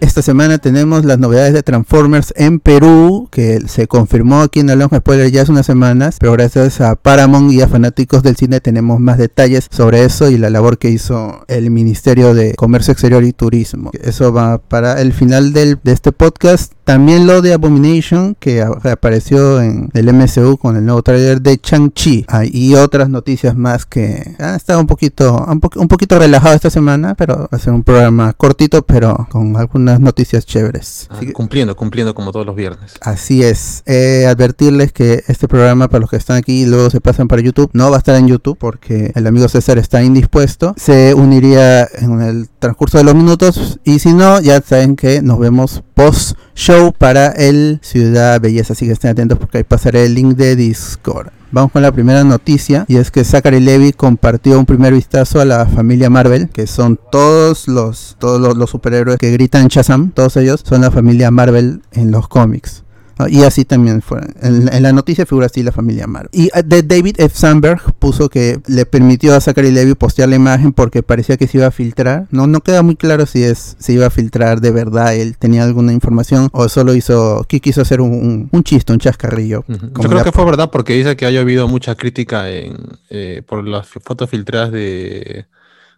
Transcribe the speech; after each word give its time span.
Esta 0.00 0.22
semana 0.22 0.56
tenemos 0.56 1.04
las 1.04 1.18
novedades 1.18 1.52
de 1.52 1.62
Transformers 1.62 2.32
en 2.34 2.58
Perú, 2.58 3.28
que 3.30 3.60
se 3.68 3.86
confirmó 3.86 4.40
aquí 4.40 4.60
en 4.60 4.70
Alonso 4.70 4.96
Spoiler 4.96 5.30
ya 5.30 5.42
hace 5.42 5.52
unas 5.52 5.66
semanas, 5.66 6.16
pero 6.18 6.32
gracias 6.32 6.80
a 6.80 6.96
Paramount 6.96 7.52
y 7.52 7.60
a 7.60 7.68
fanáticos 7.68 8.22
del 8.22 8.34
cine 8.34 8.60
tenemos 8.60 8.98
más 8.98 9.18
detalles 9.18 9.66
sobre 9.70 10.04
eso 10.04 10.30
y 10.30 10.38
la 10.38 10.48
labor 10.48 10.78
que 10.78 10.88
hizo 10.88 11.44
el 11.48 11.70
Ministerio 11.70 12.32
de 12.32 12.54
Comercio 12.54 12.92
Exterior 12.92 13.22
y 13.24 13.34
Turismo. 13.34 13.90
Eso 13.92 14.32
va 14.32 14.56
para 14.56 15.02
el 15.02 15.12
final 15.12 15.52
del, 15.52 15.78
de 15.84 15.92
este 15.92 16.12
podcast. 16.12 16.72
También 16.90 17.24
lo 17.24 17.40
de 17.40 17.52
Abomination, 17.52 18.34
que 18.34 18.62
apareció 18.62 19.62
en 19.62 19.90
el 19.94 20.12
MCU 20.12 20.56
con 20.56 20.76
el 20.76 20.84
nuevo 20.84 21.04
trailer 21.04 21.40
de 21.40 21.56
Chang-Chi. 21.56 22.24
Ah, 22.26 22.42
y 22.44 22.74
otras 22.74 23.08
noticias 23.08 23.54
más 23.54 23.86
que 23.86 24.34
han 24.40 24.56
estado 24.56 24.80
un 24.80 24.88
poquito, 24.88 25.46
un, 25.46 25.60
un 25.76 25.86
poquito 25.86 26.18
relajado 26.18 26.56
esta 26.56 26.68
semana, 26.68 27.14
pero 27.14 27.42
va 27.42 27.48
a 27.52 27.58
ser 27.60 27.74
un 27.74 27.84
programa 27.84 28.32
cortito, 28.32 28.82
pero 28.82 29.28
con 29.30 29.56
algunas 29.56 30.00
noticias 30.00 30.44
chéveres. 30.44 31.06
Ah, 31.10 31.20
cumpliendo, 31.32 31.76
cumpliendo 31.76 32.12
como 32.12 32.32
todos 32.32 32.44
los 32.44 32.56
viernes. 32.56 32.94
Así 33.02 33.44
es. 33.44 33.84
Eh, 33.86 34.26
advertirles 34.26 34.90
que 34.90 35.22
este 35.28 35.46
programa, 35.46 35.86
para 35.86 36.00
los 36.00 36.10
que 36.10 36.16
están 36.16 36.38
aquí 36.38 36.62
y 36.62 36.66
luego 36.66 36.90
se 36.90 37.00
pasan 37.00 37.28
para 37.28 37.40
YouTube, 37.40 37.70
no 37.72 37.88
va 37.90 37.98
a 37.98 38.00
estar 38.00 38.16
en 38.16 38.26
YouTube 38.26 38.58
porque 38.58 39.12
el 39.14 39.28
amigo 39.28 39.46
César 39.46 39.78
está 39.78 40.02
indispuesto. 40.02 40.74
Se 40.76 41.14
uniría 41.14 41.84
en 41.84 42.20
el 42.20 42.48
transcurso 42.58 42.98
de 42.98 43.04
los 43.04 43.14
minutos 43.14 43.78
y 43.84 44.00
si 44.00 44.12
no, 44.12 44.40
ya 44.40 44.60
saben 44.60 44.96
que 44.96 45.22
nos 45.22 45.38
vemos 45.38 45.84
post 46.00 46.38
show 46.54 46.94
para 46.96 47.26
el 47.28 47.78
Ciudad 47.82 48.40
Belleza. 48.40 48.72
Así 48.72 48.86
que 48.86 48.92
estén 48.92 49.10
atentos 49.10 49.38
porque 49.38 49.58
ahí 49.58 49.64
pasaré 49.64 50.06
el 50.06 50.14
link 50.14 50.34
de 50.34 50.56
Discord. 50.56 51.28
Vamos 51.52 51.72
con 51.72 51.82
la 51.82 51.92
primera 51.92 52.24
noticia 52.24 52.86
y 52.88 52.96
es 52.96 53.10
que 53.10 53.22
Zachary 53.22 53.60
Levy 53.60 53.92
compartió 53.92 54.58
un 54.58 54.64
primer 54.64 54.94
vistazo 54.94 55.40
a 55.40 55.44
la 55.44 55.66
familia 55.66 56.08
Marvel, 56.08 56.48
que 56.48 56.66
son 56.66 56.98
todos 57.10 57.68
los 57.68 58.16
todos 58.18 58.56
los, 58.56 58.70
superhéroes 58.70 59.18
que 59.18 59.30
gritan 59.30 59.68
Shazam, 59.68 60.12
todos 60.12 60.38
ellos 60.38 60.62
son 60.64 60.80
la 60.80 60.90
familia 60.90 61.30
Marvel 61.30 61.82
en 61.92 62.10
los 62.10 62.28
cómics. 62.28 62.82
Y 63.28 63.42
así 63.42 63.64
también 63.64 64.02
fue. 64.02 64.20
En, 64.40 64.82
la 64.82 64.92
noticia 64.92 65.26
figura 65.26 65.46
así 65.46 65.62
la 65.62 65.72
familia 65.72 66.06
Marvel. 66.06 66.30
Y 66.32 66.46
eh, 66.46 66.62
de 66.64 66.82
David 66.82 67.16
F. 67.18 67.36
Sandberg 67.36 67.94
puso 67.98 68.28
que 68.28 68.60
le 68.66 68.86
permitió 68.86 69.34
a 69.34 69.40
Zachary 69.40 69.70
Levy 69.70 69.94
postear 69.94 70.28
la 70.28 70.36
imagen 70.36 70.72
porque 70.72 71.02
parecía 71.02 71.36
que 71.36 71.46
se 71.46 71.58
iba 71.58 71.66
a 71.66 71.70
filtrar. 71.70 72.26
No, 72.30 72.46
no 72.46 72.60
queda 72.60 72.82
muy 72.82 72.96
claro 72.96 73.26
si 73.26 73.42
es 73.42 73.76
si 73.78 73.94
iba 73.94 74.06
a 74.06 74.10
filtrar 74.10 74.60
de 74.60 74.70
verdad. 74.70 75.14
Él 75.14 75.36
tenía 75.36 75.64
alguna 75.64 75.92
información 75.92 76.48
o 76.52 76.68
solo 76.68 76.94
hizo 76.94 77.44
que 77.48 77.60
quiso 77.60 77.82
hacer 77.82 78.00
un, 78.00 78.48
un, 78.50 78.64
chiste, 78.64 78.92
un 78.92 78.98
chascarrillo. 78.98 79.64
Yo 79.68 80.08
creo 80.08 80.24
que 80.24 80.32
fue 80.32 80.44
verdad 80.44 80.70
porque 80.70 80.94
dice 80.94 81.16
que 81.16 81.26
haya 81.26 81.40
habido 81.40 81.68
mucha 81.68 81.94
crítica 81.94 82.50
en, 82.50 82.76
eh, 83.10 83.42
por 83.46 83.66
las 83.66 83.88
fotos 83.88 84.30
filtradas 84.30 84.72
de 84.72 85.46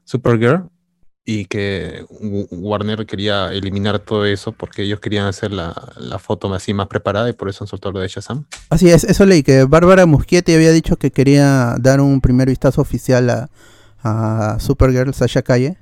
Supergirl 0.04 0.71
y 1.24 1.44
que 1.44 2.04
Warner 2.50 3.06
quería 3.06 3.52
eliminar 3.52 4.00
todo 4.00 4.26
eso 4.26 4.52
porque 4.52 4.82
ellos 4.82 4.98
querían 4.98 5.26
hacer 5.26 5.52
la, 5.52 5.72
foto 6.18 6.52
así 6.52 6.74
más 6.74 6.88
preparada 6.88 7.28
y 7.30 7.32
por 7.32 7.48
eso 7.48 7.64
han 7.64 7.68
soltado 7.68 7.92
lo 7.92 8.00
de 8.00 8.08
Shazam. 8.08 8.44
Así 8.70 8.90
es, 8.90 9.04
eso 9.04 9.24
leí 9.24 9.42
que 9.42 9.64
Bárbara 9.64 10.06
Muschietti 10.06 10.52
había 10.54 10.72
dicho 10.72 10.96
que 10.96 11.10
quería 11.10 11.76
dar 11.78 12.00
un 12.00 12.20
primer 12.20 12.48
vistazo 12.48 12.80
oficial 12.80 13.30
a, 13.30 13.50
a 14.02 14.58
Supergirl 14.58 15.14
Sasha 15.14 15.42
Calle, 15.42 15.78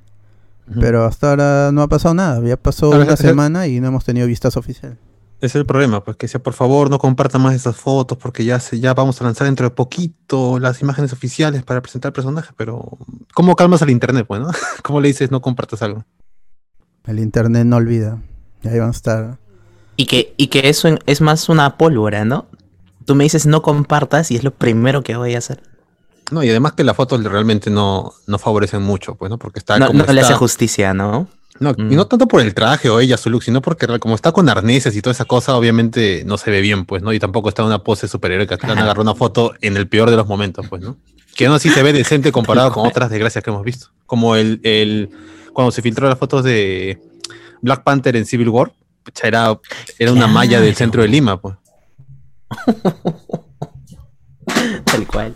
pero 0.78 1.04
hasta 1.04 1.30
ahora 1.30 1.70
no 1.72 1.82
ha 1.82 1.88
pasado 1.88 2.14
nada, 2.14 2.46
ya 2.46 2.56
pasó 2.56 2.90
una 2.90 3.16
semana 3.16 3.66
y 3.66 3.80
no 3.80 3.88
hemos 3.88 4.04
tenido 4.04 4.26
vistazo 4.26 4.60
oficial. 4.60 4.98
Ese 5.40 5.46
es 5.46 5.54
el 5.56 5.64
problema, 5.64 6.04
pues 6.04 6.18
que 6.18 6.28
sea 6.28 6.42
por 6.42 6.52
favor 6.52 6.90
no 6.90 6.98
compartan 6.98 7.40
más 7.40 7.54
esas 7.54 7.74
fotos 7.74 8.18
porque 8.18 8.44
ya 8.44 8.60
se, 8.60 8.78
ya 8.78 8.92
vamos 8.92 9.18
a 9.20 9.24
lanzar 9.24 9.46
dentro 9.46 9.64
de 9.64 9.74
poquito 9.74 10.58
las 10.58 10.82
imágenes 10.82 11.14
oficiales 11.14 11.62
para 11.62 11.80
presentar 11.80 12.10
el 12.10 12.12
personaje, 12.12 12.50
pero 12.58 12.98
¿cómo 13.32 13.56
calmas 13.56 13.80
al 13.80 13.88
internet, 13.88 14.26
pues, 14.28 14.42
no? 14.42 14.50
¿Cómo 14.82 15.00
le 15.00 15.08
dices 15.08 15.30
no 15.30 15.40
compartas 15.40 15.80
algo? 15.80 16.04
El 17.06 17.18
internet 17.20 17.64
no 17.64 17.76
olvida. 17.76 18.18
Ahí 18.64 18.78
van 18.78 18.88
a 18.88 18.92
estar. 18.92 19.38
Y 19.96 20.04
que, 20.04 20.34
y 20.36 20.48
que 20.48 20.68
eso 20.68 20.88
es 21.06 21.20
más 21.22 21.48
una 21.48 21.78
pólvora, 21.78 22.26
¿no? 22.26 22.46
Tú 23.06 23.14
me 23.14 23.24
dices 23.24 23.46
no 23.46 23.62
compartas 23.62 24.30
y 24.30 24.36
es 24.36 24.44
lo 24.44 24.50
primero 24.50 25.02
que 25.02 25.16
voy 25.16 25.34
a 25.34 25.38
hacer. 25.38 25.62
No, 26.30 26.44
y 26.44 26.50
además 26.50 26.74
que 26.74 26.84
las 26.84 26.94
fotos 26.94 27.24
realmente 27.24 27.70
no, 27.70 28.12
no 28.26 28.38
favorecen 28.38 28.82
mucho, 28.82 29.14
pues, 29.14 29.30
¿no? 29.30 29.38
Porque 29.38 29.58
está 29.58 29.78
no, 29.78 29.90
no 29.90 30.04
le 30.04 30.20
hace 30.20 30.34
justicia, 30.34 30.92
¿no? 30.92 31.28
No, 31.60 31.74
y 31.76 31.94
no 31.94 32.06
tanto 32.06 32.26
por 32.26 32.40
el 32.40 32.54
traje 32.54 32.88
o 32.88 33.00
ella, 33.00 33.18
su 33.18 33.28
look, 33.28 33.42
sino 33.42 33.60
porque 33.60 33.86
como 33.98 34.14
está 34.14 34.32
con 34.32 34.48
arneses 34.48 34.96
y 34.96 35.02
toda 35.02 35.12
esa 35.12 35.26
cosa, 35.26 35.54
obviamente 35.56 36.24
no 36.24 36.38
se 36.38 36.50
ve 36.50 36.62
bien, 36.62 36.86
pues, 36.86 37.02
¿no? 37.02 37.12
Y 37.12 37.18
tampoco 37.18 37.50
está 37.50 37.60
en 37.60 37.68
una 37.68 37.84
pose 37.84 38.08
superior 38.08 38.46
que 38.46 38.54
han 38.54 38.78
agarrado 38.78 39.02
una 39.02 39.14
foto 39.14 39.52
en 39.60 39.76
el 39.76 39.86
peor 39.86 40.08
de 40.08 40.16
los 40.16 40.26
momentos, 40.26 40.66
pues, 40.70 40.80
¿no? 40.80 40.96
Que 41.36 41.46
aún 41.46 41.56
así 41.56 41.68
se 41.68 41.82
ve 41.82 41.92
decente 41.92 42.32
comparado 42.32 42.72
con 42.72 42.86
otras 42.86 43.10
desgracias 43.10 43.44
que 43.44 43.50
hemos 43.50 43.62
visto. 43.62 43.88
Como 44.06 44.36
el, 44.36 44.58
el 44.62 45.10
cuando 45.52 45.70
se 45.70 45.82
filtró 45.82 46.08
las 46.08 46.18
fotos 46.18 46.44
de 46.44 46.98
Black 47.60 47.82
Panther 47.82 48.16
en 48.16 48.24
Civil 48.24 48.48
War, 48.48 48.72
era, 49.22 49.60
era 49.98 50.12
una 50.12 50.26
malla 50.28 50.62
del 50.62 50.74
centro 50.74 51.02
de 51.02 51.08
Lima, 51.08 51.38
pues. 51.38 51.56
Tal 54.84 55.06
cual. 55.06 55.34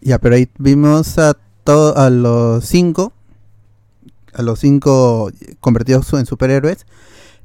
Ya, 0.00 0.18
pero 0.18 0.36
ahí 0.36 0.48
vimos 0.58 1.18
a, 1.18 1.36
todos 1.62 1.94
a 1.96 2.08
los 2.08 2.64
cinco 2.64 3.12
a 4.34 4.42
los 4.42 4.60
cinco 4.60 5.30
convertidos 5.60 6.12
en 6.14 6.26
superhéroes. 6.26 6.86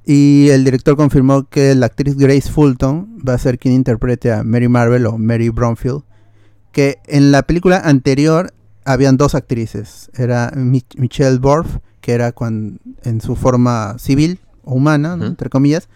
Y 0.05 0.49
el 0.51 0.63
director 0.63 0.95
confirmó 0.95 1.49
que 1.49 1.75
la 1.75 1.87
actriz 1.87 2.15
Grace 2.15 2.49
Fulton 2.49 3.19
va 3.27 3.33
a 3.33 3.37
ser 3.37 3.59
quien 3.59 3.73
interprete 3.73 4.31
a 4.31 4.43
Mary 4.43 4.69
Marvel 4.69 5.05
o 5.05 5.17
Mary 5.17 5.49
Bromfield. 5.49 6.03
Que 6.71 6.99
en 7.07 7.31
la 7.31 7.43
película 7.43 7.81
anterior 7.83 8.53
habían 8.85 9.17
dos 9.17 9.35
actrices. 9.35 10.09
Era 10.15 10.53
Michelle 10.55 11.39
Borf, 11.39 11.79
que 11.99 12.13
era 12.13 12.33
en 13.03 13.21
su 13.21 13.35
forma 13.35 13.95
civil 13.99 14.39
o 14.63 14.75
humana, 14.75 15.17
entre 15.21 15.49
comillas. 15.49 15.89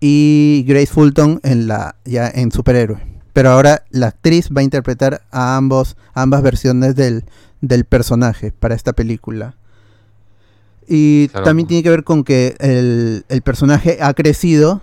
Y 0.00 0.64
Grace 0.66 0.88
Fulton 0.88 1.38
en 1.44 1.68
la 1.68 1.94
ya 2.04 2.28
en 2.28 2.50
superhéroe. 2.50 2.98
Pero 3.32 3.50
ahora 3.50 3.84
la 3.90 4.08
actriz 4.08 4.48
va 4.50 4.62
a 4.62 4.64
interpretar 4.64 5.22
a 5.30 5.56
ambos, 5.56 5.96
ambas 6.12 6.42
versiones 6.42 6.96
del, 6.96 7.24
del 7.60 7.84
personaje 7.84 8.50
para 8.50 8.74
esta 8.74 8.94
película. 8.94 9.57
Y 10.88 11.28
también 11.28 11.68
tiene 11.68 11.82
que 11.82 11.90
ver 11.90 12.02
con 12.02 12.24
que 12.24 12.56
el, 12.60 13.42
personaje 13.42 13.98
ha 14.00 14.14
crecido, 14.14 14.80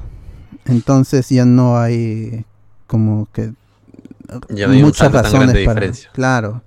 entonces 0.65 1.27
ya 1.29 1.45
no 1.45 1.79
hay 1.79 2.45
como 2.85 3.27
que 3.33 3.53
muchas 4.67 5.11
razones 5.11 5.65
para... 5.65 5.91
Claro. 6.13 6.61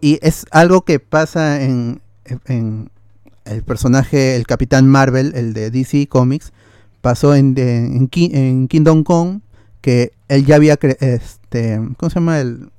Y 0.00 0.18
es 0.20 0.46
algo 0.50 0.82
que 0.82 0.98
pasa 0.98 1.62
en, 1.62 2.00
en, 2.46 2.90
el 3.44 3.62
personaje, 3.62 4.34
el 4.34 4.48
Capitán 4.48 4.88
Marvel, 4.88 5.32
el 5.36 5.52
de 5.52 5.70
DC 5.70 6.08
Comics, 6.08 6.52
pasó 7.00 7.36
en, 7.36 7.54
en, 7.56 8.10
en 8.12 8.66
Kingdom 8.66 9.04
Come, 9.04 9.42
que 9.80 10.10
él 10.26 10.44
ya 10.44 10.56
había, 10.56 10.76
este, 10.98 11.80
¿cómo 11.96 12.10
se 12.10 12.16
llama 12.16 12.40
el, 12.40 12.70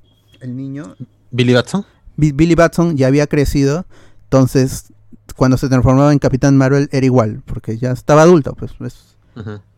el 0.41 0.57
niño? 0.57 0.95
Billy 1.31 1.53
Batson. 1.53 1.85
Billy 2.17 2.55
Batson 2.55 2.97
ya 2.97 3.07
había 3.07 3.27
crecido, 3.27 3.85
entonces 4.23 4.91
cuando 5.37 5.55
se 5.57 5.69
transformaba 5.69 6.11
en 6.11 6.19
Capitán 6.19 6.57
Marvel 6.57 6.89
era 6.91 7.05
igual, 7.05 7.41
porque 7.45 7.77
ya 7.77 7.91
estaba 7.91 8.23
adulto, 8.23 8.55
pues 8.55 8.73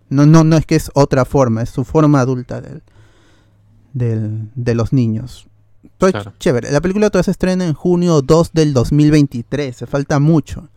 no, 0.09 0.25
no, 0.25 0.44
no 0.44 0.58
es 0.58 0.66
que 0.66 0.75
es 0.75 0.90
otra 0.96 1.25
forma, 1.25 1.62
es 1.62 1.70
su 1.70 1.84
forma 1.84 2.22
adulta 2.22 2.62
del, 3.94 4.50
de 4.56 4.74
los 4.74 4.94
niños. 4.94 5.48
Chévere. 6.39 6.72
La 6.72 6.80
película 6.80 7.10
todavía 7.10 7.25
se 7.25 7.31
estrena 7.31 7.66
en 7.66 7.74
junio 7.74 8.22
2 8.22 8.54
del 8.54 8.74
2023, 8.74 9.75
se 9.75 9.86
falta 9.86 10.19
mucho. 10.19 10.69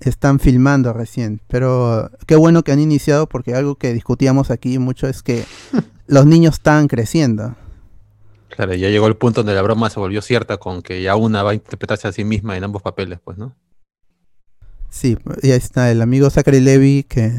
Están 0.00 0.38
filmando 0.38 0.92
recién, 0.92 1.40
pero 1.48 2.10
qué 2.26 2.36
bueno 2.36 2.62
que 2.62 2.70
han 2.70 2.78
iniciado 2.78 3.28
porque 3.28 3.54
algo 3.54 3.74
que 3.76 3.92
discutíamos 3.94 4.50
aquí 4.50 4.78
mucho 4.78 5.08
es 5.08 5.22
que 5.22 5.44
los 6.06 6.26
niños 6.26 6.56
están 6.56 6.86
creciendo. 6.86 7.56
Claro, 8.50 8.74
ya 8.74 8.90
llegó 8.90 9.06
el 9.06 9.16
punto 9.16 9.40
donde 9.40 9.54
la 9.54 9.62
broma 9.62 9.90
se 9.90 9.98
volvió 9.98 10.20
cierta 10.20 10.58
con 10.58 10.82
que 10.82 11.02
ya 11.02 11.16
una 11.16 11.42
va 11.42 11.52
a 11.52 11.54
interpretarse 11.54 12.08
a 12.08 12.12
sí 12.12 12.24
misma 12.24 12.56
en 12.56 12.64
ambos 12.64 12.82
papeles, 12.82 13.18
pues, 13.24 13.38
¿no? 13.38 13.54
Sí, 14.90 15.18
y 15.42 15.50
ahí 15.50 15.58
está 15.58 15.90
el 15.90 16.00
amigo 16.02 16.30
Zachary 16.30 16.60
Levy 16.60 17.04
que 17.04 17.30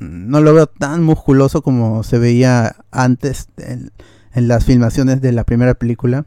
no 0.00 0.40
lo 0.40 0.54
veo 0.54 0.66
tan 0.66 1.02
musculoso 1.02 1.62
como 1.62 2.02
se 2.02 2.18
veía 2.18 2.76
antes 2.90 3.48
en, 3.58 3.92
las 4.34 4.64
filmaciones 4.64 5.20
de 5.20 5.32
la 5.32 5.44
primera 5.44 5.74
película. 5.74 6.24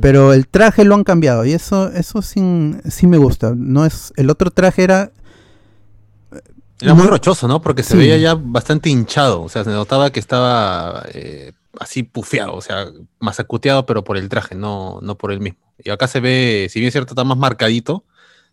Pero 0.00 0.32
el 0.32 0.48
traje 0.48 0.84
lo 0.84 0.94
han 0.94 1.04
cambiado 1.04 1.44
y 1.44 1.52
eso 1.52 1.92
eso 1.92 2.22
sí, 2.22 2.40
sí 2.88 3.06
me 3.06 3.18
gusta. 3.18 3.52
No 3.54 3.84
es 3.84 4.14
el 4.16 4.30
otro 4.30 4.50
traje 4.50 4.84
era 4.84 5.12
era 6.82 6.94
muy 6.94 7.06
rochoso, 7.06 7.46
¿no? 7.46 7.62
Porque 7.62 7.82
se 7.82 7.96
veía 7.96 8.16
ya 8.16 8.34
bastante 8.34 8.90
hinchado, 8.90 9.42
o 9.42 9.48
sea, 9.48 9.62
se 9.62 9.70
notaba 9.70 10.10
que 10.10 10.18
estaba 10.18 11.04
eh, 11.12 11.52
así 11.78 12.02
pufeado, 12.02 12.54
o 12.54 12.60
sea, 12.60 12.86
masacuteado, 13.20 13.86
pero 13.86 14.02
por 14.02 14.16
el 14.16 14.28
traje, 14.28 14.56
no, 14.56 14.98
no 15.00 15.16
por 15.16 15.30
él 15.30 15.40
mismo. 15.40 15.60
Y 15.78 15.90
acá 15.90 16.08
se 16.08 16.18
ve, 16.18 16.66
si 16.70 16.80
bien 16.80 16.88
es 16.88 16.94
cierto, 16.94 17.12
está 17.12 17.22
más 17.22 17.38
marcadito, 17.38 18.04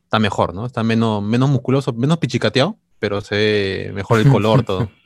está 0.10 0.18
mejor, 0.18 0.56
¿no? 0.56 0.66
Está 0.66 0.82
menos, 0.82 1.22
menos 1.22 1.50
musculoso, 1.52 1.94
menos 1.94 2.18
pichicateado, 2.18 2.78
pero 2.98 3.22
se 3.22 3.36
ve 3.36 3.92
mejor 3.94 4.20
el 4.20 4.28
color, 4.32 4.64
todo. 4.64 4.90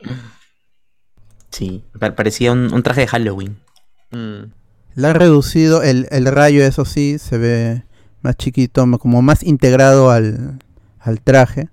Sí, 1.51 1.83
pa- 2.00 2.15
parecía 2.15 2.51
un, 2.51 2.73
un 2.73 2.81
traje 2.81 3.01
de 3.01 3.07
Halloween. 3.07 3.59
Mm, 4.11 4.45
La 4.95 5.09
han 5.09 5.15
reducido, 5.15 5.83
el, 5.83 6.07
el 6.09 6.25
rayo, 6.25 6.63
eso 6.63 6.83
sí, 6.85 7.19
se 7.19 7.38
ve 7.38 7.83
más 8.21 8.38
chiquito, 8.38 8.85
como 8.97 9.21
más 9.21 9.44
integrado 9.44 10.09
al, 10.09 10.57
al 11.00 11.21
traje. 11.21 11.69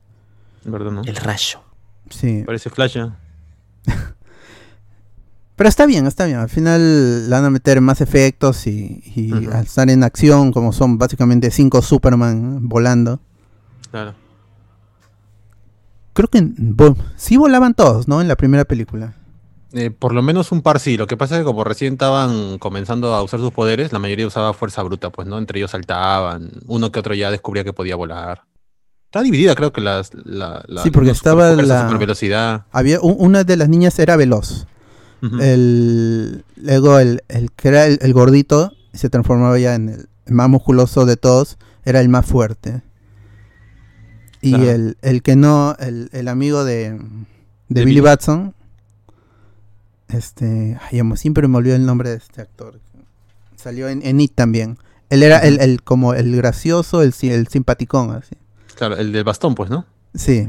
¿Verdad, 0.65 0.91
no? 0.91 1.03
El 1.03 1.17
rayo. 1.17 1.61
Sí. 2.11 2.43
Parece 2.45 2.69
Flash. 2.69 2.99
Pero 5.61 5.69
está 5.69 5.85
bien, 5.85 6.07
está 6.07 6.25
bien. 6.25 6.39
Al 6.39 6.49
final 6.49 7.29
le 7.29 7.29
van 7.37 7.45
a 7.45 7.51
meter 7.51 7.83
más 7.83 8.01
efectos 8.01 8.67
y, 8.67 9.31
al 9.53 9.63
estar 9.67 9.91
en 9.91 10.03
acción, 10.05 10.53
como 10.53 10.73
son 10.73 10.97
básicamente 10.97 11.51
cinco 11.51 11.83
Superman 11.83 12.67
volando. 12.67 13.21
Claro. 13.91 14.15
Creo 16.15 16.29
que 16.29 16.49
sí 17.17 17.37
volaban 17.37 17.75
todos, 17.75 18.09
¿no? 18.09 18.23
En 18.23 18.29
la 18.29 18.37
primera 18.37 18.65
película. 18.65 19.13
Eh, 19.75 19.91
por 19.91 20.15
lo 20.15 20.23
menos 20.23 20.51
un 20.51 20.63
par 20.63 20.81
sí. 20.81 20.97
Lo 20.97 21.07
que 21.07 21.19
pasa 21.19 21.35
es 21.35 21.41
que 21.41 21.45
como 21.45 21.63
recién 21.63 21.93
estaban 21.93 22.57
comenzando 22.57 23.15
a 23.15 23.23
usar 23.23 23.39
sus 23.41 23.53
poderes, 23.53 23.93
la 23.93 23.99
mayoría 23.99 24.27
usaba 24.27 24.55
fuerza 24.55 24.83
bruta, 24.83 25.11
pues, 25.11 25.29
¿no? 25.29 25.37
Entre 25.37 25.59
ellos 25.59 25.73
saltaban. 25.73 26.53
Uno 26.69 26.91
que 26.91 27.01
otro 27.01 27.13
ya 27.13 27.31
descubría 27.31 27.65
que 27.65 27.75
podía 27.75 27.97
volar. 27.97 28.45
Está 29.05 29.21
dividida, 29.21 29.55
creo 29.55 29.75
que 29.75 29.83
las. 29.83 30.13
La, 30.25 30.65
la- 30.69 30.83
Sí, 30.85 30.91
porque 30.91 31.11
estaba 31.11 31.51
la- 31.53 31.83
supervelocidad. 31.83 32.65
Había 32.73 32.99
una 33.03 33.45
de 33.45 33.59
las 33.59 33.69
niñas 33.69 33.99
era 33.99 34.17
veloz. 34.17 34.67
El, 35.41 36.45
luego 36.57 36.99
el, 36.99 37.23
el 37.29 37.51
que 37.53 37.69
era 37.69 37.87
el, 37.87 37.99
el 38.01 38.13
gordito 38.15 38.73
se 38.93 39.11
transformaba 39.11 39.59
ya 39.59 39.75
en 39.75 39.89
el, 39.91 40.09
más 40.27 40.49
musculoso 40.49 41.05
de 41.07 41.17
todos, 41.17 41.59
era 41.85 42.01
el 42.01 42.09
más 42.09 42.25
fuerte. 42.27 42.83
Y 44.41 44.51
Claro. 44.55 44.71
el, 44.71 44.97
el 45.03 45.23
que 45.23 45.37
no, 45.37 45.77
el, 45.79 46.09
el 46.13 46.29
amigo 46.29 46.65
de, 46.65 46.93
de, 46.93 46.99
De 47.69 47.85
Billy. 47.85 48.01
Batson, 48.01 48.55
este, 50.09 50.79
ay, 50.91 50.99
amo, 50.99 51.17
siempre 51.17 51.47
me 51.49 51.59
olvido 51.59 51.77
el 51.77 51.85
nombre 51.85 52.11
de 52.11 52.17
este 52.17 52.41
actor. 52.41 52.81
Salió 53.57 53.89
en, 53.89 54.01
en 54.05 54.21
It 54.21 54.33
también. 54.35 54.79
Él 55.11 55.23
era 55.23 55.39
el, 55.41 55.61
el 55.61 55.83
como 55.83 56.15
el 56.15 56.35
gracioso, 56.37 57.03
el, 57.03 57.13
el 57.23 57.49
simpaticón, 57.49 58.13
así. 58.13 58.37
Claro, 58.77 58.97
el 58.97 59.13
del 59.13 59.25
bastón, 59.25 59.55
pues, 59.55 59.69
¿no? 59.69 59.85
Sí. 60.15 60.49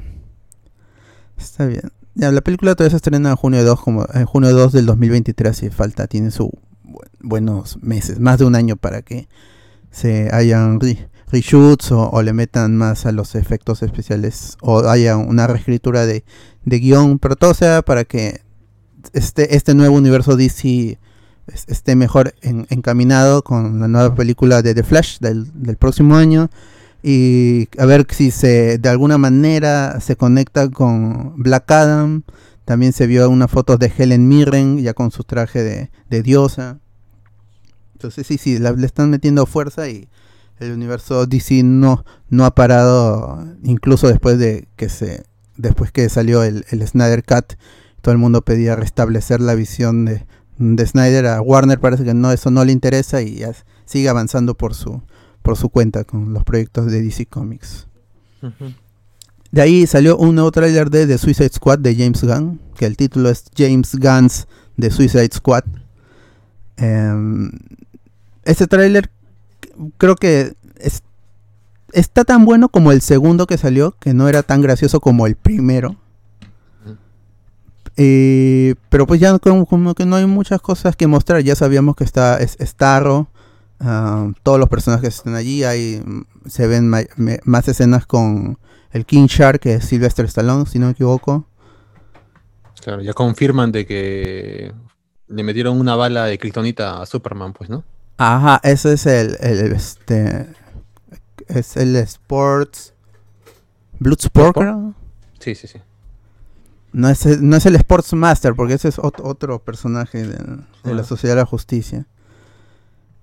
Está 1.38 1.66
bien. 1.66 1.92
La 2.16 2.42
película 2.42 2.76
todavía 2.76 2.92
se 2.92 2.98
estrena 2.98 3.30
en 3.32 3.36
junio 3.36 3.64
2, 3.64 3.80
como 3.82 4.06
en 4.14 4.26
junio 4.26 4.52
2 4.52 4.74
del 4.74 4.86
2023, 4.86 5.56
si 5.56 5.70
falta, 5.70 6.08
tiene 6.08 6.32
su 6.32 6.52
bu- 6.84 7.00
buenos 7.22 7.78
meses, 7.82 8.20
más 8.20 8.38
de 8.38 8.46
un 8.46 8.56
año 8.56 8.76
para 8.76 9.02
que 9.02 9.28
se 9.92 10.30
hayan 10.34 10.80
re- 10.80 11.10
reshoots 11.32 11.92
o, 11.94 12.22
le 12.22 12.34
metan 12.34 12.76
más 12.76 13.06
a 13.06 13.12
los 13.14 13.36
efectos 13.36 13.82
especiales 13.82 14.58
o 14.62 14.80
haya 14.90 15.16
una 15.16 15.48
reescritura 15.48 16.06
de, 16.06 16.26
de 16.66 16.80
guion, 16.80 17.18
pero 17.18 17.38
todo 17.38 17.54
sea 17.54 17.82
para 17.82 18.04
que 18.04 18.42
este, 19.14 19.56
este 19.56 19.74
nuevo 19.74 19.96
universo 19.96 20.36
DC 20.36 21.00
es- 21.48 21.66
esté 21.70 21.96
mejor 21.96 22.36
en- 22.42 22.68
encaminado 22.70 23.42
con 23.42 23.80
la 23.80 23.88
nueva 23.88 24.14
película 24.16 24.62
de 24.62 24.74
The 24.76 24.84
Flash 24.84 25.20
del 25.20 25.78
próximo 25.78 26.18
año 26.18 26.50
y 27.04 27.68
a 27.78 27.86
ver 27.86 28.06
si 28.12 28.32
se 28.32 28.78
de 28.78 28.90
alguna 28.90 29.18
manera 29.18 30.00
se 30.02 30.16
conecta 30.16 30.70
con 30.70 31.34
Black 31.42 31.70
Adam. 31.72 32.24
También 32.66 32.94
se 32.94 33.08
vio 33.08 33.30
una 33.30 33.48
foto 33.48 33.78
de 33.78 33.92
Helen 33.98 34.28
Mirren 34.28 34.78
ya 34.80 34.94
con 34.94 35.12
su 35.12 35.24
traje 35.24 35.64
de, 35.64 35.92
de 36.10 36.22
diosa. 36.22 36.80
Entonces 37.94 38.26
sí, 38.28 38.38
sí, 38.38 38.60
la- 38.60 38.72
le 38.72 38.86
están 38.86 39.10
metiendo 39.10 39.46
fuerza 39.46 39.88
y 39.90 40.08
el 40.60 40.72
universo 40.74 41.26
DC 41.26 41.64
no, 41.64 42.06
no 42.30 42.46
ha 42.46 42.54
parado 42.54 43.44
incluso 43.64 44.08
después 44.08 44.38
de 44.38 44.68
que 44.76 44.90
se 44.90 45.24
después 45.58 45.92
que 45.92 46.08
salió 46.10 46.44
el, 46.44 46.66
el 46.70 46.88
Snyder 46.88 47.24
Cut. 47.24 47.54
Todo 48.02 48.12
el 48.14 48.18
mundo 48.18 48.42
pedía 48.42 48.76
restablecer 48.76 49.42
la 49.42 49.54
visión 49.54 50.06
de, 50.06 50.26
de 50.58 50.86
Snyder. 50.88 51.28
A 51.28 51.42
Warner 51.42 51.80
parece 51.80 52.04
que 52.04 52.14
no, 52.14 52.32
eso 52.32 52.50
no 52.52 52.64
le 52.66 52.72
interesa 52.72 53.22
y 53.22 53.36
ya 53.38 53.52
sigue 53.86 54.10
avanzando 54.10 54.56
por 54.56 54.74
su, 54.74 55.02
por 55.42 55.58
su 55.58 55.70
cuenta 55.70 56.04
con 56.04 56.34
los 56.34 56.44
proyectos 56.44 56.92
de 56.92 57.02
DC 57.02 57.26
Comics. 57.26 57.88
De 59.52 59.62
ahí 59.62 59.86
salió 59.86 60.18
un 60.18 60.36
nuevo 60.36 60.52
tráiler 60.52 60.90
de 60.90 61.06
The 61.08 61.18
Suicide 61.18 61.50
Squad 61.50 61.80
de 61.80 61.96
James 61.96 62.24
Gunn, 62.24 62.60
que 62.76 62.86
el 62.86 62.96
título 62.98 63.30
es 63.30 63.46
James 63.56 63.96
Gunn's 64.00 64.48
The 64.80 64.90
Suicide 64.92 65.30
Squad. 65.34 65.64
Em, 66.78 67.52
este 68.44 68.66
tráiler 68.68 69.12
creo 69.98 70.16
que 70.16 70.54
es- 70.78 71.04
está 71.92 72.24
tan 72.24 72.46
bueno 72.46 72.70
como 72.70 72.92
el 72.92 73.02
segundo 73.02 73.46
que 73.46 73.58
salió, 73.58 73.92
que 74.00 74.14
no 74.14 74.28
era 74.30 74.42
tan 74.44 74.62
gracioso 74.62 75.02
como 75.02 75.28
el 75.28 75.36
primero. 75.36 75.98
Eh, 77.98 78.76
pero 78.90 79.06
pues 79.06 79.20
ya 79.20 79.38
como, 79.38 79.66
como 79.66 79.94
que 79.94 80.06
no 80.06 80.16
hay 80.16 80.26
muchas 80.26 80.62
cosas 80.62 80.96
que 80.96 81.08
mostrar. 81.08 81.42
Ya 81.44 81.56
sabíamos 81.56 81.96
que 81.96 82.04
está 82.06 82.40
es, 82.40 82.58
Starro, 82.62 83.28
ah, 83.82 84.32
todos 84.44 84.60
los 84.60 84.70
personajes 84.70 85.16
están 85.16 85.36
allí. 85.36 85.64
Hay, 85.64 86.02
se 86.48 86.68
ven 86.68 86.88
ma- 86.90 87.02
más 87.44 87.68
escenas 87.68 88.06
con 88.06 88.58
el 88.92 89.06
King 89.06 89.28
Shark, 89.28 89.60
que 89.60 89.76
es 89.76 89.86
Sylvester 89.86 90.26
Stallone, 90.26 90.66
si 90.66 90.80
no 90.80 90.86
me 90.88 90.92
equivoco. 90.94 91.46
Claro, 92.84 93.02
ya 93.02 93.14
confirman 93.14 93.72
de 93.72 93.86
que 93.86 94.74
le 95.28 95.44
metieron 95.44 95.80
una 95.80 95.96
bala 95.96 96.26
de 96.26 96.38
kriptonita 96.40 97.02
a 97.02 97.06
Superman, 97.06 97.54
pues, 97.54 97.70
¿no? 97.70 97.84
Ajá, 98.18 98.60
ese 98.64 98.94
es 98.94 99.06
el, 99.06 99.38
el, 99.40 99.72
este 99.74 100.48
es 101.48 101.78
el 101.78 101.96
Sports 101.96 102.94
Bloodsport, 104.00 104.56
creo. 104.58 104.94
Sí, 105.40 105.56
sí, 105.56 105.68
sí. 105.68 105.80
No 106.92 107.08
es, 107.10 107.26
el- 107.26 107.48
no 107.48 107.56
es 107.56 107.66
el 107.66 107.76
Sports 107.76 108.14
Master, 108.14 108.54
porque 108.56 108.74
ese 108.74 108.90
es 108.90 108.98
ot- 108.98 109.22
otro 109.24 109.60
personaje 109.60 110.26
de, 110.28 110.38
de 110.84 110.94
la. 110.96 111.04
Sociedad 111.04 111.36
de 111.36 111.42
la 111.42 111.46
Justicia. 111.48 112.06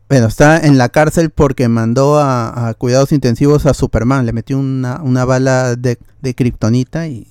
Bueno, 0.09 0.27
está 0.27 0.59
en 0.61 0.79
la 0.79 0.89
cárcel 0.89 1.31
porque 1.31 1.69
mandó 1.69 2.19
a, 2.19 2.69
a 2.69 2.75
cuidados 2.75 3.13
intensivos 3.13 3.67
a 3.67 3.75
Superman. 3.75 4.25
Le 4.27 4.33
metió 4.33 4.59
una, 4.59 5.01
una 5.03 5.25
bala 5.25 5.77
de, 5.77 5.99
de 6.23 6.35
kriptonita 6.35 7.07
y 7.09 7.27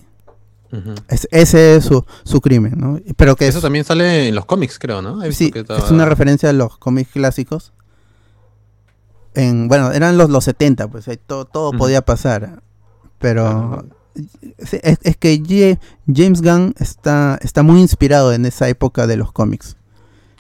es- 1.08 1.28
ese 1.32 1.78
es 1.78 1.86
su, 1.86 2.06
su 2.24 2.42
crimen, 2.42 2.74
¿no? 2.78 3.00
Pero 3.16 3.36
que 3.36 3.48
Eso 3.48 3.60
es, 3.60 3.62
también 3.64 3.84
sale 3.86 4.28
en 4.28 4.36
los 4.36 4.46
cómics, 4.46 4.78
creo, 4.80 5.02
¿no? 5.02 5.22
Sí, 5.32 5.50
que 5.52 5.62
es 5.62 5.92
una 5.92 6.06
referencia 6.06 6.50
a 6.50 6.54
los 6.54 6.78
cómics 6.78 7.12
clásicos. 7.14 7.72
En, 9.34 9.68
bueno, 9.68 9.92
eran 9.92 10.18
los, 10.18 10.30
los 10.30 10.44
70, 10.44 10.88
pues 10.90 11.08
ahí 11.08 11.18
todo, 11.26 11.46
todo 11.46 11.72
podía 11.78 12.02
pasar. 12.04 12.62
Pero 13.20 13.86
es, 14.58 14.98
es 15.02 15.18
que 15.18 15.78
James 16.14 16.42
Gunn 16.42 16.74
está, 16.80 17.40
está 17.42 17.64
muy 17.64 17.80
inspirado 17.82 18.34
en 18.34 18.46
esa 18.46 18.68
época 18.68 19.08
de 19.08 19.16
los 19.18 19.32
cómics. 19.32 19.77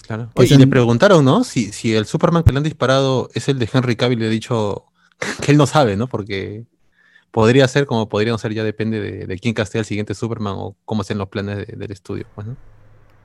Claro. 0.07 0.29
que 0.33 0.41
Oye, 0.43 0.55
y 0.55 0.57
le 0.57 0.67
preguntaron, 0.67 1.23
¿no? 1.25 1.43
Si, 1.43 1.71
si 1.73 1.93
el 1.93 2.05
Superman 2.05 2.43
que 2.43 2.51
le 2.53 2.57
han 2.57 2.63
disparado 2.63 3.29
es 3.33 3.49
el 3.49 3.59
de 3.59 3.69
Henry 3.71 3.95
Cavill, 3.95 4.19
le 4.19 4.27
he 4.27 4.29
dicho 4.29 4.85
que 5.41 5.51
él 5.51 5.57
no 5.57 5.67
sabe, 5.67 5.95
¿no? 5.97 6.07
Porque 6.07 6.65
podría 7.31 7.67
ser 7.67 7.85
como 7.85 8.07
podría 8.09 8.31
no 8.31 8.37
ser, 8.37 8.53
ya 8.53 8.63
depende 8.63 8.99
de, 9.01 9.27
de 9.27 9.39
quién 9.39 9.53
castea 9.53 9.79
el 9.79 9.85
siguiente 9.85 10.15
Superman 10.15 10.53
o 10.57 10.75
cómo 10.85 11.03
sean 11.03 11.19
los 11.19 11.27
planes 11.29 11.67
de- 11.67 11.75
del 11.75 11.91
estudio, 11.91 12.25
pues, 12.33 12.47
¿no? 12.47 12.55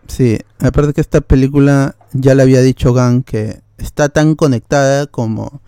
Sí, 0.08 0.38
aparte 0.60 0.92
que 0.92 1.00
esta 1.00 1.20
película 1.20 1.94
ya 2.12 2.34
le 2.34 2.42
había 2.42 2.60
dicho 2.60 2.92
Gunn 2.92 3.22
que 3.22 3.60
está 3.78 4.08
tan 4.08 4.34
conectada 4.34 5.06
como 5.06 5.62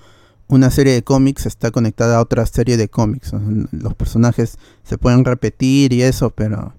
una 0.49 0.71
serie 0.71 0.93
de 0.93 1.05
cómics 1.05 1.47
está 1.47 1.71
conectada 1.71 2.17
a 2.17 2.21
otra 2.21 2.45
serie 2.45 2.77
de 2.77 2.89
cómics. 2.89 3.33
Los 3.71 3.95
personajes 3.95 4.59
se 4.83 4.99
pueden 4.99 5.25
repetir 5.25 5.93
y 5.93 6.03
eso, 6.03 6.31
pero 6.31 6.75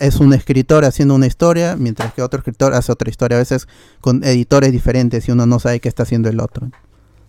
es 0.00 0.16
un 0.16 0.34
escritor 0.34 0.84
haciendo 0.84 1.14
una 1.14 1.26
historia, 1.26 1.76
mientras 1.76 2.12
que 2.14 2.22
otro 2.22 2.38
escritor 2.38 2.74
hace 2.74 2.92
otra 2.92 3.10
historia, 3.10 3.36
a 3.36 3.40
veces 3.40 3.68
con 4.00 4.24
editores 4.24 4.72
diferentes 4.72 5.28
y 5.28 5.32
uno 5.32 5.46
no 5.46 5.58
sabe 5.58 5.80
qué 5.80 5.88
está 5.88 6.02
haciendo 6.02 6.28
el 6.28 6.40
otro. 6.40 6.70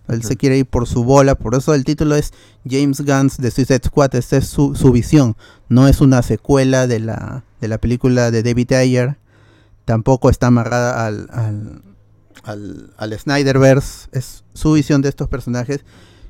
Él 0.08 0.24
se 0.24 0.38
quiere 0.38 0.58
ir 0.58 0.66
por 0.66 0.88
su 0.88 1.04
bola, 1.04 1.36
por 1.36 1.54
eso 1.54 1.76
el 1.76 1.84
título 1.84 2.16
es 2.16 2.34
James 2.68 3.02
Gunn's 3.02 3.38
The 3.38 3.52
Suicide 3.52 3.82
Squad, 3.86 4.16
esta 4.16 4.38
es 4.38 4.48
su, 4.48 4.76
su 4.76 4.92
visión, 4.92 5.36
no 5.68 5.88
es 5.88 6.02
una 6.02 6.24
secuela 6.24 6.88
de 6.88 7.00
la, 7.00 7.44
de 7.62 7.68
la 7.68 7.78
película 7.78 8.32
de 8.32 8.42
David 8.42 8.74
Ayer, 8.74 9.18
tampoco 9.86 10.32
está 10.32 10.48
amarrada 10.48 11.06
al, 11.06 11.28
al, 11.32 11.84
al, 12.44 12.94
al 12.98 13.20
Snyderverse, 13.20 14.10
es 14.12 14.44
su 14.54 14.74
visión 14.74 15.04
de 15.04 15.10
estos 15.10 15.28
personajes, 15.28 15.82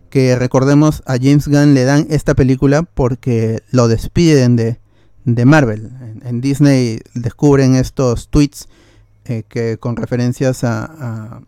que 0.09 0.35
recordemos 0.35 1.01
a 1.05 1.13
James 1.13 1.47
Gunn 1.47 1.73
le 1.73 1.85
dan 1.85 2.07
esta 2.09 2.33
película 2.33 2.83
porque 2.83 3.63
lo 3.71 3.87
despiden 3.87 4.57
de, 4.57 4.79
de 5.25 5.45
Marvel. 5.45 5.89
En, 6.01 6.21
en 6.25 6.41
Disney 6.41 6.99
descubren 7.13 7.75
estos 7.75 8.29
tweets 8.29 8.67
eh, 9.25 9.43
que 9.47 9.77
con 9.77 9.95
referencias 9.95 10.63
a, 10.63 10.85
a- 10.85 11.41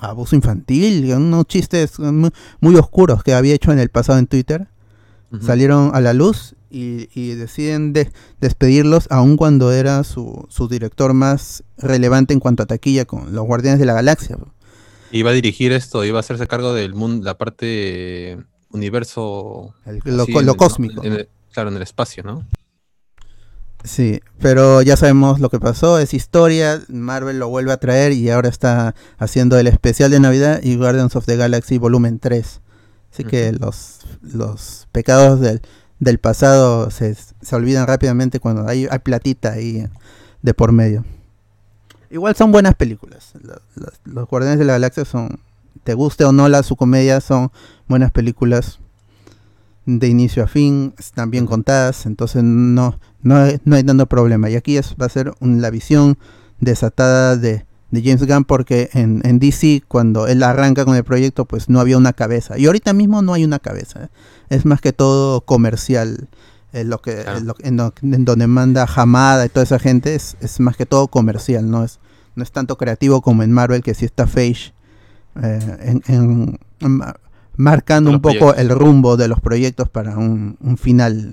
a 0.00 0.08
abuso 0.08 0.36
infantil, 0.36 1.10
unos 1.14 1.46
chistes 1.46 1.98
muy, 1.98 2.30
muy 2.60 2.76
oscuros 2.76 3.22
que 3.22 3.32
había 3.34 3.54
hecho 3.54 3.72
en 3.72 3.78
el 3.78 3.88
pasado 3.88 4.18
en 4.18 4.26
Twitter, 4.26 4.68
salieron 5.40 5.90
a 5.94 6.00
la 6.00 6.12
luz 6.12 6.54
y, 6.70 7.08
y 7.18 7.34
deciden 7.34 7.92
de- 7.94 8.10
despedirlos 8.40 9.06
aun 9.10 9.36
cuando 9.36 9.72
era 9.72 10.04
su, 10.04 10.46
su 10.50 10.68
director 10.68 11.14
más 11.14 11.64
relevante 11.78 12.32
en 12.34 12.40
cuanto 12.40 12.62
a 12.62 12.66
taquilla 12.66 13.04
con 13.06 13.34
los 13.34 13.44
Guardianes 13.46 13.80
de 13.80 13.86
la 13.86 13.94
Galaxia. 13.94 14.36
Iba 15.12 15.30
a 15.30 15.32
dirigir 15.32 15.72
esto, 15.72 16.04
iba 16.04 16.18
a 16.18 16.20
hacerse 16.20 16.46
cargo 16.46 16.74
del 16.74 16.94
mundo, 16.94 17.24
la 17.24 17.36
parte 17.38 18.38
universo. 18.70 19.74
El- 19.84 20.00
lo, 20.04 20.22
así 20.24 20.32
en 20.52 20.56
cósmico. 20.56 21.04
en 21.04 21.12
el- 21.14 21.28
claro, 21.52 21.70
en 21.70 21.76
el 21.76 21.82
espacio, 21.82 22.22
¿no? 22.22 22.46
Sí, 23.84 24.20
pero 24.40 24.82
ya 24.82 24.96
sabemos 24.96 25.38
lo 25.38 25.48
que 25.48 25.60
pasó, 25.60 25.98
es 26.00 26.12
historia, 26.12 26.82
Marvel 26.88 27.38
lo 27.38 27.48
vuelve 27.48 27.72
a 27.72 27.76
traer 27.76 28.12
y 28.12 28.30
ahora 28.30 28.48
está 28.48 28.94
haciendo 29.18 29.58
el 29.58 29.68
especial 29.68 30.10
de 30.10 30.18
Navidad 30.18 30.60
y 30.62 30.76
Guardians 30.76 31.14
of 31.14 31.24
the 31.26 31.36
Galaxy 31.36 31.78
volumen 31.78 32.18
3. 32.18 32.60
Así 33.12 33.22
que 33.24 33.52
los, 33.52 34.00
los 34.22 34.88
pecados 34.92 35.40
del, 35.40 35.62
del 36.00 36.18
pasado 36.18 36.90
se, 36.90 37.14
se 37.14 37.56
olvidan 37.56 37.86
rápidamente 37.86 38.40
cuando 38.40 38.66
hay, 38.68 38.88
hay 38.90 38.98
platita 38.98 39.52
ahí 39.52 39.86
de 40.42 40.54
por 40.54 40.72
medio. 40.72 41.04
Igual 42.10 42.34
son 42.34 42.50
buenas 42.52 42.74
películas. 42.74 43.32
Los, 43.40 43.58
los- 43.76 44.00
los 44.04 44.28
Guardianes 44.28 44.58
de 44.58 44.64
la 44.64 44.74
Galaxia 44.74 45.04
son, 45.04 45.40
te 45.84 45.94
guste 45.94 46.24
o 46.24 46.32
no 46.32 46.48
la 46.48 46.62
su 46.64 46.74
comedia, 46.76 47.20
son 47.20 47.50
buenas 47.88 48.10
películas 48.10 48.80
de 49.86 50.08
inicio 50.08 50.42
a 50.44 50.46
fin, 50.48 50.94
están 50.98 51.30
bien 51.30 51.46
contadas, 51.46 52.06
entonces 52.06 52.42
no, 52.42 52.98
no, 53.22 53.36
hay- 53.36 53.58
no 53.64 53.76
hay 53.76 53.84
tanto 53.84 54.06
problema. 54.06 54.50
Y 54.50 54.56
aquí 54.56 54.76
es, 54.76 54.94
va 55.00 55.06
a 55.06 55.08
ser 55.08 55.32
un- 55.40 55.62
la 55.62 55.70
visión 55.70 56.18
desatada 56.60 57.36
de, 57.36 57.64
de 57.90 58.02
James 58.02 58.26
Gunn 58.26 58.44
porque 58.44 58.90
en, 58.94 59.20
en 59.24 59.38
DC 59.38 59.82
cuando 59.86 60.26
él 60.26 60.42
arranca 60.42 60.84
con 60.84 60.96
el 60.96 61.04
proyecto 61.04 61.44
pues 61.44 61.68
no 61.68 61.78
había 61.80 61.96
una 61.98 62.12
cabeza. 62.12 62.58
Y 62.58 62.66
ahorita 62.66 62.92
mismo 62.92 63.22
no 63.22 63.32
hay 63.32 63.44
una 63.44 63.58
cabeza. 63.60 64.10
Es 64.48 64.64
más 64.64 64.80
que 64.80 64.92
todo 64.92 65.40
comercial. 65.42 66.28
eh, 66.72 66.82
lo 66.84 67.00
que, 67.00 67.22
Claro. 67.22 67.40
lo- 67.40 67.54
en, 67.60 67.76
lo- 67.76 67.94
en 68.02 68.24
donde 68.24 68.46
manda 68.48 68.86
Hamada 68.92 69.46
y 69.46 69.48
toda 69.48 69.62
esa 69.64 69.78
gente 69.78 70.14
es, 70.16 70.36
es 70.40 70.58
más 70.60 70.76
que 70.76 70.84
todo 70.84 71.06
comercial, 71.08 71.70
no 71.70 71.84
es, 71.84 72.00
no 72.34 72.42
es 72.42 72.50
tanto 72.52 72.76
creativo 72.76 73.22
como 73.22 73.42
en 73.44 73.52
Marvel 73.52 73.82
que 73.82 73.94
sí 73.94 74.04
está 74.04 74.26
Feige 74.26 74.72
eh, 75.42 76.00
en- 76.08 76.58
marcando 77.56 78.10
un 78.10 78.20
poco 78.20 78.38
proyectos. 78.52 78.58
el 78.58 78.68
rumbo 78.70 79.16
de 79.16 79.28
los 79.28 79.40
proyectos 79.40 79.88
para 79.88 80.16
un, 80.16 80.56
un 80.60 80.76
final 80.76 81.32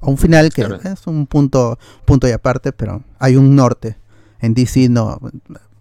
o 0.00 0.10
un 0.10 0.18
final 0.18 0.52
que 0.52 0.64
Claro. 0.64 0.80
es 0.82 1.06
un 1.06 1.26
punto 1.26 1.78
punto 2.04 2.26
y 2.28 2.32
aparte 2.32 2.72
pero 2.72 3.02
hay 3.18 3.36
un 3.36 3.54
norte 3.54 3.96
en 4.40 4.54
DC 4.54 4.88
no 4.88 5.18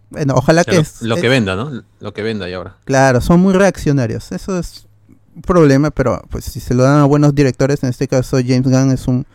bueno 0.10 0.34
ojalá 0.36 0.64
que 0.64 0.78
es, 0.78 1.02
lo 1.02 1.16
es- 1.16 1.22
que 1.22 1.30
venda, 1.30 1.56
¿no? 1.56 1.84
Lo 2.00 2.14
que 2.14 2.22
venda 2.22 2.50
y 2.50 2.54
ahora. 2.54 2.76
claro 2.86 3.22
son 3.22 3.40
muy 3.40 3.54
reaccionarios 3.54 4.32
eso 4.32 4.60
es 4.60 4.88
un 5.36 5.42
problema 5.42 5.90
pero 5.92 6.22
pues 6.30 6.46
si 6.46 6.60
se 6.60 6.74
lo 6.74 6.84
dan 6.84 7.00
a 7.00 7.06
buenos 7.06 7.34
directores 7.34 7.82
en 7.84 7.90
este 7.90 8.08
caso 8.08 8.38
James 8.46 8.64
Gunn 8.64 8.92
es 8.92 9.08
un 9.08 9.26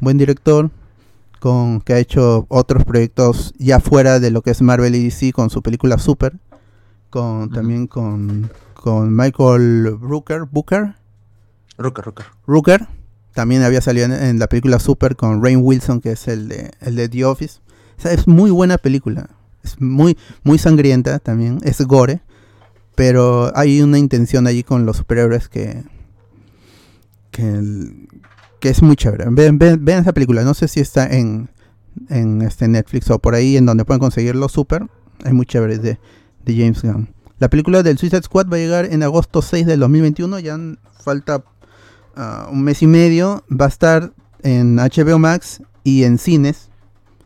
buen 0.00 0.18
director 0.18 0.70
con 1.40 1.80
que 1.80 1.94
ha 1.94 1.98
hecho 1.98 2.44
otros 2.48 2.84
proyectos 2.84 3.54
ya 3.58 3.80
fuera 3.80 4.20
de 4.20 4.30
lo 4.30 4.42
que 4.42 4.50
es 4.50 4.60
Marvel 4.62 4.94
y 4.94 5.04
DC 5.04 5.32
con 5.32 5.48
su 5.50 5.62
película 5.62 5.96
Super 5.98 6.34
con 7.10 7.50
también 7.50 7.86
con 7.86 8.50
con 8.86 9.16
Michael 9.16 9.96
Brooker 9.98 10.44
Booker 10.48 10.94
Rucker. 11.76 12.04
Rooker 12.46 12.86
también 13.34 13.64
había 13.64 13.80
salido 13.80 14.06
en, 14.06 14.12
en 14.12 14.38
la 14.38 14.46
película 14.46 14.78
Super 14.78 15.16
con 15.16 15.42
Rain 15.42 15.58
Wilson, 15.60 16.00
que 16.00 16.12
es 16.12 16.28
el 16.28 16.46
de, 16.46 16.70
el 16.80 16.94
de 16.94 17.08
The 17.08 17.24
Office. 17.24 17.58
O 17.98 18.00
sea, 18.00 18.12
es 18.12 18.28
muy 18.28 18.52
buena 18.52 18.78
película. 18.78 19.28
Es 19.64 19.80
muy, 19.80 20.16
muy 20.44 20.58
sangrienta 20.58 21.18
también. 21.18 21.58
Es 21.64 21.80
gore. 21.84 22.20
Pero 22.94 23.50
hay 23.56 23.82
una 23.82 23.98
intención 23.98 24.46
allí 24.46 24.62
con 24.62 24.86
los 24.86 24.98
superhéroes 24.98 25.48
que. 25.48 25.82
que, 27.32 27.42
el- 27.42 28.06
que 28.60 28.68
es 28.68 28.82
muy 28.82 28.94
chévere. 28.94 29.24
Vean, 29.30 29.58
vean- 29.58 29.84
vean 29.84 30.02
esa 30.02 30.12
película. 30.12 30.44
No 30.44 30.54
sé 30.54 30.68
si 30.68 30.78
está 30.78 31.08
en, 31.08 31.50
en 32.08 32.40
este 32.40 32.68
Netflix 32.68 33.10
o 33.10 33.18
por 33.18 33.34
ahí 33.34 33.56
en 33.56 33.66
donde 33.66 33.84
pueden 33.84 33.98
conseguirlo 33.98 34.48
Super. 34.48 34.86
Es 35.24 35.32
muy 35.32 35.44
chévere 35.44 35.78
de, 35.78 35.98
de 36.44 36.56
James 36.56 36.82
Gunn. 36.82 37.15
La 37.38 37.48
película 37.50 37.82
del 37.82 37.98
Suicide 37.98 38.22
Squad 38.22 38.46
va 38.50 38.56
a 38.56 38.60
llegar 38.60 38.86
en 38.86 39.02
agosto 39.02 39.42
6 39.42 39.66
del 39.66 39.80
2021. 39.80 40.38
Ya 40.38 40.58
falta 41.02 41.44
ah, 42.16 42.48
un 42.50 42.62
mes 42.62 42.82
y 42.82 42.86
medio. 42.86 43.44
Va 43.50 43.66
a 43.66 43.68
estar 43.68 44.12
en 44.42 44.76
HBO 44.76 45.18
Max 45.18 45.62
y 45.84 46.04
en 46.04 46.18
cines, 46.18 46.70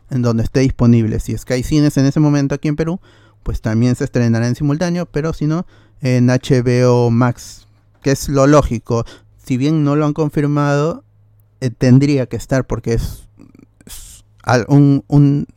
en 0.09 0.21
donde 0.21 0.43
esté 0.43 0.59
disponible. 0.61 1.19
Si 1.19 1.31
es 1.33 1.45
que 1.45 1.53
hay 1.53 1.63
cines 1.63 1.95
en 1.97 2.05
ese 2.05 2.19
momento 2.19 2.55
aquí 2.55 2.67
en 2.67 2.75
Perú, 2.75 2.99
pues 3.43 3.61
también 3.61 3.95
se 3.95 4.03
estrenará 4.03 4.47
en 4.47 4.55
simultáneo, 4.55 5.05
pero 5.05 5.33
si 5.33 5.47
no, 5.47 5.65
en 6.01 6.27
HBO 6.27 7.09
Max, 7.09 7.67
que 8.03 8.11
es 8.11 8.27
lo 8.27 8.47
lógico. 8.47 9.05
Si 9.43 9.55
bien 9.57 9.83
no 9.83 9.95
lo 9.95 10.05
han 10.05 10.13
confirmado, 10.13 11.03
eh, 11.61 11.69
tendría 11.69 12.25
que 12.25 12.35
estar 12.35 12.67
porque 12.67 12.93
es, 12.95 13.27
es 13.85 14.23
un, 14.67 15.03
un, 15.07 15.47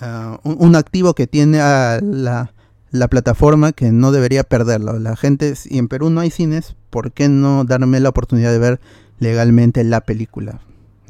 ah, 0.00 0.40
un- 0.42 0.56
un 0.58 0.74
activo 0.76 1.14
que 1.14 1.26
tiene 1.28 1.60
a 1.60 2.00
la, 2.02 2.52
la 2.90 3.08
plataforma 3.08 3.72
que 3.72 3.92
no 3.92 4.12
debería 4.12 4.44
perderlo. 4.44 4.98
La 4.98 5.16
gente, 5.16 5.54
si 5.56 5.78
en 5.78 5.88
Perú 5.88 6.10
no 6.10 6.20
hay 6.20 6.30
cines, 6.30 6.74
¿por 6.90 7.12
qué 7.12 7.28
no 7.28 7.64
darme 7.64 8.00
la 8.00 8.08
oportunidad 8.08 8.50
de 8.52 8.58
ver 8.58 8.80
legalmente 9.18 9.84
la 9.84 10.00
película? 10.00 10.60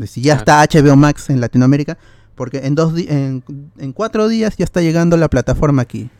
Si 0.06 0.20
ya 0.22 0.34
está 0.34 0.62
HBO 0.64 0.96
Max 0.96 1.28
en 1.30 1.40
Latinoamérica, 1.40 1.98
porque 2.34 2.58
en, 2.66 2.74
dos 2.76 2.94
en, 2.96 3.42
en 3.78 3.92
cuatro 3.92 4.28
días 4.28 4.56
ya 4.56 4.64
está 4.64 4.80
llegando 4.80 5.16
la 5.16 5.28
plataforma 5.28 5.82
aquí. 5.82 6.10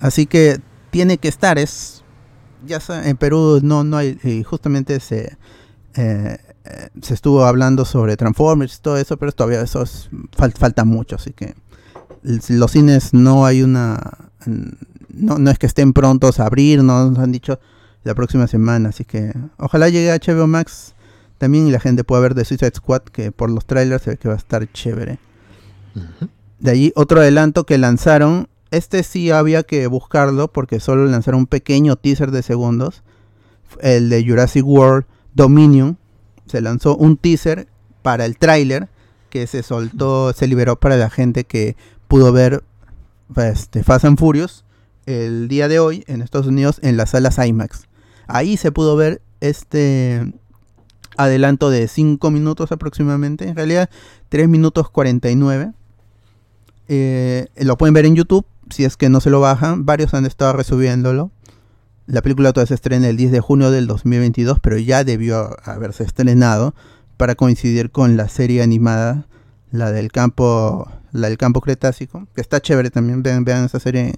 Así 0.00 0.26
que 0.26 0.58
tiene 0.90 1.18
que 1.18 1.28
estar, 1.28 1.58
es 1.58 2.02
ya 2.66 2.78
en 3.04 3.16
Perú 3.16 3.60
no, 3.62 3.84
no 3.84 3.96
hay, 3.98 4.18
y 4.24 4.42
justamente 4.42 5.00
se, 5.00 5.36
eh, 5.94 6.38
eh, 6.64 6.88
se 7.02 7.14
estuvo 7.14 7.44
hablando 7.44 7.84
sobre 7.84 8.16
Transformers 8.16 8.76
y 8.76 8.80
todo 8.80 8.96
eso, 8.96 9.16
pero 9.18 9.32
todavía 9.32 9.60
eso 9.62 9.82
es- 9.82 10.08
fal- 10.36 10.56
falta 10.56 10.84
mucho, 10.84 11.16
así 11.16 11.32
que 11.32 11.54
los 12.22 12.70
cines 12.70 13.12
no 13.14 13.44
hay 13.46 13.62
una, 13.62 13.98
no, 15.14 15.38
no 15.38 15.50
es 15.50 15.58
que 15.58 15.66
estén 15.66 15.92
prontos 15.92 16.40
a 16.40 16.46
abrir, 16.46 16.82
no 16.82 17.10
nos 17.10 17.18
han 17.18 17.32
dicho 17.32 17.60
la 18.04 18.14
próxima 18.14 18.46
semana, 18.46 18.90
así 18.90 19.04
que 19.04 19.32
ojalá 19.58 19.88
llegue 19.88 20.10
a 20.10 20.16
HBO 20.16 20.46
Max 20.46 20.94
también 21.38 21.66
y 21.66 21.70
la 21.70 21.80
gente 21.80 22.04
pueda 22.04 22.20
ver 22.20 22.34
The 22.34 22.44
Suicide 22.44 22.72
Squad, 22.74 23.02
que 23.04 23.32
por 23.32 23.50
los 23.50 23.64
trailers 23.64 24.02
se 24.02 24.10
ve 24.10 24.16
que 24.18 24.28
va 24.28 24.34
a 24.34 24.38
estar 24.38 24.70
chévere. 24.72 25.18
De 26.58 26.70
allí 26.70 26.92
otro 26.94 27.20
adelanto 27.20 27.64
que 27.64 27.78
lanzaron. 27.78 28.48
Este 28.70 29.02
sí 29.02 29.30
había 29.30 29.62
que 29.62 29.86
buscarlo 29.86 30.52
porque 30.52 30.80
solo 30.80 31.06
lanzaron 31.06 31.40
un 31.40 31.46
pequeño 31.46 31.96
teaser 31.96 32.30
de 32.30 32.42
segundos. 32.42 33.02
El 33.80 34.10
de 34.10 34.22
Jurassic 34.22 34.64
World 34.66 35.06
Dominion. 35.34 35.96
Se 36.44 36.60
lanzó 36.60 36.94
un 36.94 37.16
teaser 37.16 37.68
para 38.02 38.26
el 38.26 38.36
tráiler 38.36 38.90
que 39.30 39.46
se 39.46 39.62
soltó, 39.62 40.34
se 40.34 40.46
liberó 40.46 40.78
para 40.78 40.96
la 40.96 41.08
gente 41.08 41.44
que 41.44 41.74
pudo 42.06 42.32
ver 42.32 42.64
este, 43.36 43.82
Fast 43.82 44.04
and 44.04 44.18
Furious 44.18 44.64
el 45.10 45.48
día 45.48 45.68
de 45.68 45.78
hoy 45.78 46.04
en 46.06 46.22
Estados 46.22 46.46
Unidos 46.46 46.78
en 46.82 46.96
las 46.96 47.10
salas 47.10 47.38
IMAX. 47.38 47.88
Ahí 48.26 48.56
se 48.56 48.72
pudo 48.72 48.96
ver 48.96 49.22
este 49.40 50.32
adelanto 51.16 51.70
de 51.70 51.88
5 51.88 52.30
minutos 52.30 52.72
aproximadamente. 52.72 53.48
En 53.48 53.56
realidad 53.56 53.90
3 54.28 54.48
minutos 54.48 54.90
49. 54.90 55.72
Eh, 56.88 57.46
lo 57.56 57.76
pueden 57.76 57.94
ver 57.94 58.06
en 58.06 58.16
YouTube 58.16 58.46
si 58.70 58.84
es 58.84 58.96
que 58.96 59.08
no 59.08 59.20
se 59.20 59.30
lo 59.30 59.40
bajan. 59.40 59.84
Varios 59.84 60.14
han 60.14 60.26
estado 60.26 60.52
resubiéndolo. 60.52 61.30
La 62.06 62.22
película 62.22 62.52
todavía 62.52 62.68
se 62.68 62.74
estrena 62.74 63.08
el 63.08 63.16
10 63.16 63.30
de 63.30 63.40
junio 63.40 63.70
del 63.70 63.86
2022, 63.86 64.58
pero 64.60 64.78
ya 64.78 65.04
debió 65.04 65.56
haberse 65.64 66.02
estrenado 66.02 66.74
para 67.16 67.34
coincidir 67.34 67.90
con 67.90 68.16
la 68.16 68.28
serie 68.28 68.62
animada, 68.62 69.26
la 69.70 69.92
del 69.92 70.10
campo, 70.10 70.90
la 71.12 71.28
del 71.28 71.38
campo 71.38 71.60
cretácico, 71.60 72.26
que 72.34 72.40
está 72.40 72.60
chévere 72.60 72.90
también. 72.90 73.22
Vean, 73.22 73.44
vean 73.44 73.64
esa 73.64 73.78
serie 73.78 74.14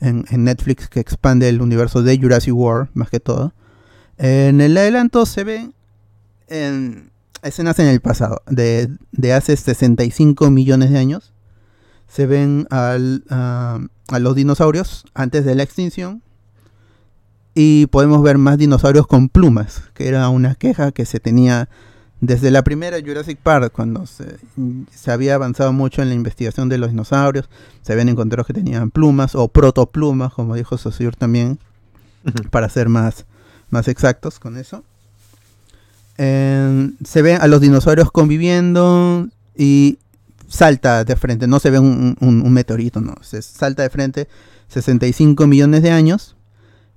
en, 0.00 0.24
Netflix 0.44 0.88
que 0.88 1.00
expande 1.00 1.48
el 1.48 1.60
universo 1.60 2.02
de 2.02 2.18
Jurassic 2.18 2.54
World, 2.54 2.90
más 2.94 3.10
que 3.10 3.20
todo. 3.20 3.52
En 4.18 4.60
el 4.60 4.76
adelanto 4.76 5.26
se 5.26 5.44
ven 5.44 5.74
en 6.48 7.10
escenas 7.42 7.78
en 7.78 7.86
el 7.86 8.00
pasado, 8.00 8.42
de, 8.46 8.88
de 9.12 9.32
hace 9.32 9.56
65 9.56 10.50
millones 10.50 10.90
de 10.90 10.98
años. 10.98 11.32
Se 12.08 12.26
ven 12.26 12.66
al, 12.70 13.24
a 13.28 14.18
los 14.18 14.34
dinosaurios 14.34 15.04
antes 15.14 15.44
de 15.44 15.54
la 15.54 15.62
extinción. 15.62 16.22
Y 17.54 17.86
podemos 17.86 18.22
ver 18.22 18.36
más 18.36 18.58
dinosaurios 18.58 19.06
con 19.06 19.30
plumas, 19.30 19.84
que 19.94 20.08
era 20.08 20.28
una 20.28 20.54
queja 20.56 20.92
que 20.92 21.06
se 21.06 21.20
tenía 21.20 21.70
desde 22.20 22.50
la 22.50 22.62
primera 22.64 22.98
Jurassic 23.00 23.38
Park, 23.38 23.72
cuando 23.72 24.06
se, 24.06 24.36
se 24.94 25.10
había 25.12 25.34
avanzado 25.34 25.72
mucho 25.72 26.02
en 26.02 26.08
la 26.08 26.14
investigación 26.14 26.68
de 26.68 26.78
los 26.78 26.90
dinosaurios. 26.90 27.48
Se 27.82 27.92
habían 27.92 28.08
encontrado 28.08 28.44
que 28.46 28.54
tenían 28.54 28.90
plumas 28.90 29.34
o 29.34 29.48
protoplumas, 29.48 30.32
como 30.32 30.54
dijo 30.54 30.78
Saussure 30.78 31.16
también, 31.16 31.58
para 32.50 32.68
ser 32.68 32.88
más, 32.88 33.26
más 33.70 33.88
exactos 33.88 34.38
con 34.38 34.56
eso. 34.56 34.82
Eh, 36.18 36.90
se 37.04 37.22
ven 37.22 37.38
a 37.40 37.46
los 37.46 37.60
dinosaurios 37.60 38.10
conviviendo 38.10 39.28
y 39.54 39.98
salta 40.48 41.04
de 41.04 41.16
frente, 41.16 41.46
no 41.46 41.60
se 41.60 41.70
ve 41.70 41.78
un, 41.78 42.16
un- 42.20 42.40
un 42.42 42.52
meteorito, 42.52 43.00
no, 43.00 43.14
se 43.20 43.42
salta 43.42 43.82
de 43.82 43.90
frente 43.90 44.28
65 44.68 45.46
millones 45.46 45.82
de 45.82 45.90
años 45.90 46.36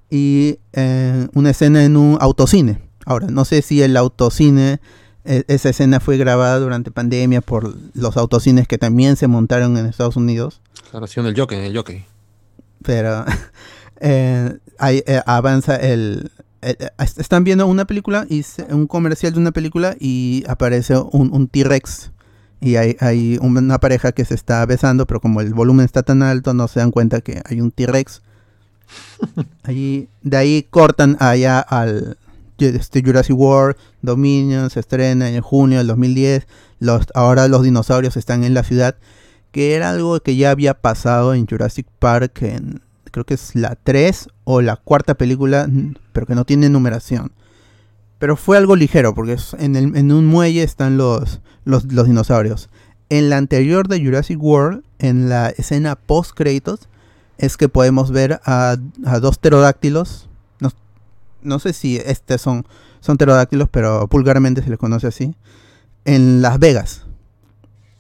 y 0.10 0.60
eh, 0.74 1.28
una 1.34 1.50
escena 1.50 1.84
en 1.84 1.98
un 1.98 2.18
autocine. 2.22 2.80
Ahora, 3.06 3.28
no 3.28 3.44
sé 3.44 3.62
si 3.62 3.82
el 3.82 3.98
autocine, 3.98 4.80
esa 5.48 5.70
escena 5.70 6.00
fue 6.00 6.18
grabada 6.18 6.60
durante 6.60 6.92
pandemia 6.92 7.42
por 7.42 7.76
los 7.94 8.18
autocines 8.18 8.68
que 8.68 8.78
también 8.78 9.16
se 9.16 9.28
montaron 9.28 9.78
en 9.78 9.86
Estados 9.86 10.16
Unidos, 10.16 10.62
Claro, 10.92 11.06
sí, 11.08 11.20
en 11.20 11.26
el 11.28 11.36
jockey, 11.40 11.58
en 11.60 11.66
el 11.66 11.76
jockey. 11.78 12.06
pero 12.84 13.26
eh, 14.02 14.58
ahí, 14.80 15.04
eh, 15.06 15.22
avanza 15.26 15.76
el, 15.76 16.32
eh, 16.62 16.76
eh, 16.80 16.90
est- 17.00 17.20
están 17.20 17.44
viendo 17.44 17.68
una 17.68 17.86
película 17.86 18.26
y 18.30 18.44
se- 18.44 18.64
un 18.74 18.88
comercial 18.88 19.34
de 19.34 19.40
una 19.40 19.52
película 19.52 19.96
y 20.00 20.44
aparece 20.48 20.98
un, 20.98 21.32
un 21.34 21.48
T-Rex 21.48 22.12
y 22.62 22.76
hay, 22.78 22.98
hay 23.00 23.38
una 23.42 23.78
pareja 23.80 24.12
que 24.12 24.26
se 24.26 24.34
está 24.34 24.66
besando, 24.66 25.06
pero 25.06 25.22
como 25.22 25.42
el 25.42 25.54
volumen 25.54 25.86
está 25.86 26.04
tan 26.04 26.24
alto 26.24 26.54
no 26.54 26.68
se 26.68 26.80
dan 26.80 26.92
cuenta 26.92 27.22
que 27.22 27.42
hay 27.46 27.62
un 27.62 27.72
T-Rex. 27.72 28.22
Allí, 29.64 30.08
de 30.24 30.38
ahí 30.38 30.64
cortan 30.70 31.16
allá 31.20 31.60
al 31.60 32.18
este 32.68 33.02
Jurassic 33.04 33.38
World, 33.38 33.76
Dominion, 34.02 34.70
se 34.70 34.80
estrena 34.80 35.30
en 35.30 35.42
junio 35.42 35.78
del 35.80 35.88
2010. 35.88 36.48
Los, 36.80 37.08
ahora 37.14 37.48
los 37.48 37.64
dinosaurios 37.64 38.18
están 38.18 38.44
en 38.44 38.54
la 38.54 38.64
ciudad, 38.64 38.96
que 39.52 39.76
era 39.76 39.90
algo 39.92 40.20
que 40.20 40.36
ya 40.36 40.52
había 40.52 40.76
pasado 40.76 41.34
en 41.34 41.48
Jurassic 41.48 41.88
Park, 42.00 42.42
en, 42.44 42.82
creo 43.12 43.26
que 43.26 43.34
es 43.34 43.56
la 43.56 43.76
3 43.76 44.28
o 44.44 44.62
la 44.62 44.76
cuarta 44.76 45.16
película, 45.16 45.68
pero 46.14 46.26
que 46.26 46.36
no 46.36 46.46
tiene 46.46 46.70
numeración. 46.70 47.32
Pero 48.20 48.36
fue 48.36 48.58
algo 48.58 48.76
ligero, 48.76 49.16
porque 49.16 49.38
en, 49.58 50.12
un 50.12 50.26
muelle 50.26 50.64
están 50.64 50.98
los 50.98 51.40
dinosaurios. 51.88 52.70
En 53.10 53.30
la 53.30 53.38
anterior 53.38 53.88
de 53.88 54.04
Jurassic 54.04 54.42
World, 54.42 54.84
en 55.00 55.30
la 55.30 55.50
escena 55.50 55.96
post 55.96 56.32
créditos, 56.36 56.90
es 57.40 57.58
que 57.58 57.70
podemos 57.70 58.12
ver 58.12 58.40
a, 58.46 58.76
a 59.06 59.20
dos 59.20 59.38
pterodáctilos. 59.38 60.29
No, 61.42 61.60
sé 61.60 61.74
si 61.74 61.98
estos 61.98 62.42
son, 62.42 62.66
son 63.00 63.18
pterodáctilos, 63.18 63.70
pero 63.70 64.08
vulgarmente 64.08 64.62
se 64.62 64.70
les 64.70 64.80
conoce 64.80 65.08
así. 65.08 65.36
En 66.06 66.42
Las 66.42 66.60
Vegas. 66.60 67.06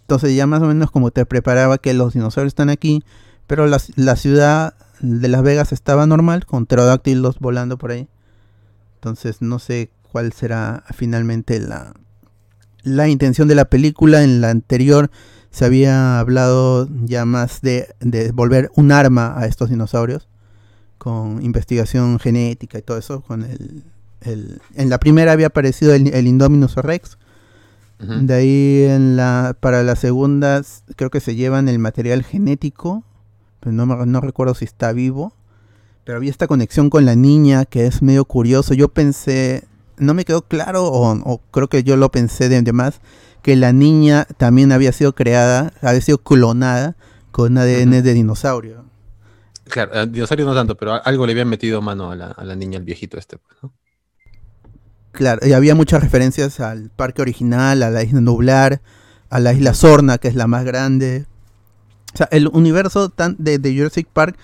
Entonces 0.02 0.36
ya 0.36 0.48
más 0.48 0.62
o 0.62 0.66
menos 0.66 0.92
como 0.92 1.12
te 1.12 1.26
preparaba 1.26 1.78
que 1.78 1.94
los 1.94 2.14
dinosaurios 2.14 2.52
están 2.52 2.70
aquí, 2.70 3.04
pero 3.46 3.68
la, 3.68 3.80
la 3.96 4.16
ciudad 4.16 4.74
de 5.02 5.28
Las 5.28 5.44
Vegas 5.44 5.72
estaba 5.72 6.06
normal, 6.06 6.46
con 6.46 6.66
pterodáctilos 6.66 7.40
volando 7.40 7.78
por 7.78 7.92
ahí. 7.92 8.08
Entonces 8.96 9.42
no 9.42 9.60
sé 9.60 9.92
cuál 10.12 10.34
será 10.34 10.84
finalmente 10.96 11.60
la, 11.60 11.94
la 12.84 13.08
intención 13.08 13.48
de 13.48 13.56
la 13.56 13.66
película. 13.66 14.24
En 14.24 14.42
la 14.42 14.50
anterior 14.50 15.12
se 15.52 15.66
había 15.66 16.20
hablado 16.20 16.88
ya 17.04 17.26
más 17.26 17.62
de, 17.62 17.94
de 18.00 18.32
volver 18.32 18.72
un 18.76 18.92
arma 18.92 19.34
a 19.38 19.46
estos 19.46 19.70
dinosaurios, 19.70 20.28
con 21.00 21.42
investigación 21.44 22.20
genética 22.20 22.78
y 22.78 22.84
todo 22.84 23.00
eso. 23.00 23.22
Con 23.22 23.44
el, 23.44 23.84
el- 24.22 24.62
en 24.76 24.90
la 24.92 25.00
primera 25.00 25.32
había 25.32 25.48
aparecido 25.48 25.94
el, 25.96 26.14
el 26.14 26.28
Indominus 26.28 26.76
Rex. 26.76 27.18
De 28.28 28.34
ahí 28.34 28.84
en 28.84 29.18
la, 29.18 29.58
para 29.60 29.84
la 29.84 29.96
segunda 29.98 30.60
s- 30.60 30.84
creo 30.96 31.10
que 31.10 31.20
se 31.20 31.36
llevan 31.36 31.68
el 31.68 31.80
material 31.80 32.24
genético, 32.24 33.04
pero 33.60 33.74
no, 33.74 33.86
me- 33.86 34.06
no 34.06 34.22
recuerdo 34.22 34.54
si 34.56 34.64
está 34.66 34.94
vivo. 34.94 35.34
Pero 36.06 36.18
había 36.18 36.32
esta 36.32 36.48
conexión 36.48 36.90
con 36.90 37.04
la 37.06 37.16
niña 37.16 37.66
que 37.66 37.86
es 37.88 38.02
medio 38.02 38.24
curioso. 38.26 38.74
Yo 38.74 38.88
pensé, 38.88 39.66
no 39.98 40.14
me 40.14 40.24
quedó 40.24 40.44
claro, 40.44 40.86
o, 40.86 41.12
o 41.12 41.42
creo 41.52 41.68
que 41.68 41.84
yo 41.84 41.98
lo 41.98 42.10
pensé 42.10 42.48
de, 42.48 42.62
de 42.62 42.72
más, 42.74 43.02
que 43.42 43.56
la 43.58 43.74
niña 43.74 44.26
también 44.38 44.72
había 44.72 44.92
sido 44.94 45.14
creada, 45.14 45.74
había 45.82 46.02
sido 46.02 46.20
clonada 46.20 46.96
con 47.32 47.58
ADN 47.58 48.02
de 48.02 48.14
dinosaurio. 48.14 48.86
Claro, 49.70 49.98
a 49.98 50.06
dinosaurio 50.06 50.46
no 50.46 50.54
tanto, 50.54 50.76
pero 50.76 51.06
algo 51.06 51.26
le 51.26 51.34
habían 51.34 51.48
metido 51.48 51.82
mano 51.82 52.12
a 52.12 52.16
la, 52.16 52.56
niña, 52.56 52.80
al 52.80 52.86
viejito 52.86 53.18
este. 53.18 53.38
pues. 53.38 53.72
Claro, 55.12 55.46
y 55.46 55.54
había 55.54 55.76
muchas 55.76 56.02
referencias 56.02 56.60
al 56.60 56.90
parque 56.90 57.22
original, 57.22 57.84
a 57.84 57.90
la 57.90 58.04
isla 58.04 58.22
Nublar, 58.22 58.82
a 59.30 59.40
la 59.40 59.54
isla 59.54 59.74
Sorna, 59.74 60.18
que 60.18 60.28
es 60.28 60.36
la 60.36 60.48
más 60.48 60.66
grande. 60.66 61.26
O 62.14 62.18
sea, 62.18 62.28
el 62.32 62.48
universo 62.48 63.12
de, 63.38 63.76
Jurassic 63.76 64.08
Park, 64.08 64.38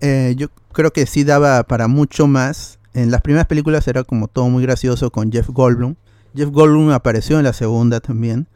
eh, 0.00 0.34
yo 0.36 0.48
creo 0.72 0.92
que 0.92 1.06
sí 1.06 1.24
daba 1.24 1.62
para 1.64 1.88
mucho 1.88 2.26
más. 2.26 2.78
En 2.92 3.10
las 3.10 3.20
primeras 3.20 3.46
películas 3.46 3.86
era 3.88 4.04
como 4.04 4.26
todo 4.28 4.48
muy 4.48 4.62
gracioso 4.62 5.10
con 5.10 5.30
Jeff 5.30 5.48
Goldblum. 5.48 5.94
Jeff 6.34 6.50
Goldblum 6.50 6.90
apareció 6.90 7.38
en 7.38 7.44
la 7.44 7.52
segunda 7.52 8.00
también, 8.00 8.48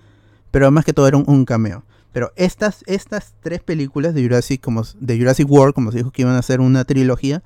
pero 0.50 0.70
más 0.70 0.84
que 0.84 0.92
todo 0.92 1.06
era 1.08 1.16
un 1.16 1.44
cameo. 1.44 1.84
Pero 2.14 2.32
estas, 2.36 2.82
estas 2.86 3.34
tres 3.42 3.60
películas 3.60 4.14
de 4.14 4.22
Jurassic, 4.22 4.62
como, 4.62 4.82
de 4.98 5.18
Jurassic 5.18 5.50
World, 5.50 5.74
como 5.74 5.90
se 5.92 5.98
dijo 5.98 6.10
que 6.12 6.22
iban 6.22 6.36
a 6.36 6.40
ser 6.42 6.60
una 6.62 6.84
trilogía, 6.86 7.42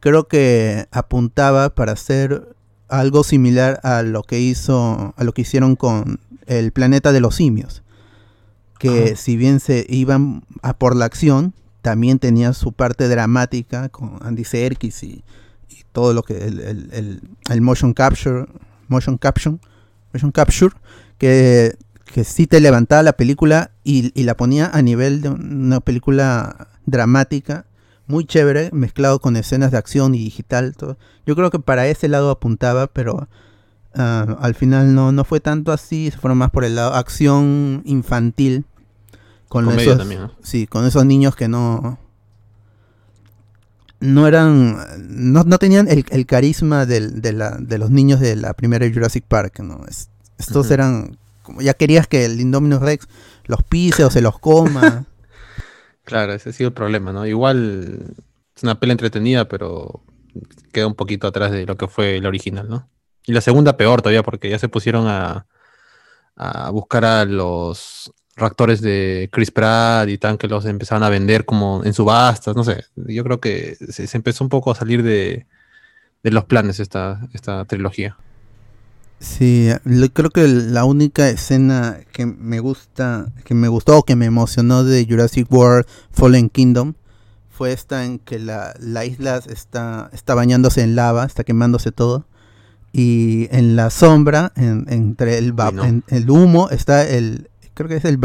creo 0.00 0.28
que 0.28 0.86
apuntaba 0.92 1.74
para 1.74 1.92
hacer 1.92 2.54
algo 2.88 3.22
similar 3.24 3.80
a 3.82 4.02
lo 4.02 4.22
que 4.22 4.40
hizo 4.40 5.12
a 5.16 5.24
lo 5.24 5.32
que 5.32 5.42
hicieron 5.42 5.74
con 5.76 6.20
el 6.46 6.70
planeta 6.70 7.10
de 7.12 7.18
los 7.20 7.34
simios 7.34 7.82
que 8.78 9.16
si 9.16 9.36
bien 9.36 9.58
se 9.58 9.84
iban 9.88 10.44
a 10.62 10.76
por 10.78 10.94
la 10.94 11.06
acción 11.06 11.52
también 11.82 12.20
tenía 12.20 12.52
su 12.52 12.72
parte 12.72 13.08
dramática 13.08 13.88
con 13.88 14.18
Andy 14.22 14.44
Serkis 14.44 15.02
y, 15.02 15.24
y 15.68 15.82
todo 15.90 16.14
lo 16.14 16.22
que 16.22 16.44
el, 16.44 16.60
el- 16.60 16.88
el- 16.92 17.20
el 17.50 17.60
motion 17.60 17.92
capture 17.92 18.46
motion 18.86 19.18
caption 19.18 19.60
motion 20.12 20.30
capture 20.30 20.74
que 21.18 21.74
que 22.06 22.24
sí 22.24 22.46
te 22.46 22.60
levantaba 22.60 23.02
la 23.02 23.12
película 23.12 23.70
y, 23.84 24.10
y 24.18 24.24
la 24.24 24.36
ponía 24.36 24.70
a 24.72 24.80
nivel 24.80 25.20
de 25.20 25.28
una 25.30 25.80
película 25.80 26.68
dramática 26.86 27.66
muy 28.06 28.24
chévere 28.24 28.70
mezclado 28.72 29.18
con 29.20 29.36
escenas 29.36 29.72
de 29.72 29.78
acción 29.78 30.14
y 30.14 30.18
digital 30.20 30.74
todo 30.76 30.96
yo 31.26 31.34
creo 31.36 31.50
que 31.50 31.58
para 31.58 31.86
ese 31.88 32.06
lado 32.08 32.30
apuntaba, 32.30 32.86
pero 32.86 33.28
ah, 33.94 34.36
al 34.40 34.54
final 34.54 34.94
no, 34.94 35.10
no 35.12 35.24
fue 35.24 35.40
tanto 35.40 35.72
así, 35.72 36.10
se 36.12 36.16
fueron 36.18 36.38
más 36.38 36.50
por 36.50 36.64
el 36.64 36.76
lado 36.76 36.94
acción 36.94 37.82
infantil. 37.84 38.64
Con 39.48 39.64
esos, 39.82 39.98
también, 39.98 40.20
¿no? 40.22 40.32
Sí, 40.42 40.66
con 40.68 40.84
esos 40.86 41.04
niños 41.04 41.34
que 41.36 41.48
no. 41.48 41.98
No 44.00 44.26
eran. 44.28 44.76
No, 45.08 45.42
no 45.44 45.58
tenían 45.58 45.88
el, 45.88 46.04
el 46.10 46.26
carisma 46.26 46.84
del- 46.86 47.22
de, 47.22 47.32
la- 47.32 47.56
de 47.58 47.78
los 47.78 47.90
niños 47.90 48.20
de 48.20 48.36
la 48.36 48.52
primera 48.54 48.86
Jurassic 48.92 49.24
Park, 49.26 49.60
¿no? 49.60 49.80
Es- 49.88 50.10
estos 50.38 50.66
eran. 50.74 51.16
Como 51.46 51.62
ya 51.62 51.72
querías 51.72 52.06
que 52.06 52.24
el 52.24 52.40
Indominus 52.40 52.80
Rex 52.80 53.08
los 53.44 53.62
pise 53.62 54.04
o 54.04 54.10
se 54.10 54.20
los 54.20 54.38
coma. 54.38 55.06
Claro, 56.04 56.34
ese 56.34 56.50
ha 56.50 56.52
sido 56.52 56.68
el 56.68 56.72
problema, 56.72 57.12
¿no? 57.12 57.26
Igual 57.26 58.14
es 58.54 58.62
una 58.62 58.78
pela 58.78 58.92
entretenida, 58.92 59.48
pero 59.48 60.04
queda 60.72 60.86
un 60.86 60.94
poquito 60.94 61.26
atrás 61.26 61.50
de 61.50 61.66
lo 61.66 61.76
que 61.76 61.88
fue 61.88 62.20
la 62.20 62.28
original, 62.28 62.68
¿no? 62.68 62.88
Y 63.24 63.32
la 63.32 63.40
segunda 63.40 63.76
peor 63.76 64.02
todavía, 64.02 64.22
porque 64.22 64.48
ya 64.48 64.60
se 64.60 64.68
pusieron 64.68 65.08
a, 65.08 65.48
a 66.36 66.70
buscar 66.70 67.04
a 67.04 67.24
los 67.24 68.12
reactores 68.36 68.82
de 68.82 69.28
Chris 69.32 69.50
Pratt 69.50 70.08
y 70.08 70.16
tan 70.16 70.38
que 70.38 70.46
los 70.46 70.64
empezaban 70.66 71.02
a 71.02 71.08
vender 71.08 71.44
como 71.44 71.82
en 71.84 71.92
subastas, 71.92 72.54
no 72.54 72.62
sé. 72.62 72.84
Yo 72.94 73.24
creo 73.24 73.40
que 73.40 73.74
se, 73.74 74.06
se 74.06 74.16
empezó 74.16 74.44
un 74.44 74.50
poco 74.50 74.70
a 74.70 74.76
salir 74.76 75.02
de, 75.02 75.48
de 76.22 76.30
los 76.30 76.44
planes 76.44 76.78
esta, 76.78 77.20
esta 77.32 77.64
trilogía. 77.64 78.16
Sí, 79.18 79.68
lo- 79.84 80.10
creo 80.12 80.30
que 80.30 80.46
la 80.46 80.84
única 80.84 81.28
escena 81.28 81.98
que 82.12 82.26
me 82.26 82.60
gusta, 82.60 83.32
que 83.44 83.54
me 83.54 83.68
gustó 83.68 83.98
o 83.98 84.02
que 84.04 84.14
me 84.16 84.26
emocionó 84.26 84.84
de 84.84 85.06
Jurassic 85.08 85.50
World 85.50 85.86
Fallen 86.12 86.50
Kingdom 86.50 86.94
fue 87.48 87.72
esta 87.72 88.04
en 88.04 88.18
que 88.18 88.38
la, 88.38 88.74
la 88.78 89.06
isla 89.06 89.40
está, 89.48 90.10
está 90.12 90.34
bañándose 90.34 90.82
en 90.82 90.94
lava, 90.96 91.24
está 91.24 91.44
quemándose 91.44 91.92
todo. 91.92 92.26
Y 92.92 93.48
en 93.50 93.76
la 93.76 93.88
sombra, 93.90 94.52
en- 94.56 94.84
entre 94.88 95.38
el, 95.38 95.54
no. 95.54 95.84
en- 95.84 96.04
el 96.08 96.28
humo, 96.30 96.68
está 96.70 97.06
el, 97.08 97.48
creo 97.74 97.88
que 97.88 97.96
es 97.96 98.04
el 98.04 98.18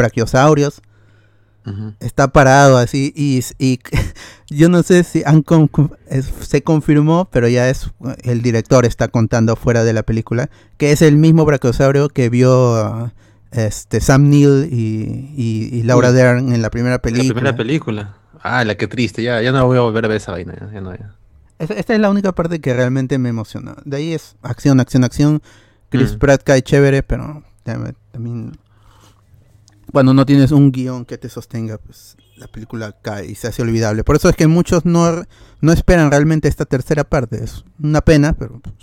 Está 2.00 2.28
parado 2.30 2.78
así 2.78 3.14
y, 3.16 3.42
y 3.60 3.80
yo 4.50 4.68
no 4.70 4.82
sé 4.84 5.04
si 5.04 5.22
han 5.26 5.44
con- 5.44 5.68
con- 5.68 5.96
es- 6.10 6.26
se 6.42 6.64
confirmó, 6.64 7.30
pero 7.32 7.48
ya 7.48 7.70
es 7.70 7.92
el 8.24 8.42
director 8.42 8.86
está 8.86 9.08
contando 9.10 9.56
fuera 9.56 9.84
de 9.84 9.94
la 9.94 10.02
película 10.04 10.50
que 10.78 10.92
es 10.92 11.02
el 11.04 11.18
mismo 11.18 11.46
brachiosaurio 11.46 12.10
que 12.10 12.30
vio 12.30 12.76
ah, 12.78 13.14
este 13.52 14.02
Sam 14.02 14.30
Neill 14.30 14.70
y, 14.72 15.34
y- 15.38 15.70
y 15.80 15.84
Laura 15.84 16.10
Uy. 16.10 16.16
Dern 16.16 16.52
en 16.54 16.62
la 16.62 16.70
primera 16.72 16.96
La 16.96 17.02
película. 17.02 17.34
primera 17.34 17.56
película. 17.56 18.16
Ah, 18.42 18.64
la 18.66 18.76
que 18.76 18.88
triste, 18.88 19.22
ya, 19.22 19.40
ya 19.42 19.52
no 19.52 19.66
voy 19.68 19.78
a 19.78 19.82
volver 19.82 20.06
a 20.06 20.08
ver 20.08 20.18
esa 20.18 20.32
vaina. 20.32 20.56
ya, 20.60 20.72
ya 20.74 20.82
no, 20.82 20.92
ya. 20.96 21.14
Esta, 21.60 21.76
esta 21.76 21.94
es 21.94 22.00
la 22.00 22.10
única 22.10 22.32
parte 22.32 22.60
que 22.60 22.74
realmente 22.74 23.20
me 23.20 23.30
emocionó. 23.30 23.76
De 23.86 23.98
ahí 23.98 24.14
es 24.14 24.36
acción, 24.42 24.80
acción, 24.80 25.04
acción. 25.04 25.44
Chris 25.90 26.16
Mm. 26.16 26.18
Pratt 26.18 26.42
cae 26.44 26.64
chévere, 26.64 27.04
pero 27.04 27.44
tam- 27.64 27.94
también 28.12 28.54
cuando 29.92 30.14
no 30.14 30.26
tienes 30.26 30.52
un 30.52 30.72
guion 30.72 31.06
que 31.06 31.18
te 31.18 31.30
sostenga, 31.30 31.78
pues 31.78 32.18
la 32.38 32.48
película 32.48 32.96
cae 33.02 33.28
y 33.28 33.36
se 33.36 33.48
hace 33.48 33.62
olvidable. 33.62 34.04
Por 34.04 34.16
eso 34.16 34.30
es 34.30 34.36
que 34.36 34.48
muchos 34.48 34.86
no, 34.86 35.24
no 35.62 35.72
esperan 35.72 36.10
realmente 36.12 36.48
esta 36.48 36.66
tercera 36.66 37.04
parte. 37.04 37.44
Es 37.44 37.64
una 37.82 38.02
pena, 38.02 38.34
pero 38.34 38.60
pues, 38.60 38.76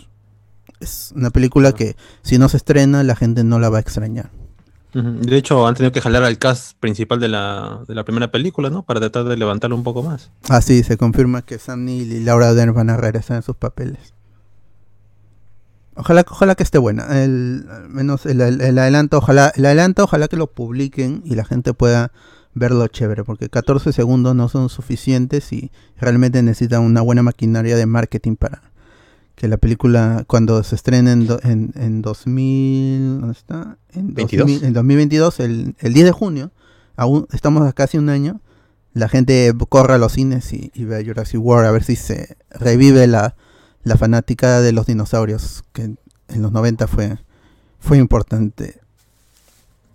es 0.81 1.13
una 1.15 1.31
película 1.31 1.73
que 1.73 1.97
si 2.23 2.39
no 2.39 2.49
se 2.49 2.57
estrena 2.57 3.03
la 3.03 3.17
gente 3.17 3.45
no 3.45 3.59
la 3.59 3.69
va 3.69 3.79
a 3.79 3.81
extrañar. 3.81 4.31
De 4.95 5.37
hecho, 5.37 5.67
han 5.67 5.75
tenido 5.75 5.93
que 5.93 6.01
jalar 6.01 6.25
al 6.25 6.39
cast 6.39 6.77
principal 6.79 7.21
de 7.21 7.29
la, 7.29 7.85
de 7.87 7.95
la 7.95 8.05
primera 8.05 8.31
película, 8.31 8.71
¿no? 8.71 8.85
Para 8.85 9.01
tratar 9.01 9.25
de 9.25 9.37
levantarlo 9.37 9.77
un 9.77 9.85
poco 9.85 10.03
más. 10.03 10.31
Así 10.49 10.83
se 10.83 10.97
confirma 10.97 11.43
que 11.43 11.59
Sam 11.59 11.85
Neill 11.85 12.11
y 12.11 12.25
Laura 12.25 12.55
Dern 12.55 12.75
van 12.75 12.91
a 12.91 12.97
regresar 12.97 13.37
en 13.37 13.43
sus 13.43 13.55
papeles. 13.55 14.15
Ojalá, 15.99 16.25
ojalá 16.29 16.55
que 16.55 16.63
esté 16.63 16.79
buena. 16.79 17.23
El, 17.25 17.67
al 17.71 17.89
menos 17.89 18.25
el, 18.27 18.41
el- 18.41 18.61
el 18.61 18.79
adelanto, 18.79 19.19
ojalá, 19.19 19.53
el 19.55 19.67
adelanto, 19.67 20.05
ojalá 20.05 20.29
que 20.29 20.37
lo 20.37 20.47
publiquen 20.47 21.23
y 21.25 21.35
la 21.35 21.45
gente 21.45 21.75
pueda 21.75 22.13
verlo 22.55 22.87
chévere, 22.89 23.25
porque 23.25 23.49
14 23.49 23.93
segundos 23.93 24.35
no 24.35 24.49
son 24.49 24.69
suficientes 24.69 25.53
y 25.53 25.71
realmente 26.01 26.43
necesitan 26.43 26.83
una 26.83 27.03
buena 27.03 27.23
maquinaria 27.23 27.77
de 27.77 27.87
marketing 27.87 28.37
para 28.37 28.63
que 29.35 29.47
la 29.47 29.57
película 29.57 30.25
cuando 30.27 30.61
se 30.65 30.75
estrena 30.75 31.13
en, 31.13 31.27
do- 31.29 31.39
en, 31.45 31.73
en 31.77 32.03
2000, 32.03 33.21
¿dónde 33.21 33.33
está? 33.39 33.77
En, 33.93 34.15
22. 34.15 34.47
2000 34.47 34.65
en 34.65 34.73
2022, 34.73 35.41
el, 35.41 35.75
el 35.79 35.93
10 35.95 36.07
de 36.07 36.13
junio, 36.13 36.51
aún 36.97 37.27
estamos 37.33 37.67
a 37.67 37.73
casi 37.73 37.99
un 37.99 38.09
año, 38.09 38.41
la 38.95 39.09
gente 39.09 39.53
corre 39.69 39.95
a 39.95 39.99
los 39.99 40.13
cines 40.15 40.53
y, 40.53 40.73
y 40.75 40.85
ve 40.85 40.97
a 40.99 41.05
Jurassic 41.05 41.41
World 41.41 41.67
a 41.69 41.71
ver 41.71 41.85
si 41.85 41.95
se 41.95 42.37
revive 42.51 43.07
la, 43.07 43.37
la 43.89 43.97
fanática 43.97 44.61
de 44.61 44.73
los 44.73 44.87
dinosaurios, 44.87 45.65
que 45.73 45.83
en, 45.83 45.99
los 46.37 46.53
90 46.53 46.87
fue, 46.87 47.19
fue 47.81 47.99
importante. 47.99 48.79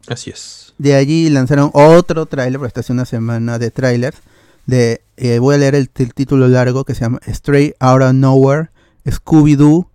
Así 0.08 0.30
es. 0.30 0.74
De 0.78 0.96
allí 0.96 1.30
lanzaron 1.30 1.70
otro 1.74 2.26
tráiler, 2.26 2.60
porque 2.60 2.70
esta 2.70 2.80
hace 2.82 2.94
una 2.94 3.06
semana 3.06 3.60
de 3.60 3.72
trailers. 3.72 4.18
De, 4.66 5.02
eh, 5.18 5.40
voy 5.40 5.56
a 5.56 5.58
leer 5.58 5.76
el, 5.76 5.90
el 5.96 6.14
título 6.14 6.48
largo 6.48 6.86
que 6.86 6.96
se 6.96 7.02
llama 7.02 7.20
Stray 7.28 7.76
Out 7.80 8.02
of 8.02 8.14
Nowhere, 8.14 8.70
Scooby-Doo 9.06 9.88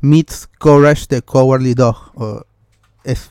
meets 0.00 0.48
Courage 0.58 1.06
the 1.06 1.22
Cowardly 1.22 1.74
Dog. 1.74 1.96
O 2.14 2.44
es, 3.04 3.30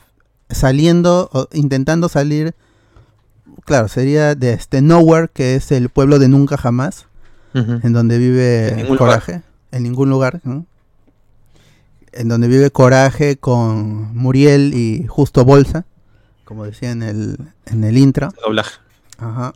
saliendo, 0.50 1.30
o 1.32 1.48
intentando 1.52 2.08
salir, 2.08 2.54
claro, 3.64 3.88
sería 3.88 4.34
de 4.34 4.52
este 4.52 4.82
Nowhere, 4.82 5.28
que 5.32 5.54
es 5.54 5.72
el 5.72 5.88
pueblo 5.88 6.18
de 6.18 6.28
Nunca 6.28 6.56
Jamás, 6.56 7.06
en 7.52 7.92
donde 7.92 8.18
vive 8.18 8.86
Coraje, 8.96 9.42
en 9.72 9.82
ningún 9.82 10.10
lugar, 10.10 10.40
¿no? 10.44 10.66
en 12.12 12.28
donde 12.28 12.48
vive 12.48 12.70
Coraje 12.70 13.36
con 13.36 14.16
Muriel 14.16 14.74
y 14.74 15.06
Justo 15.06 15.44
Bolsa, 15.44 15.84
como 16.44 16.64
decía 16.64 16.90
en 16.90 17.02
el, 17.02 17.38
en 17.66 17.84
el 17.84 17.96
intro. 17.96 18.32
Doblaje. 18.42 18.80
Ajá. 19.18 19.54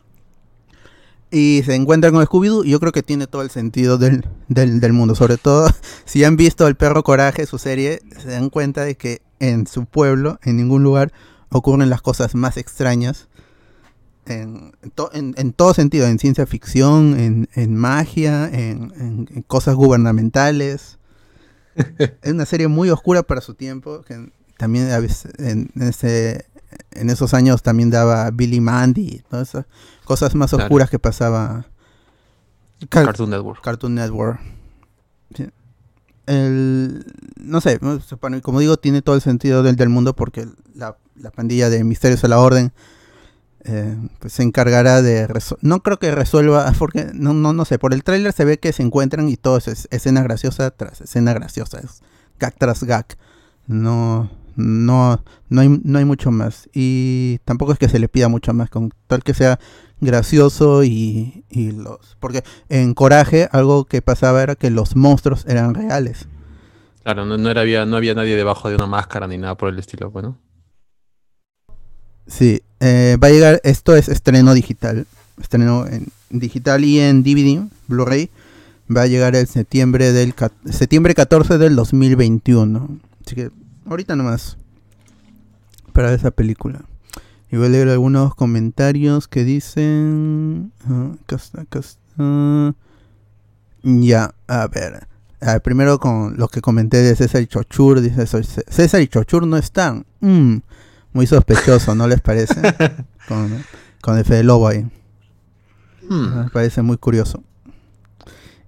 Y 1.31 1.63
se 1.65 1.75
encuentra 1.75 2.11
con 2.11 2.23
Scooby-Doo 2.23 2.63
yo 2.63 2.79
creo 2.79 2.91
que 2.91 3.03
tiene 3.03 3.27
todo 3.27 3.41
el 3.41 3.49
sentido 3.49 3.97
del, 3.97 4.25
del, 4.47 4.79
del 4.79 4.93
mundo. 4.93 5.15
Sobre 5.15 5.37
todo, 5.37 5.67
si 6.05 6.23
han 6.23 6.37
visto 6.37 6.67
El 6.67 6.75
Perro 6.75 7.03
Coraje, 7.03 7.45
su 7.45 7.57
serie, 7.57 8.01
se 8.17 8.29
dan 8.29 8.49
cuenta 8.49 8.83
de 8.83 8.95
que 8.95 9.21
en 9.39 9.67
su 9.67 9.85
pueblo, 9.85 10.39
en 10.43 10.57
ningún 10.57 10.83
lugar, 10.83 11.11
ocurren 11.49 11.89
las 11.89 12.01
cosas 12.01 12.35
más 12.35 12.57
extrañas. 12.57 13.27
En, 14.27 14.73
en 14.81 14.91
to- 14.91 15.11
en- 15.13 15.35
en 15.37 15.53
todo 15.53 15.73
sentido, 15.73 16.07
en 16.07 16.17
ciencia 16.19 16.45
ficción, 16.47 17.19
en, 17.19 17.47
en 17.53 17.75
magia, 17.75 18.47
en, 18.51 19.43
cosas 19.47 19.75
gubernamentales. 19.75 20.97
es 22.21 22.31
una 22.31 22.45
serie 22.45 22.67
muy 22.67 22.89
oscura 22.89 23.21
para 23.23 23.41
su 23.41 23.53
tiempo, 23.53 24.01
que 24.01 24.31
también 24.57 24.89
a 24.91 24.99
veces 24.99 25.31
en, 25.37 25.69
ese, 25.79 26.45
en 26.91 27.09
esos 27.09 27.33
años 27.33 27.61
también 27.61 27.89
daba 27.91 28.31
Billy 28.31 28.61
Mandy 28.61 29.21
todas 29.29 29.49
esas 29.49 29.65
cosas 30.05 30.33
más 30.35 30.49
Claro. 30.51 30.63
oscuras 30.65 30.89
que 30.89 30.97
pasaba 30.99 31.67
Car- 32.89 33.05
Cartoon 33.05 33.29
Network. 33.29 33.61
Cartoon 33.63 33.95
Network. 33.95 34.39
Sí. 35.35 35.49
El, 36.27 37.05
no 37.37 37.61
sé, 37.61 37.79
como 38.41 38.59
digo, 38.59 38.77
tiene 38.77 39.01
todo 39.01 39.15
el 39.15 39.21
sentido 39.21 39.61
del, 39.61 39.75
del 39.75 39.89
mundo 39.89 40.15
porque 40.15 40.47
la, 40.73 40.97
la 41.15 41.29
pandilla 41.31 41.69
de 41.69 41.83
Misterios 41.83 42.23
a 42.23 42.27
la 42.27 42.39
Orden 42.39 42.71
eh, 43.65 43.97
pues 44.19 44.33
se 44.33 44.43
encargará 44.43 45.01
de... 45.01 45.27
No 45.61 45.81
creo 45.81 45.99
que 45.99 46.13
resuelva, 46.13 46.71
porque 46.79 47.07
no, 47.13 47.33
no, 47.33 47.53
no 47.53 47.65
sé, 47.65 47.79
por 47.79 47.93
el 47.93 48.03
tráiler 48.03 48.33
se 48.33 48.45
ve 48.45 48.59
que 48.59 48.73
se 48.73 48.83
encuentran 48.83 49.29
y 49.29 49.37
todo 49.37 49.57
es, 49.57 49.67
es- 49.67 49.87
escena 49.91 50.23
graciosa 50.23 50.71
tras 50.71 51.01
escena 51.01 51.33
graciosa, 51.33 51.79
es 51.79 52.01
gag 52.39 52.55
tras 52.57 52.83
gag. 52.83 53.05
No, 53.67 54.29
no, 54.55 55.23
no 55.49 55.61
hay, 55.61 55.81
no 55.83 55.99
hay 55.99 56.05
mucho 56.05 56.31
más. 56.31 56.69
Y 56.73 57.39
tampoco 57.45 57.73
es 57.73 57.79
que 57.79 57.89
se 57.89 57.99
le 57.99 58.07
pida 58.09 58.27
mucho 58.29 58.53
más, 58.53 58.69
con 58.69 58.91
tal 59.07 59.23
que 59.23 59.33
sea 59.33 59.59
gracioso 60.01 60.83
y, 60.83 61.45
y 61.49 61.71
los... 61.71 62.15
Porque 62.19 62.43
en 62.69 62.93
Coraje 62.93 63.49
algo 63.51 63.85
que 63.85 64.01
pasaba 64.01 64.43
era 64.43 64.55
que 64.55 64.69
los 64.69 64.95
monstruos 64.95 65.45
eran 65.47 65.73
reales. 65.73 66.27
Claro, 67.03 67.25
no, 67.25 67.37
no, 67.37 67.49
era, 67.49 67.61
había, 67.61 67.85
no 67.85 67.95
había 67.97 68.15
nadie 68.15 68.35
debajo 68.35 68.67
de 68.69 68.75
una 68.75 68.85
máscara 68.87 69.27
ni 69.27 69.37
nada 69.37 69.55
por 69.55 69.69
el 69.69 69.79
estilo, 69.79 70.11
bueno. 70.11 70.37
Sí, 72.27 72.61
eh, 72.85 73.17
va 73.17 73.29
a 73.29 73.31
llegar, 73.31 73.61
esto 73.63 73.95
es 73.95 74.09
estreno 74.09 74.53
digital, 74.53 75.07
estreno 75.41 75.87
en 75.87 76.09
digital 76.29 76.83
y 76.85 76.99
en 76.99 77.23
DVD, 77.23 77.67
Blu-ray, 77.87 78.29
va 78.95 79.01
a 79.01 79.07
llegar 79.07 79.35
el 79.35 79.47
septiembre 79.47 80.11
del 80.11 80.35
septiembre 80.69 81.15
14 81.15 81.57
del 81.57 81.75
2021. 81.75 82.99
Así 83.25 83.35
que 83.35 83.49
ahorita 83.87 84.15
nomás 84.15 84.57
para 85.93 86.13
esa 86.13 86.29
película. 86.29 86.85
Y 87.51 87.57
voy 87.57 87.65
a 87.65 87.69
leer 87.69 87.89
algunos 87.89 88.35
comentarios 88.35 89.27
que 89.27 89.43
dicen, 89.43 90.71
ah, 90.87 91.13
acá 91.23 91.37
está, 91.37 91.61
acá 91.61 91.79
está. 91.79 92.75
Ya, 93.81 94.35
a 94.47 94.67
ver. 94.67 95.07
Primero 95.63 95.99
con 95.99 96.37
lo 96.37 96.49
que 96.49 96.61
comenté 96.61 96.97
de 97.01 97.15
César 97.15 97.41
y 97.41 97.47
Chochur, 97.47 98.01
dice 98.01 98.27
César 98.27 99.01
y 99.01 99.07
Chochur 99.07 99.47
no 99.47 99.57
están. 99.57 100.05
Mm, 100.19 100.57
muy 101.15 101.25
sospechoso, 101.27 101.95
¿no 101.95 102.07
les 102.07 102.21
parece? 102.21 102.53
con, 103.27 103.63
con 104.01 104.17
el 104.17 104.25
Fede 104.25 104.43
Lobo 104.43 104.67
ahí. 104.67 104.85
Hmm. 106.07 106.43
Me 106.43 106.49
parece 106.49 106.81
muy 106.83 106.97
curioso. 106.97 107.41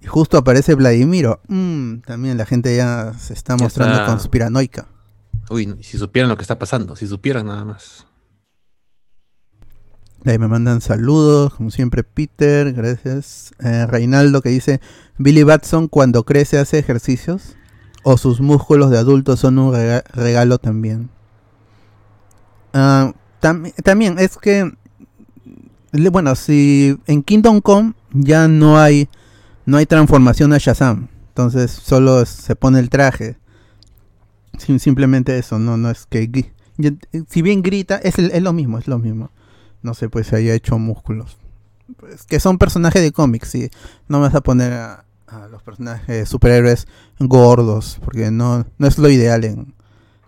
Y 0.02 0.08
justo 0.08 0.38
aparece 0.38 0.74
Vladimiro. 0.74 1.42
Mm, 1.50 1.98
también 2.00 2.38
la 2.38 2.46
gente 2.46 2.76
ya 2.76 3.14
se 3.20 3.34
está 3.34 3.56
Ya 3.58 3.64
mostrando 3.64 3.96
está. 3.96 4.08
conspiranoica. 4.08 4.88
Uy, 5.50 5.78
si 5.82 5.98
supieran 5.98 6.30
lo 6.30 6.38
que 6.38 6.42
está 6.44 6.58
pasando, 6.58 6.96
si 6.96 7.06
supieran 7.06 7.46
nada 7.48 7.66
más. 7.66 8.06
Ahí 10.26 10.38
me 10.40 10.48
mandan 10.48 10.82
saludos, 10.82 11.54
como 11.54 11.70
siempre 11.72 12.04
Peter, 12.04 12.74
gracias. 12.74 13.52
Eh, 13.60 13.86
Reinaldo 13.88 14.42
que 14.42 14.50
dice, 14.50 14.82
Billy 15.18 15.44
Batson 15.44 15.88
cuando 15.88 16.24
crece 16.24 16.58
hace 16.58 16.80
ejercicios 16.80 17.56
o 18.04 18.18
sus 18.18 18.42
músculos 18.42 18.90
de 18.90 18.98
adulto 18.98 19.38
son 19.38 19.60
un 19.60 19.74
rega- 19.74 20.04
regalo 20.14 20.58
también. 20.58 21.10
Ah, 22.74 23.14
tam- 23.42 23.74
también 23.84 24.20
es 24.20 24.38
que, 24.38 24.72
bueno, 26.12 26.36
si 26.36 26.98
en 27.08 27.24
Kingdom 27.24 27.62
Come 27.62 27.94
ya 28.14 28.48
no 28.48 28.78
hay, 28.80 29.10
no 29.66 29.78
hay 29.78 29.86
transformación 29.86 30.54
a 30.54 30.58
Shazam, 30.58 31.08
entonces 31.30 31.72
solo 31.72 32.26
se 32.26 32.56
pone 32.56 32.80
el 32.80 32.90
traje. 32.90 33.38
Sim- 34.58 34.80
simplemente 34.80 35.38
eso, 35.38 35.60
no, 35.60 35.78
no 35.78 35.90
es 35.90 36.06
que... 36.06 36.52
Si 37.30 37.42
bien 37.42 37.64
grita, 37.64 37.98
es, 37.98 38.20
el- 38.20 38.32
es 38.32 38.42
lo 38.44 38.54
mismo, 38.54 38.78
es 38.78 38.88
lo 38.88 39.00
mismo 39.00 39.32
no 39.84 39.94
sé, 39.94 40.10
pues 40.10 40.28
se 40.28 40.36
haya 40.36 40.54
hecho 40.54 40.78
músculos. 40.78 41.38
Pues, 41.98 42.24
que 42.24 42.40
son 42.42 42.58
personajes 42.58 43.02
de 43.02 43.14
cómics, 43.14 43.48
sí. 43.50 43.70
No 44.10 44.18
me 44.20 44.26
vas 44.26 44.36
a 44.36 44.42
poner 44.42 44.74
a, 44.74 45.06
a 45.28 45.48
los 45.48 45.64
personajes 45.64 46.28
superhéroes 46.28 46.88
gordos, 47.20 47.98
porque 48.04 48.30
no, 48.30 48.66
no 48.78 48.88
es 48.88 48.98
lo 48.98 49.08
ideal 49.10 49.46
en, 49.46 49.74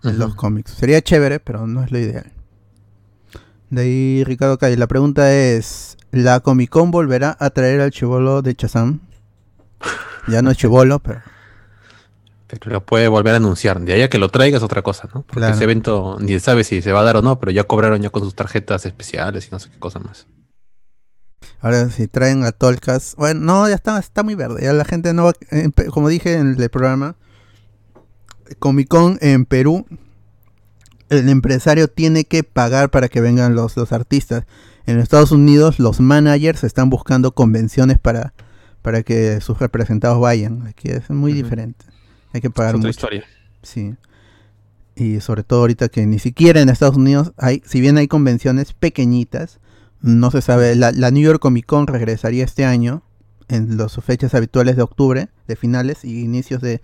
en 0.04 0.18
los 0.18 0.34
cómics. 0.34 0.72
Sería 0.72 1.00
chévere, 1.02 1.40
pero 1.40 1.66
no 1.66 1.82
es 1.82 1.90
lo 1.92 1.98
ideal. 1.98 2.32
De 3.70 3.82
ahí, 3.82 4.24
Ricardo 4.24 4.58
Calle, 4.58 4.76
la 4.76 4.86
pregunta 4.88 5.32
es, 5.32 5.96
¿la 6.10 6.40
Comic 6.40 6.70
Con 6.70 6.90
volverá 6.90 7.36
a 7.38 7.50
traer 7.50 7.80
al 7.80 7.90
chivolo 7.92 8.42
de 8.42 8.54
Chazam? 8.54 9.00
Ya 10.28 10.42
no 10.42 10.50
es 10.50 10.56
chivolo, 10.58 10.98
pero... 10.98 11.20
Pero 12.48 12.72
lo 12.72 12.84
puede 12.84 13.06
volver 13.06 13.34
a 13.34 13.36
anunciar. 13.36 13.78
De 13.80 13.92
ahí 13.92 14.02
a 14.02 14.10
que 14.10 14.18
lo 14.18 14.28
traiga 14.28 14.56
es 14.56 14.64
otra 14.64 14.82
cosa, 14.82 15.08
¿no? 15.14 15.22
Porque 15.22 15.38
Claro. 15.38 15.54
ese 15.54 15.62
evento 15.64 16.16
ni 16.20 16.32
se 16.32 16.40
sabe 16.40 16.64
si 16.64 16.82
se 16.82 16.90
va 16.90 17.00
a 17.00 17.04
dar 17.04 17.16
o 17.18 17.22
no, 17.22 17.38
pero 17.38 17.52
ya 17.52 17.62
cobraron 17.62 18.02
ya 18.02 18.10
con 18.10 18.24
sus 18.24 18.34
tarjetas 18.34 18.84
especiales 18.86 19.46
y 19.46 19.50
no 19.52 19.60
sé 19.60 19.70
qué 19.70 19.78
cosa 19.78 20.00
más. 20.00 20.26
Ahora 21.60 21.88
si 21.90 22.08
traen 22.08 22.42
a 22.42 22.50
Tolkas, 22.50 23.14
bueno, 23.16 23.40
no, 23.40 23.68
ya 23.68 23.76
está, 23.76 23.96
está 24.00 24.24
muy 24.24 24.34
verde. 24.34 24.64
Ya 24.64 24.72
la 24.72 24.84
gente 24.84 25.14
no 25.14 25.26
va, 25.26 25.32
Pe- 25.74 25.86
como 25.86 26.08
dije 26.08 26.34
en 26.34 26.56
el 26.60 26.70
programa, 26.70 27.14
Comic 28.58 28.88
Con 28.88 29.18
en 29.20 29.44
Perú, 29.44 29.86
el 31.08 31.28
empresario 31.28 31.88
tiene 31.88 32.24
que 32.24 32.44
pagar 32.44 32.90
para 32.90 33.08
que 33.08 33.20
vengan 33.20 33.54
los, 33.54 33.76
los 33.76 33.92
artistas. 33.92 34.44
En 34.86 34.98
Estados 34.98 35.32
Unidos 35.32 35.78
los 35.78 36.00
managers 36.00 36.64
están 36.64 36.90
buscando 36.90 37.32
convenciones 37.32 37.98
para, 37.98 38.32
para 38.82 39.02
que 39.02 39.40
sus 39.40 39.58
representados 39.58 40.20
vayan. 40.20 40.66
Aquí 40.66 40.88
es 40.88 41.10
muy 41.10 41.32
diferente. 41.32 41.84
Hay 42.32 42.40
que 42.40 42.48
Es 42.48 42.52
pagar 42.52 42.74
otra 42.76 42.88
mucho. 42.88 42.90
historia. 42.90 43.24
Sí. 43.62 43.94
Y 44.96 45.20
sobre 45.20 45.42
todo 45.42 45.60
ahorita 45.60 45.88
que 45.88 46.06
ni 46.06 46.18
siquiera 46.18 46.60
en 46.60 46.68
Estados 46.68 46.96
Unidos 46.96 47.32
hay, 47.36 47.62
si 47.66 47.80
bien 47.80 47.96
hay 47.98 48.08
convenciones 48.08 48.72
pequeñitas, 48.72 49.58
no 50.00 50.30
se 50.30 50.42
sabe, 50.42 50.76
la, 50.76 50.92
la 50.92 51.10
New 51.10 51.22
York 51.22 51.40
Comic 51.40 51.66
Con 51.66 51.86
regresaría 51.86 52.44
este 52.44 52.64
año 52.64 53.02
en 53.48 53.76
las 53.76 53.94
fechas 53.96 54.34
habituales 54.34 54.76
de 54.76 54.82
octubre, 54.82 55.28
de 55.48 55.56
finales 55.56 56.04
y 56.04 56.20
inicios 56.20 56.62
de, 56.62 56.80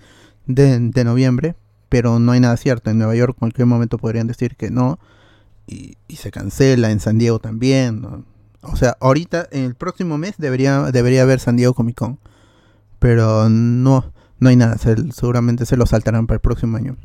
de, 0.47 1.05
noviembre, 1.05 1.55
pero 1.89 2.19
no 2.19 2.33
hay 2.33 2.41
nada 2.41 2.57
cierto. 2.57 2.91
En 2.91 2.99
Nueva 2.99 3.15
York 3.15 3.35
en 3.37 3.39
cualquier 3.41 3.67
momento 3.67 3.99
podrían 3.99 4.27
decir 4.27 4.57
que 4.57 4.71
no 4.71 4.99
y, 5.67 5.97
y 6.09 6.17
se 6.17 6.31
cancela, 6.31 6.91
en 6.91 7.01
San 7.01 7.19
Diego 7.19 7.39
también. 7.39 8.25
O 8.63 8.77
sea, 8.77 8.97
ahorita, 9.01 9.49
en 9.51 9.65
el 9.65 9.75
próximo 9.75 10.19
mes 10.19 10.35
debería, 10.39 10.91
debería 10.93 11.23
haber 11.23 11.41
San 11.41 11.57
Diego 11.57 11.75
Comic 11.75 11.97
Con, 11.97 12.19
pero 12.99 13.49
no, 13.49 14.13
no 14.39 14.49
hay 14.49 14.57
nada, 14.57 14.79
se- 14.79 15.13
seguramente 15.13 15.67
se 15.67 15.77
lo 15.77 15.87
saltarán 15.87 16.27
para 16.27 16.37
el 16.37 16.41
próximo 16.41 16.77
año. 16.77 16.97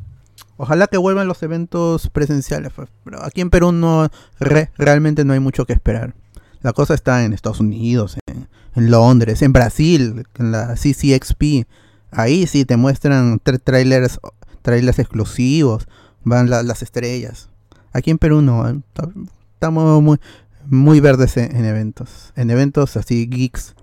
Ojalá 0.56 0.86
que 0.86 0.96
vuelvan 0.98 1.28
los 1.28 1.42
eventos 1.42 2.08
presenciales, 2.10 2.72
pues, 2.74 2.88
pero 3.04 3.24
aquí 3.24 3.40
en 3.40 3.50
Perú 3.50 3.72
no 3.72 4.08
re- 4.38 4.70
realmente 4.76 5.24
no 5.24 5.32
hay 5.32 5.40
mucho 5.40 5.66
que 5.66 5.72
esperar. 5.72 6.14
La 6.60 6.72
cosa 6.72 6.94
está 6.94 7.24
en 7.24 7.32
Estados 7.32 7.60
Unidos, 7.60 8.16
en, 8.26 8.48
en 8.76 8.90
Londres, 8.90 9.42
en 9.42 9.52
Brasil, 9.52 10.24
en 10.38 10.52
la 10.52 10.74
CCXP. 10.74 11.66
Ahí 12.12 12.46
sí 12.46 12.64
te 12.64 12.76
muestran 12.76 13.40
tra- 13.40 13.60
trailers, 13.62 14.20
trailers 14.62 14.98
exclusivos, 14.98 15.88
van 16.24 16.48
la- 16.50 16.62
las 16.62 16.82
estrellas. 16.82 17.48
Aquí 17.92 18.10
en 18.10 18.18
Perú 18.18 18.40
no, 18.42 18.68
¿eh? 18.68 18.78
Ta- 18.92 19.08
estamos 19.54 20.02
muy, 20.02 20.18
muy 20.66 21.00
verdes 21.00 21.36
en, 21.36 21.56
en 21.56 21.64
eventos. 21.64 22.32
En 22.36 22.50
eventos 22.50 22.96
así 22.96 23.26
geeks 23.26 23.74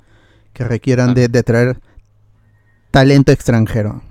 que 0.54 0.64
requieran 0.64 1.14
de, 1.14 1.28
de 1.28 1.44
traer 1.44 1.80
talento 2.92 3.32
extranjero. 3.32 4.02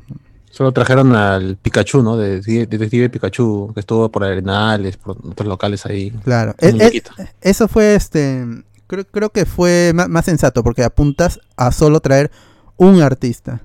Solo 0.51 0.73
trajeron 0.73 1.15
al 1.15 1.57
Pikachu, 1.57 2.03
¿no? 2.03 2.17
De, 2.17 2.41
de 2.41 2.67
Detective 2.67 3.11
Pikachu, 3.11 3.71
que 3.75 3.81
estuvo 3.81 4.09
por 4.11 4.25
Arenales, 4.25 4.97
por 4.97 5.17
otros 5.25 5.47
locales 5.47 5.85
ahí. 5.87 6.11
Claro. 6.25 6.55
E- 6.59 6.69
e- 6.69 7.03
eso 7.41 7.69
fue 7.69 7.95
este. 7.95 8.45
Creo, 8.87 9.05
creo 9.05 9.31
que 9.31 9.45
fue 9.45 9.93
más, 9.95 10.25
sensato 10.25 10.65
porque 10.65 10.83
apuntas 10.83 11.39
a 11.57 11.71
solo 11.71 12.01
traer 12.01 12.31
un 12.77 13.03
artista. 13.03 13.61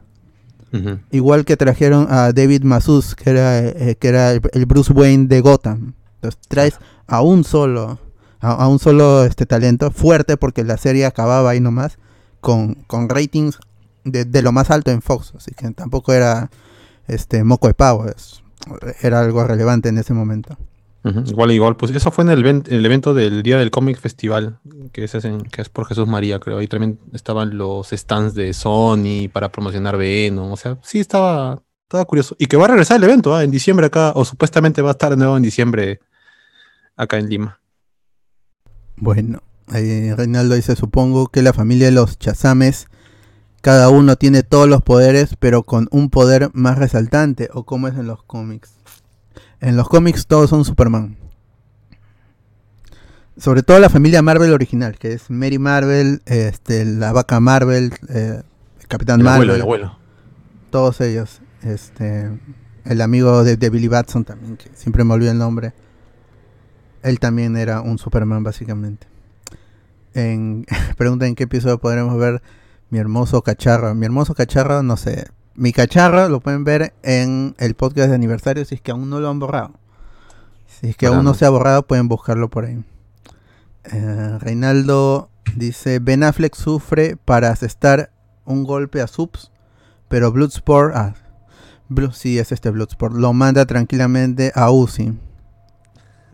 Igual 1.12 1.46
que 1.46 1.56
trajeron 1.58 2.08
a 2.10 2.32
David 2.34 2.64
Masus, 2.64 3.16
que 3.16 3.30
era, 3.30 3.60
eh, 3.60 3.96
que 4.00 4.08
era 4.08 4.32
el, 4.32 4.66
Bruce 4.66 4.92
Wayne 4.92 5.28
de 5.28 5.40
Gotham. 5.42 5.94
Entonces 6.16 6.40
traes 6.48 6.80
a 7.08 7.22
un 7.22 7.44
solo, 7.44 8.00
a, 8.40 8.52
a 8.54 8.68
un 8.68 8.80
solo 8.80 9.24
este 9.24 9.46
talento 9.46 9.92
fuerte 9.92 10.36
porque 10.38 10.64
la 10.64 10.78
serie 10.78 11.06
acababa 11.06 11.52
ahí 11.52 11.60
nomás 11.60 12.00
con, 12.42 12.76
con 12.88 13.08
ratings 13.10 13.60
de, 14.04 14.26
de 14.26 14.42
lo 14.42 14.52
más 14.52 14.72
alto 14.72 14.90
en 14.92 15.02
Fox. 15.02 15.34
Así 15.38 15.52
que 15.52 15.70
tampoco 15.72 16.12
era 16.14 16.50
este 17.08 17.44
moco 17.44 17.68
de 17.68 17.74
pavo. 17.74 18.06
es- 18.08 18.42
era 19.02 19.20
algo 19.20 19.44
relevante 19.44 19.90
en 19.90 19.98
ese 19.98 20.14
momento. 20.14 20.58
Igual, 21.06 21.52
igual, 21.52 21.76
pues 21.76 21.92
eso 21.94 22.12
fue 22.12 22.24
en 22.24 22.30
el, 22.30 22.44
ven- 22.44 22.64
el 22.70 22.86
evento 22.86 23.14
del 23.14 23.44
Día 23.44 23.58
del 23.58 23.72
Cómic 23.72 24.00
Festival, 24.00 24.60
que 24.94 25.04
es, 25.04 25.14
en- 25.26 25.42
que 25.42 25.62
es 25.62 25.68
por 25.68 25.86
Jesús 25.86 26.08
María, 26.08 26.40
creo. 26.40 26.60
Ahí 26.60 26.68
también 26.68 26.98
estaban 27.12 27.58
los 27.58 27.90
stands 27.90 28.36
de 28.36 28.54
Sony 28.54 29.28
para 29.32 29.50
promocionar 29.52 29.98
Venom. 29.98 30.50
O 30.52 30.56
sea, 30.56 30.78
sí 30.82 31.02
estaba, 31.02 31.62
estaba 31.84 32.06
curioso. 32.06 32.38
Y 32.40 32.46
que 32.46 32.56
va 32.56 32.66
a 32.66 32.68
regresar 32.70 32.98
el 32.98 33.04
evento 33.04 33.36
¿ah? 33.36 33.44
en 33.44 33.52
diciembre 33.52 33.88
acá, 33.88 34.14
o 34.16 34.24
supuestamente 34.24 34.82
va 34.82 34.90
a 34.90 34.94
estar 34.94 35.10
de 35.10 35.18
nuevo 35.18 35.36
en 35.36 35.44
diciembre 35.44 36.00
acá 36.96 37.18
en 37.18 37.28
Lima. 37.28 37.60
Bueno, 38.96 39.42
ahí 39.68 40.14
Reinaldo 40.14 40.56
dice, 40.56 40.76
supongo 40.76 41.28
que 41.28 41.42
la 41.42 41.52
familia 41.52 41.88
de 41.88 41.92
los 41.94 42.18
chazames, 42.18 42.88
cada 43.62 43.90
uno 43.90 44.16
tiene 44.16 44.44
todos 44.44 44.70
los 44.70 44.82
poderes, 44.82 45.36
pero 45.40 45.64
con 45.64 45.88
un 45.92 46.10
poder 46.10 46.50
más 46.54 46.78
resaltante, 46.78 47.50
o 47.54 47.66
como 47.66 47.88
es 47.88 47.96
en 47.96 48.08
los 48.08 48.24
cómics. 48.24 48.76
En 49.64 49.78
los 49.78 49.88
cómics 49.88 50.28
todos 50.28 50.50
son 50.50 50.66
Superman. 50.66 51.16
Sobre 53.38 53.64
todo 53.64 53.80
la 53.80 53.90
familia 53.90 54.22
Marvel 54.22 54.52
original, 54.52 54.98
que 55.00 55.14
es 55.14 55.30
Mary 55.30 55.58
Marvel, 55.58 56.22
este, 56.26 56.84
la 56.84 57.14
vaca 57.14 57.40
Marvel, 57.40 57.94
eh, 58.10 58.42
el 58.82 58.88
Capitán 58.88 59.22
El 59.22 59.24
Marvel, 59.24 59.50
abuelo, 59.50 59.56
el 59.56 59.62
abuelo. 59.62 59.98
todos 60.70 61.00
ellos. 61.00 61.40
Este, 61.62 62.30
el 62.84 63.00
amigo 63.00 63.46
de, 63.46 63.56
de 63.56 63.70
Billy 63.70 63.88
Batson 63.88 64.26
también, 64.26 64.58
que 64.58 64.70
siempre 64.74 65.06
me 65.06 65.14
olvido 65.14 65.32
el 65.32 65.38
nombre. 65.38 65.72
Él 67.02 67.22
también 67.22 67.56
era 67.56 67.80
un 67.80 67.98
Superman, 67.98 68.44
básicamente. 68.44 69.08
En, 70.14 70.66
pregunta 70.98 71.26
en 71.26 71.36
qué 71.36 71.44
episodio 71.46 71.78
podremos 71.78 72.18
ver 72.18 72.42
mi 72.90 73.00
hermoso 73.00 73.42
cacharro. 73.44 73.96
Mi 73.96 74.06
hermoso 74.06 74.36
cacharro, 74.36 74.84
no 74.84 74.98
sé. 74.98 75.26
Mi 75.56 75.72
cacharro 75.72 76.30
lo 76.30 76.40
pueden 76.40 76.64
ver 76.64 76.94
en 77.04 77.56
el 77.60 77.76
podcast 77.76 78.10
de 78.10 78.16
aniversario 78.16 78.66
si 78.66 78.76
es 78.76 78.82
que 78.82 78.92
aún 78.92 79.10
no 79.10 79.20
lo 79.20 79.30
han 79.30 79.40
borrado. 79.40 79.72
Si 80.68 80.90
es 80.90 80.98
que 80.98 81.06
aún 81.08 81.24
no 81.24 81.34
se 81.34 81.46
ha 81.46 81.50
borrado, 81.50 81.84
pueden 81.84 82.08
buscarlo 82.08 82.50
por 82.50 82.66
ahí. 82.66 82.84
Eh, 83.86 84.38
Reinaldo 84.40 85.30
dice: 85.56 86.00
Ben 86.00 86.24
Affleck 86.24 86.56
sufre 86.56 87.18
para 87.18 87.50
asestar 87.50 88.12
un 88.46 88.64
golpe 88.64 89.02
a 89.02 89.08
Subs, 89.08 89.52
pero 90.08 90.32
Bloodsport, 90.32 90.96
ah, 90.96 91.14
sí 92.14 92.40
es 92.40 92.52
este 92.52 92.72
Bloodsport, 92.72 93.14
lo 93.14 93.34
manda 93.34 93.66
tranquilamente 93.66 94.52
a 94.56 94.72
Uzi. 94.72 95.14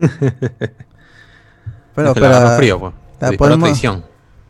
pero, 1.94 2.14
frío, 2.56 2.80
pues. 2.80 2.94
podemos- 3.36 3.82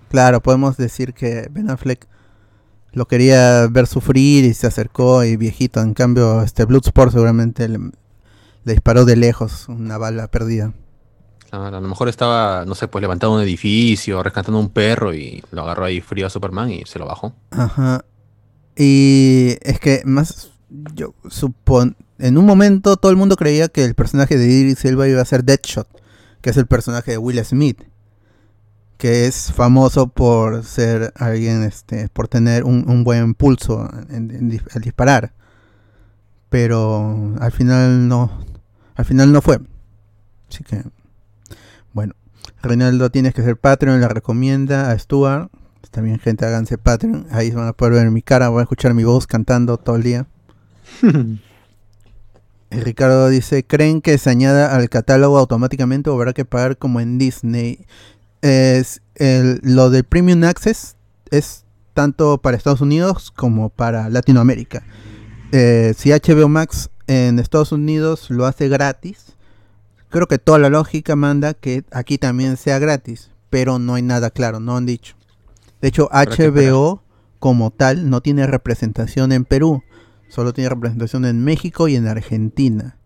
claro, 0.08 0.40
podemos 0.40 0.76
decir 0.76 1.12
que 1.12 1.48
Ben 1.50 1.70
Affleck 1.70 2.06
lo 2.92 3.06
quería 3.06 3.66
ver 3.68 3.86
sufrir 3.86 4.44
y 4.44 4.54
se 4.54 4.66
acercó 4.66 5.24
y 5.24 5.36
viejito. 5.36 5.80
En 5.80 5.94
cambio, 5.94 6.42
este 6.42 6.64
Bloodsport 6.64 7.12
seguramente 7.12 7.68
le, 7.68 7.78
le 8.64 8.72
disparó 8.72 9.04
de 9.04 9.16
lejos 9.16 9.68
una 9.68 9.98
bala 9.98 10.28
perdida. 10.28 10.72
Claro, 11.50 11.76
a 11.76 11.80
lo 11.80 11.88
mejor 11.88 12.08
estaba, 12.08 12.64
no 12.64 12.76
sé, 12.76 12.86
pues 12.86 13.02
levantando 13.02 13.34
un 13.34 13.42
edificio, 13.42 14.22
rescatando 14.22 14.60
un 14.60 14.70
perro 14.70 15.12
y 15.12 15.42
lo 15.50 15.62
agarró 15.62 15.84
ahí 15.84 16.00
frío 16.00 16.26
a 16.26 16.30
Superman 16.30 16.70
y 16.70 16.84
se 16.84 16.98
lo 16.98 17.06
bajó. 17.06 17.34
Ajá. 17.50 18.04
Y 18.76 19.56
es 19.62 19.80
que 19.80 20.02
más, 20.04 20.52
yo 20.94 21.14
supon, 21.28 21.96
en 22.18 22.38
un 22.38 22.46
momento 22.46 22.96
todo 22.96 23.10
el 23.10 23.16
mundo 23.16 23.36
creía 23.36 23.68
que 23.68 23.84
el 23.84 23.94
personaje 23.94 24.38
de 24.38 24.46
Idris 24.46 24.84
Elba 24.84 25.08
iba 25.08 25.20
a 25.20 25.24
ser 25.24 25.42
Deadshot, 25.42 25.88
que 26.40 26.50
es 26.50 26.56
el 26.56 26.66
personaje 26.66 27.12
de 27.12 27.18
Will 27.18 27.44
Smith, 27.44 27.82
que 29.00 29.26
es 29.26 29.52
famoso 29.52 30.08
por 30.08 30.62
ser 30.64 31.12
alguien, 31.16 31.64
este, 31.64 32.08
por 32.10 32.28
tener 32.28 32.64
un, 32.64 32.84
un 32.88 33.02
buen 33.02 33.34
pulso 33.34 33.90
en- 34.10 34.30
en 34.30 34.50
dis- 34.52 34.76
al 34.76 34.82
disparar. 34.82 35.32
Pero 36.50 37.34
al 37.40 37.52
final 37.52 38.08
no, 38.08 38.44
al 38.96 39.04
final 39.04 39.32
no 39.32 39.40
fue. 39.40 39.58
Así 40.50 40.64
que, 40.64 40.82
bueno, 41.92 42.14
Reinaldo 42.62 43.10
tienes 43.10 43.34
que 43.34 43.42
ser 43.42 43.56
Patreon, 43.56 44.00
la 44.00 44.08
recomienda 44.08 44.90
a 44.90 44.98
Stuart. 44.98 45.50
También, 45.90 46.18
gente, 46.20 46.44
háganse 46.46 46.78
Patreon. 46.78 47.26
Ahí 47.32 47.50
van 47.52 47.68
a 47.68 47.72
poder 47.72 47.94
ver 47.94 48.10
mi 48.10 48.22
cara, 48.22 48.48
van 48.50 48.60
a 48.60 48.62
escuchar 48.62 48.94
mi 48.94 49.04
voz 49.04 49.26
cantando 49.26 49.76
todo 49.78 49.96
el 49.96 50.02
día. 50.02 50.26
Ricardo 52.70 53.28
dice: 53.28 53.64
¿Creen 53.64 54.00
que 54.00 54.16
se 54.18 54.30
añada 54.30 54.74
al 54.76 54.88
catálogo 54.88 55.38
automáticamente 55.38 56.10
o 56.10 56.14
habrá 56.14 56.32
que 56.32 56.44
pagar 56.44 56.76
como 56.76 57.00
en 57.00 57.18
Disney? 57.18 57.86
Es 58.42 59.02
el- 59.16 59.60
lo 59.62 59.90
del 59.90 60.04
Premium 60.04 60.44
Access 60.44 60.96
es 61.30 61.64
tanto 61.94 62.38
para 62.38 62.56
Estados 62.56 62.80
Unidos 62.80 63.30
como 63.30 63.68
para 63.68 64.08
Latinoamérica. 64.08 64.82
Eh, 65.52 65.94
si 65.96 66.12
HBO 66.12 66.48
Max 66.48 66.90
en 67.06 67.38
Estados 67.38 67.72
Unidos 67.72 68.30
lo 68.30 68.46
hace 68.46 68.68
gratis, 68.68 69.34
creo 70.08 70.26
que 70.26 70.38
toda 70.38 70.58
la 70.58 70.70
lógica 70.70 71.16
manda 71.16 71.54
que 71.54 71.84
aquí 71.90 72.18
también 72.18 72.56
sea 72.56 72.78
gratis, 72.78 73.30
pero 73.50 73.78
no 73.78 73.94
hay 73.94 74.02
nada 74.02 74.30
claro, 74.30 74.60
no 74.60 74.76
han 74.76 74.86
dicho. 74.86 75.16
De 75.82 75.88
hecho, 75.88 76.08
HBO 76.12 77.02
como 77.38 77.70
tal 77.70 78.08
no 78.10 78.20
tiene 78.20 78.46
representación 78.46 79.32
en 79.32 79.44
Perú, 79.44 79.82
solo 80.28 80.52
tiene 80.52 80.68
representación 80.70 81.24
en 81.24 81.42
México 81.42 81.88
y 81.88 81.96
en 81.96 82.06
Argentina. 82.06 82.96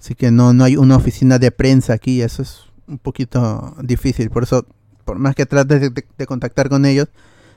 Así 0.00 0.14
que 0.14 0.30
no, 0.30 0.52
no 0.52 0.64
hay 0.64 0.76
una 0.76 0.96
oficina 0.96 1.38
de 1.38 1.50
prensa 1.50 1.92
aquí, 1.92 2.22
eso 2.22 2.42
es 2.42 2.60
un 2.88 2.98
poquito 2.98 3.74
difícil. 3.82 4.30
Por 4.30 4.42
eso, 4.44 4.66
por 5.04 5.18
más 5.18 5.34
que 5.34 5.46
trates 5.46 5.80
de, 5.80 5.90
de- 5.90 6.04
de 6.16 6.26
contactar 6.26 6.68
con 6.68 6.84
ellos, 6.86 7.08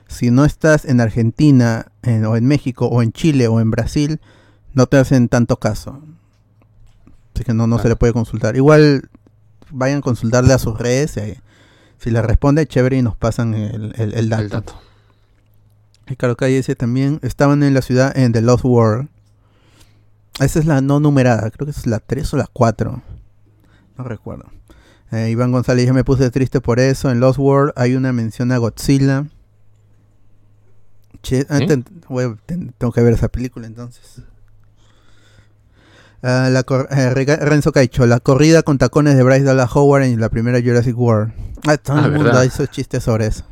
si 0.08 0.30
no 0.30 0.44
estás 0.44 0.84
en 0.84 1.00
Argentina, 1.00 1.86
en- 2.02 2.24
o 2.26 2.36
en 2.36 2.46
México, 2.46 2.86
o 2.86 3.02
en 3.02 3.12
Chile, 3.12 3.48
o 3.48 3.60
en 3.60 3.70
Brasil, 3.70 4.20
no 4.74 4.86
te 4.86 4.96
hacen 4.98 5.28
tanto 5.28 5.56
caso. 5.58 6.00
Así 7.34 7.44
que 7.44 7.54
no, 7.54 7.66
no 7.66 7.78
se 7.78 7.88
le 7.88 7.96
puede 7.96 8.12
consultar. 8.12 8.56
Igual 8.56 9.08
vayan 9.70 9.98
a 9.98 10.02
consultarle 10.02 10.52
a 10.52 10.58
sus 10.58 10.78
redes. 10.78 11.16
eh, 11.16 11.40
si 11.98 12.10
le 12.10 12.20
responde, 12.20 12.66
chévere, 12.66 12.98
y 12.98 13.02
nos 13.02 13.16
pasan 13.16 13.54
el, 13.54 13.94
el- 13.96 14.14
el 14.14 14.28
dato. 14.28 14.42
El 14.42 14.48
dato. 14.50 14.80
Ricardo 16.06 16.36
Calle 16.36 16.56
dice 16.56 16.74
también, 16.74 17.20
estaban 17.22 17.62
en 17.62 17.74
la 17.74 17.80
ciudad 17.80 18.16
en 18.18 18.32
The 18.32 18.42
Lost 18.42 18.64
World. 18.64 19.08
Esa 20.40 20.58
es 20.58 20.66
la 20.66 20.80
no 20.80 20.98
numerada, 20.98 21.50
creo 21.50 21.66
que 21.66 21.70
es 21.70 21.86
la 21.86 22.00
3 22.00 22.34
o 22.34 22.36
la 22.36 22.48
4. 22.52 23.02
No 23.96 24.04
recuerdo. 24.04 24.46
Eh, 25.12 25.28
Iván 25.30 25.52
González, 25.52 25.84
ya 25.86 25.92
me 25.92 26.04
puse 26.04 26.30
triste 26.30 26.60
por 26.60 26.80
eso. 26.80 27.10
En 27.10 27.20
Lost 27.20 27.38
World 27.38 27.72
hay 27.76 27.94
una 27.94 28.12
mención 28.12 28.50
a 28.50 28.56
Godzilla. 28.58 29.26
Che, 31.22 31.46
ah, 31.50 31.58
¿Sí? 31.58 31.66
ten- 31.66 31.84
voy 32.08 32.24
a- 32.24 32.36
ten- 32.46 32.74
tengo 32.78 32.92
que 32.92 33.02
ver 33.02 33.12
esa 33.14 33.28
película 33.28 33.66
entonces. 33.66 34.22
Ah, 36.22 36.48
la 36.50 36.64
eh, 36.90 37.10
Renzo 37.40 37.72
Caicho, 37.72 38.06
la 38.06 38.20
corrida 38.20 38.62
con 38.62 38.78
tacones 38.78 39.16
de 39.16 39.22
Bryce 39.22 39.42
Dallas 39.44 39.70
Howard 39.74 40.04
en 40.04 40.20
la 40.20 40.28
primera 40.30 40.60
Jurassic 40.60 40.96
World. 40.96 41.32
Ah, 41.66 41.76
todo 41.76 41.96
Ah, 41.98 42.04
el 42.06 42.12
mundo 42.12 42.24
¿verdad? 42.26 42.44
hizo 42.44 42.64
chistes 42.66 43.02
sobre 43.02 43.26
eso. 43.26 43.44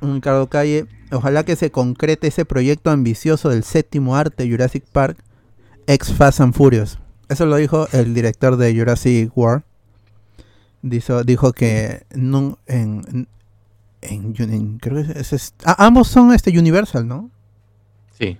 Ricardo 0.00 0.48
Calle, 0.48 0.86
ojalá 1.12 1.44
que 1.44 1.54
se 1.56 1.70
concrete 1.70 2.26
ese 2.28 2.44
proyecto 2.44 2.90
ambicioso 2.90 3.50
del 3.50 3.62
séptimo 3.62 4.16
arte 4.16 4.48
Jurassic 4.50 4.84
Park, 4.90 5.18
ex 5.86 6.12
Fast 6.12 6.40
and 6.40 6.54
Furious. 6.54 6.98
Eso 7.28 7.46
lo 7.46 7.56
dijo 7.56 7.88
el 7.92 8.14
director 8.14 8.56
de 8.56 8.74
Jurassic 8.76 9.36
World. 9.36 9.62
Dijo, 10.82 11.22
dijo 11.22 11.52
que 11.52 12.04
no, 12.14 12.58
en, 12.66 13.28
en, 14.00 14.34
en- 14.38 14.78
creo 14.78 15.04
que 15.04 15.18
es, 15.20 15.32
es- 15.32 15.54
ah, 15.64 15.76
ambos 15.78 16.08
son 16.08 16.32
este 16.34 16.56
Universal, 16.58 17.06
¿no? 17.06 17.30
Sí. 18.18 18.38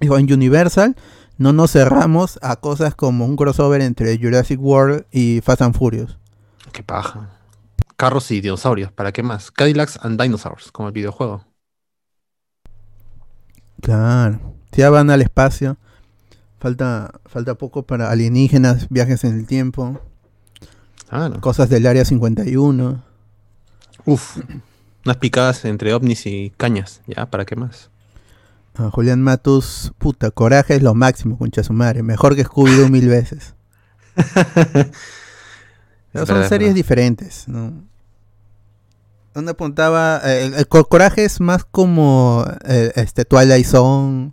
Dijo, 0.00 0.16
en 0.18 0.32
Universal 0.32 0.96
no 1.36 1.52
nos 1.52 1.72
cerramos 1.72 2.38
a 2.42 2.56
cosas 2.56 2.94
como 2.94 3.24
un 3.24 3.36
crossover 3.36 3.80
entre 3.80 4.16
Jurassic 4.18 4.60
World 4.60 5.06
y 5.10 5.40
Fast 5.42 5.62
and 5.62 5.76
Furious. 5.76 6.16
Qué 6.72 6.82
paja. 6.82 7.30
Carros 7.96 8.30
y 8.30 8.40
dinosaurios, 8.40 8.92
¿para 8.92 9.12
qué 9.12 9.22
más? 9.22 9.50
Cadillacs 9.50 9.98
and 10.02 10.20
Dinosaurs, 10.20 10.70
como 10.70 10.88
el 10.88 10.92
videojuego. 10.94 11.44
Claro. 13.80 14.40
Ya 14.72 14.90
van 14.90 15.10
al 15.10 15.22
espacio. 15.22 15.76
Falta, 16.60 17.12
falta 17.26 17.54
poco 17.54 17.84
para 17.84 18.10
alienígenas, 18.10 18.88
viajes 18.90 19.22
en 19.24 19.34
el 19.38 19.46
tiempo, 19.46 20.00
Ah, 21.10 21.28
no. 21.28 21.40
cosas 21.40 21.68
del 21.68 21.86
área 21.86 22.04
51. 22.04 23.02
Uf. 24.04 24.38
Unas 25.04 25.16
picadas 25.18 25.64
entre 25.64 25.94
ovnis 25.94 26.26
y 26.26 26.52
cañas. 26.56 27.00
Ya, 27.06 27.26
¿para 27.26 27.44
qué 27.44 27.54
más? 27.56 27.90
Ah, 28.76 28.90
Julián 28.92 29.22
Matus, 29.22 29.92
puta, 29.98 30.30
coraje 30.30 30.74
es 30.76 30.82
lo 30.82 30.94
máximo, 30.94 31.38
concha 31.38 31.62
su 31.62 31.72
madre. 31.72 32.02
Mejor 32.02 32.34
que 32.36 32.44
Scooby-Doo 32.44 32.88
mil 32.90 33.08
veces. 33.08 33.54
Pero 36.12 36.26
son 36.26 36.36
verdad, 36.36 36.48
series 36.48 36.74
diferentes, 36.74 37.46
¿no? 37.48 37.72
Donde 39.34 39.52
apuntaba. 39.52 40.20
eh, 40.24 40.46
el, 40.46 40.54
el 40.54 40.66
co- 40.68 40.84
coraje 40.86 41.24
es 41.24 41.40
más 41.40 41.64
como 41.64 42.44
eh, 42.64 42.92
este 42.96 43.24
Twilight 43.24 43.66
Zone. 43.66 44.32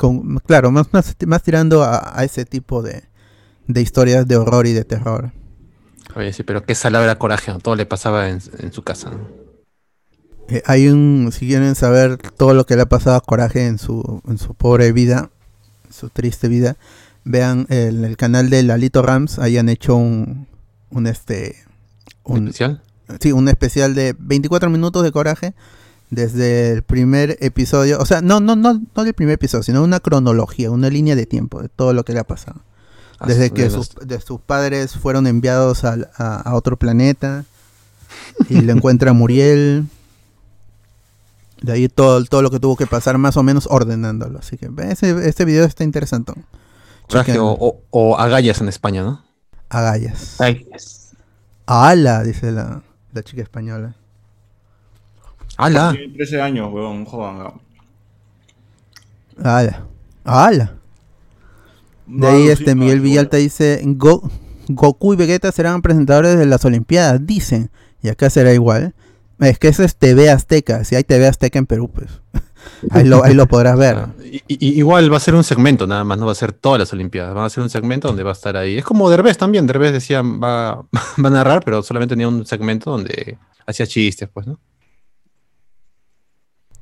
Con, 0.00 0.38
claro, 0.38 0.70
más, 0.70 0.86
más, 0.92 1.14
más 1.26 1.42
tirando 1.42 1.82
a, 1.82 2.18
a 2.18 2.24
ese 2.24 2.46
tipo 2.46 2.80
de, 2.80 3.04
de 3.66 3.82
historias 3.82 4.26
de 4.26 4.36
horror 4.36 4.66
y 4.66 4.72
de 4.72 4.84
terror. 4.84 5.32
Oye, 6.16 6.32
sí, 6.32 6.42
pero 6.42 6.64
qué 6.64 6.74
salado 6.74 7.04
era 7.04 7.18
coraje, 7.18 7.52
¿no? 7.52 7.58
Todo 7.58 7.76
le 7.76 7.84
pasaba 7.84 8.30
en, 8.30 8.40
en 8.60 8.72
su 8.72 8.82
casa. 8.82 9.10
¿no? 9.10 9.28
Eh, 10.48 10.62
hay 10.64 10.88
un, 10.88 11.28
si 11.32 11.46
quieren 11.46 11.74
saber 11.74 12.16
todo 12.16 12.54
lo 12.54 12.64
que 12.64 12.76
le 12.76 12.82
ha 12.82 12.88
pasado 12.88 13.16
a 13.16 13.20
Coraje 13.20 13.66
en 13.66 13.76
su, 13.76 14.22
en 14.26 14.38
su 14.38 14.54
pobre 14.54 14.90
vida, 14.92 15.28
su 15.90 16.08
triste 16.08 16.48
vida, 16.48 16.78
vean 17.24 17.66
el, 17.68 18.02
el 18.02 18.16
canal 18.16 18.48
de 18.48 18.62
Lalito 18.62 19.02
Rams, 19.02 19.38
ahí 19.38 19.58
han 19.58 19.68
hecho 19.68 19.96
un, 19.96 20.48
un 20.88 21.06
este, 21.06 21.56
un, 22.24 22.48
¿Especial? 22.48 22.82
sí, 23.20 23.32
un 23.32 23.50
especial 23.50 23.94
de 23.94 24.16
24 24.18 24.70
minutos 24.70 25.02
de 25.02 25.12
Coraje, 25.12 25.54
desde 26.10 26.72
el 26.72 26.82
primer 26.82 27.36
episodio, 27.40 27.98
o 28.00 28.04
sea, 28.06 28.20
no, 28.20 28.40
no, 28.40 28.56
no, 28.56 28.80
no 28.94 29.04
del 29.04 29.14
primer 29.14 29.34
episodio, 29.34 29.62
sino 29.62 29.82
una 29.82 30.00
cronología, 30.00 30.70
una 30.70 30.88
línea 30.90 31.14
de 31.16 31.26
tiempo 31.26 31.62
de 31.62 31.68
todo 31.68 31.92
lo 31.92 32.04
que 32.04 32.12
le 32.12 32.20
ha 32.20 32.24
pasado. 32.24 32.60
Ah, 33.18 33.26
Desde 33.28 33.50
que 33.50 33.62
de 33.64 33.70
sus, 33.70 33.94
de 33.94 34.20
sus 34.20 34.40
padres 34.40 34.96
fueron 34.96 35.26
enviados 35.26 35.84
al- 35.84 36.10
a, 36.16 36.36
a 36.40 36.54
otro 36.54 36.76
planeta 36.78 37.44
y 38.48 38.60
le 38.62 38.72
encuentra 38.72 39.10
a 39.10 39.14
Muriel. 39.14 39.86
De 41.60 41.72
ahí 41.72 41.88
todo, 41.88 42.24
todo 42.24 42.40
lo 42.40 42.50
que 42.50 42.58
tuvo 42.58 42.74
que 42.76 42.86
pasar 42.86 43.18
más 43.18 43.36
o 43.36 43.42
menos 43.42 43.68
ordenándolo. 43.70 44.38
Así 44.38 44.56
que 44.56 44.70
ese, 44.88 45.28
este 45.28 45.44
video 45.44 45.64
está 45.66 45.84
interesante. 45.84 46.32
O, 47.38 47.56
o, 47.60 47.82
o 47.90 48.18
agallas 48.18 48.60
en 48.62 48.68
España, 48.68 49.02
¿no? 49.02 49.22
Agallas. 49.68 50.40
Es- 50.72 51.10
Ala, 51.66 52.22
dice 52.24 52.50
la, 52.50 52.82
la 53.12 53.22
chica 53.22 53.42
española. 53.42 53.94
¡Hala! 55.64 55.92
Tiene 55.96 56.12
13 56.14 56.40
años, 56.40 56.72
weón, 56.72 57.04
jodan. 57.04 57.52
Ala. 59.42 59.86
Ala. 60.24 60.74
De 62.06 62.26
ahí 62.26 62.48
este 62.48 62.74
Miguel 62.74 62.96
weón. 63.00 63.04
Villalta 63.04 63.36
dice, 63.36 63.80
"Go- 63.84 64.28
Goku 64.68 65.14
y 65.14 65.16
Vegeta 65.16 65.50
serán 65.52 65.82
presentadores 65.82 66.38
de 66.38 66.46
las 66.46 66.64
Olimpiadas, 66.64 67.24
dicen. 67.26 67.70
Y 68.02 68.08
acá 68.08 68.30
será 68.30 68.52
igual. 68.52 68.94
Es 69.38 69.58
que 69.58 69.68
eso 69.68 69.82
es 69.82 69.96
TV 69.96 70.30
Azteca. 70.30 70.84
Si 70.84 70.94
hay 70.96 71.04
TV 71.04 71.26
Azteca 71.26 71.58
en 71.58 71.66
Perú, 71.66 71.90
pues. 71.92 72.08
Ahí 72.90 73.04
lo, 73.04 73.24
ahí 73.24 73.32
lo 73.34 73.46
podrás 73.46 73.78
ver. 73.78 73.96
Ah, 73.96 74.12
y- 74.22 74.42
y- 74.48 74.78
igual 74.78 75.10
va 75.10 75.16
a 75.16 75.20
ser 75.20 75.34
un 75.34 75.42
segmento 75.44 75.86
nada 75.86 76.04
más, 76.04 76.18
no 76.18 76.26
va 76.26 76.32
a 76.32 76.34
ser 76.34 76.52
todas 76.52 76.78
las 76.78 76.92
Olimpiadas. 76.92 77.34
Va 77.34 77.46
a 77.46 77.50
ser 77.50 77.62
un 77.62 77.70
segmento 77.70 78.08
donde 78.08 78.22
va 78.22 78.30
a 78.30 78.32
estar 78.34 78.54
ahí. 78.56 78.76
Es 78.78 78.84
como 78.84 79.08
Derbez 79.08 79.38
también. 79.38 79.66
Derbez 79.66 79.92
decía, 79.92 80.20
va, 80.22 80.82
va 80.92 81.28
a 81.28 81.30
narrar, 81.30 81.62
pero 81.64 81.82
solamente 81.82 82.12
tenía 82.12 82.28
un 82.28 82.44
segmento 82.44 82.90
donde 82.90 83.38
hacía 83.66 83.86
chistes, 83.86 84.28
pues, 84.32 84.46
¿no? 84.46 84.58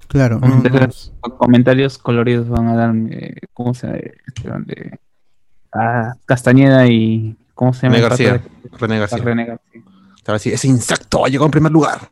Claro. 0.09 0.39
no, 0.41 0.49
no. 0.49 1.37
comentarios, 1.39 1.99
coloridos 1.99 2.49
van 2.49 2.69
a 2.69 2.75
dar, 2.75 2.95
eh, 3.11 3.37
¿cómo 3.53 3.75
se 3.75 3.87
llama? 3.87 4.65
Este, 4.67 5.01
ah, 5.73 6.15
Castañeda 6.27 6.87
y, 6.87 7.37
¿cómo 7.55 7.73
se 7.75 7.83
llama? 7.87 7.97
René 7.97 8.09
pata 8.09 8.23
García. 8.25 8.33
de- 8.73 8.79
René 8.79 8.99
García. 8.99 9.19
René 9.19 9.45
García. 9.47 9.83
Ahora 10.27 10.39
sí, 10.39 10.51
ese 10.51 10.69
insecto 10.69 11.25
ha 11.25 11.29
llegado 11.29 11.47
en 11.47 11.51
primer 11.53 11.73
lugar. 11.73 12.11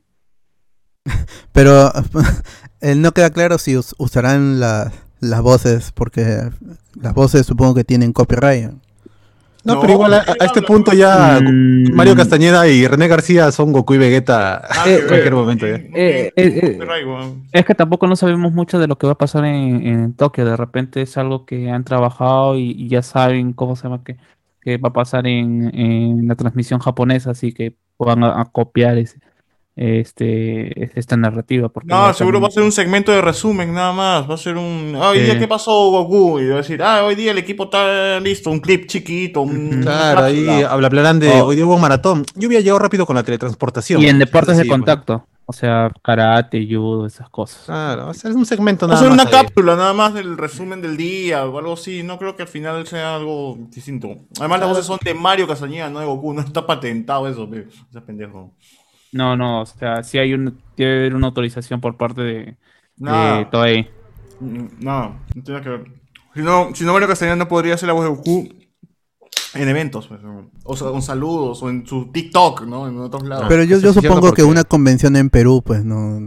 Pero 1.52 1.90
eh, 2.80 2.94
no 2.94 3.12
queda 3.12 3.30
claro 3.30 3.58
si 3.58 3.76
us- 3.76 3.94
usarán 3.98 4.60
la- 4.60 4.92
las 5.20 5.40
voces, 5.42 5.92
porque 5.92 6.50
las 6.94 7.14
voces 7.14 7.46
supongo 7.46 7.74
que 7.74 7.84
tienen 7.84 8.12
copyright. 8.12 8.72
No, 9.66 9.74
No, 9.74 9.80
pero 9.80 9.92
igual 9.94 10.14
a, 10.14 10.18
a 10.18 10.44
este 10.44 10.62
punto 10.62 10.92
ya 10.92 11.40
Mm, 11.42 11.92
Mario 11.92 12.14
Castañeda 12.14 12.66
y 12.68 12.86
René 12.86 13.08
García 13.08 13.50
son 13.52 13.72
Goku 13.72 13.94
y 13.94 13.98
Vegeta 13.98 14.62
Ah, 14.70 14.84
en 14.86 15.06
cualquier 15.06 15.34
momento. 15.34 15.66
¿ya? 15.66 15.74
Eh, 15.74 15.90
eh, 15.94 16.32
eh. 16.36 16.78
Es 17.52 17.64
que 17.64 17.74
tampoco 17.74 18.06
no 18.06 18.16
sabemos 18.16 18.52
mucho 18.52 18.78
de 18.78 18.86
lo 18.86 18.96
que 18.96 19.06
va 19.06 19.14
a 19.14 19.18
pasar 19.18 19.44
en, 19.44 19.86
en 19.86 20.12
Tokio. 20.14 20.44
De 20.44 20.56
repente 20.56 21.02
es 21.02 21.16
algo 21.18 21.44
que 21.46 21.70
han 21.70 21.84
trabajado 21.84 22.56
y, 22.56 22.70
y 22.70 22.88
ya 22.88 23.02
saben 23.02 23.52
cómo 23.52 23.76
se 23.76 23.84
llama 23.84 24.02
que, 24.04 24.16
que 24.60 24.78
va 24.78 24.90
a 24.90 24.92
pasar 24.92 25.26
en, 25.26 25.74
en 25.78 26.28
la 26.28 26.34
transmisión 26.36 26.80
japonesa, 26.80 27.30
así 27.32 27.52
que 27.52 27.74
van 27.98 28.22
a, 28.24 28.40
a 28.40 28.44
copiar 28.46 28.98
ese- 28.98 29.18
este, 29.76 30.98
esta 30.98 31.16
narrativa. 31.16 31.68
Porque 31.68 31.88
No, 31.88 32.12
seguro 32.14 32.40
va 32.40 32.48
a 32.48 32.50
ser 32.50 32.62
un 32.62 32.72
segmento 32.72 33.12
de 33.12 33.20
resumen 33.20 33.72
nada 33.74 33.92
más. 33.92 34.28
Va 34.28 34.34
a 34.34 34.38
ser 34.38 34.56
un. 34.56 34.94
Hoy 34.96 35.20
día, 35.20 35.38
¿qué 35.38 35.46
pasó, 35.46 35.90
Goku? 35.90 36.40
Y 36.40 36.48
va 36.48 36.54
a 36.54 36.58
decir, 36.58 36.82
ah, 36.82 37.04
hoy 37.04 37.14
día 37.14 37.30
el 37.32 37.38
equipo 37.38 37.64
está 37.64 38.18
listo. 38.20 38.50
Un 38.50 38.60
clip 38.60 38.86
chiquito. 38.86 39.42
Un 39.42 39.80
Claro, 39.82 40.24
ahí 40.24 40.46
hablarán 40.62 41.18
de 41.20 41.30
Oh. 41.40 41.46
hoy 41.46 41.56
día 41.56 41.66
hubo 41.66 41.74
un 41.74 41.80
maratón. 41.80 42.24
Yo 42.34 42.48
hubiera 42.48 42.62
llegado 42.62 42.78
rápido 42.78 43.04
con 43.06 43.16
la 43.16 43.22
teletransportación. 43.22 44.00
Y 44.02 44.06
en 44.08 44.18
deportes 44.18 44.56
de 44.56 44.62
Sí, 44.62 44.68
pues. 44.68 44.78
contacto, 44.78 45.26
o 45.44 45.52
sea, 45.52 45.90
karate, 46.02 46.66
judo, 46.66 47.06
esas 47.06 47.28
cosas. 47.28 47.64
Claro, 47.66 48.06
va 48.06 48.10
a 48.10 48.14
ser 48.14 48.32
un 48.32 48.46
segmento 48.46 48.86
Va 48.88 48.94
a 48.94 48.96
nada 48.96 49.02
ser 49.06 49.12
una 49.12 49.24
más 49.24 49.32
ahí. 49.34 49.42
cápsula 49.44 49.76
nada 49.76 49.92
más 49.92 50.14
del 50.14 50.38
resumen 50.38 50.80
del 50.80 50.96
día 50.96 51.44
o 51.44 51.58
algo 51.58 51.74
así. 51.74 52.02
No 52.02 52.18
creo 52.18 52.34
que 52.34 52.42
al 52.42 52.48
final 52.48 52.86
sea 52.86 53.16
algo 53.16 53.56
distinto. 53.70 54.08
Además, 54.38 54.60
las 54.60 54.68
voces 54.70 54.86
son 54.86 54.98
de 55.04 55.12
Mario 55.14 55.46
Castañeda, 55.46 55.90
no 55.90 56.00
de 56.00 56.06
Goku. 56.06 56.32
No 56.32 56.40
está 56.40 56.66
patentado 56.66 57.28
eso, 57.28 57.48
pe. 57.50 57.66
Ese 57.90 58.00
pendejo. 58.00 58.52
No, 59.16 59.36
no, 59.36 59.62
o 59.62 59.66
sea, 59.66 60.02
sí 60.02 60.18
hay 60.18 60.34
un, 60.34 60.58
debe 60.76 60.98
haber 60.98 61.14
una 61.14 61.28
autorización 61.28 61.80
por 61.80 61.96
parte 61.96 62.20
de, 62.22 62.34
de 62.34 62.56
Nada. 62.98 63.50
Toei. 63.50 63.88
No, 64.40 65.18
no 65.34 65.42
tiene 65.42 65.60
que 65.62 65.68
ver. 65.70 65.84
Si 66.34 66.42
no, 66.42 66.68
si 66.74 66.84
no 66.84 66.92
Mario 66.92 67.08
Castañeda 67.08 67.36
no 67.36 67.48
podría 67.48 67.76
ser 67.78 67.86
la 67.86 67.94
voz 67.94 68.04
de 68.04 68.10
Goku 68.10 68.48
en 69.54 69.68
eventos, 69.68 70.06
pues, 70.06 70.20
o 70.64 70.76
sea, 70.76 70.88
con 70.88 71.00
saludos, 71.00 71.62
o 71.62 71.70
en 71.70 71.86
su 71.86 72.12
TikTok, 72.12 72.62
¿no? 72.66 72.86
En 72.88 72.98
otros 72.98 73.22
lados. 73.24 73.46
Pero 73.48 73.64
yo, 73.64 73.78
yo 73.78 73.92
supongo 73.94 74.32
que 74.34 74.42
una 74.42 74.64
convención 74.64 75.16
en 75.16 75.30
Perú, 75.30 75.62
pues 75.64 75.82
no. 75.84 76.20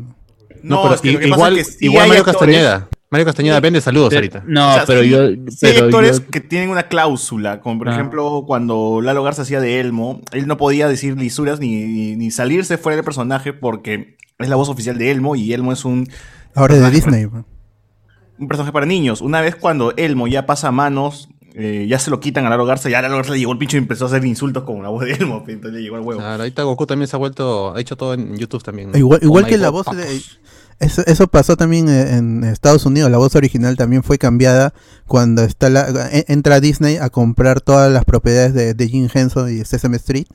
No, 0.64 0.82
pero 0.82 0.96
es 0.96 1.02
que 1.02 1.10
i- 1.10 1.14
lo 1.14 1.20
que 1.20 1.28
pasa 1.28 1.36
igual, 1.38 1.58
es 1.60 1.68
que 1.68 1.74
sí 1.74 1.86
igual 1.86 2.08
Mario 2.08 2.24
actores- 2.24 2.34
Castañeda. 2.40 2.90
Mario 3.12 3.26
Castañeda 3.26 3.60
vende 3.60 3.82
saludos 3.82 4.14
ahorita. 4.14 4.44
No, 4.46 4.70
O 4.70 4.74
sea, 4.74 4.86
pero 4.86 5.02
sí- 5.02 5.10
yo. 5.10 5.28
sí 5.50 5.66
hay 5.66 5.74
pero 5.74 5.86
actores 5.86 6.20
yo- 6.20 6.28
que 6.30 6.40
tienen 6.42 6.70
una 6.70 6.84
cláusula, 6.84 7.60
como 7.60 7.80
por 7.80 7.90
Ah. 7.90 7.94
ejemplo 7.94 8.44
cuando 8.46 9.02
Lalo 9.02 9.24
Garza 9.24 9.42
hacía 9.42 9.60
de 9.60 9.80
Elmo, 9.80 10.22
él 10.32 10.46
no 10.46 10.58
podía 10.58 10.88
decir 10.88 11.18
lisuras 11.18 11.60
ni, 11.60 11.84
ni, 11.86 12.16
ni 12.16 12.30
salirse 12.32 12.78
fuera 12.78 12.96
del 12.98 13.06
personaje 13.06 13.52
porque 13.54 14.18
es 14.38 14.48
la 14.50 14.56
voz 14.56 14.70
oficial 14.70 14.98
de 15.00 15.10
Elmo 15.12 15.36
y 15.36 15.54
Elmo 15.54 15.72
es 15.74 15.86
un, 15.86 16.08
Ahora 16.54 16.76
es 16.76 16.82
de 16.82 16.92
Disney. 16.92 17.26
pues. 17.26 17.44
un 18.38 18.48
personaje 18.48 18.72
para 18.72 18.86
niños. 18.86 19.22
Una 19.22 19.42
vez 19.42 19.56
cuando 19.56 19.94
Elmo 19.98 20.28
ya 20.28 20.46
pasa 20.46 20.68
a 20.70 20.72
manos, 20.72 21.30
eh, 21.56 21.88
ya 21.90 21.98
se 22.00 22.10
lo 22.12 22.20
quitan 22.20 22.46
a 22.46 22.50
Lalo 22.52 22.66
Garza, 22.66 22.90
ya 22.90 23.00
a 23.00 23.02
Lalo 23.02 23.16
Garza 23.18 23.34
le 23.34 23.40
llegó 23.40 23.52
el 23.52 23.58
pincho 23.58 23.76
y 23.76 23.80
empezó 23.80 24.06
a 24.06 24.08
hacer 24.08 24.24
insultos 24.24 24.64
con 24.64 24.82
la 24.84 24.90
voz 24.90 25.04
de 25.04 25.14
Elmo, 25.14 25.44
pe, 25.44 25.54
entonces 25.54 25.78
le 25.78 25.84
llegó 25.84 25.98
el 25.98 26.04
huevo. 26.04 26.22
Claro, 26.22 26.44
ahorita 26.44 26.62
Goku 26.64 26.86
también 26.86 27.08
se 27.08 27.16
ha 27.16 27.20
vuelto, 27.20 27.76
ha 27.76 27.82
hecho 27.82 27.98
todo 27.98 28.14
en 28.14 28.38
YouTube 28.38 28.62
también. 28.64 28.92
Igual, 28.96 29.20
igual 29.24 29.44
Oh 29.46 29.48
que 29.48 29.58
la 29.58 29.72
voz 29.72 29.88
de... 29.88 30.22
Eso, 30.80 31.04
eso 31.08 31.28
pasó 31.28 31.58
también 31.58 31.90
eh, 31.90 32.16
en 32.16 32.44
Estados 32.46 32.86
Unidos. 32.86 33.12
La 33.12 33.18
voz 33.18 33.36
original 33.36 33.76
también 33.76 34.02
fue 34.02 34.18
cambiada 34.18 34.74
cuando 35.08 35.44
está 35.44 35.70
la, 35.70 36.10
entra 36.28 36.60
Disney 36.62 36.96
a 36.98 37.10
comprar 37.10 37.60
todas 37.60 37.92
las 37.92 38.06
propiedades 38.06 38.54
de, 38.54 38.74
de 38.74 38.88
Jim 38.88 39.10
Henson 39.14 39.52
y 39.54 39.66
Sesame 39.66 39.98
Street. 39.98 40.28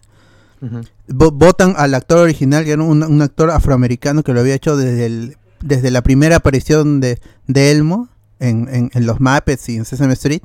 Vo- 1.09 1.32
votan 1.32 1.74
al 1.76 1.95
actor 1.95 2.18
original, 2.18 2.64
que 2.64 2.72
era 2.72 2.82
un, 2.82 3.03
un 3.03 3.22
actor 3.22 3.51
afroamericano 3.51 4.22
que 4.22 4.32
lo 4.32 4.40
había 4.40 4.55
hecho 4.55 4.76
desde, 4.76 5.07
el- 5.07 5.36
desde 5.61 5.90
la 5.90 6.03
primera 6.03 6.36
aparición 6.36 7.01
de, 7.01 7.18
de 7.47 7.70
Elmo 7.70 8.09
en, 8.38 8.68
en- 8.70 8.90
en 8.95 9.07
los 9.07 9.20
Muppets 9.20 9.68
y 9.70 9.76
en 9.76 9.84
Sesame 9.84 10.12
Street. 10.14 10.42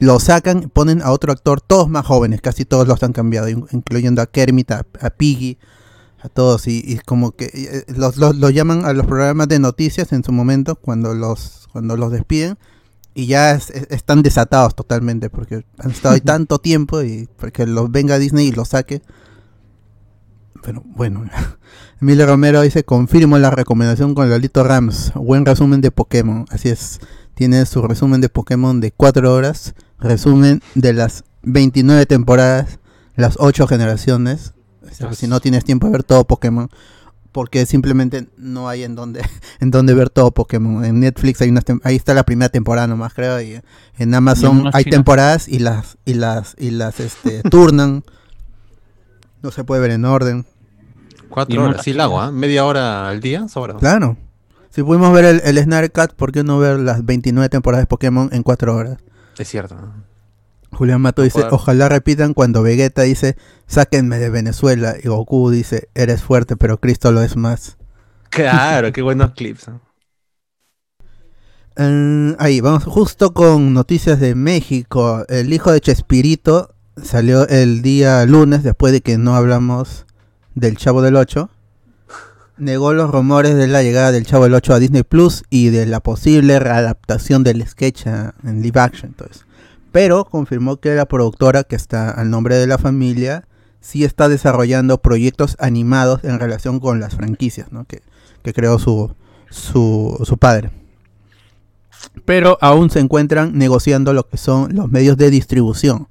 Lo 0.00 0.20
sacan, 0.20 0.70
ponen 0.72 1.02
a 1.02 1.10
otro 1.12 1.32
actor, 1.32 1.60
todos 1.60 1.88
más 1.88 2.04
jóvenes, 2.04 2.40
casi 2.40 2.64
todos 2.64 2.88
los 2.88 3.02
han 3.02 3.12
cambiado, 3.12 3.48
in- 3.48 3.66
incluyendo 3.72 4.20
a 4.22 4.26
Kermit, 4.26 4.70
a, 4.72 4.86
a 5.00 5.10
Piggy, 5.10 5.56
a 6.24 6.28
todos. 6.28 6.66
Y, 6.66 6.82
y 6.84 6.98
como 6.98 7.32
que 7.32 7.50
eh, 7.52 7.84
los, 7.96 8.16
los, 8.16 8.34
los 8.34 8.52
llaman 8.52 8.84
a 8.84 8.92
los 8.92 9.06
programas 9.06 9.46
de 9.48 9.58
noticias 9.60 10.12
en 10.12 10.24
su 10.24 10.32
momento, 10.32 10.74
cuando 10.74 11.14
los, 11.14 11.68
cuando 11.72 11.96
los 11.96 12.10
despiden. 12.10 12.58
Y 13.14 13.26
ya 13.26 13.52
es- 13.52 13.70
es- 13.70 13.86
están 13.90 14.22
desatados 14.22 14.74
totalmente, 14.74 15.30
porque 15.30 15.64
han 15.78 15.90
estado 15.92 16.14
ahí 16.14 16.20
tanto 16.24 16.58
tiempo 16.58 17.02
y 17.02 17.28
porque 17.36 17.66
los 17.66 17.90
venga 17.92 18.18
Disney 18.18 18.48
y 18.48 18.52
los 18.52 18.68
saque. 18.70 19.02
Pero 20.62 20.82
bueno, 20.84 21.24
Emilio 22.00 22.26
Romero 22.26 22.62
dice, 22.62 22.84
confirmo 22.84 23.38
la 23.38 23.50
recomendación 23.50 24.14
con 24.14 24.30
Lolito 24.30 24.64
Rams. 24.64 25.12
Buen 25.14 25.44
resumen 25.44 25.80
de 25.80 25.90
Pokémon. 25.90 26.46
Así 26.50 26.70
es, 26.70 27.00
tiene 27.34 27.66
su 27.66 27.82
resumen 27.82 28.20
de 28.20 28.28
Pokémon 28.28 28.80
de 28.80 28.90
4 28.92 29.32
horas. 29.32 29.74
Resumen 29.98 30.60
de 30.74 30.92
las 30.92 31.24
29 31.42 32.06
temporadas, 32.06 32.78
las 33.16 33.36
8 33.38 33.66
generaciones. 33.66 34.54
Si 35.12 35.26
no 35.26 35.40
tienes 35.40 35.64
tiempo 35.64 35.86
de 35.86 35.92
ver 35.92 36.02
todo 36.04 36.24
Pokémon. 36.24 36.68
porque 37.32 37.66
simplemente 37.66 38.28
no 38.36 38.68
hay 38.68 38.84
en 38.84 38.94
donde 38.94 39.20
en 39.60 39.70
donde 39.70 39.92
ver 39.94 40.08
todo 40.08 40.30
Pokémon. 40.30 40.84
En 40.84 41.00
Netflix 41.00 41.40
hay 41.42 41.48
una 41.50 41.62
ahí 41.82 41.96
está 41.96 42.14
la 42.14 42.22
primera 42.22 42.48
temporada 42.48 42.86
nomás 42.86 43.12
creo 43.12 43.40
y 43.40 43.60
en 43.98 44.14
Amazon 44.14 44.70
hay 44.72 44.84
temporadas 44.84 45.48
y 45.48 45.58
las 45.58 45.98
y 46.04 46.14
las 46.14 46.54
y 46.58 46.70
las 46.70 47.00
este 47.00 47.42
turnan. 47.50 48.04
No 49.42 49.50
se 49.50 49.64
puede 49.64 49.82
ver 49.82 49.90
en 49.90 50.04
orden. 50.04 50.46
Cuatro 51.28 51.64
horas, 51.64 51.82
sí, 51.82 51.92
la 51.92 52.04
hago, 52.04 52.20
¿ah? 52.20 52.30
Media 52.30 52.64
hora 52.64 53.08
al 53.08 53.20
día, 53.20 53.48
sobra. 53.48 53.74
Claro. 53.74 54.16
Si 54.70 54.82
pudimos 54.82 55.12
ver 55.12 55.24
el, 55.24 55.42
el 55.44 55.58
Snare 55.62 55.90
Cat, 55.90 56.12
¿por 56.14 56.30
qué 56.30 56.44
no 56.44 56.58
ver 56.58 56.78
las 56.78 57.04
29 57.04 57.48
temporadas 57.48 57.82
de 57.82 57.86
Pokémon 57.88 58.28
en 58.32 58.44
4 58.44 58.74
horas? 58.74 58.98
Es 59.36 59.48
cierto. 59.48 59.74
¿no? 59.74 60.13
Julián 60.74 61.00
Mato 61.00 61.22
dice, 61.22 61.40
ojalá 61.50 61.88
repitan 61.88 62.34
cuando 62.34 62.62
Vegeta 62.62 63.02
dice, 63.02 63.36
sáquenme 63.66 64.18
de 64.18 64.30
Venezuela. 64.30 64.94
Y 65.02 65.08
Goku 65.08 65.50
dice, 65.50 65.88
eres 65.94 66.22
fuerte, 66.22 66.56
pero 66.56 66.78
Cristo 66.78 67.12
lo 67.12 67.22
es 67.22 67.36
más. 67.36 67.76
Claro, 68.30 68.92
qué 68.92 69.02
buenos 69.02 69.32
clips. 69.32 69.66
ahí, 72.38 72.60
vamos 72.60 72.84
justo 72.84 73.32
con 73.34 73.72
noticias 73.74 74.20
de 74.20 74.34
México. 74.34 75.24
El 75.28 75.52
hijo 75.52 75.72
de 75.72 75.80
Chespirito 75.80 76.74
salió 77.02 77.48
el 77.48 77.82
día 77.82 78.24
lunes, 78.26 78.62
después 78.62 78.92
de 78.92 79.00
que 79.00 79.18
no 79.18 79.34
hablamos 79.34 80.06
del 80.54 80.76
Chavo 80.76 81.02
del 81.02 81.16
8. 81.16 81.50
Negó 82.56 82.92
los 82.92 83.10
rumores 83.10 83.56
de 83.56 83.66
la 83.66 83.82
llegada 83.82 84.12
del 84.12 84.26
Chavo 84.26 84.44
del 84.44 84.54
8 84.54 84.74
a 84.74 84.78
Disney 84.78 85.02
Plus 85.02 85.42
y 85.50 85.70
de 85.70 85.86
la 85.86 85.98
posible 85.98 86.60
readaptación 86.60 87.42
del 87.42 87.66
sketch 87.66 88.06
a- 88.06 88.34
en 88.44 88.62
live 88.62 88.78
action. 88.78 89.10
Entonces. 89.10 89.44
Pero 89.94 90.24
confirmó 90.24 90.78
que 90.78 90.92
la 90.96 91.06
productora, 91.06 91.62
que 91.62 91.76
está 91.76 92.10
al 92.10 92.28
nombre 92.28 92.56
de 92.56 92.66
la 92.66 92.78
familia, 92.78 93.46
sí 93.80 94.02
está 94.02 94.28
desarrollando 94.28 95.00
proyectos 95.00 95.56
animados 95.60 96.24
en 96.24 96.40
relación 96.40 96.80
con 96.80 96.98
las 96.98 97.14
franquicias 97.14 97.70
¿no? 97.70 97.84
que, 97.84 98.02
creó 98.52 98.80
su, 98.80 99.14
su, 99.50 100.36
padre 100.40 100.72
pero 102.24 102.58
aún 102.60 102.90
se 102.90 102.98
encuentran 102.98 103.56
negociando 103.56 104.12
lo 104.12 104.28
que 104.28 104.36
son 104.36 104.74
los 104.74 104.90
medios 104.90 105.16
de 105.16 105.30
distribución. 105.30 106.08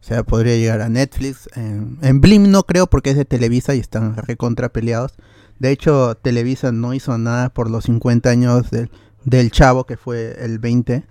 O 0.00 0.06
sea, 0.06 0.22
podría 0.22 0.56
llegar 0.56 0.80
a 0.80 0.88
Netflix. 0.88 1.48
En, 1.56 1.98
en 2.02 2.20
Blim 2.20 2.52
no 2.52 2.62
creo 2.62 2.86
porque 2.86 3.10
es 3.10 3.16
de 3.16 3.24
Televisa 3.24 3.74
y 3.74 3.80
están 3.80 4.16
recontra 4.16 4.68
peleados. 4.68 5.14
De 5.58 5.72
hecho, 5.72 6.14
Televisa 6.14 6.70
no 6.70 6.94
hizo 6.94 7.18
nada 7.18 7.48
por 7.48 7.68
los 7.68 7.86
50 7.86 8.30
años 8.30 8.70
del, 8.70 8.90
del 9.24 9.50
Chavo, 9.50 9.86
que 9.86 9.96
fue 9.96 10.36
el 10.38 10.60
20, 10.60 11.04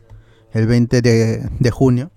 el 0.53 0.67
20 0.67 1.01
de, 1.01 1.49
de 1.59 1.71
junio. 1.71 2.11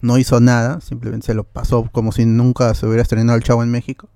No 0.00 0.18
hizo 0.18 0.40
nada, 0.40 0.80
simplemente 0.80 1.26
se 1.26 1.34
lo 1.34 1.44
pasó 1.44 1.88
como 1.92 2.12
si 2.12 2.26
nunca 2.26 2.72
se 2.74 2.86
hubiera 2.86 3.02
estrenado 3.02 3.36
el 3.36 3.44
Chavo 3.44 3.62
en 3.62 3.70
México. 3.70 4.08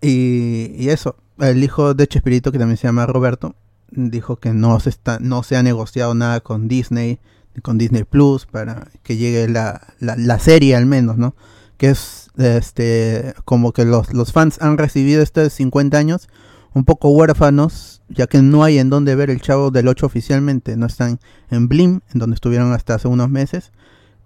Y, 0.00 0.88
eso, 0.88 1.16
el 1.38 1.62
hijo 1.62 1.94
de 1.94 2.08
Chespirito, 2.08 2.50
que 2.50 2.58
también 2.58 2.76
se 2.76 2.88
llama 2.88 3.06
Roberto, 3.06 3.54
dijo 3.92 4.36
que 4.36 4.52
no 4.52 4.80
se 4.80 4.90
está 4.90 5.18
no 5.20 5.42
se 5.42 5.56
ha 5.56 5.62
negociado 5.62 6.14
nada 6.14 6.40
con 6.40 6.66
Disney 6.66 7.20
con 7.62 7.78
Disney 7.78 8.04
Plus 8.04 8.46
para 8.46 8.88
que 9.02 9.16
llegue 9.16 9.48
la, 9.48 9.82
la, 10.00 10.16
la 10.16 10.38
serie 10.38 10.74
al 10.74 10.86
menos 10.86 11.18
no 11.18 11.34
que 11.76 11.90
es 11.90 12.30
este 12.38 13.34
como 13.44 13.72
que 13.72 13.84
los, 13.84 14.14
los 14.14 14.32
fans 14.32 14.60
han 14.62 14.78
recibido 14.78 15.22
estos 15.22 15.52
50 15.52 15.98
años 15.98 16.28
un 16.74 16.84
poco 16.84 17.10
huérfanos 17.10 18.02
ya 18.08 18.26
que 18.26 18.40
no 18.40 18.64
hay 18.64 18.78
en 18.78 18.88
donde 18.88 19.14
ver 19.14 19.28
el 19.28 19.42
chavo 19.42 19.70
del 19.70 19.88
8 19.88 20.06
oficialmente 20.06 20.76
no 20.76 20.86
están 20.86 21.20
en 21.50 21.68
Blim 21.68 22.00
en 22.12 22.18
donde 22.18 22.34
estuvieron 22.34 22.72
hasta 22.72 22.94
hace 22.94 23.08
unos 23.08 23.28
meses 23.28 23.72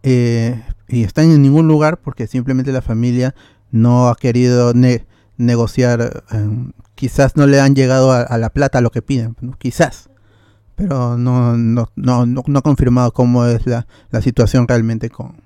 eh, 0.02 0.62
y 0.88 1.02
están 1.04 1.30
en 1.30 1.42
ningún 1.42 1.68
lugar 1.68 1.98
porque 2.00 2.26
simplemente 2.26 2.72
la 2.72 2.82
familia 2.82 3.34
no 3.70 4.08
ha 4.08 4.16
querido 4.16 4.72
ne- 4.74 5.04
negociar 5.36 6.22
eh, 6.32 6.48
quizás 6.94 7.36
no 7.36 7.46
le 7.46 7.60
han 7.60 7.74
llegado 7.74 8.12
a, 8.12 8.22
a 8.22 8.38
la 8.38 8.50
plata 8.50 8.80
lo 8.80 8.90
que 8.90 9.02
piden, 9.02 9.36
¿no? 9.40 9.52
quizás. 9.58 10.10
Pero 10.76 11.16
no, 11.16 11.56
no, 11.56 11.88
no, 11.96 12.26
no, 12.26 12.42
no 12.46 12.58
ha 12.58 12.62
confirmado 12.62 13.12
cómo 13.12 13.46
es 13.46 13.66
la, 13.66 13.86
la 14.10 14.20
situación 14.20 14.68
realmente 14.68 15.08
con, 15.10 15.40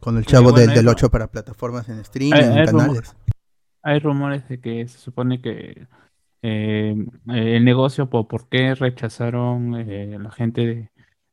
con 0.00 0.16
el 0.18 0.26
chavo 0.26 0.50
bueno, 0.50 0.58
del, 0.58 0.68
del 0.70 0.86
eso- 0.86 0.90
8 0.96 1.10
para 1.10 1.26
plataformas 1.28 1.88
en 1.88 1.98
streaming, 2.00 2.34
Hay- 2.34 2.44
en 2.44 2.58
hay 2.58 2.66
canales. 2.66 3.14
Hay 3.82 3.98
rumores 4.00 4.46
de 4.48 4.60
que 4.60 4.86
se 4.88 4.98
supone 4.98 5.40
que 5.40 5.86
eh, 6.42 6.94
el 7.28 7.64
negocio, 7.64 8.10
por, 8.10 8.28
por 8.28 8.48
qué 8.48 8.74
rechazaron 8.74 9.74
eh, 9.76 10.18
la 10.20 10.30
gente 10.30 10.60
de, 10.66 10.90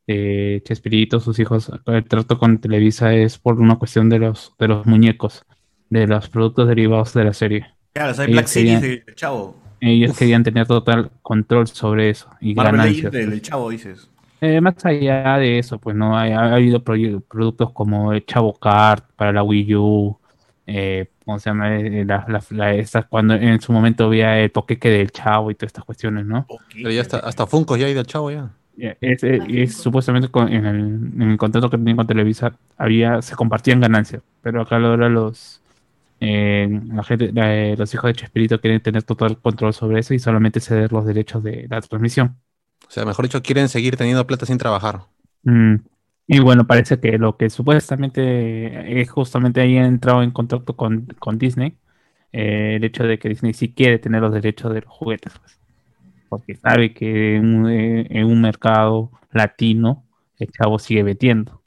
de 0.07 0.61
Chespirito, 0.65 1.19
sus 1.19 1.37
hijos, 1.39 1.71
el 1.85 2.05
trato 2.05 2.39
con 2.39 2.59
Televisa 2.59 3.13
es 3.13 3.37
por 3.37 3.59
una 3.59 3.75
cuestión 3.75 4.09
de 4.09 4.19
los, 4.19 4.53
de 4.57 4.67
los 4.69 4.85
muñecos, 4.85 5.45
de 5.89 6.07
los 6.07 6.29
productos 6.29 6.67
derivados 6.67 7.13
de 7.13 7.23
la 7.25 7.33
serie. 7.33 7.67
Claro, 7.93 8.11
o 8.11 8.13
sea, 8.15 8.25
Black 8.27 8.47
Series 8.47 8.81
del 8.81 9.03
Chavo. 9.15 9.55
Ellos 9.79 10.17
querían 10.17 10.43
tener 10.43 10.65
total 10.65 11.11
control 11.21 11.67
sobre 11.67 12.09
eso 12.09 12.29
y 12.41 12.55
Marvel 12.55 12.77
ganancias. 12.77 13.11
Del, 13.11 13.29
del 13.29 13.41
Chavo, 13.41 13.69
dices. 13.69 14.09
Eh, 14.39 14.61
más 14.61 14.83
allá 14.85 15.37
de 15.37 15.59
eso, 15.59 15.79
pues 15.79 15.95
no 15.95 16.17
hay, 16.17 16.31
ha 16.31 16.53
habido 16.53 16.83
productos 16.83 17.71
como 17.73 18.13
el 18.13 18.25
Chavo 18.25 18.53
Kart 18.53 19.03
para 19.15 19.31
la 19.33 19.43
Wii 19.43 19.75
U, 19.75 20.17
eh, 20.67 21.07
¿cómo 21.25 21.39
se 21.39 21.49
llama? 21.49 21.75
Eh, 21.79 22.05
la- 22.05 22.25
la- 22.27 22.43
la- 22.51 22.73
estas- 22.75 23.05
cuando 23.07 23.33
en 23.33 23.59
su 23.61 23.71
momento 23.73 24.05
había 24.05 24.39
el 24.39 24.51
toqueque 24.51 24.89
del 24.89 25.11
Chavo 25.11 25.49
y 25.51 25.55
todas 25.55 25.69
estas 25.69 25.85
cuestiones, 25.85 26.25
¿no? 26.25 26.45
Pero 26.73 26.91
ya 26.91 27.01
hasta, 27.01 27.17
hasta 27.19 27.47
Funko 27.47 27.77
ya 27.77 27.87
hay 27.87 27.93
del 27.93 28.05
chavo 28.05 28.29
ya. 28.31 28.51
Ya, 28.77 28.95
Es, 29.01 29.23
es- 29.23 29.43
es 29.47 29.75
supuestamente 29.75 30.29
con- 30.29 30.49
en, 30.53 30.65
el, 30.65 30.77
en 31.21 31.31
el 31.31 31.37
contrato 31.37 31.69
que 31.69 31.77
tenían 31.77 31.97
con 31.97 32.05
Televisa 32.07 32.57
había, 32.77 33.21
se 33.23 33.35
compartían 33.35 33.81
ganancias, 33.81 34.21
pero 34.41 34.61
acá 34.61 34.75
ahora 34.77 35.09
los 35.09 35.61
eh, 36.21 36.67
la 36.93 37.03
gente, 37.03 37.31
la- 37.33 37.75
los 37.75 37.93
hijos 37.93 38.09
de 38.09 38.13
Chespirito 38.15 38.61
quieren 38.61 38.81
tener 38.81 39.03
total 39.03 39.39
control 39.41 39.73
sobre 39.73 39.99
eso 40.01 40.13
y 40.13 40.19
solamente 40.19 40.59
ceder 40.61 40.91
los 40.93 41.05
derechos 41.05 41.43
de 41.43 41.67
la 41.69 41.81
transmisión. 41.81 42.37
O 42.87 42.91
sea, 42.91 43.05
mejor 43.05 43.25
dicho, 43.25 43.41
quieren 43.43 43.69
seguir 43.69 43.97
teniendo 43.97 44.27
plata 44.27 44.45
sin 44.45 44.57
trabajar. 44.57 45.01
Mm, 45.43 45.75
Y 46.27 46.39
bueno, 46.39 46.67
parece 46.67 46.99
que 46.99 47.17
lo 47.17 47.37
que 47.37 47.49
supuestamente 47.49 49.01
es 49.01 49.09
justamente 49.09 49.61
ahí 49.61 49.77
ha 49.77 49.85
entrado 49.85 50.23
en 50.23 50.31
contacto 50.31 50.75
con, 50.75 51.05
con 51.19 51.37
Disney, 51.37 51.77
eh, 52.33 52.75
el 52.77 52.83
hecho 52.83 53.03
de 53.05 53.19
que 53.19 53.29
Disney 53.29 53.53
sí 53.53 53.73
quiere 53.73 53.99
tener 53.99 54.21
los 54.21 54.33
derechos 54.33 54.73
de 54.73 54.81
los 54.81 54.91
juguetes, 54.91 55.33
pues. 55.39 55.59
Porque 56.29 56.55
sabe 56.55 56.93
que 56.93 57.35
en, 57.35 57.55
un- 58.25 58.41
mercado 58.41 59.11
latino 59.31 60.05
el 60.37 60.51
chavo 60.51 60.79
sigue 60.79 61.03
vendiendo 61.03 61.61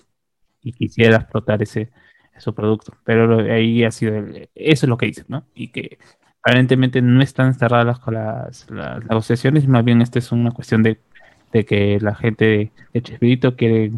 y 0.63 0.73
quisiera 0.73 1.17
explotar 1.17 1.63
ese, 1.63 1.91
su 2.39 2.55
producto. 2.55 2.93
Pero 3.05 3.41
ahí 3.53 3.85
ha 3.85 3.91
sido, 3.91 4.17
el- 4.17 4.49
eso 4.55 4.87
es 4.87 4.89
lo 4.91 4.97
que 4.99 5.07
dicen, 5.07 5.27
¿no? 5.29 5.45
Y 5.55 5.69
que 5.69 5.99
aparentemente 6.43 7.03
no 7.03 7.23
están 7.23 7.55
cerradas 7.55 8.01
las, 8.07 8.71
las 8.71 9.05
negociaciones, 9.05 9.67
más 9.69 9.85
bien 9.85 10.01
esta 10.03 10.19
es 10.19 10.33
una 10.33 10.51
cuestión 10.53 10.83
de, 10.83 11.01
que 11.65 11.99
la 12.01 12.15
gente 12.15 12.73
de, 12.93 13.03
Chespirito 13.03 13.57
quiere 13.57 13.93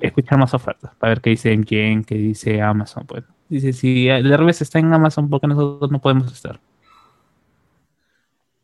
escuchar 0.00 0.38
más 0.38 0.54
ofertas 0.54 0.94
para 0.96 1.10
ver 1.10 1.20
qué 1.20 1.30
dice 1.30 1.52
MGM, 1.52 2.04
qué 2.04 2.14
dice 2.16 2.62
Amazon. 2.62 3.04
Pues. 3.06 3.24
Dice, 3.48 3.72
si 3.72 4.08
el 4.08 4.36
revés 4.36 4.62
está 4.62 4.78
en 4.78 4.92
Amazon, 4.92 5.28
¿por 5.28 5.40
qué 5.40 5.46
nosotros 5.46 5.90
no 5.90 6.00
podemos 6.00 6.32
estar? 6.32 6.60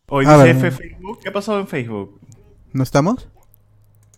Hoy 0.08 0.26
A 0.26 0.32
dice 0.44 0.44
ver. 0.44 0.56
F 0.56 0.70
Facebook. 0.70 1.18
¿Qué 1.22 1.28
ha 1.28 1.32
pasado 1.32 1.58
en 1.60 1.66
Facebook? 1.66 2.20
¿No 2.72 2.82
estamos? 2.82 3.28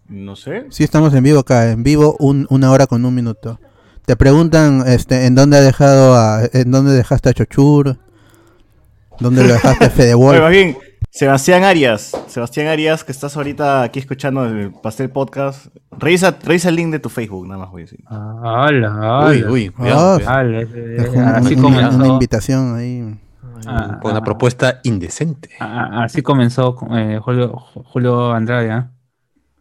No 0.09 0.37
sé. 0.37 0.67
Sí, 0.71 0.85
estamos 0.85 1.13
en 1.15 1.23
vivo 1.25 1.41
acá, 1.41 1.71
en 1.71 1.83
vivo 1.83 2.17
un- 2.19 2.47
una 2.51 2.71
hora 2.71 2.87
con 2.87 3.05
un 3.05 3.15
minuto. 3.15 3.59
Te 4.05 4.15
preguntan 4.17 4.85
este, 4.87 5.27
en 5.27 5.35
dónde 5.35 5.57
ha 5.57 5.61
dejado 5.61 6.15
a, 6.15 6.43
en 6.53 6.71
dónde 6.71 6.93
dejaste 6.93 7.29
a 7.29 7.33
Chochur, 7.35 7.97
dónde 9.19 9.43
lo 9.45 9.53
dejaste 9.53 9.85
a 9.87 9.91
Fede 9.91 10.15
Oye, 10.15 10.25
más 10.27 10.41
Wolf. 10.41 10.51
bien, 10.51 10.79
Sebastián 11.11 11.65
Arias. 11.65 12.13
Sebastián 12.29 12.69
Arias, 12.69 13.03
que 13.03 13.11
estás 13.11 13.37
ahorita 13.37 13.83
aquí 13.83 13.99
escuchando 13.99 14.45
el 14.45 14.73
Pastel 14.73 15.11
Podcast. 15.11 15.67
Revisa, 15.99 16.37
revisa 16.45 16.69
el 16.69 16.77
link 16.77 16.93
de 16.93 16.99
tu 17.01 17.09
Facebook, 17.09 17.47
nada 17.49 17.61
más 17.61 17.71
voy 17.71 17.83
a 17.83 17.85
decir. 17.87 18.01
Ah, 18.07 18.67
¡Hala! 18.69 19.27
Uy, 19.29 19.43
uy, 19.45 19.69
cuidado, 19.71 20.15
Ah, 20.15 20.17
cuidado. 20.19 20.39
hala, 20.39 20.61
eh, 20.61 20.67
Dejó 20.67 21.13
un- 21.17 21.25
así 21.25 21.55
una, 21.55 21.63
comenzó. 21.63 21.97
una 21.97 22.07
invitación 22.09 22.77
ahí. 22.77 23.19
Ah, 23.67 23.99
Por 24.03 24.11
una 24.11 24.21
ah. 24.21 24.25
propuesta 24.25 24.81
indecente. 24.85 25.51
a- 25.61 26.05
Así 26.05 26.23
comenzó 26.23 26.77
eh, 26.93 27.19
Julio, 27.23 27.53
Julio 27.57 28.33
Andrade, 28.33 28.71
¿ah? 28.73 28.91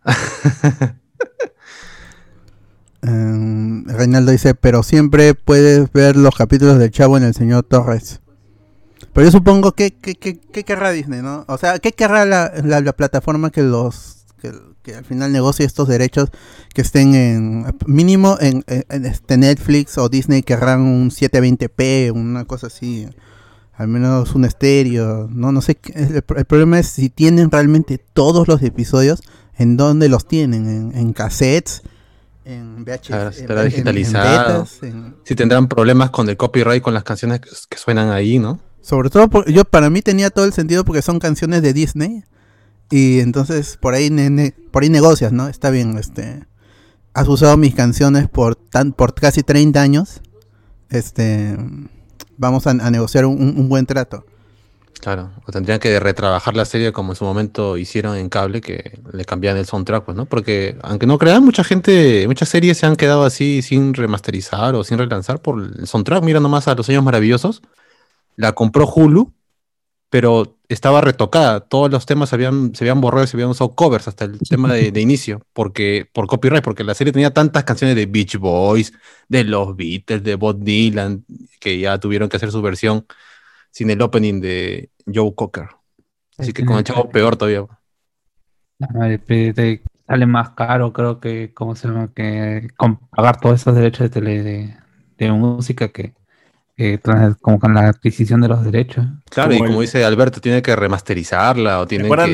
Eh, 3.07 3.83
Reinaldo 3.85 4.31
dice, 4.31 4.55
pero 4.55 4.81
siempre 4.81 5.35
puedes 5.35 5.91
ver 5.91 6.15
los 6.15 6.35
capítulos 6.35 6.79
del 6.79 6.89
Chavo 6.89 7.17
en 7.17 7.23
el 7.23 7.35
señor 7.35 7.63
Torres. 7.63 8.19
Pero 9.13 9.25
yo 9.25 9.31
supongo 9.31 9.73
que, 9.73 9.91
que, 9.91 10.15
que- 10.15 10.39
que 10.39 10.63
querrá 10.63 10.89
Disney, 10.91 11.21
¿no? 11.21 11.45
O 11.47 11.57
sea, 11.57 11.77
¿qué 11.79 11.91
querrá 11.91 12.25
la, 12.25 12.51
la- 12.63 12.81
la 12.81 12.93
plataforma 12.93 13.51
que 13.51 13.61
los 13.61 14.25
que, 14.41 14.51
que 14.81 14.95
al 14.95 15.05
final 15.05 15.31
negocie 15.31 15.65
estos 15.65 15.87
derechos 15.87 16.29
que 16.73 16.81
estén 16.81 17.13
en 17.15 17.65
mínimo 17.85 18.37
en, 18.41 18.63
en- 18.67 18.85
en 18.89 19.05
este 19.05 19.37
Netflix 19.37 19.97
o 19.99 20.09
Disney 20.09 20.41
querrán 20.41 20.81
un 20.81 21.11
720p, 21.11 22.11
una 22.11 22.45
cosa 22.45 22.67
así, 22.67 23.07
al 23.77 23.87
menos 23.87 24.35
un 24.35 24.45
estéreo, 24.45 25.27
no 25.31 25.51
no 25.51 25.61
sé, 25.61 25.77
el, 25.93 26.15
el 26.35 26.45
problema 26.45 26.79
es 26.79 26.87
si 26.87 27.09
tienen 27.09 27.51
realmente 27.51 27.97
todos 27.97 28.47
los 28.47 28.61
episodios 28.61 29.21
en 29.57 29.77
dónde 29.77 30.09
los 30.09 30.27
tienen, 30.27 30.67
en, 30.67 30.97
en 30.97 31.13
cassettes, 31.13 31.81
en 32.45 32.85
VHS, 32.85 33.43
Claro, 33.45 33.61
en- 33.63 33.69
digitalizado. 33.69 34.59
betas, 34.63 34.79
Si 35.23 35.35
tendrán 35.35 35.67
problemas 35.67 36.09
con 36.11 36.29
el 36.29 36.37
copyright 36.37 36.81
con 36.83 36.93
las 36.93 37.03
canciones 37.03 37.39
que, 37.41 37.49
que 37.69 37.77
suenan 37.77 38.09
ahí, 38.11 38.37
¿no? 38.39 38.59
Sobre 38.81 39.09
todo, 39.09 39.27
por- 39.29 39.49
yo 39.51 39.65
para 39.65 39.89
mí 39.89 40.01
tenía 40.03 40.29
todo 40.29 40.45
el 40.45 40.53
sentido 40.53 40.85
porque 40.85 41.01
son 41.01 41.17
canciones 41.19 41.61
de 41.63 41.73
Disney. 41.73 42.23
Y 42.91 43.19
entonces 43.19 43.77
por 43.81 43.95
ahí, 43.95 44.11
ne- 44.11 44.29
ne- 44.29 44.53
por 44.71 44.83
ahí 44.83 44.89
negocias, 44.89 45.31
¿no? 45.31 45.47
Está 45.47 45.71
bien, 45.71 45.97
este. 45.97 46.45
Has 47.15 47.27
usado 47.27 47.57
mis 47.57 47.73
canciones 47.73 48.29
por, 48.29 48.55
tan, 48.55 48.91
por 48.93 49.15
casi 49.15 49.41
30 49.41 49.81
años. 49.81 50.21
Este. 50.91 51.57
Vamos 52.37 52.67
a, 52.67 52.73
negociar 52.73 53.25
un, 53.25 53.41
un- 53.41 53.57
un 53.59 53.69
buen 53.69 53.85
trato. 53.85 54.25
Claro, 55.01 55.31
o 55.45 55.51
tendrían 55.51 55.79
que 55.79 55.99
retrabajar 55.99 56.55
la 56.55 56.65
serie 56.65 56.91
como 56.93 57.11
en 57.11 57.15
su 57.17 57.25
momento 57.25 57.77
hicieron 57.77 58.15
en 58.17 58.29
cable, 58.29 58.61
que 58.61 58.99
le 59.11 59.25
cambiaban 59.25 59.59
el 59.59 59.65
soundtrack, 59.65 60.05
pues, 60.05 60.17
¿no? 60.17 60.25
Porque 60.25 60.77
aunque 60.81 61.05
no 61.05 61.17
crean, 61.19 61.43
mucha 61.43 61.63
gente, 61.63 62.25
muchas 62.27 62.49
series 62.49 62.77
se 62.77 62.85
han 62.85 62.95
quedado 62.95 63.23
así 63.25 63.61
sin 63.61 63.93
remasterizar 63.93 64.73
o 64.73 64.83
sin 64.83 64.97
relanzar 64.97 65.41
por 65.41 65.61
el 65.61 65.85
soundtrack. 65.85 66.23
Mira 66.23 66.39
nomás 66.39 66.67
a 66.67 66.75
Los 66.75 66.89
Años 66.89 67.03
Maravillosos. 67.03 67.61
La 68.35 68.53
compró 68.53 68.87
Hulu, 68.87 69.33
pero 70.09 70.57
estaba 70.69 71.01
retocada. 71.01 71.61
Todos 71.61 71.91
los 71.91 72.05
temas 72.05 72.29
se 72.29 72.35
habían, 72.35 72.73
se 72.75 72.83
habían 72.83 73.01
borrado 73.01 73.23
y 73.23 73.27
se 73.27 73.37
habían 73.37 73.49
usado 73.49 73.75
covers 73.75 74.07
hasta 74.07 74.25
el 74.25 74.39
tema 74.49 74.73
de, 74.73 74.91
de 74.91 75.01
inicio, 75.01 75.41
porque, 75.53 76.09
por 76.13 76.27
copyright, 76.27 76.63
porque 76.63 76.83
la 76.83 76.93
serie 76.93 77.13
tenía 77.13 77.33
tantas 77.33 77.63
canciones 77.63 77.95
de 77.95 78.05
Beach 78.05 78.37
Boys, 78.37 78.93
de 79.27 79.43
los 79.43 79.75
Beatles, 79.75 80.23
de 80.23 80.35
Bob 80.35 80.59
Dylan, 80.63 81.25
que 81.59 81.79
ya 81.79 81.99
tuvieron 81.99 82.29
que 82.29 82.37
hacer 82.37 82.51
su 82.51 82.61
versión 82.61 83.05
sin 83.71 83.89
el 83.89 84.01
opening 84.01 84.39
de 84.39 84.89
Joe 85.13 85.33
Cocker. 85.35 85.67
Así 86.37 86.53
que 86.53 86.65
con 86.65 86.77
el 86.77 86.83
chavo 86.83 87.09
peor 87.09 87.35
todavía. 87.35 87.65
La 88.77 88.87
madre, 88.87 89.17
te 89.19 89.81
sale 90.07 90.25
más 90.25 90.51
caro, 90.51 90.93
creo 90.93 91.19
que, 91.19 91.53
¿cómo 91.53 91.75
se 91.75 91.87
llama? 91.87 92.11
Que 92.13 92.69
con 92.77 92.97
pagar 93.09 93.39
todos 93.39 93.61
esos 93.61 93.75
derechos 93.75 94.01
de 94.01 94.09
tele 94.09 94.43
de, 94.43 94.77
de 95.17 95.31
música 95.31 95.89
que, 95.89 96.13
tras- 96.77 97.37
como 97.41 97.59
con 97.59 97.73
la 97.73 97.87
adquisición 97.87 98.41
de 98.41 98.47
los 98.49 98.63
derechos. 98.65 99.05
Claro, 99.29 99.53
y 99.53 99.57
Como 99.59 99.75
el- 99.75 99.79
dice 99.81 100.03
Alberto, 100.03 100.41
tiene 100.41 100.61
que 100.61 100.75
remasterizarla 100.75 101.79
o 101.79 101.83
¿Se 101.83 101.87
tiene 101.89 102.09
que 102.09 102.15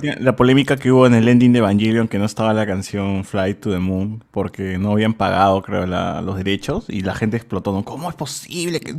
de 0.00 0.16
la, 0.20 0.34
polémica 0.34 0.76
que 0.76 0.90
hubo 0.90 1.06
en 1.06 1.14
el 1.14 1.28
ending 1.28 1.52
de 1.52 1.60
Evangelion 1.60 2.08
que 2.08 2.18
no 2.18 2.24
estaba 2.24 2.52
la 2.54 2.66
canción 2.66 3.24
Fly 3.24 3.54
to 3.54 3.70
the 3.70 3.78
Moon 3.78 4.24
porque 4.32 4.78
no 4.78 4.92
habían 4.92 5.14
pagado, 5.14 5.62
creo, 5.62 5.86
la- 5.86 6.22
los 6.22 6.36
derechos 6.36 6.86
y 6.88 7.02
la 7.02 7.14
gente 7.14 7.36
explotó, 7.36 7.72
¿no? 7.72 7.84
¿Cómo 7.84 8.08
es 8.10 8.16
posible 8.16 8.80
que...? 8.80 8.96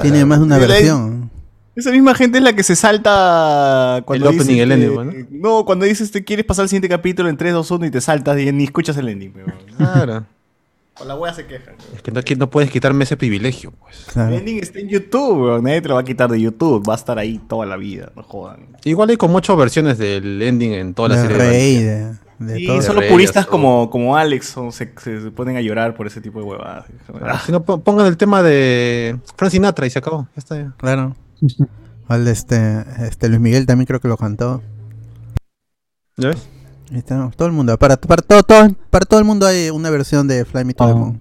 Tiene 0.00 0.24
más 0.24 0.38
de 0.40 0.44
una 0.46 0.58
la- 0.58 0.66
versión. 0.66 1.30
Esa 1.76 1.90
misma 1.90 2.14
gente 2.14 2.38
es 2.38 2.44
la 2.44 2.52
que 2.54 2.62
se 2.62 2.76
salta 2.76 4.02
cuando 4.04 4.30
El 4.30 4.36
opening 4.36 4.50
y 4.50 4.60
dice 4.60 4.62
el 4.62 4.72
este- 4.72 4.94
ending. 4.94 5.40
No, 5.42 5.64
cuando 5.64 5.84
dices 5.84 6.10
te 6.10 6.22
quieres 6.24 6.44
pasar 6.46 6.62
al 6.62 6.68
siguiente 6.68 6.88
capítulo 6.88 7.28
en 7.28 7.36
3, 7.36 7.52
2, 7.52 7.70
1 7.70 7.86
y 7.86 7.90
te 7.90 8.00
saltas 8.00 8.38
y 8.38 8.50
ni 8.52 8.64
escuchas 8.64 8.96
el 8.96 9.08
ending. 9.08 9.32
Claro. 9.76 10.24
Con 10.94 11.08
la 11.08 11.16
wea 11.16 11.34
se 11.34 11.46
queja. 11.46 11.72
Es 11.94 12.02
que 12.02 12.12
no, 12.12 12.20
aquí 12.20 12.36
no 12.36 12.48
puedes 12.50 12.70
quitarme 12.70 13.02
ese 13.04 13.16
privilegio, 13.16 13.72
pues. 13.72 14.06
Claro. 14.12 14.32
El 14.32 14.38
ending 14.40 14.58
está 14.62 14.78
en 14.78 14.88
YouTube, 14.88 15.42
weón. 15.42 15.64
nadie 15.64 15.80
te 15.82 15.88
lo 15.88 15.94
va 15.94 16.00
a 16.02 16.04
quitar 16.04 16.30
de 16.30 16.40
YouTube, 16.40 16.88
va 16.88 16.92
a 16.94 16.96
estar 16.96 17.18
ahí 17.18 17.38
toda 17.48 17.66
la 17.66 17.76
vida, 17.76 18.12
no 18.14 18.22
jodan. 18.22 18.68
Igual 18.84 19.10
hay 19.10 19.16
como 19.16 19.36
ocho 19.38 19.56
versiones 19.56 19.98
del 19.98 20.40
ending 20.40 20.72
en 20.72 20.94
toda 20.94 21.08
la 21.08 21.16
De 21.16 21.22
serie. 21.22 21.36
Rey, 21.38 21.76
de 21.82 22.12
de, 22.38 22.60
Y 22.60 22.66
todo. 22.66 22.82
solo 22.82 23.00
puristas 23.08 23.46
como, 23.46 23.88
como 23.90 24.16
Alex 24.16 24.46
son- 24.46 24.72
se, 24.72 24.92
se- 25.00 25.20
se 25.22 25.30
ponen 25.30 25.56
a 25.56 25.60
llorar 25.60 25.94
por 25.96 26.06
ese 26.06 26.20
tipo 26.20 26.40
de 26.40 26.44
huevadas. 26.44 26.86
Ah, 27.22 27.40
Si 27.44 27.52
no, 27.52 27.64
po- 27.64 27.80
pongan 27.80 28.06
el 28.06 28.16
tema 28.16 28.42
de 28.42 29.18
Frank 29.36 29.50
Sinatra 29.52 29.86
y 29.86 29.90
se 29.90 29.98
acabó. 30.00 30.28
Ya 30.34 30.38
está. 30.38 30.56
ya. 30.56 30.74
Claro. 30.76 31.14
Al 32.08 32.26
este, 32.28 32.84
este 33.06 33.28
Luis 33.28 33.40
Miguel 33.40 33.66
también 33.66 33.86
creo 33.86 34.00
que 34.00 34.08
lo 34.08 34.16
cantó. 34.16 34.62
¿Ya 36.16 36.28
ves? 36.28 36.48
Está, 36.92 37.30
todo 37.36 37.48
el 37.48 37.54
mundo. 37.54 37.76
Para, 37.78 37.96
para, 37.96 38.22
todo, 38.22 38.42
todo- 38.42 38.68
para 38.90 39.04
todo 39.06 39.18
el 39.18 39.24
mundo 39.24 39.46
hay 39.46 39.70
una 39.70 39.90
versión 39.90 40.28
de 40.28 40.44
Fly 40.44 40.64
Me 40.64 40.74
to 40.74 40.86
the 40.86 40.92
Oh. 40.92 40.96
Moon. 40.96 41.20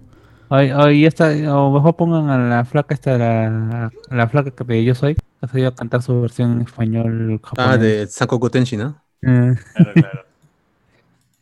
Ay, 0.50 0.70
ay, 0.76 1.06
esta, 1.06 1.30
o 1.58 1.72
mejor 1.74 1.96
pongan 1.96 2.30
a 2.30 2.38
la 2.38 2.64
flaca 2.66 2.94
esta, 2.94 3.18
la, 3.18 3.92
la 4.12 4.28
flaca 4.28 4.52
que 4.52 4.84
yo 4.84 4.94
soy, 4.94 5.16
que 5.16 5.48
se 5.52 5.60
iba 5.62 5.70
a 5.70 5.74
cantar 5.76 6.04
su 6.04 6.22
versión 6.22 6.52
en 6.52 6.62
español 6.62 7.40
japonés. 7.44 7.72
Ah, 7.72 7.78
de 7.78 8.06
Sankoku 8.08 8.50
Tenshi, 8.52 8.78
¿no? 8.78 9.02
Eh, 9.24 9.56
Claro, 9.74 9.92
claro. 9.96 10.24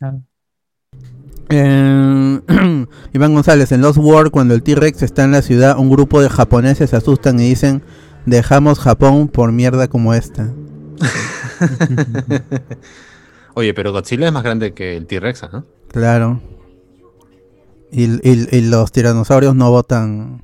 ah, 0.00 0.14
Eh, 1.50 2.40
Iván 3.12 3.34
González, 3.34 3.70
en 3.72 3.82
Lost 3.82 3.98
World, 3.98 4.30
cuando 4.30 4.54
el 4.54 4.62
T-Rex 4.62 5.02
está 5.02 5.24
en 5.24 5.32
la 5.32 5.42
ciudad, 5.42 5.76
un 5.78 5.90
grupo 5.90 6.22
de 6.22 6.30
japoneses 6.30 6.88
se 6.88 6.96
asustan 6.96 7.38
y 7.38 7.48
dicen, 7.50 7.82
dejamos 8.24 8.78
Japón 8.78 9.28
por 9.28 9.52
mierda 9.52 9.88
como 9.88 10.14
esta. 10.14 10.48
Oye, 13.54 13.74
pero 13.74 13.92
Godzilla 13.92 14.26
es 14.26 14.32
más 14.32 14.42
grande 14.42 14.72
que 14.72 14.96
el 14.96 15.06
T-Rex, 15.06 15.42
¿no? 15.52 15.64
Claro. 15.88 16.40
Y, 17.90 18.04
y- 18.28 18.48
y 18.50 18.60
los 18.62 18.90
tiranosaurios 18.92 19.54
no 19.54 19.70
botan 19.70 20.42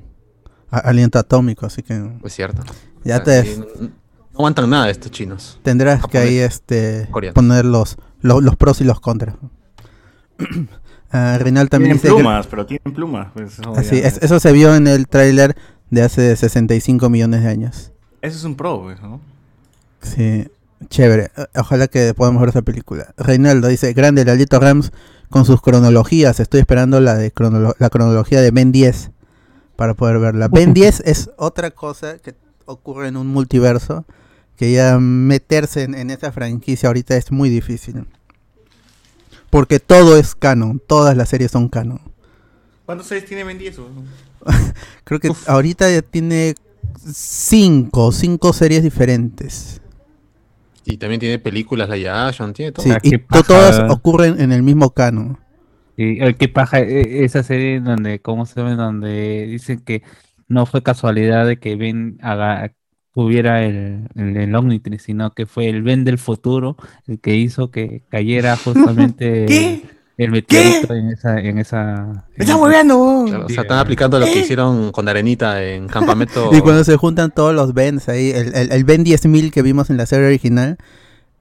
aliento 0.69 1.17
atómico, 1.17 1.65
así 1.65 1.81
que 1.81 1.99
Es 2.23 2.33
cierto. 2.33 2.61
ya 3.03 3.17
O 3.17 3.23
sea, 3.25 3.43
te 3.43 3.57
no, 3.57 3.65
no 3.81 3.89
aguantan 4.35 4.69
nada 4.69 4.89
estos 4.89 5.11
chinos. 5.11 5.59
tendrás 5.63 6.05
que 6.05 6.19
ahí 6.19 6.37
este 6.37 7.09
poner 7.33 7.65
los, 7.65 7.97
los, 8.21 8.43
los 8.43 8.55
pros 8.55 8.81
y 8.81 8.83
los 8.83 8.99
contras. 8.99 9.35
Ah, 11.11 11.39
Reinal 11.39 11.69
también 11.69 11.93
Tienen 11.97 12.03
dice 12.03 12.07
que- 12.09 12.21
plumas, 12.21 12.45
pero 12.45 12.67
tienen 12.67 12.93
plumas. 12.93 13.29
pues, 13.33 13.57
eso 13.57 13.73
Así, 13.75 13.97
es- 13.97 14.19
eso 14.21 14.39
se 14.39 14.51
vio 14.51 14.75
en 14.75 14.85
el 14.85 15.07
tráiler 15.07 15.55
de 15.89 16.03
hace 16.03 16.35
65 16.35 17.09
millones 17.09 17.41
de 17.41 17.49
años. 17.49 17.91
Eso 18.21 18.37
es 18.37 18.43
un 18.43 18.53
pro, 18.55 18.79
pues, 18.83 19.01
¿no? 19.01 19.19
Sí, 20.03 20.47
chévere. 20.87 21.31
Ojalá 21.55 21.87
que 21.87 22.13
podamos 22.13 22.39
ver 22.41 22.49
esa 22.49 22.61
película. 22.61 23.13
Reinaldo 23.17 23.67
dice, 23.67 23.93
grande 23.93 24.23
Lalito 24.25 24.59
Rams 24.59 24.91
con 25.29 25.45
sus 25.45 25.61
cronologías. 25.61 26.39
Estoy 26.39 26.61
esperando 26.61 26.99
la 27.01 27.15
de 27.15 27.33
cronolo- 27.33 27.75
la 27.79 27.89
cronología 27.89 28.41
de 28.41 28.51
Ben 28.51 28.71
10 28.71 29.11
para 29.75 29.93
poder 29.93 30.19
verla. 30.19 30.47
Ben 30.47 30.73
10 30.73 31.01
es 31.05 31.29
otra 31.37 31.71
cosa 31.71 32.17
que 32.19 32.35
ocurre 32.65 33.07
en 33.07 33.17
un 33.17 33.27
multiverso 33.27 34.05
que 34.55 34.71
ya 34.71 34.99
meterse 34.99 35.83
en, 35.83 35.95
en 35.95 36.09
esa 36.11 36.31
franquicia 36.31 36.87
ahorita 36.87 37.15
es 37.15 37.31
muy 37.31 37.49
difícil. 37.49 38.05
Porque 39.49 39.79
todo 39.79 40.17
es 40.17 40.35
canon, 40.35 40.79
todas 40.85 41.15
las 41.17 41.29
series 41.29 41.51
son 41.51 41.69
canon. 41.69 41.99
¿Cuántos 42.85 43.07
series 43.07 43.25
tiene 43.25 43.43
Ben 43.43 43.57
10? 43.57 43.77
Creo 45.03 45.19
que 45.19 45.31
ahorita 45.47 45.89
ya 45.89 46.01
tiene 46.01 46.55
cinco, 47.13 48.11
cinco 48.11 48.53
series 48.53 48.83
diferentes. 48.83 49.81
Y 50.85 50.97
también 50.97 51.19
tiene 51.19 51.39
películas 51.39 51.89
live 51.89 52.09
action, 52.09 52.53
tiene 52.53 52.71
todo. 52.71 52.85
Sí, 52.85 52.91
y 53.03 53.17
todas 53.17 53.79
ocurren 53.91 54.39
en 54.39 54.51
el 54.51 54.63
mismo 54.63 54.91
canon. 54.91 55.37
y, 55.97 56.23
eh, 56.23 56.35
qué 56.35 56.47
paja 56.47 56.79
eh, 56.79 57.23
esa 57.23 57.43
serie 57.43 57.79
donde, 57.79 58.19
¿cómo 58.19 58.45
se 58.45 58.59
llama? 58.59 58.75
Donde 58.75 59.45
dicen 59.47 59.79
que 59.79 60.03
no 60.47 60.65
fue 60.65 60.81
casualidad 60.81 61.45
de 61.45 61.59
que 61.59 61.75
Ben 61.75 62.17
haga, 62.21 62.73
tuviera 63.13 63.63
el, 63.65 64.07
el, 64.15 64.37
el 64.37 64.55
Omnitrix, 64.55 65.03
sino 65.03 65.31
que 65.31 65.45
fue 65.45 65.69
el 65.69 65.83
Ben 65.83 66.03
del 66.05 66.17
futuro 66.17 66.77
el 67.07 67.19
que 67.19 67.35
hizo 67.35 67.71
que 67.71 68.03
cayera 68.09 68.55
justamente 68.63 69.45
¿Qué? 69.45 69.98
El 70.23 70.31
meteorito 70.31 70.93
en 70.93 71.09
esa, 71.09 71.39
en 71.39 71.57
esa. 71.57 71.77
¡Me 72.05 72.11
en 72.11 72.21
estás 72.37 72.49
esa- 72.49 72.57
moviendo! 72.57 73.23
Claro, 73.27 73.45
o 73.45 73.49
sea, 73.49 73.61
están 73.63 73.79
aplicando 73.79 74.19
lo 74.19 74.25
que 74.25 74.39
hicieron 74.39 74.91
con 74.91 75.07
Arenita 75.09 75.63
en 75.63 75.87
Campamento. 75.87 76.49
Y 76.53 76.61
cuando 76.61 76.83
se 76.83 76.95
juntan 76.97 77.31
todos 77.31 77.53
los 77.55 77.73
Bens 77.73 78.09
ahí, 78.09 78.31
el, 78.31 78.53
el, 78.55 78.71
el 78.71 78.83
Ben 78.83 79.03
10.000 79.05 79.51
que 79.51 79.61
vimos 79.61 79.89
en 79.89 79.97
la 79.97 80.05
serie 80.05 80.27
original, 80.27 80.77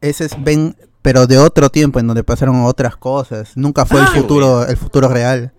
ese 0.00 0.24
es 0.26 0.32
Ben, 0.44 0.76
pero 1.02 1.26
de 1.26 1.38
otro 1.38 1.70
tiempo, 1.70 1.98
en 2.00 2.06
donde 2.06 2.22
pasaron 2.24 2.64
otras 2.64 2.96
cosas. 2.96 3.56
Nunca 3.56 3.84
fue 3.84 4.00
el 4.00 4.06
Ah, 4.06 4.12
futuro 4.14 4.66
el 4.66 4.76
futuro 4.76 5.08
real. 5.08 5.52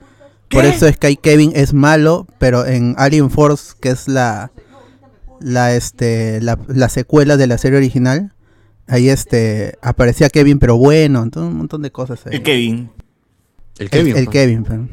Por 0.50 0.66
eso 0.66 0.88
es 0.88 0.98
que 0.98 1.08
ahí 1.08 1.16
Kevin 1.16 1.52
es 1.56 1.74
malo, 1.76 2.26
pero 2.40 2.66
en 2.66 2.96
Alien 2.98 3.30
Force, 3.30 3.74
que 3.80 3.90
es 3.90 4.08
la 4.08 4.52
la 5.40 5.74
este 5.76 6.42
la, 6.42 6.58
la 6.68 6.90
secuela 6.90 7.38
de 7.38 7.48
la 7.48 7.58
serie 7.58 7.78
original, 7.78 8.34
ahí 8.88 9.10
este 9.10 9.78
aparecía 9.82 10.30
Kevin, 10.30 10.58
pero 10.60 10.78
bueno, 10.78 11.22
entonces 11.22 11.52
un 11.52 11.58
montón 11.58 11.82
de 11.82 11.92
cosas 11.92 12.26
ahí. 12.26 12.38
El 12.38 12.44
Kevin. 12.44 12.90
El 13.80 13.86
El- 13.86 13.90
Kevin. 13.90 14.18
el 14.18 14.26
pues. 14.26 14.34
Kevin, 14.34 14.64
pero- 14.64 14.88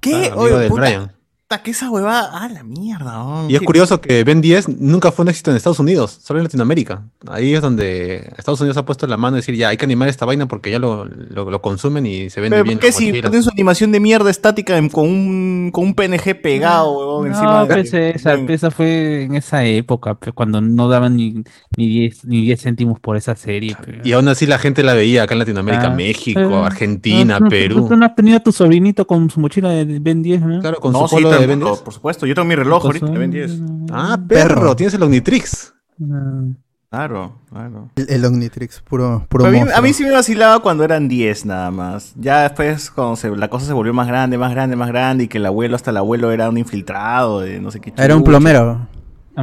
¿Qué? 0.00 0.10
Claro, 0.10 0.24
amigo 0.26 0.40
Oye, 0.42 0.58
del 0.58 0.68
puta, 0.68 0.80
Brian. 0.82 1.12
Puta, 1.54 1.62
que 1.62 1.70
esa 1.70 1.90
huevada. 1.90 2.30
Ah, 2.32 2.48
la 2.48 2.62
mierda. 2.62 3.24
oh. 3.24 3.46
Y 3.48 3.54
es 3.54 3.60
¿Qué- 3.60 3.66
curioso 3.66 4.00
que 4.00 4.24
Ben 4.24 4.40
10 4.40 4.68
nunca 4.80 5.12
fue 5.12 5.24
un 5.24 5.28
éxito 5.28 5.50
en 5.50 5.56
Estados 5.56 5.78
Unidos, 5.78 6.18
solo 6.22 6.38
en 6.40 6.44
Latinoamérica. 6.44 7.02
Ahí 7.28 7.54
es 7.54 7.62
donde 7.62 8.32
Estados 8.36 8.60
Unidos 8.60 8.76
ha 8.76 8.84
puesto 8.84 9.06
la 9.06 9.16
mano 9.16 9.36
y 9.36 9.40
decir, 9.40 9.54
ya 9.54 9.68
hay 9.68 9.76
que 9.76 9.84
animar 9.84 10.08
esta 10.08 10.24
vaina 10.26 10.46
porque 10.46 10.70
ya 10.70 10.78
lo, 10.78 11.04
lo, 11.04 11.50
lo 11.50 11.62
consumen 11.62 12.06
y 12.06 12.30
se 12.30 12.40
vende 12.40 12.56
Pero 12.56 12.64
bien. 12.64 12.78
¿por 12.78 12.82
qué 12.82 12.88
la 12.88 12.92
si 12.92 13.22
ponen 13.22 13.42
su 13.42 13.50
animación 13.50 13.92
de 13.92 14.00
mierda 14.00 14.30
estática 14.30 14.76
en- 14.78 14.88
con, 14.88 15.08
un, 15.08 15.70
con 15.72 15.84
un 15.84 15.94
PNG 15.94 16.40
pegado, 16.42 16.92
huevón, 16.98 17.26
encima 17.28 17.60
No, 17.60 17.66
de- 17.66 17.74
pues, 17.74 17.94
esa, 17.94 18.34
esa 18.34 18.70
fue 18.70 19.22
en 19.24 19.34
esa 19.34 19.64
época, 19.64 20.16
cuando 20.34 20.60
no 20.60 20.88
daban 20.88 21.16
ni, 21.16 21.42
ni 21.76 21.88
10 21.88 22.24
ni 22.24 22.42
10 22.42 22.60
céntimos 22.62 23.00
por 23.00 23.16
esa 23.16 23.34
serie. 23.36 23.76
Y 24.02 24.12
aún 24.12 24.28
así 24.28 24.46
la 24.46 24.58
gente 24.58 24.82
la 24.82 24.94
veía 24.94 25.22
acá 25.24 25.34
en 25.34 25.38
Latinoamérica, 25.40 25.86
Ah, 25.86 25.90
México, 25.94 26.40
eh, 26.40 26.54
Argentina, 26.66 27.40
¿no- 27.40 27.48
Perú. 27.48 27.88
¿Tú 27.88 27.96
no 27.96 28.06
has 28.06 28.14
tenido 28.14 28.36
a 28.36 28.40
tu 28.40 28.52
sobrinito 28.52 29.06
con 29.06 29.30
su 29.30 29.40
mochila 29.40 29.70
de 29.70 29.98
Ben 30.00 30.22
10, 30.22 30.40
no? 30.42 30.60
Claro, 30.60 30.78
con 30.78 30.92
No, 30.92 31.00
su 31.08 31.16
sí, 31.16 31.22
polo 31.22 31.30
de 31.38 31.43
por, 31.46 31.58
10. 31.70 31.78
por 31.80 31.94
supuesto. 31.94 32.26
Yo 32.26 32.34
tengo 32.34 32.46
mi 32.48 32.54
reloj 32.54 32.84
ahorita 32.84 33.06
de 33.06 33.18
Ben 33.18 33.30
10. 33.30 33.52
Ah, 33.92 34.18
perro, 34.28 34.54
Perro. 34.56 34.76
tienes 34.76 34.94
el 34.94 35.02
Omnitrix. 35.02 35.74
No. 35.98 36.54
Claro, 36.90 37.40
claro. 37.50 37.90
el, 37.96 38.06
el 38.08 38.24
Omnitrix, 38.24 38.80
puro, 38.82 39.26
puro 39.28 39.46
a, 39.46 39.50
mí, 39.50 39.58
a 39.58 39.80
mí 39.80 39.92
sí 39.92 40.04
me 40.04 40.12
vacilaba 40.12 40.60
cuando 40.60 40.84
eran 40.84 41.08
10 41.08 41.44
nada 41.44 41.72
más. 41.72 42.12
Ya 42.16 42.42
después, 42.42 42.88
cuando 42.92 43.16
se- 43.16 43.34
la 43.34 43.48
cosa 43.48 43.66
se 43.66 43.72
volvió 43.72 43.92
más 43.92 44.06
grande, 44.06 44.38
más 44.38 44.52
grande, 44.52 44.76
más 44.76 44.88
grande, 44.90 45.24
y 45.24 45.28
que 45.28 45.38
el 45.38 45.46
abuelo, 45.46 45.74
hasta 45.74 45.90
el 45.90 45.96
abuelo 45.96 46.30
era 46.30 46.48
un 46.48 46.56
infiltrado 46.56 47.40
de 47.40 47.58
no 47.60 47.72
sé 47.72 47.80
qué 47.80 47.92
Era 47.96 48.14
un 48.14 48.20
chucha. 48.20 48.30
plomero. 48.30 48.86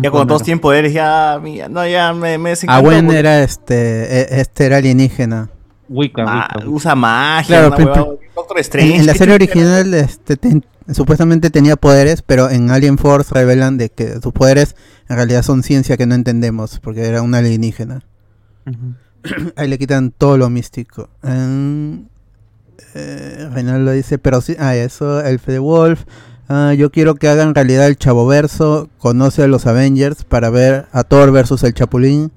Ya 0.02 0.10
cuando 0.12 0.28
todos 0.28 0.43
tienen 0.43 0.62
poderes, 0.62 0.93
ya, 0.93 1.38
mira, 1.43 1.68
no, 1.68 1.86
ya 1.86 2.14
me, 2.14 2.38
me 2.38 2.56
porque- 3.10 3.20
era 3.20 3.43
este, 3.43 4.22
e- 4.22 4.39
este 4.39 4.66
era 4.68 4.78
alienígena. 4.78 5.49
Wicca, 5.89 6.24
Ah, 6.26 6.47
Wicca. 6.56 6.70
usa 6.70 6.95
magia, 6.95 7.68
Claro, 7.68 8.18
Doctor 8.42 8.58
En, 8.58 8.62
Strange. 8.62 8.96
en 8.98 9.06
la 9.06 9.14
¿qué 9.14 9.20
serie 9.20 9.36
original 9.42 9.94
este, 9.94 10.38
ten- 10.38 10.66
supuestamente 10.92 11.50
tenía 11.50 11.76
poderes, 11.76 12.22
pero 12.22 12.50
en 12.50 12.70
Alien 12.72 12.98
Force 12.98 13.34
revelan 13.34 13.78
de 13.78 13.89
que 13.89 14.20
sus 14.22 14.34
poderes 14.34 14.76
en 15.10 15.16
realidad 15.16 15.44
son 15.44 15.64
ciencia 15.64 15.98
que 15.98 16.06
no 16.06 16.16
entendemos, 16.16 16.80
porque 16.80 17.06
era 17.06 17.22
un 17.22 17.34
alienígena. 17.36 18.04
Ahí 19.56 19.68
le 19.68 19.78
quitan 19.78 20.12
todo 20.12 20.38
lo 20.38 20.50
místico. 20.50 21.10
Mm, 21.24 21.94
eh, 22.96 23.50
Reinaldo 23.54 23.92
dice, 23.92 24.18
pero 24.18 24.42
sí, 24.42 24.56
ah, 24.60 24.76
eso, 24.76 25.22
el 25.22 25.39
Fede 25.39 25.60
Wolf. 25.60 26.04
ah, 26.50 26.74
yo 26.74 26.92
quiero 26.92 27.16
que 27.16 27.28
hagan 27.28 27.54
realidad 27.56 27.88
el 27.88 27.98
Chavoverso, 27.98 28.89
conoce 28.98 29.44
a 29.44 29.48
los 29.48 29.68
Avengers 29.68 30.24
para 30.24 30.50
ver 30.50 30.88
a 30.92 31.04
Thor 31.04 31.32
versus 31.32 31.64
el 31.64 31.74
Chapulín 31.74 32.32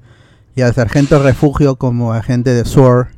y 0.55 0.63
al 0.63 0.75
Sargento 0.75 1.21
Refugio 1.23 1.77
como 1.77 2.13
agente 2.13 2.51
de 2.51 2.65
SWORD. 2.65 3.09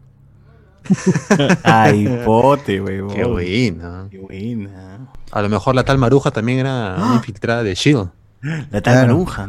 Ay, 1.62 2.20
pote, 2.24 2.80
huevón. 2.80 3.14
Qué 3.14 3.24
buena. 3.24 4.06
Qué 4.10 4.18
buena. 4.18 4.98
A 5.32 5.42
lo 5.42 5.48
mejor 5.48 5.74
la 5.74 5.84
tal 5.84 5.98
Maruja 5.98 6.30
también 6.30 6.60
era 6.60 6.96
una 6.96 7.14
infiltrada 7.16 7.62
de 7.62 7.74
Shield. 7.74 8.08
La 8.42 8.80
tal 8.80 8.94
Claro. 8.94 9.06
maruja. 9.14 9.48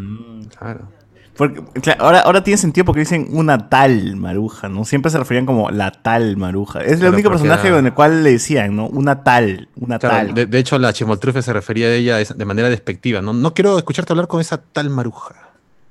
Claro. 0.58 0.98
Porque, 1.36 1.62
claro, 1.82 2.04
ahora, 2.04 2.20
ahora 2.22 2.44
tiene 2.44 2.58
sentido 2.58 2.84
porque 2.84 3.02
dicen 3.02 3.28
una 3.30 3.70
tal 3.70 4.16
maruja, 4.16 4.70
¿no? 4.70 4.86
Siempre 4.86 5.12
se 5.12 5.20
referían 5.20 5.46
como 5.46 5.70
la 5.70 5.92
tal 5.92 6.36
maruja. 6.36 6.82
Es 6.82 6.94
el 6.94 6.98
Claro, 7.00 7.14
único 7.14 7.30
personaje 7.30 7.68
era- 7.68 7.78
en 7.78 7.86
el 7.86 7.94
cual 7.94 8.24
le 8.24 8.32
decían, 8.32 8.76
¿no? 8.76 8.88
Una 8.88 9.24
tal, 9.24 9.70
una 9.76 10.00
Claro, 10.00 10.16
tal. 10.16 10.34
de, 10.34 10.46
de 10.48 10.58
hecho, 10.58 10.80
la 10.80 10.94
Chimoltrufe 10.94 11.44
se 11.44 11.54
refería 11.54 11.88
a 11.88 11.92
ella 11.94 12.18
de 12.18 12.46
manera 12.46 12.70
despectiva. 12.70 13.22
No, 13.22 13.34
no 13.34 13.54
quiero 13.54 13.78
escucharte 13.78 14.14
hablar 14.14 14.28
con 14.28 14.42
esa 14.42 14.58
tal 14.58 14.90
Maruja. 14.90 15.36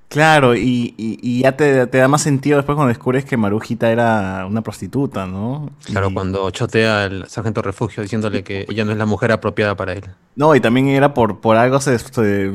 Claro, 0.09 0.55
y, 0.55 0.95
y- 0.97 1.19
y 1.21 1.43
ya 1.43 1.57
te, 1.57 1.87
te 1.89 1.99
da 1.99 2.07
más 2.07 2.23
sentido 2.23 2.57
después 2.59 2.77
cuando 2.77 2.89
descubres 2.91 3.25
que 3.25 3.37
Marujita 3.37 3.91
era 3.91 4.47
una 4.49 4.63
prostituta, 4.63 5.27
¿no? 5.27 5.71
Claro, 5.85 6.11
Y- 6.11 6.15
cuando 6.15 6.49
chotea 6.51 7.05
al 7.05 7.29
sargento 7.29 7.61
refugio 7.61 8.03
diciéndole 8.05 8.45
que 8.45 8.67
ella 8.69 8.85
no 8.85 8.93
es 8.93 8.99
la 8.99 9.07
mujer 9.07 9.33
apropiada 9.33 9.75
para 9.77 9.95
él. 9.95 10.05
No, 10.37 10.55
y 10.55 10.61
también 10.61 10.89
era 10.89 11.13
por, 11.13 11.41
por 11.41 11.57
algo 11.57 11.81
se, 11.81 11.99
se- 11.99 12.53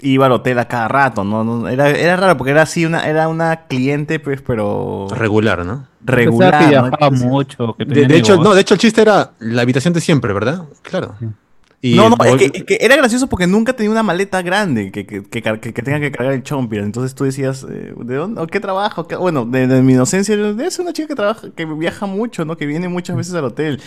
iba 0.00 0.26
al 0.26 0.32
hotel 0.32 0.58
a 0.58 0.68
cada 0.68 0.86
rato, 0.88 1.24
¿no? 1.24 1.42
No, 1.44 1.66
Era, 1.68 1.88
era 1.88 2.16
raro 2.16 2.36
porque 2.36 2.50
era 2.50 2.62
así, 2.62 2.84
una, 2.84 3.08
era 3.08 3.26
una 3.28 3.62
cliente, 3.68 4.20
pues, 4.20 4.42
pero 4.42 5.06
Regular, 5.10 5.64
¿no? 5.64 5.86
regular. 6.04 6.90
Que 6.98 7.10
mucho. 7.10 7.74
Que 7.78 7.84
De, 7.86 7.94
tenía 7.94 8.08
de 8.08 8.16
hecho, 8.18 8.36
no, 8.42 8.54
de 8.54 8.60
hecho 8.60 8.74
el 8.74 8.80
chiste 8.80 9.00
era 9.00 9.30
la 9.38 9.62
habitación 9.62 9.94
de 9.94 10.00
siempre, 10.00 10.32
¿verdad? 10.32 10.64
Claro. 10.82 11.14
Sí. 11.20 11.26
Y 11.84 11.96
no, 11.96 12.08
no, 12.08 12.16
es 12.24 12.36
que, 12.36 12.58
es 12.58 12.64
que 12.64 12.78
era 12.80 12.94
gracioso 12.96 13.28
porque 13.28 13.48
nunca 13.48 13.72
tenía 13.72 13.90
una 13.90 14.04
maleta 14.04 14.40
grande 14.40 14.92
que, 14.92 15.04
que, 15.04 15.24
que, 15.24 15.72
tenga 15.82 15.98
que 15.98 16.12
cargar 16.12 16.32
el 16.32 16.44
chompir. 16.44 16.78
Entonces 16.78 17.14
tú 17.16 17.24
decías, 17.24 17.66
eh, 17.68 17.92
¿de 17.96 18.14
dónde? 18.14 18.40
¿O 18.40 18.46
¿Qué 18.46 18.60
trabajo? 18.60 19.08
¿Qué- 19.08 19.16
Bueno, 19.16 19.44
de, 19.44 19.66
de 19.66 19.82
mi 19.82 19.94
inocencia, 19.94 20.36
es 20.64 20.78
una 20.78 20.92
chica 20.92 21.08
que 21.08 21.16
trabaja, 21.16 21.48
que 21.56 21.64
viaja 21.64 22.06
mucho, 22.06 22.44
¿no? 22.44 22.56
Que 22.56 22.66
viene 22.66 22.88
muchas 22.88 23.16
veces 23.16 23.34
al 23.34 23.44
hotel. 23.46 23.80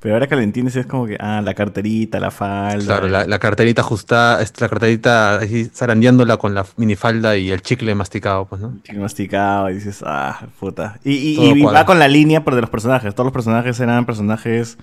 Pero 0.00 0.14
ahora 0.14 0.28
que 0.28 0.34
lo 0.34 0.40
entiendes 0.40 0.76
es 0.76 0.86
como 0.86 1.06
que, 1.06 1.16
ah, 1.20 1.42
la 1.44 1.52
carterita, 1.52 2.20
la 2.20 2.30
falda. 2.30 2.84
Claro, 2.84 3.08
la, 3.08 3.26
la 3.26 3.38
carterita 3.38 3.82
ajustada, 3.82 4.42
la 4.58 4.68
carterita 4.68 5.34
así 5.34 5.66
zarandeándola 5.66 6.38
con 6.38 6.54
la 6.54 6.64
minifalda 6.76 7.36
y 7.36 7.50
el 7.50 7.60
chicle 7.60 7.94
masticado, 7.94 8.46
pues, 8.46 8.62
¿no? 8.62 8.78
chico 8.82 9.00
masticado 9.00 9.68
y 9.70 9.74
dices, 9.74 10.02
ah, 10.06 10.46
puta. 10.58 10.98
Y, 11.04 11.50
y, 11.52 11.62
va 11.62 11.84
con 11.84 11.98
la 11.98 12.08
línea 12.08 12.40
de 12.40 12.60
los 12.62 12.70
personajes. 12.70 13.14
Todos 13.14 13.26
los 13.26 13.32
personajes 13.34 13.78
eran 13.78 14.06
personajes, 14.06 14.78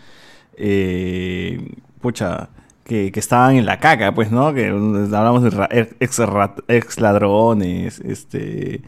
eh, 0.55 1.71
pucha, 2.01 2.49
que, 2.83 3.11
que 3.11 3.19
estaban 3.19 3.55
en 3.55 3.65
la 3.65 3.79
caca, 3.79 4.13
pues, 4.13 4.31
¿no? 4.31 4.53
Que 4.53 4.67
hablamos 4.67 5.43
de 5.43 5.49
ra- 5.49 5.69
ex, 5.71 5.95
ex 6.67 6.99
ladrones, 7.01 7.99
este, 7.99 8.81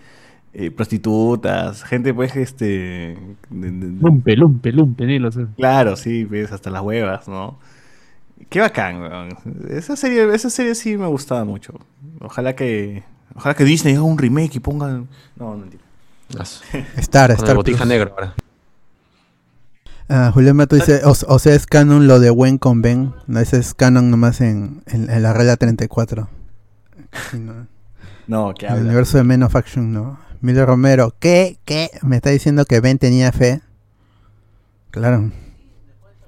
eh, 0.53 0.72
prostitutas, 0.72 1.84
gente, 1.84 2.14
pues, 2.14 2.36
este, 2.36 2.66
de- 2.66 3.72
de- 3.72 3.72
de- 3.72 4.01
Lumpe, 4.01 4.36
lumpe, 4.36 4.72
lumpe, 4.72 5.05
dilo. 5.05 5.30
claro, 5.57 5.95
sí, 5.95 6.24
ves, 6.24 6.51
hasta 6.51 6.70
las 6.70 6.82
huevas, 6.82 7.28
¿no? 7.28 7.60
Qué 8.49 8.62
bacán, 8.62 9.01
weón. 9.01 9.30
Esa 9.70 9.95
serie, 9.95 10.34
esa 10.34 10.49
serie 10.49 10.74
sí 10.76 10.97
me 10.97 11.07
gustaba 11.07 11.43
mucho. 11.43 11.74
Ojalá 12.22 12.55
que, 12.55 13.03
ojalá 13.36 13.53
que 13.53 13.64
Disney 13.66 13.93
haga 13.95 14.03
un 14.03 14.18
remake 14.18 14.55
y 14.55 14.60
ponga, 14.60 14.88
no, 14.88 15.07
no. 15.55 15.64
Las- 16.30 16.64
Star, 16.97 17.32
Star 17.32 17.55
botija 17.55 17.84
negro 17.86 18.12
ahora. 18.12 18.34
Ah, 20.10 20.32
Julián 20.34 20.55
Mato 20.55 20.76
dice, 20.76 21.01
o, 21.05 21.12
o 21.12 21.39
sea, 21.39 21.53
es 21.53 21.68
canon 21.68 22.07
lo 22.07 22.20
de 22.20 22.32
Gwen 22.32 22.57
con 22.57 22.82
Ben. 22.82 23.14
No, 23.28 23.39
ese 23.39 23.60
es 23.60 23.76
canon 23.76 24.10
nomás 24.10 24.41
en, 24.41 24.82
en, 24.88 25.10
en 25.10 25.22
la 25.22 25.34
regla 25.34 25.55
34. 25.55 26.28
Sí, 27.32 27.39
no. 27.39 27.68
No, 28.28 28.53
que 28.53 28.68
En 28.68 28.76
el 28.76 28.86
universo 28.86 29.18
de 29.18 29.24
Men 29.24 29.41
of 29.41 29.55
Action, 29.55 29.91
no. 29.91 30.20
Miller 30.39 30.68
Romero, 30.68 31.16
¿qué? 31.20 31.57
¿Qué? 31.66 31.89
¿Me 32.03 32.18
está 32.18 32.30
diciendo 32.30 32.64
que 32.66 32.80
Ben 32.80 32.99
tenía 32.99 33.32
fe? 33.32 33.62
Claro. 34.91 35.32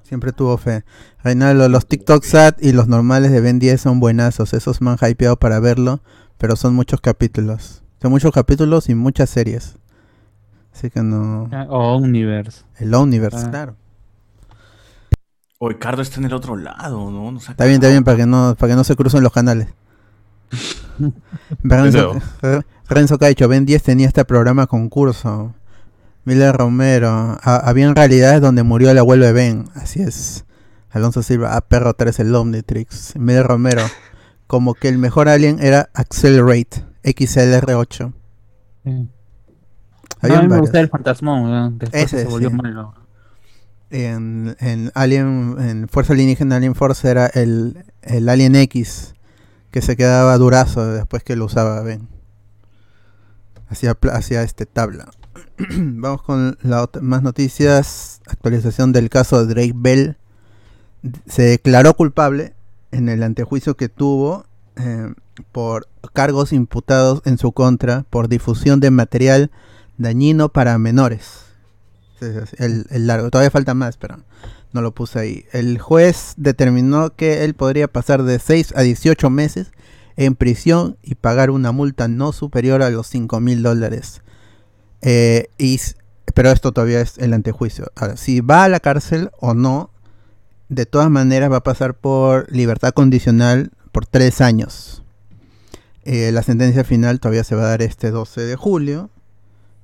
Siempre 0.02 0.32
tuvo 0.32 0.58
fe. 0.58 0.84
Reinaldo, 1.22 1.68
los 1.68 1.86
TikTok 1.86 2.24
SAT 2.24 2.60
y 2.60 2.72
los 2.72 2.88
normales 2.88 3.30
de 3.30 3.40
Ben 3.40 3.60
10 3.60 3.80
son 3.80 4.00
buenazos. 4.00 4.52
Esos 4.52 4.80
me 4.80 4.90
han 4.90 4.98
hypeado 5.00 5.36
para 5.36 5.60
verlo, 5.60 6.02
pero 6.38 6.56
son 6.56 6.74
muchos 6.74 7.00
capítulos. 7.00 7.84
Son 8.00 8.10
muchos 8.10 8.32
capítulos 8.32 8.88
y 8.88 8.96
muchas 8.96 9.30
series. 9.30 9.76
Así 10.72 10.90
que 10.90 11.02
no. 11.02 11.48
O 11.68 11.96
Universe. 11.98 12.62
El 12.78 12.94
Universe, 12.94 13.44
Ah. 13.46 13.50
claro. 13.50 13.76
Hoy 15.58 15.76
Cardo 15.76 16.02
está 16.02 16.18
en 16.18 16.26
el 16.26 16.32
otro 16.34 16.56
lado, 16.56 17.10
¿no? 17.10 17.38
Está 17.38 17.64
bien, 17.66 17.74
está 17.76 17.88
bien, 17.88 18.02
para 18.02 18.16
que 18.16 18.26
no, 18.26 18.56
para 18.58 18.72
que 18.72 18.76
no 18.76 18.82
se 18.84 18.96
crucen 18.96 19.22
los 19.22 19.32
canales. 19.32 19.68
Renzo, 21.62 22.14
Re- 22.40 22.62
Renzo 22.88 23.18
Caicho, 23.18 23.48
Ben 23.48 23.64
10 23.64 23.82
tenía 23.82 24.06
este 24.08 24.24
programa 24.24 24.66
concurso. 24.66 25.54
Miller 26.24 26.54
Romero, 26.56 27.38
ha- 27.42 27.56
había 27.68 27.92
realidades 27.94 28.40
donde 28.40 28.62
murió 28.62 28.90
el 28.90 28.98
abuelo 28.98 29.24
de 29.26 29.32
Ben, 29.32 29.64
así 29.74 30.02
es. 30.02 30.44
Alonso 30.90 31.22
Silva, 31.22 31.56
ah, 31.56 31.60
Perro 31.62 31.94
3, 31.94 32.20
el 32.20 32.34
Omnitrix. 32.34 33.16
Miller 33.16 33.46
Romero, 33.46 33.82
como 34.46 34.74
que 34.74 34.88
el 34.88 34.98
mejor 34.98 35.28
alien 35.28 35.58
era 35.60 35.88
Accelerate, 35.94 36.84
XLR8. 37.04 38.12
Sí. 38.84 39.08
Habían 40.22 40.38
a 40.38 40.42
mí 40.42 40.48
me 40.48 40.56
varios. 40.56 40.70
gusta 40.70 40.80
el 40.80 40.88
fantasmón. 40.88 41.78
Después 41.78 42.04
Ese, 42.04 42.22
se 42.22 42.28
volvió 42.28 42.50
sí. 42.50 42.56
malo. 42.56 42.94
En, 43.90 44.56
en 44.60 44.90
Alien, 44.94 45.56
en 45.58 45.88
Fuerza 45.88 46.14
Alienígena 46.14 46.56
Alien 46.56 46.74
Force 46.74 47.08
era 47.10 47.26
el, 47.26 47.84
el 48.00 48.28
Alien 48.28 48.56
X 48.56 49.14
que 49.70 49.82
se 49.82 49.96
quedaba 49.96 50.36
durazo 50.38 50.86
después 50.86 51.22
que 51.22 51.36
lo 51.36 51.46
usaba 51.46 51.80
Ben. 51.82 52.08
Hacía, 53.68 53.96
hacía 54.12 54.42
este 54.42 54.66
tabla. 54.66 55.10
Vamos 55.76 56.22
con 56.22 56.56
la 56.62 56.88
más 57.00 57.22
noticias. 57.22 58.20
Actualización 58.26 58.92
del 58.92 59.10
caso 59.10 59.44
de 59.44 59.54
Drake 59.54 59.74
Bell. 59.74 60.16
Se 61.26 61.42
declaró 61.42 61.94
culpable 61.94 62.54
en 62.92 63.08
el 63.08 63.22
antejuicio 63.22 63.76
que 63.76 63.88
tuvo 63.88 64.46
eh, 64.76 65.12
por 65.50 65.88
cargos 66.12 66.52
imputados 66.52 67.22
en 67.24 67.38
su 67.38 67.52
contra 67.52 68.04
por 68.08 68.28
difusión 68.28 68.80
de 68.80 68.90
material 68.90 69.50
dañino 70.02 70.50
para 70.50 70.78
menores. 70.78 71.42
El, 72.58 73.06
largo, 73.06 73.30
todavía 73.30 73.50
falta 73.50 73.74
más, 73.74 73.96
pero 73.96 74.18
no 74.72 74.80
lo 74.80 74.94
puse 74.94 75.18
ahí. 75.18 75.44
El 75.52 75.78
juez 75.78 76.34
determinó 76.36 77.14
que 77.14 77.44
él 77.44 77.54
podría 77.54 77.88
pasar 77.88 78.22
de 78.22 78.38
6 78.38 78.74
a 78.76 78.82
18 78.82 79.28
meses 79.30 79.72
en 80.16 80.36
prisión 80.36 80.96
y 81.02 81.14
pagar 81.16 81.50
una 81.50 81.72
multa 81.72 82.08
no 82.08 82.32
superior 82.32 82.82
a 82.82 82.90
los 82.90 83.06
5 83.08 83.40
mil 83.40 83.62
dólares. 83.62 84.22
Eh, 85.00 85.50
pero 86.34 86.50
esto 86.50 86.72
todavía 86.72 87.00
es 87.00 87.18
el 87.18 87.32
antejuicio. 87.32 87.90
Si 88.16 88.40
va 88.40 88.64
a 88.64 88.68
la 88.68 88.80
cárcel 88.80 89.30
o 89.40 89.54
no, 89.54 89.90
de 90.68 90.86
todas 90.86 91.10
maneras 91.10 91.50
va 91.50 91.56
a 91.56 91.64
pasar 91.64 91.94
por 91.94 92.50
libertad 92.52 92.92
condicional 92.92 93.72
por 93.90 94.06
3 94.06 94.40
años. 94.40 95.02
Eh, 96.04 96.32
la 96.32 96.42
sentencia 96.42 96.84
final 96.84 97.20
todavía 97.20 97.44
se 97.44 97.54
va 97.54 97.62
a 97.62 97.68
dar 97.68 97.82
este 97.82 98.10
12 98.10 98.40
de 98.40 98.56
julio 98.56 99.10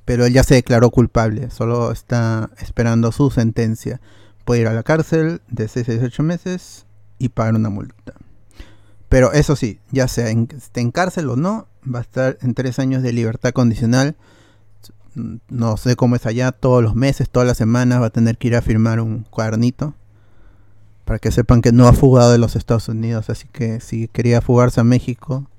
pero 0.09 0.25
él 0.25 0.33
ya 0.33 0.43
se 0.43 0.55
declaró 0.55 0.91
culpable, 0.91 1.51
solo 1.51 1.93
está 1.93 2.49
esperando 2.61 3.13
su 3.13 3.31
sentencia. 3.31 4.01
Puede 4.47 4.63
ir 4.63 4.67
a 4.67 4.73
la 4.73 4.83
cárcel 4.83 5.43
de 5.51 5.69
6 5.69 5.87
a 5.87 5.93
18 5.93 6.23
meses 6.23 6.87
y 7.19 7.29
pagar 7.29 7.55
una 7.55 7.69
multa. 7.69 8.15
Pero 9.11 9.35
eso 9.35 9.55
sí, 9.55 9.81
ya 9.91 10.09
sea 10.09 10.31
en, 10.31 10.47
cárcel 10.93 11.29
o 11.29 11.37
no, 11.37 11.67
va 11.85 11.99
a 11.99 12.03
estar 12.03 12.39
en 12.41 12.55
3 12.55 12.79
años 12.79 13.03
de 13.03 13.13
libertad 13.13 13.53
condicional. 13.53 14.17
No 15.15 15.77
sé 15.77 15.95
cómo 15.95 16.17
es 16.17 16.25
allá, 16.25 16.53
todos 16.53 16.83
los 16.83 16.95
meses, 16.95 17.29
todas 17.29 17.47
las 17.47 17.59
semanas 17.59 18.01
va 18.01 18.07
a 18.07 18.11
tener 18.11 18.39
que 18.39 18.49
ir 18.49 18.57
a 18.57 18.63
firmar 18.63 19.01
un 19.01 19.27
cuadernito. 19.29 19.93
Para 21.05 21.19
que 21.19 21.31
sepan 21.31 21.61
que 21.61 21.73
no 21.73 21.87
ha 21.87 21.93
fugado 21.93 22.33
de 22.33 22.39
los 22.39 22.57
Estados 22.57 22.89
Unidos, 22.89 23.29
así 23.29 23.47
que 23.53 23.81
si 23.81 24.09
quería 24.09 24.41
fugarse 24.41 24.81
a 24.81 24.85
México, 24.85 25.51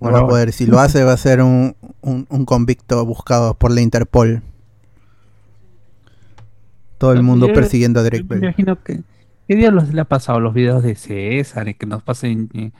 no 0.00 0.06
va 0.06 0.08
a 0.08 0.12
Bueno, 0.22 0.28
poder. 0.28 0.52
Si 0.52 0.66
lo 0.66 0.78
hace, 0.80 1.04
va 1.04 1.12
a 1.12 1.16
ser 1.16 1.42
un, 1.42 1.76
un, 2.00 2.26
un 2.30 2.44
convicto 2.44 3.04
buscado 3.04 3.54
por 3.54 3.70
la 3.70 3.80
Interpol. 3.80 4.42
Todo 6.98 7.12
el 7.12 7.22
mundo 7.22 7.48
yo- 7.48 7.54
persiguiendo 7.54 8.00
a 8.00 8.02
Drake 8.02 8.18
Yo 8.22 8.24
me 8.28 8.34
Bell. 8.36 8.44
imagino 8.44 8.82
que. 8.82 9.00
¿Qué 9.48 9.56
día 9.56 9.70
los, 9.72 9.92
le 9.92 10.00
ha 10.00 10.04
pasado 10.04 10.38
los 10.38 10.54
videos 10.54 10.82
de 10.82 10.94
César 10.94 11.66
y 11.68 11.74
que 11.74 11.84
nos 11.86 12.02
pasen 12.02 12.48
eh, 12.54 12.70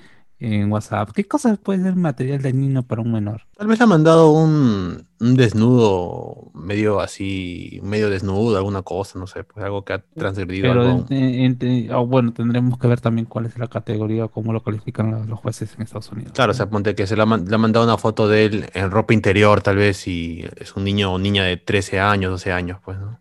en 0.40 0.72
WhatsApp. 0.72 1.10
¿Qué 1.12 1.24
cosas 1.28 1.58
puede 1.58 1.82
ser 1.82 1.94
material 1.96 2.42
dañino 2.42 2.82
para 2.82 3.02
un 3.02 3.12
menor? 3.12 3.42
Tal 3.56 3.66
vez 3.68 3.78
le 3.78 3.84
ha 3.84 3.86
mandado 3.86 4.30
un, 4.32 5.06
un 5.20 5.36
desnudo 5.36 6.50
medio 6.54 7.00
así, 7.00 7.78
medio 7.82 8.08
desnudo, 8.10 8.56
alguna 8.56 8.82
cosa, 8.82 9.18
no 9.18 9.26
sé, 9.26 9.44
pues 9.44 9.64
algo 9.64 9.84
que 9.84 9.92
ha 9.92 9.98
transgredido 10.16 10.68
Pero 10.68 10.82
algo. 10.82 11.06
en- 11.10 11.58
en- 11.60 11.90
en- 11.90 12.08
bueno, 12.08 12.32
tendremos 12.32 12.78
que 12.78 12.88
ver 12.88 13.00
también 13.00 13.26
cuál 13.26 13.46
es 13.46 13.58
la 13.58 13.68
categoría 13.68 14.24
o 14.24 14.28
cómo 14.30 14.52
lo 14.52 14.62
califican 14.62 15.10
los, 15.10 15.26
los 15.28 15.38
jueces 15.38 15.74
en 15.76 15.82
Estados 15.82 16.10
Unidos. 16.10 16.32
Claro, 16.32 16.52
o 16.52 16.54
sea, 16.54 16.70
ponte 16.70 16.94
que 16.94 17.06
se 17.06 17.16
le 17.16 17.22
ha, 17.22 17.26
le 17.26 17.54
ha 17.54 17.58
mandado 17.58 17.84
una 17.84 17.98
foto 17.98 18.26
de 18.26 18.46
él 18.46 18.66
en 18.72 18.90
ropa 18.90 19.12
interior, 19.14 19.60
tal 19.60 19.76
vez, 19.76 20.08
y 20.08 20.44
es 20.56 20.74
un 20.74 20.84
niño 20.84 21.12
o 21.12 21.18
niña 21.18 21.44
de 21.44 21.58
13 21.58 22.00
años, 22.00 22.30
12 22.32 22.50
años, 22.52 22.78
pues, 22.84 22.98
¿no? 22.98 23.19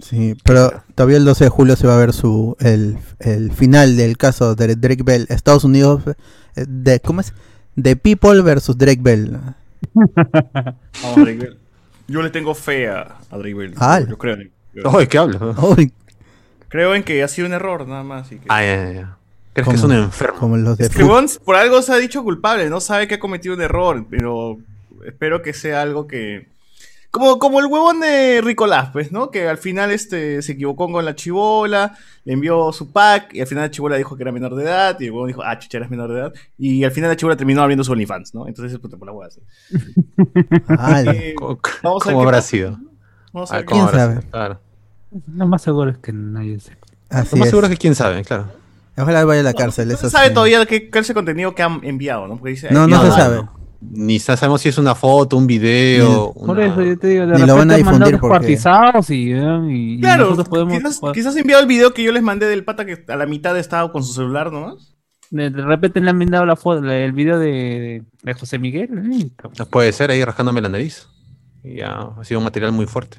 Sí, 0.00 0.34
pero 0.44 0.82
todavía 0.94 1.16
el 1.18 1.24
12 1.24 1.44
de 1.44 1.50
julio 1.50 1.76
se 1.76 1.86
va 1.86 1.94
a 1.94 1.98
ver 1.98 2.12
su 2.12 2.56
el, 2.60 2.98
el 3.20 3.52
final 3.52 3.96
del 3.96 4.16
caso 4.16 4.54
de 4.54 4.74
Drake 4.76 5.02
Bell. 5.02 5.26
Estados 5.30 5.64
Unidos, 5.64 6.02
eh, 6.56 6.64
de, 6.68 7.00
¿cómo 7.00 7.20
es? 7.20 7.32
The 7.80 7.96
People 7.96 8.42
versus 8.42 8.76
Drake 8.76 9.00
Bell. 9.00 9.38
Vamos, 9.94 11.16
Drake 11.16 11.38
Bell. 11.38 11.58
Yo 12.08 12.22
le 12.22 12.30
tengo 12.30 12.54
fe 12.54 12.88
a, 12.88 13.16
a 13.30 13.38
Drake 13.38 13.54
Bell. 13.54 13.74
Ah. 13.78 14.00
Yo 14.06 14.18
creo, 14.18 14.36
¿qué? 14.36 14.50
Uy, 15.62 15.92
creo 16.68 16.94
en 16.94 17.02
que 17.02 17.22
ha 17.22 17.28
sido 17.28 17.46
un 17.46 17.54
error, 17.54 17.86
nada 17.86 18.02
más. 18.02 18.30
y 18.32 18.36
que- 18.38 18.46
Ah, 18.48 18.62
ya, 18.62 18.76
ya, 18.76 18.92
ya. 18.92 19.16
¿Crees 19.52 19.68
que 19.68 19.74
es 19.76 19.82
un 19.84 19.92
enfermo? 19.92 20.38
Como 20.40 20.56
los 20.56 20.76
de 20.76 20.88
por 21.44 21.54
algo 21.54 21.80
se 21.80 21.92
ha 21.92 21.96
dicho 21.96 22.24
culpable, 22.24 22.68
no 22.68 22.80
sabe 22.80 23.06
que 23.06 23.14
ha 23.14 23.20
cometido 23.20 23.54
un 23.54 23.62
error, 23.62 24.04
pero 24.10 24.58
espero 25.06 25.42
que 25.42 25.52
sea 25.54 25.80
algo 25.82 26.08
que... 26.08 26.48
Como, 27.14 27.38
como 27.38 27.60
el 27.60 27.66
huevón 27.66 28.00
de 28.00 28.40
Ricolás, 28.42 28.90
pues, 28.92 29.12
¿no? 29.12 29.30
Que 29.30 29.48
al 29.48 29.56
final 29.58 29.92
este, 29.92 30.42
se 30.42 30.50
equivocó 30.52 30.90
con 30.90 31.04
la 31.04 31.14
chivola, 31.14 31.96
le 32.24 32.32
envió 32.32 32.72
su 32.72 32.90
pack, 32.90 33.32
y 33.34 33.40
al 33.40 33.46
final 33.46 33.62
la 33.66 33.70
chivola 33.70 33.94
dijo 33.96 34.16
que 34.16 34.24
era 34.24 34.32
menor 34.32 34.56
de 34.56 34.64
edad, 34.64 34.96
y 34.98 35.04
el 35.04 35.12
huevón 35.12 35.28
dijo, 35.28 35.40
ah, 35.44 35.56
chucha, 35.56 35.78
eres 35.78 35.90
menor 35.90 36.12
de 36.12 36.18
edad, 36.18 36.32
y 36.58 36.82
al 36.82 36.90
final 36.90 37.10
la 37.10 37.16
chivola 37.16 37.36
terminó 37.36 37.62
abriendo 37.62 37.84
su 37.84 37.92
OnlyFans, 37.92 38.34
¿no? 38.34 38.48
Entonces, 38.48 38.76
puta, 38.80 38.96
por 38.96 39.06
la 39.06 39.12
hueá 39.12 39.28
así. 39.28 39.40
Eh, 41.06 41.34
¿Cómo, 41.38 41.60
vamos 41.84 42.06
a 42.06 42.10
cómo 42.10 42.22
habrá 42.22 42.42
sido? 42.42 42.78
Vamos 43.32 43.52
a 43.52 43.54
Ah, 43.54 43.58
ver 43.58 43.66
qué 43.66 43.70
¿cómo 43.74 43.88
¿Quién 43.88 44.00
sabe? 44.00 44.20
Claro. 44.30 44.60
Lo 45.36 45.46
más 45.46 45.62
seguro 45.62 45.90
es 45.92 45.98
que 45.98 46.12
nadie 46.12 46.58
sepa. 46.58 46.86
así 47.10 47.36
Lo 47.36 47.38
más 47.38 47.46
es. 47.46 47.50
seguro 47.50 47.66
es 47.68 47.70
que 47.72 47.78
quién 47.78 47.94
sabe, 47.94 48.24
claro. 48.24 48.48
Ojalá 48.96 49.24
vaya 49.24 49.40
a 49.40 49.44
la 49.44 49.54
cárcel. 49.54 49.86
No 49.88 49.94
eso 49.94 50.06
se 50.06 50.10
sabe 50.10 50.28
sí. 50.28 50.34
todavía 50.34 50.66
qué 50.66 50.90
clase 50.90 51.08
de 51.08 51.14
contenido 51.14 51.54
que 51.54 51.62
han 51.62 51.80
enviado, 51.84 52.26
¿no? 52.26 52.36
Porque 52.38 52.50
dice, 52.50 52.68
No, 52.72 52.80
no 52.88 52.96
enviado 52.96 53.14
se 53.14 53.20
algo. 53.22 53.36
sabe. 53.42 53.48
Ni 53.90 54.18
sa- 54.18 54.36
sabemos 54.36 54.60
si 54.60 54.68
es 54.68 54.78
una 54.78 54.94
foto, 54.94 55.36
un 55.36 55.46
video. 55.46 56.32
Por 56.34 56.60
eso 56.60 56.82
yo 56.82 56.98
te 56.98 57.06
digo, 57.08 57.26
de 57.26 57.34
Ni 57.38 57.46
lo 57.46 57.56
van 57.56 57.70
a 57.70 57.74
difundir 57.76 58.18
porque- 58.20 58.46
y, 59.70 60.00
Claro, 60.00 60.24
nosotros 60.24 60.48
podemos... 60.48 60.74
quizás, 60.78 61.00
quizás 61.12 61.36
enviado 61.36 61.62
el 61.62 61.68
video 61.68 61.92
que 61.94 62.02
yo 62.02 62.10
les 62.12 62.22
mandé 62.22 62.46
del 62.46 62.64
pata 62.64 62.84
que 62.84 63.04
a 63.06 63.16
la 63.16 63.26
mitad 63.26 63.56
estaba 63.58 63.90
con 63.92 64.02
su 64.02 64.12
celular 64.14 64.50
nomás. 64.52 64.94
de, 65.30 65.50
de 65.50 65.62
repente 65.62 66.00
le 66.00 66.10
han 66.10 66.18
mandado 66.18 66.44
la 66.46 66.56
foto, 66.56 66.84
el 66.90 67.12
video 67.12 67.38
de, 67.38 68.02
de 68.22 68.34
José 68.34 68.58
Miguel. 68.58 68.88
eh, 69.12 69.30
No 69.58 69.66
Puede 69.66 69.92
ser 69.92 70.10
ahí 70.10 70.24
rascándome 70.24 70.60
la 70.60 70.68
nariz. 70.68 71.08
Y 71.62 71.76
ya 71.78 72.10
ha 72.18 72.24
sido 72.24 72.38
un 72.40 72.44
material 72.44 72.72
muy 72.72 72.86
fuerte. 72.86 73.18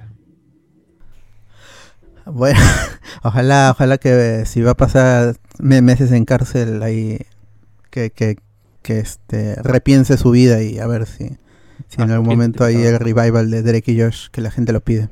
Bueno, 2.25 2.59
ojalá, 3.23 3.71
ojalá 3.71 3.97
que 3.97 4.41
eh, 4.41 4.45
si 4.45 4.61
va 4.61 4.71
a 4.71 4.75
pasar 4.77 5.35
me- 5.59 5.81
meses 5.81 6.11
en 6.11 6.25
cárcel 6.25 6.81
ahí, 6.83 7.19
que, 7.91 8.09
que, 8.11 8.37
que 8.85 8.99
este, 8.99 9.55
repiense 9.63 10.15
su 10.17 10.29
vida 10.29 10.61
y 10.61 10.77
a 10.77 10.85
ver 10.85 11.07
si, 11.07 11.29
si 11.89 12.01
en 12.01 12.11
Ah, 12.11 12.13
algún 12.15 12.27
momento 12.29 12.63
hay 12.63 12.75
el 12.83 12.99
revival 12.99 13.49
de 13.49 13.63
Drake 13.63 13.91
y 13.91 13.99
Josh, 13.99 14.27
que 14.31 14.41
la 14.41 14.51
gente 14.51 14.71
lo 14.73 14.79
pide. 14.81 15.09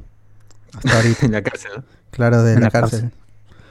Hasta 0.78 0.96
ahorita, 0.98 1.26
en 1.26 1.32
la 1.32 1.42
cárcel, 1.42 1.72
¿no? 1.78 1.84
claro, 2.12 2.44
de 2.44 2.54
En 2.54 2.60
la 2.60 2.66
la 2.68 2.72
cárcel. 2.72 3.02
cárcel. 3.02 3.20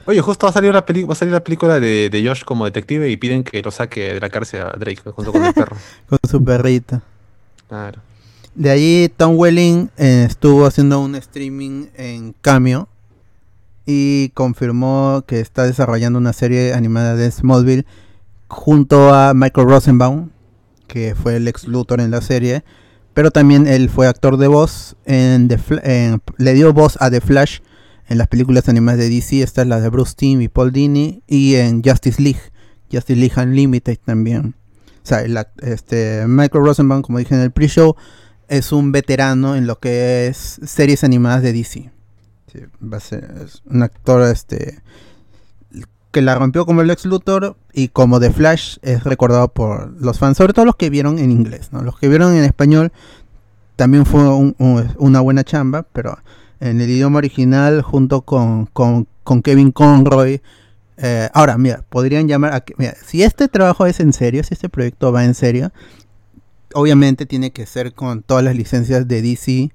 Oye, 0.05 0.19
justo 0.19 0.45
va 0.45 0.49
a 0.49 0.53
salir 0.53 0.73
la, 0.73 0.85
peli- 0.85 1.05
va 1.05 1.13
a 1.13 1.15
salir 1.15 1.33
la 1.33 1.41
película 1.45 1.79
de, 1.79 2.09
de 2.09 2.27
Josh 2.27 2.43
como 2.43 2.65
detective 2.65 3.09
y 3.09 3.15
piden 3.15 3.45
que 3.45 3.61
lo 3.61 3.71
saque 3.71 4.15
de 4.15 4.19
la 4.19 4.29
cárcel 4.29 4.61
a 4.63 4.73
Drake 4.77 5.01
junto 5.15 5.31
con 5.31 5.45
el 5.45 5.53
perro. 5.55 5.77
Con 6.09 6.19
su 6.29 6.43
perrito. 6.43 7.01
Claro. 7.69 8.01
De 8.53 8.69
allí 8.69 9.09
Tom 9.15 9.35
Welling 9.37 9.89
eh, 9.97 10.25
estuvo 10.29 10.65
haciendo 10.65 10.99
un 10.99 11.15
streaming 11.15 11.85
en 11.95 12.35
Cameo 12.41 12.89
y 13.85 14.29
confirmó 14.33 15.23
que 15.25 15.39
está 15.39 15.63
desarrollando 15.63 16.19
una 16.19 16.33
serie 16.33 16.73
animada 16.73 17.15
de 17.15 17.31
Smallville 17.31 17.85
junto 18.53 19.13
a 19.13 19.33
Michael 19.33 19.67
Rosenbaum, 19.67 20.29
que 20.87 21.15
fue 21.15 21.35
el 21.37 21.47
ex 21.47 21.67
Luthor 21.67 21.99
en 22.01 22.11
la 22.11 22.21
serie, 22.21 22.63
pero 23.13 23.31
también 23.31 23.67
él 23.67 23.89
fue 23.89 24.07
actor 24.07 24.37
de 24.37 24.47
voz 24.47 24.95
en, 25.05 25.47
The 25.47 25.59
en- 25.83 26.21
le 26.37 26.53
dio 26.53 26.73
voz 26.73 26.97
a 26.99 27.09
The 27.11 27.21
Flash 27.21 27.59
en 28.07 28.17
las 28.17 28.27
películas 28.27 28.67
animadas 28.69 28.99
de 28.99 29.09
DC, 29.09 29.41
esta 29.41 29.61
es 29.61 29.67
la 29.67 29.79
de 29.79 29.89
Bruce 29.89 30.13
Timm 30.15 30.41
y 30.41 30.47
Paul 30.47 30.71
Dini 30.71 31.21
y 31.27 31.55
en 31.55 31.81
Justice 31.83 32.21
League, 32.21 32.41
Justice 32.91 33.19
League 33.19 33.33
Unlimited 33.41 33.97
también. 34.03 34.55
O 35.03 35.05
sea, 35.05 35.23
este, 35.61 36.25
Michael 36.27 36.63
Rosenbaum, 36.65 37.01
como 37.01 37.17
dije 37.19 37.35
en 37.35 37.41
el 37.41 37.51
pre-show, 37.51 37.95
es 38.47 38.71
un 38.71 38.91
veterano 38.91 39.55
en 39.55 39.67
lo 39.67 39.79
que 39.79 40.27
es 40.27 40.59
series 40.65 41.03
animadas 41.03 41.41
de 41.43 41.53
DC. 41.53 41.91
Va 42.83 42.97
a 42.97 42.99
ser 42.99 43.33
es 43.43 43.63
un 43.65 43.81
actor 43.81 44.21
este 44.29 44.81
que 46.13 46.21
la 46.21 46.35
rompió 46.35 46.65
como 46.65 46.79
el 46.81 46.89
ex 46.91 47.03
Luthor 47.05 47.57
y 47.73 47.89
como 47.89 48.21
The 48.21 48.31
Flash 48.31 48.77
es 48.83 49.03
recordado 49.03 49.49
por 49.49 49.91
los 50.01 50.19
fans, 50.19 50.37
sobre 50.37 50.53
todo 50.53 50.63
los 50.63 50.77
que 50.77 50.89
vieron 50.89 51.19
en 51.19 51.31
inglés, 51.31 51.69
¿no? 51.73 51.81
Los 51.81 51.99
que 51.99 52.07
vieron 52.07 52.33
en 52.35 52.45
español 52.45 52.93
también 53.75 54.05
fue 54.05 54.21
un- 54.29 54.55
un- 54.59 54.87
una 54.97 55.19
buena 55.19 55.43
chamba, 55.43 55.85
pero 55.91 56.17
en 56.61 56.79
el 56.79 56.89
idioma 56.89 57.17
original 57.17 57.81
junto 57.81 58.21
con, 58.21 58.67
con, 58.67 59.07
Kevin 59.43 59.71
Conroy. 59.71 60.41
eh, 60.97 61.29
ahora, 61.33 61.57
mira, 61.57 61.83
podrían 61.89 62.27
llamar 62.27 62.53
a... 62.53 62.63
Mira, 62.77 62.93
si 63.03 63.23
este 63.23 63.47
trabajo 63.47 63.85
es 63.87 63.99
en 63.99 64.13
serio, 64.13 64.43
si 64.43 64.53
este 64.53 64.69
proyecto 64.69 65.11
va 65.11 65.25
en 65.25 65.33
serio, 65.33 65.71
obviamente 66.75 67.25
tiene 67.25 67.51
que 67.51 67.65
ser 67.65 67.93
con 67.93 68.21
todas 68.21 68.43
las 68.43 68.55
licencias 68.55 69.07
de 69.07 69.21
DC 69.23 69.71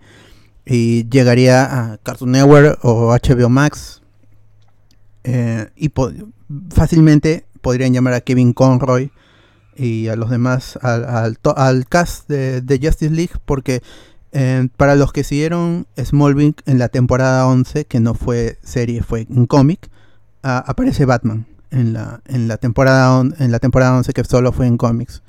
y 0.64 1.08
llegaría 1.08 1.64
a 1.92 1.98
Cartoon 1.98 2.32
Network 2.32 2.78
o 2.84 3.12
HBO 3.12 3.48
Max 3.48 4.02
eh, 5.24 5.68
y 5.76 5.90
fácilmente 6.70 7.44
podrían 7.60 7.92
llamar 7.92 8.14
a 8.14 8.20
Kevin 8.20 8.52
Conroy 8.52 9.10
y 9.76 10.08
a 10.08 10.16
los 10.16 10.30
demás 10.30 10.78
al, 10.82 11.38
al, 11.56 11.86
cast 11.88 12.28
de, 12.28 12.60
de 12.62 12.78
Justice 12.82 13.14
League 13.14 13.34
porque 13.44 13.82
eh, 14.32 14.68
para 14.76 14.94
los 14.96 15.12
que 15.12 15.24
siguieron 15.24 15.86
Smallville 15.96 16.56
en 16.66 16.78
la 16.78 16.88
temporada 16.88 17.46
11 17.46 17.84
que 17.86 18.00
no 18.00 18.14
fue 18.14 18.58
serie 18.62 19.02
fue 19.02 19.26
un 19.30 19.46
cómic 19.46 19.88
aparece 20.42 21.04
Batman 21.04 21.46
en 21.70 21.92
la 21.92 22.20
en 22.26 22.48
la 22.48 22.56
temporada 22.56 23.18
on- 23.18 23.34
en 23.38 23.52
la 23.52 23.58
temporada 23.58 23.96
11 23.96 24.12
que 24.12 24.24
solo 24.24 24.52
fue 24.52 24.66
en 24.66 24.76
cómics 24.78 25.22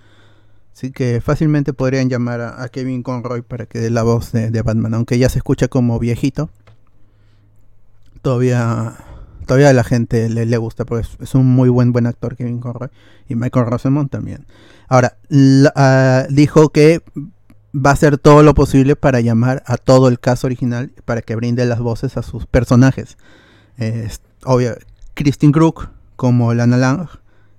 Así 0.73 0.91
que 0.91 1.19
fácilmente 1.19 1.73
podrían 1.73 2.09
llamar 2.09 2.39
a, 2.39 2.69
Kevin 2.69 3.03
Conroy 3.03 3.41
para 3.41 3.65
que 3.65 3.79
dé 3.79 3.89
la 3.89 4.01
voz 4.03 4.31
de 4.31 4.61
Batman, 4.61 4.93
aunque 4.93 5.19
ya 5.19 5.27
se 5.27 5.39
escucha 5.39 5.67
como 5.67 5.99
viejito. 5.99 6.49
Todavía, 8.21 8.95
todavía 9.49 9.71
a 9.71 9.73
la 9.73 9.83
gente 9.83 10.29
le, 10.29 10.45
le 10.45 10.57
gusta, 10.57 10.85
porque 10.85 11.07
es, 11.19 11.33
un 11.33 11.47
muy 11.47 11.69
buen 11.69 11.91
buen 11.91 12.05
actor 12.05 12.35
Kevin 12.35 12.59
Conroy 12.59 12.89
y 13.27 13.33
Michael 13.33 13.65
Rosenbaum 13.65 14.07
también. 14.07 14.45
Ahora 14.87 15.17
ah, 15.75 16.27
dijo 16.29 16.69
que 16.69 17.01
va 17.73 17.89
a 17.89 17.93
hacer 17.93 18.19
todo 18.19 18.43
lo 18.43 18.53
posible 18.53 18.95
para 18.95 19.21
llamar 19.21 19.63
a 19.65 19.77
todo 19.77 20.07
el 20.07 20.19
caso 20.19 20.45
original 20.45 20.91
para 21.03 21.23
que 21.23 21.35
brinde 21.35 21.65
las 21.65 21.79
voces 21.79 22.15
a 22.15 22.21
sus 22.21 22.45
personajes. 22.45 23.17
Es 23.77 24.21
obvio, 24.45 24.75
Christine 25.15 25.51
Crook 25.51 25.89
como 26.15 26.53
Lana 26.53 26.77
Lang, 26.77 27.07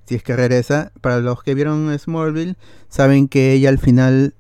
si 0.07 0.15
es 0.15 0.23
que 0.23 0.37
regresa. 0.37 0.93
Para 1.01 1.19
los 1.19 1.43
que 1.43 1.57
vieron 1.57 1.93
Smallville, 1.99 2.55
saben 2.89 3.27
que 3.27 3.53
ella 3.53 3.69
al 3.69 3.81
final 3.81 4.35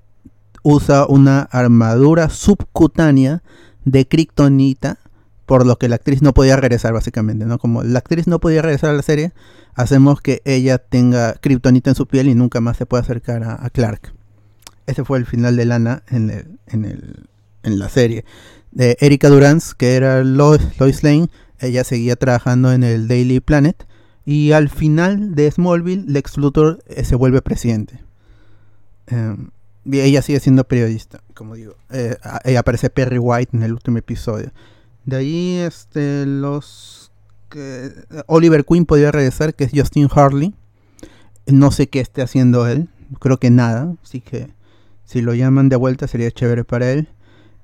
usa 0.62 1.04
una 1.08 1.48
armadura 1.50 2.30
subcutánea 2.30 3.42
de 3.84 4.06
kriptonita, 4.06 5.00
por 5.50 5.66
lo 5.66 5.78
que 5.78 5.88
la 5.88 5.96
actriz 5.96 6.22
no 6.22 6.32
podía 6.32 6.54
regresar 6.54 6.92
básicamente, 6.92 7.44
¿no? 7.44 7.58
Como 7.58 7.82
la 7.82 7.98
actriz 7.98 8.28
no 8.28 8.38
podía 8.38 8.62
regresar 8.62 8.90
a 8.90 8.92
la 8.92 9.02
serie, 9.02 9.32
hacemos 9.74 10.20
que 10.20 10.42
ella 10.44 10.78
tenga 10.78 11.32
kriptonita 11.40 11.90
en 11.90 11.96
su 11.96 12.06
piel 12.06 12.28
y 12.28 12.36
nunca 12.36 12.60
más 12.60 12.76
se 12.76 12.86
pueda 12.86 13.02
acercar 13.02 13.42
a, 13.42 13.68
Clark. 13.70 14.12
Ese 14.86 15.04
fue 15.04 15.18
el 15.18 15.26
final 15.26 15.56
de 15.56 15.64
Lana 15.64 16.04
en, 16.08 16.30
el, 16.30 16.58
en, 16.68 16.84
el, 16.84 17.26
en 17.64 17.80
la 17.80 17.88
serie. 17.88 18.24
De 18.70 18.96
Erika 19.00 19.28
Durance, 19.28 19.72
que 19.76 19.96
era 19.96 20.22
Lois, 20.22 20.62
Lane, 21.02 21.30
ella 21.58 21.82
seguía 21.82 22.14
trabajando 22.14 22.72
en 22.72 22.84
el 22.84 23.08
Daily 23.08 23.40
Planet. 23.40 23.88
Y 24.24 24.52
al 24.52 24.68
final 24.68 25.34
de 25.34 25.50
Smallville, 25.50 26.04
Lex 26.06 26.36
Luthor 26.36 26.78
eh, 26.86 27.02
se 27.04 27.16
vuelve 27.16 27.42
presidente. 27.42 27.98
Eh, 29.08 29.36
y 29.84 29.98
ella 29.98 30.22
sigue 30.22 30.38
siendo 30.38 30.62
periodista, 30.62 31.20
como 31.34 31.56
digo. 31.56 31.74
Eh, 31.90 32.16
a- 32.22 32.40
eh, 32.44 32.56
aparece 32.56 32.88
Perry 32.88 33.18
White 33.18 33.56
en 33.56 33.64
el 33.64 33.72
último 33.72 33.98
episodio. 33.98 34.52
De 35.04 35.16
ahí, 35.16 35.56
este, 35.56 36.26
los 36.26 37.12
que 37.48 37.90
Oliver 38.26 38.64
Queen 38.64 38.86
podría 38.86 39.10
regresar, 39.12 39.54
que 39.54 39.64
es 39.64 39.72
Justin 39.74 40.08
Harley. 40.14 40.54
No 41.46 41.70
sé 41.72 41.88
qué 41.88 42.00
esté 42.00 42.22
haciendo 42.22 42.66
él. 42.68 42.88
Creo 43.18 43.38
que 43.38 43.50
nada. 43.50 43.94
Así 44.02 44.20
que 44.20 44.48
si 45.04 45.20
lo 45.20 45.34
llaman 45.34 45.68
de 45.68 45.76
vuelta 45.76 46.06
sería 46.06 46.30
chévere 46.30 46.64
para 46.64 46.90
él. 46.92 47.08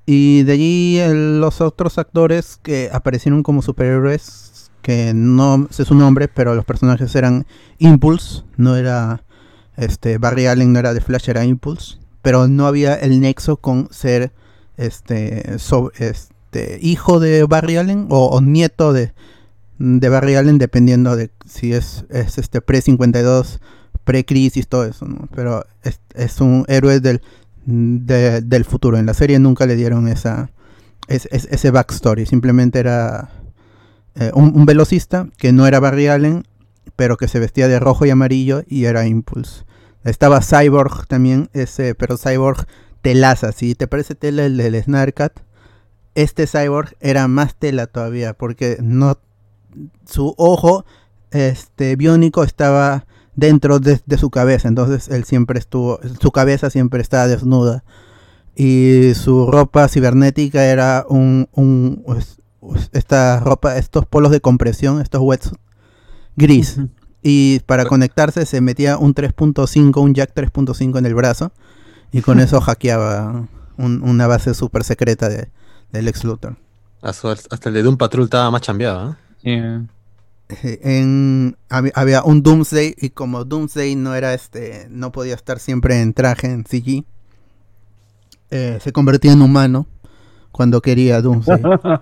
Y 0.05 0.43
de 0.43 0.53
allí 0.53 0.99
los 1.39 1.61
otros 1.61 1.97
actores 1.97 2.59
que 2.63 2.89
aparecieron 2.91 3.43
como 3.43 3.61
superhéroes 3.61 4.71
que 4.81 5.13
no 5.13 5.67
sé 5.69 5.83
su 5.83 5.95
nombre, 5.95 6.29
pero 6.29 6.55
los 6.55 6.63
personajes 6.63 7.13
eran 7.15 7.45
Impulse, 7.77 8.43
no 8.55 8.77
era 8.77 9.23
este 9.75 10.17
Barry 10.17 10.45
Allen, 10.47 10.71
no 10.71 10.79
era 10.79 10.93
de 10.93 11.01
Flash, 11.01 11.29
era 11.29 11.43
Impulse, 11.43 11.97
pero 12.21 12.47
no 12.47 12.67
había 12.67 12.95
el 12.95 13.19
nexo 13.19 13.57
con 13.57 13.89
ser 13.91 14.31
este, 14.77 15.59
so- 15.59 15.91
este 15.97 16.33
hijo 16.81 17.19
de 17.19 17.43
Barry 17.43 17.77
Allen 17.77 18.07
o, 18.09 18.39
nieto 18.41 18.93
de, 18.93 19.13
de 19.79 20.09
Barry 20.09 20.35
Allen, 20.35 20.57
dependiendo 20.57 21.15
de 21.15 21.29
si 21.45 21.73
es, 21.73 22.05
es 22.09 22.37
este 22.37 22.61
pre-52, 22.61 23.59
pre-crisis, 24.03 24.67
todo 24.67 24.85
eso. 24.85 25.05
Pero 25.35 25.65
es, 25.83 25.99
es 26.15 26.39
un 26.41 26.65
héroe 26.67 26.99
del, 26.99 27.21
de- 27.65 28.41
del 28.41 28.65
futuro. 28.65 28.97
En 28.97 29.05
la 29.05 29.13
serie 29.13 29.39
nunca 29.39 29.65
le 29.65 29.75
dieron 29.75 30.07
esa, 30.07 30.49
es- 31.07 31.27
es- 31.31 31.47
ese 31.51 31.71
backstory, 31.71 32.25
simplemente 32.25 32.79
era 32.79 33.29
eh, 34.15 34.31
un, 34.33 34.53
un 34.55 34.65
velocista 34.65 35.27
que 35.37 35.51
no 35.51 35.67
era 35.67 35.79
Barry 35.79 36.07
Allen, 36.07 36.43
pero 36.95 37.17
que 37.17 37.27
se 37.27 37.39
vestía 37.39 37.67
de 37.67 37.79
rojo 37.79 38.05
y 38.05 38.09
amarillo 38.09 38.63
y 38.67 38.85
era 38.85 39.05
Impulse. 39.05 39.63
Estaba 40.03 40.41
Cyborg 40.41 41.05
también, 41.07 41.49
ese, 41.53 41.93
pero 41.93 42.17
Cyborg 42.17 42.65
telaza, 43.01 43.51
si 43.51 43.75
te 43.75 43.87
parece 43.87 44.15
tela 44.15 44.45
el 44.45 44.57
del 44.57 44.81
Snarkat, 44.81 45.33
este 46.21 46.47
Cyborg 46.47 46.95
era 46.99 47.27
más 47.27 47.55
tela 47.55 47.87
todavía, 47.87 48.33
porque 48.33 48.77
no 48.81 49.17
su 50.05 50.33
ojo 50.37 50.85
este 51.31 51.95
biónico 51.95 52.43
estaba 52.43 53.05
dentro 53.35 53.79
de, 53.79 54.01
de 54.05 54.17
su 54.17 54.29
cabeza, 54.31 54.67
entonces 54.67 55.09
él 55.09 55.23
siempre 55.25 55.59
estuvo, 55.59 55.99
su 56.19 56.31
cabeza 56.31 56.69
siempre 56.69 57.01
estaba 57.01 57.27
desnuda 57.27 57.83
y 58.55 59.13
su 59.13 59.45
ropa 59.51 59.87
cibernética 59.87 60.65
era 60.65 61.05
un, 61.07 61.47
un 61.53 62.01
pues, 62.05 62.41
pues, 62.59 62.89
esta 62.93 63.39
ropa, 63.39 63.77
estos 63.77 64.05
polos 64.07 64.31
de 64.31 64.41
compresión, 64.41 64.99
estos 65.01 65.21
wetsuit 65.21 65.59
gris. 66.35 66.79
Y 67.21 67.59
para 67.65 67.85
conectarse 67.85 68.45
se 68.45 68.61
metía 68.61 68.97
un 68.97 69.13
3.5, 69.13 70.01
un 70.01 70.13
jack 70.13 70.33
3.5 70.33 70.97
en 70.97 71.05
el 71.05 71.13
brazo. 71.13 71.51
Y 72.11 72.21
con 72.21 72.39
eso 72.39 72.61
hackeaba 72.61 73.47
un- 73.77 74.01
una 74.01 74.27
base 74.27 74.53
súper 74.53 74.83
secreta 74.83 75.27
de, 75.27 75.49
del 75.91 76.05
Lex 76.05 76.23
Luthor. 76.23 76.55
Hasta 77.01 77.69
el 77.69 77.75
de 77.75 77.83
Doom 77.83 77.97
Patrol 77.97 78.25
estaba 78.25 78.49
más 78.51 78.61
chambeado, 78.61 79.11
¿eh? 79.11 79.15
Sí. 80.49 80.57
Eh, 80.63 80.79
En, 80.83 81.57
había, 81.69 81.91
había 81.95 82.23
un 82.23 82.41
Doomsday 82.41 82.95
y 82.97 83.09
como 83.09 83.43
Doomsday 83.43 83.95
no 83.95 84.15
era 84.15 84.33
este, 84.33 84.87
no 84.89 85.11
podía 85.11 85.35
estar 85.35 85.59
siempre 85.59 86.01
en 86.01 86.13
traje, 86.13 86.47
en 86.47 86.63
CG, 86.63 87.03
eh, 88.49 88.79
se 88.81 88.91
convertía 88.91 89.33
en 89.33 89.41
humano 89.41 89.87
cuando 90.51 90.81
quería 90.81 91.21
Doomsday. 91.21 91.61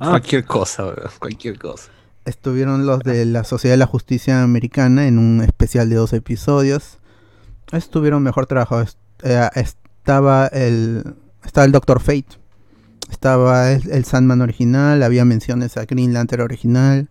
Cualquier 0.00 0.44
cosa, 0.44 0.92
cualquier 1.20 1.56
cosa. 1.58 1.88
Estuvieron 2.24 2.84
los 2.84 2.98
de 3.00 3.24
la 3.24 3.44
Sociedad 3.44 3.74
de 3.74 3.78
la 3.78 3.86
Justicia 3.86 4.42
Americana 4.42 5.06
en 5.06 5.18
un 5.18 5.40
especial 5.40 5.88
de 5.88 5.94
dos 5.96 6.12
episodios. 6.12 6.98
Estuvieron 7.70 8.22
mejor 8.24 8.46
trabajo. 8.46 8.80
Est- 8.80 8.98
eh, 9.22 9.48
estaba 9.54 10.48
el 10.48 11.14
estaba 11.44 11.64
el 11.64 11.70
Doctor 11.72 12.00
Fate. 12.00 12.26
Estaba 13.10 13.72
el, 13.72 13.90
el 13.90 14.04
Sandman 14.04 14.40
original. 14.40 15.02
Había 15.02 15.24
menciones 15.24 15.76
a 15.76 15.84
Green 15.84 16.12
Lantern 16.12 16.42
original. 16.42 17.08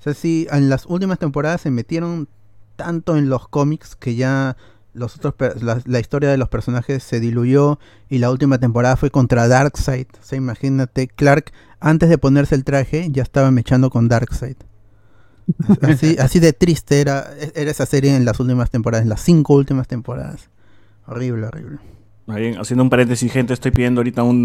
O 0.00 0.02
sea, 0.02 0.14
sí, 0.14 0.46
en 0.50 0.68
las 0.68 0.86
últimas 0.86 1.18
temporadas 1.18 1.60
se 1.60 1.70
metieron 1.70 2.28
tanto 2.76 3.16
en 3.16 3.28
los 3.28 3.48
cómics 3.48 3.94
que 3.94 4.16
ya 4.16 4.56
los 4.94 5.16
otros 5.16 5.62
la, 5.62 5.80
la 5.84 6.00
historia 6.00 6.30
de 6.30 6.36
los 6.36 6.48
personajes 6.48 7.02
se 7.02 7.20
diluyó 7.20 7.78
y 8.08 8.18
la 8.18 8.30
última 8.30 8.58
temporada 8.58 8.96
fue 8.96 9.10
contra 9.10 9.48
Darkseid. 9.48 10.06
O 10.20 10.24
sea, 10.24 10.36
imagínate, 10.36 11.08
Clark 11.08 11.52
antes 11.80 12.08
de 12.08 12.18
ponerse 12.18 12.54
el 12.54 12.64
traje 12.64 13.08
ya 13.10 13.22
estaba 13.22 13.50
mechando 13.50 13.90
con 13.90 14.08
Darkseid. 14.08 14.56
Así, 15.80 16.16
así 16.20 16.40
de 16.40 16.52
triste 16.52 17.00
era, 17.00 17.30
era 17.54 17.70
esa 17.70 17.86
serie 17.86 18.14
en 18.14 18.24
las 18.24 18.38
últimas 18.40 18.70
temporadas, 18.70 19.02
en 19.02 19.08
las 19.08 19.20
cinco 19.20 19.54
últimas 19.54 19.88
temporadas. 19.88 20.50
Horrible, 21.06 21.46
horrible. 21.46 21.78
Bien, 22.26 22.56
haciendo 22.58 22.84
un 22.84 22.90
paréntesis, 22.90 23.30
gente, 23.32 23.52
estoy 23.52 23.72
pidiendo 23.72 24.00
ahorita 24.00 24.22
un, 24.22 24.36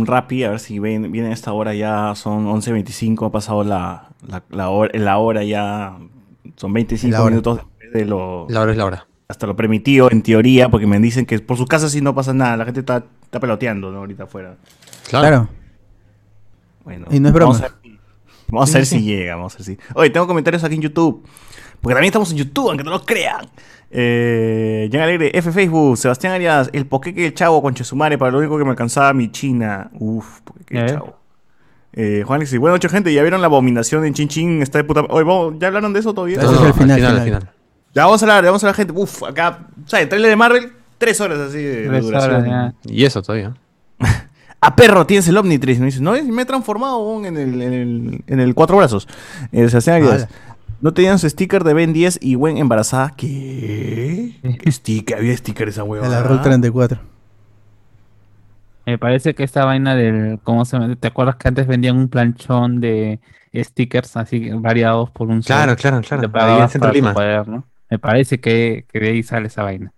un 0.00 0.06
Rappi, 0.06 0.44
a 0.44 0.50
ver 0.50 0.60
si 0.60 0.78
ven, 0.78 1.12
viene 1.12 1.28
a 1.28 1.32
esta 1.32 1.52
hora 1.52 1.74
ya, 1.74 2.14
son 2.14 2.46
11.25, 2.46 3.26
ha 3.26 3.30
pasado 3.30 3.62
la, 3.64 4.08
la, 4.26 4.42
la 4.50 4.70
hora, 4.70 4.98
la 4.98 5.18
hora 5.18 5.44
ya, 5.44 5.98
son 6.56 6.72
25 6.72 7.12
La 7.12 7.20
hora. 7.22 7.30
minutos 7.30 7.56
después 7.58 7.92
de 7.92 8.04
lo, 8.06 8.46
La 8.48 8.62
hora 8.62 8.72
es 8.72 8.78
la 8.78 8.86
hora. 8.86 9.06
hasta 9.28 9.46
lo 9.46 9.54
permitido, 9.56 10.10
en 10.10 10.22
teoría, 10.22 10.70
porque 10.70 10.86
me 10.86 10.98
dicen 11.00 11.26
que 11.26 11.38
por 11.40 11.58
su 11.58 11.66
casa 11.66 11.90
sí 11.90 12.00
no 12.00 12.14
pasa 12.14 12.32
nada, 12.32 12.56
la 12.56 12.64
gente 12.64 12.80
está, 12.80 13.04
está 13.22 13.38
peloteando, 13.40 13.92
¿no? 13.92 13.98
Ahorita 13.98 14.24
afuera. 14.24 14.56
Claro. 15.08 15.26
Claro. 15.28 15.48
Bueno, 16.84 17.06
Y 17.10 17.20
no 17.20 17.28
es 17.28 17.34
broma. 17.34 17.52
Vamos 17.52 17.60
a 17.60 17.68
ver, 17.68 17.72
si- 17.82 17.98
vamos 18.48 18.74
a 18.74 18.78
ver 18.78 18.86
si 18.86 19.02
llega, 19.02 19.36
vamos 19.36 19.54
a 19.54 19.58
ver 19.58 19.64
si. 19.66 19.78
Oye, 19.94 20.08
tengo 20.08 20.26
comentarios 20.26 20.64
aquí 20.64 20.76
en 20.76 20.80
YouTube. 20.80 21.22
Porque 21.80 21.94
también 21.94 22.10
estamos 22.10 22.30
en 22.32 22.38
YouTube, 22.38 22.68
aunque 22.68 22.84
no 22.84 22.90
lo 22.90 23.04
crean. 23.04 23.46
Eh, 23.90 24.88
Jan 24.92 25.00
Alegre, 25.02 25.30
F 25.34 25.50
Facebook, 25.52 25.96
Sebastián 25.96 26.34
Arias, 26.34 26.68
el 26.72 26.86
poqueque 26.86 27.22
del 27.22 27.34
chavo 27.34 27.62
con 27.62 27.74
Chesumare, 27.74 28.18
para 28.18 28.30
lo 28.32 28.38
único 28.38 28.58
que 28.58 28.64
me 28.64 28.70
alcanzaba 28.70 29.12
mi 29.14 29.30
china. 29.30 29.90
Uf, 29.98 30.40
poqueque 30.42 30.74
del 30.76 30.84
Eh. 30.84 30.92
chavo. 30.92 31.16
Eh, 31.94 32.22
Juan 32.26 32.36
Alexis, 32.38 32.58
buenas 32.58 32.74
noches, 32.76 32.92
gente. 32.92 33.12
¿Ya 33.12 33.22
vieron 33.22 33.40
la 33.40 33.46
abominación 33.46 34.04
en 34.04 34.12
Chin 34.14 34.28
Chin? 34.28 34.62
Está 34.62 34.78
de 34.78 34.84
puta. 34.84 35.00
Oye, 35.08 35.24
vamos, 35.24 35.54
¿ya 35.58 35.68
hablaron 35.68 35.92
de 35.92 36.00
eso 36.00 36.12
todavía? 36.14 36.36
No, 36.36 36.52
es 36.52 36.60
no, 36.60 36.66
el 36.66 36.72
final, 36.74 36.90
al 36.90 36.96
final, 36.96 36.96
final. 36.98 37.16
al 37.16 37.24
final. 37.24 37.50
Ya 37.94 38.04
vamos 38.04 38.22
a 38.22 38.24
hablar, 38.26 38.44
ya 38.44 38.50
vamos 38.50 38.62
a 38.62 38.66
hablar, 38.66 38.76
gente. 38.76 38.92
Uf, 38.94 39.22
acá, 39.24 39.66
¿sabes? 39.86 40.08
Trailer 40.08 40.30
de 40.30 40.36
Marvel, 40.36 40.72
tres 40.98 41.20
horas 41.20 41.38
así 41.38 41.56
de, 41.62 41.88
duración. 42.00 42.46
horas. 42.46 42.74
Y 42.84 43.04
eso 43.04 43.22
todavía. 43.22 43.54
A 44.60 44.74
perro, 44.74 45.06
tienes 45.06 45.26
el 45.28 45.36
Omnitrix. 45.36 45.78
Me 45.78 45.86
dice, 45.86 46.00
no, 46.00 46.12
me 46.12 46.42
he 46.42 46.44
transformado 46.44 47.24
en 47.24 47.36
el, 47.36 47.62
en 47.62 47.72
el, 47.72 48.24
en 48.26 48.40
el 48.40 48.54
cuatro 48.54 48.76
brazos. 48.76 49.06
Eh, 49.52 49.68
Sebastián 49.68 50.02
Arias. 50.02 50.28
No 50.80 50.92
tenían 50.94 51.18
su 51.18 51.28
sticker 51.28 51.64
de 51.64 51.74
Ben 51.74 51.92
10 51.92 52.18
y 52.22 52.34
Gwen 52.34 52.56
embarazada. 52.58 53.14
¿Qué? 53.16 54.36
¿Qué 54.62 54.72
sticker? 54.72 55.18
Había 55.18 55.36
sticker 55.36 55.68
esa 55.68 55.84
hueva. 55.84 56.06
En 56.06 56.12
la 56.12 56.22
Route 56.22 56.42
34. 56.44 57.00
Me 58.86 58.96
parece 58.98 59.34
que 59.34 59.44
esta 59.44 59.64
vaina 59.64 59.94
del. 59.94 60.38
¿Cómo 60.44 60.64
se 60.64 60.78
llama? 60.78 60.96
¿Te 60.96 61.08
acuerdas 61.08 61.36
que 61.36 61.48
antes 61.48 61.66
vendían 61.66 61.96
un 61.98 62.08
planchón 62.08 62.80
de 62.80 63.20
stickers 63.54 64.16
así 64.16 64.50
variados 64.50 65.10
por 65.10 65.28
un 65.28 65.42
Claro, 65.42 65.72
sol? 65.72 65.76
claro, 65.80 66.00
claro. 66.00 66.22
Ahí 66.22 66.28
pagabas 66.28 66.62
en 66.74 66.80
Centro 66.80 66.92
Lima. 66.92 67.14
Me 67.90 67.98
parece 67.98 68.38
que, 68.40 68.86
que 68.90 69.00
de 69.00 69.08
ahí 69.10 69.22
sale 69.22 69.48
esa 69.48 69.62
vaina. 69.62 69.92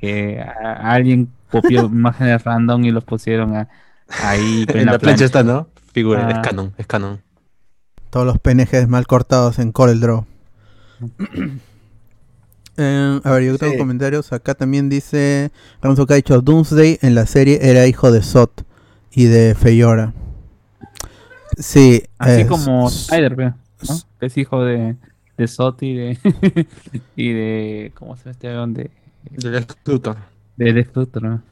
Que 0.00 0.40
a- 0.40 0.92
alguien 0.92 1.28
copió 1.50 1.84
imágenes 1.86 2.44
random 2.44 2.84
y 2.84 2.90
los 2.92 3.04
pusieron 3.04 3.56
a- 3.56 3.68
ahí 4.22 4.64
En 4.68 4.86
la 4.86 4.98
plancha 4.98 5.24
está, 5.26 5.42
¿no? 5.42 5.68
Figura, 5.92 6.26
Ah. 6.26 6.30
es 6.30 6.38
canon, 6.48 6.72
es 6.78 6.86
canon. 6.86 7.20
Todos 8.10 8.26
los 8.26 8.38
PNGs 8.38 8.88
mal 8.88 9.06
cortados 9.06 9.58
en 9.58 9.72
Corel 9.72 10.00
Draw. 10.00 10.24
Eh, 12.76 13.20
a 13.24 13.30
ver, 13.32 13.42
yo 13.42 13.58
tengo 13.58 13.72
Sí. 13.72 13.78
comentarios. 13.78 14.32
Acá 14.32 14.54
también 14.54 14.88
dice 14.88 15.50
Ramso 15.82 16.06
que 16.06 16.14
ha 16.14 16.16
dicho 16.16 16.40
Doomsday 16.40 16.98
en 17.02 17.14
la 17.14 17.26
serie 17.26 17.58
era 17.60 17.86
hijo 17.86 18.10
de 18.10 18.22
Sot 18.22 18.64
y 19.12 19.24
de 19.24 19.54
Feyora. 19.54 20.14
Sí. 21.58 22.04
Así 22.18 22.42
eh, 22.42 22.46
como 22.46 22.88
s- 22.88 23.00
Spider, 23.02 23.36
¿no? 23.36 23.54
Que 24.18 24.26
es 24.26 24.38
hijo 24.38 24.62
de, 24.64 24.96
de 25.36 25.48
Sot 25.48 25.82
y 25.82 25.94
de. 25.94 26.18
y 27.16 27.32
de. 27.32 27.92
¿Cómo 27.96 28.16
se 28.16 28.32
llama 28.40 28.72
este? 28.72 28.82
De, 28.84 28.90
Del 29.50 29.52
Lex 29.52 29.76
Luthor. 29.84 30.16
de 30.56 30.72
Lex 30.72 30.96
Luthor, 30.96 31.22
¿no? 31.22 31.42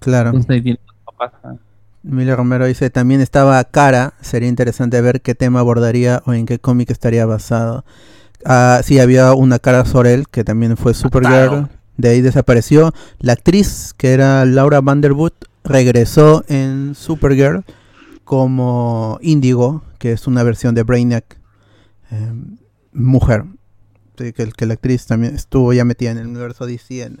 Claro. 0.00 0.30
Entonces 0.30 0.62
tiene 0.62 0.80
papás, 1.06 1.32
¿no? 1.44 1.58
Miller 2.08 2.36
Romero 2.36 2.66
dice, 2.66 2.88
también 2.88 3.20
estaba 3.20 3.62
Cara, 3.64 4.14
sería 4.20 4.48
interesante 4.48 5.00
ver 5.00 5.20
qué 5.20 5.34
tema 5.34 5.60
abordaría 5.60 6.22
o 6.24 6.32
en 6.32 6.46
qué 6.46 6.58
cómic 6.58 6.90
estaría 6.90 7.26
basado. 7.26 7.84
Ah, 8.44 8.80
sí, 8.82 8.98
había 8.98 9.34
una 9.34 9.58
Cara 9.58 9.84
Sorel, 9.84 10.26
que 10.28 10.42
también 10.42 10.76
fue 10.76 10.94
Supergirl, 10.94 11.68
de 11.96 12.08
ahí 12.08 12.20
desapareció. 12.22 12.92
La 13.18 13.34
actriz, 13.34 13.94
que 13.96 14.12
era 14.12 14.44
Laura 14.46 14.80
Vanderwood, 14.80 15.32
regresó 15.64 16.44
en 16.48 16.94
Supergirl 16.94 17.64
como 18.24 19.18
Indigo, 19.20 19.82
que 19.98 20.12
es 20.12 20.26
una 20.26 20.42
versión 20.42 20.74
de 20.74 20.84
Brainiac, 20.84 21.38
eh, 22.10 22.32
mujer. 22.92 23.44
Que, 24.16 24.32
que 24.32 24.66
la 24.66 24.74
actriz 24.74 25.06
también 25.06 25.36
estuvo 25.36 25.72
ya 25.72 25.84
metida 25.84 26.10
en 26.10 26.18
el 26.18 26.26
universo 26.26 26.66
DC, 26.66 27.02
en, 27.02 27.20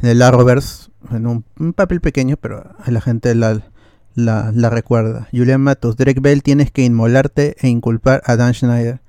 en 0.00 0.08
el 0.08 0.20
Arrowverse, 0.22 0.90
en 1.12 1.26
un, 1.28 1.44
un 1.60 1.72
papel 1.72 2.00
pequeño, 2.00 2.36
pero 2.36 2.74
a 2.76 2.90
la 2.90 3.00
gente 3.00 3.32
la, 3.36 3.62
la, 4.14 4.52
la 4.54 4.70
recuerda. 4.70 5.28
Julian 5.32 5.60
Matos, 5.60 5.96
Derek 5.96 6.20
Bell, 6.20 6.42
tienes 6.42 6.70
que 6.70 6.84
inmolarte 6.84 7.56
e 7.60 7.68
inculpar 7.68 8.22
a 8.26 8.36
Dan 8.36 8.54
Schneider. 8.54 9.00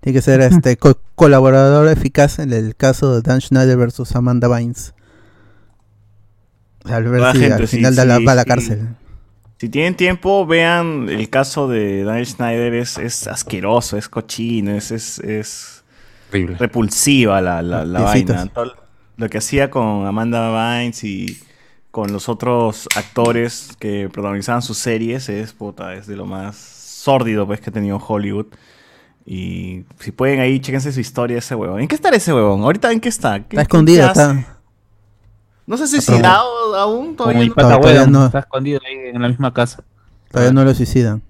Tiene 0.00 0.18
que 0.18 0.22
ser 0.22 0.40
este 0.42 0.76
co- 0.76 1.00
colaborador 1.14 1.88
eficaz 1.88 2.38
en 2.38 2.52
el 2.52 2.76
caso 2.76 3.14
de 3.14 3.22
Dan 3.22 3.40
Schneider 3.40 3.76
versus 3.76 4.14
Amanda 4.16 4.48
Bynes. 4.48 4.94
Al 6.84 7.04
ver 7.04 7.32
si 7.32 7.38
gente, 7.40 7.54
al 7.54 7.68
sí, 7.68 7.76
final 7.76 7.94
da 7.96 8.04
la, 8.04 8.16
sí, 8.18 8.24
va 8.24 8.32
a 8.32 8.34
la 8.36 8.42
sí. 8.42 8.48
cárcel. 8.48 8.88
Si 9.60 9.68
tienen 9.68 9.96
tiempo, 9.96 10.46
vean 10.46 11.08
el 11.08 11.28
caso 11.28 11.68
de 11.68 12.04
Daniel 12.04 12.26
Schneider. 12.26 12.74
Es, 12.74 12.96
es 12.98 13.26
asqueroso, 13.26 13.96
es 13.96 14.08
cochino, 14.08 14.70
es, 14.70 14.90
es, 14.92 15.18
es 15.18 15.84
repulsiva 16.30 17.40
la, 17.40 17.60
la, 17.62 17.84
la 17.84 18.00
vaina. 18.02 18.46
Todo 18.46 18.74
lo 19.16 19.28
que 19.28 19.38
hacía 19.38 19.68
con 19.68 20.06
Amanda 20.06 20.50
Bynes 20.50 21.02
y 21.02 21.38
con 21.90 22.12
los 22.12 22.28
otros 22.28 22.86
actores 22.96 23.70
que 23.78 24.08
protagonizaban 24.12 24.62
sus 24.62 24.78
series 24.78 25.28
es, 25.28 25.52
puta, 25.52 25.94
es 25.94 26.06
de 26.06 26.16
lo 26.16 26.26
más 26.26 26.56
sórdido 26.56 27.46
pues, 27.46 27.60
que 27.60 27.70
ha 27.70 27.72
tenido 27.72 27.98
Hollywood. 27.98 28.46
Y 29.24 29.84
si 29.98 30.10
pueden 30.12 30.40
ahí, 30.40 30.58
chéquense 30.60 30.92
su 30.92 31.00
historia 31.00 31.38
ese 31.38 31.54
huevón. 31.54 31.80
¿En 31.80 31.88
qué 31.88 31.94
está 31.94 32.08
ese 32.10 32.32
huevón? 32.32 32.62
¿Ahorita 32.62 32.90
en 32.92 33.00
qué 33.00 33.08
está? 33.08 33.40
¿Qué- 33.40 33.56
Está 33.56 33.62
escondido, 33.62 34.06
está. 34.06 34.58
¿No 35.66 35.76
se 35.76 35.84
ha 35.84 35.86
suicidado 35.86 36.74
aún? 36.76 37.14
Todavía 37.14 37.44
no? 37.46 37.54
pata 37.54 37.78
todavía 37.78 38.06
no. 38.06 38.26
está 38.26 38.38
escondido 38.38 38.80
ahí 38.86 39.10
en 39.14 39.20
la 39.20 39.28
misma 39.28 39.52
casa. 39.52 39.82
Todavía 40.30 40.52
no 40.52 40.64
lo 40.64 40.74
suicidan. 40.74 41.22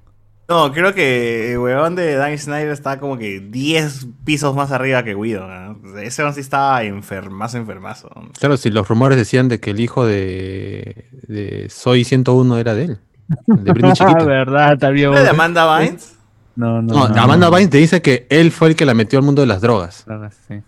No, 0.48 0.72
creo 0.72 0.94
que 0.94 1.52
el 1.52 1.58
huevón 1.58 1.94
de 1.94 2.14
Dan 2.14 2.38
Snyder 2.38 2.70
está 2.70 2.98
como 2.98 3.18
que 3.18 3.38
10 3.38 4.06
pisos 4.24 4.56
más 4.56 4.72
arriba 4.72 5.04
que 5.04 5.14
Guido. 5.14 5.46
¿no? 5.46 5.98
Ese 6.00 6.32
sí 6.32 6.40
estaba 6.40 6.82
enfermazo, 6.84 7.58
enfermazo. 7.58 8.08
Claro, 8.38 8.56
si 8.56 8.70
los 8.70 8.88
rumores 8.88 9.18
decían 9.18 9.48
de 9.48 9.60
que 9.60 9.72
el 9.72 9.80
hijo 9.80 10.06
de, 10.06 11.06
de 11.28 11.68
Soy 11.68 12.04
101 12.04 12.56
era 12.56 12.74
de 12.74 12.84
él. 12.84 12.98
De 13.46 13.72
Britney 13.72 13.92
Ah, 14.00 14.24
verdad, 14.24 14.78
también. 14.78 15.10
¿No 15.10 15.22
de 15.22 15.28
Amanda 15.28 15.78
Bynes? 15.78 16.16
No, 16.56 16.80
no. 16.80 16.94
No, 16.94 17.08
no, 17.08 17.20
Amanda 17.20 17.50
no. 17.50 17.52
Bynes 17.52 17.68
te 17.68 17.76
dice 17.76 18.00
que 18.00 18.26
él 18.30 18.50
fue 18.50 18.68
el 18.68 18.76
que 18.76 18.86
la 18.86 18.94
metió 18.94 19.18
al 19.18 19.26
mundo 19.26 19.42
de 19.42 19.48
las 19.48 19.60
drogas. 19.60 20.04
Claro, 20.06 20.30
sí. 20.48 20.62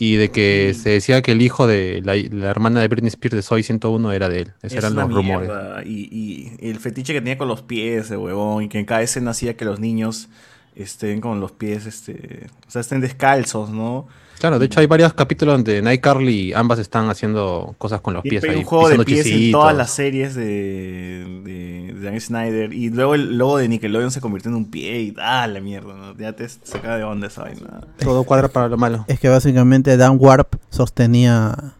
Y 0.00 0.16
de 0.16 0.30
que 0.30 0.74
se 0.74 0.88
decía 0.88 1.20
que 1.20 1.32
el 1.32 1.42
hijo 1.42 1.66
de 1.66 2.00
la, 2.02 2.16
la 2.16 2.50
hermana 2.50 2.80
de 2.80 2.88
Britney 2.88 3.08
Spears 3.08 3.36
de 3.36 3.42
Soy 3.42 3.62
101 3.62 4.12
era 4.12 4.30
de 4.30 4.38
él. 4.40 4.52
Esos 4.62 4.78
Es 4.78 4.84
eran 4.84 4.94
los 4.94 5.12
rumores. 5.12 5.50
Y, 5.84 6.08
y 6.10 6.70
el 6.70 6.78
fetiche 6.78 7.12
que 7.12 7.20
tenía 7.20 7.36
con 7.36 7.48
los 7.48 7.60
pies, 7.60 8.08
de 8.08 8.16
huevón, 8.16 8.64
y 8.64 8.68
que 8.70 8.78
en 8.78 8.86
cada 8.86 9.02
escena 9.02 9.32
hacía 9.32 9.58
que 9.58 9.66
los 9.66 9.78
niños 9.78 10.30
estén 10.74 11.20
con 11.20 11.38
los 11.38 11.52
pies, 11.52 11.84
este, 11.84 12.46
o 12.66 12.70
sea, 12.70 12.80
estén 12.80 13.02
descalzos, 13.02 13.68
¿no? 13.68 14.08
Claro, 14.40 14.58
de 14.58 14.64
hecho 14.64 14.80
hay 14.80 14.86
varios 14.86 15.12
capítulos 15.12 15.56
donde 15.56 15.82
Night 15.82 16.00
Carly 16.00 16.54
ambas 16.54 16.78
están 16.78 17.10
haciendo 17.10 17.74
cosas 17.76 18.00
con 18.00 18.14
los 18.14 18.22
pies. 18.22 18.42
Hay 18.42 18.50
ahí, 18.50 18.56
un 18.56 18.64
juego 18.64 18.88
de 18.88 19.04
pies 19.04 19.26
en 19.26 19.52
todas 19.52 19.76
las 19.76 19.90
series 19.90 20.34
de, 20.34 21.42
de, 21.44 21.92
de 21.92 22.00
Dan 22.00 22.18
Snyder. 22.18 22.72
Y 22.72 22.88
luego 22.88 23.14
el 23.14 23.36
logo 23.36 23.58
de 23.58 23.68
Nickelodeon 23.68 24.10
se 24.10 24.22
convirtió 24.22 24.50
en 24.50 24.56
un 24.56 24.70
pie 24.70 24.98
y 25.02 25.14
ah, 25.18 25.46
la 25.46 25.60
mierda, 25.60 25.94
¿no? 25.94 26.16
Ya 26.16 26.32
te 26.32 26.48
saca 26.48 26.96
de 26.96 27.04
onda 27.04 27.26
esa 27.26 27.42
vaina. 27.42 27.82
Todo 27.98 28.24
cuadra 28.24 28.48
para 28.48 28.68
lo 28.68 28.78
malo. 28.78 29.04
Es 29.08 29.20
que 29.20 29.28
básicamente 29.28 29.98
Dan 29.98 30.16
Warp 30.18 30.54
sostenía 30.70 31.74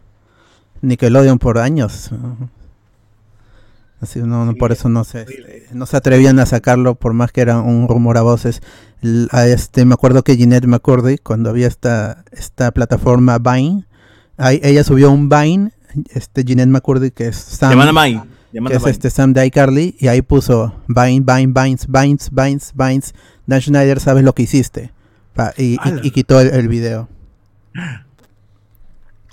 Nickelodeon 0.81 1.39
por 1.39 1.57
años. 1.57 2.11
Así 4.01 4.19
no, 4.19 4.45
no, 4.45 4.55
por 4.55 4.71
eso 4.71 4.89
no 4.89 5.03
se, 5.03 5.21
este, 5.21 5.67
no 5.73 5.85
se 5.85 5.95
atrevían 5.95 6.39
a 6.39 6.45
sacarlo 6.47 6.95
por 6.95 7.13
más 7.13 7.31
que 7.31 7.41
era 7.41 7.59
un 7.59 7.87
rumor 7.87 8.17
a 8.17 8.23
voces. 8.23 8.61
A 9.31 9.45
este, 9.45 9.85
me 9.85 9.93
acuerdo 9.93 10.23
que 10.23 10.35
Jeanette 10.37 10.65
McCurdy, 10.65 11.19
cuando 11.19 11.49
había 11.51 11.67
esta, 11.67 12.23
esta 12.31 12.71
plataforma 12.71 13.37
Vine, 13.37 13.85
ahí, 14.37 14.59
ella 14.63 14.83
subió 14.83 15.11
un 15.11 15.29
Vine, 15.29 15.71
este 16.09 16.43
Jeanette 16.43 16.69
McCurdy, 16.69 17.11
que 17.11 17.27
es 17.27 17.35
Sam, 17.37 17.69
que 18.69 18.75
es 18.77 18.81
este 18.89 19.09
Sam 19.11 19.33
de 19.33 19.45
iCarly, 19.45 19.95
y 19.99 20.07
ahí 20.07 20.21
puso 20.23 20.73
Vine, 20.87 21.19
Vine, 21.21 21.53
Vines, 21.53 21.85
Vines, 21.87 22.29
Vines, 22.31 22.73
Vines. 22.75 23.13
Dan 23.45 23.61
Schneider, 23.61 23.99
sabes 23.99 24.23
lo 24.23 24.33
que 24.33 24.43
hiciste. 24.43 24.91
Pa- 25.35 25.53
y, 25.57 25.73
y- 25.73 25.77
¡Hala! 25.79 26.01
y 26.03 26.09
quitó 26.11 26.39
el, 26.41 26.47
el 26.49 26.67
video. 26.67 27.07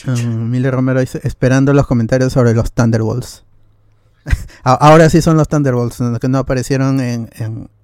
Um, 0.07 0.49
Miller 0.49 0.73
Romero 0.73 1.01
dice, 1.01 1.21
esperando 1.25 1.75
los 1.75 1.87
comentarios 1.89 2.33
sobre 2.33 2.55
los 2.55 2.71
Thunderbolts. 2.73 3.45
Ahora 4.63 5.09
sí 5.11 5.23
son 5.23 5.37
los 5.37 5.49
Thunderbolts, 5.49 6.01
¿no? 6.01 6.19
que 6.19 6.29
no 6.29 6.39
aparecieron 6.39 7.01
en, 7.01 7.31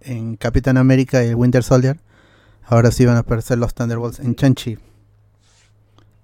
en, 0.00 0.36
Capitán 0.36 0.76
América 0.76 1.24
y 1.24 1.28
el 1.28 1.34
Winter 1.34 1.62
Soldier. 1.62 1.98
Ahora 2.66 2.90
sí 2.90 3.04
van 3.06 3.16
a 3.16 3.20
aparecer 3.20 3.58
los 3.58 3.74
Thunderbolts 3.74 4.18
en 4.20 4.34
Chanchi. 4.34 4.78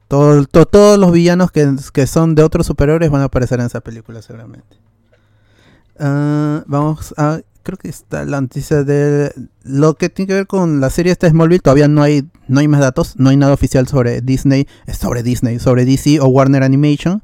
Todo, 0.08 0.44
to- 0.46 0.66
todos 0.66 0.98
los 0.98 1.12
villanos 1.12 1.50
que, 1.52 1.68
que 1.92 2.06
son 2.06 2.34
de 2.34 2.42
otros 2.42 2.66
superhéroes 2.66 3.10
van 3.10 3.22
a 3.22 3.24
aparecer 3.26 3.60
en 3.60 3.66
esa 3.66 3.80
película 3.80 4.22
seguramente. 4.22 4.76
Ah, 5.98 6.62
vamos 6.66 7.14
a... 7.16 7.40
Creo 7.62 7.76
que 7.76 7.88
está 7.88 8.24
la 8.24 8.40
noticia 8.40 8.84
de 8.84 9.34
lo 9.64 9.94
que 9.94 10.08
tiene 10.08 10.28
que 10.28 10.34
ver 10.34 10.46
con 10.46 10.80
la 10.80 10.88
serie 10.88 11.12
esta 11.12 11.28
Smallville. 11.28 11.60
Todavía 11.60 11.88
no 11.88 12.02
hay, 12.02 12.26
no 12.48 12.60
hay 12.60 12.68
más 12.68 12.80
datos. 12.80 13.16
No 13.18 13.28
hay 13.28 13.36
nada 13.36 13.52
oficial 13.52 13.86
sobre 13.86 14.22
Disney. 14.22 14.66
Sobre 14.98 15.22
Disney. 15.22 15.58
Sobre 15.58 15.84
DC 15.84 16.20
o 16.20 16.26
Warner 16.28 16.62
Animation. 16.62 17.22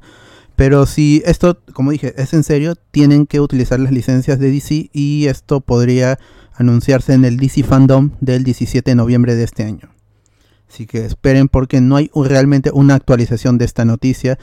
Pero 0.57 0.87
si 0.87 1.21
esto, 1.23 1.59
como 1.71 1.91
dije, 1.91 2.15
es 2.17 2.33
en 2.33 2.43
serio, 2.43 2.73
tienen 2.89 3.27
que 3.27 3.39
utilizar 3.39 3.79
las 3.79 3.91
licencias 3.91 4.39
de 4.39 4.51
DC 4.51 4.89
y 4.91 5.27
esto 5.27 5.61
podría 5.61 6.17
anunciarse 6.55 7.13
en 7.13 7.25
el 7.25 7.37
DC 7.37 7.61
Fandom 7.61 8.09
del 8.21 8.43
17 8.43 8.89
de 8.89 8.95
noviembre 8.95 9.35
de 9.35 9.43
este 9.43 9.63
año. 9.63 9.91
Así 10.67 10.87
que 10.87 11.05
esperen 11.05 11.47
porque 11.47 11.79
no 11.79 11.95
hay 11.95 12.09
realmente 12.15 12.71
una 12.73 12.95
actualización 12.95 13.59
de 13.59 13.65
esta 13.65 13.85
noticia 13.85 14.39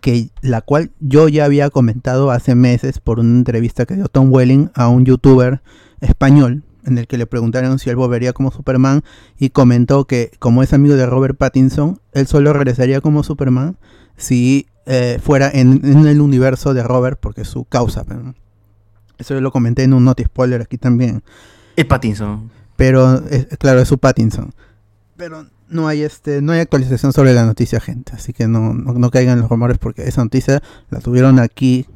que 0.00 0.30
la 0.40 0.62
cual 0.62 0.90
yo 0.98 1.28
ya 1.28 1.44
había 1.44 1.70
comentado 1.70 2.32
hace 2.32 2.56
meses 2.56 2.98
por 2.98 3.20
una 3.20 3.38
entrevista 3.38 3.86
que 3.86 3.94
dio 3.94 4.08
Tom 4.08 4.32
Welling 4.32 4.72
a 4.74 4.88
un 4.88 5.04
youtuber 5.04 5.62
español 6.00 6.64
en 6.84 6.98
el 6.98 7.06
que 7.06 7.18
le 7.18 7.26
preguntaron 7.26 7.78
si 7.78 7.88
él 7.88 7.94
volvería 7.94 8.32
como 8.32 8.50
Superman 8.50 9.04
y 9.38 9.50
comentó 9.50 10.06
que 10.08 10.32
como 10.40 10.64
es 10.64 10.72
amigo 10.72 10.96
de 10.96 11.06
Robert 11.06 11.38
Pattinson, 11.38 12.00
él 12.14 12.26
solo 12.26 12.52
regresaría 12.52 13.00
como 13.00 13.22
Superman 13.22 13.76
si 14.16 14.66
eh, 14.86 15.18
fuera 15.22 15.50
en, 15.52 15.80
en 15.84 16.06
el 16.06 16.20
universo 16.20 16.74
de 16.74 16.82
Robert 16.82 17.18
porque 17.20 17.42
es 17.42 17.48
su 17.48 17.64
causa. 17.64 18.04
Eso 19.18 19.34
yo 19.34 19.40
lo 19.40 19.52
comenté 19.52 19.84
en 19.84 19.94
un 19.94 20.04
noti 20.04 20.24
spoiler 20.24 20.60
aquí 20.62 20.78
también. 20.78 21.22
Es 21.76 21.84
Pattinson. 21.84 22.50
Pero 22.76 23.24
es- 23.28 23.46
claro, 23.58 23.80
es 23.80 23.88
su 23.88 23.98
Pattinson. 23.98 24.52
Pero 25.16 25.46
no 25.68 25.86
hay 25.88 26.02
este, 26.02 26.42
no 26.42 26.52
hay 26.52 26.60
actualización 26.60 27.12
sobre 27.12 27.32
la 27.32 27.44
noticia, 27.46 27.80
gente. 27.80 28.12
Así 28.14 28.32
que 28.32 28.48
no, 28.48 28.74
no, 28.74 28.92
no 28.94 29.10
caigan 29.10 29.40
los 29.40 29.48
rumores 29.48 29.78
porque 29.78 30.08
esa 30.08 30.22
noticia 30.24 30.62
la 30.90 31.00
tuvieron 31.00 31.38
aquí 31.38 31.86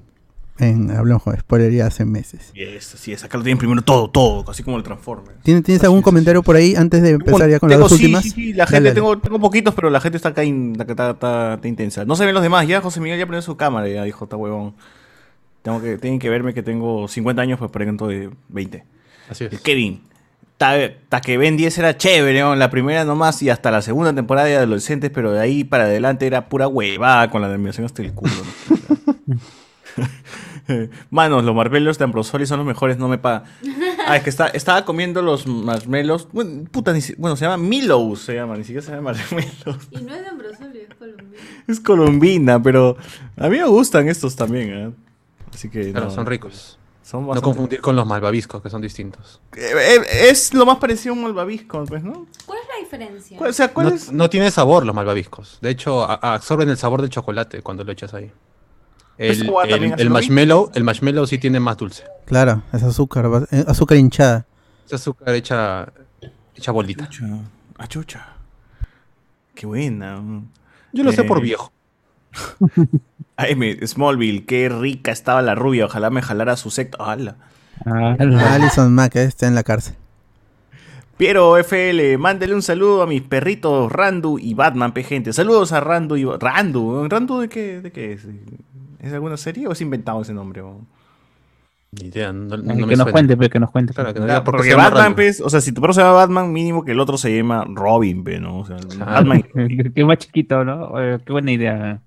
en 0.59 0.91
Hablamos 0.91 1.23
con 1.23 1.37
Spoiler 1.39 1.73
ya 1.73 1.87
hace 1.87 2.05
meses. 2.05 2.51
Y 2.55 2.63
es, 2.63 2.85
sí, 2.85 3.13
es, 3.13 3.23
acá 3.25 3.37
lo 3.39 3.45
tienen 3.45 3.59
primero 3.59 3.83
todo, 3.83 4.09
todo, 4.11 4.51
así 4.51 4.63
como 4.63 4.77
el 4.77 4.83
Transformers. 4.83 5.39
¿Tienes, 5.43 5.63
¿tienes 5.65 5.83
algún 5.85 6.03
comentario 6.03 6.43
por 6.43 6.57
ahí 6.57 6.75
antes 6.77 7.03
de 7.03 7.11
empezar 7.11 7.49
ya 7.51 7.59
con 7.59 7.69
las 7.69 7.77
Tengo- 7.79 7.89
dos 7.89 7.99
sí, 7.99 8.05
últimas? 8.05 8.23
Sí, 8.25 8.31
sí, 8.31 8.53
la 8.53 8.65
Dale, 8.65 8.77
gente, 8.77 8.89
dale. 8.89 8.95
Tengo, 8.95 9.19
tengo 9.19 9.39
poquitos, 9.41 9.75
pero 9.75 9.91
la 9.91 10.01
gente 10.01 10.17
está 10.17 10.31
acá, 10.31 10.45
in- 10.45 10.73
está, 10.79 10.85
está- 10.93 11.11
está- 11.11 11.55
está 11.55 11.69
intensa. 11.69 12.05
No 12.05 12.17
se 12.17 12.25
ven 12.25 12.35
los 12.35 12.43
demás, 12.43 12.67
ya 12.67 12.81
José 12.81 13.01
Miguel 13.01 13.19
ya 13.19 13.27
prendió 13.27 13.43
su 13.43 13.57
cámara, 13.57 13.89
ya 13.89 14.05
dijo, 14.05 14.25
está 14.25 14.37
huevón. 14.37 14.75
Tengo 15.63 15.81
que, 15.83 15.99
tienen 15.99 16.19
que 16.21 16.31
verme 16.31 16.55
que 16.55 16.63
tengo 16.63 17.09
50 17.09 17.43
años, 17.43 17.59
pues 17.59 17.71
pronto 17.71 18.07
de 18.09 18.31
20. 18.49 18.85
Así 19.29 19.45
es. 19.45 19.53
El 19.53 19.61
Kevin, 19.61 20.01
hasta 20.59 21.21
que 21.21 21.37
Ben 21.37 21.57
10 21.57 21.77
era 21.79 21.99
chévere, 21.99 22.41
¿no? 22.41 22.55
la 22.55 22.71
primera 22.71 23.05
nomás 23.05 23.43
y 23.43 23.51
hasta 23.51 23.71
la 23.71 23.83
segunda 23.83 24.15
temporada 24.15 24.47
de 24.47 24.57
adolescentes, 24.57 25.11
pero 25.13 25.33
de 25.33 25.41
ahí 25.41 25.65
para 25.65 25.85
adelante 25.85 26.27
era 26.27 26.49
pura 26.49 26.67
huevada 26.69 27.29
con 27.31 27.43
la 27.43 27.49
animación 27.53 27.85
hasta 27.85 28.01
el 28.03 28.13
culo. 28.15 28.33
¿no? 29.27 29.37
Manos, 31.11 31.45
los 31.45 31.55
marshmallows 31.55 31.99
de 31.99 32.05
Ambrosoli 32.05 32.47
son 32.47 32.59
los 32.59 32.67
mejores, 32.67 32.99
no 32.99 33.09
me 33.09 33.19
pagan. 33.19 33.45
Ah, 34.09 34.17
es 34.17 34.23
que 34.23 34.31
está, 34.31 34.47
estaba 34.49 34.85
comiendo 34.85 35.21
los 35.21 35.49
marshmallows. 35.49 36.29
Bueno, 36.31 36.63
puta, 36.71 36.93
ni 36.93 37.01
si- 37.01 37.17
bueno, 37.19 37.35
se 37.35 37.45
llama 37.45 37.57
Milows, 37.57 38.21
se 38.21 38.35
llama, 38.37 38.57
ni 38.57 38.63
siquiera 38.63 38.81
se 38.87 38.93
llama 38.93 39.11
marshmallows. 39.13 39.89
Y 39.91 39.97
no 40.01 40.15
es 40.15 40.21
de 40.23 40.29
Ambrosoli, 40.29 40.79
es 40.79 40.95
colombiano. 40.95 41.47
Es 41.67 41.81
colombina, 41.81 42.63
pero 42.63 42.97
a 43.37 43.49
mí 43.49 43.59
me 43.59 43.65
gustan 43.67 44.09
estos 44.09 44.37
también, 44.37 44.71
¿eh? 44.73 44.93
Así 45.53 45.69
que. 45.69 45.91
Claro, 45.91 46.07
no, 46.07 46.13
son 46.13 46.25
ricos. 46.27 46.79
Son 47.03 47.27
No 47.27 47.43
confundir 47.43 47.81
con 47.81 47.97
los 47.97 48.07
malvaviscos, 48.07 48.63
que 48.63 48.71
son 48.71 48.81
distintos. 48.81 49.41
Eh, 49.57 49.71
eh, 49.75 50.01
es 50.31 50.55
lo 50.55 50.65
más 50.67 50.79
parecido 50.79 51.13
a 51.15 51.17
un 51.17 51.23
malvavisco, 51.25 51.85
pues, 51.87 52.05
¿no? 52.05 52.27
¿Cuál 52.47 52.59
es 52.61 52.69
la 52.69 52.79
diferencia? 52.85 53.39
¿Cuál- 53.39 53.51
o 53.51 53.53
sea, 53.53 53.73
¿cuál 53.75 53.89
No, 53.89 53.95
es? 53.97 54.13
no 54.13 54.31
tiene 54.31 54.53
sabor 54.53 54.87
los 54.87 54.95
malvaviscos. 54.95 55.59
De 55.61 55.71
hecho, 55.71 56.05
absorben 56.09 56.69
el 56.69 56.77
sabor 56.77 57.01
del 57.01 57.11
chocolate 57.11 57.61
cuando 57.63 57.83
lo 57.83 57.91
echas 57.91 58.15
ahí. 58.15 58.31
El, 59.19 59.31
¿Esa 59.31 59.51
hueá 59.51 59.65
el- 59.67 59.95
el 59.99 60.11
marshmallow, 60.11 60.71
el 60.75 60.85
marshmallow 60.85 61.27
sí 61.27 61.39
tiene 61.39 61.59
más 61.61 61.77
dulce. 61.79 62.05
Claro, 62.27 62.63
es 62.73 62.83
azúcar, 62.83 63.27
eh, 63.51 63.65
azúcar 63.67 63.97
hinchada. 63.99 64.45
Es 64.87 64.93
azúcar 64.95 65.35
hecha, 65.35 65.89
hecha 66.55 66.73
bolita. 66.73 67.09
Chucha. 67.09 67.39
Ah, 67.79 67.87
chucha. 67.87 68.27
Qué 69.55 69.67
buena. 69.67 70.21
Yo 70.93 71.03
lo 71.05 71.13
sé 71.13 71.23
Eh, 71.23 71.25
por 71.25 71.41
viejo. 71.41 71.73
Ay, 73.37 73.55
me- 73.55 73.87
Smallville, 73.87 74.45
qué 74.45 74.69
rica 74.69 75.13
estaba 75.13 75.41
la 75.43 75.55
rubia. 75.55 75.87
Ojalá 75.87 76.11
me 76.11 76.23
jalara 76.23 76.57
su 76.57 76.71
secta. 76.71 76.99
¡Hala! 77.01 77.37
Ah, 77.85 78.17
Alison 78.19 78.93
Mack 78.95 79.17
eh, 79.17 79.25
está 79.25 79.47
en 79.47 79.55
la 79.55 79.63
cárcel. 79.63 79.95
Piero 81.17 81.57
FL, 81.57 82.19
mándele 82.19 82.55
un 82.55 82.63
saludo 82.63 83.03
a 83.03 83.07
mis 83.07 83.23
perritos 83.23 83.91
Randu 83.91 84.39
y 84.39 84.53
Batman, 84.53 84.93
pe 84.93 85.03
gente. 85.03 85.33
Saludos 85.33 85.73
a 85.73 85.81
Randu 85.81 86.17
y 86.17 86.25
Randu. 86.25 87.09
¿Randu 87.09 87.41
de 87.41 87.49
qué, 87.49 87.81
de 87.81 87.91
qué 87.93 88.13
es? 88.13 88.27
¿Es 89.07 89.13
alguna 89.13 89.37
serie 89.37 89.67
o 89.69 89.73
es 89.73 89.81
inventado 89.81 90.21
ese 90.23 90.35
nombre? 90.35 90.63
bo? 90.63 90.85
Ni 91.93 92.09
idea, 92.09 92.33
no, 92.33 92.57
no 92.57 92.77
que 92.77 92.85
me 92.87 92.97
nos 92.97 93.11
cuente, 93.11 93.37
pe, 93.37 93.49
que 93.49 93.61
nos 93.61 93.71
cuente. 93.71 93.95
Claro, 93.95 94.13
que 94.13 94.21
no 94.21 94.27
Claro, 94.27 94.41
diga 94.41 94.45
por 94.45 94.55
qué 94.55 94.59
porque 94.59 94.75
Batman, 94.75 95.15
pues, 95.15 95.41
o 95.41 95.49
sea, 95.49 95.61
si 95.61 95.73
tu 95.73 95.81
perro 95.81 95.93
se 95.95 96.01
llama 96.01 96.13
Batman, 96.15 96.53
mínimo 96.53 96.85
que 96.85 96.93
el 96.93 97.01
otro 97.01 97.17
se 97.17 97.35
llama 97.35 97.65
Robin, 97.69 98.25
pe, 98.25 98.41
¿no? 98.41 98.59
O 98.59 98.67
sea, 98.67 98.77
Claro. 98.77 99.13
Batman. 99.13 99.45
Qué 99.95 100.05
más 100.05 100.19
chiquito, 100.19 100.65
¿no? 100.65 101.01
Eh, 101.01 101.21
qué 101.25 101.33
buena 101.33 101.53
idea. 101.53 102.03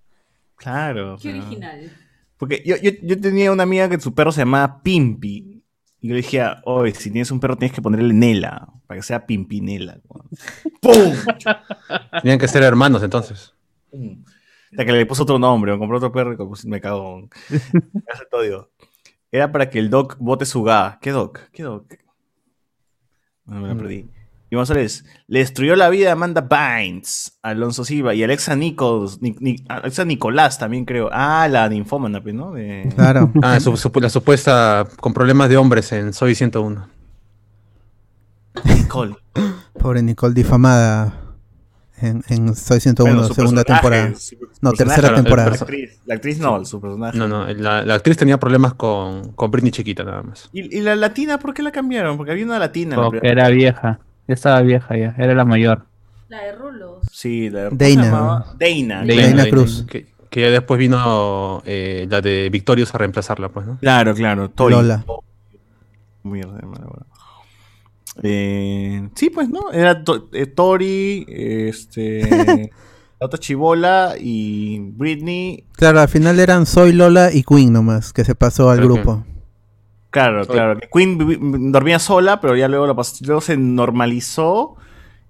Claro. 0.58 1.14
o 1.14 1.18
Qué 1.18 1.32
sea. 1.32 1.41
original. 1.41 1.91
Porque 2.38 2.62
yo, 2.66 2.76
yo, 2.78 2.91
yo 3.02 3.20
tenía 3.20 3.52
una 3.52 3.64
amiga 3.64 3.89
que 3.89 4.00
su 4.00 4.14
perro 4.14 4.32
se 4.32 4.41
llamaba 4.41 4.82
Pimpi. 4.84 5.64
Y 6.02 6.08
yo 6.08 6.14
le 6.14 6.22
dije, 6.22 6.41
oye, 6.66 6.93
si 6.93 7.10
tienes 7.12 7.32
un 7.32 7.39
perro 7.39 7.58
tienes 7.58 7.74
que 7.74 7.82
ponerle 7.82 8.14
Nela, 8.14 8.68
para 8.86 9.00
que 9.00 9.04
sea 9.06 9.26
Pimpinela. 9.26 9.97
¡Pum! 10.82 11.14
Tenían 12.22 12.38
que 12.39 12.47
ser 12.47 12.64
hermanos 12.64 13.02
entonces. 13.04 13.54
Hasta 14.72 14.86
que 14.86 14.91
le 14.91 15.05
puso 15.05 15.24
otro 15.24 15.39
nombre, 15.39 15.72
me 15.74 15.80
compró 15.80 15.97
otro 15.97 16.11
perro 16.11 16.34
y 16.34 16.67
me 16.67 16.80
cagó. 16.82 17.22
Me 17.49 17.57
hace 18.13 18.26
todo, 18.30 18.41
digo. 18.41 18.70
Era 19.32 19.51
para 19.51 19.70
que 19.70 19.80
el 19.80 19.89
Doc 19.89 20.15
bote 20.20 20.45
su 20.45 20.63
ga. 20.63 20.97
¿Qué 21.01 21.11
Doc? 21.11 21.39
¿Qué 21.51 21.63
Doc? 21.63 21.86
No 23.45 23.61
me 23.61 23.67
la 23.67 23.76
perdí. 23.76 24.09
Iván 24.51 24.65
Solés, 24.65 25.05
le 25.28 25.39
destruyó 25.39 25.76
la 25.76 25.89
vida 25.89 26.09
a 26.09 26.13
Amanda 26.13 26.41
Bynes, 26.41 27.38
Alonso 27.43 27.86
Silva 27.86 28.15
y 28.15 28.24
Alexa 28.24 28.55
Nichols, 28.55 29.22
Ni- 29.22 29.36
Ni- 29.39 29.63
Alexa 29.67 30.05
Nicolás 30.05 30.57
también 30.57 30.86
creo. 30.86 31.09
Ah, 31.11 31.47
la 31.47 31.70
ninfómana, 31.70 32.22
pues, 32.22 32.34
¿no? 32.34 32.53
De- 32.53 32.91
Claro. 32.95 33.32
Ah, 33.43 33.59
su- 33.59 33.78
su- 33.78 33.91
la 34.01 34.09
supuesta 34.09 34.88
con 34.99 35.13
problemas 35.13 35.49
de 35.49 35.57
hombres 35.57 35.91
en 35.91 36.13
Soy 36.13 36.34
101. 36.34 36.88
Nicole. 38.65 39.15
Pobre 39.80 40.01
Nicole 40.01 40.34
difamada 40.34 41.13
en, 42.02 42.24
en 42.30 42.56
Soy 42.56 42.80
101, 42.80 43.14
Bueno, 43.16 43.28
su 43.28 43.34
segunda 43.34 43.64
temporada. 43.64 44.14
su 44.16 44.36
No, 44.62 44.72
tercera 44.74 45.14
temporada. 45.16 45.50
La 45.52 45.56
actriz, 45.56 46.00
la 46.06 46.16
actriz 46.16 46.39
no, 46.39 46.66
su 46.66 46.80
personaje. 46.82 47.18
No, 47.18 47.28
no, 47.28 47.47
la, 47.54 47.84
la 47.84 47.93
actriz 47.95 48.18
tenía 48.18 48.39
problemas 48.39 48.74
con, 48.74 49.34
con 49.34 49.52
Britney 49.52 49.72
chiquita 49.72 50.04
nada 50.04 50.24
más. 50.24 50.50
¿Y, 50.54 50.78
y 50.78 50.82
la 50.82 50.95
latina 50.95 51.38
por 51.39 51.54
qué 51.54 51.62
la 51.64 51.72
cambiaron? 51.72 52.18
Porque 52.18 52.32
había 52.32 52.45
una 52.45 52.60
latina. 52.60 52.95
la 52.97 53.04
Porque 53.04 53.20
primera- 53.20 53.47
era 53.47 53.50
vieja. 53.56 54.00
Ya 54.28 54.34
estaba 54.34 54.62
vieja 54.62 54.95
ya. 54.97 55.16
Era 55.18 55.34
la 55.34 55.45
mayor. 55.45 55.86
La 56.28 56.43
de 56.43 56.52
Rulos. 56.56 57.06
Sí, 57.12 57.50
la 57.50 57.66
¿cómo 57.70 57.78
Dana. 57.80 58.45
Dana. 58.60 59.04
Dana. 59.06 59.06
Dana 59.06 59.50
Cruz. 59.50 59.86
Que, 59.89 60.06
que 60.30 60.41
ya 60.41 60.50
después 60.52 60.78
vino 60.80 61.64
eh, 61.66 62.06
la 62.10 62.22
de 62.22 62.50
Victorious 62.52 62.93
a 62.93 63.00
reemplazarla, 63.00 63.50
pues, 63.50 63.66
¿no? 63.66 63.78
Claro, 63.80 64.14
claro. 64.14 64.50
Tori. 64.52 64.76
Lola. 64.76 65.04
Mierda, 66.24 66.60
mala 66.68 66.86
hora. 66.86 67.06
Eh, 68.24 69.09
sí, 69.15 69.30
pues, 69.30 69.49
¿no? 69.49 69.72
Era 69.72 70.03
To- 70.03 70.30
eh, 70.34 70.45
Tori, 70.45 71.26
este, 71.30 72.70
la 73.20 73.26
otra 73.26 73.39
chivola 73.39 74.15
y 74.20 74.80
Britney. 74.80 75.65
Claro, 75.74 75.99
al 76.01 76.09
final 76.09 76.39
eran 76.39 76.65
Soy 76.65 76.91
Lola 76.93 77.32
y 77.34 77.43
Queen 77.43 77.72
nomás, 77.74 78.13
que 78.13 78.24
se 78.26 78.36
pasó 78.36 78.70
al 78.70 78.82
grupo. 78.82 79.24
Claro, 80.11 80.45
claro. 80.47 80.80
que 80.80 80.88
Queen 80.91 81.72
dormía 81.72 81.99
sola, 81.99 82.41
pero 82.41 82.55
ya 82.55 82.67
luego, 82.67 82.88
luego 83.22 83.41
se 83.41 83.57
normalizó 83.57 84.76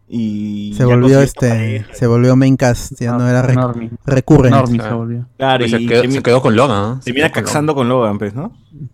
y... 0.07 0.73
Se 0.75 0.85
volvió 0.85 1.19
este, 1.21 1.49
pareja. 1.49 1.93
se 1.93 2.07
volvió 2.07 2.35
main 2.37 2.55
cast, 2.55 2.93
ya 2.99 3.11
no 3.17 3.27
era 3.29 3.43
rec- 3.45 3.55
Normie. 3.55 3.91
recurrente. 4.05 4.57
Normie 4.57 4.77
se 4.77 4.81
Claro. 4.81 4.97
volvió. 4.97 5.25
Claro, 5.37 5.65
Y 5.65 5.67
y 5.67 5.69
se, 5.71 5.77
quedó, 5.85 6.03
termi- 6.03 6.11
se 6.13 6.23
quedó 6.23 6.41
con 6.41 6.55
Logan, 6.55 6.81
¿no? 6.81 6.95
Se 7.01 7.05
termina 7.11 7.29
caxando 7.31 7.75
con 7.75 7.89
Logan, 7.89 8.17
pues, 8.17 8.33
¿no? 8.33 8.53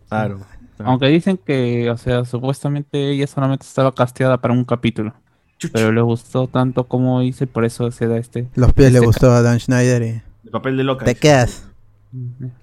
Claro. 0.10 0.40
Aunque 0.80 1.08
dicen 1.08 1.38
que, 1.38 1.90
o 1.90 1.98
sea, 1.98 2.26
supuestamente 2.26 3.12
ella 3.12 3.28
solamente 3.28 3.66
estaba 3.66 3.94
casteada 3.94 4.38
para 4.42 4.54
un 4.54 4.66
capítulo. 4.66 5.14
Chucha, 5.58 5.74
Pero 5.76 5.92
le 5.94 6.02
gustó 6.02 6.48
tanto 6.48 6.84
como 6.86 7.22
hice 7.22 7.46
y 7.46 7.48
por 7.48 7.64
eso 7.64 7.90
se 7.92 8.08
da 8.08 8.18
este. 8.18 8.50
Los 8.56 8.74
pies 8.74 8.92
le 8.92 8.98
Este 8.98 9.06
gustó 9.08 9.32
a 9.32 9.42
Dan 9.42 9.60
Schneider 9.60 10.02
y 10.04 10.22
El 10.44 10.52
papel 10.52 10.76
de 10.76 10.84
loca. 10.84 11.06
te 11.06 11.16
quedas. 11.16 11.68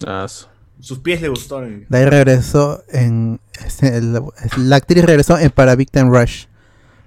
Ah, 0.07 0.27
su- 0.29 0.47
Sus 0.81 0.99
pies 0.99 1.23
le 1.23 1.29
gustaron. 1.29 1.87
De 1.89 1.99
ahí 1.99 2.05
regresó 2.07 2.83
en 2.91 3.41
este, 3.65 3.97
el- 3.97 4.19
la 4.59 4.77
actriz 4.77 5.05
regresó 5.05 5.39
en 5.39 5.51
para 5.51 5.75
Victim 5.77 6.11
Rush. 6.13 6.47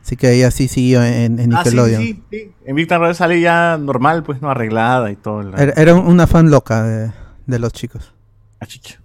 Así 0.01 0.15
que 0.15 0.31
ella 0.33 0.49
sí 0.51 0.67
siguió 0.67 1.03
en, 1.03 1.39
en 1.39 1.53
Ah, 1.53 1.63
sí, 1.63 1.69
Nickelodeon. 1.69 2.01
sí, 2.01 2.23
sí. 2.31 2.51
En 2.65 2.75
Victor 2.75 3.01
Real 3.01 3.15
sale 3.15 3.41
ya 3.41 3.77
normal, 3.77 4.23
pues, 4.23 4.41
no 4.41 4.49
arreglada 4.49 5.11
y 5.11 5.15
todo. 5.15 5.41
la- 5.43 5.57
Era, 5.61 5.73
era 5.75 5.95
una 5.95 6.25
fan 6.27 6.49
loca 6.51 6.83
de, 6.83 7.11
de 7.47 7.59
los 7.59 7.73
chicos. 7.73 8.13
Ah, 8.59 8.65
chicha. 8.65 9.01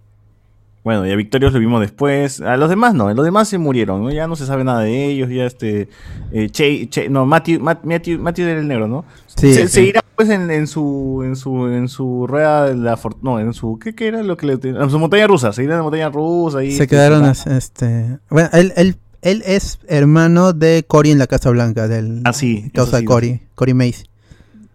Bueno, 0.83 1.07
y 1.07 1.11
a 1.13 1.17
Victorios 1.17 1.53
lo 1.53 1.59
vimos 1.59 1.81
después. 1.81 2.41
A 2.41 2.57
los 2.57 2.71
demás 2.71 2.95
no, 2.95 3.13
los 3.13 3.25
demás 3.25 3.49
se 3.49 3.59
murieron, 3.59 4.03
¿no? 4.03 4.11
Ya 4.11 4.27
no 4.27 4.35
se 4.37 4.47
sabe 4.47 4.65
nada 4.65 4.81
de 4.81 5.07
ellos, 5.07 5.29
ya 5.29 5.45
este... 5.45 5.89
Eh, 6.33 6.49
che, 6.51 6.89
Che- 6.89 7.09
no, 7.11 7.27
Matthew, 7.27 7.61
Matt- 7.61 7.85
Matthew, 7.85 8.19
Matthew 8.19 8.47
era 8.49 8.61
el 8.61 8.67
negro, 8.69 8.89
¿no? 8.89 9.05
Sí, 9.37 9.53
se, 9.53 9.63
sí. 9.67 9.69
se 9.69 9.83
irá 9.83 10.01
pues 10.17 10.29
en, 10.31 10.51
en 10.51 10.67
su 10.67 11.23
en 11.25 11.35
su 11.35 11.67
en 11.69 11.89
su 11.89 12.27
rueda 12.27 12.67
de 12.67 12.75
la 12.77 12.99
no, 13.23 13.41
en 13.41 13.55
su 13.55 13.79
¿qué, 13.79 13.95
qué 13.95 14.07
era 14.09 14.23
lo 14.23 14.37
que 14.37 14.45
le 14.47 14.53
en 14.63 14.91
su 14.91 14.99
montaña 14.99 15.27
rusa, 15.27 15.51
se 15.51 15.63
irá 15.65 15.73
en 15.73 15.79
la 15.79 15.83
montaña 15.83 16.11
rusa 16.11 16.63
y 16.63 16.73
Se 16.73 16.87
quedaron 16.87 17.25
as- 17.25 17.47
este 17.47 18.19
bueno, 18.29 18.51
él, 18.53 18.75
él, 18.77 18.97
él 19.23 19.43
es 19.47 19.79
hermano 19.89 20.53
de 20.53 20.85
Cory 20.87 21.11
en 21.11 21.19
la 21.19 21.27
Casa 21.27 21.49
Blanca 21.49 21.89
del 21.89 22.21
Ah, 22.25 22.35
sí, 22.35 22.71
causa 22.75 22.99
sí, 22.99 23.05
Cory, 23.07 23.41
Cory 23.55 23.73
Mace. 23.73 24.05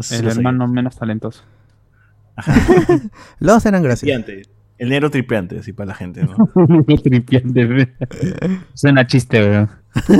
El 0.10 0.28
hermano 0.28 0.68
menos 0.68 0.97
talentoso. 0.97 1.43
Los 3.39 3.66
eran 3.66 3.84
graciosos. 3.84 4.24
El 4.78 4.90
negro 4.90 5.10
tripiante, 5.10 5.60
así 5.60 5.72
para 5.74 5.88
la 5.88 5.94
gente, 5.96 6.24
¿no? 6.24 6.50
Tripiante, 7.04 7.66
ve. 7.66 7.94
Suena 8.74 9.08
chiste, 9.08 9.40
weón. 9.40 9.70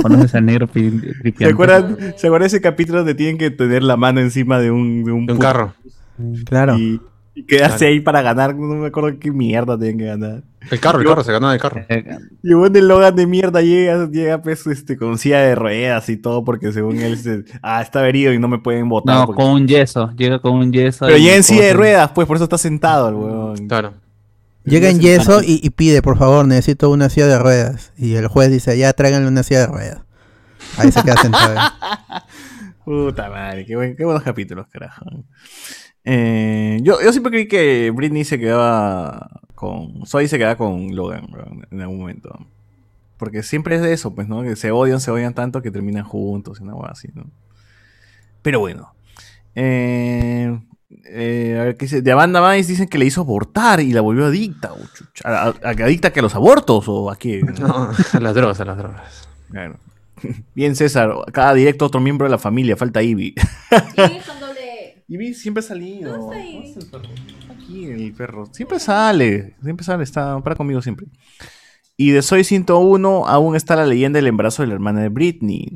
Conoces 0.02 0.34
al 0.34 0.46
negro 0.46 0.66
tripiante. 0.66 1.44
¿Se 1.44 1.50
acuerdan, 1.50 1.96
¿Se 2.16 2.26
acuerdan 2.28 2.46
ese 2.46 2.60
capítulo 2.62 2.98
donde 3.00 3.14
tienen 3.14 3.36
que 3.36 3.50
tener 3.50 3.82
la 3.82 3.96
mano 3.98 4.20
encima 4.20 4.58
de 4.58 4.70
un 4.70 5.04
de 5.04 5.12
un, 5.12 5.26
De 5.26 5.32
un 5.34 5.38
pu- 5.38 5.42
carro. 5.42 5.74
Claro. 6.46 6.78
y, 6.78 6.98
y 7.34 7.44
quedarse 7.44 7.78
Claro. 7.80 7.92
ahí 7.92 8.00
para 8.00 8.22
ganar? 8.22 8.54
No 8.56 8.76
me 8.76 8.86
acuerdo 8.86 9.18
qué 9.20 9.30
mierda 9.30 9.76
tienen 9.78 9.98
que 9.98 10.04
ganar. 10.06 10.42
El 10.70 10.80
carro, 10.80 11.00
el 11.00 11.06
carro, 11.06 11.22
se 11.22 11.30
ganó 11.32 11.52
el 11.52 11.60
carro. 11.60 11.84
Eh, 11.90 12.04
Y 12.42 12.48
el 12.48 12.56
buen 12.56 12.72
del 12.72 12.88
Logan 12.88 13.14
de 13.14 13.26
mierda 13.26 13.60
llega, 13.60 14.08
llega 14.10 14.40
pues 14.40 14.66
este, 14.66 14.96
con 14.96 15.18
silla 15.18 15.40
de 15.40 15.54
ruedas 15.54 16.08
y 16.08 16.16
todo 16.16 16.42
porque 16.42 16.72
según 16.72 16.96
él 16.98 17.18
se- 17.18 17.44
ah, 17.62 17.82
está 17.82 18.08
herido 18.08 18.32
y 18.32 18.38
no 18.38 18.48
me 18.48 18.58
pueden 18.58 18.88
votar. 18.88 19.14
No, 19.16 19.26
porque- 19.26 19.42
con 19.42 19.52
un 19.52 19.68
yeso. 19.68 20.10
Llega 20.16 20.38
con 20.38 20.54
un 20.54 20.72
yeso. 20.72 21.04
Pero 21.04 21.18
y 21.18 21.22
llega 21.24 21.36
en 21.36 21.42
silla 21.42 21.64
de 21.64 21.74
ruedas, 21.74 22.10
pues 22.14 22.26
por 22.26 22.36
eso 22.38 22.44
está 22.44 22.56
sentado 22.56 23.10
el 23.10 23.14
weón. 23.14 23.68
Claro. 23.68 23.92
Llega 24.66 24.90
en 24.90 25.00
yeso 25.00 25.42
y, 25.42 25.60
y 25.62 25.70
pide, 25.70 26.02
por 26.02 26.18
favor, 26.18 26.46
necesito 26.46 26.90
una 26.90 27.08
silla 27.08 27.26
de 27.28 27.38
ruedas. 27.38 27.92
Y 27.96 28.14
el 28.16 28.26
juez 28.28 28.50
dice, 28.50 28.76
ya 28.76 28.92
tráiganle 28.92 29.28
una 29.28 29.42
silla 29.42 29.60
de 29.60 29.66
ruedas. 29.68 30.00
Ahí 30.76 30.90
se 30.92 31.02
queda 31.02 31.16
sentado. 31.16 31.56
Puta 32.84 33.30
madre, 33.30 33.64
qué, 33.66 33.76
buen- 33.76 33.96
qué 33.96 34.04
buenos 34.04 34.22
capítulos, 34.22 34.66
carajo. 34.68 35.04
Eh, 36.04 36.78
yo, 36.82 37.00
yo 37.02 37.10
siempre 37.12 37.30
creí 37.32 37.48
que 37.48 37.90
Britney 37.90 38.24
se 38.24 38.38
quedaba 38.38 39.40
con. 39.54 40.06
Zoe 40.06 40.28
se 40.28 40.38
quedaba 40.38 40.56
con 40.56 40.94
Logan 40.94 41.26
weón, 41.32 41.66
en 41.70 41.80
algún 41.80 41.98
momento. 41.98 42.46
Porque 43.16 43.42
siempre 43.42 43.76
es 43.76 43.82
de 43.82 43.92
eso, 43.92 44.14
pues, 44.14 44.28
¿no? 44.28 44.42
Que 44.42 44.56
se 44.56 44.70
odian, 44.70 45.00
se 45.00 45.10
odian 45.10 45.34
tanto 45.34 45.62
que 45.62 45.70
terminan 45.70 46.04
juntos 46.04 46.60
y 46.60 46.64
una 46.64 46.74
así, 46.88 47.08
¿no? 47.14 47.24
Pero 48.42 48.60
bueno. 48.60 48.94
Eh, 49.54 50.60
eh, 51.06 51.56
a 51.60 51.64
ver, 51.64 51.76
¿qué 51.76 51.86
dice? 51.86 52.02
De 52.02 52.12
Amanda 52.12 52.40
Bynes 52.40 52.68
dicen 52.68 52.88
que 52.88 52.98
le 52.98 53.04
hizo 53.06 53.20
abortar 53.22 53.80
y 53.80 53.92
la 53.92 54.00
volvió 54.00 54.26
adicta. 54.26 54.72
o 54.72 54.78
chucha. 54.94 55.22
¿A- 55.28 55.48
a- 55.48 55.70
¿Adicta 55.70 56.12
que 56.12 56.20
a 56.20 56.22
los 56.22 56.34
abortos 56.34 56.84
o 56.88 57.10
a 57.10 57.16
qué? 57.16 57.40
No, 57.60 57.90
a 58.12 58.20
las 58.20 58.34
drogas, 58.34 58.60
a 58.60 58.64
las 58.64 58.76
drogas. 58.78 59.28
Claro. 59.50 59.78
Bien, 60.54 60.74
César. 60.76 61.12
Cada 61.32 61.54
directo 61.54 61.86
otro 61.86 62.00
miembro 62.00 62.26
de 62.26 62.30
la 62.30 62.38
familia. 62.38 62.76
Falta 62.76 63.02
Ivy. 63.02 63.34
Sí, 63.70 64.20
con 64.26 64.40
doble. 64.40 65.02
Ivy 65.08 65.34
siempre 65.34 65.60
ha 65.60 65.66
salido. 65.66 66.16
¿Dónde 66.16 66.36
está 66.38 66.48
Ivy? 66.48 66.72
¿Dónde 66.72 66.78
está 66.78 66.96
el 66.96 67.02
perro? 67.02 67.54
Aquí 67.54 67.84
el 67.86 68.12
perro. 68.14 68.46
Siempre 68.52 68.78
sale. 68.80 69.54
Siempre 69.62 69.84
sale. 69.84 70.04
Está 70.04 70.40
para 70.40 70.56
conmigo 70.56 70.80
siempre. 70.82 71.06
Y 71.98 72.10
de 72.10 72.22
Soy 72.22 72.44
101 72.44 73.26
aún 73.26 73.56
está 73.56 73.74
la 73.74 73.86
leyenda 73.86 74.18
del 74.18 74.26
embarazo 74.26 74.62
de 74.62 74.68
la 74.68 74.74
hermana 74.74 75.00
de 75.00 75.08
Britney. 75.08 75.70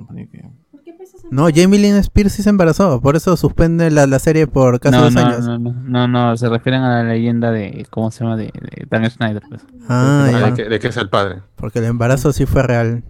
¿Por 0.70 0.82
qué 0.84 0.92
pesas 0.92 1.19
en 1.19 1.19
No, 1.30 1.48
Jamie 1.54 1.78
Lynn 1.78 1.96
Spears 1.96 2.32
sí 2.32 2.42
se 2.42 2.50
embarazó. 2.50 3.00
Por 3.00 3.14
eso 3.16 3.36
suspende 3.36 3.90
la, 3.90 4.06
la 4.06 4.18
serie 4.18 4.46
por 4.46 4.80
casi 4.80 4.96
no, 4.96 5.04
dos 5.04 5.14
no, 5.14 5.20
años. 5.20 5.44
no, 5.46 5.58
no, 5.58 5.72
no, 5.72 6.08
no, 6.08 6.36
se 6.36 6.48
refieren 6.48 6.82
a 6.82 7.02
la 7.02 7.08
leyenda 7.12 7.50
de, 7.52 7.86
¿cómo 7.90 8.10
se 8.10 8.24
llama? 8.24 8.36
De, 8.36 8.46
de 8.46 8.86
Dan 8.90 9.08
Schneider, 9.10 9.42
pues. 9.48 9.62
Ah, 9.88 10.26
Ah, 10.26 10.30
ya. 10.32 10.46
de, 10.50 10.54
que, 10.54 10.64
de 10.68 10.78
que 10.80 10.88
es 10.88 10.96
el 10.96 11.08
padre. 11.08 11.40
Porque 11.56 11.78
el 11.78 11.84
embarazo 11.86 12.32
sí 12.32 12.46
fue 12.46 12.62
real. 12.62 13.04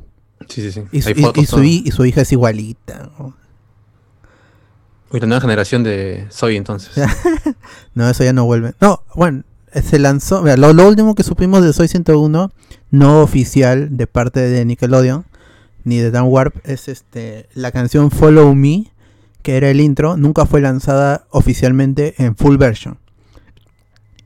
Sí, 0.49 0.61
sí, 0.63 0.73
sí. 0.73 0.83
Y, 0.93 1.03
su- 1.03 1.09
Hay 1.09 1.15
y- 1.17 1.23
fotos. 1.23 1.43
y 1.43 1.47
su, 1.47 2.05
y 2.05 2.09
hija 2.09 2.21
es 2.21 2.33
igualita. 2.33 3.11
¿no? 3.19 3.35
Uy, 5.13 5.21
la 5.21 5.27
nueva 5.27 5.41
generación 5.41 5.83
de 5.83 6.27
Soy 6.31 6.57
entonces. 6.57 6.93
No, 7.95 8.09
eso 8.09 8.23
ya 8.23 8.33
no 8.33 8.45
vuelve. 8.45 8.75
No, 8.81 9.03
bueno, 9.17 9.43
se 9.73 9.99
lanzó. 9.99 10.43
mira, 10.43 10.57
lo, 10.57 10.73
lo 10.73 10.87
último 10.87 11.15
que 11.15 11.23
supimos 11.25 11.65
de 11.65 11.73
Soy 11.73 11.89
101, 11.89 12.51
no 12.91 13.23
oficial 13.23 13.97
de 13.97 14.07
parte 14.07 14.41
de 14.41 14.65
Nickelodeon 14.65 15.25
ni 15.85 15.99
de 15.99 16.11
Dan 16.11 16.25
Warp, 16.29 16.57
es 16.65 16.89
este 16.89 17.49
la 17.55 17.71
canción 17.73 18.11
Follow 18.11 18.55
Me, 18.55 18.91
que 19.43 19.57
era 19.57 19.71
el 19.71 19.81
intro, 19.81 20.17
nunca 20.17 20.47
fue 20.47 20.61
lanzada 20.61 21.27
oficialmente 21.31 22.15
en 22.19 22.37
full 22.37 22.57
version. 22.57 22.99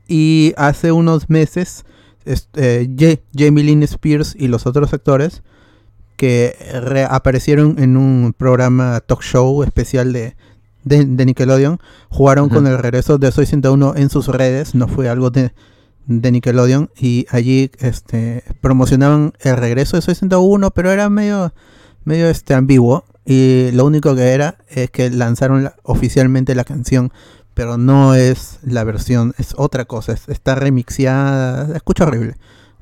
Y 0.07 0.53
hace 0.57 0.91
unos 0.91 1.29
meses, 1.29 1.85
este, 2.25 2.89
Ja- 2.97 3.19
Jamie 3.35 3.63
Lynn 3.63 3.83
Spears 3.83 4.35
y 4.37 4.47
los 4.47 4.65
otros 4.67 4.93
actores 4.93 5.41
que 6.15 6.55
reaparecieron 6.81 7.75
en 7.79 7.97
un 7.97 8.33
programa 8.37 8.99
talk 9.01 9.21
show 9.21 9.63
especial 9.63 10.13
de, 10.13 10.35
de, 10.83 11.03
de 11.05 11.25
Nickelodeon 11.25 11.79
jugaron 12.09 12.47
con 12.49 12.67
el 12.67 12.77
regreso 12.77 13.17
de 13.17 13.31
Soy 13.31 13.45
101 13.45 13.95
en 13.97 14.09
sus 14.09 14.27
redes, 14.27 14.75
no 14.75 14.87
fue 14.87 15.09
algo 15.09 15.29
de, 15.29 15.51
de 16.07 16.31
Nickelodeon, 16.31 16.89
y 16.97 17.25
allí 17.29 17.71
este, 17.79 18.43
promocionaban 18.61 19.33
el 19.41 19.57
regreso 19.57 19.97
de 19.97 20.01
Soy 20.01 20.15
101, 20.15 20.71
pero 20.71 20.91
era 20.91 21.09
medio, 21.09 21.53
medio 22.03 22.29
este, 22.29 22.53
ambiguo, 22.53 23.05
y 23.25 23.71
lo 23.73 23.85
único 23.85 24.15
que 24.15 24.33
era 24.33 24.57
es 24.69 24.91
que 24.91 25.09
lanzaron 25.09 25.63
la- 25.63 25.75
oficialmente 25.83 26.53
la 26.55 26.63
canción, 26.63 27.11
pero 27.55 27.77
no 27.77 28.13
es 28.15 28.59
la 28.63 28.83
versión, 28.83 29.33
es 29.37 29.53
otra 29.57 29.85
cosa, 29.85 30.13
es- 30.13 30.29
está 30.29 30.55
remixeada, 30.55 31.67
se 31.67 31.75
escucha 31.77 32.03
horrible, 32.05 32.35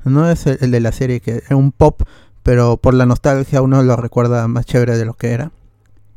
no 0.04 0.28
es 0.30 0.46
el, 0.46 0.70
de 0.70 0.80
la 0.80 0.92
serie 0.92 1.20
que 1.20 1.42
era 1.46 1.56
un 1.56 1.72
pop, 1.72 2.02
pero 2.42 2.76
por 2.76 2.92
la 2.92 3.06
nostalgia 3.06 3.62
uno 3.62 3.82
lo 3.82 3.96
recuerda 3.96 4.46
más 4.48 4.66
chévere 4.66 4.98
de 4.98 5.06
lo 5.06 5.14
que 5.14 5.30
era. 5.32 5.50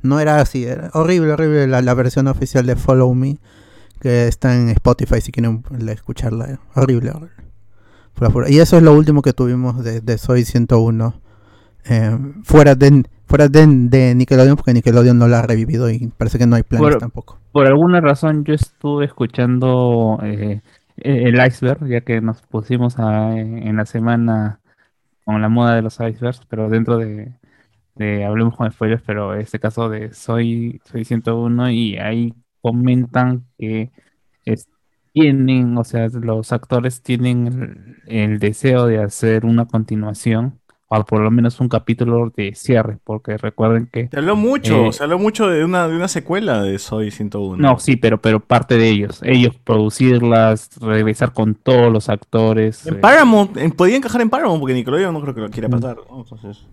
No 0.01 0.19
era 0.19 0.41
así, 0.41 0.65
era 0.65 0.89
horrible, 0.93 1.31
horrible 1.31 1.67
la 1.67 1.93
versión 1.93 2.27
oficial 2.27 2.65
de 2.65 2.75
Follow 2.75 3.13
Me, 3.15 3.37
que 3.99 4.27
está 4.27 4.55
en 4.55 4.69
Spotify 4.69 5.21
si 5.21 5.31
quieren 5.31 5.63
la- 5.79 5.91
escucharla. 5.91 6.45
eh. 6.51 6.57
Horrible. 6.75 7.11
Y 8.49 8.59
eso 8.59 8.77
es 8.77 8.83
lo 8.83 8.93
último 8.93 9.21
que 9.21 9.33
tuvimos 9.33 9.83
de, 9.83 10.01
de 10.01 10.17
Soy 10.17 10.43
101. 10.43 11.21
eh, 11.89 12.17
fuera 12.43 12.75
de, 12.75 13.03
Fuera 13.27 13.47
de, 13.49 13.65
de 13.67 14.15
Nickelodeon, 14.15 14.55
porque 14.55 14.73
Nickelodeon 14.73 15.17
no 15.19 15.27
la 15.27 15.39
ha 15.39 15.41
revivido 15.41 15.89
y 15.89 16.07
parece 16.17 16.37
que 16.39 16.47
no 16.47 16.55
hay 16.55 16.63
planes 16.63 16.85
tampoco. 16.99 17.37
Por 17.51 17.67
alguna 17.67 17.99
razón 18.01 18.43
yo 18.45 18.53
estuve 18.53 19.03
escuchando 19.05 20.17
eh, 20.23 20.61
el 20.97 21.35
iceberg, 21.45 21.85
ya 21.87 22.01
que 22.01 22.21
nos 22.21 22.41
pusimos 22.43 22.97
a- 22.99 23.37
en 23.37 23.75
la 23.75 23.85
semana 23.85 24.59
con 25.25 25.41
la 25.41 25.49
moda 25.49 25.75
de 25.75 25.81
los 25.81 25.95
icebergs, 25.99 26.41
pero 26.49 26.69
dentro 26.69 26.97
de, 26.97 27.33
de 27.95 28.23
hablemos 28.25 28.55
con 28.55 28.71
spoilers, 28.71 29.03
pero 29.05 29.35
este 29.35 29.59
caso 29.59 29.89
de 29.89 30.13
Soy, 30.13 30.79
Soy 30.85 31.03
101 31.03 31.69
y 31.69 31.97
ahí 31.97 32.33
comentan 32.71 33.43
que 33.57 33.91
es- 34.45 34.67
tienen, 35.13 35.77
o 35.77 35.83
sea, 35.83 36.07
los 36.09 36.51
actores 36.51 37.01
tienen 37.01 37.47
el, 38.07 38.21
el 38.31 38.39
deseo 38.39 38.85
de 38.85 39.01
hacer 39.01 39.45
una 39.45 39.65
continuación 39.65 40.59
o 40.89 41.03
por 41.03 41.19
lo 41.21 41.29
menos 41.31 41.59
un 41.59 41.67
capítulo 41.67 42.31
de 42.37 42.53
cierre, 42.55 42.97
porque 43.03 43.35
recuerden 43.37 43.89
que 43.91 44.07
Se 44.09 44.17
habló 44.19 44.35
mucho, 44.37 44.85
Eh, 44.85 44.93
se 44.93 45.03
habló 45.03 45.17
mucho 45.19 45.47
de 45.49 45.65
una, 45.65 45.87
de 45.87 45.95
una 45.95 46.07
secuela 46.07 46.61
de 46.61 46.77
Soy 46.79 47.11
101. 47.11 47.57
No, 47.61 47.77
sí, 47.79 47.97
pero, 47.97 48.21
pero 48.21 48.39
parte 48.39 48.77
de 48.77 48.87
ellos. 48.89 49.19
Ellos 49.23 49.55
producirlas, 49.65 50.69
regresar 50.79 51.33
con 51.33 51.55
todos 51.55 51.91
los 51.91 52.07
actores. 52.09 52.85
En 52.87 52.95
eh, 52.95 52.97
Paramount, 52.99 53.57
en- 53.57 53.71
podía 53.71 53.97
encajar 53.97 54.21
en 54.21 54.29
Paramount 54.29 54.59
porque 54.61 54.75
Nickelodeon 54.75 55.13
no 55.13 55.21
creo 55.21 55.33
que 55.35 55.41
lo 55.41 55.49
quiera 55.49 55.67
pasar. 55.67 55.97
¿no? 56.09 56.19
Entonces, 56.19 56.65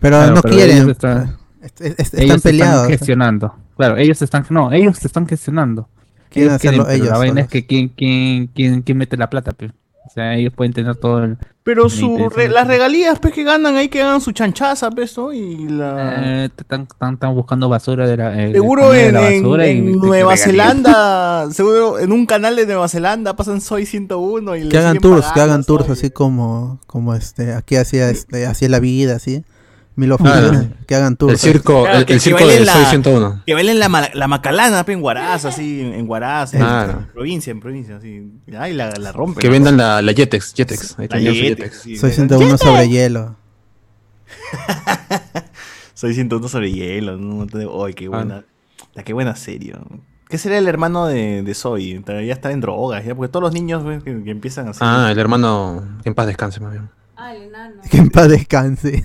Pero 0.00 0.16
claro, 0.16 0.34
no 0.34 0.42
pero 0.42 0.54
quieren. 0.54 0.76
ellos 0.78 0.88
están- 0.88 1.36
est- 1.62 1.80
est- 1.80 2.00
est- 2.00 2.14
ellos 2.14 2.36
están 2.36 2.40
peleados. 2.50 2.82
están 2.84 2.90
gestionando. 2.98 3.54
Claro, 3.86 3.96
ellos 3.96 4.20
están, 4.22 4.44
no, 4.50 4.70
ellos 4.72 4.98
se 4.98 5.06
están 5.06 5.26
gestionando. 5.26 5.88
Quieren 6.28 6.50
Ellos 6.52 6.56
hacerlo 6.56 6.84
pero 6.84 6.94
ellos 6.96 7.08
La 7.08 7.18
vaina 7.18 7.40
es 7.40 7.48
que 7.48 7.66
quién, 7.66 7.88
quién, 7.88 8.46
quién, 8.54 8.82
quién 8.82 8.98
mete 8.98 9.16
la 9.16 9.28
plata, 9.30 9.52
pe. 9.52 9.72
O 10.06 10.12
sea, 10.12 10.34
ellos 10.34 10.52
pueden 10.54 10.72
tener 10.72 10.96
todo 10.96 11.22
el. 11.22 11.38
Pero 11.62 11.88
su 11.88 12.28
re- 12.30 12.48
las 12.48 12.66
regalías 12.66 13.18
pues, 13.20 13.32
que 13.32 13.44
ganan 13.44 13.76
ahí, 13.76 13.88
que 13.88 14.02
hagan 14.02 14.20
su 14.20 14.32
chanchaza, 14.32 14.90
pues, 14.90 15.16
¿no? 15.16 15.32
Y 15.32 15.68
la... 15.68 16.44
Eh, 16.44 16.50
están, 16.56 16.82
están, 16.90 17.14
están 17.14 17.34
buscando 17.34 17.68
basura 17.68 18.08
de 18.08 18.16
la. 18.16 18.42
eh, 18.44 18.52
Seguro 18.52 18.92
en, 18.92 19.14
la 19.14 19.30
en- 19.30 19.42
basura 19.42 19.66
y- 19.68 19.78
en 19.78 19.88
y 19.90 19.92
Nueva 19.96 20.34
regalías. 20.34 20.40
Zelanda, 20.40 21.50
seguro 21.52 21.98
en 22.00 22.10
un 22.12 22.26
canal 22.26 22.56
de 22.56 22.66
Nueva 22.66 22.88
Zelanda 22.88 23.36
pasan 23.36 23.60
Soy 23.60 23.86
101 23.86 24.56
y 24.56 24.68
Que 24.68 24.78
hagan 24.78 24.98
tours, 24.98 25.26
que 25.26 25.28
pagando 25.28 25.42
hagan 25.52 25.60
a 25.60 25.64
tours 25.64 25.90
así 25.90 26.10
como, 26.10 26.80
como 26.86 27.14
este, 27.14 27.54
aquí 27.54 27.76
hacía 27.76 28.10
este, 28.10 28.46
hacía 28.46 28.68
la 28.68 28.80
vida, 28.80 29.16
así. 29.16 29.44
Fujimori, 30.08 30.70
que 30.86 30.94
hagan 30.94 31.16
tours. 31.16 31.32
El 31.32 31.38
circo, 31.38 31.82
Claro, 31.82 31.98
el, 31.98 32.06
que- 32.06 32.12
el 32.14 32.18
que 32.18 32.22
circo 32.24 32.38
bailen 32.40 32.58
de 32.60 32.64
la- 32.66 32.72
Soy 32.72 32.84
101. 32.86 33.42
Que 33.46 33.54
bailen 33.54 33.78
la, 33.78 34.10
la 34.14 34.28
Macalana, 34.28 34.84
en 34.86 35.02
Huaraz, 35.02 35.44
así, 35.44 35.80
en, 35.80 36.08
Huaraz, 36.08 36.54
en, 36.54 36.60
Claro. 36.60 36.92
en 36.92 37.06
provincia, 37.12 37.50
en 37.50 37.60
provincia, 37.60 37.96
así. 37.96 38.32
Ay, 38.58 38.72
la, 38.74 38.90
la 38.90 39.12
rompen. 39.12 39.40
Que 39.40 39.48
¿no? 39.48 39.52
vendan 39.52 39.76
la, 39.76 40.02
la 40.02 40.12
Jetex. 40.12 40.54
Jetex. 40.54 40.98
Ahí 40.98 41.08
La 41.24 41.32
Jetex. 41.32 41.80
sí. 41.82 41.96
Soy 41.96 42.10
101 42.12 42.58
sobre 42.58 42.88
hielo. 42.88 43.36
Soy 45.94 46.14
101 46.14 46.48
sobre 46.48 46.72
hielo. 46.72 47.16
¿no? 47.18 47.46
Ay, 47.84 47.92
Ah. 47.92 47.94
qué 47.96 48.08
buena. 48.08 48.44
La 48.94 49.02
qué 49.04 49.12
buena 49.12 49.36
serie. 49.36 49.74
¿Qué 50.28 50.38
sería 50.38 50.58
el 50.58 50.68
hermano 50.68 51.06
de, 51.06 51.42
de 51.42 51.54
Soy? 51.54 52.02
Ya 52.06 52.32
está 52.32 52.50
en 52.52 52.60
drogas, 52.60 53.04
ya, 53.04 53.14
porque 53.14 53.30
todos 53.30 53.42
los 53.42 53.52
niños 53.52 53.84
ves, 53.84 54.02
que, 54.02 54.22
que 54.22 54.30
empiezan 54.30 54.68
así. 54.68 54.78
Ah, 54.82 55.08
el 55.10 55.18
hermano. 55.18 55.82
En 56.04 56.14
paz 56.14 56.26
descanse, 56.26 56.60
más 56.60 56.72
bien. 56.72 56.88
Ah, 57.16 57.34
el 57.34 57.42
enano. 57.44 57.82
Que 57.90 57.98
en 57.98 58.10
paz 58.10 58.28
descanse. 58.28 59.04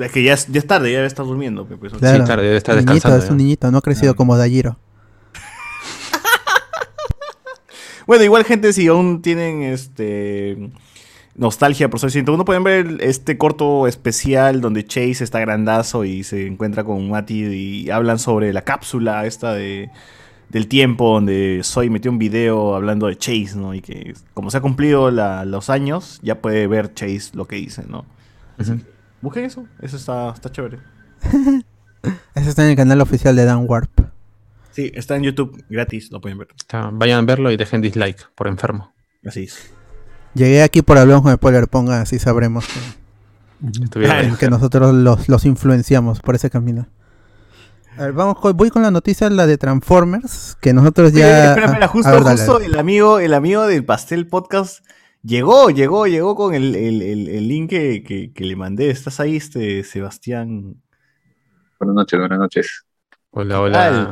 Es 0.00 0.12
que 0.12 0.22
ya 0.22 0.34
es, 0.34 0.46
ya 0.48 0.58
es 0.58 0.66
tarde, 0.66 0.92
ya 0.92 1.04
está 1.04 1.22
durmiendo. 1.22 1.66
pues. 1.66 1.92
Claro. 1.94 2.24
tarde, 2.24 2.44
debe 2.44 2.56
estar 2.56 2.74
niñito, 2.76 2.92
descansando 2.94 3.24
es 3.24 3.30
un 3.30 3.38
ya. 3.38 3.42
niñito, 3.44 3.70
no 3.70 3.78
ha 3.78 3.82
crecido 3.82 4.12
Ah. 4.12 4.16
como 4.16 4.36
Dajiro. 4.36 4.78
Bueno, 8.06 8.24
igual 8.24 8.44
gente, 8.44 8.72
si 8.72 8.86
aún 8.86 9.20
tienen 9.20 9.62
este 9.62 10.70
nostalgia 11.34 11.88
por 11.90 12.00
Soy 12.00 12.10
101, 12.10 12.44
pueden 12.44 12.64
ver 12.64 12.96
este 13.00 13.36
corto 13.36 13.86
especial 13.86 14.60
donde 14.62 14.84
Chase 14.86 15.22
está 15.22 15.38
grandazo 15.40 16.04
y 16.04 16.24
se 16.24 16.46
encuentra 16.46 16.84
con 16.84 17.10
Mati 17.10 17.44
y 17.44 17.90
hablan 17.90 18.18
sobre 18.18 18.52
la 18.52 18.62
cápsula 18.62 19.26
esta 19.26 19.52
de 19.52 19.90
del 20.48 20.66
tiempo 20.66 21.12
donde 21.12 21.60
Soy 21.62 21.90
metió 21.90 22.10
un 22.10 22.16
video 22.18 22.74
hablando 22.74 23.06
de 23.08 23.16
Chase, 23.18 23.52
¿no? 23.56 23.74
Y 23.74 23.82
que 23.82 24.14
como 24.32 24.50
se 24.50 24.56
ha 24.56 24.60
cumplido 24.62 25.10
la- 25.10 25.44
los 25.44 25.68
años, 25.68 26.18
ya 26.22 26.40
puede 26.40 26.66
ver 26.66 26.94
Chase 26.94 27.32
lo 27.34 27.44
que 27.46 27.56
dice, 27.56 27.84
¿no? 27.86 28.06
Ujú. 28.58 28.78
Busquen 29.20 29.44
eso, 29.44 29.66
eso 29.80 29.96
está, 29.96 30.30
está 30.30 30.50
chévere. 30.50 30.78
Ese 32.34 32.48
está 32.50 32.64
en 32.64 32.70
el 32.70 32.76
canal 32.76 33.00
oficial 33.00 33.34
de 33.34 33.44
Dan 33.44 33.64
Warp. 33.68 33.90
Sí, 34.70 34.92
está 34.94 35.16
en 35.16 35.24
YouTube 35.24 35.64
gratis, 35.68 36.12
lo 36.12 36.20
pueden 36.20 36.38
ver. 36.38 36.48
Está- 36.56 36.90
Vayan 36.92 37.18
a 37.24 37.26
verlo 37.26 37.50
y 37.50 37.56
dejen 37.56 37.80
dislike 37.80 38.30
por 38.36 38.46
enfermo. 38.46 38.92
Así 39.26 39.44
es. 39.44 39.70
Llegué 40.34 40.62
aquí 40.62 40.82
por 40.82 40.98
Hablamos 40.98 41.22
con 41.24 41.34
Spoiler, 41.34 41.66
ponga 41.66 42.00
así 42.00 42.18
sabremos 42.20 42.64
que, 42.68 43.66
Estuvieron- 43.84 44.36
que 44.36 44.48
nosotros 44.48 44.94
los, 44.94 45.28
los 45.28 45.44
influenciamos 45.44 46.20
por 46.20 46.36
ese 46.36 46.48
camino. 46.50 46.86
A 47.96 48.02
ver, 48.02 48.12
vamos, 48.12 48.38
con- 48.38 48.56
voy 48.56 48.70
con 48.70 48.82
la 48.82 48.92
noticia, 48.92 49.28
la 49.28 49.48
de 49.48 49.58
Transformers, 49.58 50.56
que 50.60 50.72
nosotros 50.72 51.10
Oye, 51.10 51.18
ya... 51.20 51.48
espera, 51.48 51.66
espera, 51.66 51.86
a- 51.86 51.88
justo, 51.88 52.08
a 52.08 52.12
ver, 52.12 52.22
dale, 52.22 52.36
justo 52.36 52.52
dale. 52.54 52.66
el 52.66 52.78
amigo, 52.78 53.18
el 53.18 53.34
amigo 53.34 53.66
del 53.66 53.84
Pastel 53.84 54.28
Podcast 54.28 54.84
llegó, 55.22 55.70
llegó, 55.70 56.06
llegó 56.06 56.34
con 56.34 56.54
el, 56.54 56.74
el- 56.74 57.02
el- 57.02 57.28
el 57.28 57.48
link 57.48 57.70
que, 57.70 58.02
que- 58.02 58.32
que 58.32 58.44
le 58.44 58.56
mandé. 58.56 58.90
¿Estás 58.90 59.20
ahí, 59.20 59.36
este, 59.36 59.84
Sebastián? 59.84 60.76
Buenas 61.78 61.94
noches, 61.94 62.18
buenas 62.18 62.38
noches. 62.38 62.84
Hola, 63.30 63.60
hola. 63.60 64.10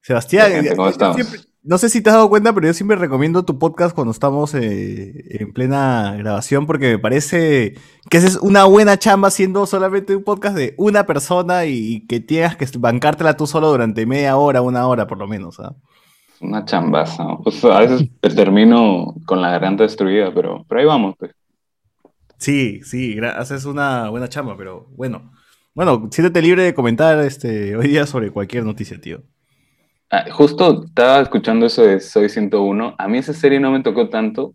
Sebastián, 0.00 0.52
gente, 0.52 0.76
¿cómo 0.76 0.90
siempre- 1.14 1.40
no 1.64 1.78
sé 1.78 1.88
si 1.88 2.00
te 2.02 2.10
has 2.10 2.16
dado 2.16 2.28
cuenta, 2.28 2.52
pero 2.52 2.66
yo 2.66 2.74
siempre 2.74 2.96
recomiendo 2.96 3.44
tu 3.44 3.56
podcast 3.56 3.94
cuando 3.94 4.10
estamos 4.10 4.52
eh, 4.54 5.38
en 5.40 5.52
plena 5.52 6.12
grabación 6.18 6.66
porque 6.66 6.90
me 6.90 6.98
parece 6.98 7.74
que 8.10 8.16
esa 8.16 8.26
es 8.26 8.36
una 8.36 8.64
buena 8.64 8.98
chamba 8.98 9.30
siendo 9.30 9.64
solamente 9.66 10.16
un 10.16 10.24
podcast 10.24 10.56
de 10.56 10.74
una 10.76 11.06
persona 11.06 11.64
y 11.66 12.04
que 12.08 12.18
tengas 12.18 12.56
que 12.56 12.66
bancártela 12.78 13.36
tú 13.36 13.46
solo 13.46 13.68
durante 13.70 14.06
media 14.06 14.36
hora, 14.36 14.60
una 14.60 14.88
hora 14.88 15.06
por 15.06 15.18
lo 15.18 15.28
menos. 15.28 15.60
¿ah? 15.60 15.76
Una 16.42 16.64
chambaza. 16.64 17.24
¿no? 17.24 17.40
Pues 17.42 17.64
a 17.64 17.80
veces 17.80 18.08
termino 18.34 19.14
con 19.26 19.40
la 19.40 19.50
garganta 19.50 19.84
destruida, 19.84 20.32
pero, 20.34 20.64
pero 20.68 20.80
ahí 20.80 20.86
vamos, 20.86 21.14
pues. 21.18 21.32
Sí, 22.36 22.80
sí, 22.82 23.16
haces 23.20 23.64
una 23.64 24.08
buena 24.10 24.28
chamba, 24.28 24.56
pero 24.56 24.88
bueno. 24.96 25.32
Bueno, 25.74 26.08
siéntete 26.10 26.42
libre 26.42 26.64
de 26.64 26.74
comentar 26.74 27.18
este 27.20 27.76
hoy 27.76 27.88
día 27.88 28.06
sobre 28.06 28.30
cualquier 28.30 28.64
noticia, 28.64 29.00
tío. 29.00 29.22
Ah, 30.10 30.24
justo 30.30 30.84
estaba 30.84 31.22
escuchando 31.22 31.64
eso 31.66 31.82
de 31.82 32.00
Soy 32.00 32.28
101. 32.28 32.94
A 32.98 33.08
mí 33.08 33.18
esa 33.18 33.32
serie 33.32 33.60
no 33.60 33.70
me 33.70 33.82
tocó 33.82 34.10
tanto, 34.10 34.54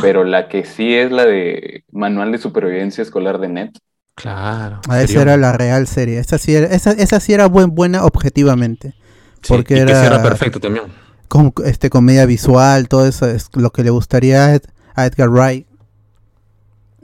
pero 0.00 0.22
la 0.22 0.48
que 0.48 0.64
sí 0.64 0.94
es 0.94 1.10
la 1.10 1.24
de 1.24 1.82
Manual 1.90 2.30
de 2.30 2.38
Supervivencia 2.38 3.02
Escolar 3.02 3.38
de 3.40 3.48
Net. 3.48 3.70
Claro. 4.14 4.80
Ah, 4.88 5.02
esa 5.02 5.22
era 5.22 5.36
la 5.36 5.52
real 5.54 5.88
serie. 5.88 6.18
Esa 6.18 6.38
sí 6.38 6.54
era, 6.54 6.66
esa, 6.68 6.92
esa 6.92 7.18
sí 7.18 7.32
era 7.32 7.46
buen, 7.46 7.74
buena 7.74 8.04
objetivamente. 8.04 8.94
Sí, 9.42 9.52
porque 9.52 9.74
y 9.74 9.78
era- 9.78 10.18
que 10.18 10.28
perfecto 10.28 10.60
también. 10.60 10.84
Con 11.28 11.52
este, 11.64 11.90
comedia 11.90 12.26
visual, 12.26 12.88
todo 12.88 13.06
eso 13.06 13.26
es 13.26 13.48
lo 13.54 13.70
que 13.72 13.82
le 13.84 13.90
gustaría 13.90 14.44
a, 14.46 14.54
Ed- 14.54 14.66
a 14.94 15.06
Edgar 15.06 15.30
Wright. 15.30 15.66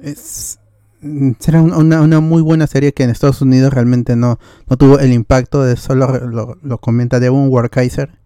Es, 0.03 0.59
mm, 1.03 1.33
será 1.39 1.61
un- 1.63 1.73
una, 1.75 2.01
una 2.01 2.21
muy 2.21 2.43
buena 2.43 2.67
serie 2.67 2.93
que 2.93 3.03
en 3.03 3.11
Estados 3.11 3.43
Unidos 3.43 3.73
realmente 3.73 4.17
no, 4.17 4.39
no 4.69 4.77
tuvo 4.77 4.99
el 4.99 5.13
impacto 5.13 5.63
de 5.63 5.77
solo 5.77 6.19
lo, 6.27 6.57
lo 6.63 6.79
comenta 6.79 7.21
Devon 7.21 7.49
Warkaiser 7.49 8.19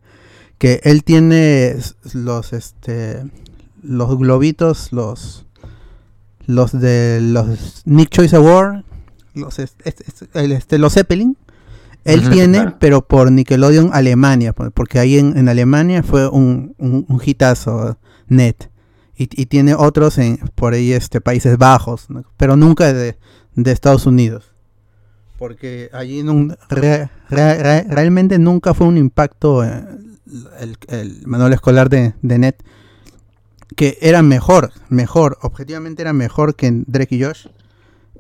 que 0.59 0.81
él 0.85 1.03
tiene 1.03 1.77
los 2.13 2.53
este 2.53 3.25
los 3.83 4.17
globitos 4.17 4.93
los 4.93 5.47
los 6.47 6.71
de 6.79 7.19
los 7.21 7.83
Nick 7.87 8.11
Choice 8.11 8.37
Award 8.37 8.85
los 9.35 9.59
este, 9.59 10.79
los 10.79 10.95
Zeppelin 10.95 11.37
él 12.05 12.29
tiene 12.31 12.59
claro. 12.61 12.77
pero 12.79 13.07
por 13.07 13.31
Nickelodeon 13.33 13.91
Alemania 13.93 14.53
por- 14.53 14.73
porque 14.73 14.99
ahí 14.99 15.19
en, 15.19 15.37
en 15.37 15.49
Alemania 15.49 16.03
fue 16.03 16.29
un, 16.29 16.75
un, 16.79 17.07
un 17.09 17.21
hitazo 17.25 17.99
net 18.29 18.71
y, 19.17 19.29
y 19.41 19.47
tiene 19.47 19.75
otros 19.75 20.19
en 20.19 20.39
por 20.55 20.75
ahí 20.75 20.93
este 20.93 21.21
Países 21.21 21.57
Bajos 21.59 22.11
¿no? 22.11 22.25
pero 22.37 22.57
nunca 22.57 22.93
de, 22.93 23.17
de 23.55 23.73
Estados 23.73 24.07
Unidos 24.07 24.53
porque 25.39 25.91
allí 25.93 26.23
nun- 26.23 26.57
re- 26.69 27.11
re- 27.29 27.63
re- 27.63 27.87
realmente 27.89 28.39
nunca 28.39 28.75
fue 28.75 28.87
un 28.87 28.97
impacto 28.97 29.65
eh, 29.65 29.85
el, 30.61 30.77
el 30.89 31.27
manual 31.27 31.53
escolar 31.53 31.89
de, 31.89 32.15
de 32.23 32.39
Net 32.39 32.57
que 33.77 33.99
era 34.01 34.23
mejor 34.23 34.73
mejor 34.89 35.39
objetivamente 35.43 36.03
era 36.03 36.13
mejor 36.13 36.55
que 36.55 36.67
en 36.67 36.85
Drake 36.87 37.17
y 37.17 37.25
Josh 37.25 37.47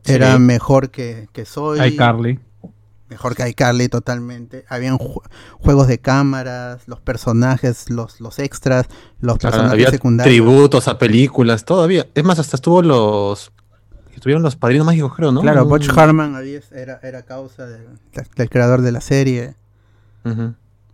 era 0.05 0.35
Sí. 0.35 0.41
mejor 0.41 0.91
que, 0.91 1.29
que 1.33 1.45
Soy 1.47 1.81
iCarly. 1.95 2.39
Mejor 3.09 3.35
que 3.37 3.49
iCarly 3.49 3.89
totalmente. 3.89 4.65
Habían 4.69 4.99
ju- 4.99 5.23
juegos 5.61 5.87
de 5.89 5.99
cámaras, 5.99 6.83
los 6.89 7.01
personajes, 7.01 7.91
los, 7.91 8.21
los 8.21 8.39
extras, 8.39 8.87
los 9.21 9.39
Claro, 9.39 9.53
personajes 9.53 9.73
había 9.73 9.91
secundarios. 9.91 10.33
tributos 10.35 10.89
a 10.89 10.99
películas, 10.99 11.65
todavía. 11.65 12.07
Es 12.15 12.25
más, 12.25 12.39
hasta 12.39 12.57
estuvo 12.57 12.83
los. 12.83 13.53
Estuvieron 14.15 14.43
los 14.43 14.57
padrinos 14.57 14.87
mágicos, 14.87 15.13
creo, 15.15 15.33
¿no? 15.33 15.41
Claro. 15.43 15.67
Butch 15.67 15.89
Harman 15.97 16.35
había- 16.37 16.61
era, 16.73 16.99
era 17.03 17.23
causa 17.23 17.67
del, 17.67 17.87
del 18.37 18.49
creador 18.51 18.81
de 18.81 18.93
la 18.93 19.01
serie. 19.01 19.55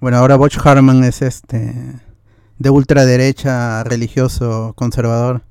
Bueno, 0.01 0.17
ahora 0.17 0.37
Butch 0.37 0.59
Harman 0.65 1.05
es 1.05 1.23
este 1.23 2.01
de 2.59 2.71
ultraderecha, 2.71 3.85
religioso, 3.85 4.73
conservador. 4.77 5.43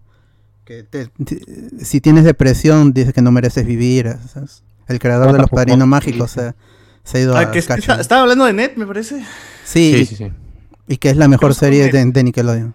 Que 0.65 0.83
te- 0.83 1.07
te- 1.07 1.85
si 1.85 2.01
tienes 2.01 2.23
depresión, 2.25 2.91
dice 2.93 3.13
que 3.13 3.21
no 3.21 3.31
mereces 3.31 3.65
vivir. 3.65 4.17
¿sabes? 4.31 4.63
El 4.89 4.99
creador 4.99 5.31
de 5.33 5.39
los 5.39 5.49
padrinos 5.49 5.87
mágicos, 5.87 6.31
se, 6.31 6.53
se 7.03 7.17
ha 7.17 7.21
ido 7.21 7.35
Ah, 7.37 7.41
a 7.41 7.51
que 7.51 7.59
está- 7.59 7.75
estaba 7.75 8.21
hablando 8.23 8.45
de 8.45 8.53
Net, 8.53 8.73
me 8.75 8.85
parece. 8.85 9.23
Sí, 9.63 9.93
Sí, 9.99 10.05
sí, 10.05 10.15
sí. 10.15 10.31
y 10.87 10.97
que 10.97 11.09
es 11.09 11.17
la 11.17 11.27
mejor 11.27 11.53
serie 11.55 11.91
de, 11.91 12.05
de 12.05 12.23
Nickelodeon. 12.23 12.73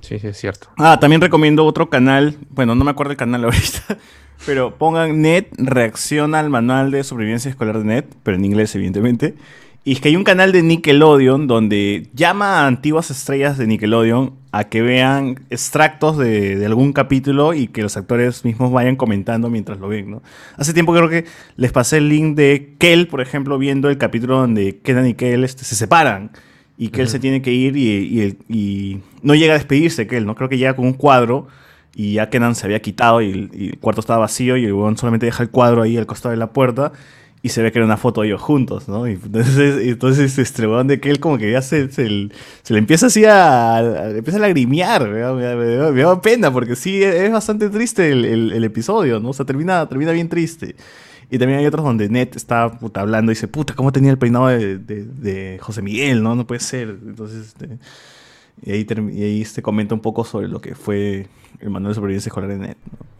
Sí, 0.00 0.18
sí, 0.18 0.26
es 0.26 0.36
cierto. 0.36 0.68
Ah, 0.78 0.98
también 1.00 1.20
recomiendo 1.20 1.64
otro 1.64 1.88
canal. 1.88 2.36
Bueno, 2.50 2.74
no 2.74 2.84
me 2.84 2.90
acuerdo 2.90 3.12
el 3.12 3.16
canal 3.16 3.44
ahorita. 3.44 3.98
Pero 4.44 4.76
pongan 4.76 5.22
Net, 5.22 5.48
reacciona 5.56 6.40
al 6.40 6.50
manual 6.50 6.90
de 6.90 7.04
sobrevivencia 7.04 7.48
escolar 7.50 7.78
de 7.78 7.84
Net, 7.84 8.06
pero 8.24 8.36
en 8.36 8.44
inglés, 8.44 8.74
evidentemente. 8.74 9.34
Y 9.84 9.92
es 9.92 10.00
que 10.00 10.08
hay 10.08 10.16
un 10.16 10.24
canal 10.24 10.50
de 10.52 10.62
Nickelodeon 10.62 11.46
donde 11.46 12.08
llama 12.14 12.60
a 12.62 12.66
antiguas 12.66 13.10
estrellas 13.10 13.58
de 13.58 13.66
Nickelodeon 13.68 14.34
a 14.52 14.64
que 14.64 14.82
vean 14.82 15.40
extractos 15.48 16.18
de, 16.18 16.56
de 16.56 16.66
algún 16.66 16.92
capítulo 16.92 17.54
y 17.54 17.68
que 17.68 17.82
los 17.82 17.96
actores 17.96 18.44
mismos 18.44 18.70
vayan 18.70 18.96
comentando 18.96 19.48
mientras 19.48 19.78
lo 19.78 19.88
ven, 19.88 20.10
¿no? 20.10 20.22
Hace 20.56 20.74
tiempo 20.74 20.92
creo 20.92 21.08
que 21.08 21.24
les 21.56 21.72
pasé 21.72 21.96
el 21.96 22.10
link 22.10 22.36
de 22.36 22.74
Kel, 22.78 23.08
por 23.08 23.22
ejemplo, 23.22 23.56
viendo 23.56 23.88
el 23.88 23.96
capítulo 23.96 24.36
donde 24.36 24.78
Kenan 24.80 25.06
y 25.06 25.14
Kel 25.14 25.42
este, 25.42 25.64
se 25.64 25.74
separan 25.74 26.30
y 26.76 26.88
que 26.88 27.00
él 27.00 27.08
se 27.08 27.18
tiene 27.18 27.40
que 27.40 27.52
ir 27.52 27.76
y, 27.76 28.36
y 28.48 29.00
no 29.22 29.34
llega 29.34 29.54
a 29.54 29.56
despedirse 29.56 30.06
él, 30.10 30.26
¿no? 30.26 30.34
Creo 30.34 30.50
que 30.50 30.58
llega 30.58 30.76
con 30.76 30.84
un 30.84 30.94
cuadro 30.94 31.48
y 31.94 32.14
ya 32.14 32.28
Kenan 32.28 32.54
se 32.54 32.66
había 32.66 32.80
quitado 32.80 33.22
y 33.22 33.30
el, 33.30 33.50
y 33.54 33.68
el 33.70 33.78
cuarto 33.78 34.00
estaba 34.00 34.20
vacío 34.20 34.58
y 34.58 34.66
el 34.66 34.72
solamente 34.96 35.26
deja 35.26 35.42
el 35.42 35.50
cuadro 35.50 35.82
ahí 35.82 35.96
al 35.96 36.06
costado 36.06 36.30
de 36.30 36.38
la 36.38 36.52
puerta 36.52 36.92
y 37.44 37.48
se 37.48 37.60
ve 37.60 37.72
que 37.72 37.78
era 37.80 37.86
una 37.86 37.96
foto 37.96 38.20
de 38.20 38.28
ellos 38.28 38.40
juntos, 38.40 38.88
¿no? 38.88 39.08
Y 39.08 39.12
entonces, 39.14 39.84
entonces 39.84 40.38
este 40.38 40.62
huevón 40.62 40.86
de 40.86 41.00
que 41.00 41.10
él 41.10 41.18
como 41.18 41.38
que 41.38 41.50
ya 41.50 41.60
se, 41.60 41.88
le 41.98 42.30
empieza 42.78 43.06
así 43.06 43.24
a, 43.24 43.82
le 43.82 44.18
empieza 44.18 44.38
a 44.38 44.42
lagrimear, 44.42 45.08
me 45.08 45.92
me 45.92 46.02
da- 46.02 46.22
pena 46.22 46.52
porque 46.52 46.76
sí, 46.76 47.02
es 47.02 47.32
bastante 47.32 47.68
triste 47.68 48.12
el, 48.12 48.62
episodio, 48.62 49.18
¿no? 49.18 49.30
O 49.30 49.32
sea, 49.32 49.44
termina, 49.44 49.88
termina 49.88 50.12
bien 50.12 50.28
triste. 50.28 50.76
Y 51.30 51.38
también 51.38 51.60
hay 51.60 51.66
otros 51.66 51.84
donde 51.84 52.08
Ned 52.08 52.28
está 52.36 52.78
puta, 52.78 53.00
hablando 53.00 53.32
y 53.32 53.34
dice, 53.34 53.48
puta, 53.48 53.74
¿cómo 53.74 53.90
tenía 53.90 54.10
el 54.10 54.18
peinado 54.18 54.48
de, 54.48 55.58
José 55.60 55.82
Miguel? 55.82 56.22
No, 56.22 56.36
no 56.36 56.46
puede 56.46 56.60
ser. 56.60 56.90
Entonces, 56.90 57.48
este, 57.48 57.78
y 58.62 58.72
ahí, 58.72 58.86
y 59.12 59.22
ahí 59.22 59.46
comenta 59.62 59.94
un 59.94 60.00
poco 60.02 60.24
sobre 60.24 60.46
lo 60.48 60.60
que 60.60 60.74
fue 60.74 61.26
el 61.60 61.70
manual 61.70 61.92
de 61.92 61.94
supervivencia 61.96 62.28
escolar 62.28 62.50
de 62.50 62.58
Ned. 62.58 62.76
¿no? 62.92 63.11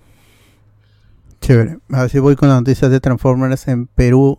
Chévere. 1.42 1.78
Así 1.90 2.20
voy 2.20 2.36
con 2.36 2.48
las 2.48 2.58
noticias 2.58 2.88
de 2.88 3.00
Transformers 3.00 3.66
en 3.66 3.88
Perú, 3.88 4.38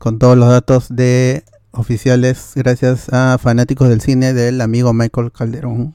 con 0.00 0.18
todos 0.18 0.36
los 0.36 0.48
datos 0.48 0.88
de 0.90 1.44
oficiales, 1.70 2.50
gracias 2.56 3.08
a 3.12 3.38
fanáticos 3.38 3.88
del 3.88 4.00
cine 4.00 4.34
del 4.34 4.60
amigo 4.60 4.92
Michael 4.92 5.30
Calderón, 5.30 5.94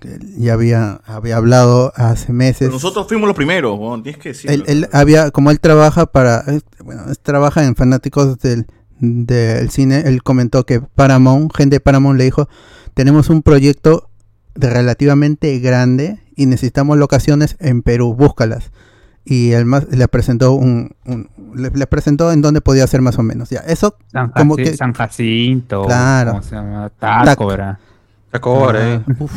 que 0.00 0.18
ya 0.38 0.54
había, 0.54 1.02
había 1.04 1.36
hablado 1.36 1.92
hace 1.94 2.32
meses. 2.32 2.60
Pero 2.60 2.72
nosotros 2.72 3.06
fuimos 3.06 3.26
los 3.26 3.36
primeros, 3.36 3.78
tienes 4.02 4.18
que 4.18 4.30
decirlo. 4.30 4.54
él, 4.54 4.64
él 4.66 4.88
había, 4.92 5.30
como 5.30 5.50
él 5.50 5.60
trabaja 5.60 6.06
para, 6.06 6.44
bueno, 6.82 7.02
él 7.06 7.18
trabaja 7.18 7.66
en 7.66 7.76
fanáticos 7.76 8.38
del, 8.38 8.66
del 8.98 9.68
cine, 9.68 10.04
él 10.06 10.22
comentó 10.22 10.64
que 10.64 10.80
Paramount, 10.80 11.54
gente 11.54 11.76
de 11.76 11.80
Paramount 11.80 12.16
le 12.16 12.24
dijo, 12.24 12.48
tenemos 12.94 13.28
un 13.28 13.42
proyecto 13.42 14.08
relativamente 14.54 15.58
grande 15.58 16.18
y 16.34 16.46
necesitamos 16.46 16.96
locaciones 16.96 17.56
en 17.60 17.82
Perú, 17.82 18.14
búscalas. 18.14 18.70
Y 19.30 19.52
él 19.52 19.66
más 19.66 19.86
le 19.90 20.08
presentó 20.08 20.52
un, 20.52 20.92
un- 21.04 21.28
le, 21.54 21.70
le 21.70 21.86
presentó 21.86 22.32
en 22.32 22.40
dónde 22.40 22.60
podía 22.62 22.86
ser 22.86 23.02
más 23.02 23.18
o 23.18 23.22
menos. 23.22 23.50
Ya, 23.50 23.58
eso 23.60 23.94
San, 24.10 24.30
como 24.30 24.56
Jaci- 24.56 24.64
que 24.64 24.76
San 24.76 24.92
Jacinto. 24.94 25.84
Claro. 25.84 26.30
¿cómo 26.30 26.42
se 26.42 26.54
llama? 26.54 26.90
Tac. 26.98 27.24
Taco, 27.24 27.46
¿verdad? 27.46 27.78
Ahora, 28.42 28.94
eh. 28.94 29.00
Ah, 29.06 29.12
uf. 29.18 29.32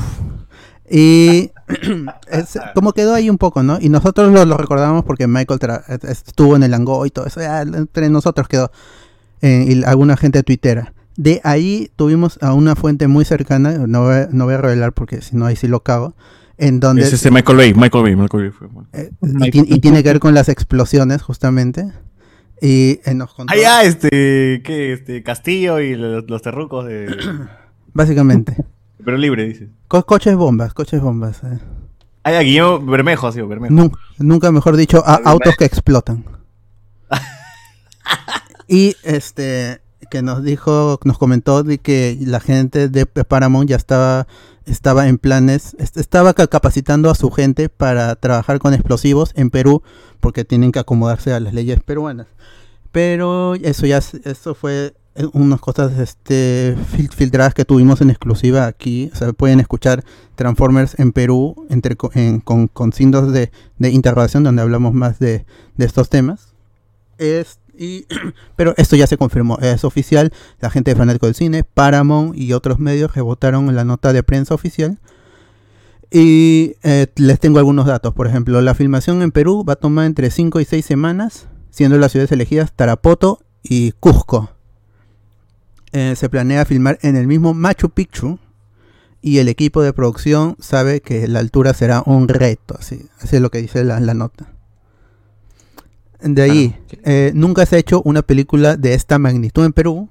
Y 0.89 1.51
es- 2.31 2.59
como 2.73 2.93
quedó 2.93 3.13
ahí 3.13 3.29
un 3.29 3.37
poco, 3.37 3.63
¿no? 3.63 3.79
Y 3.81 3.89
nosotros 3.89 4.31
lo, 4.31 4.45
lo 4.45 4.57
recordamos 4.57 5.03
porque 5.03 5.27
Michael 5.27 5.59
estuvo 6.03 6.55
en 6.55 6.63
el 6.63 6.73
Ango 6.73 7.05
y 7.05 7.09
todo 7.09 7.25
eso. 7.25 7.41
ya, 7.41 7.61
entre 7.61 8.09
nosotros 8.09 8.47
quedó. 8.47 8.71
eh, 9.41 9.65
y 9.67 9.83
alguna 9.83 10.15
gente 10.17 10.43
tuitera. 10.43 10.93
De 11.17 11.41
ahí 11.43 11.91
tuvimos 11.97 12.37
a 12.41 12.53
una 12.53 12.75
fuente 12.75 13.07
muy 13.07 13.25
cercana, 13.25 13.71
no 13.87 14.03
voy, 14.03 14.15
a- 14.15 14.29
no 14.31 14.45
voy 14.45 14.53
a 14.53 14.57
revelar 14.57 14.93
porque 14.93 15.21
si 15.21 15.35
no 15.35 15.45
ahí 15.45 15.55
sí 15.57 15.67
lo 15.67 15.81
cago, 15.83 16.13
en 16.61 16.79
donde... 16.79 17.01
Es 17.03 17.11
este 17.13 17.31
Michael 17.31 17.57
Bay, 17.57 17.73
Michael 17.73 18.03
Bay, 18.03 18.15
Michael 18.15 18.43
Bay 18.43 18.51
fue. 18.51 18.67
eh, 18.93 19.11
y, 19.47 19.51
ti- 19.51 19.65
y 19.67 19.79
tiene 19.79 20.03
que 20.03 20.09
ver 20.09 20.19
con 20.19 20.33
las 20.33 20.47
explosiones 20.47 21.21
justamente. 21.21 21.91
Y 22.61 22.99
eh, 23.03 23.13
nos 23.15 23.33
contó... 23.33 23.53
Ah, 23.53 23.57
ya, 23.57 23.83
este, 23.83 24.61
¿qué? 24.63 24.93
Este, 24.93 25.23
Castillo 25.23 25.79
y 25.79 25.95
los, 25.95 26.29
los 26.29 26.41
terrucos 26.41 26.85
de... 26.85 27.07
Básicamente. 27.93 28.55
Pero 29.03 29.17
libre, 29.17 29.47
dice. 29.47 29.69
Co- 29.87 30.05
coches 30.05 30.35
bombas, 30.35 30.73
coches 30.73 31.01
bombas. 31.01 31.43
eh. 31.43 31.57
Ah, 32.23 32.31
ya, 32.31 32.41
Guillermo 32.41 32.79
Bermejo 32.85 33.27
ha 33.27 33.31
sido 33.31 33.47
Bermejo. 33.47 33.73
Nu- 33.73 33.91
nunca 34.19 34.51
mejor 34.51 34.77
dicho, 34.77 35.03
a- 35.05 35.15
autos 35.25 35.55
que 35.57 35.65
explotan. 35.65 36.23
y 38.67 38.95
este 39.03 39.80
que 40.09 40.21
nos 40.21 40.43
dijo, 40.43 40.99
nos 41.03 41.17
comentó 41.17 41.63
de 41.63 41.77
que 41.77 42.17
la 42.21 42.39
gente 42.39 42.89
de 42.89 43.05
Paramount 43.05 43.69
ya 43.69 43.75
estaba 43.75 44.27
estaba 44.65 45.07
en 45.07 45.17
planes, 45.17 45.75
est- 45.79 45.97
estaba 45.97 46.33
ca- 46.33 46.47
capacitando 46.47 47.09
a 47.09 47.15
su 47.15 47.31
gente 47.31 47.67
para 47.69 48.15
trabajar 48.15 48.59
con 48.59 48.73
explosivos 48.73 49.31
en 49.35 49.49
Perú 49.49 49.81
porque 50.19 50.45
tienen 50.45 50.71
que 50.71 50.79
acomodarse 50.79 51.33
a 51.33 51.39
las 51.39 51.53
leyes 51.53 51.79
peruanas. 51.81 52.27
Pero 52.91 53.55
eso 53.55 53.85
ya 53.85 53.97
eso 53.97 54.53
fue 54.53 54.93
eh, 55.15 55.25
unas 55.33 55.59
cosas 55.59 55.97
este 55.97 56.75
fil- 56.93 57.11
filtradas 57.11 57.53
que 57.53 57.65
tuvimos 57.65 58.01
en 58.01 58.09
exclusiva 58.11 58.65
aquí, 58.67 59.09
o 59.13 59.15
sea, 59.15 59.33
pueden 59.33 59.59
escuchar 59.59 60.03
Transformers 60.35 60.97
en 60.99 61.11
Perú 61.11 61.65
entre, 61.69 61.97
en- 62.13 62.39
con, 62.39 62.67
con 62.67 62.93
signos 62.93 63.31
de, 63.33 63.51
de 63.79 63.89
interrogación 63.89 64.43
donde 64.43 64.61
hablamos 64.61 64.93
más 64.93 65.19
de, 65.19 65.45
de 65.75 65.85
estos 65.85 66.09
temas. 66.09 66.53
Es, 67.17 67.59
y, 67.81 68.05
pero 68.55 68.73
esto 68.77 68.95
ya 68.95 69.07
se 69.07 69.17
confirmó, 69.17 69.57
es 69.59 69.83
oficial, 69.83 70.31
la 70.59 70.69
gente 70.69 70.91
de 70.91 70.95
Fanático 70.95 71.25
del 71.25 71.35
Cine, 71.35 71.63
Paramount 71.63 72.37
y 72.37 72.53
otros 72.53 72.79
medios 72.79 73.15
rebotaron 73.15 73.75
la 73.75 73.83
nota 73.83 74.13
de 74.13 74.23
prensa 74.23 74.53
oficial. 74.53 74.99
Y 76.11 76.75
eh, 76.83 77.07
les 77.15 77.39
tengo 77.39 77.57
algunos 77.57 77.87
datos, 77.87 78.13
por 78.13 78.27
ejemplo, 78.27 78.61
la 78.61 78.75
filmación 78.75 79.21
en 79.21 79.31
Perú 79.31 79.63
va 79.67 79.73
a 79.73 79.77
tomar 79.77 80.05
entre 80.05 80.29
5 80.29 80.59
y 80.59 80.65
6 80.65 80.85
semanas, 80.85 81.47
siendo 81.71 81.97
las 81.97 82.11
ciudades 82.11 82.31
elegidas 82.33 82.73
Tarapoto 82.73 83.39
y 83.63 83.93
Cusco. 83.93 84.51
Eh, 85.93 86.15
se 86.15 86.29
planea 86.29 86.65
filmar 86.65 86.99
en 87.01 87.15
el 87.15 87.27
mismo 87.27 87.53
Machu 87.53 87.89
Picchu, 87.89 88.39
y 89.23 89.37
el 89.37 89.47
equipo 89.47 89.81
de 89.83 89.93
producción 89.93 90.55
sabe 90.59 91.01
que 91.01 91.27
la 91.27 91.39
altura 91.39 91.73
será 91.73 92.01
un 92.05 92.27
reto, 92.27 92.75
así, 92.77 93.05
así 93.19 93.35
es 93.35 93.41
lo 93.41 93.51
que 93.51 93.61
dice 93.61 93.83
la 93.83 93.99
nota. 94.13 94.50
De 96.23 96.41
ahí, 96.41 96.75
eh, 97.03 97.31
nunca 97.33 97.65
se 97.65 97.75
ha 97.75 97.79
hecho 97.79 98.01
una 98.03 98.21
película 98.21 98.77
de 98.77 98.93
esta 98.93 99.17
magnitud 99.19 99.65
en 99.65 99.73
Perú. 99.73 100.09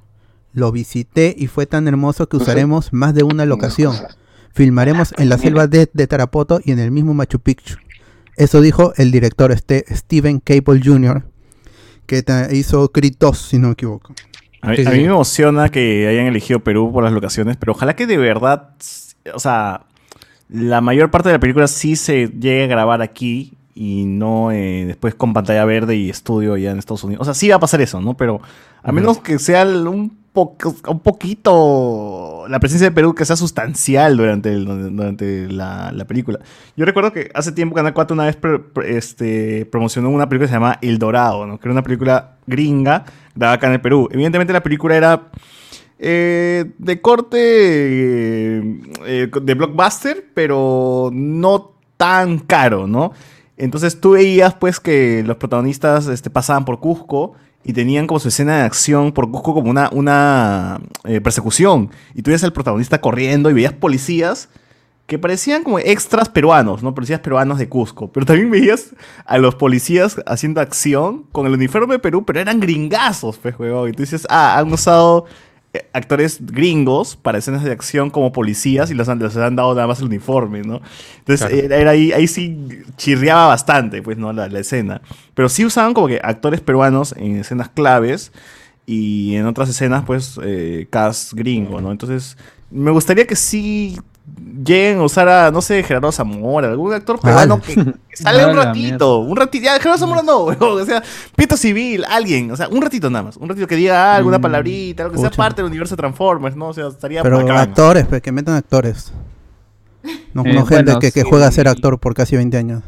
Lo 0.52 0.72
visité 0.72 1.34
y 1.38 1.46
fue 1.46 1.66
tan 1.66 1.86
hermoso 1.86 2.28
que 2.28 2.36
usaremos 2.36 2.92
más 2.92 3.14
de 3.14 3.22
una 3.22 3.46
locación. 3.46 3.94
Filmaremos 4.52 5.14
en 5.16 5.28
la 5.28 5.38
selva 5.38 5.66
de, 5.68 5.88
de 5.92 6.06
Tarapoto 6.08 6.60
y 6.64 6.72
en 6.72 6.80
el 6.80 6.90
mismo 6.90 7.14
Machu 7.14 7.38
Picchu. 7.38 7.76
Eso 8.36 8.60
dijo 8.60 8.92
el 8.96 9.12
director 9.12 9.52
este, 9.52 9.84
Steven 9.94 10.40
Cable 10.40 10.80
Jr., 10.84 11.24
que 12.06 12.24
hizo 12.52 12.90
Creed 12.90 13.14
2, 13.20 13.38
si 13.38 13.58
no 13.58 13.68
me 13.68 13.72
equivoco. 13.74 14.12
A, 14.62 14.70
mí- 14.70 14.76
Sí, 14.76 14.82
sí, 14.82 14.88
a 14.88 14.90
mí 14.90 14.96
sí. 14.98 15.02
me 15.04 15.10
emociona 15.10 15.68
que 15.68 16.08
hayan 16.08 16.26
elegido 16.26 16.58
Perú 16.64 16.90
por 16.92 17.04
las 17.04 17.12
locaciones, 17.12 17.56
pero 17.56 17.72
ojalá 17.72 17.94
que 17.94 18.06
de 18.08 18.16
verdad, 18.16 18.70
o 19.32 19.38
sea, 19.38 19.86
la 20.48 20.80
mayor 20.80 21.10
parte 21.12 21.28
de 21.28 21.34
la 21.36 21.38
película 21.40 21.68
sí 21.68 21.94
se 21.94 22.26
llegue 22.28 22.64
a 22.64 22.66
grabar 22.66 23.02
aquí 23.02 23.56
y 23.82 24.04
no 24.04 24.52
eh, 24.52 24.84
después 24.86 25.14
con 25.14 25.32
pantalla 25.32 25.64
verde 25.64 25.96
y 25.96 26.10
estudio 26.10 26.52
allá 26.52 26.70
en 26.70 26.78
Estados 26.78 27.02
Unidos. 27.02 27.22
O 27.22 27.24
sea, 27.24 27.32
sí 27.32 27.48
va 27.48 27.56
a 27.56 27.60
pasar 27.60 27.80
eso, 27.80 27.98
¿no? 28.02 28.14
Pero 28.14 28.42
a 28.82 28.92
menos 28.92 29.20
que 29.20 29.38
sea 29.38 29.64
un, 29.64 30.10
poco, 30.34 30.74
un 30.86 31.00
poquito 31.00 32.44
la 32.46 32.60
presencia 32.60 32.88
de 32.90 32.94
Perú 32.94 33.14
que 33.14 33.24
sea 33.24 33.36
sustancial 33.36 34.18
durante, 34.18 34.52
el- 34.52 34.66
durante 34.94 35.48
la, 35.48 35.92
la 35.92 36.04
película. 36.04 36.40
Yo 36.76 36.84
recuerdo 36.84 37.10
que 37.12 37.30
hace 37.34 37.52
tiempo 37.52 37.74
Canal 37.74 37.94
4 37.94 38.12
una 38.14 38.26
vez 38.26 38.36
pro- 38.36 38.62
este, 38.84 39.64
promocionó 39.64 40.10
una 40.10 40.28
película 40.28 40.46
que 40.46 40.50
se 40.52 40.56
llama 40.56 40.78
El 40.82 40.98
Dorado, 40.98 41.46
¿no? 41.46 41.58
Que 41.58 41.66
era 41.68 41.72
una 41.72 41.82
película 41.82 42.36
gringa 42.46 43.06
grabada 43.34 43.56
acá 43.56 43.66
en 43.68 43.72
el 43.72 43.80
Perú. 43.80 44.08
Evidentemente 44.12 44.52
la 44.52 44.62
película 44.62 44.94
era 44.94 45.28
eh, 45.98 46.66
de 46.78 47.00
corte 47.00 47.38
eh, 47.40 48.80
eh, 49.06 49.30
de 49.42 49.54
blockbuster, 49.54 50.26
pero 50.34 51.10
no 51.12 51.72
tan 51.96 52.38
caro, 52.40 52.86
¿no? 52.86 53.12
Entonces 53.60 54.00
tú 54.00 54.12
veías 54.12 54.54
pues 54.54 54.80
que 54.80 55.22
los 55.22 55.36
protagonistas 55.36 56.06
este, 56.06 56.30
pasaban 56.30 56.64
por 56.64 56.80
Cusco 56.80 57.34
y 57.62 57.74
tenían 57.74 58.06
como 58.06 58.18
su 58.18 58.28
escena 58.28 58.56
de 58.56 58.62
acción 58.62 59.12
por 59.12 59.30
Cusco 59.30 59.52
como 59.52 59.68
una, 59.68 59.90
una 59.92 60.80
eh, 61.04 61.20
persecución. 61.20 61.90
Y 62.14 62.22
tú 62.22 62.30
veías 62.30 62.42
al 62.42 62.54
protagonista 62.54 63.02
corriendo 63.02 63.50
y 63.50 63.52
veías 63.52 63.74
policías 63.74 64.48
que 65.04 65.18
parecían 65.18 65.62
como 65.62 65.78
extras 65.78 66.30
peruanos, 66.30 66.82
¿no? 66.82 66.94
Policías 66.94 67.20
peruanos 67.20 67.58
de 67.58 67.68
Cusco. 67.68 68.10
Pero 68.10 68.24
también 68.24 68.50
veías 68.50 68.94
a 69.26 69.36
los 69.36 69.56
policías 69.56 70.22
haciendo 70.24 70.62
acción 70.62 71.24
con 71.30 71.46
el 71.46 71.52
uniforme 71.52 71.94
de 71.94 71.98
Perú, 71.98 72.24
pero 72.24 72.40
eran 72.40 72.60
gringazos, 72.60 73.36
pues, 73.36 73.58
huevón. 73.58 73.90
Y 73.90 73.92
tú 73.92 74.04
dices, 74.04 74.26
ah, 74.30 74.58
han 74.58 74.72
usado 74.72 75.26
actores 75.92 76.38
gringos 76.44 77.16
para 77.16 77.38
escenas 77.38 77.62
de 77.62 77.70
acción 77.70 78.10
como 78.10 78.32
policías 78.32 78.90
y 78.90 78.94
les 78.94 79.08
han, 79.08 79.18
les 79.20 79.36
han 79.36 79.54
dado 79.56 79.74
nada 79.74 79.86
más 79.86 80.00
el 80.00 80.06
uniforme, 80.06 80.62
¿no? 80.62 80.80
Entonces 81.18 81.46
Claro. 81.46 81.54
era, 81.64 81.76
era 81.76 81.90
ahí, 81.92 82.10
ahí 82.12 82.26
sí 82.26 82.58
chirriaba 82.96 83.46
bastante, 83.46 84.02
pues, 84.02 84.18
¿no? 84.18 84.32
La, 84.32 84.48
la 84.48 84.58
escena. 84.58 85.00
Pero 85.34 85.48
sí 85.48 85.64
usaban 85.64 85.94
como 85.94 86.08
que 86.08 86.20
actores 86.22 86.60
peruanos 86.60 87.14
en 87.16 87.36
escenas 87.36 87.68
claves 87.68 88.32
y 88.86 89.36
en 89.36 89.46
otras 89.46 89.68
escenas, 89.68 90.04
pues, 90.04 90.38
eh, 90.42 90.88
cast 90.90 91.34
gringo, 91.34 91.80
¿no? 91.80 91.92
Entonces, 91.92 92.36
me 92.72 92.90
gustaría 92.90 93.26
que 93.26 93.36
sí 93.36 93.96
lleguen 94.64 94.98
a 94.98 95.02
usar 95.04 95.28
a, 95.28 95.50
no 95.50 95.60
sé, 95.62 95.82
Gerardo 95.82 96.12
Zamora, 96.12 96.68
algún 96.68 96.92
actor 96.92 97.18
peruano 97.20 97.58
Vale. 97.58 97.74
que, 97.74 97.84
que 98.10 98.16
salga 98.22 98.48
un 98.48 98.56
ratito, 98.56 99.18
un 99.20 99.36
ratito, 99.36 99.64
ya, 99.64 99.78
Gerardo 99.78 99.98
Zamora 99.98 100.22
no, 100.22 100.38
o 100.60 100.84
sea, 100.84 101.02
Pito 101.36 101.56
Civil, 101.56 102.04
alguien, 102.08 102.50
o 102.50 102.56
sea, 102.56 102.68
un 102.68 102.80
ratito 102.82 103.10
nada 103.10 103.24
más, 103.24 103.36
un 103.36 103.48
ratito 103.48 103.66
que 103.66 103.76
diga 103.76 104.14
alguna 104.16 104.38
Mm, 104.38 104.42
palabrita, 104.42 105.02
algo 105.04 105.14
que 105.14 105.20
sea 105.20 105.30
parte 105.30 105.62
del 105.62 105.70
universo 105.70 105.94
de 105.96 106.00
Transformers, 106.00 106.56
¿no? 106.56 106.68
O 106.68 106.72
sea, 106.74 106.88
estaría 106.88 107.22
Pero 107.22 107.38
bacán. 107.38 107.56
actores, 107.56 108.06
pues, 108.06 108.22
que 108.22 108.32
metan 108.32 108.54
actores. 108.54 109.12
No, 110.32 110.44
Eh, 110.44 110.54
no 110.54 110.64
gente 110.66 110.84
bueno, 110.92 110.98
que, 111.00 111.12
que 111.12 111.22
sí. 111.22 111.26
juega 111.28 111.46
a 111.46 111.52
ser 111.52 111.68
actor 111.68 111.98
por 111.98 112.14
casi 112.14 112.36
20 112.36 112.56
años. 112.56 112.82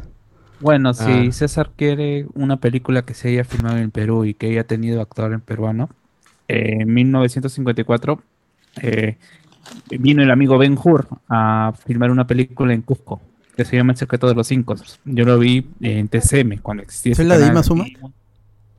Bueno, 0.59 0.93
si 0.93 1.27
Ah. 1.27 1.31
César 1.31 1.71
quiere 1.75 2.25
una 2.35 2.57
película 2.57 3.03
que 3.03 3.13
se 3.13 3.27
haya 3.29 3.43
filmado 3.43 3.77
en 3.77 3.91
Perú 3.91 4.23
y 4.25 4.33
que 4.33 4.47
haya 4.47 4.63
tenido 4.63 5.01
actor 5.01 5.33
en 5.33 5.41
peruano, 5.41 5.89
eh, 6.47 6.77
en 6.81 6.93
1954 6.93 8.21
eh, 8.81 9.17
vino 9.89 10.21
el 10.23 10.31
amigo 10.31 10.57
Ben 10.57 10.77
Hur 10.81 11.07
a 11.29 11.73
filmar 11.85 12.11
una 12.11 12.25
película 12.27 12.73
en 12.73 12.81
Cusco 12.81 13.21
que 13.55 13.65
se 13.65 13.75
llama 13.77 13.93
El 13.93 13.97
secreto 13.97 14.27
de 14.27 14.33
los 14.35 14.47
cinco. 14.47 14.75
Yo 15.05 15.25
lo 15.25 15.37
vi 15.37 15.67
en 15.81 16.07
TCM 16.07 16.57
cuando 16.61 16.81
existía 16.83 17.11
¿Es 17.11 17.19
la 17.19 17.37
de. 17.37 17.47
Ima 17.47 17.61
Suma? 17.63 17.85
Y- 17.87 17.97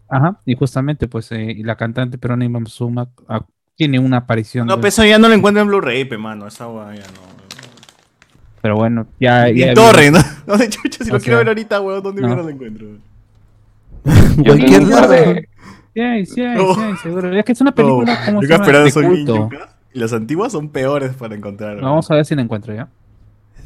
Ajá, 0.08 0.40
y 0.44 0.54
justamente 0.54 1.08
pues 1.08 1.30
eh, 1.32 1.42
y 1.52 1.62
la 1.62 1.76
cantante 1.76 2.18
peruana 2.18 2.44
Ima 2.44 2.60
Suma 2.66 3.08
ah, 3.28 3.44
tiene 3.76 3.98
una 3.98 4.18
aparición. 4.18 4.66
No, 4.66 4.74
de- 4.76 4.80
pero 4.82 4.88
eso 4.88 5.04
ya 5.04 5.18
no 5.18 5.28
lo 5.28 5.34
encuentro 5.34 5.62
en 5.62 5.68
Blu-ray, 5.68 6.04
pe, 6.04 6.18
mano, 6.18 6.46
esa 6.46 6.68
weá 6.68 6.94
ya 6.94 7.02
no. 7.06 7.34
pero 8.60 8.76
bueno, 8.76 9.06
ya... 9.20 9.48
Y 9.50 9.58
ya 9.60 9.74
Torre, 9.74 10.10
¿no? 10.10 10.18
No 10.46 10.58
sé, 10.58 10.68
chucha, 10.70 11.04
si 11.04 11.10
O 11.10 11.14
lo 11.14 11.20
quiero 11.20 11.38
ver 11.38 11.48
ahorita, 11.48 11.80
weón, 11.80 12.02
¿dónde 12.02 12.22
no. 12.22 12.34
lo 12.36 12.48
encuentro? 12.48 12.86
Yo 14.38 14.44
Cualquier 14.44 14.82
lado. 14.84 15.08
de, 15.12 15.48
Sí, 15.94 16.26
sí, 16.26 16.32
sí 16.34 16.96
seguro. 17.02 17.32
Es 17.38 17.44
que 17.44 17.52
es 17.52 17.60
una 17.60 17.72
película 17.72 18.14
No, 18.18 18.24
como 18.26 18.42
son 18.90 19.02
bien 19.02 19.24
culto. 19.26 19.34
yucas, 19.50 19.60
y 19.60 19.73
las 19.94 20.12
antiguas 20.12 20.52
son 20.52 20.68
peores 20.70 21.14
para 21.14 21.34
encontrar. 21.34 21.80
Vamos 21.80 22.10
a 22.10 22.14
ver 22.16 22.24
si 22.24 22.34
la 22.34 22.42
encuentro 22.42 22.74
ya. 22.74 22.88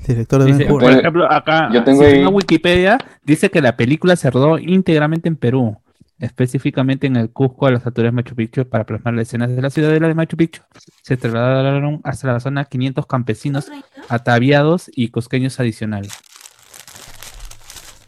Director 0.06 0.42
de 0.44 0.52
Dice, 0.52 0.64
por 0.66 0.84
ejemplo, 0.84 1.30
acá 1.30 1.70
Yo 1.72 1.82
tengo 1.84 2.00
si 2.02 2.06
ahí- 2.06 2.20
en 2.20 2.28
Wikipedia 2.32 2.98
dice 3.24 3.50
que 3.50 3.60
la 3.60 3.76
película 3.76 4.14
se 4.16 4.30
rodó 4.30 4.58
íntegramente 4.58 5.28
en 5.28 5.36
Perú, 5.36 5.76
específicamente 6.18 7.06
en 7.06 7.16
el 7.16 7.30
Cusco 7.30 7.66
a 7.66 7.72
las 7.72 7.84
alturas 7.84 8.12
de 8.12 8.16
Machu 8.16 8.34
Picchu 8.34 8.64
para 8.66 8.84
plasmar 8.84 9.14
las 9.14 9.28
escenas 9.28 9.54
de 9.54 9.60
la 9.60 9.70
ciudadela 9.70 10.06
de 10.08 10.14
Machu 10.14 10.36
Picchu. 10.36 10.62
Se 11.02 11.16
trasladaron 11.16 12.00
hasta 12.04 12.32
la 12.32 12.40
zona 12.40 12.64
500 12.64 13.06
campesinos 13.06 13.70
ataviados 14.08 14.90
y 14.94 15.08
cusqueños 15.08 15.58
adicionales. 15.60 16.12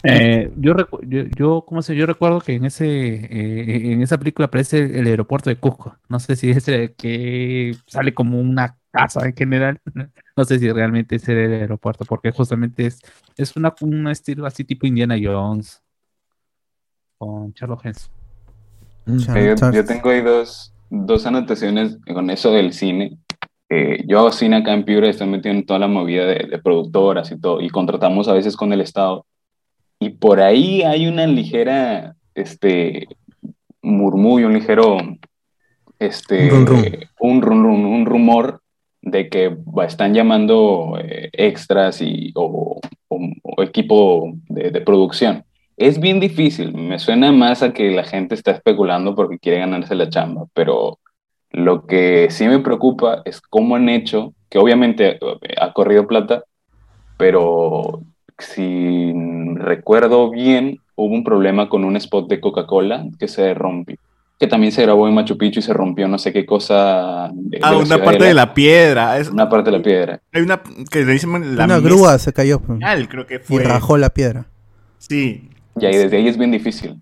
Eh, 0.03 0.51
yo, 0.57 0.75
recu- 0.75 1.01
yo, 1.07 1.25
yo, 1.37 1.65
¿cómo 1.67 1.83
se? 1.83 1.95
Yo 1.95 2.07
recuerdo 2.07 2.41
que 2.41 2.55
en 2.55 2.65
ese 2.65 2.87
eh, 2.87 3.93
en 3.93 4.03
esa 4.03 4.19
película 4.19 4.47
aparece 4.47 4.79
el 4.99 5.07
aeropuerto 5.07 5.51
de 5.51 5.57
Cusco. 5.57 5.97
No 6.09 6.19
sé 6.19 6.37
si 6.37 6.51
es 6.51 6.67
el 6.69 6.95
que 6.95 7.77
sale 7.87 8.15
como 8.15 8.41
una 8.41 8.79
casa 8.91 9.27
en 9.27 9.35
general. 9.35 9.79
No 10.37 10.45
sé 10.47 10.59
si 10.59 10.73
realmente 10.73 11.17
es 11.17 11.29
el 11.29 11.53
aeropuerto, 11.53 12.07
porque 12.07 12.31
justamente 12.31 12.87
es, 12.87 13.03
es 13.37 13.55
una, 13.57 13.75
un 13.83 14.09
estilo 14.09 14.47
así 14.47 14.65
tipo 14.65 14.87
Indiana 14.87 15.17
Jones 15.21 15.83
con 17.19 17.53
Charles 17.53 17.79
Henson. 17.85 18.11
Eh, 19.37 19.55
yo, 19.73 19.85
tengo 19.85 20.09
ahí 20.09 20.23
dos, 20.23 20.73
dos 20.89 21.27
anotaciones 21.27 21.99
con 22.15 22.31
eso 22.31 22.53
del 22.53 22.73
cine. 22.73 23.19
Eh, 23.69 24.03
yo 24.07 24.21
hago 24.21 24.33
cine 24.33 24.57
acá 24.57 24.73
en 24.73 24.85
Piura 24.85 25.09
y 25.09 25.11
estoy 25.11 25.29
metido 25.29 25.55
en 25.55 25.67
toda 25.67 25.79
la 25.79 25.89
movida 25.89 26.25
de, 26.25 26.47
de 26.51 26.59
productoras 26.59 27.31
y 27.31 27.39
todo, 27.39 27.61
y 27.61 27.69
contratamos 27.69 28.29
a 28.29 28.33
veces 28.33 28.57
con 28.57 28.73
el 28.73 28.81
Estado. 28.81 29.27
Y 30.01 30.11
por 30.11 30.41
ahí 30.41 30.83
hay 30.83 31.07
una 31.07 31.27
ligera, 31.27 32.17
este, 32.35 33.07
murmullo, 33.83 34.47
un 34.47 34.55
ligero, 34.55 34.97
este, 35.99 36.51
Un 36.53 36.67
rum 36.67 36.83
rum. 36.83 36.85
un 37.21 37.43
rum 37.43 37.63
rum, 37.63 37.87
un 37.95 38.07
rumor 38.07 38.61
de 39.03 39.29
que 39.29 39.57
están 39.87 40.15
llamando 40.15 40.99
eh, 41.03 41.29
extras 41.33 42.01
y, 42.03 42.33
o, 42.35 42.81
o- 43.09 43.21
o 43.43 43.63
equipo 43.63 44.33
de, 44.49 44.71
de 44.71 44.81
producción. 44.81 45.45
Es 45.77 45.99
bien 46.01 46.19
difícil, 46.21 46.75
me 46.75 46.99
suena 46.99 47.31
más 47.33 47.63
a 47.63 47.73
que 47.73 47.91
la 47.91 48.05
gente 48.05 48.35
está 48.35 48.51
especulando 48.53 49.15
porque 49.15 49.39
quiere 49.39 49.59
ganarse 49.61 49.95
la 49.95 50.09
chamba, 50.11 50.47
pero 50.55 50.99
lo 51.53 51.87
que 51.87 52.29
sí 52.31 52.47
me 52.47 52.59
preocupa 52.61 53.23
es 53.25 53.41
cómo 53.41 53.77
han 53.77 53.89
hecho, 53.89 54.35
que 54.51 54.59
obviamente 54.59 55.17
eh, 55.17 55.19
ha 55.59 55.73
corrido 55.73 56.07
plata, 56.07 56.45
pero 57.17 58.03
si 58.45 59.13
recuerdo 59.55 60.31
bien, 60.31 60.79
hubo 60.97 61.15
un 61.15 61.25
problema 61.25 61.69
con 61.69 61.85
un 61.85 61.97
spot 61.97 62.29
de 62.29 62.41
Coca-Cola 62.41 63.07
que 63.19 63.29
se 63.29 63.55
rompió, 63.55 63.97
que 64.39 64.47
también 64.47 64.73
se 64.73 64.83
grabó 64.83 65.07
en 65.09 65.15
Machu 65.15 65.37
Picchu 65.39 65.61
y 65.61 65.63
se 65.63 65.73
rompió 65.73 66.09
no 66.09 66.19
sé 66.19 66.33
qué 66.33 66.45
cosa. 66.47 67.31
de- 67.33 67.59
Ah, 67.63 67.77
una 67.77 68.03
parte 68.03 68.25
de 68.25 68.35
la 68.35 68.55
piedra. 68.55 69.19
Es, 69.19 69.29
Una 69.31 69.49
parte 69.49 69.71
de 69.71 69.77
la 69.79 69.83
piedra. 69.83 70.21
Hay 70.33 70.43
una 70.43 70.61
que 70.91 71.05
le 71.05 71.13
dicen 71.13 71.57
la 71.57 71.65
Una 71.65 71.79
grúa 71.81 72.19
se 72.19 72.33
cayó 72.33 72.59
pues, 72.61 72.79
señal, 72.79 73.09
creo 73.09 73.27
que 73.27 73.37
y 73.37 73.39
fue. 73.39 73.63
rajó 73.65 73.97
la 73.99 74.11
piedra. 74.11 74.47
Sí. 74.99 75.49
Y 75.79 75.87
ahí 75.87 75.97
desde 75.97 76.17
ahí 76.17 76.29
es 76.29 76.37
bien 76.39 76.51
difícil. 76.51 76.97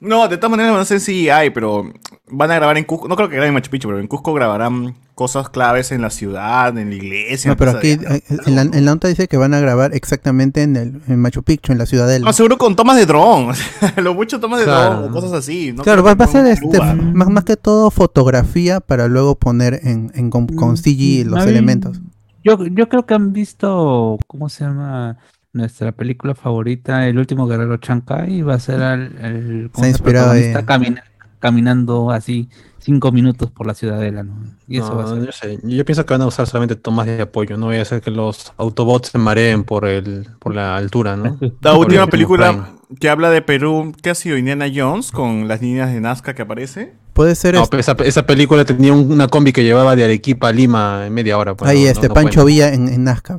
No, 0.00 0.28
de 0.28 0.36
todas 0.36 0.50
maneras 0.50 0.72
no 0.74 0.84
sé 0.84 1.00
si 1.00 1.30
hay, 1.30 1.50
pero 1.50 1.90
van 2.28 2.50
a 2.50 2.56
grabar 2.56 2.76
en 2.76 2.84
Cusco. 2.84 3.08
No 3.08 3.16
creo 3.16 3.28
que 3.28 3.36
graben 3.36 3.48
en 3.48 3.54
Machu 3.54 3.70
Picchu, 3.70 3.88
pero 3.88 3.98
en 3.98 4.06
Cusco 4.08 4.34
grabarán 4.34 4.94
cosas 5.14 5.48
claves 5.48 5.90
en 5.92 6.02
la 6.02 6.10
ciudad, 6.10 6.76
en 6.76 6.90
la 6.90 6.94
iglesia. 6.96 7.50
No, 7.52 7.56
pero 7.56 7.70
aquí 7.70 7.96
de- 7.96 8.16
eh, 8.16 8.22
en 8.44 8.54
la, 8.56 8.62
en 8.62 8.84
la 8.84 8.92
nota 8.92 9.08
dice 9.08 9.26
que 9.26 9.38
van 9.38 9.54
a 9.54 9.60
grabar 9.60 9.94
exactamente 9.94 10.62
en 10.62 10.76
el 10.76 11.00
en 11.08 11.18
Machu 11.20 11.42
Picchu, 11.42 11.72
en 11.72 11.78
la 11.78 11.86
ciudadela. 11.86 12.26
No, 12.26 12.32
seguro 12.34 12.58
con 12.58 12.76
tomas 12.76 12.96
de 12.96 13.06
dron. 13.06 13.48
o 13.50 13.54
sea, 13.54 13.94
lo 14.02 14.12
mucho 14.12 14.38
tomas 14.38 14.58
de 14.58 14.66
Claro. 14.66 14.96
dron 15.00 15.10
o 15.10 15.12
cosas 15.12 15.32
así. 15.32 15.72
No 15.72 15.82
claro, 15.82 16.02
va, 16.02 16.12
a 16.12 16.26
ser 16.26 16.44
este, 16.46 16.78
más, 16.78 17.28
más 17.30 17.44
que 17.44 17.56
todo 17.56 17.90
fotografía 17.90 18.80
para 18.80 19.08
luego 19.08 19.34
poner 19.36 19.80
en, 19.82 20.12
en 20.14 20.28
con, 20.28 20.46
con 20.48 20.76
CG 20.76 21.24
los 21.26 21.40
A 21.40 21.48
elementos. 21.48 22.00
Yo, 22.44 22.64
yo 22.66 22.88
creo 22.88 23.06
que 23.06 23.14
han 23.14 23.32
visto, 23.32 24.18
¿cómo 24.26 24.48
se 24.50 24.64
llama? 24.64 25.16
Nuestra 25.56 25.92
película 25.92 26.34
favorita, 26.34 27.06
El 27.08 27.18
último 27.18 27.46
guerrero 27.46 27.78
Chancay, 27.78 28.42
va 28.42 28.54
a 28.54 28.60
ser 28.60 28.80
el, 28.82 29.16
el, 29.24 29.70
¿cómo 29.72 29.82
Se 29.84 29.86
ha 29.86 29.90
inspirado 29.90 30.26
protagonista 30.32 30.60
en- 30.60 30.66
camina- 30.66 31.04
caminando 31.38 32.10
así 32.10 32.48
cinco 32.78 33.10
minutos 33.12 33.50
por 33.50 33.66
la 33.66 33.74
ciudadela, 33.74 34.22
¿no? 34.22 34.34
Y 34.68 34.78
eso 34.78 34.90
No, 34.90 34.96
va 34.96 35.04
a 35.04 35.08
ser. 35.14 35.24
yo, 35.26 35.32
sé. 35.32 35.58
Yo 35.64 35.84
pienso 35.84 36.04
que 36.04 36.14
van 36.14 36.22
a 36.22 36.26
usar 36.26 36.46
solamente 36.46 36.76
tomas 36.76 37.06
de 37.06 37.22
apoyo. 37.22 37.56
No 37.56 37.66
voy 37.66 37.76
a 37.76 37.82
hacer 37.82 38.00
que 38.02 38.10
los 38.10 38.52
Autobots 38.58 39.08
se 39.08 39.18
mareen 39.18 39.64
por 39.64 39.86
el 39.86 40.26
por 40.38 40.54
la 40.54 40.76
altura, 40.76 41.16
¿no? 41.16 41.38
La 41.62 41.74
última 41.74 42.04
el 42.04 42.08
película 42.10 42.50
Prime. 42.52 42.98
que 43.00 43.08
habla 43.08 43.30
de 43.30 43.42
Perú, 43.42 43.92
¿qué 44.02 44.10
ha 44.10 44.14
sido? 44.14 44.36
Indiana 44.36 44.66
Jones 44.72 45.10
con 45.10 45.48
las 45.48 45.62
niñas 45.62 45.92
de 45.92 46.00
Nazca 46.00 46.34
que 46.34 46.42
aparece. 46.42 46.92
Puede 47.14 47.34
ser 47.34 47.54
No, 47.54 47.62
este- 47.62 47.78
esa, 47.78 47.96
esa 48.04 48.26
película 48.26 48.64
tenía 48.66 48.92
un- 48.92 49.10
una 49.10 49.26
combi 49.28 49.52
que 49.52 49.64
llevaba 49.64 49.96
de 49.96 50.04
Arequipa 50.04 50.48
a 50.48 50.52
Lima 50.52 51.06
en 51.06 51.14
media 51.14 51.38
hora. 51.38 51.54
pues, 51.54 51.70
ahí 51.70 51.84
no- 51.84 51.88
este 51.90 52.08
no 52.08 52.14
Pancho. 52.14 52.44
Villa 52.44 52.72
en, 52.74 52.88
en 52.88 53.04
Nazca. 53.04 53.38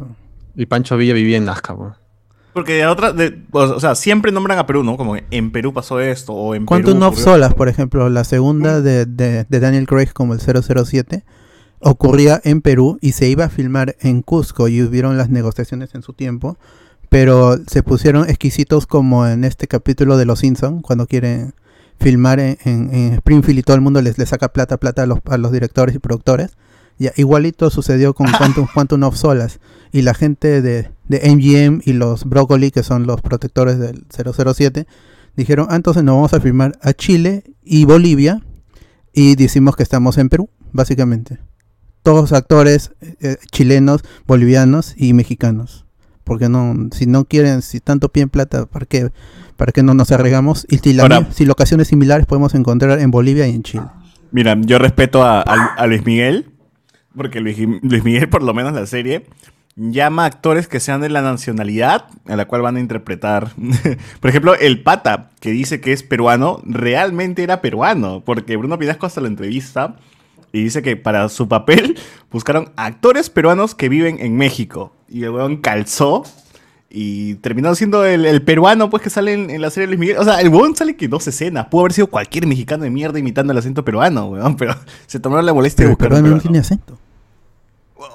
Y 0.56 0.66
Pancho 0.66 0.98
Villa 0.98 1.14
vivía 1.14 1.38
en 1.38 1.46
Nazca. 1.46 1.76
pues. 1.76 1.94
Porque 2.58 2.74
de 2.74 2.88
otra, 2.88 3.14
de- 3.14 3.40
o 3.52 3.80
sea, 3.80 3.94
siempre 3.94 4.32
nombran 4.32 4.58
a 4.58 4.66
Perú, 4.66 4.84
¿no? 4.84 4.98
Como 4.98 5.16
en 5.30 5.52
Perú 5.52 5.74
pasó 5.74 6.00
esto 6.00 6.34
o 6.34 6.56
en 6.56 6.66
Quantum 6.66 6.96
Perú. 6.96 7.06
of 7.06 7.20
Solas, 7.20 7.54
por 7.54 7.70
ejemplo, 7.70 8.10
la 8.10 8.24
segunda 8.24 8.82
de, 8.82 9.06
de- 9.06 9.46
de 9.48 9.60
Daniel 9.60 9.86
Craig 9.86 10.12
como 10.12 10.34
el 10.34 10.40
007, 10.42 11.24
ocurría 11.80 12.42
en 12.44 12.62
Perú 12.62 12.98
y 13.00 13.12
se 13.12 13.30
iba 13.30 13.46
a 13.46 13.50
filmar 13.50 13.96
en 14.02 14.24
Cusco 14.24 14.68
y 14.68 14.82
hubieron 14.82 15.18
las 15.18 15.30
negociaciones 15.30 15.94
en 15.94 16.02
su 16.02 16.14
tiempo, 16.14 16.58
pero 17.10 17.58
se 17.68 17.84
pusieron 17.84 18.28
exquisitos 18.28 18.88
como 18.88 19.28
en 19.28 19.44
este 19.44 19.68
capítulo 19.68 20.18
de 20.18 20.26
Los 20.26 20.40
Simpson 20.40 20.82
cuando 20.82 21.06
quieren 21.06 21.54
filmar 22.00 22.40
en, 22.40 22.58
en- 22.66 22.90
en 22.94 23.14
Springfield 23.14 23.60
y 23.60 23.64
todo 23.64 23.76
el 23.76 23.82
mundo 23.82 24.02
les, 24.02 24.18
les 24.18 24.30
saca 24.30 24.48
plata, 24.50 24.78
plata 24.78 25.04
a 25.04 25.06
los, 25.06 25.20
a 25.26 25.38
los 25.38 25.52
directores 25.52 25.96
y 25.96 26.00
productores. 26.00 26.58
Ya, 27.00 27.12
igualito 27.16 27.70
sucedió 27.70 28.14
con 28.14 28.28
Quantum, 28.38 28.68
Quantum 28.74 29.04
of 29.04 29.16
Solas 29.16 29.60
y 29.92 30.02
la 30.02 30.14
gente 30.14 30.62
de, 30.62 30.90
de 31.08 31.20
MGM 31.36 31.82
y 31.86 31.94
los 31.94 32.26
Broccoli, 32.26 32.72
que 32.72 32.84
son 32.84 33.06
los 33.08 33.22
protectores 33.22 33.78
del 33.80 34.06
007, 34.10 34.88
dijeron, 35.36 35.68
ah, 35.70 35.76
entonces 35.76 36.04
nos 36.04 36.16
vamos 36.16 36.34
a 36.34 36.42
firmar 36.42 36.78
a 36.82 36.94
Chile 36.94 37.44
y 37.64 37.86
Bolivia 37.86 38.42
y 39.14 39.36
decimos 39.36 39.76
que 39.76 39.84
estamos 39.84 40.18
en 40.18 40.30
Perú, 40.30 40.50
básicamente. 40.72 41.40
Todos 42.04 42.32
actores 42.34 42.92
eh, 43.22 43.38
chilenos, 43.52 44.02
bolivianos 44.26 44.94
y 44.98 45.14
mexicanos. 45.14 45.86
Porque 46.24 46.50
no, 46.50 46.76
si 46.92 47.06
no 47.06 47.26
quieren, 47.26 47.62
si 47.62 47.80
tanto 47.80 48.10
piden 48.10 48.30
plata, 48.30 48.66
¿para 48.66 48.86
qué, 48.86 49.12
para 49.56 49.72
qué 49.72 49.82
no 49.84 49.94
nos 49.94 50.12
arriesgamos? 50.12 50.66
Y 50.70 50.78
si, 50.80 50.94
la 50.94 51.04
Ahora- 51.04 51.28
si 51.32 51.46
locaciones 51.46 51.88
similares 51.88 52.26
podemos 52.26 52.54
encontrar 52.56 53.00
en 53.00 53.12
Bolivia 53.12 53.48
y 53.48 53.56
en 53.56 53.64
Chile. 53.64 53.84
Mira, 54.32 54.58
yo 54.60 54.78
respeto 54.78 55.24
a, 55.24 55.42
a- 55.42 55.74
a 55.78 55.88
Luis 55.88 56.06
Miguel, 56.06 56.46
porque 57.18 57.42
Luis, 57.42 57.58
Luis 57.82 58.04
Miguel, 58.04 58.30
por 58.30 58.44
lo 58.44 58.54
menos 58.54 58.74
la 58.74 58.86
serie, 58.86 59.26
llama 59.78 60.24
a 60.24 60.26
actores 60.26 60.68
que 60.68 60.80
sean 60.80 61.02
de 61.02 61.10
la 61.10 61.22
nacionalidad 61.22 62.06
a 62.26 62.36
la 62.36 62.46
cual 62.46 62.62
van 62.64 62.78
a 62.78 62.80
interpretar. 62.80 63.52
por 64.20 64.30
ejemplo, 64.30 64.56
el 64.56 64.82
pata, 64.82 65.30
que 65.40 65.52
dice 65.52 65.80
que 65.80 65.94
es 65.94 66.04
peruano, 66.04 66.62
realmente 66.66 67.44
era 67.44 67.62
peruano, 67.62 68.22
porque 68.26 68.58
Bruno 68.58 68.78
Pinasco 68.78 69.06
hasta 69.06 69.22
la 69.22 69.28
entrevista 69.28 69.96
Y 70.52 70.64
dice 70.64 70.82
que 70.82 70.98
para 70.98 71.30
su 71.30 71.48
papel 71.48 71.98
buscaron 72.32 72.72
actores 72.76 73.30
peruanos 73.30 73.76
que 73.76 73.88
viven 73.88 74.18
en 74.20 74.36
México. 74.36 74.94
Y 75.08 75.24
el 75.24 75.30
weón 75.30 75.58
calzó 75.58 76.24
y 76.90 77.36
terminó 77.36 77.76
siendo 77.76 78.06
el, 78.06 78.26
el 78.26 78.42
peruano 78.42 78.90
pues 78.90 79.04
que 79.04 79.10
sale 79.10 79.34
en, 79.34 79.50
en 79.50 79.62
la 79.62 79.70
serie 79.70 79.88
de 79.88 79.96
Luis 79.96 80.00
Miguel. 80.00 80.18
O 80.18 80.24
sea, 80.24 80.42
el 80.42 80.50
weón 80.50 80.76
sale 80.76 80.96
que 80.96 81.08
dos 81.08 81.28
escenas. 81.28 81.68
Pudo 81.68 81.82
haber 81.82 81.94
sido 81.94 82.08
cualquier 82.08 82.48
mexicano 82.48 82.84
de 82.84 82.90
mierda 82.90 83.20
imitando 83.20 83.52
el 83.52 83.60
acento 83.60 83.86
peruano, 83.86 84.26
weón. 84.26 84.56
Pero 84.58 84.76
se 85.06 85.20
tomaron 85.20 85.46
la 85.46 85.54
molestia 85.54 85.86
Pero 85.86 85.96
de 85.96 86.18
el 86.18 86.24
buscar 86.24 86.36
no 86.36 86.42
tiene 86.42 86.60
acento. 86.60 86.98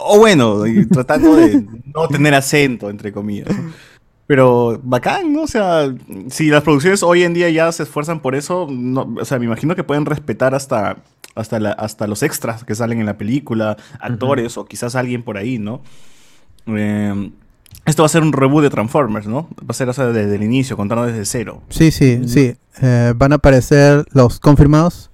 O 0.00 0.18
bueno, 0.18 0.62
tratando 0.92 1.34
de 1.36 1.64
no 1.94 2.08
tener 2.08 2.34
acento, 2.34 2.88
entre 2.90 3.12
comillas. 3.12 3.48
Pero 4.26 4.80
bacán, 4.82 5.32
¿no? 5.32 5.42
O 5.42 5.46
sea, 5.46 5.92
si 6.30 6.46
las 6.48 6.62
producciones 6.62 7.02
hoy 7.02 7.22
en 7.24 7.34
día 7.34 7.50
ya 7.50 7.70
se 7.72 7.82
esfuerzan 7.82 8.20
por 8.20 8.34
eso, 8.34 8.66
no, 8.70 9.14
o 9.20 9.24
sea, 9.24 9.38
me 9.38 9.46
imagino 9.46 9.74
que 9.74 9.84
pueden 9.84 10.06
respetar 10.06 10.54
hasta, 10.54 10.98
hasta, 11.34 11.58
la- 11.60 11.72
hasta 11.72 12.06
los 12.06 12.22
extras 12.22 12.64
que 12.64 12.74
salen 12.74 13.00
en 13.00 13.06
la 13.06 13.18
película, 13.18 13.76
actores 14.00 14.56
o 14.56 14.64
quizás 14.64 14.94
alguien 14.94 15.22
por 15.22 15.36
ahí, 15.36 15.58
¿no? 15.58 15.82
Eh, 16.66 17.30
esto 17.84 18.02
va 18.04 18.06
a 18.06 18.10
ser 18.10 18.22
un 18.22 18.32
reboot 18.32 18.62
de 18.62 18.70
Transformers, 18.70 19.26
¿no? 19.26 19.48
Va 19.60 19.66
a 19.70 19.72
ser 19.74 19.88
o 19.88 19.92
sea, 19.92 20.06
desde 20.06 20.36
el 20.36 20.42
inicio, 20.44 20.76
contando 20.76 21.04
desde 21.04 21.24
cero. 21.24 21.62
Sí, 21.68 21.90
sí, 21.90 22.22
sí. 22.28 22.54
Eh, 22.80 23.12
van 23.16 23.32
a 23.32 23.36
aparecer 23.36 24.04
los 24.12 24.38
confirmados. 24.38 25.10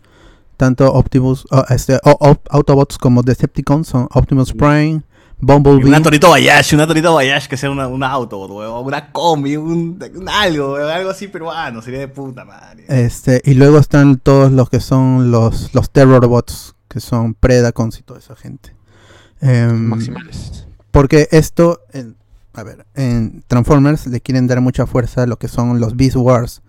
Tanto 0.59 0.93
Optimus, 0.93 1.47
o, 1.51 1.65
este, 1.71 1.95
o- 2.05 2.19
o- 2.21 2.37
Autobots 2.51 2.99
como 2.99 3.23
Decepticons 3.23 3.87
son 3.89 4.09
Optimus 4.13 4.53
Prime, 4.53 5.03
Y 5.41 5.47
Bumblebee. 5.47 5.87
una 5.87 6.03
Torito 6.03 6.29
Bayash, 6.31 6.75
una 6.75 6.87
Torito 6.87 7.15
Bayash 7.15 7.47
que 7.47 7.57
sea 7.57 7.71
una, 7.71 7.87
un 7.87 8.03
auto, 8.03 8.45
weón, 8.47 8.85
una 8.85 9.11
combi, 9.13 9.57
un, 9.57 9.99
un 10.17 10.29
algo, 10.29 10.75
weón, 10.75 10.91
algo 10.91 11.11
así 11.11 11.29
peruano, 11.29 11.81
sería 11.81 12.01
de 12.01 12.09
puta 12.09 12.45
madre. 12.45 12.85
Este, 12.89 13.41
y 13.45 13.55
luego 13.55 13.79
están 13.79 14.19
todos 14.19 14.51
los 14.53 14.69
que 14.69 14.81
son 14.81 15.31
los, 15.31 15.73
los 15.75 15.91
Terrorbots, 15.91 16.75
que 16.89 16.99
son 17.01 17.35
Predacons 17.35 18.01
y 18.01 18.03
toda 18.03 18.19
esa 18.19 18.35
gente. 18.37 18.75
Em, 19.41 19.77
Maximales. 19.87 20.67
porque 20.91 21.29
esto, 21.31 21.81
en- 21.93 22.17
a 22.55 22.65
ver, 22.65 22.85
en 22.97 23.45
Transformers 23.47 24.09
le 24.09 24.21
quieren 24.21 24.49
dar 24.49 24.61
mucha 24.61 24.87
fuerza 24.89 25.23
a 25.23 25.27
lo 25.27 25.37
que 25.37 25.47
son 25.47 25.79
los 25.79 25.95
Beast 25.97 26.17
Wars. 26.17 26.63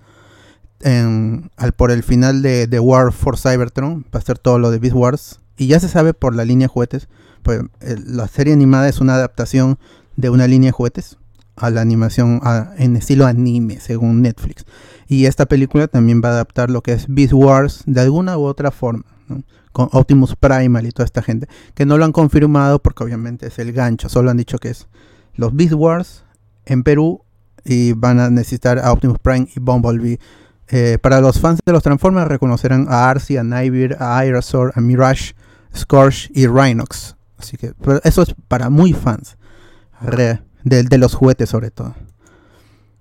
Al, 0.83 1.71
por 1.75 1.91
el 1.91 2.03
final 2.03 2.41
de, 2.41 2.67
de 2.67 2.79
War 2.79 3.11
for 3.11 3.37
Cybertron 3.37 4.05
va 4.13 4.19
a 4.19 4.23
ser 4.23 4.39
todo 4.39 4.59
lo 4.59 4.71
de 4.71 4.79
Beast 4.79 4.95
Wars. 4.95 5.39
Y 5.57 5.67
ya 5.67 5.79
se 5.79 5.89
sabe 5.89 6.13
por 6.13 6.35
la 6.35 6.45
línea 6.45 6.65
de 6.67 6.73
juguetes. 6.73 7.09
Pues, 7.43 7.61
el- 7.81 8.15
la 8.17 8.27
serie 8.27 8.53
animada 8.53 8.87
es 8.87 8.99
una 9.01 9.15
adaptación 9.15 9.77
de 10.15 10.29
una 10.29 10.47
línea 10.47 10.69
de 10.69 10.71
juguetes 10.73 11.17
a 11.55 11.69
la 11.69 11.81
animación 11.81 12.39
en 12.77 12.95
estilo 12.95 13.25
anime, 13.25 13.79
según 13.81 14.21
Netflix. 14.21 14.65
Y 15.07 15.25
esta 15.25 15.45
película 15.45 15.87
también 15.87 16.21
va 16.23 16.29
a 16.29 16.33
adaptar 16.33 16.69
lo 16.69 16.81
que 16.81 16.93
es 16.93 17.05
Beast 17.09 17.33
Wars 17.33 17.83
de 17.85 17.99
alguna 17.99 18.37
u 18.37 18.43
otra 18.45 18.71
forma. 18.71 19.03
Con 19.73 19.89
Optimus 19.91 20.35
Primal 20.35 20.85
y 20.87 20.91
toda 20.91 21.05
esta 21.05 21.21
gente. 21.21 21.47
Que 21.75 21.85
no 21.85 21.97
lo 21.97 22.05
han 22.05 22.11
confirmado 22.13 22.79
porque 22.79 23.03
obviamente 23.03 23.47
es 23.47 23.59
el 23.59 23.73
gancho. 23.73 24.07
Solo 24.09 24.31
han 24.31 24.37
dicho 24.37 24.57
que 24.57 24.69
es 24.69 24.87
los 25.35 25.53
Beast 25.53 25.73
Wars 25.73 26.23
en 26.65 26.83
Perú 26.83 27.21
y 27.65 27.91
van 27.91 28.19
a 28.19 28.29
necesitar 28.29 28.79
a 28.79 28.91
Optimus 28.93 29.19
Prime 29.19 29.47
y 29.53 29.59
Bumblebee. 29.59 30.19
Eh, 30.71 30.97
para 31.01 31.19
los 31.19 31.39
fans 31.39 31.59
de 31.65 31.71
los 31.73 31.81
Transformers 31.83 32.27
reconocerán 32.27 32.85
a 32.89 33.09
Arcee, 33.09 33.39
a 33.39 33.43
Nightmare, 33.43 33.95
a 33.99 34.19
Aerosaur, 34.19 34.71
a 34.75 34.81
Mirage, 34.81 35.33
Scorch 35.75 36.29
y 36.33 36.45
Rhinox. 36.47 37.15
Así 37.37 37.57
que 37.57 37.73
pero 37.81 38.01
eso 38.03 38.21
es 38.21 38.35
para 38.47 38.69
muy 38.69 38.93
fans 38.93 39.37
re- 40.01 40.41
de, 40.63 40.83
de 40.83 40.97
los 40.97 41.15
juguetes 41.15 41.49
sobre 41.49 41.71
todo. 41.71 41.95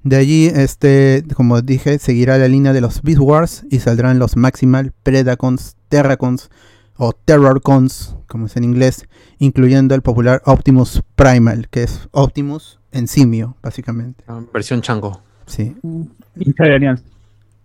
De 0.05 0.17
allí, 0.17 0.47
este, 0.47 1.25
como 1.35 1.61
dije, 1.61 1.99
seguirá 1.99 2.39
la 2.39 2.49
línea 2.49 2.73
de 2.73 2.81
los 2.81 3.03
Beast 3.03 3.21
Wars 3.21 3.65
y 3.69 3.81
saldrán 3.81 4.19
los 4.19 4.37
Maximal, 4.37 4.93
Predacons, 5.03 5.77
Terracons 5.89 6.51
o 6.97 7.13
Terrorcons, 7.13 8.17
como 8.29 8.47
es 8.47 8.57
en 8.57 8.65
inglés, 8.65 9.07
incluyendo 9.39 9.95
el 9.95 10.03
popular 10.03 10.41
Optimus 10.47 11.03
Primal, 11.17 11.69
que 11.69 11.83
es 11.83 12.09
Optimus 12.13 12.79
en 12.93 13.09
simio, 13.09 13.57
básicamente. 13.63 14.25
Ah, 14.29 14.41
Versión 14.55 14.81
chango. 14.81 15.21
Sí, 15.47 15.77
Hincha 16.37 16.65
de 16.65 16.75
Alianza. 16.77 17.05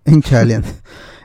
Hincha 0.06 0.38
de 0.38 0.42
Alianza. 0.42 0.74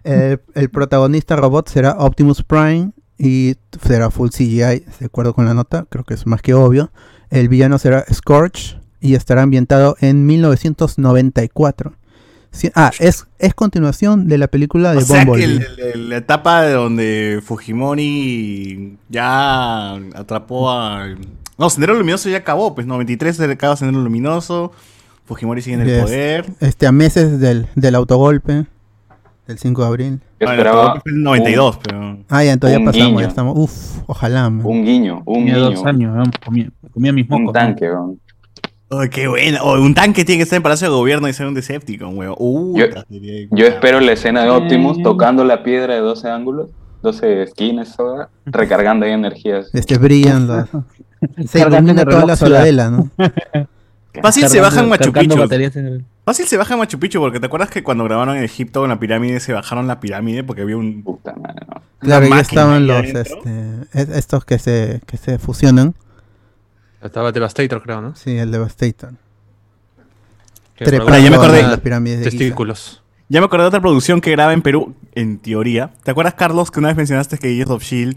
El 0.05 0.71
protagonista 0.71 1.37
robot 1.37 1.69
será 1.69 1.93
Optimus 1.99 2.43
Prime 2.43 2.93
y 3.19 3.57
será 3.83 4.11
full 4.11 4.29
CGI, 4.31 4.59
de 5.01 5.07
acuerdo 5.07 5.35
con 5.35 5.45
la 5.45 5.55
nota, 5.55 5.87
creo 5.91 6.05
que 6.05 6.15
es 6.15 6.27
más 6.27 6.41
que 6.41 6.55
obvio. 6.55 6.91
El 7.31 7.49
villano 7.49 7.79
será 7.79 8.05
Scorch 8.13 8.79
y 9.01 9.15
estará 9.15 9.43
ambientado 9.43 9.97
en 10.01 10.25
1994. 10.27 11.95
Sí, 12.51 12.71
ah, 12.75 12.91
es, 12.99 13.27
es 13.39 13.53
continuación 13.55 14.27
de 14.27 14.39
la 14.39 14.49
película 14.49 14.93
de 14.93 14.99
O 14.99 15.01
sea 15.03 15.21
que 15.21 15.27
Bumblebee. 15.27 15.67
el- 15.77 15.81
el- 15.95 16.09
la 16.09 16.17
etapa 16.17 16.63
de 16.63 16.73
donde 16.73 17.43
Fujimori 17.45 18.97
ya 19.11 19.95
atrapó 20.15 20.71
a... 20.71 21.09
No, 21.59 21.69
Sendero 21.71 21.95
Luminoso 21.95 22.29
ya 22.31 22.39
acabó, 22.39 22.75
pues 22.75 22.87
93 22.87 23.37
se 23.37 23.45
acaba 23.45 23.77
Sendero 23.77 24.03
Luminoso, 24.03 24.73
Fujimori 25.29 25.63
sigue 25.63 25.75
en 25.77 25.83
el 25.83 25.87
Yes. 25.89 26.03
poder. 26.03 26.47
Este, 26.61 26.87
a 26.87 26.93
meses 26.93 27.39
del, 27.39 27.67
del 27.77 27.95
autogolpe, 27.95 28.65
del 29.47 29.59
5 29.59 29.83
de 29.83 29.87
abril. 29.89 30.21
Yo 30.41 30.49
Ah, 30.49 30.53
el 30.55 30.59
esperaba 30.59 30.79
autogolpe 30.81 31.03
fue 31.03 31.13
en 31.13 31.23
92, 31.23 31.79
pero... 31.85 32.19
Ah, 32.31 32.45
ya, 32.45 32.53
entonces 32.53 32.79
ya 32.79 32.85
pasamos, 32.85 33.09
guiño. 33.09 33.21
ya 33.21 33.27
estamos. 33.29 33.55
Uf, 33.59 33.99
ojalá. 34.07 34.49
man. 34.51 34.65
un 34.67 34.85
guiño, 34.85 35.23
un 35.27 35.35
Tenía 35.45 35.55
guiño, 35.57 35.71
dos 35.71 35.85
años, 35.85 36.17
¿no? 36.17 36.23
comía, 36.45 36.71
comía 36.93 37.13
mis 37.13 37.29
mocos. 37.29 37.47
un 37.49 37.53
tanque, 37.53 37.91
weón. 37.91 38.21
Ay, 38.91 39.11
qué 39.11 39.29
buena. 39.29 39.63
O 39.63 39.79
un 39.83 39.93
tanque 39.95 40.25
tiene 40.25 40.39
que 40.39 40.45
estar 40.45 40.57
en 40.57 40.63
Palacio 40.63 40.87
de 40.89 40.95
Gobierno 40.97 41.29
y 41.29 41.33
ser 41.35 41.47
un 41.47 41.53
Decepticon, 41.53 42.17
weón. 42.17 42.35
Uh, 42.39 42.79
Yo- 43.51 43.67
espero 43.67 44.01
la 44.01 44.13
escena 44.13 44.45
de 44.45 44.51
Optimus 44.51 44.99
Eh. 44.99 45.03
tocando 45.03 45.45
la 45.45 45.63
piedra 45.63 45.93
de 45.95 46.01
12 46.01 46.31
ángulos, 46.31 46.71
12 47.03 47.43
esquinas, 47.43 47.95
toda, 47.95 48.31
recargando 48.47 49.05
ahí 49.05 49.13
energías. 49.13 49.69
Este, 49.75 49.99
brillan. 49.99 50.49
Se 51.47 51.61
ilumina 51.61 52.01
el 52.03 52.09
toda 52.09 52.25
la 52.25 52.37
solar. 52.37 52.63
ciudadela, 52.63 52.91
¿no? 52.91 53.11
Fácil 54.23 54.49
se 54.49 54.61
baja 54.61 54.81
en 54.81 54.89
Machu 54.89 55.13
Picchu. 55.13 55.37
baterías 55.37 55.77
en 55.77 55.87
el- 55.87 56.05
Fácil 56.25 56.47
se 56.47 56.57
baja 56.57 56.75
en 56.75 56.81
Machu 56.81 56.99
Picchu, 56.99 57.21
porque 57.21 57.41
te 57.41 57.47
acuerdas 57.47 57.71
que 57.71 57.83
cuando 57.83 58.05
grabaron 58.05 58.37
en 58.37 58.43
Egipto 58.45 58.83
en 58.85 58.91
la 58.91 58.99
pirámide 58.99 59.41
se 59.41 59.53
bajaron 59.53 59.87
la 59.87 60.01
pirámide 60.01 60.45
porque 60.45 60.63
había 60.63 60.77
un... 60.77 61.03
Puta 61.03 61.35
madre, 61.35 61.67
no. 61.69 61.83
Claro, 62.01 62.27
ya 62.29 62.41
estaban 62.41 62.87
los 62.87 63.05
este, 63.05 63.31
es- 63.93 64.09
estos 64.11 64.45
que 64.45 64.59
se, 64.59 65.01
que 65.07 65.17
se 65.17 65.39
fusionan. 65.39 65.95
Estaba 67.03 67.31
Devastator, 67.33 67.83
creo, 67.83 68.01
¿no? 68.01 68.15
Sí, 68.17 68.37
el 68.37 68.51
Devastator. 68.51 69.13
Probaba 70.77 71.19
ya 71.19 71.31
me 71.31 71.37
acordé. 71.37 71.63
las 71.63 71.81
pirámides 71.81 72.21
de 72.21 72.25
Giza. 72.31 72.39
Testículos. 72.39 73.03
Ya 73.29 73.41
me 73.41 73.47
acordé 73.47 73.65
de 73.65 73.69
otra 73.69 73.81
producción 73.81 74.21
que 74.21 74.31
graba 74.31 74.53
en 74.53 74.63
Perú, 74.63 74.95
en 75.15 75.39
teoría. 75.39 75.91
¿Te 76.05 76.11
acuerdas, 76.13 76.35
Carlos, 76.35 76.71
que 76.71 76.79
una 76.79 76.89
vez 76.89 76.97
mencionaste 76.97 77.37
que 77.39 77.49
Agents 77.49 77.71
of 77.71 77.83
Shield, 77.83 78.17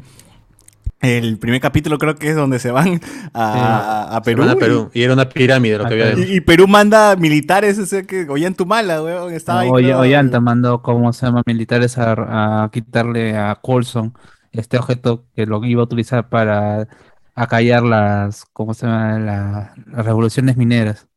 el 1.02 1.38
primer 1.40 1.60
capítulo 1.61 1.98
creo 1.98 2.15
que 2.15 2.30
es 2.30 2.36
donde 2.36 2.60
se 2.60 2.72
van 2.72 2.99
a, 3.34 4.22
Perú? 4.23 4.41
van 4.41 4.49
a 4.52 4.56
Perú. 4.56 4.90
Y 4.94 5.03
era 5.03 5.14
una 5.14 5.28
pirámide 5.30 5.78
lo 5.78 5.86
que 5.86 5.94
había 5.94 6.06
Ah. 6.14 6.14
Y, 6.18 6.36
y 6.38 6.41
Perú 6.41 6.68
manda 6.68 7.15
militares, 7.15 7.78
ese 7.78 8.06
que 8.06 8.28
Ollantumala, 8.30 9.02
weón, 9.03 9.34
estaba 9.34 9.61
ahí. 9.61 9.69
Oye, 9.72 9.91
todo- 9.91 10.02
Ollanta 10.02 10.40
mandó, 10.40 10.82
¿cómo 10.82 11.11
se 11.14 11.26
llama? 11.26 11.41
Militares 11.45 11.98
a, 11.98 12.64
a 12.64 12.69
quitarle 12.72 13.38
a 13.38 13.56
Colson 13.61 14.14
este 14.52 14.78
objeto 14.78 15.26
que 15.36 15.45
lo 15.45 15.64
iba 15.65 15.82
a 15.82 15.86
utilizar 15.86 16.28
para 16.30 16.88
acallar 17.36 17.84
las, 17.84 18.45
¿cómo 18.53 18.73
se 18.73 18.86
llama? 18.86 19.18
La- 19.19 19.73
las 19.91 20.06
revoluciones 20.06 20.57
mineras. 20.57 21.07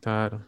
Claro. 0.00 0.40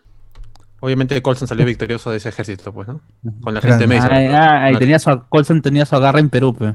Obviamente 0.80 1.22
Colson 1.22 1.48
salió 1.48 1.64
victorioso 1.64 2.10
de 2.10 2.18
ese 2.18 2.28
ejército, 2.28 2.70
pues, 2.72 2.86
¿no? 2.88 3.00
Con 3.40 3.54
la 3.54 3.62
gente 3.62 3.86
Mason. 3.86 4.10
Ah, 4.12 4.20
¿no? 4.20 4.36
ah, 4.36 4.66
y 4.68 4.70
Una- 4.72 4.78
tenía 4.78 4.98
su, 4.98 5.22
Colson 5.30 5.62
tenía 5.62 5.86
su 5.86 5.96
agarre 5.96 6.20
en 6.20 6.28
Perú, 6.28 6.54
pe. 6.54 6.74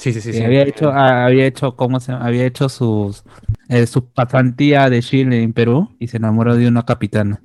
Sí, 0.00 0.14
sí, 0.14 0.22
sí. 0.22 0.32
Sí. 0.32 0.42
había 0.42 0.62
hecho, 0.62 0.90
había 0.90 1.44
hecho, 1.44 1.76
¿cómo 1.76 2.00
se? 2.00 2.12
Había 2.12 2.46
hecho 2.46 2.70
sus, 2.70 3.22
eh, 3.68 3.86
su 3.86 4.06
pasantía 4.06 4.88
de 4.88 5.02
Chile 5.02 5.42
en 5.42 5.52
Perú 5.52 5.94
y 5.98 6.08
se 6.08 6.16
enamoró 6.16 6.56
de 6.56 6.66
una 6.66 6.86
capitana 6.86 7.42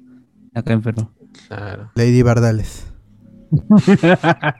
acá 0.53 0.72
en 0.72 0.82
Perú. 0.82 1.11
Claro. 1.48 1.91
Lady 1.95 2.22
Bardales. 2.22 2.88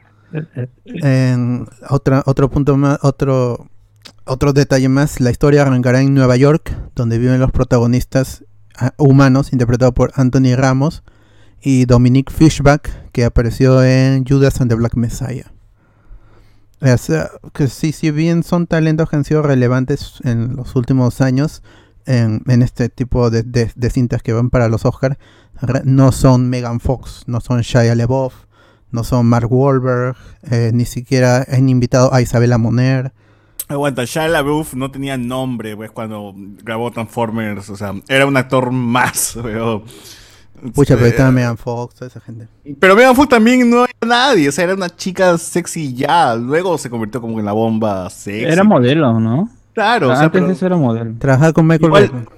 En 0.84 1.66
otra, 1.88 2.22
otro 2.26 2.50
punto 2.50 2.76
más, 2.76 2.98
otro, 3.02 3.68
otro 4.26 4.52
detalle 4.52 4.88
más, 4.88 5.20
la 5.20 5.30
historia 5.30 5.62
arrancará 5.62 6.02
en 6.02 6.12
Nueva 6.12 6.36
York, 6.36 6.76
donde 6.94 7.16
viven 7.16 7.40
los 7.40 7.52
protagonistas 7.52 8.44
ah, 8.76 8.92
humanos, 8.98 9.52
interpretados 9.52 9.94
por 9.94 10.10
Anthony 10.16 10.54
Ramos 10.56 11.04
y 11.62 11.86
Dominique 11.86 12.32
Fishback, 12.32 13.10
que 13.12 13.24
apareció 13.24 13.82
en 13.82 14.26
Judas 14.26 14.60
and 14.60 14.68
the 14.68 14.74
Black 14.74 14.96
Messiah. 14.96 15.55
Que 17.52 17.68
sí, 17.68 17.92
si 17.92 18.10
bien 18.10 18.42
son 18.42 18.66
talentos 18.66 19.08
que 19.08 19.16
han 19.16 19.24
sido 19.24 19.42
relevantes 19.42 20.14
en 20.24 20.56
los 20.56 20.76
últimos 20.76 21.20
años 21.20 21.62
en, 22.04 22.42
en 22.46 22.62
este 22.62 22.88
tipo 22.88 23.30
de, 23.30 23.42
de- 23.42 23.72
de 23.74 23.90
cintas 23.90 24.22
que 24.22 24.32
van 24.32 24.50
para 24.50 24.68
los 24.68 24.84
Oscars, 24.84 25.16
no 25.84 26.12
son 26.12 26.48
Megan 26.50 26.80
Fox, 26.80 27.22
no 27.26 27.40
son 27.40 27.62
Shia 27.62 27.94
LaBeouf, 27.94 28.34
no 28.90 29.04
son 29.04 29.26
Mark 29.26 29.50
Wahlberg, 29.50 30.16
eh, 30.50 30.70
ni 30.74 30.84
siquiera 30.84 31.44
han 31.50 31.68
invitado 31.68 32.12
a 32.12 32.20
Isabella 32.20 32.58
Moner. 32.58 33.12
Aguanta, 33.68 34.04
Shia 34.04 34.28
LaBeouf 34.28 34.74
no 34.74 34.90
tenía 34.90 35.16
nombre, 35.16 35.74
pues, 35.74 35.90
cuando 35.90 36.34
grabó 36.62 36.90
Transformers, 36.92 37.68
o 37.70 37.76
sea, 37.76 37.94
era 38.06 38.26
un 38.26 38.36
actor 38.36 38.70
más, 38.70 39.34
weón. 39.42 39.82
Pucha, 40.74 40.94
pero 40.94 41.04
ahí 41.04 41.10
Eh, 41.10 41.14
estaba 41.14 41.30
Megan 41.30 41.56
Fox, 41.56 41.94
toda 41.94 42.08
esa 42.08 42.20
gente. 42.20 42.48
Pero 42.78 42.96
Megan 42.96 43.14
Fox 43.14 43.28
también 43.28 43.68
no 43.68 43.84
era 43.84 43.92
nadie, 44.06 44.48
o 44.48 44.52
sea, 44.52 44.64
era 44.64 44.74
una 44.74 44.88
chica 44.94 45.36
sexy 45.38 45.94
ya, 45.94 46.34
luego 46.36 46.78
se 46.78 46.90
convirtió 46.90 47.20
como 47.20 47.38
en 47.38 47.44
la 47.44 47.52
bomba 47.52 48.08
sexy. 48.10 48.44
Era 48.44 48.64
modelo, 48.64 49.18
¿no? 49.20 49.48
Claro, 49.74 50.08
o 50.08 50.12
sea, 50.14 50.24
Antes 50.24 50.40
pero 50.40 50.52
eso 50.52 50.66
era 50.66 50.76
modelo. 50.76 51.14
Trabajar 51.18 51.52
con 51.52 51.66
Michael 51.66 51.90
Igual- 51.90 52.28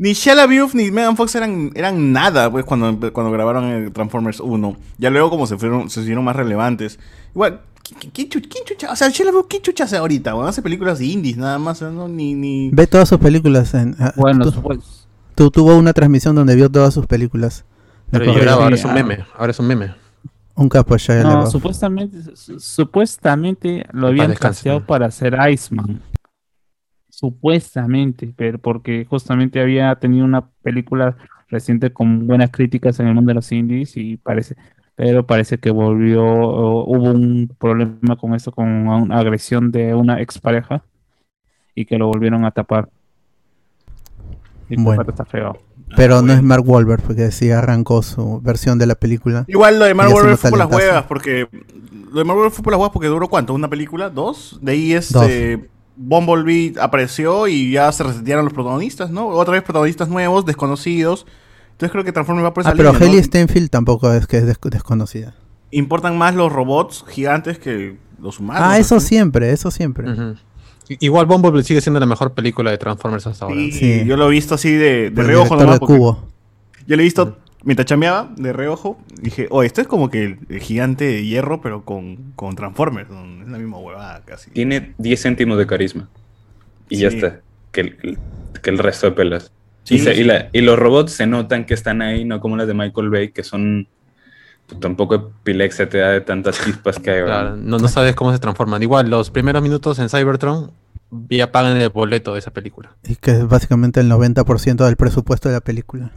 ni 0.00 0.12
Shia 0.12 0.34
LaBeouf 0.36 0.74
ni 0.74 0.90
Megan 0.92 1.16
Fox 1.16 1.34
eran, 1.34 1.72
eran 1.74 2.12
nada, 2.12 2.50
pues, 2.50 2.64
cuando, 2.64 3.12
cuando 3.12 3.32
grabaron 3.32 3.64
el 3.64 3.92
Transformers 3.92 4.38
1. 4.40 4.76
Ya 4.98 5.10
luego 5.10 5.28
como 5.30 5.46
se 5.46 5.56
fueron, 5.56 5.90
se 5.90 6.00
hicieron 6.02 6.24
más 6.24 6.36
relevantes. 6.36 6.98
Igual, 7.34 7.60
¿qué, 7.82 8.08
qué 8.10 8.28
chu- 8.28 8.40
qué 8.48 8.60
chucha? 8.64 8.92
O 8.92 8.96
sea, 8.96 9.08
Shia 9.08 9.26
LaBeouf, 9.26 9.46
¿qué 9.48 9.60
chucha 9.60 9.84
hace 9.84 9.96
ahorita? 9.96 10.34
Bueno, 10.34 10.48
hace 10.48 10.62
películas 10.62 11.00
de 11.00 11.06
indies 11.06 11.36
nada 11.36 11.58
más, 11.58 11.82
¿no? 11.82 12.06
Ni, 12.06 12.34
ni... 12.34 12.70
Ve 12.72 12.86
todas 12.86 13.08
sus 13.08 13.18
películas. 13.18 13.74
En, 13.74 13.96
ah, 13.98 14.12
Bueno, 14.16 14.44
pues, 14.62 15.07
tu- 15.38 15.50
tuvo 15.52 15.76
una 15.78 15.92
transmisión 15.92 16.34
donde 16.34 16.56
vio 16.56 16.68
todas 16.68 16.92
sus 16.92 17.06
películas. 17.06 17.64
de 18.10 18.18
Pero 18.18 18.32
lloraba, 18.32 18.64
ahora 18.64 18.74
es 18.74 18.84
un 18.84 18.90
ah. 18.90 18.94
meme. 18.94 19.18
Ahora 19.36 19.50
es 19.52 19.58
un 19.60 19.66
meme. 19.68 19.94
Un 20.56 20.68
capo 20.68 20.96
Shia 20.96 21.22
no, 21.22 21.28
LaBeouf. 21.28 21.52
supuestamente, 21.52 22.36
su- 22.36 22.58
supuestamente 22.58 23.86
lo 23.92 24.02
paz 24.02 24.10
habían 24.10 24.34
casteado 24.34 24.84
para 24.84 25.06
hacer 25.06 25.36
Iceman. 25.50 26.00
Supuestamente, 27.08 28.32
pero 28.36 28.58
porque 28.58 29.06
justamente 29.08 29.60
había 29.60 29.94
tenido 29.96 30.24
una 30.24 30.48
película 30.62 31.16
reciente 31.48 31.92
con 31.92 32.26
buenas 32.26 32.50
críticas 32.50 32.98
en 32.98 33.06
el 33.06 33.14
mundo 33.14 33.30
de 33.30 33.34
los 33.36 33.50
indies 33.52 33.96
y 33.96 34.16
parece, 34.16 34.56
pero 34.96 35.24
parece 35.26 35.58
que 35.58 35.70
volvió, 35.70 36.24
o 36.24 36.84
hubo 36.84 37.10
un 37.12 37.48
problema 37.58 38.16
con 38.16 38.34
eso, 38.34 38.50
con 38.50 38.66
una 38.68 39.16
agresión 39.18 39.70
de 39.70 39.94
una 39.94 40.20
expareja 40.20 40.82
y 41.74 41.84
que 41.86 41.96
lo 41.98 42.08
volvieron 42.08 42.44
a 42.44 42.50
tapar. 42.50 42.88
Y 44.68 44.74
pues, 44.76 44.84
Bueno. 44.96 45.04
está 45.08 45.24
feo. 45.24 45.58
Pero 45.96 46.20
no 46.20 46.32
es 46.34 46.42
Mark 46.42 46.62
Wahlberg, 46.68 47.00
porque 47.02 47.30
sí 47.32 47.50
arrancó 47.50 48.02
su 48.02 48.40
versión 48.42 48.78
de 48.78 48.86
la 48.86 48.94
película. 48.94 49.44
Igual 49.48 49.78
lo 49.78 49.86
de 49.86 49.94
Mark 49.94 50.12
Wahlberg 50.12 50.36
fue 50.36 50.50
por 50.50 50.58
las 50.58 50.70
huevas, 50.70 51.04
porque... 51.04 51.48
Lo 52.12 52.18
de 52.18 52.24
Mark 52.24 52.36
Wahlberg 52.36 52.52
fue 52.54 52.62
por 52.64 52.72
las 52.72 52.78
huevas 52.78 52.92
porque 52.92 53.08
duró 53.08 53.28
¿cuánto? 53.28 53.54
¿Una 53.54 53.68
película? 53.68 54.10
¿Dos? 54.10 54.58
De 54.62 54.72
ahí 54.72 54.92
este... 54.92 55.68
Bumblebee 56.00 56.74
apareció 56.80 57.48
y 57.48 57.72
ya 57.72 57.90
se 57.90 58.04
resetearon 58.04 58.44
los 58.44 58.54
protagonistas, 58.54 59.10
¿no? 59.10 59.26
Otra 59.28 59.52
vez 59.54 59.62
protagonistas 59.64 60.08
nuevos, 60.08 60.44
desconocidos. 60.46 61.26
Entonces 61.72 61.90
creo 61.90 62.04
que 62.04 62.12
Transformers 62.12 62.46
va 62.46 62.54
por 62.54 62.60
esa 62.62 62.70
Ah, 62.70 62.74
pero 62.76 62.92
línea, 62.92 63.06
¿no? 63.06 63.12
Haley 63.12 63.24
Steinfeld 63.24 63.68
tampoco 63.68 64.12
es 64.12 64.26
que 64.28 64.36
es 64.38 64.46
des- 64.46 64.58
desconocida. 64.62 65.34
Importan 65.72 66.16
más 66.16 66.36
los 66.36 66.52
robots 66.52 67.04
gigantes 67.08 67.58
que 67.58 67.98
los 68.20 68.38
humanos. 68.38 68.62
Ah, 68.64 68.78
eso 68.78 69.00
siempre, 69.00 69.50
eso 69.50 69.70
siempre. 69.72 70.08
I- 70.08 70.36
Igual 71.00 71.26
Bumblebee 71.26 71.62
sigue 71.62 71.80
siendo 71.80 72.00
la 72.00 72.06
mejor 72.06 72.32
película 72.32 72.70
de 72.70 72.78
Transformers 72.78 73.26
hasta 73.26 73.44
ahora. 73.44 73.56
Sí, 73.56 73.72
Sí. 73.72 74.02
yo 74.06 74.16
lo 74.16 74.28
he 74.28 74.30
visto 74.30 74.54
así 74.54 74.72
de, 74.72 75.10
de 75.10 75.22
reojo 75.22 75.56
nomás. 75.56 75.78
Cubo. 75.80 76.28
Yo 76.86 76.96
lo 76.96 77.02
he 77.02 77.04
visto 77.04 77.38
mientras 77.64 77.86
chambeaba, 77.86 78.30
de 78.36 78.52
reojo. 78.52 78.98
Dije, 79.20 79.46
oh, 79.50 79.62
esto 79.62 79.80
es 79.80 79.86
como 79.86 80.08
que 80.10 80.24
el, 80.24 80.38
el 80.48 80.60
gigante 80.60 81.04
de 81.04 81.24
hierro, 81.26 81.60
pero 81.60 81.84
con, 81.84 82.32
con 82.36 82.54
Transformers. 82.56 83.08
Es 83.10 83.48
la 83.48 83.58
misma 83.58 83.78
huevada 83.78 84.22
casi. 84.24 84.50
Tiene 84.50 84.94
10 84.98 85.22
céntimos 85.22 85.58
de 85.58 85.66
carisma. 85.66 86.08
Y 86.88 86.98
ya 86.98 87.08
está. 87.08 87.40
Que 87.72 87.80
el, 87.82 88.18
que 88.62 88.70
el 88.70 88.78
resto 88.78 89.06
de 89.08 89.12
pelas. 89.12 89.52
Sí, 89.84 89.96
y, 89.96 89.98
se- 89.98 90.14
sí. 90.14 90.20
y 90.22 90.24
la- 90.24 90.48
y 90.52 90.60
los 90.62 90.78
robots 90.78 91.12
se 91.12 91.26
notan 91.26 91.64
que 91.66 91.74
están 91.74 92.00
ahí, 92.02 92.24
no 92.24 92.40
como 92.40 92.56
las 92.56 92.66
de 92.66 92.74
Michael 92.74 93.10
Bay, 93.10 93.28
que 93.30 93.42
son. 93.42 93.88
Puta, 94.68 94.88
un 94.88 94.96
poco 94.96 95.14
epilexia 95.14 95.88
te 95.88 95.98
da 95.98 96.10
de 96.10 96.20
tantas 96.20 96.60
chispas 96.64 96.98
que 96.98 97.10
hay. 97.10 97.22
no, 97.56 97.78
no 97.78 97.88
sabes 97.88 98.14
cómo 98.14 98.32
se 98.32 98.38
transforman. 98.38 98.82
Igual, 98.82 99.08
los 99.10 99.30
primeros 99.30 99.62
minutos 99.62 99.98
en 99.98 100.08
Cybertron 100.08 100.70
ya 101.30 101.50
pagan 101.50 101.76
el 101.78 101.88
boleto 101.88 102.34
de 102.34 102.40
esa 102.40 102.50
película. 102.50 102.90
Y 103.04 103.16
que 103.16 103.30
es 103.32 103.48
básicamente 103.48 104.00
el 104.00 104.10
90% 104.10 104.84
del 104.84 104.96
presupuesto 104.96 105.48
de 105.48 105.54
la 105.54 105.60
película. 105.60 106.12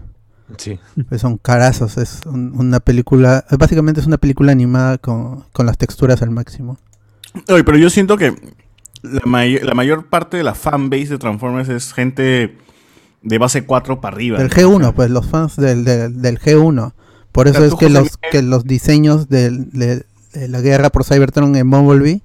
Sí. 0.58 0.78
Pues 1.08 1.22
son 1.22 1.38
carazos, 1.38 1.98
es 1.98 2.20
un- 2.26 2.52
una 2.58 2.82
película, 2.82 3.46
básicamente 3.58 4.02
es 4.02 4.08
una 4.08 4.18
película 4.18 4.52
animada 4.52 4.98
con, 4.98 5.46
con 5.54 5.66
las 5.66 5.78
texturas 5.78 6.22
al 6.22 6.30
máximo. 6.32 6.78
Oye, 7.48 7.64
pero 7.64 7.78
yo 7.78 7.90
siento 7.90 8.18
que 8.18 8.36
la, 9.02 9.22
may- 9.26 9.60
la 9.60 9.74
mayor 9.74 10.08
parte 10.08 10.36
de 10.36 10.44
la 10.44 10.54
fanbase 10.54 11.08
de 11.08 11.18
Transformers 11.20 11.70
es 11.70 11.94
gente 11.94 12.58
de 13.22 13.38
base 13.38 13.66
4 13.66 14.02
para 14.02 14.14
arriba. 14.14 14.40
Del 14.40 14.50
¿no? 14.50 14.54
G1, 14.54 14.94
pues 14.94 15.10
los 15.10 15.26
fans 15.26 15.56
del, 15.56 15.86
del, 15.86 16.22
del 16.22 16.38
G1. 16.38 16.92
Por 17.32 17.48
eso 17.48 17.64
es 17.66 17.74
que 17.76 17.90
los, 17.90 18.18
que 18.32 18.42
los 18.42 18.66
diseños 18.66 19.30
de, 19.30 19.50
de 19.50 20.48
la 20.48 20.62
guerra 20.62 20.90
por 20.90 21.04
Cybertron 21.06 21.56
en 21.56 21.70
Bumblebee 21.70 22.22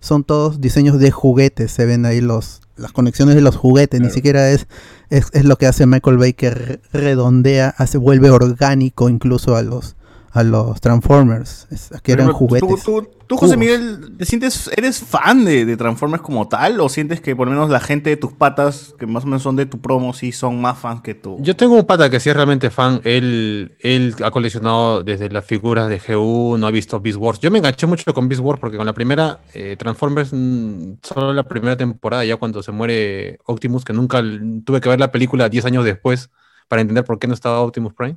son 0.00 0.24
todos 0.24 0.60
diseños 0.60 0.98
de 0.98 1.10
juguetes. 1.10 1.70
Se 1.72 1.86
ven 1.86 2.04
ahí 2.06 2.20
los 2.20 2.60
las 2.76 2.92
conexiones 2.92 3.34
de 3.34 3.42
los 3.42 3.56
juguetes. 3.56 4.00
Ni 4.00 4.08
siquiera 4.10 4.50
es, 4.50 4.66
es, 5.10 5.26
es 5.32 5.44
lo 5.44 5.56
que 5.56 5.66
hace 5.66 5.84
Michael 5.86 6.16
Bay 6.16 6.32
que 6.32 6.50
re- 6.50 6.80
redondea, 6.92 7.74
hace, 7.76 7.98
vuelve 7.98 8.30
orgánico 8.30 9.10
incluso 9.10 9.54
a 9.56 9.62
los 9.62 9.96
a 10.32 10.42
los 10.42 10.80
Transformers. 10.80 11.66
Que 12.02 12.12
eran 12.12 12.28
tú- 12.28 12.32
juguetes. 12.34 12.84
Tú, 12.84 13.08
tú, 13.26 13.36
José. 13.36 13.56
Miguel, 13.56 14.16
¿te 14.16 14.24
sientes, 14.24 14.70
¿eres 14.76 15.00
fan 15.00 15.44
de, 15.44 15.64
de 15.64 15.76
Transformers 15.76 16.22
como 16.22 16.46
tal? 16.48 16.80
¿O 16.80 16.88
sientes 16.88 17.20
que 17.20 17.34
por 17.34 17.46
lo 17.48 17.52
menos 17.54 17.68
la 17.70 17.80
gente 17.80 18.10
de 18.10 18.16
tus 18.16 18.32
patas, 18.32 18.94
que 18.98 19.06
más 19.06 19.24
o 19.24 19.26
menos 19.26 19.42
son 19.42 19.56
de 19.56 19.66
tu 19.66 19.80
promo, 19.80 20.12
sí 20.12 20.30
son 20.32 20.60
más 20.60 20.78
fans 20.78 21.00
que 21.02 21.14
tú? 21.14 21.36
Yo 21.40 21.56
tengo 21.56 21.74
un 21.74 21.84
pata 21.84 22.08
que 22.10 22.20
sí 22.20 22.30
es 22.30 22.36
realmente 22.36 22.70
fan. 22.70 23.00
Él, 23.04 23.76
él 23.80 24.14
ha 24.24 24.30
coleccionado 24.30 25.02
desde 25.02 25.28
las 25.30 25.44
figuras 25.44 25.88
de 25.88 26.00
G1, 26.00 26.64
ha 26.66 26.70
visto 26.70 27.00
Beast 27.00 27.18
Wars. 27.18 27.40
Yo 27.40 27.50
me 27.50 27.58
enganché 27.58 27.86
mucho 27.86 28.12
con 28.14 28.28
Beast 28.28 28.42
Wars 28.42 28.60
porque 28.60 28.76
con 28.76 28.86
la 28.86 28.92
primera 28.92 29.40
eh, 29.54 29.76
Transformers, 29.78 30.30
mm, 30.32 30.92
solo 31.02 31.32
la 31.32 31.42
primera 31.42 31.76
temporada, 31.76 32.24
ya 32.24 32.36
cuando 32.36 32.62
se 32.62 32.72
muere 32.72 33.38
Optimus, 33.46 33.84
que 33.84 33.92
nunca 33.92 34.22
tuve 34.64 34.80
que 34.80 34.88
ver 34.88 35.00
la 35.00 35.10
película 35.10 35.48
10 35.48 35.64
años 35.64 35.84
después 35.84 36.30
para 36.68 36.82
entender 36.82 37.04
por 37.04 37.18
qué 37.18 37.26
no 37.26 37.34
estaba 37.34 37.60
Optimus 37.62 37.94
Prime. 37.94 38.16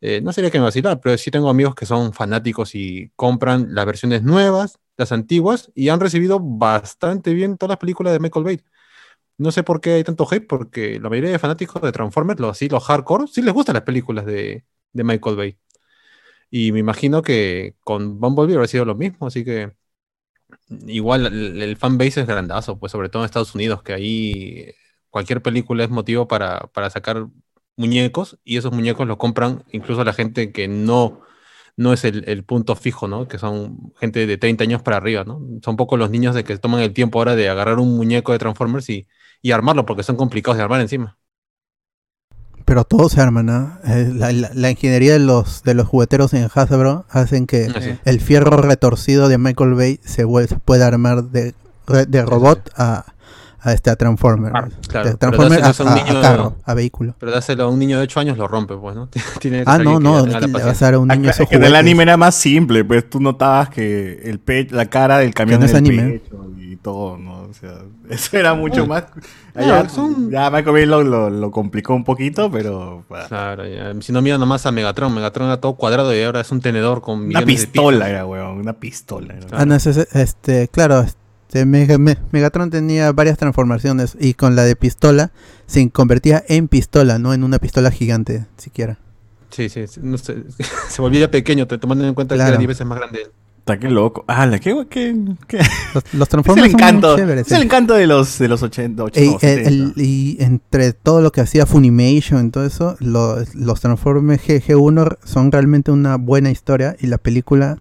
Eh, 0.00 0.20
no 0.20 0.32
sería 0.32 0.50
que 0.50 0.58
me 0.58 0.64
vacilar, 0.64 1.00
pero 1.00 1.16
sí 1.18 1.30
tengo 1.30 1.48
amigos 1.50 1.74
que 1.74 1.86
son 1.86 2.12
fanáticos 2.12 2.74
y 2.74 3.10
compran 3.16 3.74
las 3.74 3.86
versiones 3.86 4.22
nuevas, 4.22 4.78
las 4.96 5.12
antiguas, 5.12 5.70
y 5.74 5.88
han 5.88 6.00
recibido 6.00 6.38
bastante 6.40 7.32
bien 7.34 7.56
todas 7.56 7.70
las 7.70 7.78
películas 7.78 8.12
de 8.12 8.20
Michael 8.20 8.44
Bay. 8.44 8.60
No 9.38 9.52
sé 9.52 9.62
por 9.64 9.80
qué 9.80 9.94
hay 9.94 10.04
tanto 10.04 10.26
hate, 10.30 10.46
porque 10.48 11.00
la 11.00 11.10
mayoría 11.10 11.30
de 11.32 11.38
fanáticos 11.38 11.82
de 11.82 11.92
Transformers, 11.92 12.40
los 12.40 12.52
así, 12.52 12.68
los 12.68 12.84
hardcore, 12.84 13.26
sí 13.28 13.42
les 13.42 13.54
gustan 13.54 13.74
las 13.74 13.84
películas 13.84 14.26
de, 14.26 14.64
de 14.92 15.04
Michael 15.04 15.36
Bay. 15.36 15.58
Y 16.50 16.72
me 16.72 16.80
imagino 16.80 17.22
que 17.22 17.76
con 17.80 18.20
Bumblebee 18.20 18.54
habrá 18.54 18.68
sido 18.68 18.84
lo 18.84 18.94
mismo, 18.96 19.26
así 19.26 19.44
que 19.44 19.72
igual 20.86 21.26
el, 21.26 21.62
el 21.62 21.76
fanbase 21.76 22.20
es 22.20 22.26
grandazo, 22.26 22.78
pues 22.78 22.92
sobre 22.92 23.08
todo 23.08 23.22
en 23.22 23.26
Estados 23.26 23.54
Unidos, 23.54 23.82
que 23.82 23.92
ahí 23.92 24.72
cualquier 25.10 25.42
película 25.42 25.84
es 25.84 25.90
motivo 25.90 26.28
para, 26.28 26.60
para 26.72 26.90
sacar 26.90 27.26
muñecos 27.76 28.38
y 28.44 28.56
esos 28.56 28.72
muñecos 28.72 29.06
los 29.06 29.16
compran 29.18 29.64
incluso 29.72 30.04
la 30.04 30.12
gente 30.14 30.52
que 30.52 30.68
no, 30.68 31.20
no 31.76 31.92
es 31.92 32.04
el, 32.04 32.24
el 32.28 32.44
punto 32.44 32.76
fijo, 32.76 33.08
¿no? 33.08 33.28
Que 33.28 33.38
son 33.38 33.92
gente 34.00 34.26
de 34.26 34.38
30 34.38 34.64
años 34.64 34.82
para 34.82 34.96
arriba, 34.98 35.24
¿no? 35.24 35.40
Son 35.64 35.76
pocos 35.76 35.98
los 35.98 36.10
niños 36.10 36.34
de 36.34 36.44
que 36.44 36.56
toman 36.58 36.80
el 36.82 36.92
tiempo 36.94 37.18
ahora 37.18 37.36
de 37.36 37.48
agarrar 37.48 37.78
un 37.78 37.96
muñeco 37.96 38.32
de 38.32 38.38
Transformers 38.38 38.88
y, 38.90 39.06
y 39.42 39.52
armarlo, 39.52 39.86
porque 39.86 40.02
son 40.02 40.16
complicados 40.16 40.56
de 40.58 40.62
armar 40.64 40.80
encima. 40.80 41.18
Pero 42.64 42.82
todos 42.84 43.12
se 43.12 43.20
arman, 43.20 43.46
¿no? 43.46 43.78
Eh, 43.84 44.10
la, 44.12 44.32
la- 44.32 44.50
la 44.52 44.70
ingeniería 44.70 45.12
de 45.12 45.20
los, 45.20 45.62
de 45.62 45.74
los 45.74 45.86
jugueteros 45.86 46.34
en 46.34 46.48
Hasbro 46.52 47.04
hacen 47.10 47.46
que 47.46 47.70
Así. 47.74 47.98
el 48.04 48.20
fierro 48.20 48.56
retorcido 48.56 49.28
de 49.28 49.38
Michael 49.38 49.74
Bay 49.74 50.00
se, 50.04 50.26
puede 50.64 50.82
armar 50.84 51.24
de, 51.24 51.54
de 52.08 52.22
robot 52.26 52.70
a, 52.76 53.04
a 53.66 53.72
este 53.72 53.90
a 53.90 53.96
Transformer. 53.96 54.52
Ah, 54.54 54.68
claro, 54.88 55.08
de 55.10 55.16
pero 55.16 55.32
Transformer 55.36 55.62
a, 55.64 55.68
a 55.68 55.94
niño- 56.04 56.20
carro, 56.22 56.56
a 56.64 56.74
vehículo. 56.74 57.14
Pero 57.18 57.32
dáselo 57.32 57.64
a 57.64 57.68
un 57.68 57.78
niño 57.78 57.96
de 57.98 58.04
8 58.04 58.20
años 58.20 58.38
lo 58.38 58.46
rompe, 58.48 58.76
pues, 58.76 58.94
¿no? 58.96 59.08
Tiene 59.40 59.58
que 59.58 59.64
Ah, 59.66 59.78
no, 59.78 59.98
no, 60.00 60.24
que 60.24 60.30
le 60.46 60.46
vas 60.64 60.82
a 60.82 60.84
dar 60.86 60.94
a 60.94 60.98
un 60.98 61.08
niño 61.08 61.20
Acá- 61.22 61.30
esos 61.30 61.40
es 61.44 61.48
que 61.48 61.56
en 61.56 61.64
el 61.64 61.74
anime 61.76 62.04
era 62.04 62.16
más 62.16 62.34
simple, 62.34 62.84
pues 62.84 63.08
tú 63.10 63.20
notabas 63.20 63.68
que 63.70 64.20
el 64.24 64.38
pe 64.38 64.66
la 64.70 64.86
cara 64.86 65.18
del 65.18 65.34
camión 65.34 65.60
no 65.60 65.66
es 65.66 65.74
anime. 65.74 66.20
pecho 66.20 66.46
y 66.58 66.76
todo, 66.76 67.16
¿no? 67.18 67.42
O 67.42 67.54
sea, 67.54 67.74
eso 68.10 68.36
era 68.36 68.54
mucho 68.54 68.86
más... 68.86 69.04
Ah, 69.54 69.84
son- 69.88 70.30
Ya 70.30 70.50
Michael 70.50 70.72
Bay 70.72 70.86
lo, 70.86 71.02
lo, 71.02 71.30
lo 71.30 71.50
complicó 71.50 71.94
un 71.94 72.04
poquito, 72.04 72.50
pero... 72.50 73.04
bah, 73.08 73.26
Claro, 73.28 73.66
ya. 73.66 73.92
si 74.00 74.12
no 74.12 74.20
mira 74.22 74.36
nomás 74.38 74.66
a 74.66 74.72
Megatron, 74.72 75.14
Megatron 75.14 75.46
era 75.48 75.60
todo 75.60 75.74
cuadrado 75.76 76.14
y 76.14 76.22
ahora 76.22 76.40
es 76.40 76.50
un 76.52 76.60
tenedor 76.60 77.00
con 77.00 77.20
Una 77.22 77.40
de 77.40 77.46
pistola 77.46 77.98
pisos. 77.98 78.10
era, 78.10 78.26
weón, 78.26 78.58
una 78.58 78.74
pistola. 78.74 79.34
era. 79.34 79.46
Ah, 79.52 79.64
no, 79.64 79.74
ese 79.74 79.90
es- 79.90 80.14
este, 80.14 80.68
claro, 80.68 81.00
este, 81.00 81.18
Mega- 81.64 81.98
Me- 81.98 82.18
Megatron 82.32 82.70
tenía 82.70 83.12
varias 83.12 83.38
transformaciones 83.38 84.16
y 84.20 84.34
con 84.34 84.56
la 84.56 84.64
de 84.64 84.76
pistola 84.76 85.30
se 85.66 85.88
convertía 85.90 86.44
en 86.48 86.68
pistola, 86.68 87.18
no 87.18 87.32
en 87.34 87.44
una 87.44 87.58
pistola 87.58 87.90
gigante 87.90 88.46
siquiera. 88.56 88.98
Sí, 89.50 89.68
sí, 89.68 89.86
sí, 89.86 90.00
no 90.02 90.18
sé, 90.18 90.42
se 90.90 91.00
volvía 91.02 91.30
pequeño, 91.30 91.66
tomando 91.66 92.06
en 92.06 92.14
cuenta 92.14 92.34
que 92.34 92.38
Claro. 92.38 92.50
era 92.50 92.58
10 92.58 92.68
veces 92.68 92.86
más 92.86 92.98
grande. 92.98 93.30
Está 93.60 93.80
qué 93.80 93.88
loco. 93.90 94.24
Ah, 94.28 94.46
la 94.46 94.60
qué- 94.60 94.70
Los, 94.74 94.84
los 95.94 96.04
Es 96.04 96.12
el 96.12 96.28
Transformers 96.28 96.70
son 96.70 96.80
encanto. 96.80 97.08
muy 97.08 97.16
chéveres. 97.16 97.46
Es 97.48 97.52
el 97.52 97.62
encanto 97.64 97.94
de 97.94 98.06
los, 98.06 98.38
de 98.38 98.46
los 98.48 98.62
80, 98.62 99.02
80 99.02 99.20
Ey, 99.20 99.28
no, 99.28 99.34
el- 99.34 99.64
70. 99.64 99.68
el- 99.68 99.92
y 100.06 100.36
entre 100.40 100.92
todo 100.92 101.20
lo 101.20 101.32
que 101.32 101.40
hacía 101.40 101.66
Funimation 101.66 102.46
y 102.46 102.50
todo 102.50 102.64
eso, 102.64 102.96
lo- 103.00 103.38
los 103.54 103.80
Transformers 103.80 104.40
GG 104.46 104.76
1 104.76 105.08
son 105.24 105.50
realmente 105.50 105.90
una 105.90 106.16
buena 106.16 106.50
historia 106.52 106.94
y 107.00 107.08
la 107.08 107.18
película 107.18 107.78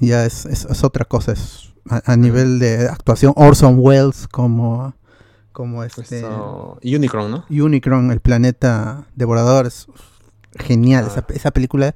ya 0.00 0.24
es, 0.24 0.46
es- 0.46 0.64
es 0.64 0.82
otra 0.84 1.04
cosa. 1.04 1.32
Es 1.32 1.74
a, 1.88 2.12
a 2.12 2.16
nivel 2.16 2.58
de 2.58 2.88
actuación, 2.88 3.32
Orson 3.36 3.76
Welles 3.78 4.26
como, 4.28 4.94
como 5.52 5.84
este 5.84 6.18
Eso- 6.20 6.78
Unicron, 6.82 7.30
¿no? 7.30 7.44
Unicron, 7.50 8.10
el 8.10 8.20
planeta 8.20 9.06
devorador, 9.14 9.66
es, 9.66 9.86
genial. 10.58 11.04
Ah. 11.06 11.10
Esa, 11.12 11.26
esa 11.34 11.50
película, 11.50 11.94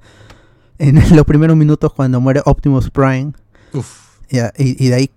en 0.79 0.95
los 1.17 1.25
primeros 1.27 1.57
minutos 1.57 1.93
cuando 1.93 2.21
muere 2.21 2.43
Optimus 2.45 2.91
Prime, 2.91 3.33
Uf. 3.73 4.19
y, 4.31 4.39
y 4.85 4.89
de 4.89 4.95
ahí, 4.95 5.11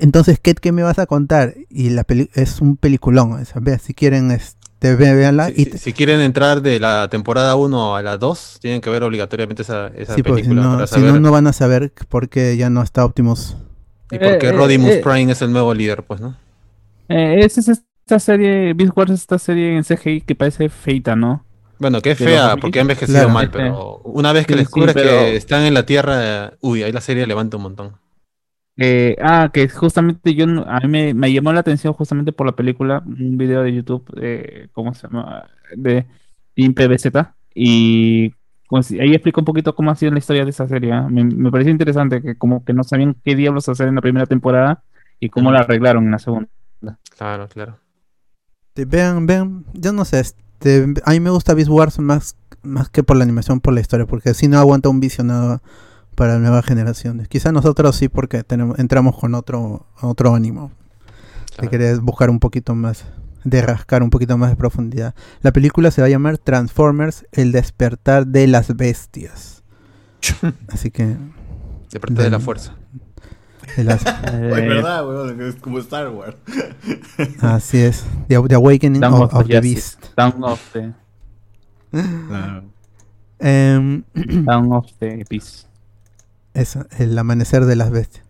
entonces, 0.00 0.38
¿qué, 0.40 0.54
qué 0.54 0.70
me 0.72 0.82
vas 0.82 0.98
a 0.98 1.06
contar? 1.06 1.54
Y 1.70 1.90
la 1.90 2.04
peli 2.04 2.30
es 2.34 2.60
un 2.60 2.76
peliculón. 2.76 3.44
ve, 3.60 3.78
si 3.80 3.94
quieren, 3.94 4.30
este, 4.30 4.94
ve- 4.94 5.14
véanla. 5.14 5.46
Si, 5.48 5.62
y, 5.62 5.64
si- 5.64 5.78
si 5.78 5.92
quieren 5.92 6.20
entrar 6.20 6.62
de 6.62 6.78
la 6.78 7.08
temporada 7.08 7.56
1 7.56 7.96
a 7.96 8.02
la 8.02 8.16
2, 8.16 8.58
tienen 8.60 8.80
que 8.80 8.90
ver 8.90 9.02
obligatoriamente 9.02 9.62
esa, 9.62 9.88
esa 9.88 10.14
sí, 10.14 10.18
si 10.18 10.22
película 10.22 10.62
no, 10.62 10.72
para 10.74 10.86
si 10.86 11.00
no, 11.00 11.18
no 11.18 11.32
van 11.32 11.48
a 11.48 11.52
saber 11.52 11.92
por 12.08 12.28
qué 12.28 12.56
ya 12.56 12.70
no 12.70 12.82
está 12.82 13.04
Optimus. 13.04 13.56
Y 14.10 14.18
porque 14.18 14.46
Eh, 14.46 14.50
eh, 14.50 14.52
Rodimus 14.52 14.90
eh. 14.92 15.00
Prime 15.04 15.32
es 15.32 15.42
el 15.42 15.52
nuevo 15.52 15.72
líder, 15.74 16.02
pues, 16.02 16.20
¿no? 16.20 16.34
Eh, 17.08 17.40
esa 17.44 17.60
es 17.60 17.68
esta 17.68 18.18
serie, 18.18 18.72
Beast 18.74 18.96
Wars 18.96 19.10
es 19.10 19.20
esta 19.20 19.38
serie 19.38 19.76
en 19.76 19.84
CGI 19.84 20.22
que 20.22 20.34
parece 20.34 20.68
feita, 20.68 21.14
¿no? 21.16 21.44
Bueno, 21.78 22.00
que 22.00 22.10
es 22.12 22.18
fea, 22.18 22.42
2000. 22.48 22.60
porque 22.60 22.78
ha 22.78 22.82
envejecido 22.82 23.18
Claro. 23.18 23.28
mal, 23.32 23.50
pero 23.50 23.98
una 24.04 24.32
vez 24.32 24.46
que 24.46 24.54
Sí, 24.54 24.58
sí, 24.58 24.64
descubres 24.64 24.94
pero- 24.94 25.10
que 25.10 25.36
están 25.36 25.62
en 25.62 25.74
la 25.74 25.86
Tierra, 25.86 26.54
uy, 26.60 26.82
ahí 26.82 26.90
la 26.92 27.00
serie 27.00 27.26
levanta 27.26 27.56
un 27.56 27.62
montón. 27.64 27.92
Eh, 28.80 29.16
ah, 29.20 29.50
que 29.52 29.68
justamente 29.68 30.34
yo, 30.34 30.44
a 30.66 30.80
mí 30.80 30.88
me, 30.88 31.12
me 31.14 31.32
llamó 31.32 31.52
la 31.52 31.60
atención 31.60 31.92
justamente 31.92 32.32
por 32.32 32.46
la 32.46 32.54
película, 32.56 33.02
un 33.06 33.36
video 33.36 33.62
de 33.62 33.74
YouTube, 33.74 34.04
eh, 34.20 34.68
¿cómo 34.72 34.94
se 34.94 35.06
llama? 35.08 35.48
De 35.76 36.06
Team 36.54 36.74
PBZ, 36.74 37.34
y 37.54 38.32
si- 38.82 39.00
ahí 39.00 39.12
explica 39.14 39.40
un 39.40 39.44
poquito 39.44 39.74
cómo 39.74 39.90
ha 39.90 39.94
sido 39.96 40.12
la 40.12 40.18
historia 40.18 40.44
de 40.44 40.50
esa 40.50 40.68
serie. 40.68 40.92
¿ah? 40.92 41.08
Me, 41.08 41.24
me 41.24 41.50
pareció 41.50 41.70
interesante 41.72 42.20
que 42.22 42.36
como 42.36 42.64
que 42.64 42.72
no 42.72 42.84
sabían 42.84 43.16
qué 43.24 43.34
diablos 43.34 43.68
hacer 43.68 43.88
en 43.88 43.94
la 43.94 44.00
primera 44.02 44.26
temporada 44.26 44.82
y 45.20 45.30
cómo 45.30 45.50
la 45.50 45.60
arreglaron 45.60 46.04
en 46.04 46.10
la 46.12 46.18
segunda. 46.18 46.48
Claro, 47.16 47.48
claro. 47.48 47.78
Vean, 48.76 49.26
vean, 49.26 49.64
yo 49.74 49.92
no 49.92 50.04
sé, 50.04 50.20
este, 50.20 50.86
a 51.04 51.10
mí 51.10 51.18
me 51.20 51.30
gusta 51.30 51.54
Beast 51.54 51.68
Wars 51.70 51.98
más, 51.98 52.36
más 52.62 52.88
que 52.88 53.02
por 53.02 53.16
la 53.16 53.24
animación, 53.24 53.58
por 53.60 53.74
la 53.74 53.80
historia, 53.80 54.06
porque 54.06 54.34
si 54.34 54.46
no 54.46 54.58
aguanta 54.58 54.88
un 54.88 55.00
visionado 55.00 55.60
para 56.14 56.38
nuevas 56.38 56.64
generaciones. 56.64 57.26
Quizá 57.28 57.50
nosotros 57.50 57.96
sí, 57.96 58.08
porque 58.08 58.44
tenemos, 58.44 58.78
entramos 58.78 59.18
con 59.18 59.34
otro, 59.34 59.86
otro 60.00 60.34
ánimo. 60.34 60.70
Claro. 61.56 61.70
querés 61.70 62.00
buscar 62.00 62.30
un 62.30 62.38
poquito 62.38 62.76
más, 62.76 63.04
de 63.50 63.62
rascar 63.62 64.02
un 64.02 64.10
poquito 64.10 64.36
más 64.38 64.50
de 64.50 64.56
profundidad. 64.56 65.14
La 65.42 65.52
película 65.52 65.90
se 65.90 66.00
va 66.00 66.06
a 66.06 66.10
llamar 66.10 66.38
Transformers, 66.38 67.26
el 67.32 67.52
despertar 67.52 68.26
de 68.26 68.46
las 68.46 68.76
bestias. 68.76 69.62
Así 70.68 70.90
que, 70.90 71.16
De 71.90 72.00
parte 72.00 72.22
de 72.22 72.30
la 72.30 72.40
fuerza. 72.40 72.74
de 73.76 73.84
las- 73.84 74.04
Eh, 74.06 74.50
Es 74.50 74.50
verdad, 74.50 75.06
weón, 75.06 75.40
es 75.42 75.56
como 75.56 75.78
Star 75.78 76.08
Wars. 76.10 76.36
así 77.40 77.78
es, 77.78 78.04
The, 78.28 78.40
The 78.48 78.54
Awakening 78.54 79.02
of, 79.04 79.46
the. 79.46 79.60
Beast. 79.60 80.04
Dawn 80.16 80.42
of 80.44 80.60
the, 80.72 80.92
Dawn 84.44 84.72
of 84.72 84.86
the 84.98 85.24
Beast. 85.28 85.66
Eso, 86.54 86.86
el 86.98 87.16
amanecer 87.18 87.64
de 87.66 87.76
las 87.76 87.90
bestias. 87.90 88.24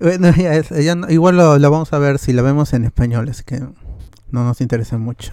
Bueno, 0.00 0.30
ya 0.36 0.54
es- 0.54 0.70
ya 0.70 0.94
no- 0.94 1.10
igual 1.10 1.36
lo, 1.36 1.58
lo 1.58 1.70
vamos 1.70 1.92
a 1.92 1.98
ver 1.98 2.18
si 2.18 2.32
la 2.32 2.42
vemos 2.42 2.72
en 2.72 2.84
español, 2.84 3.28
es 3.28 3.42
que 3.42 3.60
no 3.60 4.44
nos 4.44 4.60
interesa 4.60 4.98
mucho. 4.98 5.32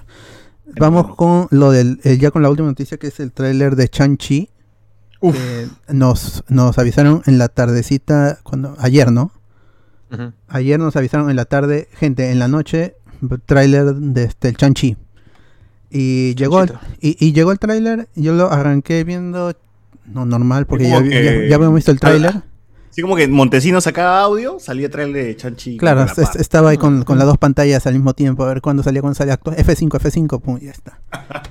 Vamos 0.77 1.15
con 1.15 1.47
lo 1.51 1.71
del, 1.71 1.99
eh, 2.03 2.17
ya 2.17 2.31
con 2.31 2.41
la 2.43 2.49
última 2.49 2.67
noticia 2.69 2.97
que 2.97 3.07
es 3.07 3.19
el 3.19 3.31
tráiler 3.33 3.75
de 3.75 3.89
Chan-Chi. 3.89 4.49
Nos, 5.89 6.43
nos 6.47 6.77
avisaron 6.77 7.21
en 7.25 7.37
la 7.37 7.47
tardecita, 7.49 8.39
cuando, 8.43 8.75
ayer, 8.79 9.11
¿no? 9.11 9.31
Ayer 10.47 10.79
nos 10.79 10.95
avisaron 10.95 11.29
en 11.29 11.35
la 11.35 11.45
tarde, 11.45 11.87
gente, 11.93 12.31
en 12.31 12.39
la 12.39 12.47
noche, 12.47 12.95
tráiler 13.45 13.93
de 13.95 14.23
este, 14.23 14.49
el 14.49 14.57
Chan-Chi. 14.57 14.97
Y 15.89 16.35
llegó, 16.35 16.61
el, 16.63 16.73
y, 17.01 17.17
y 17.25 17.33
llegó 17.33 17.51
el 17.51 17.59
tráiler, 17.59 18.07
yo 18.15 18.33
lo 18.33 18.51
arranqué 18.51 19.03
viendo, 19.03 19.53
no 20.05 20.25
normal, 20.25 20.65
porque 20.67 20.85
ya, 20.89 21.03
que- 21.03 21.23
ya- 21.43 21.49
ya 21.49 21.55
habíamos 21.55 21.75
visto 21.75 21.91
el 21.91 21.99
tráiler. 21.99 22.43
Así 22.91 23.01
como 23.01 23.15
que 23.15 23.27
Montesinos 23.27 23.85
sacaba 23.85 24.21
audio, 24.21 24.59
salía 24.59 24.89
trailer 24.91 25.25
de 25.25 25.35
Chanchi. 25.35 25.77
Claro, 25.77 26.05
con 26.13 26.23
es- 26.23 26.35
estaba 26.35 26.69
ahí 26.69 26.77
con, 26.77 27.03
con 27.03 27.17
las 27.17 27.25
dos 27.25 27.37
pantallas 27.39 27.87
al 27.87 27.93
mismo 27.93 28.13
tiempo, 28.13 28.43
a 28.43 28.47
ver 28.47 28.61
cuándo 28.61 28.83
salía, 28.83 29.01
cuándo 29.01 29.15
salía 29.15 29.33
acto. 29.35 29.51
F5, 29.53 29.89
F5, 29.99 30.39
pum, 30.41 30.59
ya 30.59 30.71
está. 30.71 30.99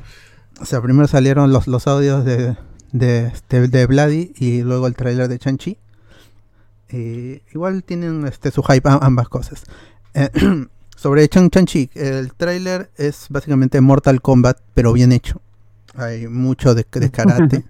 O 0.61 0.67
sea, 0.67 0.83
primero 0.83 1.09
salieron 1.09 1.51
los, 1.53 1.67
los 1.67 1.87
audios 1.87 2.23
de, 2.27 2.55
de, 2.93 3.29
este, 3.29 3.67
de 3.69 3.87
Vladi 3.87 4.33
y 4.37 4.61
luego 4.61 4.87
el 4.87 4.95
tráiler 4.95 5.27
de 5.29 5.39
Chanchi. 5.39 5.79
Eh, 6.91 7.43
igual 7.55 7.83
tienen 7.85 8.27
este 8.27 8.51
su 8.51 8.62
hype 8.62 8.87
a- 8.89 8.99
ambas 9.01 9.29
cosas. 9.31 9.62
Eh, 10.12 10.29
sobre 10.97 11.27
Chan 11.29 11.49
Chanchi, 11.49 11.89
el 11.95 12.35
tráiler 12.35 12.91
es 12.99 13.27
básicamente 13.31 13.81
Mortal 13.81 14.21
Kombat, 14.21 14.59
pero 14.75 14.93
bien 14.93 15.12
hecho. 15.12 15.41
Hay 15.95 16.27
mucho 16.29 16.75
de, 16.75 16.87
de 16.91 17.11
karate. 17.11 17.65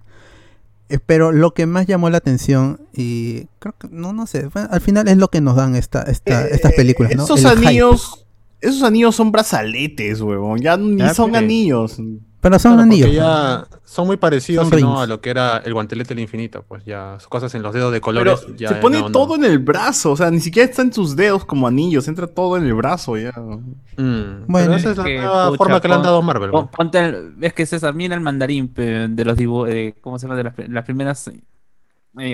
Eh, 0.91 0.99
pero 1.05 1.31
lo 1.31 1.53
que 1.53 1.65
más 1.65 1.87
llamó 1.87 2.09
la 2.09 2.17
atención 2.17 2.81
y 2.93 3.45
creo 3.59 3.73
que 3.79 3.87
no 3.89 4.13
no 4.13 4.27
sé, 4.27 4.49
al 4.53 4.81
final 4.81 5.07
es 5.07 5.17
lo 5.17 5.29
que 5.29 5.39
nos 5.41 5.55
dan 5.55 5.75
esta, 5.75 6.03
esta 6.03 6.45
Eh, 6.45 6.49
estas 6.51 6.73
películas, 6.73 7.15
¿no? 7.15 7.23
Esos 7.23 7.43
El 7.45 7.57
hype. 7.57 7.67
anillos. 7.67 8.25
Esos 8.59 8.83
anillos 8.83 9.15
son 9.15 9.31
brazaletes, 9.31 10.21
huevón. 10.21 10.59
Ya 10.59 10.77
ni 10.77 10.97
Ya, 10.99 11.13
son 11.13 11.31
pues. 11.31 11.41
anillos. 11.41 11.97
Pero 12.41 12.57
son 12.57 12.71
Claro, 12.73 12.83
anillos. 12.83 13.11
ya 13.13 13.65
son 13.85 14.07
muy 14.07 14.17
parecidos 14.17 14.67
Son 14.67 14.81
no, 14.81 14.99
a 14.99 15.05
lo 15.05 15.21
que 15.21 15.29
era 15.29 15.57
el 15.59 15.73
guantelete 15.75 16.09
del 16.15 16.19
infinito, 16.23 16.65
pues 16.67 16.83
ya 16.85 17.17
cosas 17.29 17.53
en 17.53 17.61
los 17.61 17.71
dedos 17.73 17.93
de 17.93 18.01
colores. 18.01 18.39
Pero 18.43 18.55
ya 18.57 18.69
se 18.69 18.75
pone 18.75 18.97
no, 18.99 19.05
no. 19.05 19.11
todo 19.11 19.35
en 19.35 19.43
el 19.45 19.59
brazo. 19.59 20.11
O 20.13 20.17
sea, 20.17 20.31
ni 20.31 20.39
siquiera 20.39 20.67
está 20.67 20.81
en 20.81 20.91
sus 20.91 21.15
dedos 21.15 21.45
como 21.45 21.67
anillos. 21.67 22.07
Entra 22.07 22.25
todo 22.25 22.57
en 22.57 22.65
el 22.65 22.73
brazo 22.73 23.15
ya. 23.17 23.31
Mm, 23.31 24.45
Bueno. 24.47 24.67
pero 24.67 24.73
esa 24.75 24.91
es 24.91 24.97
la 24.97 25.03
Que, 25.03 25.17
nueva 25.19 25.45
pucha, 25.49 25.57
forma 25.57 25.81
que 25.81 25.87
le 25.87 25.93
han 25.93 25.99
pon- 25.99 26.05
dado 26.05 26.17
a 26.17 26.21
Marvel. 26.23 26.49
Pon- 26.49 26.67
pues. 26.67 26.75
Ponte 26.77 26.99
el- 26.99 27.35
es 27.41 27.53
que 27.53 27.65
César, 27.67 27.93
mira 27.93 28.15
el 28.15 28.21
mandarín 28.21 28.73
de 28.73 29.23
los 29.23 29.37
dibujos, 29.37 29.69
¿cómo 30.01 30.17
se 30.17 30.25
llama? 30.25 30.35
De 30.35 30.43
las, 30.45 30.53
las 30.67 30.83
primeras 30.83 31.27
eh, 31.27 31.33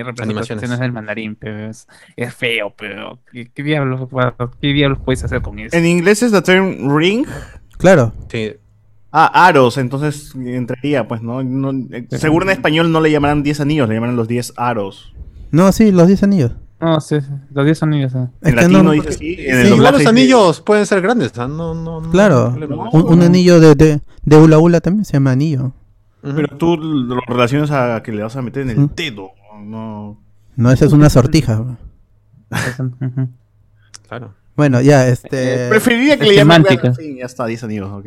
representaciones 0.03 0.19
Animaciones. 0.21 0.79
del 0.79 0.91
mandarín, 0.93 1.37
es, 1.41 1.85
es 2.15 2.33
feo, 2.33 2.73
pero 2.77 3.19
¿qué, 3.31 3.51
qué 3.53 3.61
diablos, 3.61 4.07
¿qué 4.61 4.67
diablos 4.73 4.99
puedes 5.03 5.23
hacer 5.23 5.41
con 5.41 5.59
eso? 5.59 5.75
En 5.75 5.85
inglés 5.85 6.23
es 6.23 6.31
the 6.31 6.41
term 6.41 6.97
ring. 6.97 7.25
Claro. 7.77 8.13
Sí, 8.31 8.53
Ah, 9.11 9.47
aros. 9.47 9.77
Entonces 9.77 10.33
entraría, 10.35 11.07
pues, 11.07 11.21
¿no? 11.21 11.43
No, 11.43 11.71
eh, 11.91 12.07
seguro 12.11 12.45
en 12.45 12.51
español 12.51 12.91
no 12.91 12.99
le 13.01 13.11
llamarán 13.11 13.43
10 13.43 13.61
anillos, 13.61 13.87
le 13.87 13.95
llamarán 13.95 14.15
los 14.15 14.27
10 14.27 14.53
aros. 14.57 15.13
No, 15.51 15.71
sí, 15.71 15.91
los 15.91 16.07
10 16.07 16.23
anillos. 16.23 16.51
No, 16.79 16.99
sí, 17.01 17.19
sí, 17.21 17.27
los 17.53 17.65
10 17.65 17.81
anillos. 17.83 18.13
eh. 18.13 18.27
Es 18.41 18.49
En 18.49 18.55
que 18.55 18.61
latino 18.61 18.83
no- 18.83 18.91
dice 18.91 19.09
así. 19.09 19.35
En 19.39 19.55
sí, 19.61 19.67
el 19.67 19.67
igual 19.75 19.91
los 19.93 19.99
dice- 19.99 20.09
anillos 20.09 20.61
pueden 20.61 20.85
ser 20.85 21.01
grandes, 21.01 21.31
¿ah? 21.39 21.47
no, 21.47 21.73
no, 21.73 22.01
no 22.01 22.11
Claro, 22.11 22.55
un, 22.91 23.13
un 23.13 23.21
anillo 23.23 23.59
de, 23.59 23.73
de, 23.75 24.01
de 24.23 24.37
Ula 24.37 24.59
Ula 24.59 24.79
también 24.81 25.05
se 25.05 25.13
llama 25.13 25.31
anillo. 25.31 25.71
Pero 26.21 26.57
tú 26.57 26.77
lo 26.77 27.19
relacionas 27.25 27.71
a 27.71 28.03
que 28.03 28.11
le 28.11 28.21
vas 28.21 28.35
a 28.35 28.41
meter 28.41 28.63
en 28.63 28.69
el 28.71 28.89
dedo. 28.95 29.31
No. 29.63 30.19
No, 30.55 30.71
esa 30.71 30.85
es 30.85 30.91
una 30.93 31.09
sortija. 31.09 31.77
Claro. 34.07 34.33
Bueno, 34.55 34.81
ya, 34.81 35.07
este... 35.07 35.69
Preferiría 35.69 36.17
que 36.17 36.23
es 36.23 36.29
le 36.29 36.35
llamen. 36.35 36.63
semántica. 36.63 36.87
En 36.89 36.95
fin, 36.95 37.17
ya 37.17 37.25
está, 37.25 37.45
10 37.45 37.63
anillos, 37.63 37.89
ok. 37.91 38.05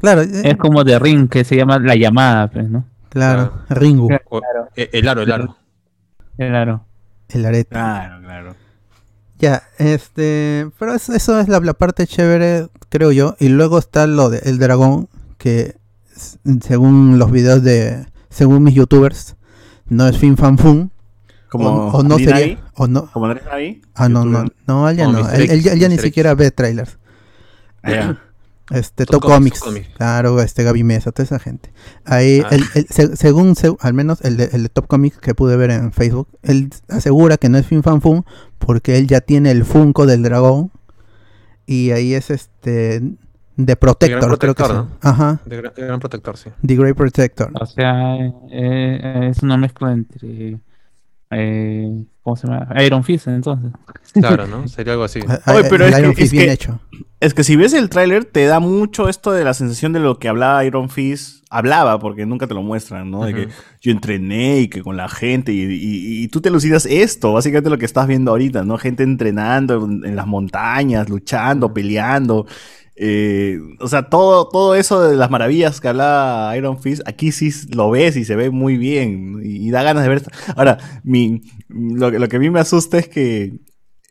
Claro, 0.00 0.22
eh, 0.22 0.42
Es 0.44 0.56
como 0.56 0.84
de 0.84 0.98
Ring, 0.98 1.28
que 1.28 1.44
se 1.44 1.56
llama 1.56 1.78
La 1.78 1.94
Llamada, 1.96 2.48
pues, 2.48 2.68
¿no? 2.70 2.84
claro, 3.08 3.52
Ringu, 3.70 4.08
O- 4.30 4.40
eh, 4.76 4.90
el 4.92 5.08
aro, 5.08 5.22
el 5.22 5.32
aro. 5.32 5.56
Claro. 6.36 6.84
el 7.30 7.46
arete. 7.46 7.70
Claro, 7.70 8.20
claro. 8.22 8.54
Ya, 9.38 9.62
este... 9.78 10.68
Pero 10.78 10.94
eso, 10.94 11.12
eso 11.14 11.38
es 11.40 11.48
la, 11.48 11.60
la 11.60 11.74
parte 11.74 12.06
chévere, 12.06 12.68
creo 12.88 13.12
yo. 13.12 13.36
Y 13.38 13.48
luego 13.48 13.78
está 13.78 14.06
lo 14.06 14.30
de 14.30 14.38
El 14.44 14.58
Dragón, 14.58 15.08
que 15.38 15.76
según 16.60 17.18
los 17.18 17.30
videos 17.30 17.62
de... 17.62 18.06
Según 18.30 18.62
mis 18.64 18.74
youtubers, 18.74 19.36
no 19.88 20.06
es 20.06 20.18
fin 20.18 20.36
fan 20.36 20.58
fun. 20.58 20.90
Como 21.48 21.68
o, 21.70 21.98
o 21.98 22.02
no 22.02 22.16
sería... 22.18 22.34
Navi, 22.34 22.58
O 22.74 22.86
no, 22.88 23.06
Como 23.10 23.26
Andrés 23.26 23.44
Navi. 23.46 23.80
ah, 23.94 24.08
no, 24.08 24.24
no, 24.24 24.44
youtuber. 24.44 24.56
no, 24.66 24.88
él 24.90 24.96
ya 24.96 25.06
no. 25.08 25.28
Él, 25.30 25.50
él 25.50 25.62
ya, 25.62 25.72
él 25.72 25.78
ya 25.80 25.88
ni 25.88 25.98
siquiera 25.98 26.34
ve 26.34 26.50
trailers. 26.50 26.98
Ah. 27.82 28.16
Este, 28.70 29.06
Top 29.06 29.22
Top 29.22 29.30
Comics, 29.32 29.62
claro, 29.96 30.40
este 30.42 30.62
Gaby 30.62 30.84
Mesa, 30.84 31.10
toda 31.10 31.24
esa 31.24 31.38
gente. 31.38 31.72
Ahí, 32.04 32.42
Ah. 32.44 32.48
el- 32.50 32.64
el- 32.74 32.86
se- 32.88 33.16
según, 33.16 33.56
se- 33.56 33.74
al 33.80 33.94
menos 33.94 34.20
el 34.22 34.36
de, 34.36 34.50
el 34.52 34.64
de 34.64 34.68
Top 34.68 34.86
Comics 34.86 35.18
que 35.18 35.34
pude 35.34 35.56
ver 35.56 35.70
en 35.70 35.90
Facebook, 35.92 36.28
él 36.42 36.70
asegura 36.88 37.38
que 37.38 37.48
no 37.48 37.56
es 37.56 37.66
Fin 37.66 37.82
Fan 37.82 38.02
Fun 38.02 38.24
porque 38.58 38.98
él 38.98 39.06
ya 39.06 39.20
tiene 39.22 39.50
el 39.52 39.64
Funko 39.64 40.04
del 40.04 40.22
dragón 40.22 40.70
y 41.64 41.92
ahí 41.92 42.12
es 42.14 42.30
este 42.30 43.00
de 43.56 43.76
Protector, 43.76 44.20
creo 44.20 44.38
que 44.38 44.46
Protector, 44.54 44.86
sí. 44.90 44.98
Ajá, 45.00 45.40
De 45.46 45.56
gran, 45.56 45.72
de 45.74 45.82
gran 45.86 45.98
protector, 46.00 46.36
sí. 46.36 46.50
The 46.64 46.76
Great 46.76 46.96
Protector. 46.96 47.50
O 47.60 47.66
sea, 47.66 48.16
eh, 48.16 48.32
eh, 48.52 49.28
es 49.30 49.42
una 49.42 49.56
mezcla 49.56 49.92
entre. 49.92 50.58
Eh, 51.30 52.04
¿Cómo 52.28 52.36
se 52.36 52.46
llama? 52.46 52.82
Iron 52.84 53.04
Fist, 53.04 53.26
entonces. 53.28 53.72
Claro, 54.12 54.46
¿no? 54.46 54.68
Sería 54.68 54.92
algo 54.92 55.04
así. 55.04 55.20
Oye, 55.20 55.64
pero 55.70 55.86
el 55.86 55.90
es 55.90 55.96
que- 55.96 56.00
Iron 56.02 56.14
Fist 56.14 56.26
es 56.26 56.32
bien 56.32 56.44
que- 56.46 56.52
hecho. 56.52 56.80
Es 57.20 57.34
que 57.34 57.42
si 57.42 57.56
ves 57.56 57.72
el 57.72 57.88
tráiler 57.88 58.24
te 58.26 58.44
da 58.46 58.60
mucho 58.60 59.08
esto 59.08 59.32
de 59.32 59.42
la 59.42 59.52
sensación 59.52 59.92
de 59.92 59.98
lo 59.98 60.18
que 60.20 60.28
hablaba 60.28 60.64
Iron 60.64 60.88
Fist. 60.88 61.38
Hablaba, 61.50 61.98
porque 61.98 62.26
nunca 62.26 62.46
te 62.46 62.52
lo 62.54 62.62
muestran, 62.62 63.10
¿no? 63.10 63.24
De 63.24 63.32
que 63.34 63.48
yo 63.80 63.90
entrené 63.90 64.60
y 64.60 64.68
que 64.68 64.82
con 64.82 64.98
la 64.98 65.08
gente 65.08 65.50
y, 65.52 65.62
y- 65.62 66.22
y 66.24 66.28
tú 66.28 66.40
te 66.42 66.50
alucinas 66.50 66.84
esto, 66.84 67.32
básicamente 67.32 67.70
lo 67.70 67.78
que 67.78 67.86
estás 67.86 68.06
viendo 68.06 68.30
ahorita, 68.32 68.64
¿no? 68.64 68.76
Gente 68.76 69.02
entrenando 69.02 69.84
en, 69.86 70.04
en 70.04 70.14
las 70.14 70.26
montañas, 70.26 71.08
luchando, 71.08 71.72
peleando. 71.72 72.46
Eh, 73.00 73.58
o 73.80 73.86
sea, 73.88 74.02
todo, 74.10 74.48
todo 74.48 74.74
eso 74.74 75.00
de 75.08 75.16
las 75.16 75.30
maravillas 75.30 75.80
que 75.80 75.88
hablaba 75.88 76.56
Iron 76.56 76.80
Fist, 76.82 77.00
aquí 77.06 77.30
sí 77.32 77.50
lo 77.74 77.90
ves 77.90 78.16
y 78.16 78.24
se 78.24 78.34
ve 78.36 78.50
muy 78.50 78.76
bien. 78.76 79.40
Y, 79.42 79.68
y 79.68 79.70
da 79.70 79.82
ganas 79.82 80.02
de 80.02 80.08
ver. 80.10 80.22
Ahora, 80.56 80.78
mi, 81.04 81.40
lo, 81.68 82.10
que- 82.10 82.18
lo 82.18 82.28
que 82.28 82.36
a 82.36 82.40
mí 82.40 82.50
me 82.50 82.60
asusta 82.60 82.98
es 82.98 83.08
que 83.08 83.52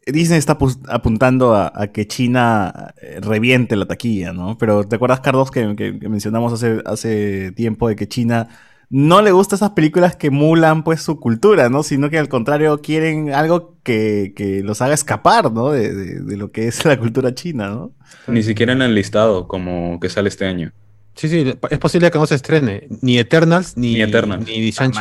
Disney 0.06 0.40
está 0.40 0.58
apu- 0.58 0.80
apuntando 0.88 1.54
a, 1.54 1.72
a 1.76 1.88
que 1.88 2.08
China 2.08 2.94
eh, 3.02 3.20
reviente 3.22 3.76
la 3.76 3.86
taquilla, 3.86 4.32
¿no? 4.34 4.58
Pero 4.58 4.84
¿te 4.86 4.96
acuerdas, 4.96 5.20
Carlos, 5.20 5.52
que, 5.52 5.76
que- 5.76 6.00
que 6.00 6.10
mencionamos 6.10 6.54
hace, 6.54 6.82
hace 6.86 7.52
tiempo 7.52 7.90
de 7.90 7.96
que 7.96 8.08
China 8.08 8.48
no 8.90 9.22
le 9.22 9.32
gusta 9.34 9.56
esas 9.58 9.72
películas 9.72 10.16
que 10.16 10.28
emulan 10.28 10.84
pues 10.86 11.02
su 11.02 11.20
cultura, 11.20 11.68
¿no? 11.68 11.84
Sino 11.84 12.10
que 12.10 12.18
al 12.20 12.30
contrario 12.30 12.82
quieren 12.82 13.34
algo 13.34 13.76
que, 13.84 14.32
que 14.34 14.64
los 14.64 14.82
haga 14.82 14.94
escapar, 14.94 15.52
¿no? 15.52 15.72
De, 15.72 15.94
de- 15.94 16.22
de 16.22 16.38
lo 16.38 16.52
que 16.54 16.70
es 16.70 16.86
la 16.86 16.98
cultura 16.98 17.36
china, 17.36 17.68
¿no? 17.70 17.92
Ni 18.28 18.44
siquiera 18.44 18.72
en 18.72 18.82
el 18.82 18.96
listado, 18.96 19.50
como 19.50 20.00
que 20.00 20.08
sale 20.08 20.30
este 20.30 20.46
año. 20.46 20.72
Sí, 21.16 21.28
sí, 21.28 21.54
es 21.70 21.80
posible 21.80 22.12
que 22.12 22.18
no 22.20 22.28
se 22.28 22.36
estrene 22.36 22.88
ni 23.02 23.18
Eternals 23.18 23.76
ni, 23.76 23.96
Ni 23.96 24.02
Eternals. 24.04 24.46
ni 24.46 24.70
Shang-Chi. 24.72 25.00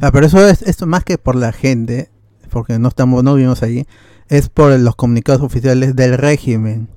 Ah, 0.00 0.10
pero 0.12 0.26
eso 0.26 0.46
es 0.46 0.62
esto 0.62 0.86
más 0.86 1.04
que 1.04 1.18
por 1.18 1.36
la 1.36 1.52
gente, 1.52 2.10
porque 2.50 2.78
no 2.78 2.88
estamos, 2.88 3.24
no 3.24 3.34
vivimos 3.34 3.62
allí, 3.62 3.86
es 4.28 4.48
por 4.48 4.78
los 4.78 4.94
comunicados 4.96 5.42
oficiales 5.42 5.96
del 5.96 6.16
régimen, 6.18 6.88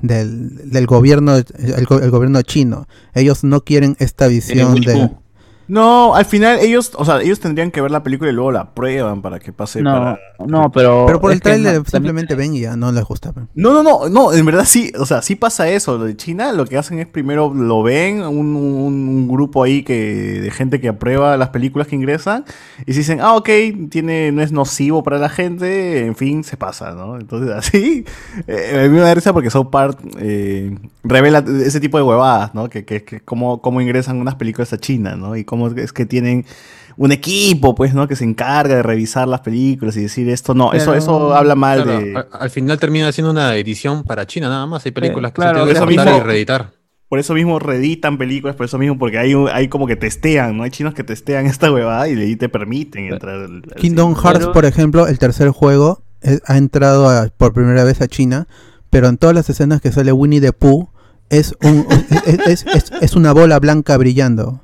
del, 0.00 0.70
del 0.70 0.86
gobierno, 0.86 1.36
el, 1.36 1.86
go- 1.86 2.00
el 2.00 2.10
gobierno 2.10 2.42
chino. 2.42 2.86
Ellos 3.14 3.44
no 3.44 3.62
quieren 3.64 3.96
esta 4.00 4.26
visión 4.26 4.74
Winnie 4.74 4.86
de. 4.86 4.94
Pooh. 5.08 5.21
No, 5.68 6.14
al 6.14 6.24
final 6.24 6.58
ellos, 6.60 6.92
o 6.96 7.04
sea, 7.04 7.20
ellos 7.22 7.40
tendrían 7.40 7.70
que 7.70 7.80
ver 7.80 7.90
la 7.90 8.02
película 8.02 8.30
y 8.30 8.34
luego 8.34 8.52
la 8.52 8.74
prueban 8.74 9.22
para 9.22 9.38
que 9.38 9.52
pase 9.52 9.80
No, 9.82 9.90
para... 9.92 10.18
no, 10.46 10.70
pero. 10.72 11.04
Pero 11.06 11.20
por 11.20 11.32
el 11.32 11.40
trailer 11.40 11.74
no, 11.74 11.82
también- 11.84 11.90
simplemente 11.90 12.34
ven 12.34 12.54
y 12.54 12.60
ya 12.60 12.76
no 12.76 12.92
les 12.92 13.04
gusta. 13.04 13.32
pues. 13.32 13.46
No, 13.54 13.72
no, 13.72 13.82
no, 13.82 14.08
no, 14.08 14.32
en 14.32 14.44
verdad 14.44 14.64
sí, 14.66 14.92
o 14.98 15.06
sea, 15.06 15.22
sí 15.22 15.36
pasa 15.36 15.68
eso. 15.68 15.96
Lo 15.98 16.04
de 16.04 16.16
China 16.16 16.52
lo 16.52 16.66
que 16.66 16.76
hacen 16.78 16.98
es 16.98 17.06
primero 17.06 17.52
lo 17.54 17.82
ven, 17.82 18.22
un, 18.22 18.56
un- 18.56 19.08
un 19.08 19.28
grupo 19.28 19.62
ahí 19.62 19.82
que 19.82 20.40
de 20.40 20.50
gente 20.50 20.80
que 20.80 20.88
aprueba 20.88 21.36
las 21.36 21.50
películas 21.50 21.86
que 21.88 21.96
ingresan, 21.96 22.44
y 22.86 22.92
si 22.92 22.98
dicen, 22.98 23.20
ah, 23.20 23.34
ok, 23.36 23.48
tiene, 23.90 24.32
no 24.32 24.42
es 24.42 24.52
nocivo 24.52 25.02
para 25.02 25.18
la 25.18 25.28
gente, 25.28 26.04
en 26.06 26.16
fin, 26.16 26.44
se 26.44 26.56
pasa, 26.56 26.92
¿no? 26.92 27.16
Entonces 27.18 27.50
así, 27.54 28.04
eh, 28.46 28.82
a 28.84 28.88
mí 28.88 28.94
me 28.94 29.00
da 29.00 29.14
risa 29.14 29.32
porque 29.32 29.50
South 29.50 29.68
Park 29.70 29.98
eh, 30.18 30.76
revela 31.04 31.44
ese 31.64 31.80
tipo 31.80 31.96
de 31.98 32.04
huevadas, 32.04 32.54
¿no? 32.54 32.68
Que, 32.68 32.84
que, 32.84 33.04
que 33.04 33.20
cómo, 33.20 33.60
cómo 33.62 33.80
ingresan 33.80 34.20
unas 34.20 34.34
películas 34.36 34.72
a 34.72 34.78
China, 34.78 35.16
¿no? 35.16 35.36
Y 35.36 35.44
cómo 35.52 35.68
es 35.68 35.92
que 35.92 36.06
tienen 36.06 36.46
un 36.96 37.12
equipo, 37.12 37.74
pues, 37.74 37.92
¿no? 37.92 38.08
Que 38.08 38.16
se 38.16 38.24
encarga 38.24 38.76
de 38.76 38.82
revisar 38.82 39.28
las 39.28 39.40
películas 39.42 39.94
y 39.98 40.00
decir 40.00 40.30
esto, 40.30 40.54
no, 40.54 40.72
eso, 40.72 40.86
Pero- 40.92 40.96
eso 40.98 41.34
habla 41.34 41.54
mal 41.54 41.82
Claro, 41.82 42.00
de... 42.00 42.16
al, 42.16 42.26
al 42.32 42.48
final 42.50 42.78
termina 42.78 43.12
siendo 43.12 43.30
una 43.32 43.54
edición 43.56 44.02
para 44.04 44.26
China 44.26 44.48
nada 44.48 44.64
más. 44.66 44.86
Hay 44.86 44.92
películas 44.92 45.32
que 45.32 45.36
claro, 45.36 45.66
se 45.66 45.72
tienen 45.74 45.88
que 45.88 45.94
mismo- 45.94 46.16
y 46.16 46.20
reeditar. 46.20 46.70
Por 47.10 47.18
eso 47.18 47.34
mismo 47.34 47.58
reeditan 47.58 48.16
películas, 48.16 48.56
por 48.56 48.64
eso 48.64 48.78
mismo, 48.78 48.98
porque 48.98 49.18
hay, 49.18 49.34
un- 49.34 49.50
hay 49.50 49.68
como 49.68 49.86
que 49.86 49.96
testean, 49.96 50.56
¿no? 50.56 50.62
Hay 50.62 50.70
chinos 50.70 50.94
que 50.94 51.04
testean 51.04 51.44
esta 51.44 51.70
huevada 51.70 52.08
y 52.08 52.18
ahí 52.18 52.36
te 52.36 52.48
permiten 52.48 53.12
entrar 53.12 53.34
al, 53.34 53.56
al 53.56 53.74
Kingdom 53.76 54.12
cine. 54.14 54.22
Hearts, 54.22 54.38
Pero- 54.40 54.52
por 54.54 54.64
ejemplo, 54.64 55.06
el 55.06 55.18
tercer 55.18 55.50
juego 55.50 56.02
eh, 56.22 56.38
ha 56.46 56.56
entrado 56.56 57.10
a- 57.10 57.28
por 57.36 57.52
primera 57.52 57.84
vez 57.84 58.00
a 58.00 58.08
China, 58.08 58.46
pero 58.88 59.08
en 59.08 59.18
todas 59.18 59.34
las 59.36 59.50
escenas 59.50 59.82
que 59.82 59.92
sale 59.92 60.10
Winnie 60.12 60.40
the 60.40 60.54
Pooh 60.54 60.88
es, 61.28 61.54
un, 61.62 61.86
es, 62.26 62.46
es- 62.46 62.66
es- 62.66 62.92
es 63.02 63.14
una 63.14 63.32
bola 63.32 63.58
blanca 63.60 63.94
brillando. 63.98 64.61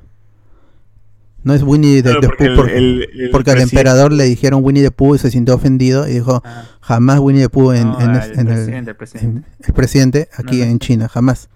No 1.49 1.55
es 1.55 1.63
Winnie 1.63 2.03
the, 2.03 2.11
Claro, 2.11 2.21
the 2.21 2.27
porque 2.29 2.45
Pooh 2.45 2.51
el- 2.51 2.57
porque, 2.57 2.77
el- 2.77 3.09
el 3.21 3.31
porque 3.31 3.51
al 3.53 3.61
emperador 3.63 4.13
le 4.13 4.25
dijeron 4.25 4.61
Winnie 4.63 4.83
the 4.83 4.91
Pooh 4.91 5.15
y 5.15 5.19
se 5.19 5.31
sintió 5.31 5.55
ofendido 5.55 6.07
y 6.07 6.13
dijo 6.13 6.43
Ah, 6.45 6.65
jamás 6.83 7.19
Winnie 7.21 7.43
the 7.45 7.49
Pooh 7.49 7.73
en, 7.73 7.89
no, 7.89 8.01
en- 8.01 8.11
el 8.11 8.17
en 8.39 8.39
el, 8.41 8.47
presidente, 8.47 8.91
el 8.91 8.97
presidente. 8.97 9.27
en- 9.39 9.45
el 9.67 9.73
presidente 9.75 10.29
aquí 10.37 10.59
No, 10.59 10.65
no. 10.67 10.71
en 10.73 10.79
China, 10.79 11.09
jamás. 11.09 11.49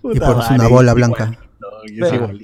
Puta 0.00 0.16
y 0.16 0.20
por 0.20 0.38
eso 0.40 0.54
una 0.54 0.68
bola 0.68 0.94
blanca. 0.94 1.32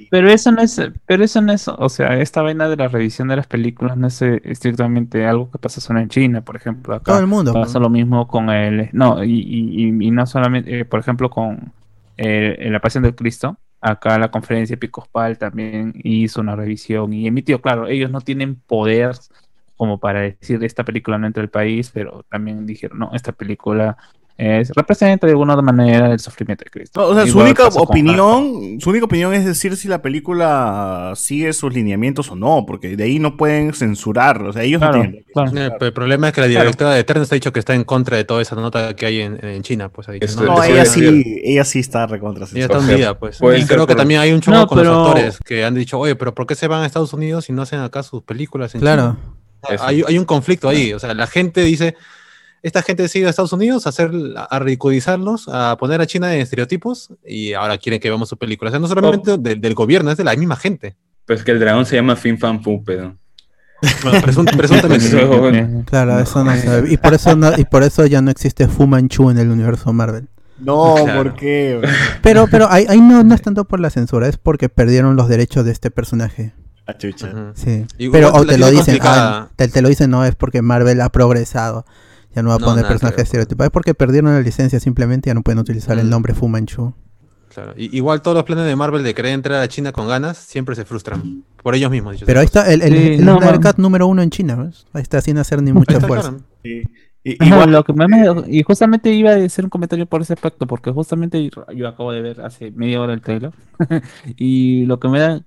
Pero, 0.09 0.29
eso 0.29 0.51
no 0.51 0.61
es, 0.61 0.81
pero 1.05 1.23
eso 1.23 1.41
no 1.41 1.53
es, 1.53 1.67
o 1.67 1.89
sea, 1.89 2.19
esta 2.19 2.41
vaina 2.41 2.67
de 2.69 2.75
la 2.77 2.87
revisión 2.87 3.27
de 3.27 3.35
las 3.35 3.47
películas 3.47 3.97
no 3.97 4.07
es 4.07 4.21
eh, 4.21 4.41
estrictamente 4.45 5.25
algo 5.25 5.49
que 5.51 5.57
pasa 5.57 5.81
solo 5.81 5.99
en 5.99 6.09
China, 6.09 6.41
por 6.41 6.55
ejemplo, 6.55 6.93
acá 6.95 7.11
Todo 7.13 7.19
el 7.19 7.27
mundo. 7.27 7.53
pasa 7.53 7.79
lo 7.79 7.89
mismo 7.89 8.27
con 8.27 8.49
el, 8.49 8.89
no, 8.93 9.23
y, 9.23 9.31
y, 9.31 9.85
y- 9.87 10.07
y 10.07 10.11
no 10.11 10.25
solamente, 10.25 10.79
eh, 10.79 10.85
por 10.85 10.99
ejemplo, 10.99 11.29
con 11.29 11.71
eh, 12.17 12.67
la 12.69 12.79
Pasión 12.79 13.03
del 13.03 13.15
Cristo, 13.15 13.57
acá 13.83 14.17
la 14.17 14.31
conferencia 14.31 14.75
episcopal 14.75 15.37
también 15.37 15.93
hizo 16.03 16.41
una 16.41 16.55
revisión 16.55 17.13
y 17.13 17.27
emitió, 17.27 17.61
claro, 17.61 17.87
ellos 17.87 18.09
no 18.09 18.21
tienen 18.21 18.55
poder 18.55 19.11
como 19.75 19.99
para 19.99 20.21
decir 20.21 20.63
esta 20.63 20.85
película 20.85 21.17
no 21.17 21.27
entra 21.27 21.43
al 21.43 21.49
país, 21.49 21.91
pero 21.93 22.23
también 22.29 22.65
dijeron, 22.65 22.99
no, 22.99 23.11
esta 23.13 23.33
película 23.33 23.97
es, 24.37 24.71
representa 24.75 25.27
de 25.27 25.31
alguna 25.33 25.55
manera 25.61 26.11
el 26.11 26.19
sufrimiento 26.19 26.63
de 26.63 26.69
Cristo. 26.71 26.99
No, 27.01 27.07
o 27.07 27.13
sea, 27.15 27.27
su 27.27 27.39
única 27.39 27.67
opinión, 27.67 28.79
su 28.79 28.89
única 28.89 29.05
opinión 29.05 29.33
es 29.33 29.45
decir 29.45 29.77
si 29.77 29.87
la 29.87 30.01
película 30.01 31.13
sigue 31.15 31.53
sus 31.53 31.73
lineamientos 31.73 32.31
o 32.31 32.35
no, 32.35 32.65
porque 32.67 32.95
de 32.97 33.03
ahí 33.03 33.19
no 33.19 33.37
pueden 33.37 33.73
censurar, 33.73 34.41
o 34.41 34.51
sea, 34.53 34.63
ellos 34.63 34.79
Claro, 34.79 34.97
no 34.97 35.01
tienen. 35.03 35.25
claro. 35.33 35.51
Eh, 35.57 35.77
el 35.81 35.93
problema 35.93 36.27
es 36.29 36.33
que 36.33 36.41
la 36.41 36.47
directora 36.47 36.91
de 36.93 36.99
Eternals 37.01 37.31
ha 37.31 37.35
dicho 37.35 37.53
que 37.53 37.59
está 37.59 37.75
en 37.75 37.83
contra 37.83 38.17
de 38.17 38.23
toda 38.23 38.41
esa 38.41 38.55
nota 38.55 38.95
que 38.95 39.05
hay 39.05 39.21
en, 39.21 39.43
en 39.45 39.61
China. 39.63 39.89
Pues 39.89 40.07
no, 40.35 40.43
No, 40.45 40.63
ella 40.63 40.85
sí, 40.85 41.41
ella 41.43 41.63
sí 41.63 41.79
está 41.79 42.07
recontra 42.07 42.47
ella 42.53 42.65
está 42.65 42.79
hundida, 42.79 43.17
pues. 43.19 43.37
puede 43.37 43.59
Y 43.59 43.65
creo 43.65 43.85
que 43.87 43.95
también 43.95 44.19
hay 44.19 44.31
un 44.33 44.41
chongo 44.41 44.57
No, 44.59 44.67
con 44.67 44.77
pero- 44.79 44.91
los 44.93 45.07
actores 45.09 45.39
que 45.45 45.63
han 45.63 45.75
dicho, 45.75 45.99
oye, 45.99 46.15
pero 46.15 46.33
¿por 46.33 46.47
qué 46.47 46.55
se 46.55 46.67
van 46.67 46.81
a 46.83 46.85
Estados 46.85 47.13
Unidos 47.13 47.45
si 47.45 47.53
no 47.53 47.61
hacen 47.61 47.79
acá 47.79 48.03
sus 48.03 48.23
películas 48.23 48.73
en 48.75 48.81
Claro. 48.81 49.17
China? 49.67 49.79
Hay, 49.85 50.03
hay 50.05 50.17
un 50.17 50.25
conflicto 50.25 50.67
ahí. 50.67 50.91
O 50.91 50.99
sea, 50.99 51.13
la 51.13 51.25
gente 51.27 51.61
dice, 51.61 51.95
esta 52.63 52.81
gente 52.81 53.07
sigue 53.09 53.27
a 53.27 53.29
Estados 53.29 53.53
Unidos 53.53 53.85
a, 53.85 53.89
hacer, 53.89 54.11
a 54.35 54.57
ridiculizarlos, 54.59 55.47
a 55.49 55.77
poner 55.77 56.01
a 56.01 56.07
China 56.07 56.33
en 56.33 56.41
estereotipos 56.41 57.13
y 57.25 57.53
ahora 57.53 57.77
quieren 57.77 57.99
que 58.01 58.09
veamos 58.09 58.29
sus 58.29 58.37
películas. 58.39 58.71
O 58.71 58.73
sea, 58.73 58.79
no 58.79 58.87
solamente 58.87 59.37
del, 59.37 59.61
del 59.61 59.73
gobierno, 59.75 60.09
es 60.09 60.17
de 60.17 60.23
la 60.23 60.35
misma 60.35 60.55
gente. 60.55 60.95
Pues 61.25 61.43
que 61.43 61.51
el 61.51 61.59
dragón 61.59 61.85
se 61.85 61.95
llama 61.97 62.15
Fin 62.15 62.37
Fan 62.39 62.63
Fu, 62.63 62.83
pero. 62.83 63.15
Bueno, 64.01 64.19
presunt- 64.19 64.55
presuntamente. 64.57 65.05
Eso, 65.05 65.27
bueno. 65.39 65.83
Claro, 65.85 66.19
eso 66.19 66.43
no 66.43 66.51
ve. 66.51 66.91
Y 66.91 66.97
por 66.97 67.13
eso 67.13 67.35
no, 67.35 67.51
y 67.57 67.65
por 67.65 67.83
eso 67.83 68.05
ya 68.05 68.21
no 68.21 68.31
existe 68.31 68.67
Fu 68.67 68.87
Manchu 68.87 69.29
en 69.29 69.37
el 69.37 69.49
universo 69.49 69.91
Marvel. 69.93 70.27
No, 70.59 70.95
Claro. 71.03 71.23
¿por 71.23 71.35
qué? 71.35 71.81
Pero, 72.21 72.47
pero 72.49 72.69
ahí, 72.71 72.85
ahí 72.87 73.01
no, 73.01 73.23
no 73.23 73.35
es 73.35 73.41
tanto 73.41 73.65
por 73.65 73.79
la 73.81 73.89
censura, 73.89 74.27
es 74.29 74.37
porque 74.37 74.69
perdieron 74.69 75.15
los 75.17 75.27
derechos 75.27 75.65
de 75.65 75.71
este 75.71 75.91
personaje. 75.91 76.53
Ah, 76.85 76.97
chucha. 76.97 77.51
Sí. 77.55 77.85
Igual 77.97 78.21
Pero 78.21 78.33
o 78.33 78.45
te 78.45 78.57
lo 78.57 78.69
dicen, 78.69 78.99
ah, 79.01 79.49
te, 79.55 79.67
te 79.67 79.81
lo 79.81 79.89
dicen 79.89 80.09
no 80.09 80.23
es 80.25 80.35
porque 80.35 80.61
Marvel 80.61 81.01
ha 81.01 81.09
progresado. 81.09 81.85
Ya 82.35 82.41
no 82.43 82.49
va 82.49 82.55
a 82.55 82.59
No, 82.59 82.65
poner 82.65 82.85
personajes 82.87 83.17
ver. 83.17 83.23
estereotipados. 83.25 83.67
Es 83.67 83.71
porque 83.71 83.93
perdieron 83.93 84.33
la 84.33 84.41
licencia, 84.41 84.79
simplemente 84.79 85.29
ya 85.29 85.33
no 85.33 85.41
pueden 85.43 85.59
utilizar 85.59 85.97
el 85.99 86.09
nombre 86.09 86.33
Fu 86.33 86.47
Manchu. 86.47 86.93
Claro. 87.53 87.73
Y- 87.77 87.95
igual 87.95 88.21
todos 88.23 88.35
los 88.35 88.43
planes 88.45 88.65
de 88.65 88.75
Marvel 88.75 89.03
de 89.03 89.13
querer 89.13 89.33
entrar 89.33 89.61
a 89.61 89.67
China 89.67 89.91
con 89.91 90.07
ganas 90.07 90.37
siempre 90.37 90.75
se 90.75 90.85
frustran. 90.85 91.43
Por 91.61 91.75
ellos 91.75 91.91
mismos. 91.91 92.23
Pero 92.25 92.39
ahí 92.39 92.45
está 92.45 92.71
el, 92.73 92.81
el, 92.81 92.91
Sí, 92.93 93.13
el 93.13 93.25
no, 93.25 93.37
Snyder 93.37 93.59
man. 93.59 93.71
Cut 93.71 93.77
número 93.79 94.07
uno 94.07 94.21
en 94.23 94.31
China. 94.31 94.55
¿ves? 94.55 94.85
Ahí 94.93 95.03
está 95.03 95.21
sin 95.21 95.37
hacer 95.37 95.61
ni 95.61 95.71
mucha 95.71 95.99
fuerza. 96.01 96.33
Sí. 96.63 96.81
Y- 97.25 97.37
Ajá, 97.39 97.53
igual, 97.55 97.71
lo 97.71 97.83
que 97.85 97.93
me- 97.93 98.07
me- 98.07 98.25
y 98.47 98.63
justamente 98.63 99.13
iba 99.13 99.31
a 99.31 99.35
hacer 99.35 99.63
un 99.65 99.69
comentario 99.69 100.05
por 100.07 100.21
ese 100.21 100.33
aspecto, 100.33 100.67
porque 100.67 100.91
justamente 100.91 101.49
yo 101.73 101.87
acabo 101.87 102.11
de 102.11 102.21
ver 102.21 102.41
hace 102.41 102.71
media 102.71 102.99
hora 102.99 103.13
el 103.13 103.21
trailer, 103.21 103.51
y 104.35 104.85
lo 104.87 104.99
que 104.99 105.07
me 105.07 105.19
da 105.19 105.41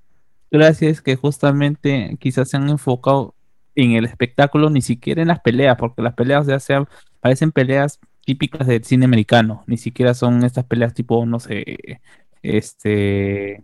gracia 0.51 0.89
es 0.89 1.03
que 1.03 1.17
justamente 1.17 2.17
quizás 2.21 2.49
se 2.49 2.57
han 2.57 2.69
enfocado 2.71 3.35
en 3.77 3.93
el 3.93 4.05
espectáculo, 4.07 4.69
ni 4.71 4.83
siquiera 4.83 5.23
en 5.23 5.29
las 5.29 5.41
peleas, 5.41 5.77
porque 5.79 6.03
las 6.03 6.15
peleas 6.15 6.47
ya 6.47 6.59
sean, 6.59 6.89
parecen 7.21 7.53
peleas 7.53 8.01
típicas 8.25 8.67
del 8.67 8.83
cine 8.85 9.05
americano, 9.05 9.63
ni 9.69 9.77
siquiera 9.77 10.13
son 10.15 10.43
estas 10.45 10.65
peleas 10.65 10.93
tipo, 10.95 11.25
no 11.27 11.39
sé, 11.39 12.01
este... 12.43 13.63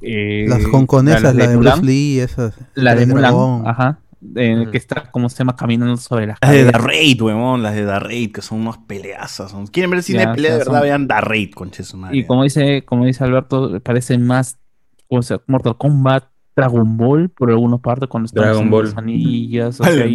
eh, 0.00 0.46
Las 0.48 0.64
hongkonesas, 0.66 1.34
la 1.34 1.46
de 1.48 1.56
Mulan, 1.56 1.78
Bruce 1.80 1.86
Lee, 1.92 2.18
esas. 2.20 2.54
la 2.74 2.94
de 2.94 3.02
el 3.04 3.08
Mulan, 3.08 3.22
dragón. 3.22 3.68
ajá, 3.68 3.98
en 4.34 4.52
el 4.52 4.60
Ujú. 4.62 4.70
que 4.72 4.78
está, 4.78 5.10
como 5.10 5.28
se 5.28 5.36
llama, 5.38 5.54
caminando 5.54 5.96
sobre 5.98 6.26
las 6.26 6.38
las 6.40 6.50
de 6.50 6.64
The. 6.64 6.78
Raid, 6.78 7.20
weón, 7.22 7.62
las 7.62 7.74
de 7.74 7.84
The 7.84 7.98
Raid, 7.98 8.32
que 8.32 8.42
son 8.42 8.62
unas 8.62 8.78
peleazas. 8.78 9.50
son- 9.50 9.66
¿Quieren 9.66 9.90
ver 9.90 10.02
cine 10.02 10.20
Ya, 10.22 10.28
de 10.30 10.34
pelea 10.34 10.50
de 10.52 10.62
o 10.62 10.64
sea, 10.64 10.72
verdad? 10.72 10.80
son- 10.80 10.88
Vean 10.88 11.08
The 11.08 11.20
Raid, 11.20 11.50
conche 11.52 11.82
su 11.84 11.96
madre. 11.96 12.16
Y 12.16 12.24
como 12.26 12.42
dice, 12.42 12.84
como 12.84 13.04
dice 13.04 13.22
Alberto, 13.24 13.78
parece 13.80 14.16
más 14.18 14.58
o 15.08 15.22
sea, 15.22 15.40
Mortal 15.46 15.76
Kombat, 15.76 16.24
Dragon 16.56 16.96
Ball, 16.96 17.30
por 17.30 17.50
alguna 17.50 17.78
parte, 17.78 18.06
cuando 18.06 18.26
estamos 18.26 18.46
Dragon 18.46 18.64
en 18.64 18.70
Ball. 18.70 18.84
los 18.84 18.96
anillas, 18.96 19.80
o 19.80 19.84
sea, 19.84 20.06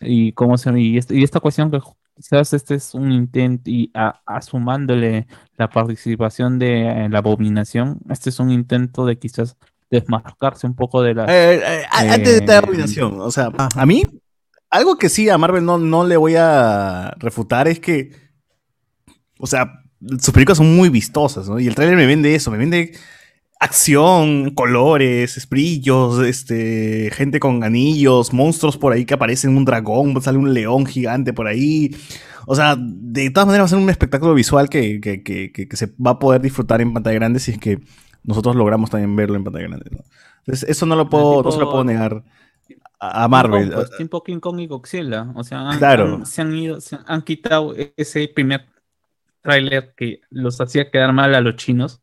y, 0.00 0.32
cómo 0.32 0.56
se 0.56 0.78
y, 0.80 0.98
este- 0.98 1.16
y 1.16 1.22
esta 1.24 1.40
cuestión 1.40 1.70
que 1.70 1.80
quizás 2.16 2.52
este 2.52 2.76
es 2.76 2.94
un 2.94 3.10
intento 3.10 3.70
y 3.70 3.90
a, 3.94 4.20
asumándole 4.26 5.26
la 5.56 5.68
participación 5.68 6.58
de 6.58 7.06
eh, 7.06 7.08
la 7.08 7.18
abominación, 7.18 7.98
este 8.08 8.30
es 8.30 8.38
un 8.38 8.50
intento 8.50 9.04
de 9.04 9.18
quizás 9.18 9.56
desmarcarse 9.90 10.66
un 10.66 10.74
poco 10.74 11.02
de 11.02 11.14
la 11.14 11.24
Eh, 11.24 11.56
eh, 11.56 11.82
antes 11.90 12.40
de 12.40 12.46
la 12.46 12.58
abominación, 12.58 13.20
o 13.20 13.30
sea, 13.30 13.50
a 13.56 13.86
mí, 13.86 14.04
algo 14.70 14.96
que 14.96 15.08
sí 15.08 15.28
a 15.28 15.38
Marvel 15.38 15.64
no, 15.64 15.78
no 15.78 16.04
le 16.06 16.16
voy 16.16 16.34
a 16.36 17.14
refutar 17.18 17.68
es 17.68 17.80
que, 17.80 18.10
o 19.38 19.46
sea, 19.46 19.80
sus 20.20 20.30
películas 20.32 20.58
son 20.58 20.74
muy 20.76 20.88
vistosas, 20.88 21.48
¿no? 21.48 21.58
Y 21.58 21.66
el 21.66 21.74
tráiler 21.74 21.96
me 21.96 22.06
vende 22.06 22.34
eso, 22.34 22.50
me 22.50 22.58
vende 22.58 22.92
acción, 23.60 24.50
colores, 24.50 25.48
brillos, 25.48 26.20
este, 26.20 27.10
gente 27.12 27.40
con 27.40 27.64
anillos, 27.64 28.32
monstruos 28.32 28.76
por 28.76 28.92
ahí 28.92 29.04
que 29.06 29.14
aparecen, 29.14 29.56
un 29.56 29.64
dragón, 29.64 30.20
sale 30.22 30.38
un 30.38 30.52
león 30.54 30.86
gigante 30.86 31.32
por 31.32 31.46
ahí. 31.46 31.94
O 32.46 32.54
sea, 32.54 32.76
de 32.78 33.30
todas 33.30 33.46
maneras 33.46 33.64
va 33.64 33.66
a 33.66 33.68
ser 33.70 33.78
un 33.78 33.90
espectáculo 33.90 34.34
visual 34.34 34.68
que, 34.68 35.00
que, 35.00 35.22
que, 35.22 35.50
que- 35.52 35.76
se 35.76 35.86
va 36.04 36.12
a 36.12 36.18
poder 36.18 36.42
disfrutar 36.42 36.80
en 36.82 36.92
pantalla 36.92 37.14
grande 37.14 37.40
si 37.40 37.52
es 37.52 37.58
que 37.58 37.80
nosotros 38.22 38.54
logramos 38.56 38.90
también 38.90 39.14
verlo 39.16 39.36
en 39.36 39.44
pantalla 39.44 39.68
grande. 39.68 39.90
¿no? 39.90 39.98
Entonces, 40.40 40.68
eso 40.68 40.84
no 40.86 40.96
lo 40.96 41.08
puedo, 41.08 41.42
no 41.42 41.50
se 41.52 41.58
lo 41.58 41.70
puedo 41.70 41.84
negar 41.84 42.22
a, 43.00 43.24
a 43.24 43.28
Marvel. 43.28 43.70
Kong, 43.70 43.74
pues, 43.74 43.96
tipo 43.96 44.22
King 44.22 44.40
Kong 44.40 44.60
y 44.60 44.66
Godzilla. 44.66 45.32
O 45.34 45.44
sea, 45.44 45.70
han, 45.70 45.78
Claro. 45.78 46.16
han- 46.16 46.26
se 46.26 46.42
han 46.42 46.54
ido, 46.54 46.80
se 46.80 46.98
han 47.06 47.22
quitado 47.22 47.74
ese 47.96 48.28
primer 48.28 48.66
tráiler 49.42 49.94
que 49.96 50.20
los 50.30 50.60
hacía 50.60 50.90
quedar 50.90 51.12
mal 51.12 51.34
a 51.34 51.40
los 51.40 51.56
chinos. 51.56 52.00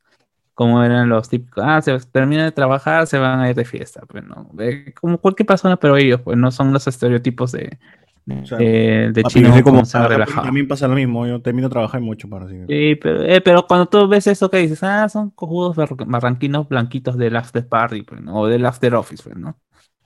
Como 0.53 0.83
eran 0.83 1.09
los 1.09 1.29
típicos, 1.29 1.63
ah, 1.65 1.81
se 1.81 1.97
termina 2.11 2.43
de 2.43 2.51
trabajar, 2.51 3.07
se 3.07 3.17
van 3.17 3.39
a 3.39 3.49
ir 3.49 3.55
de 3.55 3.65
fiesta. 3.65 4.01
Pues 4.07 4.23
no, 4.23 4.49
Eh, 4.59 4.93
como 4.99 5.17
cualquier 5.17 5.45
persona, 5.47 5.77
pero 5.77 5.97
ellos, 5.97 6.21
pues 6.21 6.37
no 6.37 6.51
son 6.51 6.73
los 6.73 6.85
estereotipos 6.87 7.53
de, 7.53 7.79
de, 8.25 8.45
sea, 8.45 8.57
de 8.59 9.23
soy 9.29 9.43
como 9.43 9.63
como 9.63 9.85
se 9.85 9.97
han 9.97 10.03
a- 10.03 10.07
relajado. 10.09 10.47
A 10.47 10.51
mí 10.51 10.61
me 10.61 10.67
pasa 10.67 10.87
lo 10.87 10.95
mismo, 10.95 11.25
yo 11.25 11.41
termino 11.41 11.67
de 11.67 11.71
trabajar 11.71 12.01
mucho 12.01 12.29
para 12.29 12.45
así. 12.45 12.55
Sí, 12.67 12.95
pero, 13.01 13.23
eh, 13.23 13.41
pero 13.41 13.65
cuando 13.65 13.87
tú 13.87 14.07
ves 14.07 14.27
eso 14.27 14.49
que 14.49 14.57
dices, 14.57 14.83
ah, 14.83 15.07
son 15.09 15.29
cojudos 15.31 15.75
bar- 15.75 15.95
barranquinos 16.05 16.67
blanquitos 16.67 17.17
del 17.17 17.35
after 17.37 17.65
party, 17.67 18.03
pues, 18.03 18.21
¿no? 18.21 18.41
o 18.41 18.47
del 18.47 18.65
after 18.65 18.93
office, 18.95 19.23
pues, 19.23 19.35
¿no? 19.37 19.57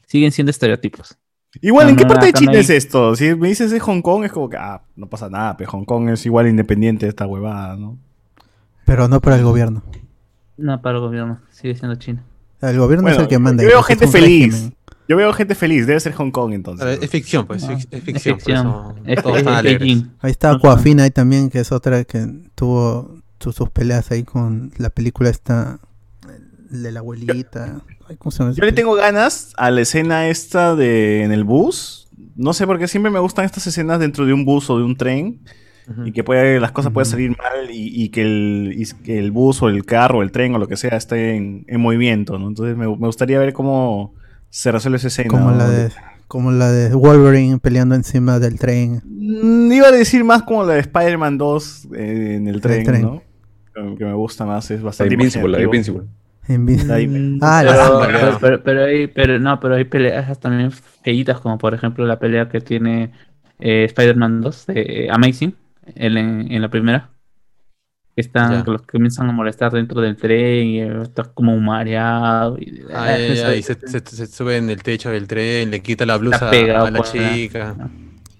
Siguen 0.05 0.31
siendo 0.31 0.51
estereotipos. 0.51 1.17
Igual, 1.61 1.85
No, 1.87 1.89
¿en 1.91 1.95
qué 1.95 2.03
no, 2.03 2.09
parte 2.09 2.27
de 2.27 2.33
China 2.33 2.51
hay- 2.51 2.59
es 2.59 2.69
esto? 2.69 3.15
Si 3.15 3.33
me 3.35 3.47
dices 3.47 3.71
de 3.71 3.79
Hong 3.79 4.01
Kong, 4.01 4.25
es 4.25 4.31
como 4.31 4.49
que, 4.49 4.57
ah, 4.57 4.83
no 4.95 5.07
pasa 5.07 5.29
nada, 5.29 5.57
pero 5.57 5.71
Hong 5.71 5.85
Kong 5.85 6.09
es 6.09 6.25
igual 6.25 6.47
independiente 6.47 7.05
de 7.07 7.09
esta 7.09 7.25
huevada, 7.25 7.75
¿no? 7.75 7.97
Pero 8.85 9.07
no 9.07 9.19
para 9.21 9.37
el 9.37 9.43
gobierno. 9.43 9.81
No, 10.57 10.81
para 10.81 10.95
el 10.97 11.01
gobierno, 11.01 11.39
sigue 11.51 11.75
siendo 11.75 11.95
China. 11.95 12.23
El 12.61 12.77
gobierno 12.79 13.03
Bueno, 13.03 13.17
es 13.17 13.21
el 13.23 13.27
que 13.27 13.37
manda. 13.39 13.61
yo 13.63 13.69
veo 13.69 13.83
gente 13.83 14.05
es 14.05 14.11
feliz. 14.11 14.53
régimen. 14.53 14.75
Yo 15.07 15.17
veo 15.17 15.31
gente 15.33 15.53
feliz, 15.53 15.85
debe 15.85 15.99
ser 15.99 16.13
Hong 16.13 16.31
Kong 16.31 16.53
entonces. 16.53 16.97
Es 17.01 17.09
ficción, 17.11 17.45
pues, 17.45 17.61
es, 17.63 17.87
es 17.91 18.03
ficción. 18.03 18.35
por 18.37 18.43
ficción. 18.43 18.95
Es- 19.05 19.19
es- 19.19 19.47
es. 19.47 19.63
Beijing. 19.79 20.11
Ahí 20.19 20.31
está 20.31 20.51
Aquafina 20.51 21.03
ahí 21.03 21.11
también, 21.11 21.49
que 21.51 21.59
es 21.59 21.71
otra 21.71 22.03
que 22.05 22.25
tuvo 22.55 23.17
su- 23.39 23.51
sus 23.51 23.69
peleas 23.69 24.09
ahí 24.11 24.23
con 24.23 24.71
la 24.77 24.89
película 24.89 25.29
esta 25.29 25.79
de 26.71 26.91
la 26.91 27.01
abuelita. 27.01 27.81
Ay, 28.09 28.15
¿cómo 28.17 28.31
se 28.31 28.39
llama 28.39 28.51
esa 28.51 28.59
Yo 28.59 28.65
le 28.65 28.71
tengo 28.71 28.95
ganas 28.95 29.53
a 29.57 29.69
la 29.69 29.81
escena 29.81 30.27
esta 30.27 30.75
de 30.75 31.23
en 31.23 31.31
el 31.31 31.43
bus. 31.43 32.07
No 32.35 32.53
sé 32.53 32.65
por 32.65 32.79
qué 32.79 32.87
siempre 32.87 33.11
me 33.11 33.19
gustan 33.19 33.45
estas 33.45 33.67
escenas 33.67 33.99
dentro 33.99 34.25
de 34.25 34.33
un 34.33 34.43
bus 34.45 34.69
o 34.71 34.77
de 34.79 34.83
un 34.83 34.95
tren. 34.97 35.39
Y 36.05 36.11
que 36.13 36.23
puede, 36.23 36.59
las 36.59 36.71
cosas 36.71 36.91
pueden 36.91 37.05
salir 37.09 37.29
mal 37.37 37.69
y, 37.69 38.03
y 38.03 38.09
que, 38.09 38.21
el, 38.23 38.73
y 38.75 38.85
que 39.03 39.19
el 39.19 39.31
bus 39.31 39.61
o 39.61 39.69
el 39.69 39.85
carro 39.85 40.19
o 40.19 40.21
el 40.23 40.31
tren 40.31 40.55
o 40.55 40.57
lo 40.57 40.67
que 40.67 40.77
sea 40.77 40.97
esté 40.97 41.35
en, 41.35 41.63
en 41.67 41.79
movimiento, 41.79 42.39
¿no? 42.39 42.47
Entonces 42.47 42.75
me, 42.75 42.85
me 42.87 43.05
gustaría 43.05 43.37
ver 43.39 43.53
cómo 43.53 44.13
se 44.49 44.71
resuelve 44.71 44.97
esa 44.97 45.07
escena. 45.09 45.29
como 45.29 45.51
¿no? 45.51 45.57
la 45.57 45.69
de 45.69 45.91
como 46.27 46.51
la 46.51 46.71
de 46.71 46.93
Wolverine 46.95 47.59
peleando 47.59 47.93
encima 47.93 48.39
del 48.39 48.57
tren. 48.57 49.01
Mm, 49.05 49.71
Iba 49.71 49.89
a 49.89 49.91
decir 49.91 50.23
más 50.23 50.41
como 50.41 50.63
la 50.63 50.73
de 50.73 50.79
Spider-Man 50.79 51.37
2 51.37 51.87
eh, 51.95 52.35
en 52.37 52.47
el 52.47 52.61
tren, 52.61 52.83
tren. 52.83 53.01
¿no? 53.03 53.21
Que, 53.97 54.05
me 54.05 54.13
gusta 54.13 54.43
más, 54.45 54.71
es 54.71 54.79
La 54.79 54.85
bastante 54.85 55.13
Invincible, 55.13 55.57
la. 55.59 55.63
Invincible. 55.63 56.01
En 56.47 56.87
La 56.87 56.95
vi- 56.97 57.05
Invi- 57.05 57.39
Ah, 57.41 57.63
la- 57.63 58.07
Pero, 58.07 58.37
pero, 58.39 58.63
pero 58.63 58.83
hay, 58.85 59.07
pero, 59.07 59.39
no, 59.39 59.59
pero 59.59 59.75
hay 59.75 59.83
peleas 59.85 60.39
también 60.39 60.71
feitas, 60.71 61.39
como 61.41 61.57
por 61.59 61.73
ejemplo 61.75 62.05
la 62.07 62.17
pelea 62.17 62.49
que 62.49 62.59
tiene 62.61 63.11
eh, 63.59 63.85
Spider-Man 63.85 64.41
2 64.41 64.65
de 64.67 65.07
Amazing 65.11 65.53
él 65.95 66.17
en, 66.17 66.51
en 66.51 66.61
la 66.61 66.69
primera. 66.69 67.09
Que 68.15 68.21
están, 68.21 68.51
Ya. 68.53 68.63
que 68.63 68.71
los 68.71 68.81
que 68.83 68.93
comienzan 68.93 69.27
a 69.29 69.33
molestar 69.33 69.73
dentro 69.73 69.99
del 69.99 70.15
tren 70.15 70.67
y 70.67 70.79
eh, 70.81 71.01
está 71.01 71.23
como 71.23 71.59
mareado. 71.59 72.57
Y, 72.57 72.81
Ay, 72.93 73.23
ay, 73.23 73.31
eso- 73.33 73.47
ay, 73.47 73.61
se, 73.63 73.75
se- 73.87 73.99
se 74.15 74.27
sube 74.27 74.55
en 74.57 74.69
el 74.69 74.81
techo 74.83 75.09
del 75.09 75.27
tren, 75.27 75.69
le 75.71 75.81
quita 75.81 76.05
la 76.05 76.15
blusa 76.17 76.49
pegado 76.49 76.85
a 76.85 76.91
la 76.91 77.01
chica. 77.01 77.75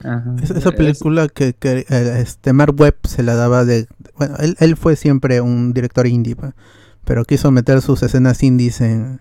Ajá. 0.03 0.35
Es- 0.41 0.51
esa 0.51 0.69
Es- 0.69 0.75
película 0.75 1.27
que, 1.27 1.53
que, 1.53 1.85
eh, 1.89 2.19
este 2.21 2.53
Mark 2.53 2.73
Webb 2.79 2.95
se 3.03 3.21
la 3.23 3.35
daba 3.35 3.65
de 3.65 3.87
bueno 4.17 4.35
él, 4.39 4.55
él 4.59 4.77
fue 4.77 4.95
siempre 4.95 5.41
un 5.41 5.73
director 5.73 6.07
indie 6.07 6.35
pa, 6.37 6.53
pero 7.03 7.25
quiso 7.25 7.51
meter 7.51 7.81
sus 7.81 8.01
escenas 8.03 8.43
indies 8.43 8.79
en, 8.81 9.19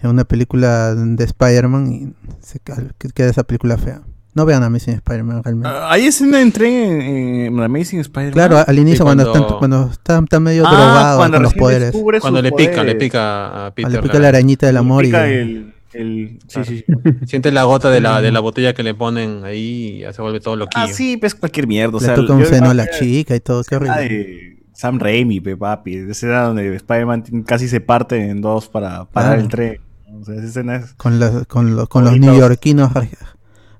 en 0.00 0.10
una 0.10 0.24
película 0.24 0.94
de 0.94 1.24
Spider-Man 1.24 1.92
y 1.92 2.14
se 2.40 2.58
queda 2.60 3.30
esa 3.30 3.44
película 3.44 3.78
fea 3.78 4.02
no 4.36 4.46
vean 4.46 4.62
Amazing 4.62 4.94
Spider-Man 4.94 5.42
realmente 5.42 5.68
Ah, 5.68 5.88
Hay 5.90 6.06
escena 6.06 6.40
en 6.40 6.52
tren 6.52 7.00
en, 7.00 7.46
en 7.46 7.60
Amazing 7.60 8.00
Spider-Man. 8.00 8.32
claro 8.32 8.62
al 8.64 8.78
inicio 8.78 9.04
cuando, 9.04 9.24
cuando- 9.30 9.44
están, 9.46 9.58
cuando 9.58 9.90
está, 9.90 10.18
está 10.20 10.40
medio 10.40 10.64
Ah, 10.66 10.70
drogado 10.70 11.18
cuando 11.18 11.36
con 11.38 11.42
los 11.42 11.54
poderes 11.54 11.96
Cuando 12.20 12.42
le 12.42 12.52
pica, 12.52 12.70
le 12.70 12.76
poderes. 12.76 12.96
pica 12.96 13.66
a 13.66 13.74
Peter. 13.74 13.90
le 13.92 14.02
pica 14.02 14.18
la 14.20 14.28
arañita 14.28 14.66
del 14.66 14.74
Le 14.74 14.78
amor 14.78 15.04
y 15.04 15.08
pica 15.08 15.26
el, 15.26 15.74
el- 15.94 16.38
sí, 16.46 16.60
sí, 16.64 16.84
sí. 16.86 16.92
Siente 17.26 17.50
la 17.50 17.64
gota 17.64 17.90
de 17.90 18.00
la, 18.00 18.20
de 18.20 18.30
la 18.30 18.40
botella 18.40 18.74
que 18.74 18.82
le 18.82 18.94
ponen 18.94 19.42
ahí 19.44 19.96
y 19.96 19.98
ya 20.00 20.12
se 20.12 20.20
vuelve 20.22 20.40
todo 20.40 20.54
loquillo. 20.56 20.84
Ah, 20.84 20.92
sí, 20.92 21.16
pues 21.16 21.34
cualquier 21.34 21.66
mierda. 21.66 21.96
O 21.96 22.00
le 22.00 22.06
sea, 22.06 22.14
toca 22.14 22.34
un 22.34 22.44
seno 22.44 22.70
a 22.70 22.74
la 22.74 22.88
chica 22.90 23.34
y 23.34 23.40
todo 23.40 23.62
qué 23.64 23.74
Ah, 23.74 23.78
horrible 23.78 24.08
de 24.08 24.56
Sam 24.74 24.98
Raimi, 24.98 25.40
pe, 25.40 25.56
papi. 25.56 25.96
Esa 25.96 26.10
escena 26.10 26.42
donde 26.42 26.76
Spider-Man 26.76 27.24
casi 27.46 27.66
se 27.68 27.80
parte 27.80 28.28
en 28.28 28.42
dos 28.42 28.68
para 28.68 29.06
parar 29.06 29.38
Ah. 29.38 29.40
el 29.40 29.48
tren. 29.48 29.80
O 30.20 30.24
sea, 30.24 30.34
esa 30.34 30.44
escena 30.46 30.76
es... 30.76 30.92
con, 30.94 31.18
la- 31.18 31.44
con, 31.46 31.76
los 31.76 31.88
con 31.88 32.04
los 32.04 32.18
neoyorquinos 32.18 32.90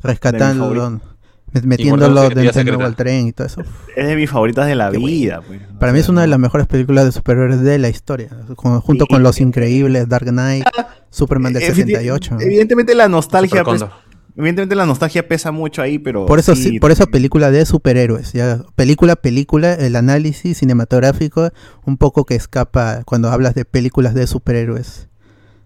re- 0.02 0.10
rescatándolo 0.10 0.80
favoritos. 0.82 1.08
met- 1.52 1.62
metiéndolo 1.64 2.28
de 2.28 2.84
al 2.84 2.96
tren 2.96 3.28
y 3.28 3.32
todo 3.32 3.46
eso 3.46 3.62
Es 3.96 4.06
de 4.06 4.16
mis 4.16 4.28
favoritas 4.30 4.66
de 4.66 4.74
la 4.74 4.90
Qué 4.90 4.98
vida. 4.98 5.40
pues. 5.46 5.60
Para 5.78 5.92
O 5.92 5.94
mí 5.94 6.00
es 6.00 6.08
una 6.08 6.20
de 6.22 6.26
las 6.26 6.38
mejores 6.38 6.66
películas 6.66 7.04
de 7.04 7.12
superhéroes 7.12 7.60
de 7.62 7.78
la 7.78 7.88
historia, 7.88 8.28
con- 8.56 8.80
junto 8.80 9.04
Sí. 9.06 9.14
con 9.14 9.22
Los 9.22 9.40
Increíbles, 9.40 10.08
Dark 10.08 10.26
Knight, 10.28 10.64
Superman 11.10 11.52
del 11.52 11.62
Evident- 11.62 11.86
68. 11.86 12.36
Evidentemente 12.40 12.94
la 12.94 13.08
nostalgia... 13.08 13.62
Evidentemente 14.38 14.74
la 14.74 14.84
nostalgia 14.84 15.26
pesa 15.26 15.50
mucho 15.50 15.80
ahí, 15.80 15.98
pero... 15.98 16.26
Por 16.26 16.38
eso, 16.38 16.54
sí, 16.54 16.62
sí, 16.64 16.78
por 16.78 16.90
eso 16.90 17.06
película 17.06 17.50
de 17.50 17.64
superhéroes, 17.64 18.34
ya 18.34 18.60
película, 18.74 19.16
película, 19.16 19.72
el 19.72 19.96
análisis 19.96 20.58
cinematográfico 20.58 21.48
un 21.86 21.96
poco 21.96 22.26
que 22.26 22.34
escapa 22.34 23.02
cuando 23.06 23.30
hablas 23.30 23.54
de 23.54 23.64
películas 23.64 24.12
de 24.12 24.26
superhéroes. 24.26 25.08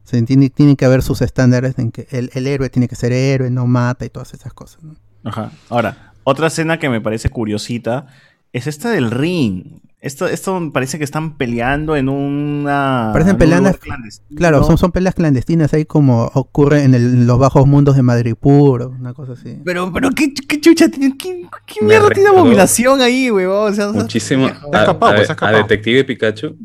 Se 0.04 0.20
tiene, 0.22 0.50
tiene 0.50 0.76
que 0.76 0.84
haber 0.84 1.02
sus 1.02 1.22
estándares 1.22 1.78
en 1.78 1.92
que 1.92 2.06
el, 2.10 2.30
el 2.34 2.46
héroe 2.46 2.68
tiene 2.70 2.88
que 2.88 2.96
ser 2.96 3.12
héroe, 3.12 3.50
no 3.50 3.66
mata 3.66 4.04
y 4.04 4.08
todas 4.10 4.34
esas 4.34 4.52
cosas. 4.52 4.82
¿no? 4.82 4.94
Ajá. 5.24 5.52
Ahora, 5.68 6.12
otra 6.24 6.48
escena 6.48 6.78
que 6.78 6.88
me 6.88 7.00
parece 7.00 7.28
curiosita 7.30 8.06
es 8.52 8.66
esta 8.66 8.90
del 8.90 9.10
ring. 9.10 9.80
Esto, 10.00 10.26
esto 10.26 10.58
me 10.58 10.70
parece 10.70 10.96
que 10.96 11.04
están 11.04 11.36
peleando 11.36 11.94
en 11.94 12.08
una... 12.08 13.10
Parecen 13.12 13.36
clandestino. 13.36 13.96
claro, 14.34 14.64
son, 14.64 14.78
son 14.78 14.92
peleas 14.92 15.14
clandestinas, 15.14 15.74
ahí 15.74 15.84
como 15.84 16.24
ocurre 16.34 16.84
en, 16.84 16.94
el- 16.94 17.02
en 17.04 17.26
los 17.26 17.38
bajos 17.38 17.66
mundos 17.66 17.96
de 17.96 18.02
Madrid 18.02 18.34
puro, 18.34 18.88
una 18.98 19.12
cosa 19.12 19.32
así. 19.34 19.58
Pero, 19.62 19.92
pero, 19.92 20.10
¿qué, 20.12 20.32
qué 20.32 20.58
chucha 20.58 20.88
tiene? 20.88 21.18
¿Qué, 21.18 21.46
qué 21.66 21.84
mierda 21.84 22.08
tiene 22.08 22.30
abominación 22.30 23.02
ahí, 23.02 23.30
weón? 23.30 23.70
O 23.72 23.74
sea, 23.74 23.92
Muchísimo. 23.92 24.48
Se 24.48 24.54
ha 24.54 24.78
A, 24.78 24.80
escapado, 24.80 25.12
a- 25.12 25.16
pues, 25.16 25.30
a. 25.30 25.52
Detective 25.52 26.04
Pikachu. 26.04 26.56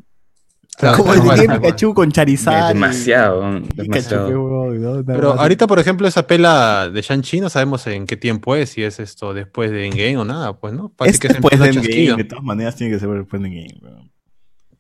Claro, 0.78 0.98
como 0.98 1.14
el 1.14 1.22
cual. 1.22 1.40
Pikachu 1.40 1.94
con 1.94 2.12
Charizard. 2.12 2.72
y- 2.72 2.74
Demasiado. 2.74 3.62
Pikachu, 3.78 4.16
¿no? 4.16 5.04
Pero 5.06 5.34
ahorita, 5.34 5.68
por 5.68 5.80
ejemplo, 5.80 6.08
esa 6.08 6.28
pela 6.28 6.90
de 6.90 7.02
Shang-Chi 7.02 7.40
no 7.40 7.50
sabemos 7.50 7.88
en 7.88 8.06
qué 8.06 8.18
tiempo 8.18 8.56
es, 8.56 8.72
si 8.72 8.84
es 8.84 9.00
esto 9.00 9.34
después 9.34 9.72
de 9.72 9.86
Endgame 9.88 10.18
o 10.18 10.26
nada, 10.26 10.54
pues, 10.60 10.74
¿no? 10.74 10.90
Parece 10.90 11.16
Es 11.16 11.20
que 11.22 11.28
después 11.30 11.58
de 11.60 11.70
Endgame, 11.70 12.18
de 12.18 12.24
todas 12.26 12.44
maneras 12.44 12.76
tiene 12.76 12.94
que 12.94 13.00
ser 13.00 13.10
después 13.10 13.42
de 13.42 13.48
Endgame. 13.48 14.12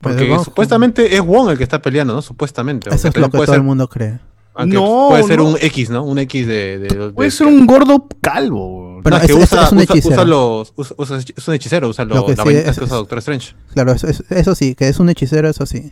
Porque 0.01 0.23
Pero 0.23 0.43
supuestamente 0.43 1.15
es 1.15 1.21
Wong 1.21 1.49
el 1.51 1.57
que 1.57 1.63
está 1.63 1.81
peleando, 1.81 2.13
¿no? 2.13 2.21
Supuestamente. 2.21 2.89
Eso 2.93 3.07
es 3.07 3.15
lo 3.17 3.29
que 3.29 3.37
todo 3.37 3.45
ser, 3.45 3.55
el 3.55 3.63
mundo 3.63 3.87
cree. 3.87 4.19
Aunque 4.55 4.75
No, 4.77 5.07
puede 5.09 5.23
ser 5.23 5.37
no. 5.39 5.49
un 5.49 5.57
X, 5.59 5.89
¿no? 5.89 6.03
Un 6.03 6.17
X 6.19 6.47
de... 6.47 6.79
de, 6.79 6.87
de- 6.87 7.09
Puede 7.11 7.27
de- 7.29 7.31
ser 7.35 7.47
un 7.47 7.65
gordo 7.67 8.07
calvo. 8.21 9.01
Pero 9.03 9.17
no, 9.17 9.21
es 9.21 9.27
que 9.27 9.33
es- 9.37 9.43
usa, 9.43 9.63
es 9.65 9.71
un 9.71 9.77
usa- 9.79 9.83
hechicero. 9.93 10.13
usa 10.15 10.25
los, 10.25 10.73
usa- 10.75 10.95
usa- 10.97 11.17
es 11.17 11.47
un 11.47 11.53
hechicero, 11.53 11.89
usa 11.89 12.05
lo- 12.05 12.15
Lo 12.15 12.25
que 12.25 12.31
la 12.35 12.43
sí 12.43 12.49
vainita 12.49 12.71
es- 12.71 12.77
que 12.79 12.83
usa 12.85 12.95
Doctor 12.97 13.17
Strange. 13.19 13.53
Claro, 13.73 13.91
eso, 13.91 14.07
eso- 14.07 14.23
eso 14.29 14.55
sí, 14.55 14.73
que 14.75 14.87
es 14.87 14.99
un 14.99 15.09
hechicero, 15.09 15.49
eso 15.49 15.65
sí. 15.65 15.91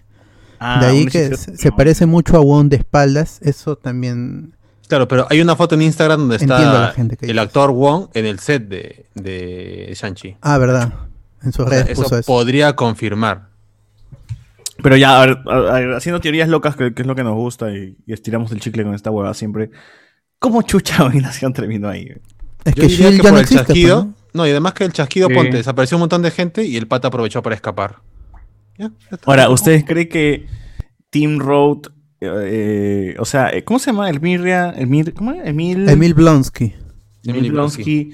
Ah, 0.59 0.79
de 0.81 0.87
ahí 0.87 1.05
que 1.07 1.25
hechicero, 1.27 1.57
se, 1.57 1.69
no. 1.69 1.75
parece 1.75 2.05
mucho 2.05 2.37
a 2.37 2.39
Wong 2.39 2.69
de 2.69 2.77
espaldas, 2.77 3.39
eso 3.41 3.75
también... 3.75 4.55
Claro, 4.87 5.07
pero 5.07 5.27
hay 5.29 5.41
una 5.41 5.55
foto 5.55 5.75
en 5.75 5.81
Instagram 5.81 6.19
donde 6.21 6.35
está 6.37 6.91
gente 6.95 7.17
que 7.17 7.25
el 7.25 7.31
dice. 7.33 7.39
actor 7.41 7.71
Wong 7.71 8.07
en 8.13 8.25
el 8.25 8.39
set 8.39 8.67
de, 8.67 9.05
de 9.15 9.93
Shang-Chi. 9.99 10.37
Ah, 10.41 10.57
verdad. 10.57 10.93
En 11.41 11.51
sus 11.51 11.65
O 11.65 11.69
sea, 11.69 11.79
redes 11.79 11.91
eso 11.93 12.03
puso 12.03 12.17
eso. 12.17 12.25
podría 12.25 12.75
confirmar. 12.75 13.49
Pero 14.81 14.97
ya, 14.97 15.21
a 15.21 15.25
ver, 15.25 15.37
a- 15.47 15.75
a 15.75 15.79
ver, 15.79 15.93
haciendo 15.93 16.19
teorías 16.19 16.49
locas, 16.49 16.75
que, 16.75 16.93
que 16.93 17.01
es 17.03 17.07
lo 17.07 17.15
que 17.15 17.23
nos 17.23 17.35
gusta, 17.35 17.71
y, 17.71 17.95
y 18.07 18.13
estiramos 18.13 18.51
el 18.51 18.59
chicle 18.59 18.83
con 18.83 18.95
esta 18.95 19.11
hueva 19.11 19.33
siempre. 19.33 19.69
¿Cómo 20.39 20.61
chucha 20.63 20.97
Abominación 20.97 21.53
terminó 21.53 21.89
ahí? 21.89 22.11
Es 22.65 22.73
Yo 22.75 22.81
que 22.83 22.87
diría 22.87 23.09
Shield 23.09 23.11
que 23.11 23.17
ya 23.17 23.23
por 23.23 23.31
no 23.31 23.37
el 23.37 23.43
existe, 23.43 23.63
pues, 23.65 23.67
chasquido. 23.67 24.05
¿no? 24.05 24.13
¿no? 24.33 24.47
y 24.47 24.49
además 24.51 24.73
que 24.73 24.83
el 24.85 24.93
chasquido, 24.93 25.27
Sí. 25.27 25.33
ponte, 25.35 25.57
desapareció 25.57 25.97
un 25.97 26.01
montón 26.01 26.21
de 26.23 26.31
gente 26.31 26.65
y 26.65 26.75
el 26.77 26.87
pata 26.87 27.09
aprovechó 27.09 27.41
para 27.43 27.55
escapar. 27.55 27.97
Ya, 28.77 28.87
ya 28.87 28.93
está. 29.11 29.17
Ahora, 29.29 29.49
¿ustedes 29.49 29.83
creen 29.85 30.09
que 30.09 30.47
Team 31.11 31.37
Road, 31.39 31.79
eh, 32.21 33.15
o 33.19 33.25
sea, 33.25 33.49
eh, 33.49 33.63
¿cómo 33.63 33.77
se 33.79 33.91
llama? 33.91 34.09
Elmirria, 34.09 34.71
Elmir, 34.71 35.13
¿cómo 35.13 35.33
es? 35.33 35.45
Emil, 35.47 35.87
Emil 35.87 36.13
Blonsky. 36.15 36.73
Emil 37.25 37.37
Emil 37.37 37.51
Blonsky 37.51 38.11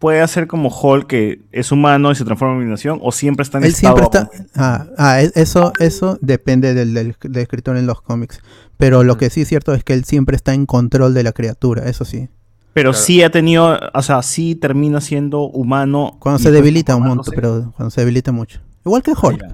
puede 0.00 0.20
hacer 0.22 0.48
como 0.48 0.70
Hulk 0.70 1.06
que 1.06 1.42
es 1.52 1.70
humano 1.70 2.10
y 2.10 2.16
se 2.16 2.24
transforma 2.24 2.54
en 2.54 2.56
abominación 2.56 2.98
o 3.02 3.12
siempre 3.12 3.44
está 3.44 3.58
en 3.58 3.64
Él 3.64 3.70
estado 3.70 3.96
siempre 3.98 4.20
está... 4.20 4.30
Ah, 4.56 4.86
ah, 4.98 5.20
es- 5.20 5.36
eso, 5.36 5.72
eso 5.78 6.18
depende 6.20 6.74
del, 6.74 6.92
del- 6.94 7.14
del 7.22 7.42
escritor 7.42 7.76
en 7.76 7.86
los 7.86 8.02
cómics. 8.02 8.40
Pero 8.78 9.04
lo 9.04 9.16
que 9.18 9.30
sí 9.30 9.42
es 9.42 9.48
cierto 9.48 9.72
es 9.74 9.84
que 9.84 9.92
él 9.92 10.04
siempre 10.04 10.34
está 10.34 10.54
en 10.54 10.66
control 10.66 11.14
de 11.14 11.22
la 11.22 11.32
criatura, 11.32 11.84
eso 11.88 12.04
sí. 12.04 12.28
Pero 12.72 12.90
Claro. 12.92 13.04
sí 13.04 13.22
ha 13.22 13.30
tenido, 13.30 13.78
o 13.94 14.02
sea, 14.02 14.22
sí 14.22 14.54
termina 14.54 15.00
siendo 15.02 15.42
humano. 15.42 16.16
Cuando 16.18 16.38
se 16.38 16.44
pues 16.44 16.54
debilita 16.54 16.96
un 16.96 17.06
montón, 17.06 17.34
pero 17.34 17.72
cuando 17.76 17.90
se 17.90 18.00
debilita 18.00 18.32
mucho. 18.32 18.60
Igual 18.86 19.02
que 19.02 19.12
Hulk. 19.12 19.44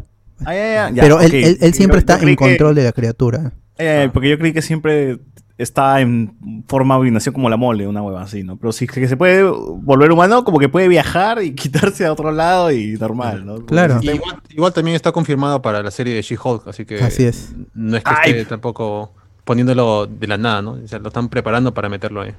Ah, 0.44 0.54
ya, 0.54 0.54
ya, 0.54 0.90
ya, 0.90 1.02
pero 1.02 1.20
él, 1.20 1.34
él- 1.34 1.58
él 1.60 1.74
siempre 1.74 1.96
yo 1.96 2.00
está 2.00 2.20
en 2.20 2.26
que- 2.28 2.36
control 2.36 2.74
de 2.76 2.84
la 2.84 2.92
criatura. 2.92 3.52
Eh, 3.78 4.08
porque 4.12 4.30
yo 4.30 4.38
creí 4.38 4.52
que 4.52 4.62
siempre 4.62 5.18
está 5.58 6.00
en 6.00 6.64
forma 6.68 6.94
de 6.94 6.96
abominación 6.96 7.32
como 7.32 7.48
la 7.48 7.56
mole, 7.56 7.86
una 7.86 8.02
hueva 8.02 8.22
así, 8.22 8.42
¿no? 8.42 8.56
Pero 8.58 8.72
si 8.72 8.84
es 8.84 8.90
que 8.90 9.08
se 9.08 9.16
puede 9.16 9.42
volver 9.42 10.12
humano, 10.12 10.44
como 10.44 10.58
que 10.58 10.68
puede 10.68 10.88
viajar 10.88 11.42
y 11.42 11.54
quitarse 11.54 12.04
a 12.06 12.12
otro 12.12 12.30
lado 12.32 12.70
y 12.70 12.92
normal, 12.98 13.46
¿no? 13.46 13.64
Claro. 13.66 13.98
Y 14.02 14.10
igual, 14.10 14.42
igual 14.50 14.72
también 14.72 14.94
está 14.96 15.12
confirmado 15.12 15.62
para 15.62 15.82
la 15.82 15.90
serie 15.90 16.14
de 16.14 16.22
She-Hulk, 16.22 16.68
así 16.68 16.84
que 16.84 16.98
Así 17.02 17.24
es. 17.24 17.54
no 17.74 17.96
es 17.96 18.04
que 18.04 18.10
Ay. 18.14 18.30
esté 18.32 18.44
tampoco 18.44 19.14
poniéndolo 19.44 20.06
de 20.06 20.26
la 20.26 20.36
nada, 20.36 20.60
¿no? 20.62 20.72
O 20.72 20.86
sea, 20.88 20.98
lo 20.98 21.08
están 21.08 21.28
preparando 21.28 21.72
para 21.72 21.88
meterlo 21.88 22.20
ahí. 22.22 22.32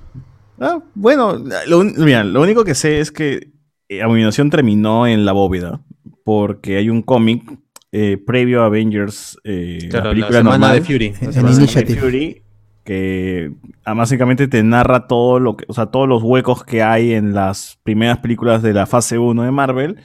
Ah, 0.59 0.79
bueno, 0.95 1.41
lo, 1.67 1.83
mira, 1.83 2.23
lo 2.23 2.41
único 2.41 2.63
que 2.63 2.75
sé 2.75 2.99
es 2.99 3.11
que 3.11 3.51
eh, 3.89 4.01
Abominación 4.01 4.49
terminó 4.49 5.07
en 5.07 5.23
la 5.25 5.31
bóveda, 5.31 5.81
porque 6.25 6.77
hay 6.77 6.89
un 6.89 7.01
cómic 7.01 7.43
eh, 7.91 8.17
previo 8.17 8.61
a 8.61 8.65
Avengers, 8.65 9.37
eh, 9.43 9.87
Claro, 9.89 10.05
la 10.05 10.09
la 10.09 10.11
película 10.11 10.37
semana 10.39 10.57
normal, 10.57 10.75
de 10.79 10.81
Fury. 10.85 11.13
La 11.21 11.39
En 11.39 11.47
Initiative. 11.53 11.95
de 11.95 12.01
Fury, 12.01 12.41
que 12.87 13.51
ah, 13.83 13.93
básicamente 13.93 14.47
te 14.47 14.63
narra 14.63 15.07
todo 15.07 15.41
lo 15.41 15.57
que, 15.57 15.65
o 15.67 15.73
sea, 15.73 15.87
todos 15.87 16.07
los 16.07 16.23
huecos 16.23 16.63
que 16.63 16.81
hay 16.83 17.11
en 17.11 17.33
las 17.33 17.77
primeras 17.83 18.19
películas 18.19 18.61
de 18.61 18.71
la 18.73 18.85
fase 18.85 19.19
1 19.19 19.43
de 19.43 19.51
Marvel. 19.51 19.97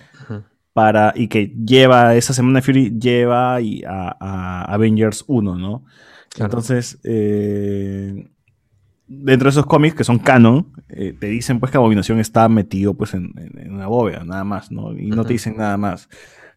Para, 0.73 1.13
y 1.15 1.29
que 1.29 1.55
lleva, 1.65 2.15
esa 2.17 2.33
semana 2.33 2.59
de 2.59 2.63
Fury 2.63 2.99
lleva 2.99 3.61
y 3.61 3.85
a, 3.85 4.17
a 4.19 4.65
Avengers 4.75 5.23
1, 5.29 5.57
¿no? 5.59 5.85
Claro. 6.31 6.47
Entonces, 6.51 6.99
eh, 7.05 8.31
dentro 9.07 9.45
de 9.47 9.51
esos 9.51 9.67
cómics 9.67 9.95
que 9.95 10.03
son 10.05 10.19
canon, 10.19 10.67
eh, 10.89 11.15
te 11.19 11.27
dicen 11.27 11.61
pues 11.61 11.71
que 11.71 11.77
Abominación 11.79 12.19
está 12.21 12.49
metido 12.49 12.95
pues 12.95 13.13
en, 13.15 13.33
en- 13.37 13.59
en 13.67 13.75
una 13.75 13.87
bóveda, 13.87 14.25
nada 14.25 14.45
más, 14.45 14.73
¿no? 14.73 14.99
Y 14.99 15.07
no 15.11 15.25
te 15.25 15.35
dicen 15.35 15.57
nada 15.59 15.77
más. 15.77 16.09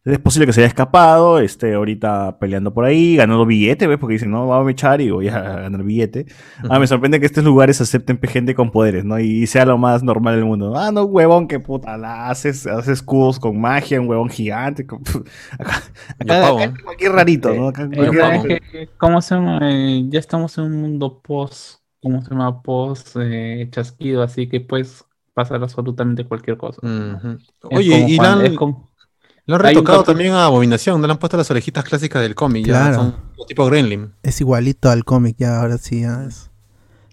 Es 0.05 0.19
posible 0.19 0.45
que 0.45 0.53
se 0.53 0.61
haya 0.61 0.67
escapado, 0.67 1.39
esté 1.39 1.73
ahorita 1.73 2.37
peleando 2.37 2.71
por 2.75 2.85
ahí, 2.85 3.15
ganando 3.15 3.43
billete, 3.43 3.87
¿ves? 3.87 3.97
Porque 3.97 4.13
dicen, 4.13 4.29
no, 4.29 4.47
vamos 4.47 4.67
a 4.67 4.71
echar 4.71 5.01
y 5.01 5.09
voy 5.09 5.29
a 5.29 5.39
ganar 5.41 5.81
billete. 5.83 6.27
Ah, 6.69 6.77
me 6.77 6.85
sorprende 6.85 7.19
que 7.19 7.25
estos 7.25 7.43
lugares 7.43 7.81
acepten 7.81 8.17
pe- 8.19 8.27
gente 8.27 8.53
con 8.53 8.69
poderes, 8.69 9.03
¿no? 9.03 9.17
Y 9.19 9.47
sea 9.47 9.65
lo 9.65 9.79
más 9.79 10.03
normal 10.03 10.35
del 10.35 10.45
mundo. 10.45 10.75
Ah, 10.77 10.91
no, 10.91 11.05
huevón, 11.05 11.47
que 11.47 11.59
puta, 11.59 11.97
la 11.97 12.29
haces, 12.29 12.67
haces 12.67 12.99
escudos 12.99 13.39
con 13.39 13.59
magia, 13.59 13.99
un 13.99 14.07
huevón 14.07 14.29
gigante. 14.29 14.85
con- 14.85 15.01
Acá, 16.19 16.73
cualquier 16.83 17.11
rarito, 17.11 17.53
¿no? 17.55 17.67
Acá 17.69 17.89
Eh, 17.91 18.11
cualquier- 18.15 18.61
que, 18.71 18.87
¿Cómo 18.97 19.21
se 19.23 19.33
llama? 19.35 19.59
Eh, 19.63 20.05
ya 20.09 20.19
estamos 20.19 20.55
en 20.59 20.65
un 20.65 20.81
mundo 20.81 21.19
post, 21.21 21.79
¿cómo 22.01 22.21
se 22.21 22.29
llama? 22.29 22.61
Post 22.61 23.17
eh, 23.21 23.67
chasquido, 23.71 24.21
así 24.21 24.47
que 24.47 24.61
puedes 24.61 25.03
pasar 25.33 25.61
absolutamente 25.63 26.25
cualquier 26.25 26.57
cosa. 26.57 26.79
Ujú. 26.81 27.37
Es 27.69 27.79
Oye, 27.79 27.95
como 27.95 28.07
y 28.07 28.19
lo 29.47 29.55
han 29.55 29.61
retocado 29.61 30.03
también 30.03 30.33
a 30.33 30.45
Abominación, 30.45 30.99
no 31.01 31.07
le 31.07 31.13
han 31.13 31.19
puesto 31.19 31.37
las 31.37 31.49
orejitas 31.51 31.83
clásicas 31.83 32.21
del 32.21 32.35
cómic, 32.35 32.65
ya 32.65 32.73
Claro. 32.81 32.95
son 32.95 33.15
como 33.35 33.45
tipo 33.45 33.65
Gremlin. 33.65 34.11
Es 34.23 34.41
igualito 34.41 34.89
al 34.89 35.03
cómic 35.03 35.35
ya, 35.39 35.59
ahora 35.61 35.77
sí. 35.77 36.01
ya 36.01 36.25
es 36.27 36.49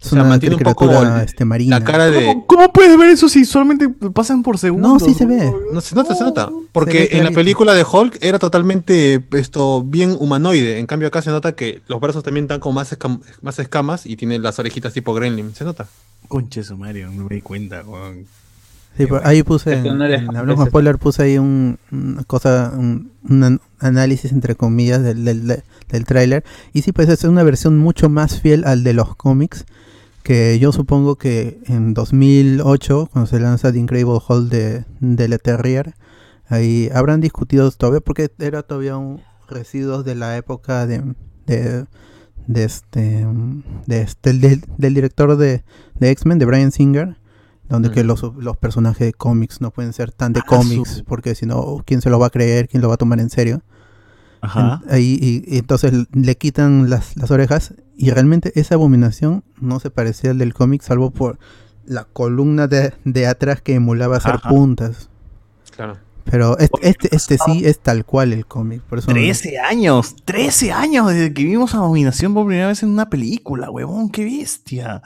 es 0.01 0.07
O 0.09 0.11
sea, 0.17 0.21
una 0.23 0.31
mantiene 0.31 0.57
un 0.57 0.63
poco 0.63 0.91
este, 1.19 1.45
marina. 1.45 1.79
La 1.79 1.85
cara 1.85 2.11
de... 2.11 2.25
¿Cómo, 2.27 2.47
cómo 2.49 2.73
puedes 2.73 2.99
ver 2.99 3.11
eso 3.11 3.29
si 3.29 3.45
solamente 3.45 3.89
pasan 4.13 4.43
por 4.43 4.59
segundos? 4.59 4.95
No, 4.95 4.99
sí 4.99 5.15
se 5.15 5.27
ve. 5.27 5.53
No 5.73 5.81
se 5.81 5.95
nota, 5.95 6.17
se 6.17 6.25
nota. 6.25 6.51
Porque 6.73 7.11
en 7.13 7.23
la 7.23 7.31
película 7.31 7.73
de 7.73 7.85
Hulk 7.89 8.19
era 8.21 8.41
totalmente 8.41 9.25
esto 9.31 9.85
bien 9.85 10.17
humanoide. 10.19 10.81
En 10.81 10.87
cambio 10.87 11.07
acá 11.07 11.23
se 11.23 11.31
nota 11.31 11.53
que 11.53 11.83
los 11.87 12.01
brazos 12.01 12.25
también 12.25 12.47
están 12.47 12.59
con 12.59 12.75
más, 12.75 12.93
escam- 12.93 13.21
más 13.43 13.61
escamas 13.61 14.05
y 14.05 14.17
tiene 14.17 14.41
las 14.41 14.59
orejitas 14.59 14.93
tipo 14.93 15.15
Gremlin. 15.15 15.55
Se 15.55 15.63
nota. 15.65 15.87
Conche 16.27 16.65
su 16.65 16.77
Mario, 16.77 17.09
no 17.13 17.29
me 17.29 17.37
di 17.37 17.41
cuenta, 17.43 17.83
weón. 17.87 18.27
Sí, 18.97 19.07
por- 19.07 19.27
ahí 19.27 19.43
puse, 19.43 19.83
que 19.83 19.91
no 19.91 20.05
en 20.07 20.37
Hablamos 20.37 20.69
spoiler, 20.69 20.99
puse 20.99 21.23
ahí 21.23 21.39
un, 21.39 21.79
una 21.91 22.25
cosa, 22.25 22.73
un, 22.77 23.13
un 23.29 23.43
an- 23.45 23.61
análisis 23.79 24.33
entre 24.33 24.55
comillas 24.55 25.03
del, 25.03 25.25
del, 25.25 25.47
de- 25.47 25.63
del 25.89 26.05
tráiler. 26.05 26.45
Y 26.75 26.83
sí, 26.83 26.93
pues 26.93 27.09
es 27.09 27.25
una 27.25 27.43
versión 27.43 27.79
mucho 27.79 28.09
más 28.11 28.41
fiel 28.41 28.65
al 28.65 28.85
de 28.85 28.93
los 28.93 29.17
cómics. 29.17 29.65
Que 30.23 30.59
yo 30.61 30.71
supongo 30.73 31.17
que 31.17 31.59
en 31.67 31.95
2008, 31.95 33.09
cuando 33.13 33.27
se 33.29 33.41
lanza 33.41 33.73
The 33.73 33.79
Incredible 33.79 34.19
Hulk 34.27 34.49
de, 34.51 34.85
de 35.01 35.29
Le 35.29 35.39
Terrier, 35.39 35.95
ahí 36.49 36.89
habrán 36.95 37.21
discutido 37.21 37.71
todavía, 37.73 38.01
porque 38.01 38.31
era 38.39 38.63
todavía 38.63 38.97
un 38.99 39.21
residuos 39.49 40.05
de 40.05 40.15
la 40.15 40.37
época 40.37 40.87
de, 40.87 41.03
de, 41.47 41.87
de 42.47 42.65
este, 42.65 43.27
de 43.87 44.03
este 44.03 44.33
del, 44.35 44.63
del 44.79 44.95
director 44.95 45.37
de, 45.37 45.65
de 45.99 46.11
X-Men, 46.11 46.39
de 46.39 46.45
Brian 46.47 46.71
Singer, 46.73 47.17
donde 47.73 47.91
que 47.91 48.05
los, 48.05 48.23
los 48.37 48.57
personajes 48.57 49.07
de 49.07 49.13
cómics 49.13 49.61
no 49.61 49.71
pueden 49.71 49.93
ser 49.93 50.13
tan 50.13 50.33
de 50.33 50.41
Ah, 50.41 50.45
cómics, 50.47 50.89
su- 50.99 51.05
porque 51.05 51.35
si 51.35 51.47
no, 51.47 51.83
¿quién 51.85 52.01
se 52.01 52.11
lo 52.11 52.19
va 52.19 52.27
a 52.29 52.31
creer? 52.31 52.69
¿Quién 52.69 52.83
lo 52.83 52.89
va 52.89 52.95
a 52.95 52.99
tomar 52.99 53.19
en 53.21 53.31
serio? 53.31 53.63
Ajá. 54.41 54.81
En- 54.87 54.95
ahí, 54.95 55.19
y, 55.21 55.45
y 55.55 55.59
entonces 55.59 55.93
le 56.13 56.37
quitan 56.37 56.91
las, 56.91 57.17
las 57.17 57.31
orejas 57.31 57.75
y 57.97 58.11
realmente 58.11 58.53
esa 58.55 58.75
abominación 58.75 59.45
no 59.61 59.79
se 59.81 59.91
parecía 59.91 60.31
al 60.33 60.39
del 60.39 60.55
cómic, 60.55 60.83
salvo 60.83 61.11
por 61.11 61.39
la 61.85 62.05
columna 62.05 62.67
de, 62.69 62.93
de 63.05 63.27
atrás 63.27 63.61
que 63.63 63.75
emulaba 63.75 64.17
hacer 64.17 64.35
Ajá. 64.35 64.49
puntas. 64.51 65.09
Claro. 65.75 65.97
Pero 66.25 66.57
este, 66.59 66.89
este, 66.89 67.17
este 67.17 67.37
sí 67.45 67.65
es 67.67 67.81
tal 67.81 68.05
cual 68.05 68.33
el 68.33 68.47
cómic. 68.47 68.83
Por 68.83 68.99
eso 69.01 69.09
no- 69.09 69.15
13 69.15 69.59
años, 69.59 70.15
13 70.25 70.71
años 70.73 71.09
desde 71.09 71.33
que 71.35 71.43
vimos 71.45 71.75
Abominación 71.75 72.33
por 72.35 72.47
primera 72.47 72.69
vez 72.69 72.83
en 72.85 72.91
una 72.91 73.11
película, 73.11 73.71
huevón, 73.71 74.09
qué 74.11 74.25
bestia. 74.25 75.03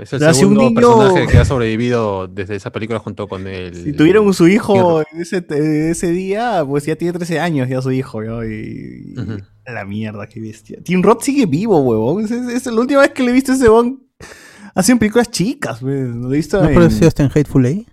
Es 0.00 0.12
el 0.12 0.16
O 0.16 0.20
sea, 0.20 0.34
si 0.34 0.44
un 0.44 0.54
segundo 0.56 0.62
niño- 0.62 0.74
personaje 0.74 1.26
que 1.26 1.38
ha 1.38 1.44
sobrevivido 1.44 2.28
desde 2.28 2.56
esa 2.56 2.70
película 2.72 2.98
junto 2.98 3.26
con 3.28 3.46
el... 3.46 3.74
Si 3.74 3.92
tuvieron 3.92 4.32
su 4.34 4.48
hijo 4.48 5.02
ese, 5.18 6.10
día, 6.10 6.64
pues 6.66 6.84
ya 6.86 6.96
tiene 6.96 7.12
13 7.12 7.40
años 7.40 7.68
ya 7.68 7.80
su 7.82 7.90
hijo, 7.92 8.22
¿no? 8.22 8.44
Y, 8.44 9.14
y- 9.16 9.20
Ujú. 9.20 9.38
la 9.66 9.84
mierda, 9.84 10.26
qué 10.26 10.40
bestia. 10.40 10.78
Tim 10.82 11.02
Roth 11.02 11.22
sigue 11.22 11.46
vivo, 11.46 11.80
huevón. 11.80 12.24
Es, 12.24 12.30
es- 12.30 12.48
es 12.48 12.66
la 12.66 12.80
última 12.80 13.00
vez 13.00 13.10
que 13.10 13.22
le 13.22 13.30
he 13.30 13.34
visto 13.34 13.52
a 13.52 13.54
ese 13.54 13.64
huevón. 13.64 14.02
Hacen 14.74 14.98
películas 14.98 15.30
chicas, 15.30 15.78
pues. 15.80 16.08
Lo 16.14 16.32
he 16.32 16.36
visto 16.36 16.60
¿No 16.62 16.68
en- 16.68 16.76
apareció 16.76 17.08
hasta 17.08 17.22
en 17.24 17.30
Hateful 17.30 17.66
Eight? 17.66 17.88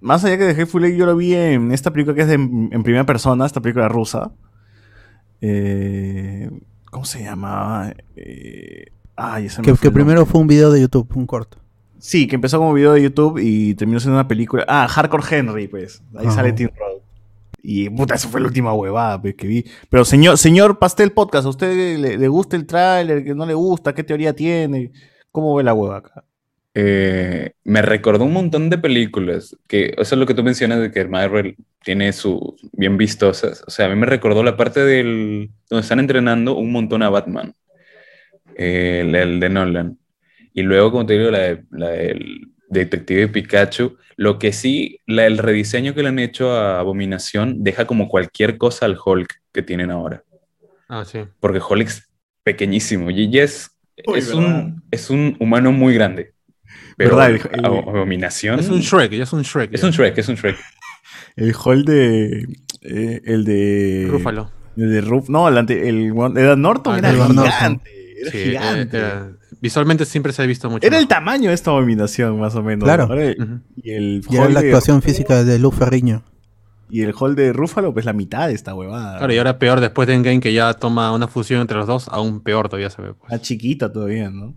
Más 0.00 0.24
allá 0.24 0.38
que 0.38 0.44
de 0.44 0.50
Hateful 0.52 0.84
Eight, 0.84 0.96
yo 0.96 1.06
lo 1.06 1.16
vi 1.16 1.34
en 1.34 1.72
esta 1.72 1.90
película 1.90 2.14
que 2.14 2.22
es 2.22 2.28
de, 2.28 2.34
en 2.34 2.82
primera 2.84 3.04
persona, 3.06 3.46
esta 3.46 3.60
película 3.60 3.88
rusa. 3.88 4.30
Eh, 5.40 6.50
¿Cómo 6.90 7.04
se 7.04 7.22
llamaba? 7.22 7.92
Eh, 8.14 8.86
ay, 9.16 9.46
ese 9.46 9.60
me 9.60 9.66
Que, 9.66 9.70
fue 9.72 9.80
que 9.80 9.86
el 9.88 9.94
primero 9.94 10.26
fue 10.26 10.40
un 10.40 10.46
video 10.46 10.70
de 10.70 10.80
YouTube, 10.80 11.10
un 11.14 11.26
corto. 11.26 11.58
Sí, 11.98 12.26
que 12.26 12.36
empezó 12.36 12.58
como 12.58 12.74
video 12.74 12.92
de 12.92 13.02
YouTube 13.02 13.38
y 13.38 13.74
terminó 13.74 13.98
siendo 13.98 14.18
una 14.18 14.28
película. 14.28 14.64
Ah, 14.68 14.86
Hardcore 14.86 15.24
Henry, 15.28 15.66
pues. 15.68 16.02
Ahí 16.14 16.26
Ajá. 16.26 16.36
sale 16.36 16.52
Tim 16.52 16.68
Roth. 16.68 17.02
Y 17.62 17.90
puta, 17.90 18.14
eso 18.14 18.28
fue 18.28 18.40
la 18.40 18.46
última 18.46 18.72
huevada 18.74 19.20
pues, 19.20 19.34
que 19.34 19.48
vi. 19.48 19.64
Pero 19.90 20.04
señor, 20.04 20.38
señor 20.38 20.78
Pastel 20.78 21.10
Podcast, 21.10 21.46
¿a 21.46 21.48
usted 21.48 21.98
le, 21.98 22.16
le 22.16 22.28
gusta 22.28 22.54
el 22.54 22.64
tráiler? 22.64 23.24
¿Que 23.24 23.34
no 23.34 23.44
le 23.44 23.54
gusta? 23.54 23.92
¿Qué 23.92 24.04
teoría 24.04 24.34
tiene? 24.34 24.92
¿Cómo 25.32 25.54
ve 25.56 25.64
la 25.64 25.74
hueva 25.74 25.96
acá? 25.96 26.24
Eh, 26.78 27.54
me 27.64 27.80
recordó 27.80 28.24
un 28.24 28.34
montón 28.34 28.68
de 28.68 28.76
películas, 28.76 29.56
que 29.66 29.94
eso 29.96 30.14
es 30.14 30.18
lo 30.18 30.26
que 30.26 30.34
tú 30.34 30.44
mencionas 30.44 30.78
de 30.78 30.90
que 30.90 31.06
Marvel 31.06 31.56
tiene 31.82 32.12
su 32.12 32.54
bien 32.72 32.98
vistosas. 32.98 33.64
O 33.66 33.70
sea, 33.70 33.86
a 33.86 33.88
mí 33.88 33.96
me 33.96 34.04
recordó 34.04 34.42
la 34.42 34.58
parte 34.58 34.84
del 34.84 35.50
donde 35.70 35.80
están 35.80 36.00
entrenando 36.00 36.54
un 36.54 36.70
montón 36.72 37.02
a 37.02 37.08
Batman, 37.08 37.54
eh, 38.56 39.02
el, 39.04 39.14
el 39.14 39.40
de 39.40 39.48
Nolan. 39.48 39.98
Y 40.52 40.62
luego, 40.62 40.90
como 40.92 41.06
te 41.06 41.18
digo, 41.18 41.30
la, 41.30 41.38
de- 41.40 41.64
la 41.70 41.88
del 41.90 42.48
Detective 42.68 43.28
Pikachu. 43.28 43.96
Lo 44.16 44.38
que 44.38 44.52
sí, 44.52 45.00
la- 45.06 45.26
el 45.26 45.38
rediseño 45.38 45.94
que 45.94 46.02
le 46.02 46.08
han 46.08 46.18
hecho 46.18 46.52
a 46.52 46.80
Abominación 46.80 47.62
deja 47.62 47.86
como 47.86 48.08
cualquier 48.08 48.56
cosa 48.56 48.86
al 48.86 48.96
Hulk 49.04 49.42
que 49.52 49.62
tienen 49.62 49.90
ahora. 49.90 50.22
Ah, 50.88 51.04
sí. 51.04 51.20
Porque 51.40 51.60
Hulk 51.60 51.86
es 51.86 52.08
pequeñísimo 52.42 53.10
y 53.10 53.38
es, 53.38 53.70
Uy, 54.06 54.18
es, 54.18 54.32
un, 54.32 54.82
es 54.90 55.10
un 55.10 55.36
humano 55.40 55.72
muy 55.72 55.92
grande. 55.94 56.32
Pero 56.96 57.16
¿Verdad? 57.16 57.30
El- 57.52 57.58
el- 57.58 57.64
Abo- 57.64 57.88
Abominación 57.90 58.58
Es 58.58 58.68
un 58.70 58.80
Shrek, 58.80 59.12
ya 59.12 59.24
es 59.24 59.32
un 59.32 59.42
Shrek. 59.42 59.74
es 59.74 59.80
ya. 59.82 59.86
un 59.88 59.92
Shrek, 59.92 60.16
es 60.18 60.28
un 60.28 60.36
Shrek. 60.36 60.56
El 61.36 61.54
hall 61.62 61.84
de. 61.84 62.46
eh, 62.82 63.20
el 63.26 63.44
de. 63.44 64.06
Rúfalo. 64.08 64.50
El 64.76 64.90
de 64.92 65.00
Ruf. 65.02 65.28
No, 65.28 65.46
el, 65.48 65.58
ante, 65.58 65.86
el 65.88 66.06
Edward 66.06 66.56
Norton 66.58 66.94
Ah, 66.94 66.98
era 66.98 67.12
Norton. 67.12 67.82
Era 68.20 68.30
Sí, 68.30 68.38
gigante. 68.38 68.96
era- 68.96 69.08
era- 69.08 69.32
visualmente 69.60 70.04
siempre 70.04 70.32
se 70.32 70.42
ha 70.42 70.46
visto 70.46 70.70
mucho. 70.70 70.86
Era 70.86 70.98
el 70.98 71.06
tamaño 71.08 71.48
de 71.50 71.54
esta 71.54 71.70
abominación, 71.70 72.38
más 72.40 72.54
o 72.54 72.62
menos. 72.62 72.84
Claro. 72.84 73.08
Y 73.76 73.90
el 73.90 74.22
Y 74.28 74.36
era 74.36 74.48
la 74.48 74.60
de- 74.60 74.68
actuación 74.68 75.02
física 75.02 75.44
de 75.44 75.58
Luz 75.58 75.74
Ferriño. 75.74 76.22
Y 76.88 77.02
el 77.02 77.12
hall 77.18 77.34
de 77.34 77.52
Rúfalo, 77.52 77.92
pues 77.92 78.04
la 78.04 78.12
mitad 78.12 78.46
de 78.48 78.54
esta 78.54 78.72
huevada. 78.74 79.18
Claro, 79.18 79.32
y 79.34 79.38
ahora 79.38 79.58
peor 79.58 79.80
después 79.80 80.06
de 80.06 80.14
Endgame 80.14 80.38
que 80.40 80.52
ya 80.52 80.72
toma 80.74 81.12
una 81.12 81.26
fusión 81.26 81.60
entre 81.60 81.76
los 81.76 81.86
dos, 81.88 82.06
aún 82.08 82.40
peor 82.40 82.68
todavía 82.68 82.90
se 82.90 83.02
ve. 83.02 83.12
pues. 83.14 83.32
Está 83.32 83.42
chiquita 83.42 83.92
todavía, 83.92 84.30
¿no? 84.30 84.54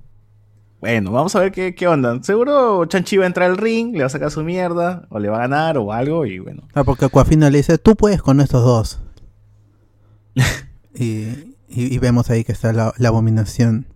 Bueno, 0.80 1.11
vamos 1.11 1.36
a 1.36 1.40
ver 1.41 1.52
qué, 1.52 1.73
qué 1.76 1.88
onda. 1.88 2.22
Seguro 2.23 2.86
Chanchi 2.86 3.18
va 3.18 3.23
a 3.23 3.27
entrar 3.27 3.49
al 3.49 3.57
ring, 3.57 3.94
le 3.94 4.02
va 4.02 4.06
a 4.06 4.10
sacar 4.10 4.30
su 4.31 4.44
mierda, 4.44 5.07
o 5.10 5.19
le 5.19 5.27
va 5.27 5.38
a 5.38 5.40
ganar, 5.41 5.77
o 5.80 5.91
algo, 5.91 6.26
y 6.26 6.40
bueno. 6.40 6.68
Ah, 6.73 6.84
porque 6.86 7.03
Aquafina 7.06 7.49
le 7.49 7.57
dice, 7.57 7.77
tú 7.80 7.95
puedes 7.95 8.22
con 8.22 8.40
estos 8.40 8.64
dos. 8.64 9.02
y, 10.95 11.56
y- 11.69 11.93
y 11.93 11.97
vemos 11.99 12.29
ahí 12.29 12.43
que 12.43 12.51
está 12.51 12.73
la, 12.73 12.93
la 12.97 13.09
abominación 13.09 13.87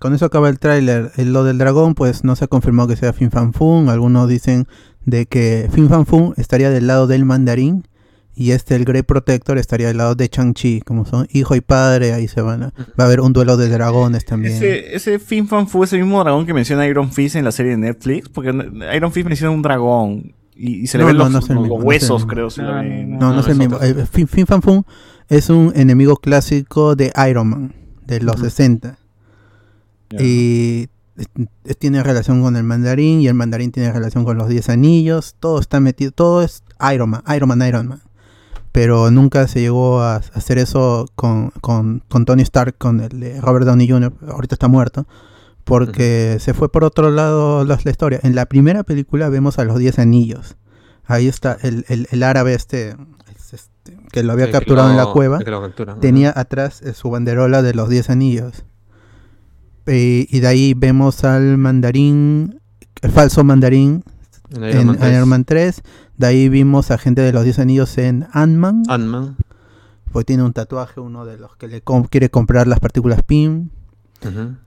con 0.00 0.14
eso 0.14 0.24
acaba 0.24 0.48
el 0.48 0.58
tráiler. 0.58 1.12
Eh, 1.16 1.24
Lo 1.24 1.44
del 1.44 1.58
dragón, 1.58 1.94
pues 1.94 2.24
no 2.24 2.34
se 2.34 2.44
ha 2.44 2.48
confirmado 2.48 2.88
que 2.88 2.96
sea 2.96 3.12
Fin 3.12 3.30
Fan 3.30 3.52
Fun. 3.52 3.88
Algunos 3.88 4.28
dicen 4.28 4.66
de 5.06 5.26
que 5.26 5.68
Fin 5.72 5.88
Fan 5.88 6.06
Fun 6.06 6.34
estaría 6.38 6.70
del 6.70 6.88
lado 6.88 7.06
del 7.06 7.24
mandarín 7.24 7.86
y 8.34 8.50
este, 8.50 8.74
el 8.74 8.84
Grey 8.84 9.02
Protector, 9.02 9.58
estaría 9.58 9.86
del 9.86 9.98
lado 9.98 10.16
de 10.16 10.28
Chang-Chi. 10.28 10.80
Como 10.80 11.04
son 11.04 11.28
hijo 11.32 11.54
y 11.54 11.60
padre, 11.60 12.14
ahí 12.14 12.26
se 12.26 12.40
van 12.40 12.64
a... 12.64 12.66
Va 12.98 13.04
a 13.04 13.06
haber 13.06 13.20
un 13.20 13.32
duelo 13.32 13.56
de 13.56 13.68
dragones 13.68 14.24
también. 14.24 14.54
Ese, 14.54 14.96
ese 14.96 15.18
Fin 15.20 15.46
Fan 15.46 15.68
Fu 15.68 15.84
es 15.84 15.92
el 15.92 16.00
mismo 16.00 16.20
dragón 16.24 16.46
que 16.46 16.52
menciona 16.54 16.84
Iron 16.88 17.12
Fist 17.12 17.36
en 17.36 17.44
la 17.44 17.52
serie 17.52 17.70
de 17.70 17.78
Netflix. 17.78 18.28
Porque 18.28 18.48
Iron 18.96 19.12
Fist 19.12 19.28
menciona 19.28 19.52
un 19.52 19.62
dragón. 19.62 20.34
Y, 20.56 20.80
y 20.80 20.86
se 20.88 20.98
le 20.98 21.04
No, 21.04 21.08
ven 21.08 21.16
no, 21.18 21.24
los, 21.28 21.48
no 21.48 21.54
los 21.54 21.62
mismo, 21.62 21.76
huesos, 21.76 22.26
creo. 22.26 22.48
No, 22.58 23.32
no, 23.34 23.38
es 23.40 23.46
el 23.46 23.56
mismo. 23.56 23.78
Eh, 23.80 24.04
Fin, 24.10 24.26
Fin 24.26 24.46
Fan 24.48 24.62
Fun 24.62 24.84
es 25.32 25.48
un 25.48 25.72
enemigo 25.74 26.18
clásico 26.18 26.94
de 26.94 27.10
Iron 27.26 27.48
Man, 27.48 27.74
de 28.06 28.20
los 28.20 28.38
60. 28.38 28.98
Y 30.20 30.88
tiene 31.78 32.02
relación 32.02 32.42
con 32.42 32.54
el 32.56 32.64
mandarín 32.64 33.22
y 33.22 33.28
el 33.28 33.34
mandarín 33.34 33.72
tiene 33.72 33.90
relación 33.92 34.24
con 34.24 34.36
los 34.36 34.50
10 34.50 34.68
anillos. 34.68 35.34
Todo 35.40 35.58
está 35.58 35.80
metido, 35.80 36.12
todo 36.12 36.42
es 36.42 36.62
Iron 36.92 37.08
Man, 37.08 37.22
Iron 37.34 37.48
Man, 37.48 37.66
Iron 37.66 37.88
Man. 37.88 38.02
Pero 38.72 39.10
nunca 39.10 39.48
se 39.48 39.62
llegó 39.62 40.02
a 40.02 40.16
hacer 40.16 40.58
eso 40.58 41.06
con, 41.14 41.48
con, 41.62 42.02
con 42.10 42.26
Tony 42.26 42.42
Stark, 42.42 42.76
con 42.76 43.00
el 43.00 43.18
de 43.18 43.40
Robert 43.40 43.64
Downey 43.64 43.88
Jr., 43.88 44.12
ahorita 44.28 44.54
está 44.54 44.68
muerto, 44.68 45.06
porque 45.64 46.36
se 46.40 46.52
fue 46.52 46.70
por 46.70 46.84
otro 46.84 47.10
lado 47.10 47.64
la, 47.64 47.78
la 47.82 47.90
historia. 47.90 48.20
En 48.22 48.34
la 48.34 48.44
primera 48.44 48.82
película 48.82 49.30
vemos 49.30 49.58
a 49.58 49.64
los 49.64 49.78
10 49.78 49.98
anillos. 49.98 50.56
Ahí 51.04 51.26
está 51.26 51.56
el, 51.62 51.86
el, 51.88 52.06
el 52.10 52.22
árabe 52.22 52.52
es 52.52 52.62
este, 52.62 52.96
que 54.10 54.22
lo 54.22 54.32
había 54.32 54.50
capturado 54.50 54.90
en 54.90 54.96
la 54.96 55.06
cueva. 55.06 55.38
Tenía 56.00 56.32
atrás 56.36 56.82
eh, 56.82 56.92
su 56.94 57.10
banderola 57.10 57.62
de 57.62 57.74
los 57.74 57.88
10 57.88 58.10
anillos. 58.10 58.64
Eh, 59.86 60.26
y 60.30 60.40
de 60.40 60.46
ahí 60.46 60.74
vemos 60.74 61.24
al 61.24 61.58
mandarín, 61.58 62.60
el 63.00 63.10
falso 63.10 63.42
mandarín 63.42 64.04
En 64.50 64.62
en 64.64 64.70
Iron 64.70 64.86
Man 64.86 64.96
3. 64.98 65.12
Iron 65.14 65.28
Man 65.28 65.44
3. 65.44 65.82
De 66.18 66.26
ahí 66.26 66.48
vimos 66.48 66.90
a 66.90 66.98
gente 66.98 67.20
de 67.22 67.32
los 67.32 67.42
10 67.44 67.58
anillos 67.58 67.98
en 67.98 68.26
Ant-Man. 68.32 68.84
Ant-Man. 68.88 69.36
Pues 70.12 70.26
tiene 70.26 70.42
un 70.42 70.52
tatuaje, 70.52 71.00
uno 71.00 71.24
de 71.24 71.38
los 71.38 71.56
que 71.56 71.68
le 71.68 71.80
com- 71.80 72.04
quiere 72.04 72.28
comprar 72.30 72.66
las 72.68 72.78
partículas 72.80 73.22
PIM. 73.22 73.70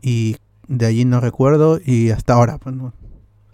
Y 0.02 0.36
de 0.68 0.86
allí 0.86 1.06
no 1.06 1.22
recuerdo. 1.22 1.80
Y 1.86 2.10
hasta 2.10 2.34
ahora, 2.34 2.58
pues 2.58 2.76
no. 2.76 2.94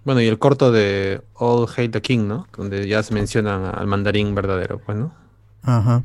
Bueno, 0.03 0.19
y 0.21 0.25
el 0.27 0.39
corto 0.39 0.71
de 0.71 1.21
All 1.35 1.67
Hail 1.77 1.91
the 1.91 2.01
King, 2.01 2.27
¿no? 2.27 2.47
Donde 2.57 2.87
ya 2.87 3.03
se 3.03 3.13
mencionan 3.13 3.65
al 3.65 3.85
mandarín 3.85 4.33
verdadero, 4.33 4.79
pues, 4.83 4.97
¿no? 4.97 5.13
Ajá. 5.63 6.03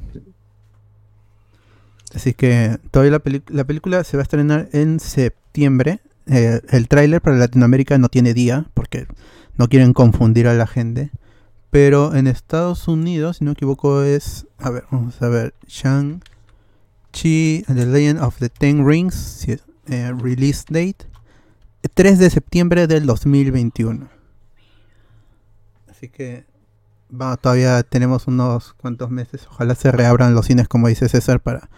Así 2.15 2.35
que 2.35 2.79
todavía 2.91 3.13
la, 3.13 3.41
la 3.49 3.65
película 3.65 4.03
se 4.05 4.17
va 4.17 4.23
a 4.23 4.25
estrenar 4.25 4.69
en 4.73 5.01
septiembre. 5.01 6.01
Eh, 6.27 6.61
el 6.71 6.89
tráiler 6.89 7.21
para 7.21 7.37
Latinoamérica 7.37 7.99
no 7.99 8.09
tiene 8.09 8.35
día 8.35 8.67
porque 8.75 9.07
no 9.57 9.69
quieren 9.69 9.93
confundir 9.93 10.49
a 10.49 10.55
la 10.55 10.67
gente. 10.67 11.11
Pero 11.71 12.15
en 12.15 12.27
Estados 12.27 12.89
Unidos, 12.89 13.39
si 13.39 13.45
no 13.45 13.51
me 13.51 13.53
equivoco, 13.53 14.03
es. 14.03 14.47
A 14.59 14.71
ver, 14.71 14.85
vamos 14.91 15.21
a 15.21 15.29
ver. 15.29 15.55
Shang-Chi 15.67 17.65
the 17.67 17.87
Legend 17.87 18.21
of 18.21 18.39
the 18.39 18.49
Ten 18.49 18.87
Rings. 18.87 19.47
eh, 19.89 20.13
release 20.13 20.65
date: 20.69 21.07
3 21.95 22.19
de 22.19 22.31
septiembre 22.31 22.87
del 22.87 23.05
2021. 23.07 24.09
Así 25.89 26.09
que 26.09 26.45
va, 27.11 27.37
todavía 27.37 27.83
tenemos 27.83 28.27
unos 28.27 28.73
cuantos 28.75 29.11
meses. 29.11 29.47
Ojalá 29.51 29.75
se 29.75 29.91
reabran 29.93 30.35
los 30.35 30.47
cines, 30.47 30.69
como 30.69 30.89
dice 30.89 31.09
César, 31.09 31.41
para 31.41 31.69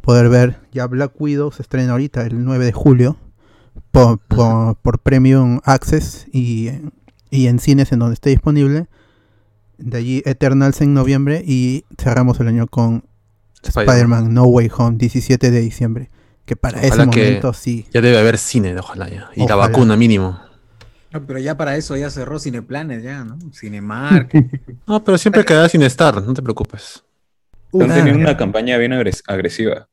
poder 0.00 0.28
ver. 0.28 0.60
Ya 0.72 0.86
Black 0.86 1.12
Widow 1.20 1.52
se 1.52 1.62
estrena 1.62 1.92
ahorita, 1.92 2.22
el 2.26 2.44
9 2.44 2.64
de 2.66 2.72
julio, 2.72 3.16
por, 3.90 4.18
por, 4.18 4.76
por 4.76 4.98
Premium 5.00 5.60
Access 5.64 6.26
y, 6.32 6.68
en- 6.68 6.92
y 7.30 7.46
en 7.46 7.58
cines 7.58 7.92
en 7.92 7.98
donde 8.00 8.14
esté 8.14 8.30
disponible. 8.30 8.86
De 9.78 9.98
allí 9.98 10.22
Eternals 10.24 10.80
en 10.80 10.94
noviembre 10.94 11.42
y 11.44 11.84
cerramos 11.98 12.38
el 12.40 12.48
año 12.48 12.66
con 12.68 13.04
Spider-Man. 13.62 14.32
No 14.32 14.44
Way 14.44 14.70
Home, 14.76 14.96
17 14.98 15.50
de 15.50 15.60
diciembre. 15.60 16.10
Que 16.44 16.56
para 16.56 16.78
ese 16.80 16.90
que 17.10 17.20
momento 17.22 17.52
sí. 17.54 17.86
Ya 17.92 18.00
debe 18.02 18.18
haber 18.18 18.36
cine, 18.38 18.78
ojalá 18.78 19.08
ya. 19.08 19.30
Y 19.34 19.48
la 19.48 19.56
vacuna 19.56 19.96
mínimo. 19.96 20.38
No, 21.14 21.24
pero 21.26 21.38
ya 21.38 21.56
para 21.56 21.76
eso 21.76 21.96
ya 21.96 22.10
cerró 22.10 22.38
Cineplanes, 22.40 23.02
ya, 23.02 23.24
¿no? 23.24 23.38
Cinemark. 23.52 24.30
No, 24.86 25.02
pero 25.02 25.16
siempre 25.16 25.44
quedará 25.44 25.68
sin 25.68 25.82
estar, 25.82 26.20
no 26.22 26.34
te 26.34 26.42
preocupes. 26.42 27.02
Están 27.72 27.90
Ah, 27.90 27.94
teniendo 27.94 28.20
una 28.20 28.36
campaña 28.36 28.76
bien 28.76 28.92
agres- 28.92 29.22
agresiva. 29.26 29.88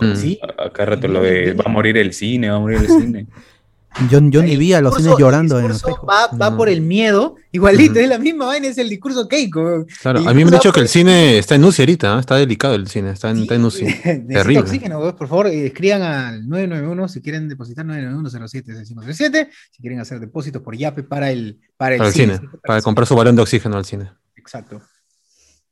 Mm. 0.00 0.14
Sí. 0.14 0.38
Acá 0.58 0.84
rato 0.84 1.08
lo 1.08 1.20
de 1.22 1.52
va 1.54 1.64
a 1.66 1.68
morir 1.68 1.96
el 1.98 2.12
cine, 2.12 2.48
va 2.50 2.56
a 2.56 2.60
morir 2.60 2.78
el 2.78 2.86
cine. 2.86 3.26
Yo, 4.08 4.20
yo 4.30 4.42
ni 4.42 4.56
vi 4.56 4.72
a 4.72 4.80
los 4.80 4.94
cines 4.96 5.14
llorando 5.18 5.58
el 5.58 5.64
en 5.66 5.70
Facebook. 5.72 6.08
va, 6.08 6.28
va 6.28 6.50
No. 6.50 6.56
por 6.56 6.68
el 6.68 6.80
miedo, 6.80 7.34
igualito, 7.50 7.98
es 7.98 8.08
la 8.08 8.18
misma 8.18 8.46
vaina, 8.46 8.68
es 8.68 8.78
el 8.78 8.88
discurso 8.88 9.26
Keiko. 9.26 9.84
Claro, 10.00 10.20
a 10.20 10.32
mí 10.32 10.44
me 10.44 10.50
han 10.50 10.50
dicho 10.50 10.72
que 10.72 10.80
el 10.80 10.88
cine 10.88 11.38
está 11.38 11.56
en 11.56 11.64
UCI 11.64 11.82
ahorita, 11.82 12.16
¿eh? 12.16 12.20
está 12.20 12.36
delicado 12.36 12.74
el 12.76 12.86
cine, 12.86 13.10
está 13.10 13.30
en, 13.30 13.38
está 13.38 13.56
en 13.56 13.64
UCI. 13.64 13.84
Necesita 14.04 14.26
Terrible. 14.28 14.60
oxígeno, 14.60 15.16
por 15.16 15.26
favor, 15.28 15.48
eh, 15.48 15.66
escriban 15.66 16.02
al 16.02 16.48
991 16.48 17.08
si 17.08 17.20
quieren 17.20 17.48
depositar 17.48 17.84
991-07-6537, 17.86 19.48
si 19.72 19.80
quieren 19.82 20.00
hacer 20.00 20.20
depósitos 20.20 20.62
por 20.62 20.76
Yape 20.76 21.02
para 21.02 21.30
el, 21.30 21.58
para 21.76 21.94
el, 21.94 21.98
Para 21.98 22.08
el 22.08 22.14
cine, 22.14 22.40
para 22.64 22.82
comprar 22.82 23.06
su 23.08 23.16
balón 23.16 23.36
de 23.36 23.42
oxígeno 23.42 23.76
al 23.76 23.84
cine. 23.84 24.10
Exacto. 24.36 24.80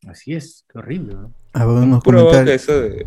Así 0.06 0.32
es, 0.34 0.64
qué 0.72 0.78
horrible, 0.78 1.14
¿no? 1.14 1.32
A 1.52 1.64
Puro 2.00 2.24
boca 2.24 2.38
comentarios. 2.38 2.62
eso 2.62 2.80
de, 2.80 3.06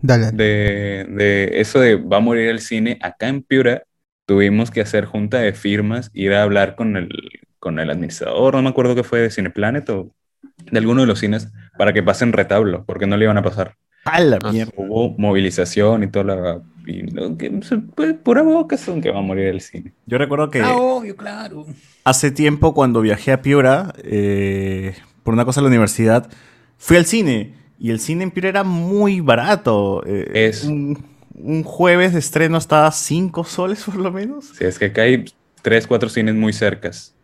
dale. 0.00 0.32
de, 0.32 1.06
de 1.08 1.60
eso 1.60 1.78
de 1.78 1.96
va 1.96 2.16
a 2.16 2.20
morir 2.20 2.48
el 2.48 2.60
cine. 2.60 2.98
Acá 3.00 3.28
en 3.28 3.42
Piura 3.42 3.82
tuvimos 4.32 4.70
que 4.70 4.80
hacer 4.80 5.04
junta 5.04 5.38
de 5.38 5.52
firmas, 5.52 6.10
ir 6.14 6.32
a 6.32 6.42
hablar 6.42 6.74
con 6.74 6.96
el, 6.96 7.10
con 7.58 7.78
el 7.78 7.90
administrador, 7.90 8.54
no 8.54 8.62
me 8.62 8.70
acuerdo 8.70 8.94
qué 8.94 9.02
fue 9.04 9.20
de 9.20 9.30
Cineplanet 9.30 9.88
o 9.90 10.10
de 10.70 10.78
alguno 10.78 11.02
de 11.02 11.06
los 11.06 11.18
cines, 11.18 11.48
para 11.76 11.92
que 11.92 12.02
pasen 12.02 12.32
retablo, 12.32 12.84
porque 12.86 13.06
no 13.06 13.16
le 13.18 13.24
iban 13.26 13.36
a 13.36 13.42
pasar. 13.42 13.74
¡A 14.04 14.20
la 14.20 14.38
Ah, 14.42 14.50
mierda! 14.50 14.72
Hubo 14.76 15.14
movilización 15.18 16.02
y 16.02 16.06
toda 16.08 16.24
la... 16.24 16.62
Y, 16.86 17.04
que, 17.36 17.50
pues, 17.94 18.14
pura 18.14 18.42
boca 18.42 18.76
son 18.78 19.00
que 19.02 19.10
va 19.10 19.18
a 19.18 19.22
morir 19.22 19.46
el 19.48 19.60
cine. 19.60 19.92
Yo 20.06 20.16
recuerdo 20.18 20.50
que 20.50 20.60
Ah, 20.62 20.74
obvio, 20.76 21.14
claro. 21.14 21.66
hace 22.04 22.30
tiempo 22.30 22.72
cuando 22.74 23.00
viajé 23.02 23.32
a 23.32 23.42
Piura, 23.42 23.92
eh, 24.02 24.94
por 25.22 25.34
una 25.34 25.44
cosa 25.44 25.60
de 25.60 25.64
la 25.64 25.68
universidad, 25.68 26.28
fui 26.78 26.96
al 26.96 27.04
cine. 27.04 27.54
Y 27.78 27.90
el 27.90 28.00
cine 28.00 28.24
en 28.24 28.30
Piura 28.32 28.48
era 28.48 28.64
muy 28.64 29.20
barato. 29.20 30.02
eh, 30.06 30.48
Es. 30.48 30.64
Un, 30.64 31.04
un 31.34 31.62
jueves 31.62 32.12
de 32.12 32.18
estreno 32.18 32.58
estaba 32.58 32.90
5 32.92 33.44
soles 33.44 33.84
por 33.84 33.96
lo 33.96 34.12
menos. 34.12 34.46
Sí, 34.46 34.64
es 34.64 34.78
que 34.78 34.86
acá 34.86 35.02
hay 35.02 35.24
tres, 35.62 35.86
cuatro 35.86 36.08
cines 36.08 36.34
muy 36.34 36.52
cercas. 36.52 37.14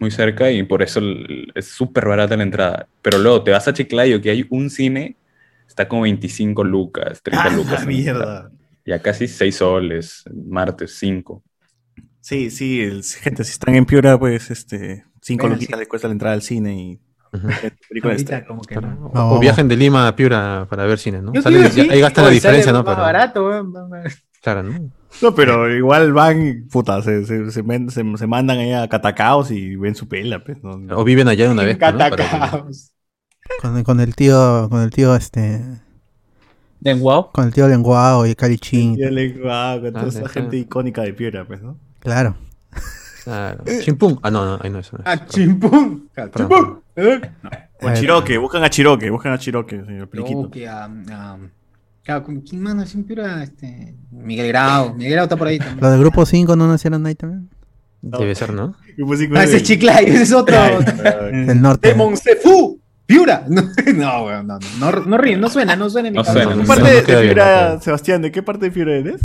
Muy 0.00 0.10
cerca 0.10 0.50
y 0.50 0.62
por 0.64 0.82
eso 0.82 1.00
es 1.54 1.68
súper 1.68 2.06
barata 2.06 2.36
la 2.36 2.42
entrada. 2.42 2.88
Pero 3.02 3.18
luego 3.18 3.42
te 3.44 3.50
vas 3.50 3.66
a 3.68 3.72
Chiclayo, 3.72 4.20
que 4.20 4.30
hay 4.30 4.46
un 4.50 4.70
cine, 4.70 5.16
está 5.68 5.88
como 5.88 6.02
25 6.02 6.64
lucas, 6.64 7.22
30 7.22 7.48
¡Ah, 7.48 7.56
lucas. 7.56 7.80
la 7.80 7.86
mierda! 7.86 8.50
Ya 8.86 9.00
casi 9.00 9.28
6 9.28 9.56
soles, 9.56 10.24
martes 10.32 10.96
5. 10.98 11.42
Sí, 12.20 12.50
sí, 12.50 12.80
el- 12.80 13.04
gente, 13.04 13.44
si 13.44 13.52
están 13.52 13.74
en 13.74 13.84
Piura, 13.86 14.18
pues 14.18 14.50
este 14.50 15.04
5 15.20 15.42
Bueno, 15.42 15.54
luquitas 15.54 15.76
sí. 15.76 15.80
les 15.80 15.88
cuesta 15.88 16.08
la 16.08 16.12
entrada 16.12 16.34
al 16.34 16.42
cine 16.42 16.74
y 16.80 17.00
Ahorita 18.02 18.46
como 18.46 18.62
que 18.62 18.74
Claro. 18.74 18.94
no. 18.94 19.06
O, 19.06 19.12
No. 19.14 19.30
o 19.32 19.38
viajen 19.38 19.68
de 19.68 19.76
Lima 19.76 20.08
a 20.08 20.16
Piura 20.16 20.66
para 20.68 20.84
ver 20.84 20.98
cine, 20.98 21.20
¿no? 21.22 21.32
Sale- 21.42 21.70
sí. 21.70 21.88
ahí 21.90 22.00
gastan 22.00 22.24
la 22.24 22.30
diferencia, 22.30 22.72
¿no? 22.72 22.82
Más 22.82 22.94
Pero, 22.94 23.02
barato, 23.06 23.50
claro, 24.42 24.62
¿no? 24.62 24.90
No, 25.22 25.34
pero 25.34 25.72
igual 25.74 26.12
van, 26.12 26.46
y, 26.46 26.52
puta, 26.54 27.00
se, 27.02 27.24
se, 27.24 27.50
se, 27.50 27.62
se- 27.62 28.16
se 28.16 28.26
mandan 28.26 28.58
ahí 28.58 28.72
a 28.72 28.88
Catacaos 28.88 29.50
y 29.52 29.76
ven 29.76 29.94
su 29.94 30.08
pela, 30.08 30.42
pues. 30.42 30.62
¿no? 30.62 30.72
O 30.98 31.04
viven 31.04 31.28
allá 31.28 31.46
de 31.46 31.52
una 31.52 31.62
vez, 31.62 31.78
¿no? 31.78 31.80
Para 31.80 32.10
que- 32.10 32.16
Catacaos. 32.16 32.90
Con, 33.60 33.82
con 33.84 34.00
el 34.00 34.14
tío, 34.16 34.68
con 34.70 34.82
el 34.82 34.90
tío 34.90 35.14
este, 35.14 35.62
¿De 36.80 36.94
wow? 36.94 37.30
con 37.32 37.44
el 37.46 37.52
tío 37.54 37.68
Lenguao 37.68 38.26
y 38.26 38.34
Calichín. 38.34 38.96
El 39.00 39.14
lenguaje, 39.14 39.80
con 39.82 39.92
toda 39.92 40.04
Ah, 40.04 40.08
esa 40.08 40.20
sí, 40.22 40.28
gente 40.32 40.56
icónica 40.56 41.02
de 41.02 41.12
Piura, 41.14 41.46
pues, 41.46 41.62
¿no? 41.62 41.78
Claro. 42.00 42.36
Claro. 43.24 43.64
Chimpum. 43.82 44.18
Ah, 44.22 44.30
no, 44.30 44.44
no, 44.44 44.58
ahí 44.62 44.70
no 44.70 44.78
es. 44.78 44.92
no 44.92 44.98
es. 45.00 45.04
Ah, 45.06 45.26
chimpum. 45.26 46.06
Ah, 46.16 46.28
chimpum. 46.34 46.80
Eh. 46.96 47.20
O 47.82 47.88
a 47.88 47.92
Eh, 47.92 47.96
Chiroque, 47.98 48.38
buscan 48.38 48.62
a 48.64 48.70
Chiroque, 48.70 49.10
buscan 49.10 49.32
a 49.32 49.38
Chiroque, 49.38 49.82
señor 49.84 50.08
Periquito. 50.08 50.42
No, 50.42 50.50
que 50.50 50.68
a, 50.68 50.84
a- 50.84 51.38
claro, 52.02 52.22
¿con 52.22 52.40
¿quién 52.42 52.62
más 52.62 52.88
siempre 52.88 53.14
era 53.20 53.42
este 53.42 53.94
Miguel 54.10 54.48
Grau? 54.48 54.94
Miguel 54.94 55.12
Grau 55.14 55.24
está 55.24 55.36
por 55.36 55.48
ahí 55.48 55.58
también. 55.58 55.80
Los 55.80 55.90
del 55.90 56.00
grupo 56.00 56.24
5 56.26 56.54
no 56.56 56.68
nacieron 56.68 57.04
ahí 57.06 57.14
también. 57.14 57.48
Debe 58.02 58.34
ser, 58.34 58.52
¿no? 58.52 58.74
Ah, 59.34 59.44
ese 59.44 59.56
es 59.56 59.62
Chiclayo, 59.62 60.06
ese 60.08 60.22
es 60.24 60.32
otro. 60.32 60.56
Del 61.32 61.60
norte. 61.60 61.88
De 61.88 61.94
Monsefu. 61.94 62.78
Piura. 63.06 63.44
No, 63.48 63.62
no, 63.94 64.24
weón, 64.26 64.46
no, 64.46 64.58
no, 64.78 64.90
no, 64.92 65.00
no 65.04 65.18
ríe, 65.18 65.36
no 65.36 65.48
suena, 65.50 65.74
no 65.76 65.88
suena 65.90 66.08
en 66.08 66.12
mi 66.14 66.18
No 66.18 66.24
cabeza. 66.24 66.44
suena, 66.44 66.56
¿Qué 66.56 66.62
no 66.62 66.66
parte 66.68 66.82
no 66.82 66.88
de, 66.96 67.02
queda 67.04 67.20
Piura, 67.22 67.74
no. 67.74 67.80
Sebastián, 67.80 68.22
de 68.22 68.32
qué 68.32 68.42
parte 68.42 68.64
de 68.66 68.70
Piura 68.70 68.94
eres? 68.96 69.20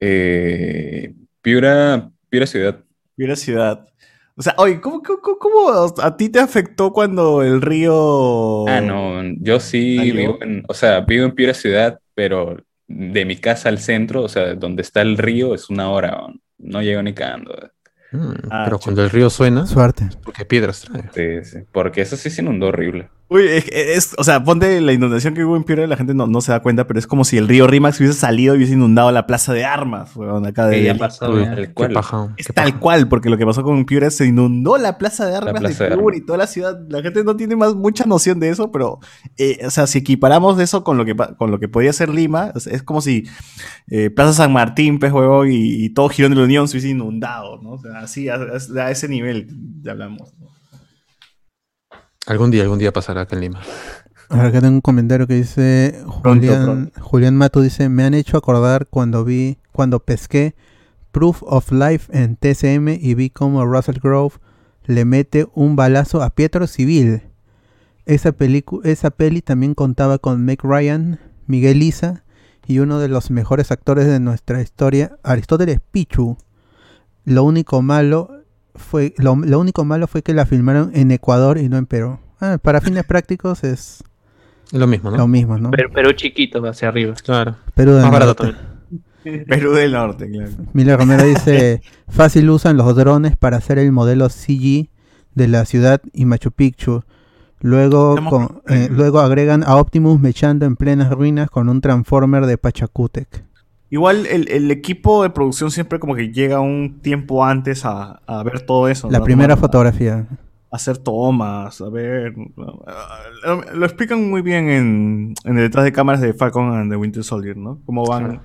Eh, 0.00 1.14
Piura, 1.42 2.10
Piura 2.28 2.46
ciudad. 2.46 2.78
Piura 3.20 3.36
ciudad. 3.36 3.86
O 4.34 4.42
sea, 4.42 4.54
oye, 4.56 4.80
¿cómo, 4.80 5.02
cómo, 5.02 5.20
cómo- 5.20 5.38
cómo 5.38 5.94
a 6.02 6.16
ti 6.16 6.30
te 6.30 6.38
afectó 6.40 6.90
cuando 6.90 7.42
el 7.42 7.60
río... 7.60 8.66
Ah, 8.66 8.80
no, 8.80 9.22
yo 9.40 9.60
sí 9.60 9.96
¿Salió? 9.98 10.14
vivo 10.14 10.38
en, 10.40 10.64
o 10.66 10.72
sea, 10.72 11.00
vivo 11.00 11.26
en 11.26 11.32
Piura 11.32 11.52
ciudad, 11.52 12.00
pero 12.14 12.56
de 12.88 13.24
mi 13.26 13.36
casa 13.36 13.68
al 13.68 13.78
centro, 13.78 14.22
o 14.22 14.28
sea, 14.28 14.54
donde 14.54 14.80
está 14.80 15.02
el 15.02 15.18
río, 15.18 15.54
es 15.54 15.68
una 15.68 15.90
hora. 15.90 16.18
No 16.56 16.80
llego 16.80 17.02
ni 17.02 17.12
cagando. 17.12 17.52
Mm, 18.12 18.32
Ah, 18.50 18.62
pero 18.64 18.78
cuando 18.78 19.04
el 19.04 19.10
río 19.10 19.28
suena, 19.28 19.66
Suerte. 19.66 20.08
porque 20.24 20.46
piedras 20.46 20.80
trae. 20.80 21.10
Sí, 21.42 21.44
sí, 21.50 21.58
Porque 21.70 22.00
eso 22.00 22.16
sí 22.16 22.30
se 22.30 22.40
inundó 22.40 22.68
horrible. 22.68 23.10
Uy, 23.32 23.42
es, 23.46 23.64
es- 23.72 24.14
o 24.18 24.24
sea, 24.24 24.42
ponte 24.42 24.80
la 24.80 24.92
inundación 24.92 25.34
que 25.34 25.44
hubo 25.44 25.56
en 25.56 25.62
Piura, 25.62 25.86
la 25.86 25.96
gente 25.96 26.14
no, 26.14 26.26
no 26.26 26.40
se 26.40 26.50
da 26.50 26.60
cuenta, 26.62 26.88
pero 26.88 26.98
es 26.98 27.06
como 27.06 27.24
si 27.24 27.38
el 27.38 27.46
río 27.46 27.68
Rimax 27.68 28.00
hubiese 28.00 28.18
salido 28.18 28.54
y 28.54 28.56
hubiese 28.58 28.72
inundado 28.72 29.12
la 29.12 29.24
plaza 29.28 29.52
de 29.52 29.64
armas, 29.64 30.16
weón, 30.16 30.44
acá 30.46 30.66
de 30.66 30.78
Que 30.78 30.84
ya 30.84 30.94
pasó, 30.96 31.30
Uy, 31.30 31.46
cual. 31.72 31.92
paja, 31.92 32.34
Es 32.36 32.48
qué 32.48 32.52
tal 32.52 32.70
paja. 32.70 32.80
cual, 32.80 33.08
porque 33.08 33.30
lo 33.30 33.38
que 33.38 33.46
pasó 33.46 33.62
con 33.62 33.84
Piura 33.84 34.08
es 34.08 34.16
se 34.16 34.26
inundó 34.26 34.78
la 34.78 34.98
plaza 34.98 35.26
de 35.26 35.36
armas 35.36 35.60
plaza 35.60 35.84
de 35.84 35.90
de 35.90 35.96
Piura 35.96 36.02
armas. 36.10 36.16
y 36.16 36.26
toda 36.26 36.38
la 36.38 36.46
ciudad. 36.48 36.80
La 36.88 37.02
gente 37.02 37.22
no 37.22 37.36
tiene 37.36 37.54
más 37.54 37.76
mucha 37.76 38.04
noción 38.04 38.40
de 38.40 38.48
eso, 38.48 38.72
pero, 38.72 38.98
eh, 39.38 39.60
o 39.64 39.70
sea, 39.70 39.86
si 39.86 39.98
equiparamos 39.98 40.58
eso 40.58 40.82
con 40.82 40.96
lo 40.98 41.04
que, 41.04 41.14
con 41.14 41.52
lo 41.52 41.60
que 41.60 41.68
podía 41.68 41.92
ser 41.92 42.08
Lima, 42.08 42.52
es, 42.56 42.66
es 42.66 42.82
como 42.82 43.00
si 43.00 43.28
eh, 43.92 44.10
Plaza 44.10 44.32
San 44.32 44.52
Martín, 44.52 44.98
pues, 44.98 45.12
huevón, 45.12 45.52
y, 45.52 45.84
y 45.84 45.90
todo 45.90 46.08
Girón 46.08 46.32
de 46.32 46.38
la 46.38 46.44
Unión 46.46 46.66
se 46.66 46.72
hubiese 46.78 46.88
inundado, 46.88 47.62
¿no? 47.62 47.74
O 47.74 47.78
sea, 47.78 48.00
así, 48.00 48.28
a, 48.28 48.34
a- 48.34 48.82
a 48.86 48.90
ese 48.90 49.06
nivel 49.08 49.46
ya 49.82 49.92
hablamos. 49.92 50.34
¿no? 50.40 50.49
Algún 52.26 52.50
día, 52.50 52.62
algún 52.62 52.78
día 52.78 52.92
pasará 52.92 53.22
acá 53.22 53.36
en 53.36 53.42
Lima. 53.42 53.60
Ahora 54.28 54.48
acá 54.48 54.60
tengo 54.60 54.74
un 54.74 54.80
comentario 54.80 55.26
que 55.26 55.34
dice 55.34 56.02
Julián, 56.06 56.92
Julián 57.00 57.36
Mato 57.36 57.60
dice, 57.60 57.88
me 57.88 58.04
han 58.04 58.14
hecho 58.14 58.36
acordar 58.36 58.86
cuando 58.86 59.24
vi, 59.24 59.58
cuando 59.72 60.00
pesqué 60.00 60.54
Proof 61.10 61.42
of 61.42 61.72
Life 61.72 62.16
en 62.16 62.36
TCM 62.36 62.90
y 63.00 63.14
vi 63.14 63.30
como 63.30 63.64
Russell 63.66 63.98
Grove 64.00 64.36
le 64.84 65.04
mete 65.04 65.46
un 65.54 65.76
balazo 65.76 66.22
a 66.22 66.30
Pietro 66.30 66.66
Civil. 66.66 67.22
Esa, 68.06 68.34
esa 68.84 69.10
peli 69.10 69.42
también 69.42 69.74
contaba 69.74 70.18
con 70.18 70.44
Meg 70.44 70.60
Ryan, 70.62 71.18
Miguel 71.46 71.82
Isa 71.82 72.24
y 72.66 72.78
uno 72.78 72.98
de 72.98 73.08
los 73.08 73.30
mejores 73.30 73.72
actores 73.72 74.06
de 74.06 74.20
nuestra 74.20 74.62
historia, 74.62 75.18
Aristóteles 75.22 75.80
Pichu. 75.90 76.38
Lo 77.24 77.44
único 77.44 77.82
malo 77.82 78.39
fue 78.74 79.14
lo, 79.18 79.36
lo 79.36 79.58
único 79.60 79.84
malo 79.84 80.06
fue 80.06 80.22
que 80.22 80.34
la 80.34 80.46
filmaron 80.46 80.90
en 80.94 81.10
Ecuador 81.10 81.58
y 81.58 81.68
no 81.68 81.76
en 81.76 81.86
Perú. 81.86 82.18
Ah, 82.40 82.58
para 82.60 82.80
fines 82.80 83.04
prácticos 83.08 83.64
es 83.64 84.02
Es 84.72 84.78
lo 84.78 84.86
mismo, 84.86 85.10
¿no? 85.10 85.16
lo 85.18 85.26
mismo, 85.26 85.58
¿no? 85.58 85.70
Pero, 85.70 85.90
pero 85.92 86.12
chiquito 86.12 86.64
hacia 86.66 86.88
arriba. 86.88 87.14
Claro. 87.24 87.56
Perú 87.74 87.92
del 87.92 88.02
Más 88.02 88.10
barato 88.12 88.44
Norte. 88.44 88.58
también. 88.58 89.44
Perú 89.46 89.72
del 89.72 89.92
Norte, 89.92 90.30
claro. 90.30 90.50
Miller 90.72 90.98
Romero 90.98 91.24
dice, 91.26 91.82
fácil 92.08 92.48
usan 92.50 92.76
los 92.76 92.96
drones 92.96 93.36
para 93.36 93.58
hacer 93.58 93.78
el 93.78 93.92
modelo 93.92 94.28
CG 94.30 94.88
de 95.34 95.48
la 95.48 95.64
ciudad 95.66 96.00
y 96.12 96.24
Machu 96.24 96.50
Picchu. 96.52 97.02
Luego, 97.60 98.16
con- 98.30 98.62
eh, 98.68 98.88
luego 98.90 99.20
agregan 99.20 99.62
a 99.64 99.76
Optimus 99.76 100.18
mechando 100.18 100.64
en 100.64 100.76
plenas 100.76 101.10
ruinas 101.10 101.50
con 101.50 101.68
un 101.68 101.82
transformer 101.82 102.46
de 102.46 102.56
Pachacútec. 102.56 103.44
Igual 103.90 104.26
el, 104.26 104.48
el 104.48 104.70
equipo 104.70 105.22
de 105.24 105.30
producción 105.30 105.70
siempre 105.72 105.98
como 105.98 106.14
que 106.14 106.30
llega 106.32 106.60
un 106.60 107.00
tiempo 107.02 107.44
antes 107.44 107.84
a, 107.84 108.22
a 108.26 108.42
ver 108.44 108.60
todo 108.62 108.88
eso. 108.88 109.10
La 109.10 109.18
¿no? 109.18 109.24
primera 109.24 109.54
A- 109.54 109.56
fotografía. 109.56 110.26
a 110.70 110.76
hacer 110.76 110.98
tomas, 110.98 111.80
a 111.80 111.88
ver. 111.88 112.32
Lo, 113.44 113.62
lo 113.74 113.84
explican 113.86 114.30
muy 114.30 114.42
bien 114.42 114.68
en, 114.70 115.34
en 115.44 115.56
el 115.58 115.64
detrás 115.64 115.84
de 115.84 115.92
cámaras 115.92 116.20
de 116.20 116.32
Falcon 116.34 116.72
and 116.72 116.90
the 116.90 116.96
Winter 116.96 117.24
Soldier, 117.24 117.56
¿no? 117.56 117.80
Cómo 117.84 118.04
van, 118.06 118.40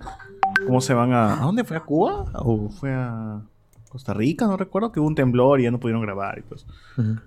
cómo 0.65 0.81
se 0.81 0.93
van 0.95 1.13
a. 1.13 1.33
¿A 1.35 1.45
dónde 1.45 1.63
fue? 1.63 1.77
¿A 1.77 1.81
Cuba? 1.81 2.25
¿O 2.33 2.69
fue 2.69 2.91
a 2.93 3.41
Costa 3.95 4.13
Rica? 4.13 4.45
No 4.45 4.57
recuerdo 4.57 4.91
que 4.91 4.99
hubo 4.99 5.07
un 5.07 5.15
temblor 5.15 5.61
y 5.61 5.63
ya 5.63 5.71
no 5.71 5.79
pudieron 5.79 6.01
grabar 6.01 6.37
y 6.37 6.41
pues. 6.41 6.65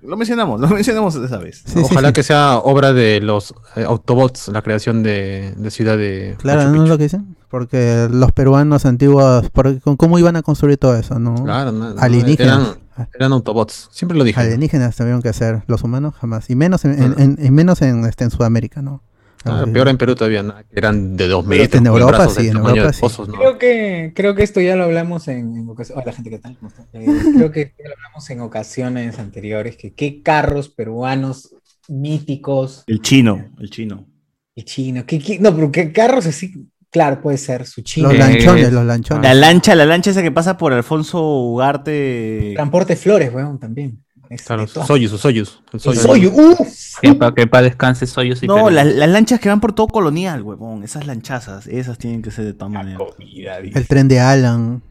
Lo 0.02 0.18
mencionamos, 0.18 0.60
lo 0.60 0.68
mencionamos 0.68 1.14
esa 1.14 1.38
vez. 1.38 1.62
Sí, 1.64 1.80
Ojalá 1.82 2.08
sí. 2.08 2.12
que 2.12 2.22
sea 2.22 2.58
obra 2.58 2.92
de 2.92 3.20
los 3.22 3.54
eh, 3.74 3.84
Autobots, 3.84 4.48
la 4.48 4.60
creación 4.60 5.02
de, 5.02 5.54
de 5.56 5.70
ciudad 5.70 5.96
de 5.96 6.36
Claro, 6.38 6.60
Machu 6.64 6.68
¿no 6.70 6.74
es 6.76 6.80
Picchu. 6.82 6.92
lo 6.92 6.98
que 6.98 7.02
dicen? 7.04 7.36
Porque 7.48 8.08
los 8.10 8.32
peruanos 8.32 8.84
antiguos, 8.84 9.48
porque, 9.50 9.80
¿con- 9.80 9.96
¿cómo 9.96 10.18
iban 10.18 10.36
a 10.36 10.42
construir 10.42 10.76
todo 10.76 10.94
eso? 10.94 11.18
¿no? 11.18 11.34
Claro, 11.44 11.72
no, 11.72 11.94
Alienígenas. 11.98 12.76
Eran, 12.96 13.08
eran 13.14 13.32
Autobots, 13.32 13.88
siempre 13.90 14.18
lo 14.18 14.24
dije. 14.24 14.38
Alienígenas 14.38 14.94
tuvieron 14.94 15.22
que 15.22 15.30
hacer, 15.30 15.62
los 15.68 15.82
humanos 15.82 16.14
jamás. 16.20 16.50
Y 16.50 16.54
menos 16.54 16.84
en, 16.84 17.02
en- 17.02 17.14
en- 17.18 17.38
y 17.42 17.50
menos 17.50 17.80
en, 17.80 18.04
este, 18.04 18.24
en 18.24 18.30
Sudamérica, 18.30 18.82
¿no? 18.82 19.02
Así- 19.44 19.70
peor 19.70 19.88
en 19.88 19.96
Perú 19.98 20.14
todavía, 20.14 20.42
¿no? 20.42 20.54
que 20.56 20.64
eran 20.78 21.16
de 21.16 21.28
dos 21.28 21.46
metros. 21.46 21.74
en 21.80 21.86
con 21.86 22.00
Europa 22.02 22.28
sí, 22.28 22.48
en 22.48 22.56
Europa 22.56 22.92
sí. 22.92 23.00
pozos, 23.00 23.28
¿no? 23.28 23.34
Creo 23.34 23.58
que, 23.58 24.12
creo 24.14 24.34
que 24.34 24.42
esto 24.42 24.60
ya 24.60 24.74
lo 24.76 24.84
hablamos 24.84 25.28
en, 25.28 25.56
en 25.56 25.68
ocasiones. 25.68 26.02
Hola, 26.04 26.12
gente, 26.12 26.30
¿qué 26.30 26.38
tal? 26.38 26.56
Eh, 26.92 27.06
creo 27.36 27.50
que 27.52 27.74
ya 27.78 27.88
lo 27.88 27.94
hablamos 27.94 28.30
en 28.30 28.40
ocasiones 28.40 29.18
anteriores. 29.18 29.76
Que 29.76 29.94
qué 29.94 30.22
carros 30.22 30.68
peruanos 30.68 31.54
míticos 31.88 32.84
El 32.86 33.00
chino, 33.02 33.46
el 33.58 33.70
chino. 33.70 34.06
y 34.54 34.62
chinos. 34.64 35.04
qué- 35.04 35.18
qué- 35.18 35.38
no, 35.38 35.54
pero 35.54 35.70
qué 35.72 35.92
carros 35.92 36.26
así. 36.26 36.52
Claro, 36.90 37.20
puede 37.20 37.36
ser 37.36 37.66
su 37.66 37.82
chino. 37.82 38.08
Los 38.08 38.16
Eh, 38.16 38.18
lanchones, 38.18 38.72
los 38.72 38.84
lanchones. 38.86 39.22
La 39.22 39.34
lancha, 39.34 39.74
la 39.74 39.84
lancha 39.84 40.10
esa 40.10 40.22
que 40.22 40.30
pasa 40.32 40.56
por 40.56 40.72
Alfonso 40.72 41.22
Ugarte. 41.22 42.52
Transporte 42.54 42.96
Flores, 42.96 43.32
weón, 43.32 43.58
también. 43.58 44.02
Claro, 44.46 44.66
Soyuz, 44.66 45.18
Soyuz. 45.20 45.60
El 45.72 45.74
El 45.74 45.80
Soyuz. 45.80 46.02
Soyuz, 46.02 46.32
¡uf! 46.34 47.00
Que 47.00 47.14
para 47.14 47.34
que 47.34 47.46
pa 47.46 47.62
descanse 47.62 48.06
Soyuz 48.06 48.42
y 48.42 48.46
No, 48.46 48.68
las, 48.68 48.86
las 48.86 49.08
lanchas 49.08 49.40
que 49.40 49.48
van 49.48 49.60
por 49.60 49.72
todo 49.72 49.88
colonial, 49.88 50.42
huevón. 50.42 50.84
Esas 50.84 51.06
lanchazas, 51.06 51.66
esas 51.66 51.96
tienen 51.96 52.20
que 52.20 52.30
ser 52.30 52.44
de 52.44 52.52
todas 52.52 52.72
maneras. 52.72 53.00
El 53.18 53.86
tren 53.86 54.08
de 54.08 54.20
Alan. 54.20 54.82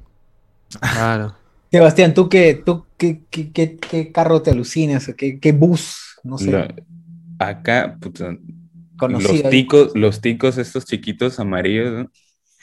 Claro. 0.80 1.36
Sebastián, 1.72 2.14
¿tú 2.14 2.30
qué, 2.30 2.62
tú 2.66 2.86
qué, 2.98 3.24
qué, 3.30 3.52
qué- 3.52 3.78
qué 3.78 4.12
carro 4.12 4.42
te 4.42 4.52
alucinas? 4.52 5.12
¿Qué, 5.18 5.40
qué 5.40 5.52
bus? 5.52 5.98
No 6.24 6.38
sé. 6.38 6.52
La- 6.52 6.74
acá, 7.40 7.98
puta, 8.00 8.36
los 9.10 9.50
ticos, 9.50 9.92
los 9.94 10.22
ticos 10.22 10.58
estos 10.58 10.86
chiquitos 10.86 11.40
amarillos, 11.40 11.94
¿no? 11.94 12.12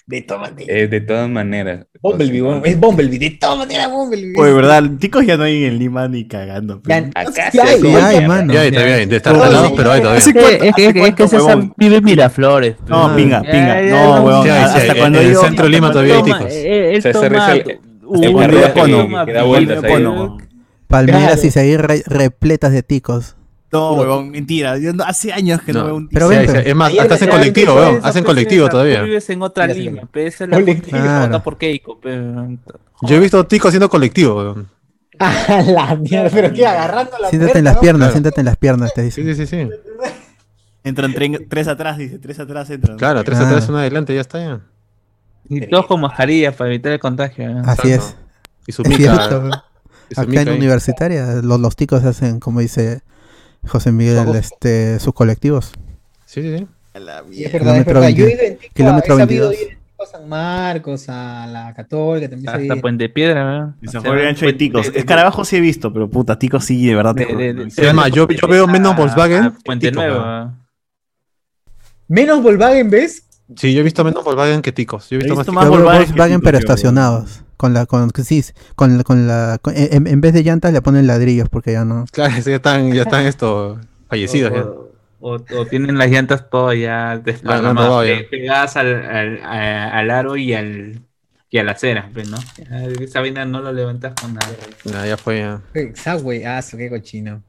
De 0.06 0.20
todas 0.20 0.50
maneras. 0.50 0.76
Eh, 0.76 0.86
de 0.86 1.00
todas 1.00 1.30
maneras. 1.30 1.86
O 2.02 2.10
Bumblebee, 2.10 2.40
sea, 2.40 2.60
es 2.72 2.78
Bumblebee. 2.80 3.18
De 3.18 3.30
todas 3.30 3.58
maneras, 3.58 3.90
Bumblebee. 3.90 4.34
Oye, 4.38 4.52
verdad, 4.52 4.82
ticos 4.98 5.24
ya 5.24 5.38
no 5.38 5.44
hay 5.44 5.64
en 5.64 5.78
Lima 5.78 6.06
ni 6.08 6.28
cagando. 6.28 6.82
Ya- 6.84 7.10
Acá 7.14 7.50
Sí 7.50 7.58
sí 7.58 7.58
hay, 7.60 7.68
hay, 7.74 7.80
Sí 7.80 7.86
weón. 7.86 8.04
hay, 8.04 8.26
mano. 8.28 8.52
Ya, 8.52 8.64
está 8.66 8.84
bien, 8.84 9.08
de 9.08 9.16
estar 9.16 9.32
Todo 9.32 9.42
talados, 9.44 9.68
sí. 9.68 9.74
pero 9.78 9.92
hay 9.92 10.00
todavía. 10.02 10.18
Es 10.18 10.24
que, 10.32 10.68
es 10.68 10.74
que- 10.74 11.00
es 11.08 11.14
que 11.14 11.28
César 11.28 11.40
huevón? 11.56 11.74
vive 11.78 11.96
en 11.96 12.04
Miraflores. 12.04 12.76
No, 12.86 13.16
pinga, 13.16 13.42
Ya, 13.44 13.50
pinga. 13.50 13.82
ya, 13.82 13.90
No, 13.90 14.16
no, 14.18 14.24
weón. 14.24 14.42
Sí, 14.42 14.48
hay, 14.50 14.58
sí, 14.58 14.76
hasta 14.78 14.92
hay. 14.92 14.98
cuando 14.98 15.20
En 15.20 15.26
el 15.26 15.36
centro 15.36 15.64
de 15.64 15.70
Lima 15.70 15.90
todavía 15.90 16.16
hay 16.16 16.22
ticos. 16.22 16.46
eh, 16.50 16.98
César 17.00 17.32
toma 17.32 17.46
es 17.48 17.54
el- 17.54 17.64
que 17.64 19.32
da 19.32 19.42
vueltas 19.44 19.84
ahí. 19.84 20.04
Palmeras 20.86 21.44
y 21.44 21.50
seguir 21.50 21.80
re- 21.80 22.02
repletas 22.06 22.72
de 22.72 22.82
ticos. 22.82 23.36
No, 23.72 23.94
huevón, 23.94 24.30
mentira. 24.30 24.78
Yo 24.78 24.92
no- 24.92 25.02
hace 25.04 25.32
años 25.32 25.60
que 25.62 25.72
no, 25.72 25.80
No. 25.80 25.84
veo 25.86 25.94
un 25.96 26.08
Pero 26.08 26.28
Sí, 26.28 26.36
ven, 26.36 26.46
sí, 26.46 26.52
pero- 26.52 26.68
es 26.68 26.74
más, 26.76 26.88
Ayer 26.90 27.00
hasta 27.02 27.14
hacen 27.16 27.28
colectivo, 27.28 27.74
que 27.74 27.80
weón. 27.80 27.96
Esa, 27.96 28.08
Hacen 28.08 28.22
pues, 28.24 28.34
colectivo 28.34 28.68
todavía. 28.68 28.98
Tú 29.00 29.04
vives 29.06 29.30
en 29.30 29.42
otra 29.42 29.68
sí, 29.74 29.80
Lima, 29.80 30.02
pero 30.12 30.28
esa 30.28 30.44
es 30.44 30.50
la 30.50 30.56
Colectivo. 30.56 30.90
colectivo. 30.90 31.02
Claro. 31.02 31.42
por 31.42 31.58
Keiko. 31.58 31.98
pero- 32.00 32.48
Yo 33.02 33.16
he 33.16 33.18
visto 33.18 33.46
ticos 33.46 33.68
haciendo 33.70 33.88
colectivo, 33.88 34.36
weón. 34.36 34.68
La 35.18 35.96
mierda, 35.96 36.30
pero 36.32 36.52
qué 36.52 36.66
agarrando 36.66 37.12
la 37.20 37.30
Siéntate 37.30 37.58
en 37.58 37.64
las 37.64 37.78
piernas, 37.78 37.98
Claro. 38.08 38.12
siéntate 38.12 38.40
en 38.40 38.44
las 38.46 38.56
piernas, 38.56 38.94
te 38.94 39.10
Sí, 39.10 39.22
dice. 39.22 39.34
sí, 39.34 39.46
sí, 39.46 39.64
sí. 39.64 39.70
Entran 40.84 41.12
tre- 41.14 41.46
tres 41.48 41.66
atrás, 41.68 41.96
dice. 41.98 42.18
Tres 42.18 42.38
atrás 42.40 42.68
entran. 42.70 42.98
Claro, 42.98 43.24
tres 43.24 43.38
Ah. 43.38 43.46
atrás, 43.48 43.68
una 43.68 43.80
adelante, 43.80 44.14
ya 44.14 44.20
está 44.20 44.38
ya. 44.38 44.60
Y 45.48 45.66
todos 45.68 45.86
con 45.86 46.00
mascarilla 46.00 46.52
para 46.52 46.70
evitar 46.70 46.92
el 46.92 46.98
contagio. 47.00 47.48
¿no? 47.48 47.62
Así 47.68 47.90
es. 47.92 48.16
Y 48.66 48.72
su 48.72 48.82
Es 48.82 48.88
mica. 48.88 49.16
cierto. 49.16 49.50
y 50.10 50.14
su 50.14 50.20
Acá 50.20 50.28
mica 50.30 50.42
en 50.42 50.48
ahí. 50.48 50.56
universitaria, 50.58 51.26
los, 51.42 51.58
los 51.60 51.76
ticos 51.76 52.04
hacen, 52.04 52.38
como 52.40 52.60
dice 52.60 53.00
José 53.66 53.92
Miguel, 53.92 54.34
este, 54.36 54.98
sus 55.00 55.12
colectivos. 55.14 55.72
Sí, 56.26 56.42
sí, 56.42 56.58
sí. 56.58 56.66
La 56.94 57.18
es 57.20 57.52
verdad, 57.52 57.76
es 57.76 57.84
Kilómetro 57.84 57.94
verdad. 58.00 58.08
Yo 58.10 58.24
he 58.24 58.28
20, 58.28 58.34
ido 58.44 58.52
en 58.52 58.58
Tico, 58.58 58.74
kilómetro 58.74 59.14
he 59.14 59.18
sabido 59.18 59.48
22. 59.48 59.54
ir 59.54 59.72
en 59.76 59.84
Tico 59.84 60.02
a 60.02 60.06
San 60.06 60.28
Marcos, 60.28 61.08
a 61.08 61.46
la 61.46 61.74
Católica, 61.74 62.28
también 62.28 62.46
he 62.46 62.48
Hasta 62.50 62.58
sabido 62.58 62.74
ir. 62.76 62.80
Puente 62.82 63.08
Piedra, 63.08 63.44
¿no? 63.82 63.90
San 63.90 64.02
de 64.02 64.28
Ancho 64.28 64.40
Puente- 64.46 64.58
ticos. 64.58 64.92
de- 64.92 64.98
Escarabajo 65.00 65.44
sí 65.44 65.56
he 65.56 65.60
visto, 65.60 65.92
pero 65.92 66.08
puta, 66.08 66.38
ticos 66.38 66.64
sí, 66.64 66.86
de 66.86 66.94
verdad. 66.94 67.14
de- 67.14 67.26
de- 67.26 67.54
de- 67.54 67.70
Sí. 67.70 67.80
de- 67.82 67.88
Es 67.88 67.94
más, 67.94 68.10
yo, 68.12 68.28
yo 68.28 68.46
veo 68.48 68.66
menos 68.68 68.92
a- 68.92 68.96
Volkswagen. 68.96 69.42
a 69.44 69.50
Puente 69.64 69.88
ticos, 69.90 70.04
Nuevo. 70.04 70.52
Menos 72.08 72.42
Volkswagen, 72.42 72.90
¿ves? 72.90 73.24
Sí, 73.56 73.72
yo 73.74 73.80
he 73.80 73.82
visto 73.82 74.04
menos 74.04 74.22
Volkswagen 74.24 74.62
que 74.62 74.72
ticos. 74.72 75.08
Yo 75.10 75.16
he 75.16 75.18
visto, 75.18 75.36
visto 75.36 75.52
más 75.52 75.64
más 75.64 75.70
Volkswagen 75.70 76.00
que 76.02 76.06
Volkswagen, 76.10 76.40
pero 76.40 76.58
yo, 76.58 76.60
estacionados. 76.60 77.43
Con 77.56 77.72
la, 77.72 77.86
con, 77.86 78.10
sí, 78.24 78.44
con 78.74 78.98
la, 78.98 79.04
con 79.04 79.26
la, 79.28 79.58
con- 79.62 79.74
en, 79.76 80.06
en 80.06 80.20
vez 80.20 80.32
de 80.34 80.42
llantas 80.42 80.72
le 80.72 80.82
ponen 80.82 81.06
ladrillos 81.06 81.48
porque 81.48 81.72
ya 81.72 81.84
no. 81.84 82.04
Claro, 82.12 82.34
ya 82.40 82.56
están, 82.56 82.92
ya 82.92 83.02
están 83.02 83.26
estos 83.26 83.78
fallecidos. 84.08 84.52
ya. 84.52 84.64
O, 85.20 85.38
tienen 85.70 85.96
las 85.96 86.10
llantas 86.10 86.50
todas 86.50 86.76
ya 86.78 87.16
desparramadas, 87.18 87.88
robado 87.88 88.04
ya. 88.04 88.16
pe- 88.18 88.24
pegadas 88.24 88.76
al, 88.76 88.94
al, 89.06 89.40
al 89.42 90.10
aro 90.10 90.36
y 90.36 90.52
al 90.52 91.00
y 91.48 91.58
a 91.58 91.62
la 91.64 91.72
acera, 91.72 92.10
pues, 92.12 92.28
¿no? 92.28 92.36
Esa 93.00 93.20
vaina 93.20 93.44
no 93.44 93.60
lo 93.60 93.72
levantas 93.72 94.12
con 94.20 94.34
nada. 94.34 94.48
Ya, 94.84 95.06
ya 95.06 95.16
fue. 95.16 95.38
ya. 95.38 95.62
Subway, 95.94 96.44
ah, 96.44 96.60
su 96.60 96.76
qué 96.76 96.90
cochino. 96.90 97.42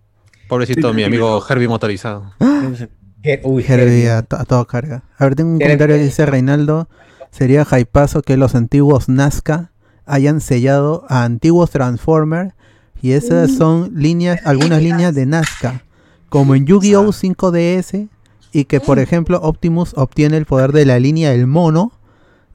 Pobrecito 0.48 0.94
mi 0.94 1.03
amigo 1.03 1.44
Herbie 1.49 1.68
motorizado. 1.68 2.32
Uy, 3.44 3.65
Herbie 3.68 4.10
a, 4.11 4.22
to- 4.22 4.36
a 4.38 4.45
todo 4.45 4.65
carga. 4.68 5.03
A 5.18 5.26
ver, 5.26 5.36
tengo 5.36 5.49
un 5.49 5.56
Herbie. 5.56 5.65
comentario 5.65 5.95
que 5.98 6.03
dice 6.03 6.26
Reinaldo. 6.26 6.88
Sería 7.32 7.65
hypazo 7.77 8.22
que 8.22 8.38
los 8.38 8.56
antiguos 8.56 9.10
Nazca 9.10 9.72
hayan 10.06 10.41
sellado 10.41 11.06
a 11.10 11.23
antiguos 11.23 11.72
Transformers 11.72 12.53
y 13.02 13.11
esas 13.11 13.52
son 13.52 13.91
líneas, 13.95 14.40
algunas 14.45 14.82
líneas 14.82 15.14
de 15.14 15.26
Nazca, 15.26 15.84
como 16.30 16.56
en 16.56 16.65
Yu-Gi-Oh 16.65 17.07
5DS 17.11 18.07
y 18.52 18.65
que 18.65 18.80
por 18.80 18.99
ejemplo 18.99 19.40
Optimus 19.41 19.94
obtiene 19.95 20.38
el 20.38 20.45
poder 20.45 20.72
de 20.72 20.86
la 20.86 20.98
línea 20.99 21.32
del 21.32 21.45
mono 21.48 21.91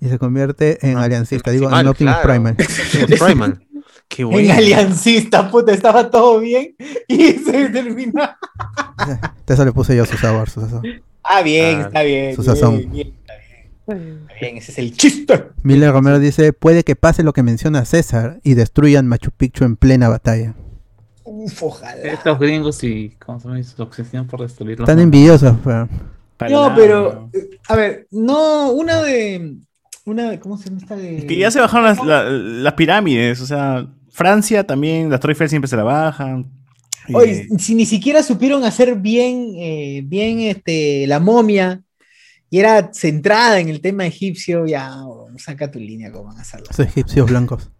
Y 0.00 0.08
se 0.08 0.18
convierte 0.18 0.78
en 0.88 0.96
aliancista, 0.96 1.50
digo, 1.50 1.66
en 1.76 1.86
Optimus 1.86 2.14
claro. 2.14 2.28
Primal. 2.28 2.56
Primal. 3.18 3.66
Qué 4.08 4.22
En 4.22 4.50
aliancista, 4.50 5.48
puta, 5.50 5.72
estaba 5.72 6.10
todo 6.10 6.40
bien 6.40 6.74
y 7.06 7.32
se 7.44 7.68
terminó. 7.68 8.22
Eso 9.46 9.64
le 9.64 9.72
puse 9.72 9.94
yo 9.96 10.04
su 10.06 10.16
sabor, 10.16 10.48
su 10.50 10.60
sazón. 10.60 10.82
Ah, 11.22 11.42
bien, 11.42 11.80
Ah, 11.80 11.82
está 11.82 12.02
bien. 12.02 12.34
su 12.34 12.42
bien, 12.42 12.54
sazón. 12.56 12.76
bien, 12.76 12.88
está 12.88 12.94
bien. 12.94 13.14
Bien, 13.94 14.56
ese 14.56 14.72
es 14.72 14.78
el 14.78 14.96
chiste. 14.96 15.44
Miller 15.62 15.92
Romero 15.92 16.18
dice, 16.18 16.52
puede 16.52 16.84
que 16.84 16.96
pase 16.96 17.22
lo 17.22 17.32
que 17.32 17.42
menciona 17.42 17.84
César 17.84 18.40
y 18.42 18.54
destruyan 18.54 19.06
Machu 19.06 19.30
Picchu 19.30 19.64
en 19.64 19.76
plena 19.76 20.08
batalla. 20.08 20.54
Uf, 21.24 21.62
ojalá. 21.62 21.94
Estos 22.02 22.38
gringos 22.38 22.82
y 22.84 23.10
¿cómo 23.24 23.38
se 23.40 23.48
llama? 23.48 23.62
su 23.62 23.82
obsesión 23.82 24.26
por 24.26 24.40
destruirlo. 24.40 24.84
Están 24.84 24.98
envidiosos, 25.00 25.56
pero... 25.64 25.88
No, 26.48 26.72
pero, 26.74 27.28
eh, 27.34 27.50
a 27.68 27.76
ver, 27.76 28.06
no, 28.10 28.70
una 28.72 29.02
de. 29.02 29.56
Una 30.06 30.30
de. 30.30 30.40
¿Cómo 30.40 30.56
se 30.56 30.70
llama 30.70 30.78
esta 30.80 30.96
de.? 30.96 31.26
Que 31.26 31.36
ya 31.36 31.50
se 31.50 31.60
bajaron 31.60 31.84
las, 31.84 32.02
la- 32.02 32.24
las 32.30 32.72
pirámides, 32.72 33.42
o 33.42 33.46
sea, 33.46 33.86
Francia 34.10 34.64
también, 34.64 35.10
las 35.10 35.20
Torre 35.20 35.32
Eiffel 35.34 35.50
siempre 35.50 35.68
se 35.68 35.76
la 35.76 35.82
bajan. 35.82 36.46
Oye, 37.12 37.32
Eh, 37.42 37.48
si 37.58 37.74
ni 37.74 37.84
siquiera 37.84 38.22
supieron 38.22 38.64
hacer 38.64 38.94
bien, 38.94 39.52
eh, 39.56 40.00
bien 40.06 40.40
este, 40.40 41.06
la 41.06 41.20
momia 41.20 41.82
y 42.50 42.58
era 42.58 42.90
centrada 42.92 43.60
en 43.60 43.68
el 43.68 43.80
tema 43.80 44.04
egipcio, 44.06 44.66
ya, 44.66 45.04
oh, 45.06 45.28
saca 45.38 45.70
tu 45.70 45.78
línea 45.78 46.10
cómo 46.12 46.24
van 46.24 46.38
a 46.38 46.40
hacerlo. 46.42 46.66
Los 46.68 46.80
egipcios 46.80 47.28
blancos. 47.30 47.70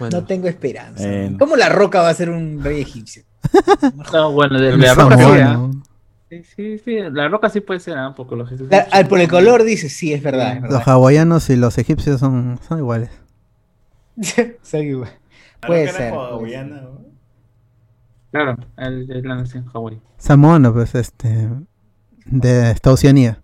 No 0.00 0.24
tengo 0.24 0.46
esperanza. 0.48 1.06
Bueno. 1.08 1.38
¿Cómo 1.38 1.56
la 1.56 1.68
roca 1.70 2.02
va 2.02 2.10
a 2.10 2.14
ser 2.14 2.30
un 2.30 2.62
rey 2.62 2.80
egipcio? 2.80 3.22
No, 4.12 4.32
bueno, 4.32 4.60
de, 4.60 4.70
El 4.70 4.80
la 4.80 4.94
roca. 4.94 5.16
¿ah? 5.18 5.70
sí, 6.28 6.42
sí, 6.54 6.78
sí, 6.78 6.96
la 7.12 7.28
roca 7.28 7.48
sí 7.48 7.60
puede 7.60 7.80
ser, 7.80 7.96
¿ah? 7.96 8.12
porque 8.16 8.34
los 8.36 8.50
La- 8.70 8.86
al- 8.90 9.06
por 9.08 9.20
el 9.20 9.28
color 9.28 9.62
dice, 9.64 9.88
sí, 9.88 10.12
es 10.12 10.22
verdad. 10.22 10.56
Es 10.56 10.62
Los 10.62 10.70
verdad. 10.72 10.88
hawaianos 10.88 11.48
y 11.50 11.56
los 11.56 11.78
egipcios 11.78 12.20
son, 12.20 12.58
son 12.68 12.78
iguales. 12.78 13.10
Son 14.62 14.82
igual. 14.82 15.10
la 15.62 15.66
Puede 15.68 15.92
ser. 15.92 16.12
hawaiana, 16.12 16.80
¿no? 16.80 17.00
Claro, 18.32 18.56
el, 18.78 19.10
el 19.10 19.22
la 19.22 19.36
nación 19.36 19.64
Hawái. 19.66 20.00
Samoano, 20.18 20.72
pues, 20.72 20.94
este... 20.94 21.48
De 22.26 22.70
esta 22.72 22.92
Oceanía. 22.92 23.42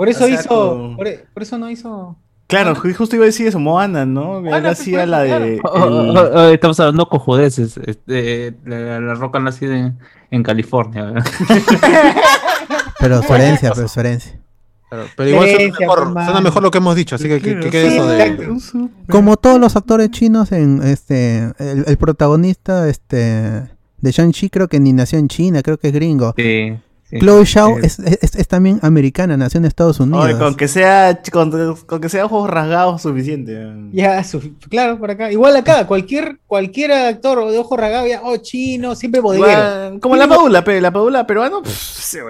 Por 0.00 0.08
eso 0.08 0.24
O 0.24 0.28
sea, 0.28 0.34
hizo. 0.40 0.48
como- 0.48 0.96
Por, 0.96 1.06
e- 1.08 1.26
por 1.34 1.42
eso 1.42 1.58
no 1.58 1.68
hizo. 1.70 2.16
Claro, 2.46 2.74
ju- 2.74 2.94
justo 2.96 3.16
iba 3.16 3.24
a 3.24 3.26
decir 3.26 3.46
eso, 3.46 3.58
Moana, 3.58 4.06
¿no? 4.06 4.40
Moana, 4.40 4.56
Él 4.56 4.62
pues, 4.62 4.80
hacía 4.80 5.04
la 5.04 5.20
de... 5.20 5.60
Oh, 5.62 5.86
el- 5.86 6.16
oh, 6.16 6.30
oh, 6.34 6.48
estamos 6.48 6.80
hablando 6.80 7.06
cojudeces. 7.06 7.76
Este, 7.76 8.54
la, 8.64 8.98
la 8.98 9.14
roca 9.14 9.38
nacida 9.40 9.76
en, 9.76 9.98
en 10.30 10.42
California. 10.42 11.04
¿verdad? 11.04 11.24
Pero 12.98 13.22
su 13.22 13.34
herencia, 13.34 13.72
pero 13.74 13.88
su 13.88 14.00
herencia. 14.00 14.40
Claro, 14.88 15.04
pero 15.16 15.28
igual 15.30 15.48
suena 15.50 15.78
mejor, 15.78 15.98
suena 16.24 16.40
mejor 16.40 16.62
lo 16.62 16.70
que 16.70 16.78
hemos 16.78 16.96
dicho, 16.96 17.14
así 17.14 17.28
que 17.28 17.40
que, 17.40 17.60
que 17.60 17.70
quede 17.70 17.90
Sí, 17.90 17.96
eso 17.96 18.08
de... 18.08 18.88
Como 19.08 19.36
todos 19.36 19.60
los 19.60 19.76
actores 19.76 20.10
chinos 20.10 20.50
en 20.52 20.82
este 20.82 21.52
el, 21.58 21.84
el 21.86 21.96
protagonista 21.98 22.88
este 22.88 23.16
de 23.16 24.10
Shang-Chi 24.10 24.50
creo 24.50 24.66
que 24.68 24.80
ni 24.80 24.92
nació 24.92 25.18
en 25.20 25.28
China, 25.28 25.62
creo 25.62 25.78
que 25.78 25.88
es 25.88 25.94
gringo. 25.94 26.34
Sí, 26.36 26.74
sí. 27.10 27.18
Chloe 27.18 27.44
Zhao 27.46 27.78
Eh. 27.78 27.82
es, 27.84 27.98
es- 27.98 28.34
es 28.36 28.48
también 28.48 28.78
americana, 28.82 29.36
nació 29.36 29.58
en 29.58 29.64
Estados 29.66 30.00
Unidos. 30.00 30.24
Oye, 30.24 30.38
con 30.38 30.54
que 30.56 30.68
sea 30.68 31.20
con, 31.32 31.50
con 31.86 32.00
que 32.00 32.08
sea 32.08 32.24
ojos 32.26 32.48
rasgados 32.48 33.02
suficiente. 33.02 33.58
Ya, 33.92 34.22
su- 34.24 34.54
claro, 34.70 34.98
por 34.98 35.10
acá. 35.10 35.30
Igual 35.32 35.56
acá, 35.56 35.86
cualquier, 35.88 36.38
cualquier 36.46 36.92
actor 36.92 37.50
de 37.50 37.58
ojo 37.58 37.76
ragado, 37.76 38.06
ya, 38.06 38.20
oh, 38.22 38.36
chino, 38.38 38.94
siempre 38.94 39.20
bodeguero. 39.20 39.50
Igual, 39.50 40.00
como 40.00 40.16
la 40.16 40.28
Paula, 40.28 40.64
pe- 40.64 40.80
la 40.80 40.90
Paula 40.90 41.26
peruana, 41.26 41.60
pff, 41.62 41.98
ese 42.00 42.22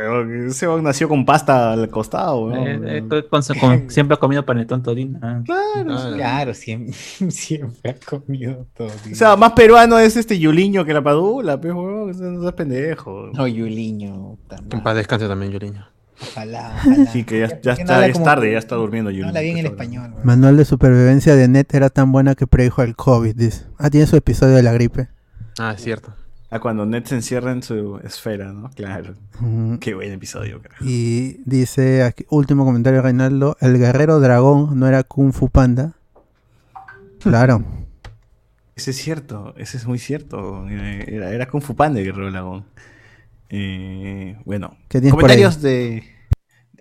weón, 0.69 0.85
nació 0.85 1.09
con 1.09 1.25
pasta 1.25 1.73
al 1.73 1.89
costado. 1.89 2.55
Eh, 2.55 2.81
eh, 2.85 3.03
con- 3.29 3.43
con- 3.61 3.91
siempre 3.91 4.15
ha 4.15 4.19
comido 4.19 4.45
panetón 4.45 4.83
todino. 4.83 5.19
ah. 5.23 5.41
Claro. 5.45 6.15
Claro, 6.17 6.55
siempre, 6.55 6.93
siempre 7.31 7.91
ha 7.91 7.95
comido 8.05 8.67
todo. 8.77 8.89
O 8.89 9.15
sea, 9.15 9.37
más 9.37 9.53
peruano 9.53 9.99
es 9.99 10.17
este 10.17 10.39
Yuliño 10.39 10.85
que 10.85 10.95
la 10.95 11.03
Padula, 11.03 11.61
pe, 11.61 11.73
weón, 11.73 12.11
no 12.43 12.49
es 12.49 12.55
pendejo. 12.55 13.31
no, 13.35 13.47
Yuliño. 13.47 14.39
Que 14.70 14.70
en 14.77 14.83
paz 14.83 14.97
descanse 14.97 15.27
también, 15.29 15.53
Yuriño. 15.53 15.87
Ojalá, 16.23 16.75
ojalá. 16.79 17.11
Sí, 17.11 17.25
que 17.25 17.41
ya, 17.41 17.49
¿Por 17.49 17.61
ya 17.63 17.75
no 17.75 17.81
está, 17.81 18.07
es 18.07 18.23
tarde, 18.23 18.53
ya 18.53 18.59
está 18.59 18.75
durmiendo 18.77 19.11
no 19.11 19.13
Yuliño. 19.13 19.29
habla 19.29 19.41
bien 19.41 19.59
el 19.59 19.67
español. 19.67 20.15
Manual 20.23 20.57
de 20.59 20.65
supervivencia 20.67 21.35
de 21.35 21.49
Net 21.49 21.73
era 21.75 21.89
tan 21.89 22.13
buena 22.13 22.35
que 22.35 22.47
predijo 22.47 22.83
el 22.83 22.95
COVID, 22.95 23.35
dice. 23.35 23.67
Ah, 23.79 23.89
tiene 23.91 24.07
su 24.07 24.17
episodio 24.17 24.55
de 24.55 24.63
la 24.63 24.73
gripe. 24.73 25.09
Ah, 25.59 25.73
es 25.75 25.83
cierto. 25.83 26.15
Ah, 26.51 26.59
cuando 26.59 26.85
Ned 26.85 27.05
se 27.05 27.15
encierra 27.15 27.53
en 27.53 27.63
su 27.63 27.99
esfera, 28.03 28.53
¿no? 28.53 28.71
Claro. 28.75 29.15
Mm, 29.39 29.77
Qué 29.77 29.95
buen 29.95 30.11
episodio, 30.13 30.61
carajo. 30.61 30.85
Y 30.85 31.41
dice 31.47 32.03
aquí, 32.03 32.27
último 32.29 32.65
comentario 32.65 33.01
Reinaldo, 33.03 33.57
el 33.61 33.79
guerrero 33.79 34.19
dragón 34.21 34.79
no 34.79 34.89
era 34.89 35.05
Kung 35.05 35.33
Fu 35.33 35.49
Panda. 35.49 35.93
Claro. 37.21 37.63
Ese 38.75 38.91
es 38.93 38.97
cierto, 38.97 39.55
ese 39.59 39.77
es 39.77 39.87
muy 39.87 39.99
cierto. 39.99 40.67
Era, 40.69 41.31
era 41.33 41.47
Kung 41.49 41.63
Fu 41.63 41.77
Panda 41.77 42.01
el 42.01 42.07
Guerrero 42.07 42.31
Dragón. 42.31 42.65
Eh, 43.51 44.37
bueno, 44.45 44.77
¿Qué 44.89 45.01
tienes 45.01 45.13
por 45.13 45.23
comentarios 45.23 45.61
de, 45.61 46.05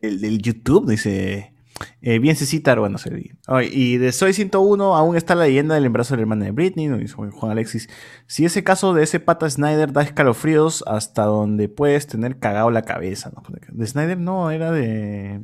del, 0.01 0.21
del 0.21 0.39
YouTube, 0.39 0.87
dice. 0.89 1.51
eh, 2.01 2.19
bien 2.19 2.35
Cecita, 2.35 2.75
bueno, 2.75 2.97
se 2.97 3.09
vi. 3.09 3.31
Y 3.71 3.97
de 3.97 4.11
Soy 4.11 4.33
101 4.33 4.95
aún 4.95 5.15
está 5.17 5.33
la 5.33 5.45
leyenda 5.45 5.75
del 5.75 5.85
embarazo 5.85 6.13
de 6.13 6.17
la 6.17 6.21
hermana 6.21 6.45
de 6.45 6.51
Britney, 6.51 6.87
nos 6.87 6.99
dice 6.99 7.15
Juan 7.15 7.51
Alexis. 7.51 7.89
Si 8.27 8.45
ese 8.45 8.63
caso 8.63 8.93
de 8.93 9.03
ese 9.03 9.19
pata 9.19 9.49
Snyder 9.49 9.91
da 9.91 10.03
escalofríos 10.03 10.83
hasta 10.87 11.23
donde 11.23 11.69
puedes 11.69 12.05
tener 12.07 12.37
cagado 12.37 12.69
la 12.69 12.83
cabeza. 12.83 13.31
¿no? 13.35 13.43
De 13.71 13.87
Snyder 13.87 14.17
no, 14.19 14.51
era 14.51 14.71
de... 14.71 15.39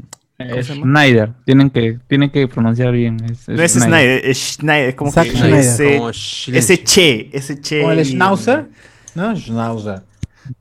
Schneider. 0.61 1.31
Tienen 1.45 1.69
que, 1.69 1.97
tienen 2.07 2.29
que 2.29 2.45
pronunciar 2.49 2.91
bien. 2.91 3.17
Es, 3.23 3.47
No 3.47 3.63
es 3.63 3.71
Snyder, 3.71 4.25
es 4.25 4.37
Schneider, 4.57 4.89
es 4.89 4.95
como 4.95 5.09
Zack 5.11 5.31
que 5.31 5.37
Schneider. 5.37 5.59
ese, 5.59 5.97
Como 5.97 6.09
ese 6.09 6.83
che, 6.83 7.29
ese 7.31 7.61
che. 7.61 7.79
¿Como 7.79 7.93
el 7.93 8.05
Schnauzer? 8.05 8.67
No, 9.15 9.33
Schnauzer. 9.33 10.01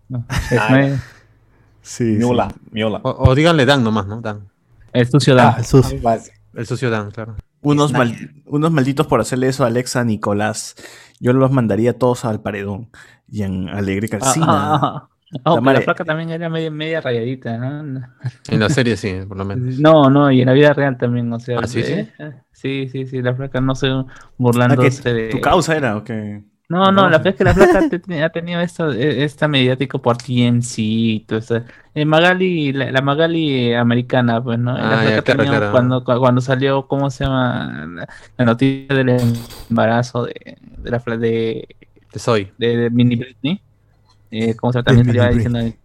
No, 0.08 0.24
Schneider. 0.50 0.98
Sí, 1.82 2.12
sí. 2.12 2.18
Miola, 2.18 2.48
Miola. 2.70 3.00
O, 3.02 3.30
o 3.30 3.34
díganle 3.34 3.66
Dan 3.66 3.84
nomás, 3.84 4.06
¿no? 4.06 4.20
Dan. 4.20 4.48
El 4.92 5.06
sucio 5.06 5.34
Dan. 5.34 5.48
Ah, 5.48 5.56
el 5.58 5.64
sucio. 6.66 6.88
El 6.88 6.92
Dan, 6.92 7.10
claro. 7.10 7.36
Unos, 7.62 7.92
mal- 7.92 8.16
unos 8.46 8.70
malditos 8.70 9.06
por 9.06 9.20
hacerle 9.20 9.48
eso 9.48 9.64
a 9.64 9.68
Alexa 9.68 10.04
Nicolás. 10.04 10.76
Yo 11.20 11.32
los 11.32 11.50
mandaría 11.50 11.98
todos 11.98 12.24
al 12.24 12.40
paredón. 12.42 12.90
Y 13.30 13.42
en 13.42 13.68
Alegre 13.68 14.08
Ah, 14.12 14.18
Calcina. 14.18 14.46
ah, 14.48 14.80
ah. 14.82 15.08
Oh, 15.44 15.60
pero 15.60 15.72
la 15.72 15.80
placa 15.80 16.04
también 16.04 16.30
era 16.30 16.48
media, 16.48 16.70
media 16.70 17.00
rayadita, 17.00 17.58
¿no? 17.58 18.06
En 18.48 18.60
la 18.60 18.68
serie 18.68 18.96
sí, 18.96 19.12
por 19.26 19.36
lo 19.36 19.44
menos. 19.44 19.78
No, 19.80 20.08
no, 20.08 20.30
y 20.30 20.42
en 20.42 20.46
la 20.46 20.52
vida 20.52 20.72
real 20.72 20.96
también, 20.96 21.32
o 21.32 21.40
sea. 21.40 21.58
Ah, 21.58 21.66
¿sí, 21.66 21.80
eh, 21.80 22.12
eh, 22.20 22.32
sí, 22.52 22.88
sí, 22.88 23.06
sí, 23.06 23.20
la 23.20 23.36
placa 23.36 23.60
no 23.60 23.74
se 23.74 23.88
Ah, 23.88 24.06
burlándose 24.38 25.12
de. 25.12 25.28
¿Tu 25.30 25.40
causa 25.40 25.76
era 25.76 25.96
o 25.96 26.04
qué? 26.04 26.44
No, 26.74 26.90
no, 26.90 27.02
la 27.08 27.18
verdad 27.18 27.28
es 27.28 27.34
que 27.36 27.44
la 27.44 27.54
placa 27.54 27.88
te- 27.88 27.98
te- 28.00 28.22
ha 28.24 28.30
tenido 28.30 28.60
esto, 28.60 28.90
eh, 28.90 29.22
esta 29.22 29.46
mediático 29.46 30.00
por 30.00 30.16
TNC 30.16 30.74
y 30.78 31.20
todo 31.20 31.38
eso. 31.38 31.60
Eh, 31.94 32.04
Magali, 32.04 32.72
la, 32.72 32.90
la 32.90 33.00
Magali 33.00 33.72
americana, 33.74 34.42
pues, 34.42 34.58
¿no? 34.58 34.76
La 34.76 35.00
Ah, 35.00 35.04
ya, 35.04 35.22
claro, 35.22 35.44
claro. 35.44 35.70
Cuando, 35.70 36.02
cu- 36.02 36.18
cuando 36.18 36.40
salió, 36.40 36.86
¿cómo 36.88 37.10
se 37.10 37.24
llama? 37.24 37.86
La, 37.94 38.08
la 38.36 38.44
noticia 38.44 38.96
del 38.96 39.10
embarazo 39.70 40.24
de, 40.24 40.56
de 40.78 40.90
la 40.90 41.00
fla- 41.00 41.16
de, 41.16 41.68
Te 42.10 42.18
soy. 42.18 42.50
de, 42.58 42.76
de 42.76 42.90
Mini 42.90 43.16
Britney. 43.16 43.60
Eh, 44.32 44.56
¿Cómo 44.56 44.72
se 44.72 44.78
llama? 44.78 44.84
También 44.86 45.06
Mini 45.06 45.18
salía 45.20 45.32
diciendo, 45.36 45.76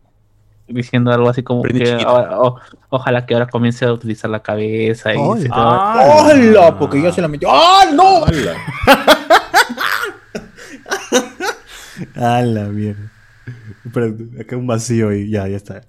diciendo 0.68 1.12
algo 1.12 1.30
así 1.30 1.44
como 1.44 1.62
Britney 1.62 1.98
que 1.98 2.04
ahora- 2.04 2.40
o- 2.42 2.60
ojalá 2.90 3.26
que 3.28 3.36
ahora 3.36 3.46
comience 3.48 3.86
a 3.86 3.94
utilizar 3.94 4.32
la 4.32 4.40
cabeza 4.42 5.14
y 5.14 5.18
se- 5.42 5.50
Ah, 5.52 6.24
¡Hola! 6.32 6.76
Porque 6.80 7.00
yo 7.02 7.12
se 7.12 7.22
la 7.22 7.28
metí. 7.28 7.46
¡Ah, 7.48 7.86
no! 7.94 8.26
A 12.16 12.42
la 12.42 12.66
mierda. 12.66 13.12
Pero 13.94 14.16
acá 14.40 14.56
un 14.58 14.68
vacío 14.68 15.14
y 15.14 15.30
ya, 15.30 15.48
ya 15.48 15.58
está. 15.58 15.82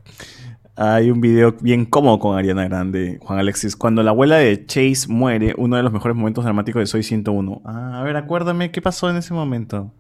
Hay 0.77 1.11
un 1.11 1.21
video 1.21 1.55
bien 1.61 1.85
cómodo 1.85 2.19
con 2.19 2.39
Ariana 2.39 2.65
Grande, 2.65 3.19
Juan 3.21 3.39
Alexis. 3.39 3.77
Cuando 3.77 4.03
la 4.03 4.11
abuela 4.13 4.37
de 4.37 4.65
Chase 4.65 5.07
muere, 5.09 5.55
uno 5.59 5.77
de 5.77 5.83
los 5.83 5.93
mejores 5.93 6.17
momentos 6.17 6.45
dramáticos 6.45 6.81
de 6.81 6.87
Soy 6.87 7.03
101. 7.03 7.61
Ah, 7.67 8.01
a 8.01 8.03
ver, 8.03 8.17
acuérdame, 8.17 8.71
¿qué 8.71 8.81
pasó 8.81 9.11
en 9.11 9.17
ese 9.17 9.35
momento? 9.35 9.93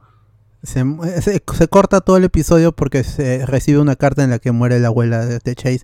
Se, 0.62 0.82
se- 1.20 1.42
se 1.52 1.68
corta 1.68 2.00
todo 2.00 2.16
el 2.16 2.24
episodio 2.24 2.72
porque 2.72 3.04
se 3.04 3.44
recibe 3.46 3.78
una 3.78 3.96
carta 3.96 4.24
en 4.24 4.30
la 4.30 4.38
que 4.38 4.52
muere 4.52 4.78
la 4.80 4.88
abuela 4.88 5.24
de, 5.26 5.38
de 5.38 5.54
Chase. 5.54 5.80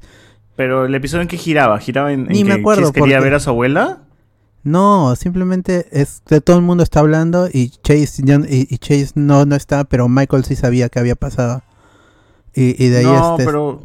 Pero 0.56 0.86
el 0.86 0.94
episodio 0.94 1.22
en 1.22 1.28
que 1.28 1.36
giraba, 1.36 1.78
giraba 1.78 2.12
en, 2.12 2.20
en 2.20 2.26
Ni 2.28 2.44
me 2.44 2.54
que 2.54 2.60
acuerdo, 2.60 2.82
Chase 2.82 2.92
quería 2.94 3.16
porque- 3.18 3.24
ver 3.24 3.34
a 3.34 3.40
su 3.40 3.50
abuela. 3.50 3.98
No, 4.66 5.14
simplemente 5.16 5.86
es 5.92 6.22
que 6.26 6.40
todo 6.40 6.56
el 6.56 6.62
mundo 6.62 6.82
está 6.82 7.00
hablando 7.00 7.48
y 7.52 7.68
Chase 7.82 8.22
ya- 8.24 8.40
y, 8.48 8.66
y 8.68 8.78
Chase 8.78 9.12
no, 9.14 9.44
no 9.46 9.54
está, 9.54 9.84
pero 9.84 10.08
Michael 10.08 10.44
sí 10.44 10.56
sabía 10.56 10.88
qué 10.88 10.98
había 10.98 11.14
pasado. 11.14 11.62
Y, 12.54 12.82
y 12.84 12.88
de 12.88 12.98
ahí 12.98 13.04
no, 13.04 13.30
este, 13.32 13.44
pero 13.44 13.82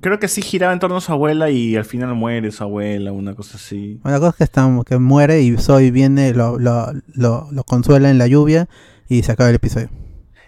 creo 0.00 0.18
que 0.18 0.26
sí 0.28 0.42
giraba 0.42 0.72
en 0.72 0.80
torno 0.80 0.96
a 0.96 1.00
su 1.00 1.12
abuela 1.12 1.50
y 1.50 1.76
al 1.76 1.84
final 1.84 2.14
muere 2.14 2.50
su 2.50 2.64
abuela, 2.64 3.12
una 3.12 3.34
cosa 3.34 3.58
así. 3.58 4.00
Una 4.02 4.18
cosa 4.18 4.30
es 4.30 4.36
que, 4.36 4.44
está, 4.44 4.68
que 4.86 4.98
muere 4.98 5.40
y 5.42 5.56
Zoe 5.56 5.90
viene, 5.92 6.32
lo, 6.34 6.58
lo, 6.58 6.92
lo, 7.14 7.46
lo 7.52 7.64
consuela 7.64 8.10
en 8.10 8.18
la 8.18 8.26
lluvia 8.26 8.68
y 9.08 9.22
se 9.22 9.30
acaba 9.32 9.50
el 9.50 9.56
episodio. 9.56 9.88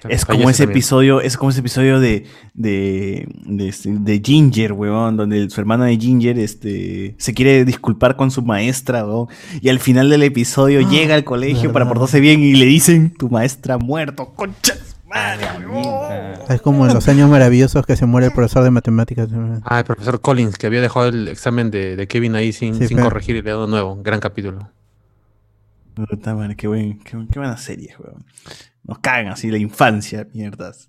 Es 0.09 0.25
como 0.25 0.49
ese 0.51 0.65
también. 0.65 0.71
episodio, 0.79 1.21
es 1.21 1.37
como 1.37 1.51
ese 1.51 1.61
episodio 1.61 2.01
de, 2.01 2.25
de, 2.55 3.29
de, 3.45 3.75
de 3.85 4.23
Ginger, 4.25 4.73
weón, 4.73 5.17
donde 5.17 5.49
su 5.51 5.61
hermana 5.61 5.87
de 5.87 5.97
Ginger 5.99 6.39
este, 6.39 7.15
se 7.19 7.35
quiere 7.35 7.65
disculpar 7.65 8.17
con 8.17 8.31
su 8.31 8.43
maestra, 8.43 9.05
weón, 9.05 9.29
y 9.61 9.69
al 9.69 9.79
final 9.79 10.09
del 10.11 10.23
episodio 10.23 10.81
llega 10.89 11.15
al 11.15 11.25
colegio 11.25 11.73
para 11.73 11.87
portarse 11.89 12.21
bien 12.21 12.41
y 12.43 12.55
le 12.55 12.65
dicen, 12.67 13.13
tu 13.17 13.29
maestra 13.29 13.75
ha 13.75 13.79
muerto, 13.79 14.33
concha. 14.35 14.75
de 14.75 14.81
su 14.81 14.97
madre, 15.09 15.45
Es 16.49 16.61
como 16.63 16.87
en 16.87 16.95
los 16.95 17.09
años 17.09 17.29
maravillosos 17.29 17.85
que 17.85 17.97
se 17.97 18.07
muere 18.07 18.29
el 18.29 18.33
profesor 18.33 18.63
de 18.65 18.71
matemáticas. 18.71 19.29
Ah, 19.65 19.81
el 19.81 19.85
profesor 19.85 20.21
Collins, 20.21 20.57
que 20.57 20.67
había 20.67 20.81
dejado 20.81 21.09
el 21.09 21.29
examen 21.29 21.71
de, 21.71 21.97
de 21.97 22.07
Kevin 22.09 22.37
ahí 22.37 22.53
sin, 22.53 22.75
Sí, 22.77 22.87
sin 22.89 22.97
pero- 22.97 23.09
corregir 23.11 23.37
y 23.37 23.43
le 23.43 23.51
ha 23.51 23.55
dado 23.55 23.67
nuevo. 23.67 24.01
Gran 24.03 24.21
capítulo. 24.21 24.71
Puta 25.95 26.35
madre, 26.35 26.57
qué, 26.57 26.67
buen, 26.69 26.99
qué, 27.01 27.17
qué 27.31 27.39
buena 27.39 27.57
serie, 27.57 27.95
weón. 27.99 28.25
Nos 28.85 28.99
cagan 29.01 29.29
así 29.29 29.51
la 29.51 29.59
infancia, 29.59 30.27
mierdas. 30.33 30.89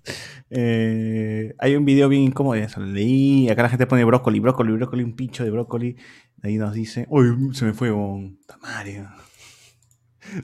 Eh, 0.50 1.54
hay 1.58 1.76
un 1.76 1.84
video 1.84 2.08
bien 2.08 2.22
incómodo 2.22 2.54
de 2.54 2.62
eso. 2.64 2.80
lo 2.80 2.86
Leí, 2.86 3.48
acá 3.50 3.62
la 3.62 3.68
gente 3.68 3.86
pone 3.86 4.04
brócoli, 4.04 4.40
brócoli, 4.40 4.72
brócoli, 4.72 5.04
un 5.04 5.14
pincho 5.14 5.44
de 5.44 5.50
brócoli. 5.50 5.96
De 6.38 6.48
ahí 6.48 6.56
nos 6.56 6.72
dice, 6.72 7.06
uy, 7.10 7.54
se 7.54 7.64
me 7.64 7.74
fue, 7.74 7.92
weón. 7.92 8.38
Madre. 8.62 9.06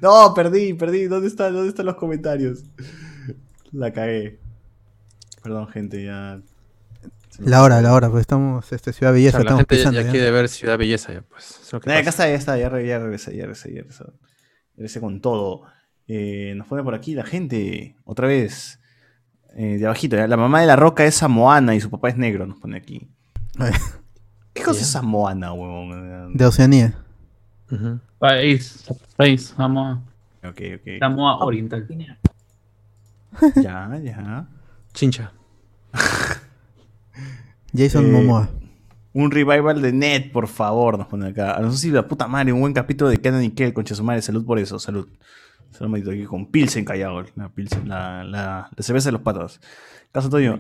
No, 0.03 0.35
perdí, 0.35 0.75
perdí. 0.75 1.05
¿Dónde, 1.07 1.29
está, 1.29 1.51
¿Dónde 1.51 1.69
están 1.69 1.87
los 1.87 1.97
comentarios? 1.97 2.65
La 3.73 3.93
cagué. 3.93 4.39
Perdón, 5.43 5.69
gente, 5.69 6.05
ya. 6.05 6.41
La 7.39 7.63
hora, 7.63 7.81
la 7.81 7.93
hora, 7.95 8.11
pues 8.11 8.23
estamos, 8.23 8.71
este, 8.73 8.93
Ciudad 8.93 9.13
Belleza, 9.13 9.39
O 9.39 9.41
sea, 9.43 9.45
la 9.45 9.51
estamos 9.51 9.61
gente 9.61 9.77
ya, 9.77 9.81
pisando. 9.81 10.01
ya 10.01 10.07
ya. 10.07 10.11
quiere 10.11 10.31
ver 10.33 10.49
Ciudad 10.49 10.77
Belleza 10.77 11.13
ya, 11.13 11.23
pues. 11.23 11.61
es 11.63 11.73
lo 11.73 11.81
que 11.81 11.91
Eh, 11.91 11.95
acá 11.95 12.11
está, 12.11 12.29
ya 12.29 12.35
está, 12.35 12.59
ya 12.59 12.69
regresé, 12.69 12.91
ya 13.37 13.45
regresé, 13.45 13.73
ya 13.73 13.83
regresé. 13.83 14.05
Regresé 14.79 15.01
con 15.01 15.21
todo. 15.21 15.63
Eh, 16.07 16.55
nos 16.57 16.69
pone 16.69 16.85
por 16.85 16.95
aquí 16.95 17.15
la 17.17 17.25
gente, 17.25 17.97
otra 18.05 18.29
vez, 18.29 18.79
eh, 19.57 19.77
de 19.77 19.85
abajito. 19.87 20.17
La 20.17 20.37
mamá 20.37 20.61
de 20.61 20.69
la 20.69 20.77
roca 20.77 21.05
es 21.05 21.17
samoana 21.17 21.75
y 21.75 21.81
su 21.81 21.91
papá 21.91 22.11
es 22.11 22.17
negro, 22.17 22.47
nos 22.47 22.59
pone 22.59 22.77
aquí. 22.77 23.11
¿Qué 24.55 24.63
cosa 24.63 24.81
es 24.81 24.87
samoana, 24.87 25.53
huevón? 25.53 26.37
De 26.37 26.47
Oceanía. 26.47 26.95
País, 28.21 28.85
país, 29.17 29.53
vamos 29.59 29.99
Ok, 30.45 30.61
ok. 30.77 30.99
Samoa 31.01 31.45
Oriental. 31.45 31.87
Ya, 33.57 33.99
ya. 34.01 34.49
Chincha. 34.95 35.33
Jason 37.75 38.07
Eh, 38.07 38.09
Momoa. 38.13 38.49
Un 39.13 39.31
revival 39.31 39.81
de 39.81 39.93
Net, 39.93 40.33
por 40.33 40.49
favor, 40.49 40.99
nos 40.99 41.07
pone 41.07 41.29
acá. 41.29 41.53
A 41.53 41.61
nosotros 41.61 41.81
sí, 41.81 41.91
la 41.91 42.07
puta 42.07 42.29
madre, 42.29 42.53
un 42.53 42.61
buen 42.61 42.75
capítulo 42.75 43.11
de 43.11 43.19
Kenan 43.19 43.43
y 43.43 43.51
Kel, 43.51 43.73
concha 43.73 43.95
su. 43.95 44.07
Salud 44.21 44.45
por 44.45 44.59
eso, 44.59 44.79
salud. 44.79 45.09
Salud, 45.71 45.91
maldito, 45.91 46.11
aquí 46.11 46.25
con 46.25 46.47
Pilsen 46.47 46.85
callado. 46.85 47.25
La, 47.35 47.49
Pilsen, 47.51 47.89
la, 47.89 48.25
la, 48.25 48.71
cerveza 48.79 49.09
de 49.09 49.13
los 49.13 49.23
patas. 49.23 49.61
Caso 50.13 50.31
Toño. 50.31 50.59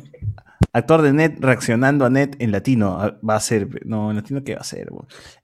Actor 0.73 1.03
de 1.03 1.12
Net 1.12 1.39
reaccionando 1.41 2.05
a 2.05 2.11
Net 2.11 2.37
en 2.39 2.53
latino. 2.53 3.19
Va 3.29 3.37
a 3.37 3.41
ser. 3.41 3.87
No, 3.87 4.11
en 4.11 4.16
latino, 4.16 4.45
¿qué 4.45 4.55
va 4.55 4.61
a 4.61 4.65
ser? 4.65 4.91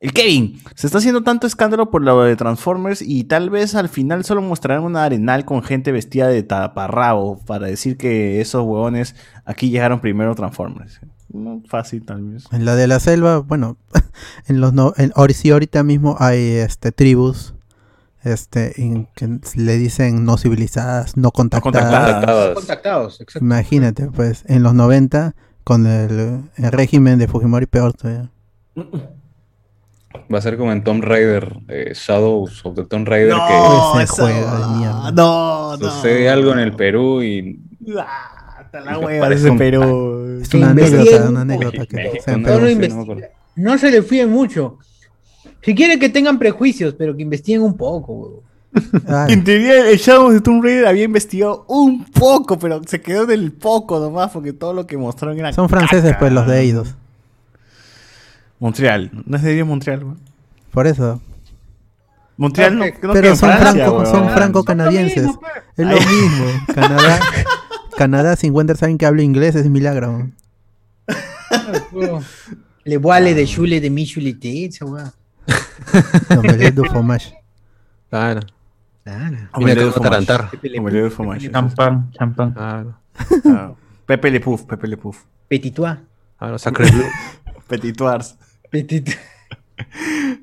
El 0.01 0.13
Kevin. 0.13 0.61
Se 0.75 0.87
está 0.87 0.99
haciendo 0.99 1.23
tanto 1.23 1.47
escándalo 1.47 1.91
por 1.91 2.03
lo 2.03 2.23
de 2.23 2.37
Transformers 2.37 3.01
y 3.01 3.25
tal 3.25 3.49
vez 3.49 3.75
al 3.75 3.89
final 3.89 4.25
solo 4.25 4.43
mostrarán 4.43 4.85
una 4.85 5.05
arenal 5.05 5.45
con 5.45 5.63
gente 5.63 5.93
vestida 5.93 6.29
de 6.29 6.43
taparrabo 6.43 7.43
para 7.45 7.67
decir 7.67 7.97
que 7.97 8.41
esos 8.41 8.63
huevones 8.63 9.17
aquí 9.45 9.71
llegaron 9.71 10.01
primero 10.01 10.35
Transformers. 10.35 11.01
No, 11.35 11.61
fácil, 11.69 12.06
tal 12.06 12.23
vez. 12.23 12.44
En 12.52 12.65
la 12.65 12.77
de 12.77 12.86
la 12.86 13.01
selva, 13.01 13.39
bueno, 13.39 13.77
en 14.47 14.61
los 14.61 14.73
no, 14.73 14.94
en, 14.97 15.12
sí 15.35 15.51
ahorita 15.51 15.82
mismo 15.82 16.16
hay 16.20 16.39
este 16.39 16.93
tribus 16.93 17.55
este 18.23 18.81
en 18.81 19.06
que 19.15 19.28
le 19.56 19.77
dicen 19.77 20.24
no 20.24 20.39
civilizadas, 20.39 21.16
no 21.19 21.31
contactadas. 21.31 21.82
contactadas. 21.82 22.55
Contactados, 22.55 23.20
exacto. 23.20 23.44
Imagínate, 23.44 24.06
pues, 24.06 24.44
en 24.47 24.62
los 24.62 24.73
90 24.74 25.35
con 25.65 25.86
el, 25.86 26.43
el 26.56 26.73
régimen 26.73 27.19
de 27.19 27.28
Fujimori 27.28 27.66
peor 27.66 27.93
todavía. 27.93 28.31
Va 30.32 30.39
a 30.39 30.40
ser 30.40 30.56
como 30.56 30.73
en 30.73 30.85
Tomb 30.85 31.02
Raider, 31.05 31.56
eh, 31.69 31.93
Shadows 31.94 32.65
of 32.65 32.77
the 32.77 32.85
Tomb 32.85 33.06
Raider, 33.09 33.35
No, 33.36 33.94
Ese 34.01 34.05
esa- 34.05 34.23
juego 34.23 34.56
de 34.69 34.77
mierda. 34.78 35.11
No, 35.12 35.74
que 35.78 35.85
no. 35.85 35.90
sucede 35.90 36.31
algo 36.31 36.52
en 36.52 36.61
el 36.61 36.74
Perú 36.77 37.23
y 37.23 37.61
Ah, 38.75 38.81
la 38.81 38.99
hueva 38.99 39.27
parece 39.27 39.53
Perú. 39.53 40.41
Es 40.43 40.53
una 40.55 40.71
anécdota, 40.71 41.29
una 41.29 41.87
que 41.87 41.97
México, 41.97 42.25
sea 42.25 42.35
en 42.35 42.43
no. 42.43 42.59
No, 42.59 43.05
no 43.05 43.17
no 43.57 43.79
se 43.79 43.91
le 43.91 44.03
fíen 44.03 44.31
mucho. 44.31 44.79
Si 45.63 45.75
quieren 45.75 45.99
que 45.99 46.09
tengan 46.09 46.39
prejuicios, 46.39 46.95
pero 46.95 47.17
que 47.17 47.23
investiguen 47.23 47.63
un 47.63 47.77
poco, 47.77 48.13
huevón. 48.13 48.41
Ah, 49.07 49.27
En 49.29 49.45
teoría, 49.45 49.89
el 49.89 49.99
Shadow 49.99 50.31
de 50.31 50.41
Tomb 50.41 50.63
Raider 50.63 50.87
había 50.87 51.05
investigado 51.05 51.65
un 51.69 52.05
poco, 52.07 52.59
pero 52.59 52.83
se 52.85 53.01
quedó 53.01 53.25
del 53.25 53.53
poco 53.53 54.01
nomás, 54.01 54.33
porque 54.33 54.53
todo 54.53 54.73
lo 54.73 54.87
que 54.87 54.97
mostraron 54.97 55.39
era. 55.39 55.53
son 55.53 55.69
franceses, 55.69 56.11
caca. 56.11 56.19
pues, 56.19 56.33
los 56.33 56.47
de 56.47 56.61
ellos. 56.61 56.95
Montreal. 58.59 59.11
No 59.27 59.37
es 59.37 59.43
de 59.43 59.63
Montreal, 59.65 60.03
weón. 60.05 60.19
Por 60.73 60.87
eso. 60.89 61.21
Montreal 62.37 62.77
no, 62.77 62.85
no 62.85 62.93
queda 62.93 63.13
Pero 63.13 63.37
son, 63.37 63.51
Francia, 63.51 63.73
franco, 63.73 64.07
son 64.07 64.31
franco-canadienses. 64.31 65.31
Es 65.77 65.87
lo 65.87 65.97
mismo. 65.97 66.45
Canadá, 66.75 67.21
Canadá, 67.97 68.37
si 68.37 68.47
encuentras 68.47 68.83
a 68.83 68.87
alguien 68.87 68.99
que 68.99 69.07
hable 69.07 69.23
inglés, 69.23 69.55
es 69.55 69.69
milagro. 69.69 70.31
Le 72.85 72.99
voile 72.99 73.35
de 73.35 73.47
chule 73.47 73.81
de 73.81 73.89
mi 73.89 74.05
chulité, 74.05 74.66
esa 74.66 74.85
hueá. 74.85 75.15
Omelette 76.37 76.75
du 76.75 76.85
fromage. 76.85 77.35
Claro. 78.11 78.41
Claro. 79.05 79.37
Mira 79.59 79.91
tarantar. 79.93 80.51
Omelette 80.79 81.05
de 81.05 81.11
fromage. 81.11 81.51
Champán, 81.51 82.11
champán. 82.12 82.53
Claro. 82.53 82.97
Pepe 84.07 84.31
Le 84.31 84.41
Puff, 84.41 84.65
Pepe 84.65 84.87
Le 84.87 84.97
Puff. 84.97 85.25
Petitois. 85.49 85.99
Claro, 86.39 86.59
Sacre 86.59 86.91
Blue. 86.91 87.11
Petitoires. 87.69 88.37
Petit. 88.71 89.05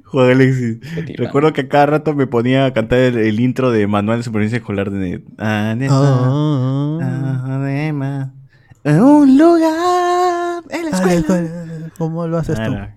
Juan 0.06 0.32
Alexis. 0.32 0.78
Recuerdo 1.18 1.54
que 1.54 1.62
a 1.62 1.70
cada 1.70 1.86
rato 1.86 2.14
me 2.14 2.28
ponía 2.28 2.66
a 2.66 2.74
cantar 2.74 3.00
el, 3.00 3.18
el 3.18 3.40
intro 3.40 3.72
de 3.72 3.88
Manual 3.88 4.20
de 4.20 4.24
Supervivencia 4.24 4.58
Escolar 4.58 4.92
de. 4.92 5.24
Ah, 5.38 5.74
neta. 5.78 5.94
Oh, 6.00 7.00
Ah, 7.02 7.56
Adema. 7.56 8.34
En 8.84 9.02
un 9.02 9.38
lugar 9.38 10.64
en 10.70 10.90
la 10.90 10.98
Ah, 10.98 11.06
la 11.06 11.14
escuela. 11.14 11.92
¿Cómo 11.98 12.28
lo 12.28 12.38
haces 12.38 12.56
tú? 12.56 12.62
Claro. 12.64 12.94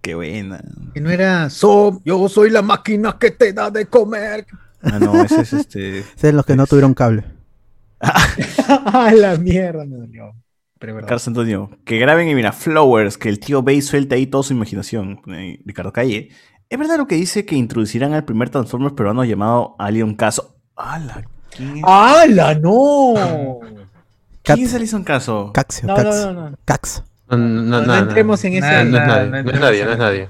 Qué 0.00 0.14
buena. 0.14 0.60
Que 0.94 1.00
no 1.00 1.10
era 1.10 1.48
so, 1.50 2.00
yo 2.04 2.28
soy 2.28 2.50
la 2.50 2.62
máquina 2.62 3.16
que 3.20 3.30
te 3.30 3.52
da 3.52 3.70
de 3.70 3.86
comer. 3.86 4.46
Ah, 4.82 4.98
no, 4.98 5.22
ese 5.22 5.42
es 5.42 5.52
este. 5.52 5.98
Ese 6.16 6.32
los 6.32 6.44
que 6.44 6.56
no 6.56 6.66
tuvieron 6.66 6.94
cable. 6.94 7.24
ah, 8.00 9.12
la 9.14 9.36
mierda 9.36 9.84
me 9.84 9.96
dolió. 9.96 10.34
Pero 10.82 10.90
es 10.92 10.96
verdad. 10.96 11.08
Carlos 11.10 11.28
Antonio. 11.28 11.70
Que 11.84 11.96
graben 12.00 12.28
y 12.28 12.34
mira, 12.34 12.50
Flowers, 12.50 13.16
que 13.16 13.28
el 13.28 13.38
tío 13.38 13.62
Bay 13.62 13.80
suelta 13.82 14.16
ahí 14.16 14.26
toda 14.26 14.42
su 14.42 14.52
imaginación. 14.52 15.20
Ahí 15.28 15.60
Ricardo 15.64 15.92
Calle. 15.92 16.30
¿Es 16.68 16.76
verdad 16.78 16.96
lo 16.98 17.06
que 17.06 17.14
dice 17.14 17.46
que 17.46 17.54
introducirán 17.54 18.14
al 18.14 18.24
primer 18.24 18.50
Transformers 18.50 18.94
peruano 18.94 19.24
llamado 19.24 19.76
Alien 19.78 20.14
Caso? 20.16 20.56
¡Hala! 20.74 21.22
¿Quién 21.56 21.76
es, 21.76 21.84
¡Hala, 21.86 22.54
no! 22.56 23.14
¿Quién 24.42 24.58
es 24.66 24.74
Alison 24.74 25.04
Caso? 25.04 25.52
Caxio, 25.54 25.86
No, 25.86 25.94
Caxio. 25.94 26.32
no, 26.32 26.40
no, 26.40 26.50
no. 26.50 26.56
Cax. 26.64 27.04
No, 27.30 27.36
no, 27.38 27.46
No, 27.62 27.80
no, 27.80 27.86
no 27.86 27.96
entremos 27.98 28.42
en 28.44 28.54
ese- 28.54 28.84
No, 28.84 28.90
no 28.90 28.98
es 28.98 29.06
nadie. 29.06 29.30
no 29.30 29.50
es 29.52 29.60
nadie, 29.60 29.84
no 29.84 29.92
es 29.92 29.98
nadie. 29.98 30.28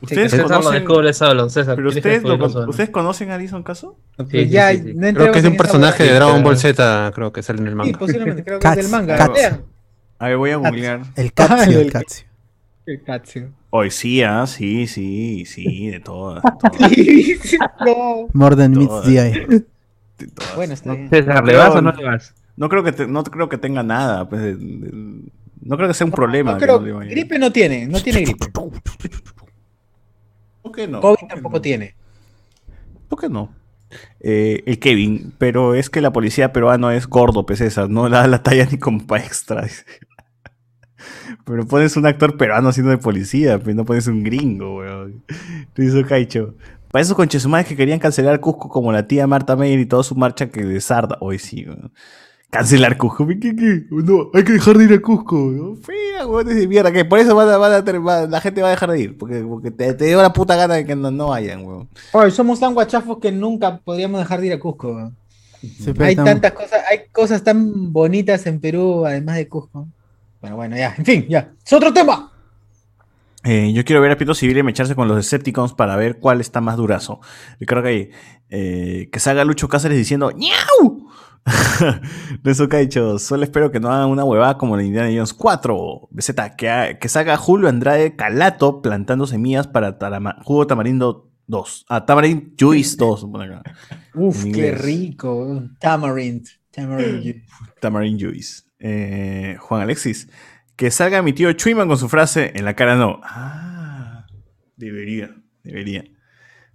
¿Ustedes 0.00 0.34
conocen, 0.42 0.72
descubre 0.74 1.12
solo, 1.12 1.48
César. 1.48 1.74
pero 1.74 1.88
ustedes, 1.88 2.04
que 2.22 2.28
lo 2.28 2.34
descubrirlo 2.34 2.38
con- 2.44 2.52
solo. 2.52 2.70
¿ustedes 2.70 2.90
conocen 2.90 3.30
a 3.30 3.34
Alison 3.36 3.62
Caso? 3.64 3.96
Sí, 4.18 4.24
Que 4.28 4.44
sí, 4.44 4.50
ya, 4.50 4.70
sí, 4.70 4.82
sí. 4.84 4.92
no 4.94 5.12
Creo 5.14 5.32
que 5.32 5.38
es 5.40 5.44
un 5.46 5.56
personaje 5.56 6.04
de 6.04 6.12
Dragon 6.14 6.42
Ball 6.44 6.56
Z, 6.58 7.10
creo 7.14 7.32
que 7.32 7.42
sale 7.42 7.60
en 7.60 7.66
el 7.66 7.72
Sí, 7.72 7.76
manga. 7.76 7.98
posiblemente, 7.98 8.44
creo 8.44 8.58
que 8.58 8.62
Cats, 8.62 8.78
es 8.78 8.84
del 8.84 8.92
manga. 8.92 9.16
Cats. 9.16 9.32
Vean. 9.34 9.62
A 10.18 10.28
ver, 10.28 10.36
voy 10.36 10.50
a 10.50 10.56
googlear. 10.56 11.02
El 11.16 11.32
Ah, 11.36 11.64
el 11.66 11.74
el- 11.74 11.92
Caxio. 11.92 12.26
El 12.86 13.02
Katsu. 13.02 13.40
Hoy 13.70 13.90
sí, 13.90 14.22
ah, 14.22 14.46
sí, 14.46 14.86
sí, 14.86 15.44
sí, 15.44 15.88
de 15.90 16.00
todas. 16.00 16.42
de 16.42 17.38
todas, 17.38 17.70
no. 17.86 18.28
More 18.32 18.56
than 18.56 18.72
meets 18.72 19.02
the 19.04 19.18
eye. 19.20 19.46
Bueno, 20.56 20.72
está 20.72 20.94
bien. 20.94 21.10
César, 21.10 21.44
¿le 21.44 21.54
vas 21.54 21.74
o 21.74 21.82
no 21.82 21.92
le 21.92 22.02
vas? 22.04 22.34
No 22.56 22.68
creo 22.70 22.82
que, 22.82 22.92
te- 22.92 23.06
no 23.06 23.22
creo 23.24 23.48
que 23.50 23.58
tenga 23.58 23.82
nada. 23.82 24.26
Pues, 24.28 24.40
de- 24.42 24.56
de- 24.56 25.22
no 25.60 25.76
creo 25.76 25.86
que 25.86 25.92
sea 25.94 26.06
un 26.06 26.12
problema. 26.12 26.52
No 26.52 26.58
creo- 26.58 26.80
no 26.80 26.98
gripe 27.00 27.38
no 27.38 27.52
tiene, 27.52 27.86
no 27.86 28.00
tiene 28.00 28.22
gripe. 28.22 28.46
¿Por 30.62 30.72
qué 30.72 30.88
no? 30.88 31.00
COVID 31.00 31.16
¿Por 31.18 31.28
qué 31.28 31.34
tampoco 31.34 31.56
no? 31.56 31.60
tiene. 31.62 31.94
¿Por 33.08 33.20
qué 33.20 33.28
no? 33.28 33.54
Eh, 34.20 34.62
el 34.66 34.78
Kevin, 34.78 35.32
pero 35.38 35.74
es 35.74 35.88
que 35.90 36.00
la 36.00 36.12
policía 36.12 36.52
peruano 36.52 36.90
es 36.90 37.06
gordo, 37.06 37.46
pues 37.46 37.60
esa, 37.60 37.86
no 37.86 38.08
da 38.08 38.26
la 38.26 38.42
talla 38.42 38.66
ni 38.70 38.78
como 38.78 39.06
para 39.06 39.22
extra. 39.24 39.66
Pero 41.48 41.66
pones 41.66 41.96
un 41.96 42.04
actor 42.06 42.36
peruano 42.36 42.70
siendo 42.72 42.90
de 42.90 42.98
policía, 42.98 43.58
pues 43.58 43.74
no 43.74 43.84
pones 43.84 44.06
un 44.06 44.22
gringo, 44.22 44.76
weón. 44.78 45.22
Te 45.74 45.84
hizo 45.84 46.04
Caicho. 46.06 46.54
Para 46.92 47.02
esos 47.02 47.16
conchesumares 47.16 47.66
que 47.66 47.76
querían 47.76 47.98
cancelar 47.98 48.40
Cusco 48.40 48.68
como 48.68 48.92
la 48.92 49.06
tía 49.06 49.26
Marta 49.26 49.56
Meyer 49.56 49.78
y 49.80 49.86
toda 49.86 50.02
su 50.02 50.14
marcha 50.14 50.50
que 50.50 50.64
desarda. 50.64 51.16
Hoy 51.20 51.38
sí, 51.38 51.64
weón. 51.66 51.90
Cancelar 52.50 52.96
Cusco. 52.96 53.26
¿Qué, 53.26 53.38
qué? 53.38 53.84
No, 53.90 54.30
hay 54.32 54.42
que 54.42 54.52
dejar 54.52 54.78
de 54.78 54.84
ir 54.84 54.92
a 54.94 55.00
Cusco. 55.02 55.36
¿no? 55.36 55.74
Fea, 55.76 56.26
weón, 56.26 56.46
de 56.46 56.66
mierda. 56.66 56.90
Que 56.92 57.04
por 57.04 57.18
eso 57.18 57.34
van 57.34 57.48
a- 57.48 57.58
van 57.58 57.72
a 57.72 57.84
tener- 57.84 58.06
va- 58.06 58.26
la 58.26 58.40
gente 58.40 58.62
va 58.62 58.68
a 58.68 58.70
dejar 58.70 58.90
de 58.90 59.00
ir. 59.00 59.18
Porque, 59.18 59.40
porque 59.42 59.70
te, 59.70 59.92
te 59.94 60.06
dio 60.06 60.20
la 60.22 60.32
puta 60.32 60.56
gana 60.56 60.74
de 60.74 60.86
que 60.86 60.96
no, 60.96 61.10
no 61.10 61.28
vayan, 61.28 61.64
weón. 61.64 61.88
Oye, 62.12 62.30
somos 62.30 62.58
tan 62.60 62.72
guachafos 62.74 63.18
que 63.18 63.32
nunca 63.32 63.78
podríamos 63.84 64.20
dejar 64.20 64.40
de 64.40 64.46
ir 64.46 64.52
a 64.54 64.58
Cusco. 64.58 64.92
weón. 64.94 65.16
Sí, 65.60 65.92
pero 65.92 66.04
Hay 66.04 66.10
estamos- 66.12 66.30
tantas 66.30 66.52
cosas, 66.52 66.80
hay 66.90 67.00
cosas 67.12 67.42
tan 67.44 67.92
bonitas 67.92 68.46
en 68.46 68.60
Perú, 68.60 69.04
además 69.04 69.36
de 69.36 69.48
Cusco. 69.48 69.86
Bueno, 70.40 70.56
bueno, 70.56 70.76
ya, 70.76 70.94
en 70.96 71.04
fin, 71.04 71.26
ya. 71.28 71.52
¡Es 71.64 71.72
otro 71.72 71.92
tema! 71.92 72.32
Eh, 73.44 73.72
yo 73.72 73.84
quiero 73.84 74.02
ver 74.02 74.10
a 74.12 74.16
Pito 74.16 74.34
Civil 74.34 74.62
mecharse 74.64 74.94
con 74.94 75.06
los 75.08 75.16
Decepticons 75.16 75.72
para 75.72 75.96
ver 75.96 76.18
cuál 76.18 76.40
está 76.40 76.60
más 76.60 76.76
durazo. 76.76 77.20
Yo 77.60 77.66
creo 77.66 77.82
que 77.82 78.10
eh, 78.50 79.08
que 79.12 79.20
salga 79.20 79.44
Lucho 79.44 79.68
Cáceres 79.68 79.96
diciendo 79.96 80.30
¡Ñau! 80.32 81.06
Rezo 82.42 82.68
Caicho, 82.68 83.18
solo 83.18 83.44
espero 83.44 83.70
que 83.70 83.80
no 83.80 83.90
hagan 83.90 84.08
una 84.10 84.24
huevada 84.24 84.58
como 84.58 84.76
la 84.76 84.82
Indiana 84.82 85.08
Jones 85.12 85.32
4. 85.34 86.08
BZ, 86.10 86.34
que, 86.56 86.68
ha- 86.68 86.98
que 86.98 87.08
salga 87.08 87.36
Julio 87.36 87.68
Andrade 87.68 88.16
Calato 88.16 88.82
plantando 88.82 89.26
semillas 89.26 89.66
para 89.66 89.98
tarama- 89.98 90.36
jugo 90.44 90.66
tamarindo 90.66 91.30
2. 91.46 91.86
Ah, 91.88 92.04
tamarind 92.04 92.54
juice 92.60 92.96
2. 92.98 93.26
pone 93.32 93.44
acá. 93.46 93.62
Uf, 94.14 94.44
qué 94.52 94.72
rico. 94.72 95.62
Tamarind. 95.80 96.46
Tamarind. 96.70 97.22
juice. 97.22 97.44
Tamarind 97.80 98.20
Juice. 98.20 98.62
Eh, 98.80 99.56
Juan 99.60 99.82
Alexis. 99.82 100.28
Que 100.76 100.90
salga 100.90 101.22
mi 101.22 101.32
tío 101.32 101.52
Chuiman 101.52 101.88
con 101.88 101.98
su 101.98 102.08
frase 102.08 102.52
en 102.54 102.64
la 102.64 102.74
cara 102.74 102.96
no. 102.96 103.20
Ah, 103.24 104.26
debería, 104.76 105.34
debería. 105.64 106.04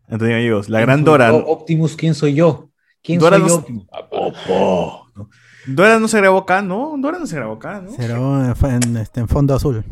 Antonio 0.09 0.35
Gallegos, 0.35 0.67
la 0.69 0.81
gran 0.81 0.97
¿Quién 0.99 1.05
soy 1.05 1.11
Dora. 1.13 1.29
yo? 1.31 1.45
Optimus, 1.47 1.95
¿quién 1.95 2.13
soy 2.13 2.33
yo? 2.33 2.69
¿Quién 3.01 3.19
Dora 3.19 3.37
soy 3.37 3.41
no 3.43 3.47
yo? 3.47 3.53
s- 3.55 3.61
Optimus? 3.61 3.87
Opo, 4.11 5.07
¿no? 5.15 5.29
Dora 5.65 5.97
no 5.99 6.07
se 6.09 6.17
grabó 6.17 6.39
acá, 6.39 6.61
¿no? 6.61 6.95
Dora 6.97 7.19
no 7.19 7.25
se 7.25 7.35
grabó 7.37 7.53
acá, 7.53 7.79
¿no? 7.81 7.91
Se 7.91 8.05
grabó 8.05 8.43
en, 8.43 8.83
en, 8.83 8.97
este, 8.97 9.21
en 9.21 9.29
fondo 9.29 9.55
azul. 9.55 9.83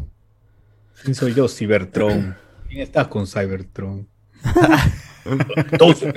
¿Quién 1.03 1.15
soy 1.15 1.33
yo? 1.33 1.47
Cybertron. 1.47 2.35
¿Quién 2.67 2.81
está 2.81 3.07
con 3.09 3.25
Cybertron? 3.25 4.07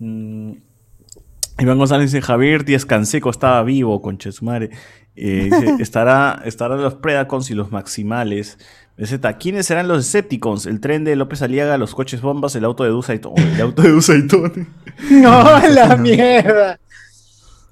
Mm. 0.00 0.52
Iván 1.58 1.78
González 1.78 2.12
dice, 2.12 2.22
Javier 2.24 2.64
Díaz 2.64 2.84
Canseco 2.86 3.30
estaba 3.30 3.62
vivo, 3.64 4.00
concha 4.00 4.28
de 4.28 4.32
su 4.32 4.44
madre. 4.44 4.70
Eh, 5.16 5.48
dice, 5.50 5.74
estará, 5.82 6.40
estarán 6.44 6.80
los 6.82 6.94
Predacons 6.94 7.50
y 7.50 7.54
los 7.54 7.72
Maximales. 7.72 8.58
BZ, 8.96 9.14
¿quiénes 9.38 9.66
serán 9.66 9.88
los 9.88 9.98
Decepticons? 10.04 10.66
El 10.66 10.80
tren 10.80 11.04
de 11.04 11.16
López 11.16 11.42
Aliaga, 11.42 11.76
los 11.78 11.94
coches 11.94 12.20
bombas, 12.20 12.54
el 12.56 12.64
auto 12.64 12.84
de 12.84 12.90
Dusaitón. 12.90 13.36
El 13.38 13.60
auto 13.60 13.82
de 13.82 13.90
Dusaitón. 13.90 14.68
¡No, 15.10 15.60
la 15.68 15.96
mierda! 15.96 16.78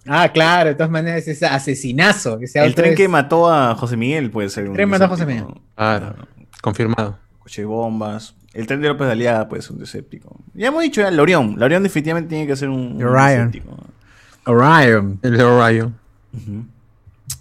Ah, 0.08 0.28
claro, 0.32 0.68
de 0.70 0.74
todas 0.76 0.90
maneras, 0.90 1.26
ese 1.26 1.46
asesinazo. 1.46 2.38
Ese 2.40 2.64
El 2.64 2.74
tren 2.76 2.90
es- 2.92 2.96
que 2.96 3.08
mató 3.08 3.50
a 3.52 3.74
José 3.74 3.96
Miguel 3.96 4.30
puede 4.30 4.48
ser 4.48 4.68
un 4.68 4.74
tren 4.74 4.88
mató 4.88 5.04
a 5.04 5.08
José 5.08 5.26
Decepticon. 5.26 5.62
Claro, 5.74 6.14
confirmado. 6.62 7.18
Coche 7.40 7.64
bombas. 7.64 8.34
El 8.56 8.66
tren 8.66 8.80
de 8.80 8.88
López 8.88 9.06
Aliaga 9.06 9.48
puede 9.48 9.60
ser 9.60 9.72
un 9.72 9.80
Decepticon. 9.80 10.38
Ya 10.54 10.68
hemos 10.68 10.82
dicho 10.82 11.02
ya, 11.02 11.08
el 11.08 11.20
Orión. 11.20 11.54
El 11.56 11.62
Orión 11.62 11.82
definitivamente 11.82 12.30
tiene 12.30 12.46
que 12.46 12.56
ser 12.56 12.70
un, 12.70 12.96
un 12.96 13.02
Orion. 13.02 13.50
Decepticon. 13.50 13.78
Orion. 14.46 15.18
El 15.22 15.36
de 15.36 15.44
Orion. 15.44 15.94
Ujú. 16.32 16.64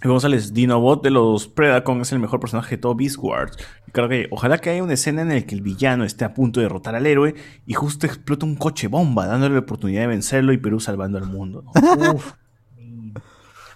Y 0.04 0.08
González, 0.08 0.52
Dinobot 0.52 1.02
de 1.02 1.10
los 1.10 1.48
Predacon 1.48 2.02
es 2.02 2.12
el 2.12 2.18
mejor 2.18 2.38
personaje 2.38 2.76
de 2.76 2.82
todo 2.82 2.94
Beast 2.94 3.16
Wars. 3.18 3.56
Creo 3.92 4.10
que 4.10 4.28
ojalá 4.30 4.58
que 4.58 4.68
haya 4.68 4.82
una 4.82 4.92
escena 4.92 5.22
en 5.22 5.30
la 5.30 5.40
que 5.40 5.54
el 5.54 5.62
villano 5.62 6.04
esté 6.04 6.26
a 6.26 6.34
punto 6.34 6.60
de 6.60 6.64
derrotar 6.64 6.94
al 6.94 7.06
héroe 7.06 7.34
y 7.66 7.72
justo 7.72 8.06
explota 8.06 8.44
un 8.44 8.56
coche 8.56 8.88
bomba, 8.88 9.26
dándole 9.26 9.54
la 9.54 9.60
oportunidad 9.60 10.02
de 10.02 10.08
vencerlo 10.08 10.52
y 10.52 10.58
Perú 10.58 10.80
salvando 10.80 11.16
al 11.16 11.24
mundo. 11.24 11.64
¿no? 11.64 12.12
Uf. 12.14 12.32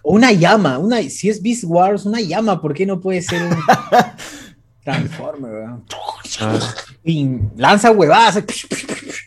O 0.02 0.14
una 0.14 0.32
llama, 0.32 0.78
una, 0.78 1.02
si 1.02 1.28
es 1.28 1.42
Beast 1.42 1.64
Wars, 1.66 2.04
una 2.04 2.20
llama, 2.20 2.60
¿por 2.60 2.74
qué 2.74 2.86
no 2.86 3.00
puede 3.00 3.22
ser 3.22 3.42
un 3.42 3.50
Transformer? 4.85 5.51
weón? 5.52 5.85
Ah, 6.40 6.59
lanza 7.57 7.90
huevadas. 7.93 8.36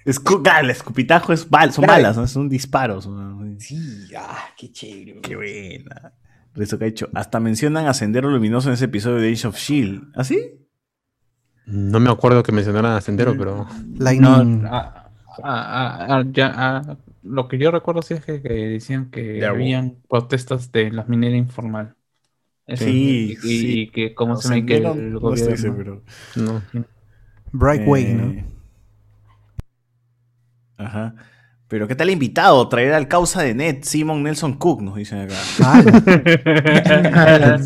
Escu- 0.05 0.41
ah, 0.51 0.59
el 0.61 0.69
escupitajo 0.71 1.31
es 1.33 1.49
bal- 1.49 1.71
son 1.71 1.85
Claro. 1.85 2.01
balas, 2.03 2.17
¿no? 2.17 2.27
son 2.27 2.49
disparos. 2.49 3.07
¿no? 3.07 3.41
Sí, 3.59 4.07
ah, 4.17 4.47
qué 4.57 4.71
chévere. 4.71 5.21
Qué 5.21 5.35
buena. 5.35 6.13
Rezo 6.55 6.77
que 6.77 6.85
ha 6.85 6.87
hecho. 6.87 7.09
Hasta 7.13 7.39
mencionan 7.39 7.87
a 7.87 7.93
Sendero 7.93 8.29
Luminoso 8.29 8.69
en 8.69 8.73
ese 8.75 8.85
episodio 8.85 9.17
de 9.17 9.31
Age 9.31 9.47
of 9.47 9.57
Shield. 9.57 10.11
¿Ah, 10.15 10.23
sí? 10.23 10.39
no 11.65 11.99
me 12.01 12.09
acuerdo 12.11 12.43
que 12.43 12.51
mencionaran 12.51 12.91
a 12.93 13.01
Sendero, 13.01 13.37
pero. 13.37 13.65
Lightning. 13.97 14.65
Ah, 14.65 15.09
ah, 15.41 15.43
ah, 15.43 16.07
ah, 16.09 16.23
ya, 16.29 16.51
ah, 16.53 16.97
lo 17.23 17.47
que 17.47 17.57
yo 17.57 17.71
recuerdo 17.71 18.01
sí 18.01 18.15
es 18.15 18.25
que, 18.25 18.41
que 18.41 18.49
decían 18.53 19.09
que 19.09 19.45
habían 19.45 19.95
protestas 20.09 20.71
de 20.73 20.91
la 20.91 21.05
minera 21.05 21.37
informal. 21.37 21.95
Eso, 22.65 22.85
Sí, 22.85 23.31
y, 23.33 23.35
sí. 23.35 23.79
y 23.81 23.87
que 23.89 24.13
como 24.15 24.35
No, 24.35 24.39
se 24.41 24.49
me 24.49 24.65
que 24.65 24.77
el 24.77 24.83
no 24.83 24.91
estoy 24.93 25.11
gobierno- 25.19 25.57
seguro. 25.57 26.01
No. 26.35 26.61
Brightway, 27.51 28.03
Eh, 28.05 28.13
¿no? 28.13 28.43
Ajá. 30.85 31.15
Pero 31.67 31.87
¿qué 31.87 31.95
tal 31.95 32.09
invitado? 32.11 32.67
Traer 32.69 32.93
al 32.93 33.07
causa 33.07 33.41
de 33.41 33.53
Net, 33.55 33.83
Simon 33.83 34.21
Nelson 34.21 34.53
Cook, 34.53 34.81
nos 34.81 34.95
dicen 34.95 35.19
acá. 35.21 35.33
Ah, 35.63 35.81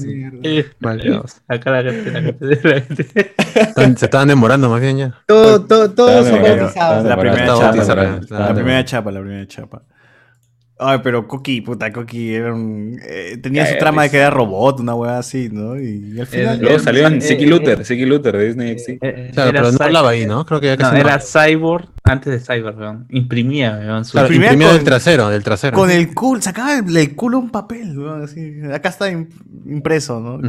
Dios, 1.03 1.41
acá 1.47 1.71
la 1.81 1.91
gente, 1.91 2.11
la 2.11 2.21
gente, 2.21 2.45
la 2.63 2.81
gente. 2.81 3.33
Están- 3.55 3.97
Se 3.97 4.05
estaban 4.05 4.27
demorando 4.29 4.69
más 4.69 4.79
bien 4.81 4.97
ya. 4.97 5.15
Todo, 5.25 5.65
todo, 5.65 6.23
Dame, 6.23 6.39
bautizados. 6.57 7.05
La 7.05 7.17
primera 7.17 7.45
chapa. 7.47 7.75
La, 8.29 8.53
primera 8.53 8.85
chapa, 8.85 9.11
la 9.11 9.19
primera 9.19 9.47
chapa. 9.47 9.83
Ay, 10.79 10.99
pero 11.03 11.27
Coqui, 11.27 11.61
puta, 11.61 11.91
Coqui 11.91 12.35
era 12.35 12.53
un, 12.53 12.99
eh, 13.03 13.37
tenía 13.41 13.63
su 13.63 13.69
Cállate, 13.69 13.79
trama 13.79 14.03
de 14.03 14.09
que 14.11 14.17
era 14.17 14.29
robot, 14.29 14.79
una 14.79 14.93
weá 14.93 15.17
así, 15.17 15.49
¿no? 15.51 15.75
Y, 15.79 16.19
al 16.19 16.27
final. 16.27 16.59
Luego 16.61 16.77
salió 16.77 17.07
en 17.07 17.15
eh, 17.15 17.21
Siki 17.21 17.45
eh, 17.45 17.47
Luther, 17.47 17.83
Siki 17.83 18.05
Luther 18.05 18.37
de 18.37 18.45
Disney 18.45 18.77
XD. 18.77 18.89
Eh, 19.01 19.31
Claro, 19.33 19.51
pero 19.53 19.71
no 19.71 19.77
hablaba 19.83 20.09
ahí, 20.09 20.27
¿no? 20.27 20.45
Creo 20.45 20.59
que 20.61 20.67
ya 20.67 20.77
casi 20.77 20.93
no. 20.93 21.01
era 21.01 21.19
Cyborg 21.19 21.89
antes 22.03 22.31
de 22.31 22.39
Cyborg, 22.55 22.77
weón. 22.77 23.05
Imprimía, 23.09 23.75
weón, 23.79 24.05
su- 24.05 24.11
Claro, 24.11 24.27
Imprimía 24.27 24.47
imprimía 24.49 24.67
con- 24.67 24.75
del 24.77 24.85
trasero, 24.85 25.29
del 25.29 25.43
trasero. 25.43 25.75
Con 25.75 25.89
el 25.89 26.13
culo, 26.13 26.41
sacaba 26.43 26.77
el, 26.77 26.95
el 26.95 27.15
culo 27.15 27.39
un 27.39 27.49
papel, 27.49 27.97
weón, 27.97 28.21
así. 28.21 28.61
Acá 28.71 28.89
está 28.89 29.09
im- 29.11 29.29
impreso, 29.65 30.19
¿no? 30.19 30.39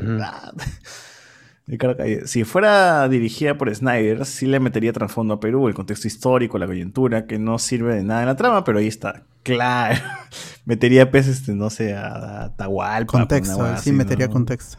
Si 2.25 2.45
fuera 2.45 3.07
dirigida 3.11 3.59
por 3.59 3.75
Snyder, 3.75 4.25
sí 4.25 4.47
le 4.47 4.59
metería 4.59 4.91
trasfondo 4.95 5.35
a 5.35 5.41
Perú, 5.41 5.69
el 5.69 5.75
contexto 5.75 6.07
histórico, 6.09 6.59
la 6.59 6.67
coyuntura, 6.67 7.27
que 7.27 7.39
no 7.39 7.59
sirve 7.59 7.95
de 7.95 8.05
nada 8.05 8.21
en 8.23 8.27
la 8.29 8.37
trama, 8.37 8.65
pero 8.65 8.79
ahí 8.79 8.87
está. 8.87 9.25
Claro. 9.49 9.99
metería 10.67 11.10
pues, 11.10 11.27
este, 11.27 11.55
no 11.55 11.70
sé, 11.70 11.94
a, 11.94 12.09
a 12.09 12.44
Atahualpa, 12.44 13.12
contexto, 13.12 13.55
sí 13.55 13.73
así, 13.73 13.93
metería 13.93 14.27
¿no? 14.27 14.33
contexto. 14.35 14.77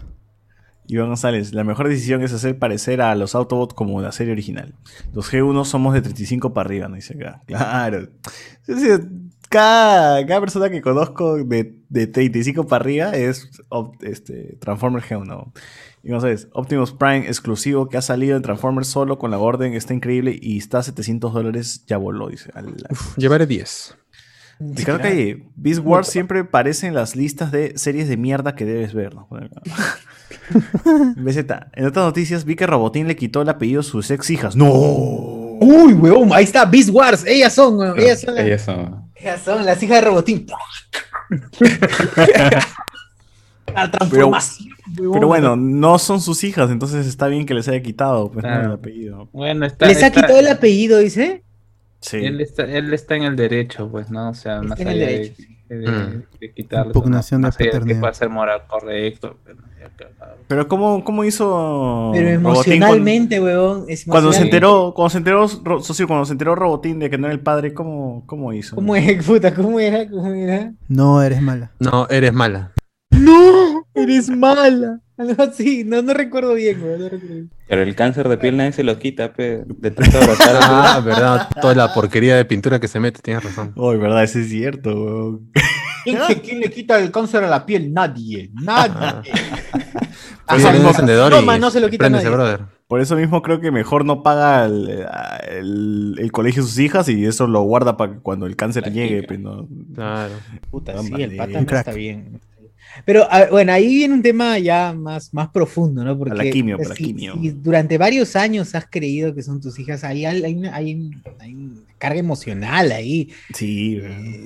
Iván 0.88 1.08
González, 1.08 1.54
la 1.54 1.64
mejor 1.64 1.88
decisión 1.88 2.22
es 2.24 2.34
hacer 2.34 2.58
parecer 2.58 3.02
a 3.02 3.14
los 3.16 3.36
Autobots 3.36 3.74
como 3.74 4.02
la 4.02 4.12
serie 4.12 4.34
original. 4.34 4.76
Los 5.14 5.32
G1 5.32 5.66
somos 5.66 5.94
de 5.94 6.02
35 6.02 6.54
para 6.54 6.68
arriba, 6.68 6.88
¿no? 6.88 6.96
Dice 6.96 7.16
acá. 7.16 7.42
Claro. 7.46 8.10
Cada, 9.50 10.26
cada 10.26 10.40
persona 10.40 10.70
que 10.70 10.82
conozco 10.82 11.44
de, 11.44 11.80
de 11.90 12.08
35 12.08 12.68
para 12.68 12.84
arriba 12.84 13.12
es 13.12 13.50
este, 14.02 14.58
Transformer 14.60 15.04
G1. 15.04 15.52
Y 16.04 16.12
González, 16.12 16.48
Optimus 16.54 16.94
Prime 16.94 17.28
exclusivo 17.28 17.90
que 17.90 17.98
ha 17.98 18.02
salido 18.02 18.38
en 18.38 18.44
Transformers 18.44 18.88
solo 18.88 19.18
con 19.18 19.32
la 19.32 19.40
orden, 19.40 19.74
está 19.74 19.94
increíble 19.94 20.38
y 20.40 20.58
está 20.58 20.80
a 20.80 20.84
700 20.84 21.34
dólares, 21.34 21.84
ya 21.88 21.98
voló, 21.98 22.30
dice. 22.30 22.52
Llevaré 23.18 23.46
10. 23.48 23.96
Ricardo 24.60 25.02
Calle, 25.02 25.46
Beast 25.56 25.80
Wars 25.84 26.10
siempre 26.10 26.40
aparece 26.42 26.88
en 26.88 26.94
las 26.94 27.16
listas 27.16 27.52
de 27.52 27.78
series 27.78 28.10
de 28.10 28.18
mierda 28.18 28.56
que 28.56 28.66
debes 28.66 28.94
ver. 28.94 29.16
¿no? 29.16 29.28
BZ, 31.16 31.38
en 31.74 31.86
otras 31.86 32.06
noticias 32.06 32.44
vi 32.44 32.56
que 32.58 32.68
Robotín 32.68 33.08
le 33.08 33.16
quitó 33.16 33.42
el 33.42 33.50
apellido 33.50 33.80
a 33.80 33.84
sus 33.84 34.12
ex 34.12 34.30
hijas. 34.30 34.56
¡No! 34.58 34.70
Uy, 34.70 35.94
weón, 35.94 36.30
ahí 36.34 36.44
está, 36.44 36.66
Beast 36.66 36.90
Wars. 36.90 37.26
Ellas 37.26 37.54
son, 37.54 37.78
weón. 37.78 37.98
Ellas 38.00 38.22
son, 38.22 38.36
las, 38.36 38.46
Ellas 38.46 38.62
son. 38.62 39.10
ellas 39.16 39.42
son 39.44 39.66
las 39.66 39.82
hijas 39.82 40.02
de 40.02 40.08
Robotín. 40.10 40.46
La 43.74 43.92
transformación, 43.92 44.70
weón. 44.98 45.14
Pero 45.14 45.28
bueno, 45.28 45.56
no 45.56 46.00
son 46.00 46.22
sus 46.22 46.44
hijas, 46.44 46.72
entonces 46.72 47.06
está 47.06 47.28
bien 47.28 47.46
que 47.46 47.54
les 47.54 47.68
haya 47.68 47.82
quitado 47.82 48.32
pues, 48.32 48.44
el 48.44 48.72
apellido. 48.72 49.30
Bueno, 49.32 49.66
está, 49.66 49.86
¿Les 49.88 50.02
ha 50.02 50.08
está- 50.08 50.22
quitado 50.22 50.40
el 50.40 50.48
apellido, 50.48 50.98
dice? 50.98 51.44
Sí. 52.02 52.18
Él 52.18 52.40
está, 52.42 52.64
él 52.64 52.94
está 52.94 53.16
en 53.16 53.24
el 53.24 53.36
derecho, 53.36 53.90
pues, 53.90 54.10
¿no? 54.10 54.30
O 54.30 54.34
sea, 54.34 54.62
más 54.62 54.80
en 54.80 54.88
el 54.88 54.94
allá 54.96 55.06
de, 55.08 55.12
derecho. 55.14 55.44
de, 55.44 55.50
Mm. 55.70 56.24
de 56.40 56.54
quitarle. 56.54 56.88
Impugnación 56.88 57.42
de 57.44 57.50
de 57.52 57.56
que 57.58 57.66
paternidad. 57.66 58.00
pueda 58.00 58.14
ser 58.14 58.30
moral 58.30 58.62
correcto. 58.68 59.38
pues, 59.44 59.56
Pero 60.48 60.68
¿cómo, 60.68 61.04
cómo 61.04 61.24
hizo 61.24 62.10
Pero 62.14 62.40
Robotín 62.40 62.74
emocionalmente, 62.74 63.40
weón. 63.40 63.86
es 63.88 64.06
Cuando, 64.06 64.30
cuando 64.30 64.34
se 64.34 64.42
enteró, 64.44 64.94
cuando 64.96 65.10
se 65.12 65.18
enteró, 65.20 65.48
Ro- 65.64 65.82
socio, 65.84 66.08
cuando 66.08 66.26
se 66.26 66.32
enteró 66.32 66.56
Robotín 66.56 66.98
de 67.00 67.10
que 67.12 67.18
no 67.20 67.28
era 67.28 67.34
el 67.34 67.42
padre, 67.42 67.74
¿cómo, 67.76 68.24
cómo 68.26 68.52
hizo? 68.54 68.76
¿Cómo 68.76 68.96
es, 68.96 69.24
puta? 69.26 69.54
¿Cómo 69.54 69.80
era? 69.80 70.10
¿Cómo 70.10 70.26
era? 70.34 70.74
No, 70.88 71.22
eres 71.22 71.42
mala. 71.42 71.72
No, 71.80 72.08
eres 72.10 72.34
mala. 72.34 72.72
¡No! 73.12 73.79
¡Eres 74.02 74.30
mala! 74.36 75.00
Algo 75.18 75.44
así. 75.44 75.84
No, 75.84 76.02
no 76.02 76.14
recuerdo 76.14 76.54
bien, 76.54 76.82
weón. 76.82 77.00
No 77.02 77.10
recuerdo 77.10 77.34
bien. 77.36 77.50
Pero 77.68 77.82
el 77.84 77.94
cáncer 77.96 78.30
de 78.30 78.38
piel 78.38 78.56
nadie 78.58 78.72
se 78.72 78.84
lo 78.84 78.98
quita, 79.00 79.34
pe. 79.34 79.64
De 79.68 79.92
tanto 79.92 80.18
abrazar 80.22 80.56
a 80.56 80.96
Ah, 80.96 81.00
verdad. 81.02 81.50
Toda 81.62 81.76
la 81.76 81.94
porquería 81.94 82.36
de 82.38 82.46
pintura 82.46 82.80
que 82.80 82.88
se 82.88 83.00
mete, 83.02 83.22
tienes 83.22 83.44
razón. 83.44 83.74
Uy, 83.76 83.98
verdad, 83.98 84.24
eso 84.24 84.40
es 84.40 84.50
cierto, 84.50 84.90
weón. 84.94 85.52
¿Quién, 86.42 86.60
le 86.62 86.72
quita 86.72 86.98
el 87.00 87.12
cáncer 87.12 87.44
a 87.44 87.48
la 87.50 87.66
piel? 87.66 87.94
Nadie. 87.94 88.50
Nadie. 88.54 89.22
Pues 89.32 90.64
Hasta 90.64 90.72
viene 90.72 90.80
el 90.80 90.86
encendedor 90.88 91.32
Toma, 91.32 91.58
y 91.58 91.60
no 91.60 91.70
se 91.70 91.80
lo 91.80 91.90
quita 91.90 92.10
nadie. 92.10 92.30
brother. 92.30 92.62
Por 92.88 93.02
eso 93.02 93.16
mismo 93.16 93.44
creo 93.44 93.60
que 93.60 93.70
mejor 93.72 94.04
no 94.06 94.24
paga 94.24 94.66
el, 94.66 95.06
el- 95.48 96.16
el 96.18 96.32
colegio 96.32 96.64
de 96.64 96.68
sus 96.70 96.80
hijas 96.80 97.08
y 97.10 97.24
eso 97.26 97.46
lo 97.46 97.62
guarda 97.62 97.98
para 97.98 98.14
que 98.14 98.20
cuando 98.20 98.48
el 98.48 98.56
cáncer 98.56 98.92
llegue. 98.92 99.22
pues, 99.24 99.40
¿no? 99.40 99.68
Claro. 99.94 100.34
Puta, 100.72 100.94
Ah, 100.98 101.04
sí, 101.04 101.14
el 101.22 101.36
pata 101.36 101.62
no 101.62 101.78
está 101.78 101.92
bien. 101.92 102.40
Pero 103.06 103.28
a- 103.32 103.48
bueno, 103.50 103.72
ahí 103.74 103.88
viene 103.88 104.14
un 104.14 104.22
tema 104.22 104.58
ya 104.60 104.94
más, 104.94 105.34
más 105.34 105.50
profundo, 105.50 106.04
¿no? 106.04 106.18
Porque 106.18 106.36
la 106.36 106.50
quimio, 106.50 106.78
pues, 106.78 106.88
para 106.90 106.94
la 106.94 106.96
si- 106.98 107.04
quimio. 107.14 107.36
si 107.42 107.50
durante 107.52 107.98
varios 107.98 108.36
años 108.36 108.76
has 108.76 108.86
creído 108.90 109.34
que 109.34 109.42
son 109.44 109.60
tus 109.62 109.78
hijas, 109.80 110.04
ahí 110.04 110.26
hay, 110.26 110.44
hay 110.44 110.56
una, 110.56 110.76
hay 110.76 111.12
hay 111.40 111.54
una 111.56 111.82
carga 111.98 112.20
emocional 112.20 112.92
ahí. 112.92 113.30
Sí, 113.54 114.00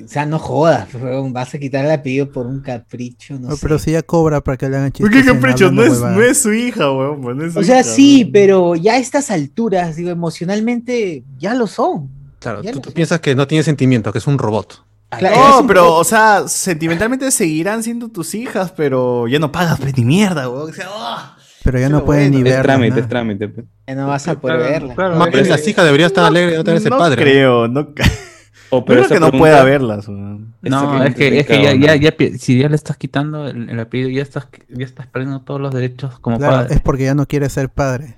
o 0.04 0.08
sea, 0.08 0.26
no 0.26 0.40
jodas, 0.40 0.88
vas 1.32 1.54
a 1.54 1.60
quitar 1.60 1.86
el 1.86 1.92
apellido 1.92 2.32
por 2.32 2.48
un 2.48 2.62
capricho, 2.62 3.36
no 3.36 3.50
No, 3.50 3.56
sé. 3.56 3.60
pero 3.62 3.78
si 3.80 3.92
ella 3.92 4.02
cobra 4.02 4.42
para 4.42 4.58
que 4.58 4.68
le 4.70 4.78
hagan 4.78 4.92
¿Por 4.92 5.10
chistes. 5.10 5.24
qué 5.24 5.30
en 5.30 5.36
capricho? 5.40 5.72
No 5.72 5.84
es, 5.84 6.00
no 6.00 6.22
es 6.22 6.42
su 6.42 6.52
hija, 6.54 6.92
weón. 6.92 7.22
pues, 7.22 7.36
no 7.36 7.46
es 7.46 7.54
su 7.54 7.60
O 7.60 7.64
sea, 7.64 7.82
hija, 7.82 7.90
sí, 7.90 8.20
weón. 8.22 8.32
pero 8.32 8.76
ya 8.76 8.94
a 8.94 8.98
estas 8.98 9.30
alturas, 9.32 9.96
digo, 9.96 10.10
emocionalmente 10.10 11.24
ya 11.38 11.54
lo 11.56 11.68
son. 11.68 12.10
Claro, 12.40 12.62
tú, 12.62 12.80
tú 12.82 12.92
piensas 12.92 13.20
que 13.22 13.36
no 13.36 13.48
tiene 13.48 13.64
sentimientos, 13.64 14.12
que 14.12 14.20
es 14.20 14.28
un 14.28 14.38
robot. 14.38 14.84
Claro, 15.17 15.35
es 15.35 15.42
No, 15.61 15.67
pero, 15.67 15.95
o 15.95 16.03
sea, 16.03 16.48
sentimentalmente 16.48 17.30
seguirán 17.32 17.83
siendo 17.83 18.09
tus 18.09 18.33
hijas, 18.35 18.72
pero 18.75 19.27
ya 19.27 19.40
no 19.40 19.51
pagas 19.51 19.80
pues, 19.80 19.98
ni 19.98 20.06
mierda, 20.06 20.50
weón. 20.50 20.69
O 20.69 20.74
sea, 20.74 20.88
¡ah! 20.90 21.38
Pero 21.64 21.80
ya 21.80 21.88
no 21.90 22.00
es 22.00 22.03
puede 22.03 22.30
bueno. 22.30 22.43
ni 22.43 22.50
Es 22.50 22.56
ver. 22.56 22.64
trámite, 22.64 23.00
es 23.00 23.08
trámite. 23.08 23.48
pues. 23.48 23.66
Ya 23.88 23.95
no 23.95 24.08
vas 24.08 24.27
a 24.27 24.40
poder 24.40 24.59
verla. 24.59 24.95
Más 25.16 25.30
pero 25.32 25.43
esas 25.43 25.66
hijas 25.67 25.85
deberían 25.85 26.08
estar 26.08 26.25
alegres 26.25 26.51
de 26.53 26.58
no 26.58 26.64
tener 26.66 26.77
ese 26.80 26.90
no 26.90 26.98
padre. 26.98 27.22
creo, 27.24 27.67
no, 27.67 27.88
O 28.69 28.80
no 28.80 28.85
creo 28.85 29.08
que 29.08 29.19
no 29.19 29.32
pueda 29.32 29.64
verlas, 29.64 30.08
weón. 30.08 30.56
No, 30.61 31.03
es 31.03 31.16
que, 31.16 31.40
es 31.40 31.45
que 31.48 31.61
ya, 31.61 31.74
ya, 31.75 31.95
ya 31.95 32.14
si 32.40 32.58
ya 32.59 32.67
le 32.69 32.75
estás 32.75 32.98
quitando 32.98 33.48
el, 33.48 33.69
el 33.69 33.80
apellido, 33.80 34.09
ya 34.09 34.24
estás, 34.24 34.48
ya 34.67 34.83
estás 34.83 35.06
perdiendo 35.08 35.42
todos 35.42 35.61
los 35.61 35.74
derechos 35.74 36.19
como 36.19 36.38
Claro, 36.38 36.53
padre. 36.64 36.75
es 36.75 36.82
porque 36.82 37.03
ya 37.06 37.14
no 37.16 37.27
quiere 37.27 37.50
ser 37.50 37.69
padre. 37.69 38.17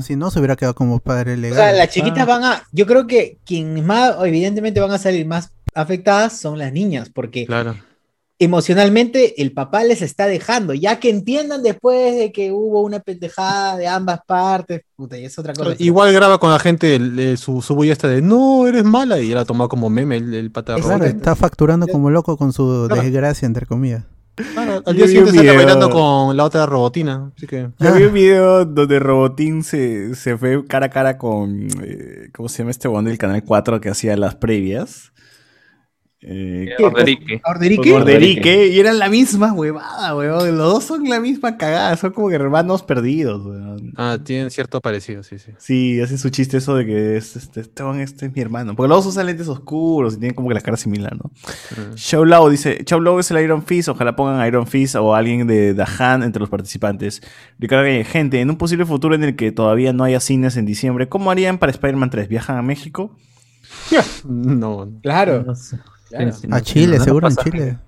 Si 0.00 0.16
no, 0.16 0.32
se 0.32 0.40
hubiera 0.40 0.56
quedado 0.56 0.74
como 0.74 0.98
padre 0.98 1.34
O 1.34 1.36
legal. 1.36 1.56
sea, 1.56 1.72
las 1.72 1.88
chiquitas 1.90 2.26
van 2.26 2.42
a. 2.42 2.62
Yo 2.72 2.84
creo 2.84 3.06
que 3.06 3.38
quienes 3.46 3.84
más, 3.84 4.16
evidentemente, 4.24 4.80
van 4.80 4.90
a 4.90 4.98
salir 4.98 5.24
más 5.24 5.52
afectadas 5.74 6.38
son 6.38 6.58
las 6.58 6.72
niñas, 6.72 7.10
porque 7.12 7.46
Claro. 7.46 7.74
emocionalmente 8.38 9.40
el 9.40 9.52
papá 9.52 9.84
les 9.84 10.02
está 10.02 10.26
dejando, 10.26 10.74
ya 10.74 10.98
que 10.98 11.10
entiendan 11.10 11.62
después 11.62 12.16
de 12.16 12.32
que 12.32 12.50
hubo 12.50 12.82
una 12.82 12.98
pendejada 13.00 13.76
de 13.76 13.86
ambas 13.86 14.20
partes, 14.26 14.82
puta, 14.96 15.16
y 15.16 15.24
es 15.24 15.38
otra 15.38 15.52
cosa. 15.54 15.74
Igual 15.78 16.12
graba 16.12 16.38
con 16.38 16.50
la 16.50 16.58
gente 16.58 16.96
el- 16.96 17.18
el- 17.18 17.38
su, 17.38 17.62
su 17.62 17.74
bulla 17.76 17.92
esta 17.92 18.08
de 18.08 18.20
no, 18.20 18.66
eres 18.66 18.84
mala 18.84 19.20
y 19.20 19.28
él 19.30 19.34
la 19.36 19.44
tomado 19.44 19.68
como 19.68 19.88
meme 19.90 20.16
el, 20.16 20.34
el 20.34 20.50
pata 20.50 20.74
Claro, 20.74 20.98
robot. 20.98 21.06
está 21.06 21.36
facturando 21.36 21.86
como 21.86 22.10
loco 22.10 22.36
con 22.36 22.52
su 22.52 22.86
Claro. 22.88 23.02
desgracia, 23.02 23.46
entre 23.46 23.64
comillas. 23.66 24.04
Claro, 24.54 24.82
al 24.86 24.96
día 24.96 25.06
siguiente 25.06 25.32
sale 25.34 25.54
bailando 25.54 25.90
con 25.90 26.34
la 26.36 26.44
otra 26.44 26.64
robotina. 26.64 27.30
Así 27.36 27.46
que. 27.46 27.68
Yo 27.78 27.92
vi 27.94 28.02
un 28.04 28.14
video 28.14 28.64
donde 28.64 28.98
Robotín 28.98 29.62
se, 29.62 30.14
se 30.14 30.38
fue 30.38 30.64
cara 30.66 30.86
a 30.86 30.88
cara 30.90 31.18
con. 31.18 31.68
eh, 31.84 32.30
¿Cómo 32.34 32.48
se 32.48 32.58
llama 32.58 32.70
este 32.70 32.88
weón 32.88 33.04
del 33.04 33.18
canal 33.18 33.44
4 33.44 33.78
que 33.82 33.90
hacía 33.90 34.16
las 34.16 34.34
previas? 34.34 35.11
Eh, 36.24 36.74
¿Qué? 36.76 36.84
Orderique. 36.84 37.40
¿Orderique? 37.44 37.90
Con 37.90 38.02
Orderique, 38.02 38.68
y 38.68 38.78
eran 38.78 38.98
la 38.98 39.08
misma 39.08 39.52
huevada, 39.52 40.14
weón. 40.16 40.56
Los 40.56 40.72
dos 40.72 40.84
son 40.84 41.08
la 41.08 41.18
misma 41.18 41.56
cagada, 41.56 41.96
son 41.96 42.12
como 42.12 42.28
que 42.28 42.36
hermanos 42.36 42.82
perdidos, 42.82 43.44
weón. 43.44 43.92
Ah, 43.96 44.18
tienen 44.22 44.50
cierto 44.50 44.80
parecido, 44.80 45.22
sí, 45.22 45.38
sí. 45.38 45.50
Sí, 45.58 46.00
hacen 46.00 46.18
su 46.18 46.30
chiste 46.30 46.58
eso 46.58 46.76
de 46.76 46.86
que 46.86 47.16
es, 47.16 47.34
este, 47.34 47.60
este, 47.60 47.82
weón, 47.82 48.00
este 48.00 48.26
es 48.26 48.34
mi 48.34 48.40
hermano. 48.40 48.76
Porque 48.76 48.88
los 48.88 49.04
dos 49.04 49.14
usan 49.14 49.26
lentes 49.26 49.48
oscuros 49.48 50.14
y 50.14 50.18
tienen 50.18 50.34
como 50.34 50.48
que 50.48 50.54
la 50.54 50.60
cara 50.60 50.76
similar, 50.76 51.16
¿no? 51.16 51.30
Mm. 51.76 51.94
Show 51.96 52.24
Lau 52.24 52.48
dice, 52.48 52.84
Show 52.84 53.00
Lau 53.00 53.18
es 53.18 53.30
el 53.32 53.42
Iron 53.42 53.64
Fist, 53.64 53.88
ojalá 53.88 54.14
pongan 54.14 54.46
Iron 54.46 54.68
Fist 54.68 54.94
o 54.94 55.14
alguien 55.14 55.46
de 55.46 55.84
Hand 55.98 56.22
entre 56.22 56.38
los 56.38 56.48
participantes. 56.48 57.20
Ricardo 57.58 57.84
Galle, 57.84 58.04
gente, 58.04 58.40
en 58.40 58.48
un 58.48 58.56
posible 58.56 58.86
futuro 58.86 59.14
en 59.14 59.24
el 59.24 59.34
que 59.34 59.50
todavía 59.50 59.92
no 59.92 60.04
haya 60.04 60.20
cines 60.20 60.56
en 60.56 60.66
diciembre, 60.66 61.08
¿cómo 61.08 61.30
harían 61.30 61.58
para 61.58 61.72
Spider-Man 61.72 62.10
3? 62.10 62.28
¿Viajan 62.28 62.58
a 62.58 62.62
México? 62.62 63.16
No. 64.24 64.88
Claro. 65.02 65.42
No 65.44 65.54
sé. 65.54 65.78
Claro. 66.16 66.32
A 66.56 66.60
Chile, 66.60 66.98
no 66.98 67.04
seguro 67.04 67.28
en. 67.28 67.36
Chile. 67.36 67.78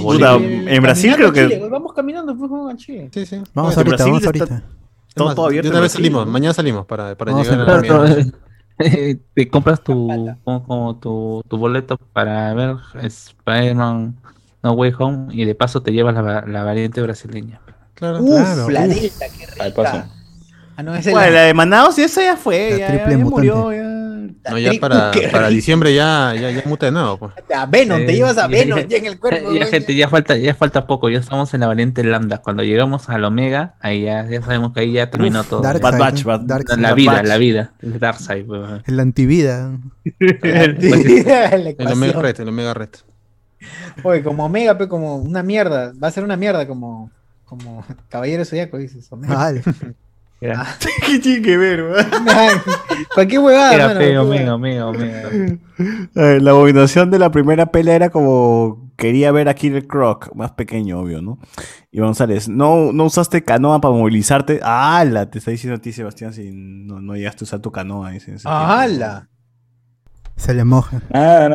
Puta, 0.00 0.36
en 0.36 0.82
Brasil 0.82 1.14
creo 1.16 1.32
que- 1.32 1.48
Chile, 1.48 1.68
Vamos 1.68 1.92
caminando, 1.92 2.36
pues, 2.36 2.50
vamos 2.50 2.72
a 2.72 2.76
Chile. 2.76 3.10
Sí, 3.12 3.24
sí. 3.26 3.42
Vamos 3.54 3.76
ahorita, 3.76 3.96
Brasil 3.96 4.12
vamos 4.12 4.22
está- 4.24 4.44
ahorita. 4.44 4.62
Todo, 5.14 5.46
abierto 5.46 5.66
de 5.66 5.68
en 5.68 5.72
una 5.74 5.80
vez 5.80 5.92
Brasil, 5.92 6.04
salimos, 6.06 6.26
¿no? 6.26 6.32
mañana 6.32 6.54
salimos 6.54 6.86
para, 6.86 7.14
para 7.16 7.32
Vamos 7.32 7.46
llegar 7.50 7.68
a 7.68 7.80
la 7.82 8.26
eh, 8.78 9.18
te 9.34 9.48
compras 9.48 9.82
tu, 9.82 10.08
como, 10.44 10.64
como 10.66 10.96
tu, 10.96 11.42
tu 11.48 11.56
boleto 11.58 11.98
para 11.98 12.52
ver 12.54 12.76
Spider-Man 13.02 14.16
No 14.62 14.72
Way 14.72 14.92
Home 14.98 15.34
y 15.34 15.44
de 15.44 15.54
paso 15.54 15.82
te 15.82 15.92
llevas 15.92 16.14
la, 16.14 16.44
la 16.46 16.64
variante 16.64 17.00
brasileña. 17.02 17.60
Claro. 17.94 18.22
Uf, 18.22 18.30
claro, 18.30 18.70
la 18.70 18.80
uf. 18.82 18.88
delta, 18.88 19.26
qué 19.38 19.46
rica. 19.46 19.64
Ahí 19.64 19.72
paso. 19.72 20.04
Ah, 20.76 20.82
no, 20.82 20.94
esa 20.94 21.10
es 21.10 21.14
Bueno, 21.14 21.30
la- 21.30 21.36
la 21.36 21.42
de 21.42 21.54
Manaus, 21.54 21.98
esa 21.98 22.22
ya 22.22 22.36
fue, 22.36 22.70
La 22.72 22.78
ya, 22.78 22.86
triple 22.88 23.10
ya 23.18 23.24
mutante. 23.24 23.30
murió, 23.52 23.72
ya. 23.72 24.01
No, 24.50 24.58
ya 24.58 24.72
para, 24.80 25.10
para 25.30 25.48
diciembre 25.48 25.94
ya, 25.94 26.34
ya, 26.34 26.50
ya 26.50 26.62
muta 26.66 26.86
de 26.86 26.92
nuevo. 26.92 27.18
Pues. 27.18 27.32
A 27.54 27.66
Venom, 27.66 27.98
te 28.06 28.12
Eh, 28.12 28.16
llevas 28.16 28.38
a 28.38 28.46
Venom 28.46 28.78
ya- 28.80 28.86
ya 28.88 28.96
en 28.98 29.06
el 29.06 29.18
cuerpo. 29.18 29.50
Ya, 29.52 29.58
güey. 29.58 29.70
gente, 29.70 29.94
ya 29.94 30.08
falta, 30.08 30.36
ya 30.36 30.54
falta 30.54 30.86
poco, 30.86 31.08
ya 31.10 31.18
estamos 31.18 31.52
en 31.54 31.60
la 31.60 31.66
variante 31.66 32.02
lambda. 32.04 32.38
Cuando 32.38 32.62
llegamos 32.62 33.08
al 33.08 33.24
Omega, 33.24 33.74
ahí 33.80 34.02
ya, 34.04 34.26
ya 34.28 34.42
sabemos 34.42 34.72
que 34.72 34.80
ahí 34.80 34.92
ya 34.92 35.10
terminó 35.10 35.44
todo. 35.44 35.60
Dark 35.62 35.80
Bad 35.80 35.98
Batch. 35.98 36.24
Bad- 36.24 36.40
Dark 36.46 36.64
la. 36.76 36.88
Bad 36.90 36.96
vida, 36.96 37.12
Batch. 37.12 37.26
la 37.26 37.36
vida. 37.38 37.72
El 37.82 37.98
Darkseid, 37.98 38.48
weón. 38.48 38.82
El 38.86 39.00
antivida. 39.00 39.70
La 40.42 40.62
El 40.62 41.66
ecuación. 41.68 41.92
Omega 41.98 42.22
Red, 42.22 42.40
el 42.40 42.48
Omega 42.48 42.74
Red. 42.74 42.90
Oye, 44.02 44.22
como 44.22 44.44
Omega, 44.46 44.76
pe, 44.76 44.88
como 44.88 45.16
una 45.16 45.42
mierda. 45.42 45.92
Va 46.02 46.08
a 46.08 46.10
ser 46.10 46.24
una 46.24 46.36
mierda 46.36 46.66
como, 46.66 47.10
como 47.44 47.84
Caballero 48.08 48.44
Zodíaco, 48.44 48.78
dices. 48.78 49.06
Omega. 49.10 49.34
Vale. 49.34 49.62
Era, 50.42 50.66
¿Qué 51.06 51.18
tiene 51.20 51.40
que 51.42 51.56
ver, 51.56 51.84
Cualquier 53.14 53.40
huevada, 53.44 53.74
era 53.74 53.94
feo. 53.94 54.22
Omega, 54.22 54.54
Omega. 54.88 55.30
Eh, 56.16 56.38
La 56.40 56.50
abominación 56.50 57.10
de 57.12 57.18
la 57.20 57.30
primera 57.30 57.66
pelea 57.66 57.94
era 57.94 58.10
como 58.10 58.90
quería 58.96 59.30
ver 59.32 59.48
a 59.48 59.54
Killer 59.54 59.86
Croc, 59.86 60.34
más 60.34 60.50
pequeño, 60.52 60.98
obvio, 60.98 61.22
¿no? 61.22 61.38
Y 61.90 62.00
González, 62.00 62.48
¿no, 62.48 62.92
no 62.92 63.04
usaste 63.04 63.44
canoa 63.44 63.80
para 63.80 63.94
movilizarte? 63.94 64.60
¡Hala! 64.62 65.30
Te 65.30 65.38
está 65.38 65.50
diciendo 65.52 65.76
a 65.76 65.80
ti, 65.80 65.92
Sebastián, 65.92 66.32
si 66.32 66.50
no, 66.52 67.00
no 67.00 67.14
llegaste 67.14 67.44
a 67.44 67.46
usar 67.46 67.60
tu 67.60 67.70
canoa. 67.70 68.10
dice. 68.10 68.34
¡Hala! 68.44 69.28
Se 70.36 70.54
le 70.54 70.64
moja. 70.64 71.02
Nada, 71.10 71.48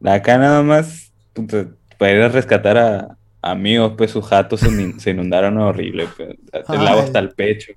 nada. 0.00 0.16
Acá 0.16 0.36
nada 0.36 0.62
más 0.64 1.12
puta, 1.32 1.66
para 1.96 2.12
ir 2.12 2.22
a 2.22 2.28
rescatar 2.28 2.76
a 2.76 3.16
amigos, 3.42 3.92
pues 3.96 4.10
sus 4.10 4.24
jatos 4.26 4.60
se, 4.60 4.68
in- 4.68 4.98
se 5.00 5.10
inundaron 5.10 5.58
horrible. 5.58 6.06
pues. 6.16 6.30
El 6.68 6.86
agua 6.86 7.02
hasta 7.02 7.18
el 7.18 7.30
pecho. 7.30 7.72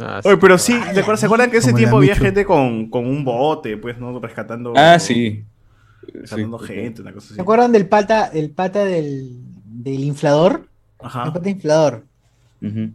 Ah, 0.00 0.20
sí. 0.22 0.28
Oye, 0.28 0.38
pero 0.38 0.56
sí, 0.58 0.72
¿se 0.72 1.00
acuerdan, 1.00 1.18
¿se 1.18 1.26
acuerdan 1.26 1.50
que 1.50 1.56
ese 1.58 1.72
tiempo 1.72 1.96
había 1.96 2.14
gente 2.14 2.44
con, 2.44 2.88
con 2.88 3.04
un 3.04 3.24
bote, 3.24 3.76
pues, 3.76 3.98
¿no? 3.98 4.18
Rescatando. 4.20 4.72
Ah, 4.76 4.98
sí. 4.98 5.44
Rescatando 6.12 6.58
gente, 6.60 7.02
una 7.02 7.12
cosa 7.12 7.26
así. 7.26 7.34
¿Se 7.34 7.40
acuerdan 7.42 7.72
del 7.72 7.86
pata, 7.88 8.26
el 8.32 8.50
pata 8.50 8.84
del, 8.84 9.28
del 9.64 10.04
inflador? 10.04 10.68
El 11.00 11.06
Ajá. 11.06 11.32
pata 11.32 11.50
inflador. 11.50 12.04
Ujú. 12.62 12.90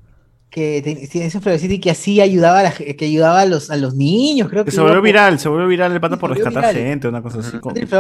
Que 0.54 0.84
te- 0.84 1.08
sí, 1.08 1.20
ese 1.20 1.40
inflador 1.40 1.80
que 1.82 1.90
así 1.90 2.22
ayudaba 2.22 2.60
a, 2.60 2.64
la 2.64 2.72
que 2.72 3.06
ayudaba 3.06 3.42
a 3.42 3.46
los, 3.48 3.72
a 3.72 3.76
los 3.76 3.96
niños, 3.96 4.50
creo 4.50 4.64
que. 4.64 4.70
Que 4.70 4.76
se 4.76 4.82
volvió 4.82 5.02
viral, 5.02 5.40
se 5.40 5.50
volvió 5.50 5.68
viral 5.68 5.92
el 5.94 6.00
pata 6.00 6.18
por 6.18 6.30
rescatar 6.30 6.72
viral. 6.72 6.76
gente, 6.76 7.08
una 7.08 7.24
cosa 7.24 7.40
así. 7.40 7.58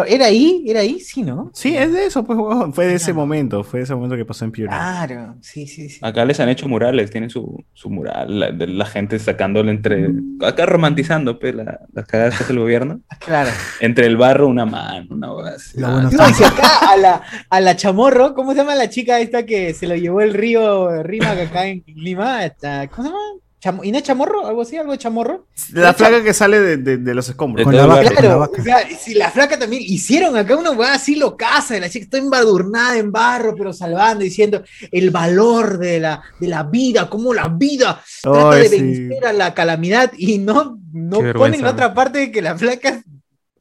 ¿Era 0.07 0.27
ahí? 0.27 0.63
¿Era 0.67 0.81
ahí? 0.81 0.99
Sí, 0.99 1.23
¿no? 1.23 1.49
Sí, 1.55 1.75
es 1.75 1.91
de 1.91 2.05
eso, 2.05 2.23
pues. 2.23 2.37
Fue 2.75 2.85
de 2.85 2.93
ese 2.93 3.11
momento, 3.11 3.63
fue 3.63 3.79
de 3.79 3.85
ese 3.85 3.95
momento 3.95 4.15
que 4.15 4.23
pasó 4.25 4.45
en 4.45 4.51
Piura. 4.51 4.69
Claro, 4.69 5.35
sí, 5.41 5.65
sí, 5.65 5.89
sí. 5.89 5.97
Acá 6.03 6.25
les 6.25 6.39
han 6.39 6.47
hecho 6.47 6.67
murales, 6.69 7.09
tienen 7.09 7.31
su, 7.31 7.65
su 7.73 7.89
mural, 7.89 8.39
la, 8.39 8.51
de 8.51 8.67
la 8.67 8.85
gente 8.85 9.17
sacándole 9.17 9.71
entre. 9.71 10.11
Acá 10.45 10.67
romantizando 10.67 11.39
pues, 11.39 11.55
la, 11.55 11.79
las 11.91 12.05
cagadas 12.05 12.37
que 12.37 12.43
hace 12.43 12.53
el 12.53 12.59
gobierno. 12.59 13.01
Claro. 13.23 13.49
Entre 13.79 14.05
el 14.05 14.17
barro, 14.17 14.47
una 14.49 14.65
mano, 14.65 15.07
una 15.11 15.33
hueá 15.33 15.53
así. 15.55 15.79
Lo 15.79 15.89
bueno 15.89 16.11
No, 16.11 16.29
y 16.29 16.33
si 16.33 16.43
acá 16.43 16.91
a 16.91 16.97
la, 16.97 17.21
a 17.49 17.61
la 17.61 17.75
chamorro, 17.77 18.35
¿cómo 18.35 18.51
se 18.51 18.57
llama 18.57 18.75
la 18.75 18.89
chica 18.89 19.19
esta 19.21 19.45
que 19.45 19.73
se 19.73 19.87
lo 19.87 19.95
llevó 19.95 20.19
el 20.21 20.33
río 20.33 21.01
Rima 21.03 21.31
acá 21.31 21.65
en 21.67 21.83
Lima? 21.87 22.42
¿Cómo 22.51 23.03
se 23.03 23.09
llama? 23.09 23.19
Chamo- 23.61 23.83
¿Inés 23.85 24.03
Chamorro? 24.03 24.45
¿Algo 24.45 24.63
así? 24.63 24.75
¿Algo 24.75 24.91
de 24.91 24.97
Chamorro? 24.97 25.47
La 25.71 25.93
flaca 25.93 26.21
que 26.21 26.33
sale 26.33 26.59
de, 26.59 26.75
de- 26.77 26.97
de 26.97 27.13
los 27.15 27.29
escombros. 27.29 27.63
Con 27.63 27.73
la 27.73 27.83
el 27.83 27.87
vaca, 27.87 28.01
barrio. 28.03 28.15
con 28.15 28.23
la 28.25 28.29
Claro, 28.29 28.39
vaca. 28.39 28.61
o 28.61 28.63
sea, 28.65 28.97
si 28.99 29.13
la 29.13 29.31
flaca 29.31 29.57
también 29.57 29.81
hicieron 29.85 30.35
acá 30.35 30.57
una 30.57 30.71
weá 30.71 30.95
así 30.95 31.15
lo 31.15 31.37
casa 31.37 31.73
de 31.75 31.79
la 31.79 31.89
chica, 31.89 32.03
está 32.03 32.17
embadurnada 32.17 32.97
en 32.97 33.11
barro, 33.13 33.55
pero 33.55 33.71
salvando, 33.71 34.21
diciendo 34.25 34.63
el 34.91 35.11
valor 35.11 35.77
de 35.77 36.01
la, 36.01 36.21
de 36.41 36.47
la 36.49 36.63
vida, 36.63 37.09
cómo 37.09 37.33
la 37.33 37.47
vida 37.47 38.03
trata 38.21 38.49
Ay, 38.51 38.63
de 38.63 38.69
sí. 38.69 38.81
vencer 38.81 39.25
a 39.27 39.31
la 39.31 39.53
calamidad 39.53 40.11
y 40.17 40.39
no, 40.39 40.77
no 40.91 41.19
ponen 41.33 41.61
la 41.61 41.69
otra 41.71 41.93
parte 41.93 42.19
de 42.19 42.31
que 42.33 42.41
la 42.41 42.57
flaca 42.57 43.01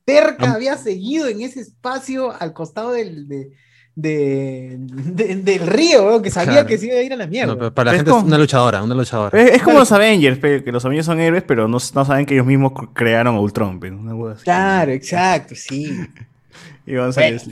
cerca 0.04 0.46
Am- 0.46 0.52
había 0.54 0.76
seguido 0.76 1.28
en 1.28 1.42
ese 1.42 1.60
espacio 1.60 2.32
al 2.40 2.52
costado 2.52 2.90
del, 2.90 3.28
de- 3.28 3.50
de- 3.94 4.76
de- 4.78 5.36
del 5.36 5.66
río, 5.66 6.06
weón, 6.06 6.22
que 6.22 6.30
sabía 6.30 6.52
Claro. 6.52 6.66
que 6.68 6.78
se 6.78 6.86
iba 6.86 6.96
a 6.96 7.02
ir 7.02 7.12
a 7.12 7.16
la 7.16 7.26
mierda. 7.26 7.52
No, 7.52 7.58
pero 7.58 7.74
para 7.74 7.90
la 7.92 7.96
gente 7.98 8.10
es 8.10 8.14
como- 8.16 8.26
una 8.26 8.38
luchadora, 8.38 8.82
una 8.82 8.94
luchadora. 8.94 9.40
Es, 9.40 9.50
es 9.56 9.62
como 9.62 9.78
los 9.80 9.92
Avengers, 9.92 10.38
pe, 10.38 10.64
que 10.64 10.72
los 10.72 10.84
Avengers 10.84 11.06
son 11.06 11.20
héroes, 11.20 11.42
pero 11.46 11.68
no, 11.68 11.78
no 11.94 12.04
saben 12.04 12.24
que 12.26 12.34
ellos 12.34 12.46
mismos 12.46 12.72
cr- 12.72 12.88
crearon 12.94 13.34
a 13.36 13.40
Ultron. 13.40 13.78
pe, 13.80 13.90
una 13.90 14.32
así. 14.32 14.44
Claro, 14.44 14.92
exacto, 14.92 15.54
sí. 15.54 15.98
Y 16.86 16.96
González. 16.96 17.48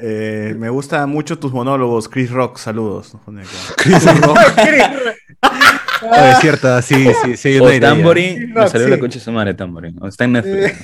Eh, 0.00 0.54
me 0.58 0.68
gustan 0.68 1.08
mucho 1.10 1.38
tus 1.38 1.52
monólogos, 1.52 2.08
Chris 2.08 2.30
Rock, 2.30 2.58
saludos. 2.58 3.16
Chris 3.76 4.04
Rock. 4.20 4.38
Oh, 6.04 6.12
es 6.16 6.38
cierto, 6.40 6.82
sí, 6.82 7.06
sí, 7.22 7.36
sí. 7.36 7.60
O. 7.60 7.70
Tamborín, 7.78 8.52
me 8.52 8.66
salió 8.66 8.86
sí. 8.86 8.90
la 8.90 8.98
concha 8.98 9.20
de 9.20 9.24
su 9.24 9.30
madre 9.30 9.54
Tamborín. 9.54 9.96
O 10.02 10.08
está 10.08 10.24
en 10.24 10.32
Netflix. 10.32 10.74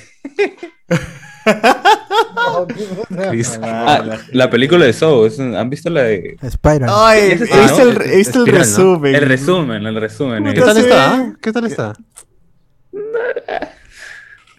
Ah, 3.62 4.04
la 4.32 4.50
película 4.50 4.84
de 4.84 4.92
Saw, 4.92 5.28
¿han 5.56 5.70
visto 5.70 5.90
la 5.90 6.02
de 6.04 6.36
Spiral. 6.50 6.88
Ay, 6.92 7.30
el, 7.32 7.38
resumen. 7.96 9.14
el 9.14 9.22
resumen, 9.22 9.86
el 9.86 10.00
resumen? 10.00 10.44
¿Qué 10.54 10.60
tal 10.60 10.76
está? 10.78 11.32
¿Qué 11.40 11.52
tal 11.52 11.64
está? 11.66 11.92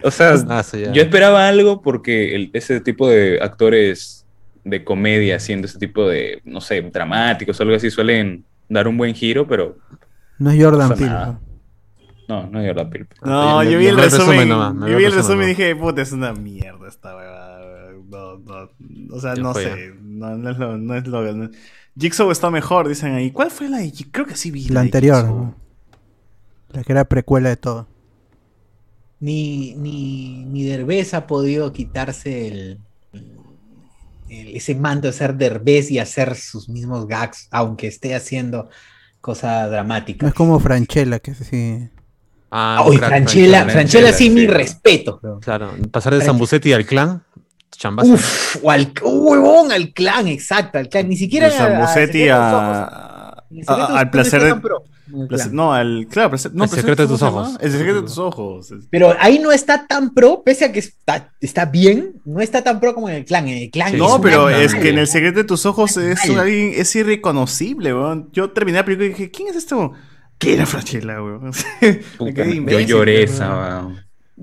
O 0.02 0.10
sea, 0.10 0.34
Ah, 0.48 0.62
sí, 0.62 0.82
yo 0.92 1.02
esperaba 1.02 1.46
algo 1.46 1.82
porque 1.82 2.34
el- 2.34 2.50
ese 2.54 2.80
tipo 2.80 3.08
de 3.08 3.38
actores 3.42 4.24
de 4.64 4.82
comedia 4.82 5.36
haciendo 5.36 5.66
ese 5.66 5.78
tipo 5.78 6.08
de, 6.08 6.40
no 6.44 6.60
sé, 6.60 6.80
dramáticos 6.82 7.58
o 7.60 7.62
algo 7.62 7.74
así 7.76 7.90
suelen 7.90 8.44
dar 8.68 8.88
un 8.88 8.96
buen 8.96 9.14
giro, 9.14 9.46
pero 9.46 9.76
No 10.38 10.50
es 10.50 10.62
Jordan 10.62 10.94
Peele. 10.94 11.10
¿No? 12.30 12.42
no, 12.44 12.50
no 12.50 12.60
es 12.60 12.76
la 12.76 12.88
Peele. 12.88 13.06
No, 13.22 13.62
yo 13.64 13.78
vi 13.78 13.86
el 13.86 13.96
resumen. 13.96 14.26
resumen 14.26 14.48
nomás, 14.48 14.74
me 14.74 14.90
yo 14.90 14.96
vi 14.96 15.04
el 15.04 15.12
resumen 15.12 15.42
y 15.46 15.48
dije, 15.50 15.74
puta, 15.76 16.02
es 16.02 16.12
una 16.12 16.32
mierda 16.32 16.88
esta 16.88 17.16
weá. 17.16 17.58
No, 18.08 18.38
no, 18.38 18.70
o 19.14 19.20
sea, 19.20 19.34
no 19.34 19.54
sé. 19.54 19.94
No, 20.00 20.36
no 20.36 20.50
es 20.50 20.58
lo. 20.58 20.76
No 20.78 20.94
es 20.96 21.06
lo 21.06 21.32
no- 21.32 21.50
Jigsaw 21.98 22.30
está 22.30 22.50
mejor, 22.50 22.88
dicen 22.88 23.14
ahí. 23.14 23.30
¿Cuál 23.30 23.50
fue 23.50 23.68
la 23.68 23.78
de 23.78 23.92
Jig- 23.92 24.08
Creo 24.10 24.26
que 24.26 24.36
sí 24.36 24.50
vi. 24.50 24.68
La 24.68 24.80
anterior. 24.80 25.16
Jigsaw. 25.22 25.34
¿no? 25.36 25.54
La 26.72 26.82
que 26.84 26.92
era 26.92 27.04
precuela 27.04 27.48
de 27.50 27.56
todo. 27.56 27.86
Ni, 29.20 29.74
ni, 29.74 30.44
ni 30.44 30.64
Derbez 30.64 31.12
ha 31.14 31.26
podido 31.26 31.72
quitarse 31.72 32.48
el, 32.48 32.78
el- 34.28 34.56
ese 34.56 34.74
manto 34.74 35.08
de 35.08 35.12
ser 35.12 35.34
Derbez 35.34 35.90
y 35.90 35.98
hacer 35.98 36.36
sus 36.36 36.68
mismos 36.68 37.06
gags, 37.06 37.48
aunque 37.50 37.86
esté 37.88 38.14
haciendo 38.14 38.68
cosas 39.20 39.64
No 39.66 39.70
dramáticas. 39.72 40.28
es 40.28 40.34
como 40.34 40.58
Franchella, 40.60 41.18
que 41.18 41.34
sí. 41.34 41.88
Ah, 42.50 42.84
crack, 42.84 42.98
Franchella, 42.98 43.64
Franchella, 43.64 43.70
Franchella 43.70 44.12
sí, 44.12 44.24
sí. 44.24 44.30
mi 44.30 44.46
respeto. 44.46 45.20
Claro, 45.40 45.72
pasar 45.90 46.14
de. 46.14 46.24
Zambucetti 46.24 46.72
al 46.72 46.84
clan, 46.84 47.22
chambazo. 47.70 48.12
Uf, 48.12 48.56
o 48.62 48.70
al 48.70 48.92
huevón, 49.02 49.70
al 49.70 49.92
clan, 49.92 50.26
exacto, 50.26 50.78
al 50.78 50.88
clan. 50.88 51.08
Ni 51.08 51.16
siquiera 51.16 51.48
De 51.48 51.56
Zambucetti 51.56 52.28
a, 52.28 53.44
El 53.50 53.64
al 53.68 54.04
no 54.04 54.10
placer 54.10 54.42
de. 54.42 54.50
el 54.50 55.52
no, 55.52 55.72
al. 55.72 56.08
Claro, 56.10 56.36
no, 56.52 56.64
El 56.64 56.70
secreto 56.70 57.02
de 57.02 57.08
¿cómo 57.08 57.18
tus 57.18 57.22
ojos. 57.22 57.56
El 57.60 57.70
secreto 57.70 57.94
de 57.94 58.02
tus 58.02 58.18
ojos. 58.18 58.74
Pero 58.90 59.14
ahí 59.20 59.38
no 59.38 59.52
está 59.52 59.86
tan 59.86 60.12
pro, 60.12 60.42
pese 60.44 60.64
a 60.64 60.72
que 60.72 60.80
está, 60.80 61.32
está 61.40 61.66
bien, 61.66 62.20
no 62.24 62.40
está 62.40 62.64
tan 62.64 62.80
pro 62.80 62.94
como 62.94 63.08
en 63.08 63.14
el 63.16 63.24
clan. 63.24 63.46
En 63.46 63.58
el 63.58 63.70
clan 63.70 63.92
Sí, 63.92 63.96
No, 63.96 64.20
pero 64.20 64.50
es 64.50 64.74
que 64.74 64.88
en 64.88 64.98
el 64.98 65.06
secreto 65.06 65.38
de 65.38 65.44
tus 65.44 65.66
ojos 65.66 65.96
es, 65.96 66.18
alguien, 66.30 66.72
es 66.74 66.94
irreconocible, 66.96 67.94
weón. 67.94 68.28
Yo 68.32 68.50
terminé 68.50 68.78
la 68.78 68.84
película 68.84 69.06
y 69.06 69.10
dije, 69.10 69.30
¿quién 69.30 69.48
es 69.48 69.54
este 69.54 69.76
esto? 69.76 69.92
¿Qué 70.40 70.54
era 70.54 70.66
Franchella, 70.66 71.22
weón? 71.22 71.52
Quedé 72.34 72.64
yo 72.66 72.80
lloré 72.80 73.18
weón. 73.18 73.24
esa. 73.28 73.86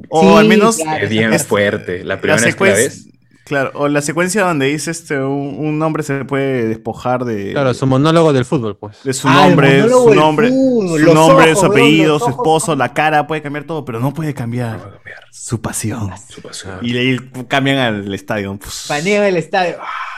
O 0.10 0.22
Sí, 0.22 0.38
al 0.38 0.48
menos 0.48 0.78
claro. 0.78 1.04
Es 1.04 1.10
bien 1.10 1.34
es- 1.34 1.46
fuerte. 1.46 2.04
La 2.06 2.16
la 2.16 2.22
primera 2.22 2.36
vez 2.36 2.44
que 2.44 2.48
la 2.48 2.52
secuencia. 2.76 2.84
ves. 2.88 3.04
Claro, 3.46 3.72
o 3.76 3.88
la 3.88 4.02
secuencia 4.02 4.44
donde 4.44 4.66
dice 4.66 4.92
este 4.92 5.18
un, 5.20 5.56
un 5.58 5.82
hombre 5.82 6.04
se 6.04 6.26
puede 6.26 6.68
despojar 6.68 7.24
de, 7.24 7.54
Claro, 7.54 7.74
su 7.74 7.88
monólogo 7.88 8.34
del 8.34 8.44
fútbol, 8.44 8.76
pues. 8.78 9.02
de 9.06 9.14
su 9.14 9.26
Ah, 9.30 9.44
el 9.46 9.50
nombre, 9.52 9.90
su 9.90 10.14
nombre, 10.14 10.50
fútbol, 10.50 11.00
su 11.00 11.14
nombre, 11.14 11.52
ojos, 11.54 11.60
su 11.62 11.66
apellido, 11.68 12.20
su 12.20 12.30
esposo, 12.30 12.76
la 12.76 12.94
cara, 12.94 13.26
puede 13.26 13.42
cambiar 13.42 13.64
todo, 13.64 13.86
pero 13.86 14.02
no 14.02 14.14
puede 14.14 14.34
cambiar 14.34 15.00
su 15.32 15.62
pasión. 15.62 16.12
Su 16.28 16.42
pasión. 16.42 16.80
Y 16.82 16.98
ahí 16.98 17.18
cambian 17.48 17.78
al 17.78 18.14
estadio. 18.14 18.58
Puf. 18.58 18.90
Paneo 18.90 19.22
del 19.24 19.38
estadio. 19.38 19.78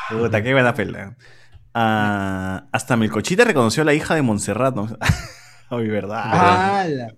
Puta, 0.10 0.42
qué 0.42 0.52
buena 0.54 0.74
pela. 0.74 1.16
Ah, 1.76 2.66
hasta 2.72 2.98
Melcochita 2.98 3.44
reconoció 3.44 3.84
a 3.84 3.86
la 3.86 3.94
hija 3.94 4.16
de 4.16 4.24
Montserrat. 4.24 4.76
¿no? 4.76 4.88
Ay, 5.78 5.88
verdad. 5.88 7.14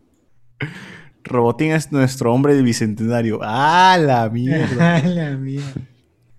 Robotín 1.23 1.71
es 1.71 1.91
nuestro 1.91 2.33
hombre 2.33 2.55
del 2.55 2.63
bicentenario. 2.63 3.39
¡Ah, 3.43 3.97
la 3.99 4.29
mierda! 4.29 4.95
ah, 4.97 5.01
la 5.07 5.29
mierda. 5.31 5.71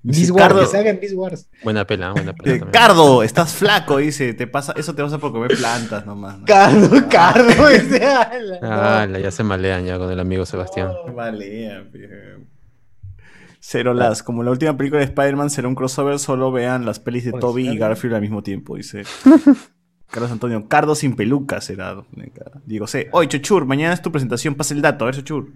Dice, 0.04 0.20
Beast 0.20 0.30
Wars, 0.32 0.42
Cardo, 0.48 0.60
que 0.62 0.66
salgan 0.66 0.98
Beast 1.00 1.14
Wars. 1.14 1.48
Buena 1.62 1.86
pela, 1.86 2.10
buena 2.10 2.32
pela. 2.32 2.54
eh, 2.56 2.58
también. 2.58 2.72
Cardo, 2.72 3.22
estás 3.22 3.52
flaco, 3.54 3.98
dice. 3.98 4.34
Te 4.34 4.48
pasa, 4.48 4.72
eso 4.76 4.94
te 4.96 5.02
pasa 5.02 5.18
por 5.18 5.30
comer 5.30 5.56
plantas 5.56 6.04
nomás. 6.04 6.40
¿no? 6.40 6.44
Cardo, 6.44 7.08
Cardo. 7.08 7.68
ese, 7.68 8.04
ah, 8.04 8.30
la- 8.40 8.58
Ah, 9.02 9.06
la- 9.06 9.20
ya 9.20 9.30
se 9.30 9.44
malean 9.44 9.84
ya 9.84 9.98
con 9.98 10.10
el 10.10 10.18
amigo 10.18 10.44
Sebastián. 10.44 10.90
Vale, 11.14 11.84
Cero 13.60 13.94
las. 13.94 14.24
Como 14.24 14.42
la 14.42 14.50
última 14.50 14.76
película 14.76 14.98
de 14.98 15.04
Spider-Man 15.06 15.48
será 15.50 15.68
un 15.68 15.76
crossover, 15.76 16.18
solo 16.18 16.50
vean 16.50 16.84
las 16.84 16.98
pelis 16.98 17.24
de 17.24 17.30
Pues, 17.30 17.40
Toby 17.40 17.68
y. 17.68 17.78
Garfield 17.78 18.16
al 18.16 18.22
mismo 18.22 18.42
tiempo, 18.42 18.74
dice. 18.76 19.04
Carlos 20.12 20.30
Antonio, 20.30 20.68
Cardo 20.68 20.94
sin 20.94 21.16
peluca 21.16 21.60
será. 21.62 22.04
Digo, 22.66 22.86
sé. 22.86 23.08
Oye, 23.12 23.28
Chochur, 23.28 23.64
mañana 23.64 23.94
es 23.94 24.02
tu 24.02 24.12
presentación, 24.12 24.54
pasa 24.54 24.74
el 24.74 24.82
dato. 24.82 25.04
A 25.04 25.06
ver, 25.06 25.16
Chochur. 25.16 25.48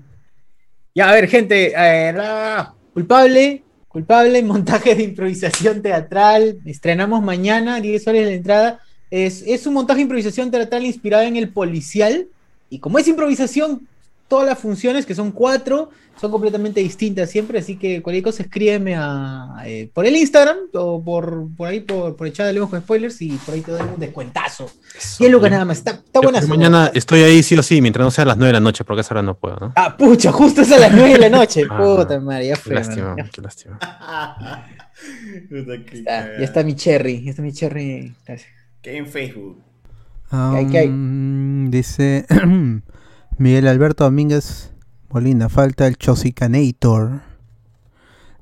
Ya, 0.95 1.11
a 1.11 1.13
ver, 1.13 1.29
gente. 1.29 1.75
eh, 1.77 2.15
culpable, 2.95 3.63
culpable, 3.87 4.43
montaje 4.55 4.95
de 4.95 5.03
improvisación 5.03 5.83
teatral. 5.83 6.59
Estrenamos 6.65 7.23
mañana, 7.23 7.83
10 7.83 8.03
soles 8.03 8.25
la 8.27 8.33
entrada. 8.33 8.81
Es, 9.11 9.43
es 9.47 9.67
un 9.67 9.75
montaje 9.75 9.99
de 9.99 10.03
improvisación 10.05 10.51
teatral 10.51 10.87
inspirado 10.87 11.25
en 11.25 11.37
el 11.37 11.51
policial. 11.51 12.27
Y 12.71 12.79
como 12.79 12.99
es 12.99 13.07
improvisación, 13.07 13.87
todas 14.29 14.47
las 14.47 14.59
funciones, 14.59 15.07
que 15.07 15.15
son 15.15 15.31
cuatro, 15.33 15.91
son 16.21 16.31
completamente 16.31 16.81
distintas 16.81 17.31
siempre. 17.31 17.59
Así 17.59 17.77
que 17.77 18.03
cualquier 18.03 18.25
cosa 18.25 18.43
escríbeme 18.43 18.95
a, 18.97 19.63
eh, 19.67 19.91
por 19.93 20.05
el 20.07 20.17
Instagram 20.17 20.57
o 20.75 21.03
por, 21.03 21.49
por 21.57 21.69
ahí, 21.69 21.81
por, 21.81 22.17
por 22.17 22.27
el 22.27 22.33
chat 22.33 22.47
de 22.47 22.53
Lejos 22.55 22.71
con 22.71 22.81
Spoilers. 22.81 23.21
Y 23.23 23.31
por 23.45 23.55
ahí 23.55 23.61
te 23.61 23.71
doy 23.73 23.83
un 23.83 24.01
descuentazo. 24.01 24.71
10 25.19 25.31
lucas 25.31 25.51
nada 25.51 25.65
más. 25.65 25.79
Está, 25.79 25.91
está 25.93 26.21
Yo 26.21 26.31
buena. 26.31 26.41
mañana 26.47 26.91
estoy 26.95 27.21
ahí 27.23 27.43
sí 27.43 27.57
o 27.57 27.63
sí, 27.63 27.81
mientras 27.83 28.05
no 28.05 28.11
sea 28.11 28.23
a 28.25 28.29
las 28.29 28.37
9 28.37 28.49
de 28.49 28.53
la 28.55 28.61
noche, 28.61 28.85
porque 28.85 29.01
a 29.01 29.03
esa 29.03 29.15
hora 29.15 29.23
no 29.23 29.35
puedo, 29.37 29.57
¿no? 29.61 29.73
Ah, 29.77 29.97
pucha, 29.97 30.33
justo 30.33 30.63
es 30.63 30.73
a 30.73 30.79
las 30.79 30.93
9 30.93 31.13
de 31.13 31.19
la 31.19 31.29
noche. 31.31 31.65
Ah, 31.71 31.79
Puta 31.79 32.19
madre, 32.21 32.47
ya 32.49 32.55
Qué 32.55 32.61
fue. 32.63 32.75
lástima, 32.75 33.15
qué 33.33 33.43
lástima. 33.43 33.79
está, 35.51 36.39
ya 36.39 36.45
está 36.45 36.63
mi 36.65 36.75
cherry, 36.75 37.23
ya 37.25 37.31
está 37.31 37.43
mi 37.43 37.53
cherry. 37.53 38.15
Gracias. 38.27 38.51
¿Qué 38.83 38.97
en 38.97 39.07
Facebook? 39.07 39.63
hay, 40.31 40.67
qué 40.69 40.79
hay? 40.79 40.89
Um, 40.89 41.71
Dice 41.71 42.27
Miguel 43.39 43.69
Alberto 43.69 44.05
Domínguez 44.05 44.73
Molina, 45.11 45.49
falta 45.49 45.87
el 45.87 45.97
Chosicanator. 45.97 47.23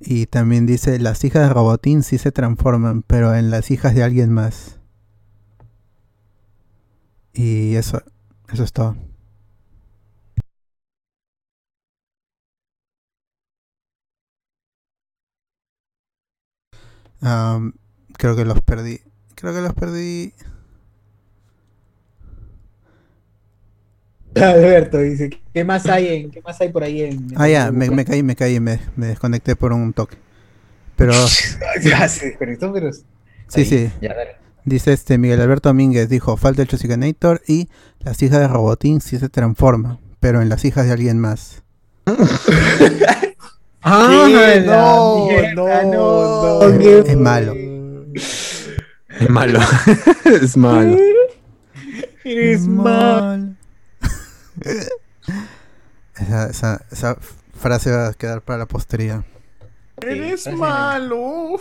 Y 0.01 0.27
también 0.27 0.67
dice, 0.67 0.99
las 0.99 1.25
hijas 1.25 1.49
de 1.49 1.55
Robotín 1.55 2.03
sí 2.03 2.19
se 2.19 2.31
transforman, 2.33 3.03
pero 3.03 3.35
en 3.35 3.51
las 3.51 3.71
hijas 3.71 3.95
de 3.95 4.03
alguien 4.05 4.33
más. 4.33 4.79
Y 7.33 7.75
eso, 7.75 8.03
eso 8.53 8.65
es 8.65 8.73
todo. 8.73 8.97
Creo 18.19 18.37
que 18.37 18.45
los 18.45 18.61
perdí. 18.63 19.01
Creo 19.35 19.53
que 19.55 19.61
los 19.61 19.75
perdí. 19.75 20.33
Alberto 24.43 24.99
dice, 24.99 25.31
¿qué 25.53 25.65
más 25.65 25.87
hay 25.87 26.09
en, 26.09 26.31
qué 26.31 26.41
más 26.43 26.61
hay 26.61 26.69
por 26.71 26.83
ahí 26.83 27.03
en? 27.03 27.29
Ah, 27.37 27.49
ya, 27.49 27.71
me, 27.71 27.91
me 27.91 28.05
caí, 28.05 28.23
me 28.23 28.35
caí, 28.37 28.59
me, 28.61 28.81
me 28.97 29.07
desconecté 29.07 29.57
por 29.57 29.73
un 29.73 29.93
toque. 29.93 30.17
Pero 30.97 31.13
Ya 31.83 32.09
se 32.09 32.27
desconectó, 32.27 32.73
pero. 32.73 32.93
sí, 32.93 33.03
ahí, 33.57 33.65
sí. 33.65 33.91
Ya, 34.01 34.15
dale. 34.15 34.37
Dice 34.65 34.93
este 34.93 35.19
Miguel 35.19 35.41
Alberto 35.43 35.69
Domínguez, 35.69 36.09
dijo, 36.09 36.37
falta 36.37 36.63
el 36.63 36.69
Chosicanator 36.69 37.43
y 37.47 37.69
las 38.01 38.23
hijas 38.23 38.41
de 38.41 38.49
Robotín 38.49 39.01
sí 39.03 39.19
se 39.19 39.29
transforman, 39.29 39.99
pero 40.21 40.41
en 40.41 40.49
las 40.49 40.65
hijas 40.65 40.87
de 40.87 40.93
alguien 40.93 41.19
más. 41.19 41.63
Ah, 43.87 44.09
No, 44.11 45.27
mierda, 45.27 45.53
no, 45.55 45.83
no, 45.85 46.69
no. 46.71 46.79
qué 46.79 47.01
Es 47.07 47.17
malo. 47.19 47.55
Es 48.15 49.29
malo. 49.29 49.61
es 50.25 50.57
malo. 50.57 50.97
Eres 52.25 52.67
mal. 52.67 53.59
Esa, 56.17 56.51
esa, 56.51 56.87
esa 56.91 57.17
frase 57.55 57.91
va 57.91 58.09
a 58.09 58.15
quedar 58.15 58.43
para 58.43 58.59
la 58.59 58.67
posteridad. 58.67 59.25
Eres 59.99 60.45
gracias, 60.45 60.57
malo. 60.57 61.61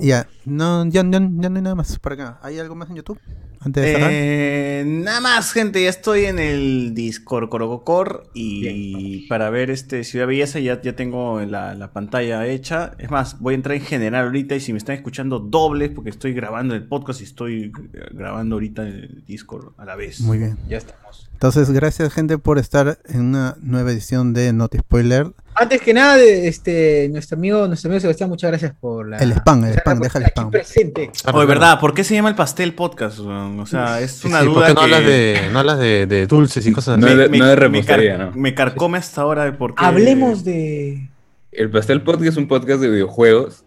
Ya, 0.00 0.28
no, 0.44 0.84
ya, 0.86 1.02
ya- 1.02 1.10
ya 1.10 1.18
no 1.48 1.56
hay 1.56 1.62
nada 1.62 1.74
más 1.74 1.98
por 1.98 2.12
acá. 2.12 2.38
¿Hay 2.42 2.58
algo 2.58 2.74
más 2.74 2.90
en 2.90 2.96
YouTube? 2.96 3.18
Antes 3.60 3.82
de 3.82 3.92
cerrar. 3.92 4.10
Eh, 4.12 4.84
nada 4.86 5.20
más, 5.20 5.52
gente, 5.52 5.82
ya 5.82 5.90
estoy 5.90 6.26
en 6.26 6.38
el 6.38 6.94
Discord 6.94 7.48
Corococor 7.48 8.30
y 8.32 9.26
para 9.28 9.50
ver 9.50 9.70
este 9.70 10.04
Ciudad 10.04 10.28
Belleza 10.28 10.60
ya, 10.60 10.80
ya 10.80 10.94
tengo 10.94 11.40
la, 11.40 11.74
la 11.74 11.92
pantalla 11.92 12.46
hecha. 12.46 12.92
Es 12.98 13.10
más, 13.10 13.40
voy 13.40 13.54
a 13.54 13.56
entrar 13.56 13.76
en 13.76 13.82
general 13.82 14.26
ahorita 14.26 14.54
y 14.54 14.60
si 14.60 14.72
me 14.72 14.78
están 14.78 14.94
escuchando 14.94 15.40
dobles 15.40 15.90
porque 15.90 16.10
estoy 16.10 16.34
grabando 16.34 16.76
el 16.76 16.86
podcast 16.86 17.20
y 17.20 17.24
estoy 17.24 17.72
eh, 17.94 18.00
grabando 18.12 18.54
ahorita 18.56 18.82
el 18.86 19.24
Discord 19.26 19.72
a 19.76 19.84
la 19.84 19.96
vez. 19.96 20.20
Muy 20.20 20.38
bien. 20.38 20.56
Ya 20.68 20.76
estamos. 20.76 21.28
Entonces, 21.32 21.70
gracias 21.70 22.12
gente 22.12 22.38
por 22.38 22.58
estar 22.58 23.00
en 23.08 23.20
una 23.22 23.56
nueva 23.60 23.90
edición 23.90 24.34
de 24.34 24.52
Not 24.52 24.76
Spoiler. 24.78 25.32
Antes 25.60 25.80
que 25.82 25.92
nada, 25.92 26.18
este, 26.22 27.08
nuestro 27.10 27.36
amigo, 27.36 27.66
nuestro 27.66 27.88
amigo 27.88 28.00
Sebastián, 28.00 28.28
muchas 28.30 28.50
gracias 28.50 28.72
por 28.80 29.08
la. 29.08 29.18
El 29.18 29.32
spam, 29.32 29.64
el 29.64 29.74
spam, 29.74 29.98
deja 30.00 30.18
el 30.18 30.24
spam. 30.26 30.50
presente. 30.50 31.10
Oye, 31.32 31.46
¿verdad? 31.46 31.80
¿Por 31.80 31.94
qué 31.94 32.04
se 32.04 32.14
llama 32.14 32.28
el 32.28 32.34
pastel 32.36 32.74
podcast? 32.74 33.18
O 33.20 33.66
sea, 33.66 34.00
es 34.00 34.24
una 34.24 34.40
sí, 34.40 34.46
¿por 34.46 34.54
duda 34.54 34.74
no 34.74 34.80
hablas 34.82 35.04
de, 35.04 35.40
no 35.52 35.58
hablas 35.58 35.78
de, 35.78 36.06
de 36.06 36.26
dulces 36.26 36.66
y 36.66 36.72
cosas 36.72 36.98
así? 36.98 37.00
No 37.00 37.08
de- 37.08 37.28
no 37.28 37.44
de 37.46 37.50
me, 37.50 37.56
repostería, 37.56 38.16
car- 38.16 38.26
¿no? 38.28 38.32
me 38.36 38.54
carcome 38.54 38.98
hasta 38.98 39.20
ahora 39.22 39.44
de 39.44 39.52
por 39.52 39.74
qué... 39.74 39.84
Hablemos 39.84 40.44
de. 40.44 41.08
El 41.50 41.70
Pastel 41.70 42.02
Podcast 42.02 42.28
es 42.28 42.36
un 42.36 42.46
podcast 42.46 42.80
de 42.80 42.88
videojuegos 42.90 43.64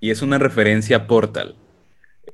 y 0.00 0.10
es 0.10 0.22
una 0.22 0.38
referencia 0.38 0.96
a 0.98 1.06
Portal. 1.06 1.56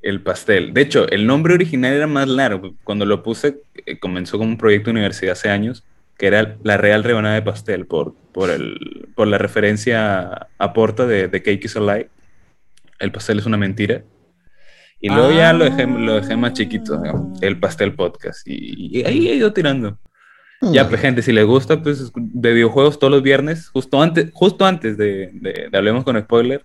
El 0.02 0.22
pastel. 0.22 0.74
De 0.74 0.82
hecho, 0.82 1.08
el 1.08 1.26
nombre 1.26 1.54
original 1.54 1.92
era 1.94 2.06
más 2.06 2.28
largo. 2.28 2.74
Cuando 2.84 3.06
lo 3.06 3.22
puse, 3.22 3.62
eh, 3.86 3.98
comenzó 3.98 4.36
como 4.38 4.50
un 4.50 4.58
proyecto 4.58 4.86
de 4.86 4.92
universidad 4.92 5.32
hace 5.32 5.48
años, 5.48 5.84
que 6.18 6.26
era 6.26 6.58
la 6.62 6.76
Real 6.76 7.04
Rebanada 7.04 7.36
de 7.36 7.42
Pastel, 7.42 7.86
por, 7.86 8.14
por, 8.32 8.50
el, 8.50 9.08
por 9.14 9.26
la 9.28 9.38
referencia 9.38 10.48
a 10.58 10.72
Porta 10.74 11.06
de, 11.06 11.28
de 11.28 11.42
Cake 11.42 11.64
is 11.64 11.76
a 11.76 11.80
Lie. 11.80 12.10
El 12.98 13.12
pastel 13.12 13.38
es 13.38 13.46
una 13.46 13.56
mentira. 13.56 14.02
Y 15.00 15.08
luego 15.08 15.30
ya 15.30 15.52
lo 15.52 15.64
dejé, 15.64 15.86
lo 15.86 16.14
dejé 16.20 16.36
más 16.36 16.54
chiquito, 16.54 17.00
el 17.40 17.60
Pastel 17.60 17.94
Podcast. 17.94 18.46
Y, 18.48 18.98
y 18.98 19.04
ahí 19.04 19.28
he 19.28 19.36
ido 19.36 19.52
tirando. 19.52 19.96
Ya, 20.60 20.88
pues, 20.88 21.00
gente, 21.00 21.22
si 21.22 21.30
les 21.30 21.46
gusta, 21.46 21.80
pues, 21.80 22.10
de 22.16 22.52
videojuegos 22.52 22.98
todos 22.98 23.12
los 23.12 23.22
viernes, 23.22 23.68
justo 23.68 24.02
antes, 24.02 24.30
justo 24.34 24.66
antes 24.66 24.98
de, 24.98 25.30
de- 25.34 25.68
de 25.70 25.78
Hablemos 25.78 26.02
con 26.02 26.20
Spoiler, 26.20 26.64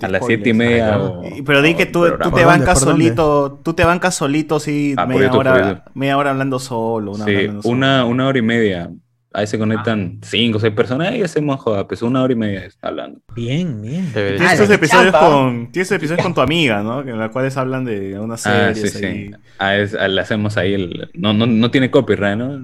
a 0.00 0.08
las 0.08 0.24
siete 0.26 0.50
y 0.50 0.52
media. 0.54 0.98
o- 0.98 1.22
Pero 1.44 1.60
di 1.62 1.74
que 1.74 1.86
tú, 1.86 2.04
te 2.34 2.44
bancas 2.44 2.80
solito, 2.80 3.60
tú 3.62 3.74
te 3.74 3.84
bancas 3.84 4.14
solito, 4.14 4.58
sí, 4.58 4.94
Ah, 4.96 5.04
media, 5.06 5.24
YouTube, 5.24 5.38
hora, 5.40 5.84
media 5.94 6.16
hora 6.16 6.30
hablando 6.30 6.58
solo. 6.58 7.12
Una, 7.12 7.24
hora 7.24 7.32
Sí, 7.32 7.38
hablando 7.40 7.62
solo. 7.62 7.74
una, 7.76 8.04
una 8.06 8.26
hora 8.26 8.38
y 8.38 8.42
media. 8.42 8.90
Ahí 9.34 9.46
se 9.46 9.58
conectan 9.58 10.18
cinco 10.22 10.56
o 10.56 10.60
seis 10.62 10.72
personas 10.72 11.14
y 11.14 11.22
hacemos 11.22 11.60
joda, 11.60 11.86
pues 11.86 12.00
una 12.00 12.22
hora 12.22 12.32
y 12.32 12.36
media 12.36 12.66
hablando. 12.80 13.20
Bien, 13.34 13.82
bien. 13.82 14.10
Tienes 14.14 14.40
Ah, 14.40 14.52
estos 14.54 14.70
la 14.70 14.76
episodios 14.76 15.12
chapa. 15.12 15.28
con, 15.28 15.70
tienes 15.72 15.86
estos 15.92 15.96
episodios 15.98 16.22
con 16.24 16.32
tu 16.32 16.40
amiga, 16.40 16.82
¿no? 16.82 17.02
En 17.02 17.18
las 17.18 17.30
cuales 17.30 17.54
hablan 17.58 17.84
de 17.84 18.18
una 18.18 18.34
Ah, 18.34 18.38
serie. 18.38 18.74
sí, 18.76 18.88
sí. 18.98 19.30
Ah, 19.58 19.76
es- 19.76 19.94
ah, 19.94 20.08
le 20.08 20.22
hacemos 20.22 20.56
ahí 20.56 20.72
el. 20.72 21.10
No, 21.12 21.34
no, 21.34 21.44
no 21.44 21.70
tiene 21.70 21.90
copyright, 21.90 22.38
¿no? 22.38 22.58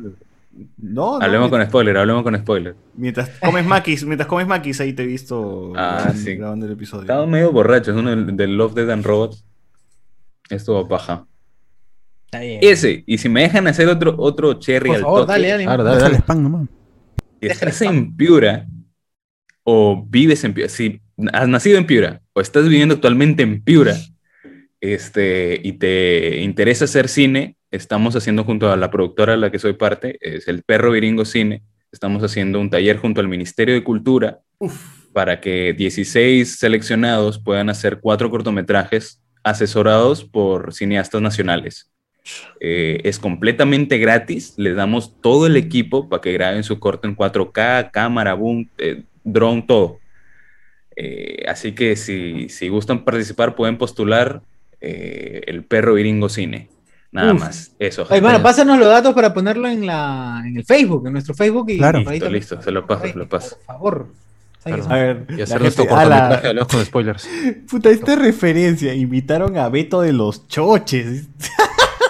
No, 0.77 1.19
no, 1.19 1.25
hablemos 1.25 1.49
con 1.49 1.65
spoiler, 1.65 1.97
hablemos 1.97 2.23
con 2.23 2.37
spoiler. 2.39 2.75
mientras 2.95 3.31
comes 3.41 3.65
maquis, 3.65 4.05
mientras 4.07 4.29
comes 4.29 4.47
maquis 4.47 4.81
ahí 4.81 4.93
te 4.93 5.03
he 5.03 5.07
visto 5.07 5.73
Ah, 5.77 5.97
grabando, 6.03 6.21
sí. 6.23 6.37
grabando 6.37 6.67
el 6.67 6.73
episodio. 6.73 7.03
Estaba 7.03 7.27
medio 7.27 7.53
borracho, 7.53 7.91
es 7.93 7.97
uno 7.97 8.11
del, 8.11 8.37
del 8.37 8.57
Love, 8.57 8.75
Dead 8.75 8.91
and 8.91 9.05
Robots. 9.05 9.45
Estuvo 10.51 10.87
paja. 10.87 11.27
Está 12.27 12.41
bien. 12.41 12.59
Ese, 12.63 13.03
y 13.07 13.19
si 13.19 13.29
me 13.29 13.43
dejan 13.43 13.67
hacer 13.67 13.89
otro, 13.89 14.15
otro 14.19 14.55
cherry 14.55 14.89
Por 14.89 14.97
al 14.97 15.03
favor, 15.03 15.21
toque, 15.21 15.33
dale, 15.33 15.49
dale. 15.49 15.65
Claro, 15.65 15.85
dale, 15.85 16.01
dale. 16.01 16.17
spam 16.19 16.43
nomás. 16.43 16.69
Estás 17.41 17.83
en 17.83 18.15
Piura 18.17 18.67
o 19.65 20.05
vives 20.09 20.45
en 20.45 20.53
Piura, 20.55 20.69
si 20.69 21.01
has 21.33 21.49
nacido 21.49 21.79
en 21.79 21.87
Piura 21.87 22.21
o 22.35 22.41
estás 22.41 22.65
viviendo 22.69 22.95
actualmente 22.95 23.43
en 23.43 23.63
Piura 23.63 23.97
este, 24.81 25.61
y 25.63 25.73
te 25.75 26.41
interesa 26.41 26.85
hacer 26.85 27.09
cine, 27.09 27.57
estamos 27.73 28.15
haciendo 28.15 28.45
junto 28.45 28.71
a 28.71 28.77
la 28.77 28.91
productora 28.91 29.35
a 29.35 29.37
la 29.37 29.51
que 29.51 29.59
soy 29.59 29.73
parte, 29.73 30.19
es 30.21 30.47
el 30.47 30.63
Perro 30.63 30.93
Viringo 30.93 31.25
Cine, 31.25 31.63
estamos 31.91 32.23
haciendo 32.23 32.61
un 32.61 32.71
taller 32.71 32.99
junto 32.99 33.21
al 33.21 33.29
Ministerio 33.29 33.75
de 33.75 33.83
Cultura 33.83 34.41
para 35.13 35.41
que 35.41 35.73
16 35.73 36.59
seleccionados 36.59 37.39
puedan 37.39 37.69
hacer 37.69 37.99
cuatro 38.01 38.31
cortometrajes 38.31 39.21
asesorados 39.43 40.25
por 40.25 40.73
cineastas 40.73 41.21
nacionales. 41.21 41.91
Eh, 42.61 43.01
es 43.03 43.19
completamente 43.19 43.99
gratis. 43.99 44.55
Les 44.57 44.77
damos 44.77 45.21
todo 45.21 45.47
el 45.47 45.57
equipo 45.57 46.09
para 46.09 46.21
que 46.21 46.33
graben 46.33 46.63
su 46.63 46.79
corto 46.79 47.09
en 47.09 47.17
4K, 47.17 47.91
cámara, 47.91 48.35
boom, 48.35 48.71
eh, 48.79 49.03
drone, 49.25 49.65
todo. 49.67 49.99
Eh, 50.97 51.45
así 51.49 51.73
que 51.73 51.97
si, 51.97 52.49
si 52.49 52.69
gustan 52.69 53.05
participar, 53.05 53.57
pueden 53.57 53.79
postular 53.79 54.43
eh, 54.81 55.43
el 55.47 55.65
perro 55.65 55.95
viringo 55.95 56.29
cine. 56.29 56.69
Nada 57.13 57.35
Uf. 57.35 57.41
más. 57.41 57.73
Eso. 57.79 58.07
Ay, 58.11 58.21
mano, 58.23 58.43
pásanos 58.43 58.79
los 58.79 58.89
datos 58.89 59.13
para 59.15 59.33
ponerlo 59.35 59.69
en 59.69 59.87
la 59.87 60.43
en 60.47 60.57
el 60.57 60.65
Facebook, 60.65 61.07
en 61.07 61.13
nuestro 61.13 61.35
Facebook 61.35 61.69
y 61.71 61.77
Claro. 61.79 62.01
y 62.01 62.05
Listo, 62.07 62.29
listo, 62.31 62.63
se 62.63 62.71
lo 62.71 62.87
paso, 62.87 63.07
se 63.07 63.15
lo 63.15 63.29
paso. 63.29 63.57
Por 63.57 63.65
favor. 63.67 64.07
¿Sabes? 64.65 64.87
A 64.87 64.95
ver, 64.95 65.27
Y 65.29 65.33
la 65.37 65.45
hacer 65.45 65.61
nuestro 65.61 65.85
gente- 65.85 65.95
a 66.01 66.05
la- 66.05 66.09
cortometraje, 66.17 66.49
hablamos 66.49 66.73
con 66.73 66.85
spoilers. 66.85 67.29
Puta, 67.71 67.91
esta 67.91 68.17
referencia. 68.17 68.95
Invitaron 68.95 69.59
a 69.59 69.69
Beto 69.69 70.01
de 70.01 70.13
los 70.13 70.47
Choches. 70.49 71.29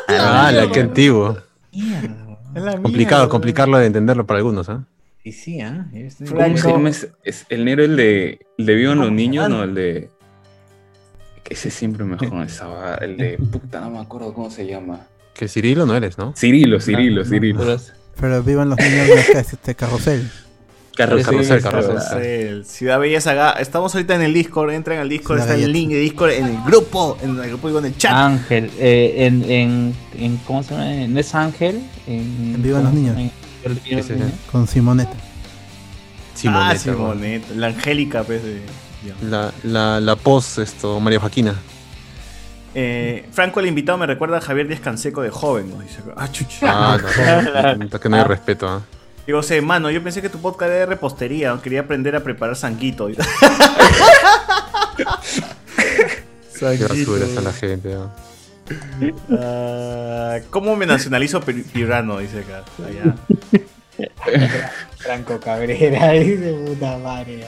Ah, 0.08 0.50
la 0.54 0.70
que 0.70 0.80
antiguo. 0.80 1.38
Mierda. 1.72 2.38
A 2.54 2.60
la 2.60 2.72
Complicado, 2.80 3.28
complicarlo 3.30 3.78
de 3.78 3.86
entenderlo 3.86 4.26
para 4.26 4.38
algunos, 4.38 4.68
¿ah? 4.68 4.84
Sí, 5.24 5.32
sí, 5.32 5.60
¿ah? 5.62 5.86
Este- 5.94 6.26
¿Cómo 6.26 6.56
se 6.58 6.68
llama 6.70 6.90
ese? 6.90 7.12
Es 7.24 7.46
el 7.48 7.64
negro, 7.64 7.82
el 7.84 7.96
de, 7.96 8.40
el 8.58 8.66
de 8.66 8.74
Vivan 8.74 8.98
los 8.98 9.06
¿Cómo 9.06 9.18
se 9.18 9.22
niños, 9.22 9.48
no, 9.48 9.62
el 9.64 9.74
de. 9.74 10.10
Ese 11.52 11.70
siempre 11.70 12.04
me 12.04 12.16
jode 12.16 12.46
esa 12.46 12.66
va- 12.66 12.94
El 12.96 13.16
de. 13.16 13.38
Puta, 13.38 13.80
no 13.80 13.90
me 13.90 13.98
acuerdo 13.98 14.32
cómo 14.32 14.50
se 14.50 14.66
llama. 14.66 15.06
Que 15.34 15.48
Cirilo 15.48 15.86
no 15.86 15.94
eres, 15.96 16.18
¿no? 16.18 16.34
Cirilo, 16.36 16.80
Cirilo, 16.80 17.22
No, 17.24 17.28
Cirilo. 17.28 17.76
pero 18.20 18.42
vivan 18.42 18.68
los 18.70 18.78
niños 18.78 19.08
es 19.34 19.52
este 19.52 19.74
carrusel. 19.74 20.30
Carrusel, 20.94 21.24
Carrusel, 21.24 21.62
carrusel. 21.62 21.94
carrusel. 21.96 22.64
Ciudad 22.66 23.00
Belleza 23.00 23.32
Ga- 23.34 23.58
Estamos 23.60 23.94
ahorita 23.94 24.14
en 24.14 24.20
el 24.22 24.34
Discord, 24.34 24.72
entren 24.72 24.98
al 24.98 25.08
Discord, 25.08 25.38
Ciudad 25.38 25.54
está 25.54 25.54
el 25.54 25.72
Belleza. 25.72 25.78
link 25.78 25.90
de 25.90 26.00
Discord 26.00 26.30
en 26.32 26.44
el 26.46 26.62
grupo, 26.64 27.16
en 27.22 27.38
el 27.38 27.48
grupo 27.48 27.70
y 27.70 27.76
en 27.78 27.84
el 27.86 27.96
chat. 27.96 28.12
Ángel, 28.12 28.70
eh, 28.78 29.14
en, 29.26 29.50
en, 29.50 29.94
en, 30.18 30.36
¿cómo 30.46 30.62
se 30.62 30.74
llama? 30.74 31.06
¿No 31.08 31.18
es 31.18 31.34
Ángel? 31.34 31.80
En, 32.06 32.54
En 32.56 32.62
Vivan 32.62 32.82
los 32.84 32.92
¿cómo 32.92 33.06
se 33.06 33.12
Niños. 33.14 34.10
En. 34.10 34.32
Con 34.52 34.66
Simoneta. 34.66 35.14
Simoneta, 36.34 36.70
ah. 36.72 36.78
Simoneta, 36.78 37.46
la 37.54 37.66
Angélica, 37.68 38.22
pues, 38.24 38.42
de... 38.42 38.60
La, 39.22 39.52
la, 39.64 40.00
la 40.00 40.16
pos, 40.16 40.58
esto, 40.58 40.98
María 41.00 41.20
Joaquina. 41.20 41.54
Eh, 42.74 43.28
Franco, 43.32 43.60
el 43.60 43.66
invitado, 43.66 43.98
me 43.98 44.06
recuerda 44.06 44.38
a 44.38 44.40
Javier 44.40 44.66
Díaz 44.68 44.80
Canseco 44.80 45.20
de 45.22 45.30
joven, 45.30 45.70
¿no? 45.70 45.80
Dice, 45.80 45.98
ah, 46.16 46.30
chucha. 46.30 46.66
Ah, 46.68 46.98
no, 47.76 47.84
no, 47.84 48.00
que 48.00 48.08
no 48.08 48.16
hay 48.16 48.24
respeto, 48.24 48.68
¿ah? 48.68 48.82
Digo, 49.26 49.42
sé, 49.42 49.60
mano, 49.60 49.90
yo 49.90 50.02
pensé 50.02 50.20
que 50.22 50.28
tu 50.28 50.38
podcast 50.38 50.70
era 50.70 50.80
de 50.80 50.86
repostería, 50.86 51.56
quería 51.62 51.80
aprender 51.82 52.16
a 52.16 52.20
preparar 52.24 52.56
sanguito. 52.56 53.08
Qué 56.58 56.84
basura 56.84 57.26
a 57.38 57.40
la 57.40 57.52
gente, 57.52 57.94
¿ah? 57.94 58.08
Ah, 59.38 60.38
¿Cómo 60.50 60.76
me 60.76 60.86
nacionalizo 60.86 61.40
pi- 61.40 61.62
pirano? 61.62 62.18
Dice 62.18 62.40
acá. 62.40 62.62
Allá. 62.78 63.14
Franco 64.98 65.38
Cabrera, 65.40 66.10
dice 66.12 66.54
puta 66.66 66.96
madre. 66.98 67.44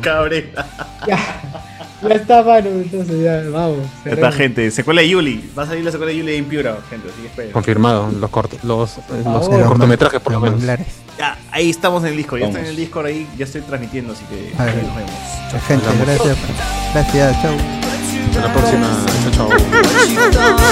Cabrera. 0.00 0.66
Ya, 1.06 1.18
está 2.14 2.42
mano, 2.42 2.68
entonces 2.68 3.22
ya, 3.22 3.42
vamos. 3.50 3.78
Esta 4.04 4.30
gente, 4.32 4.70
secuela 4.70 5.00
de 5.00 5.08
Yuli. 5.08 5.50
Va 5.56 5.62
a 5.62 5.66
salir 5.66 5.82
la 5.84 5.90
secuela 5.90 6.12
de 6.12 6.18
Yuli 6.18 6.32
de 6.32 6.38
Impura, 6.38 6.76
gente, 6.90 7.08
así 7.08 7.28
que. 7.34 7.50
Confirmado, 7.50 8.10
los, 8.10 8.30
cort- 8.30 8.58
los, 8.62 8.98
eh, 8.98 9.02
los 9.24 9.48
cortometrajes 9.68 10.20
por 10.20 10.32
lo 10.34 10.40
menos. 10.40 10.60
Ya, 11.18 11.38
ahí 11.50 11.70
estamos 11.70 12.02
en 12.04 12.10
el 12.10 12.16
Discord, 12.16 12.40
ya 12.40 12.46
estoy 12.46 12.60
en 12.62 12.66
el 12.68 12.76
Discord 12.76 13.06
ahí, 13.06 13.26
ya 13.38 13.44
estoy 13.44 13.62
transmitiendo, 13.62 14.12
así 14.12 14.24
que 14.24 14.52
nos 14.56 14.66
vemos. 14.96 15.12
Gente, 15.66 15.86
gracias. 16.04 16.36
Gracias, 16.92 17.42
chau. 17.42 17.54
Hasta 18.28 18.40
la 18.40 18.52
próxima. 18.52 18.88
Chao, 19.32 19.48
chao. 19.48 20.64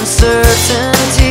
uncertainty. 0.00 1.29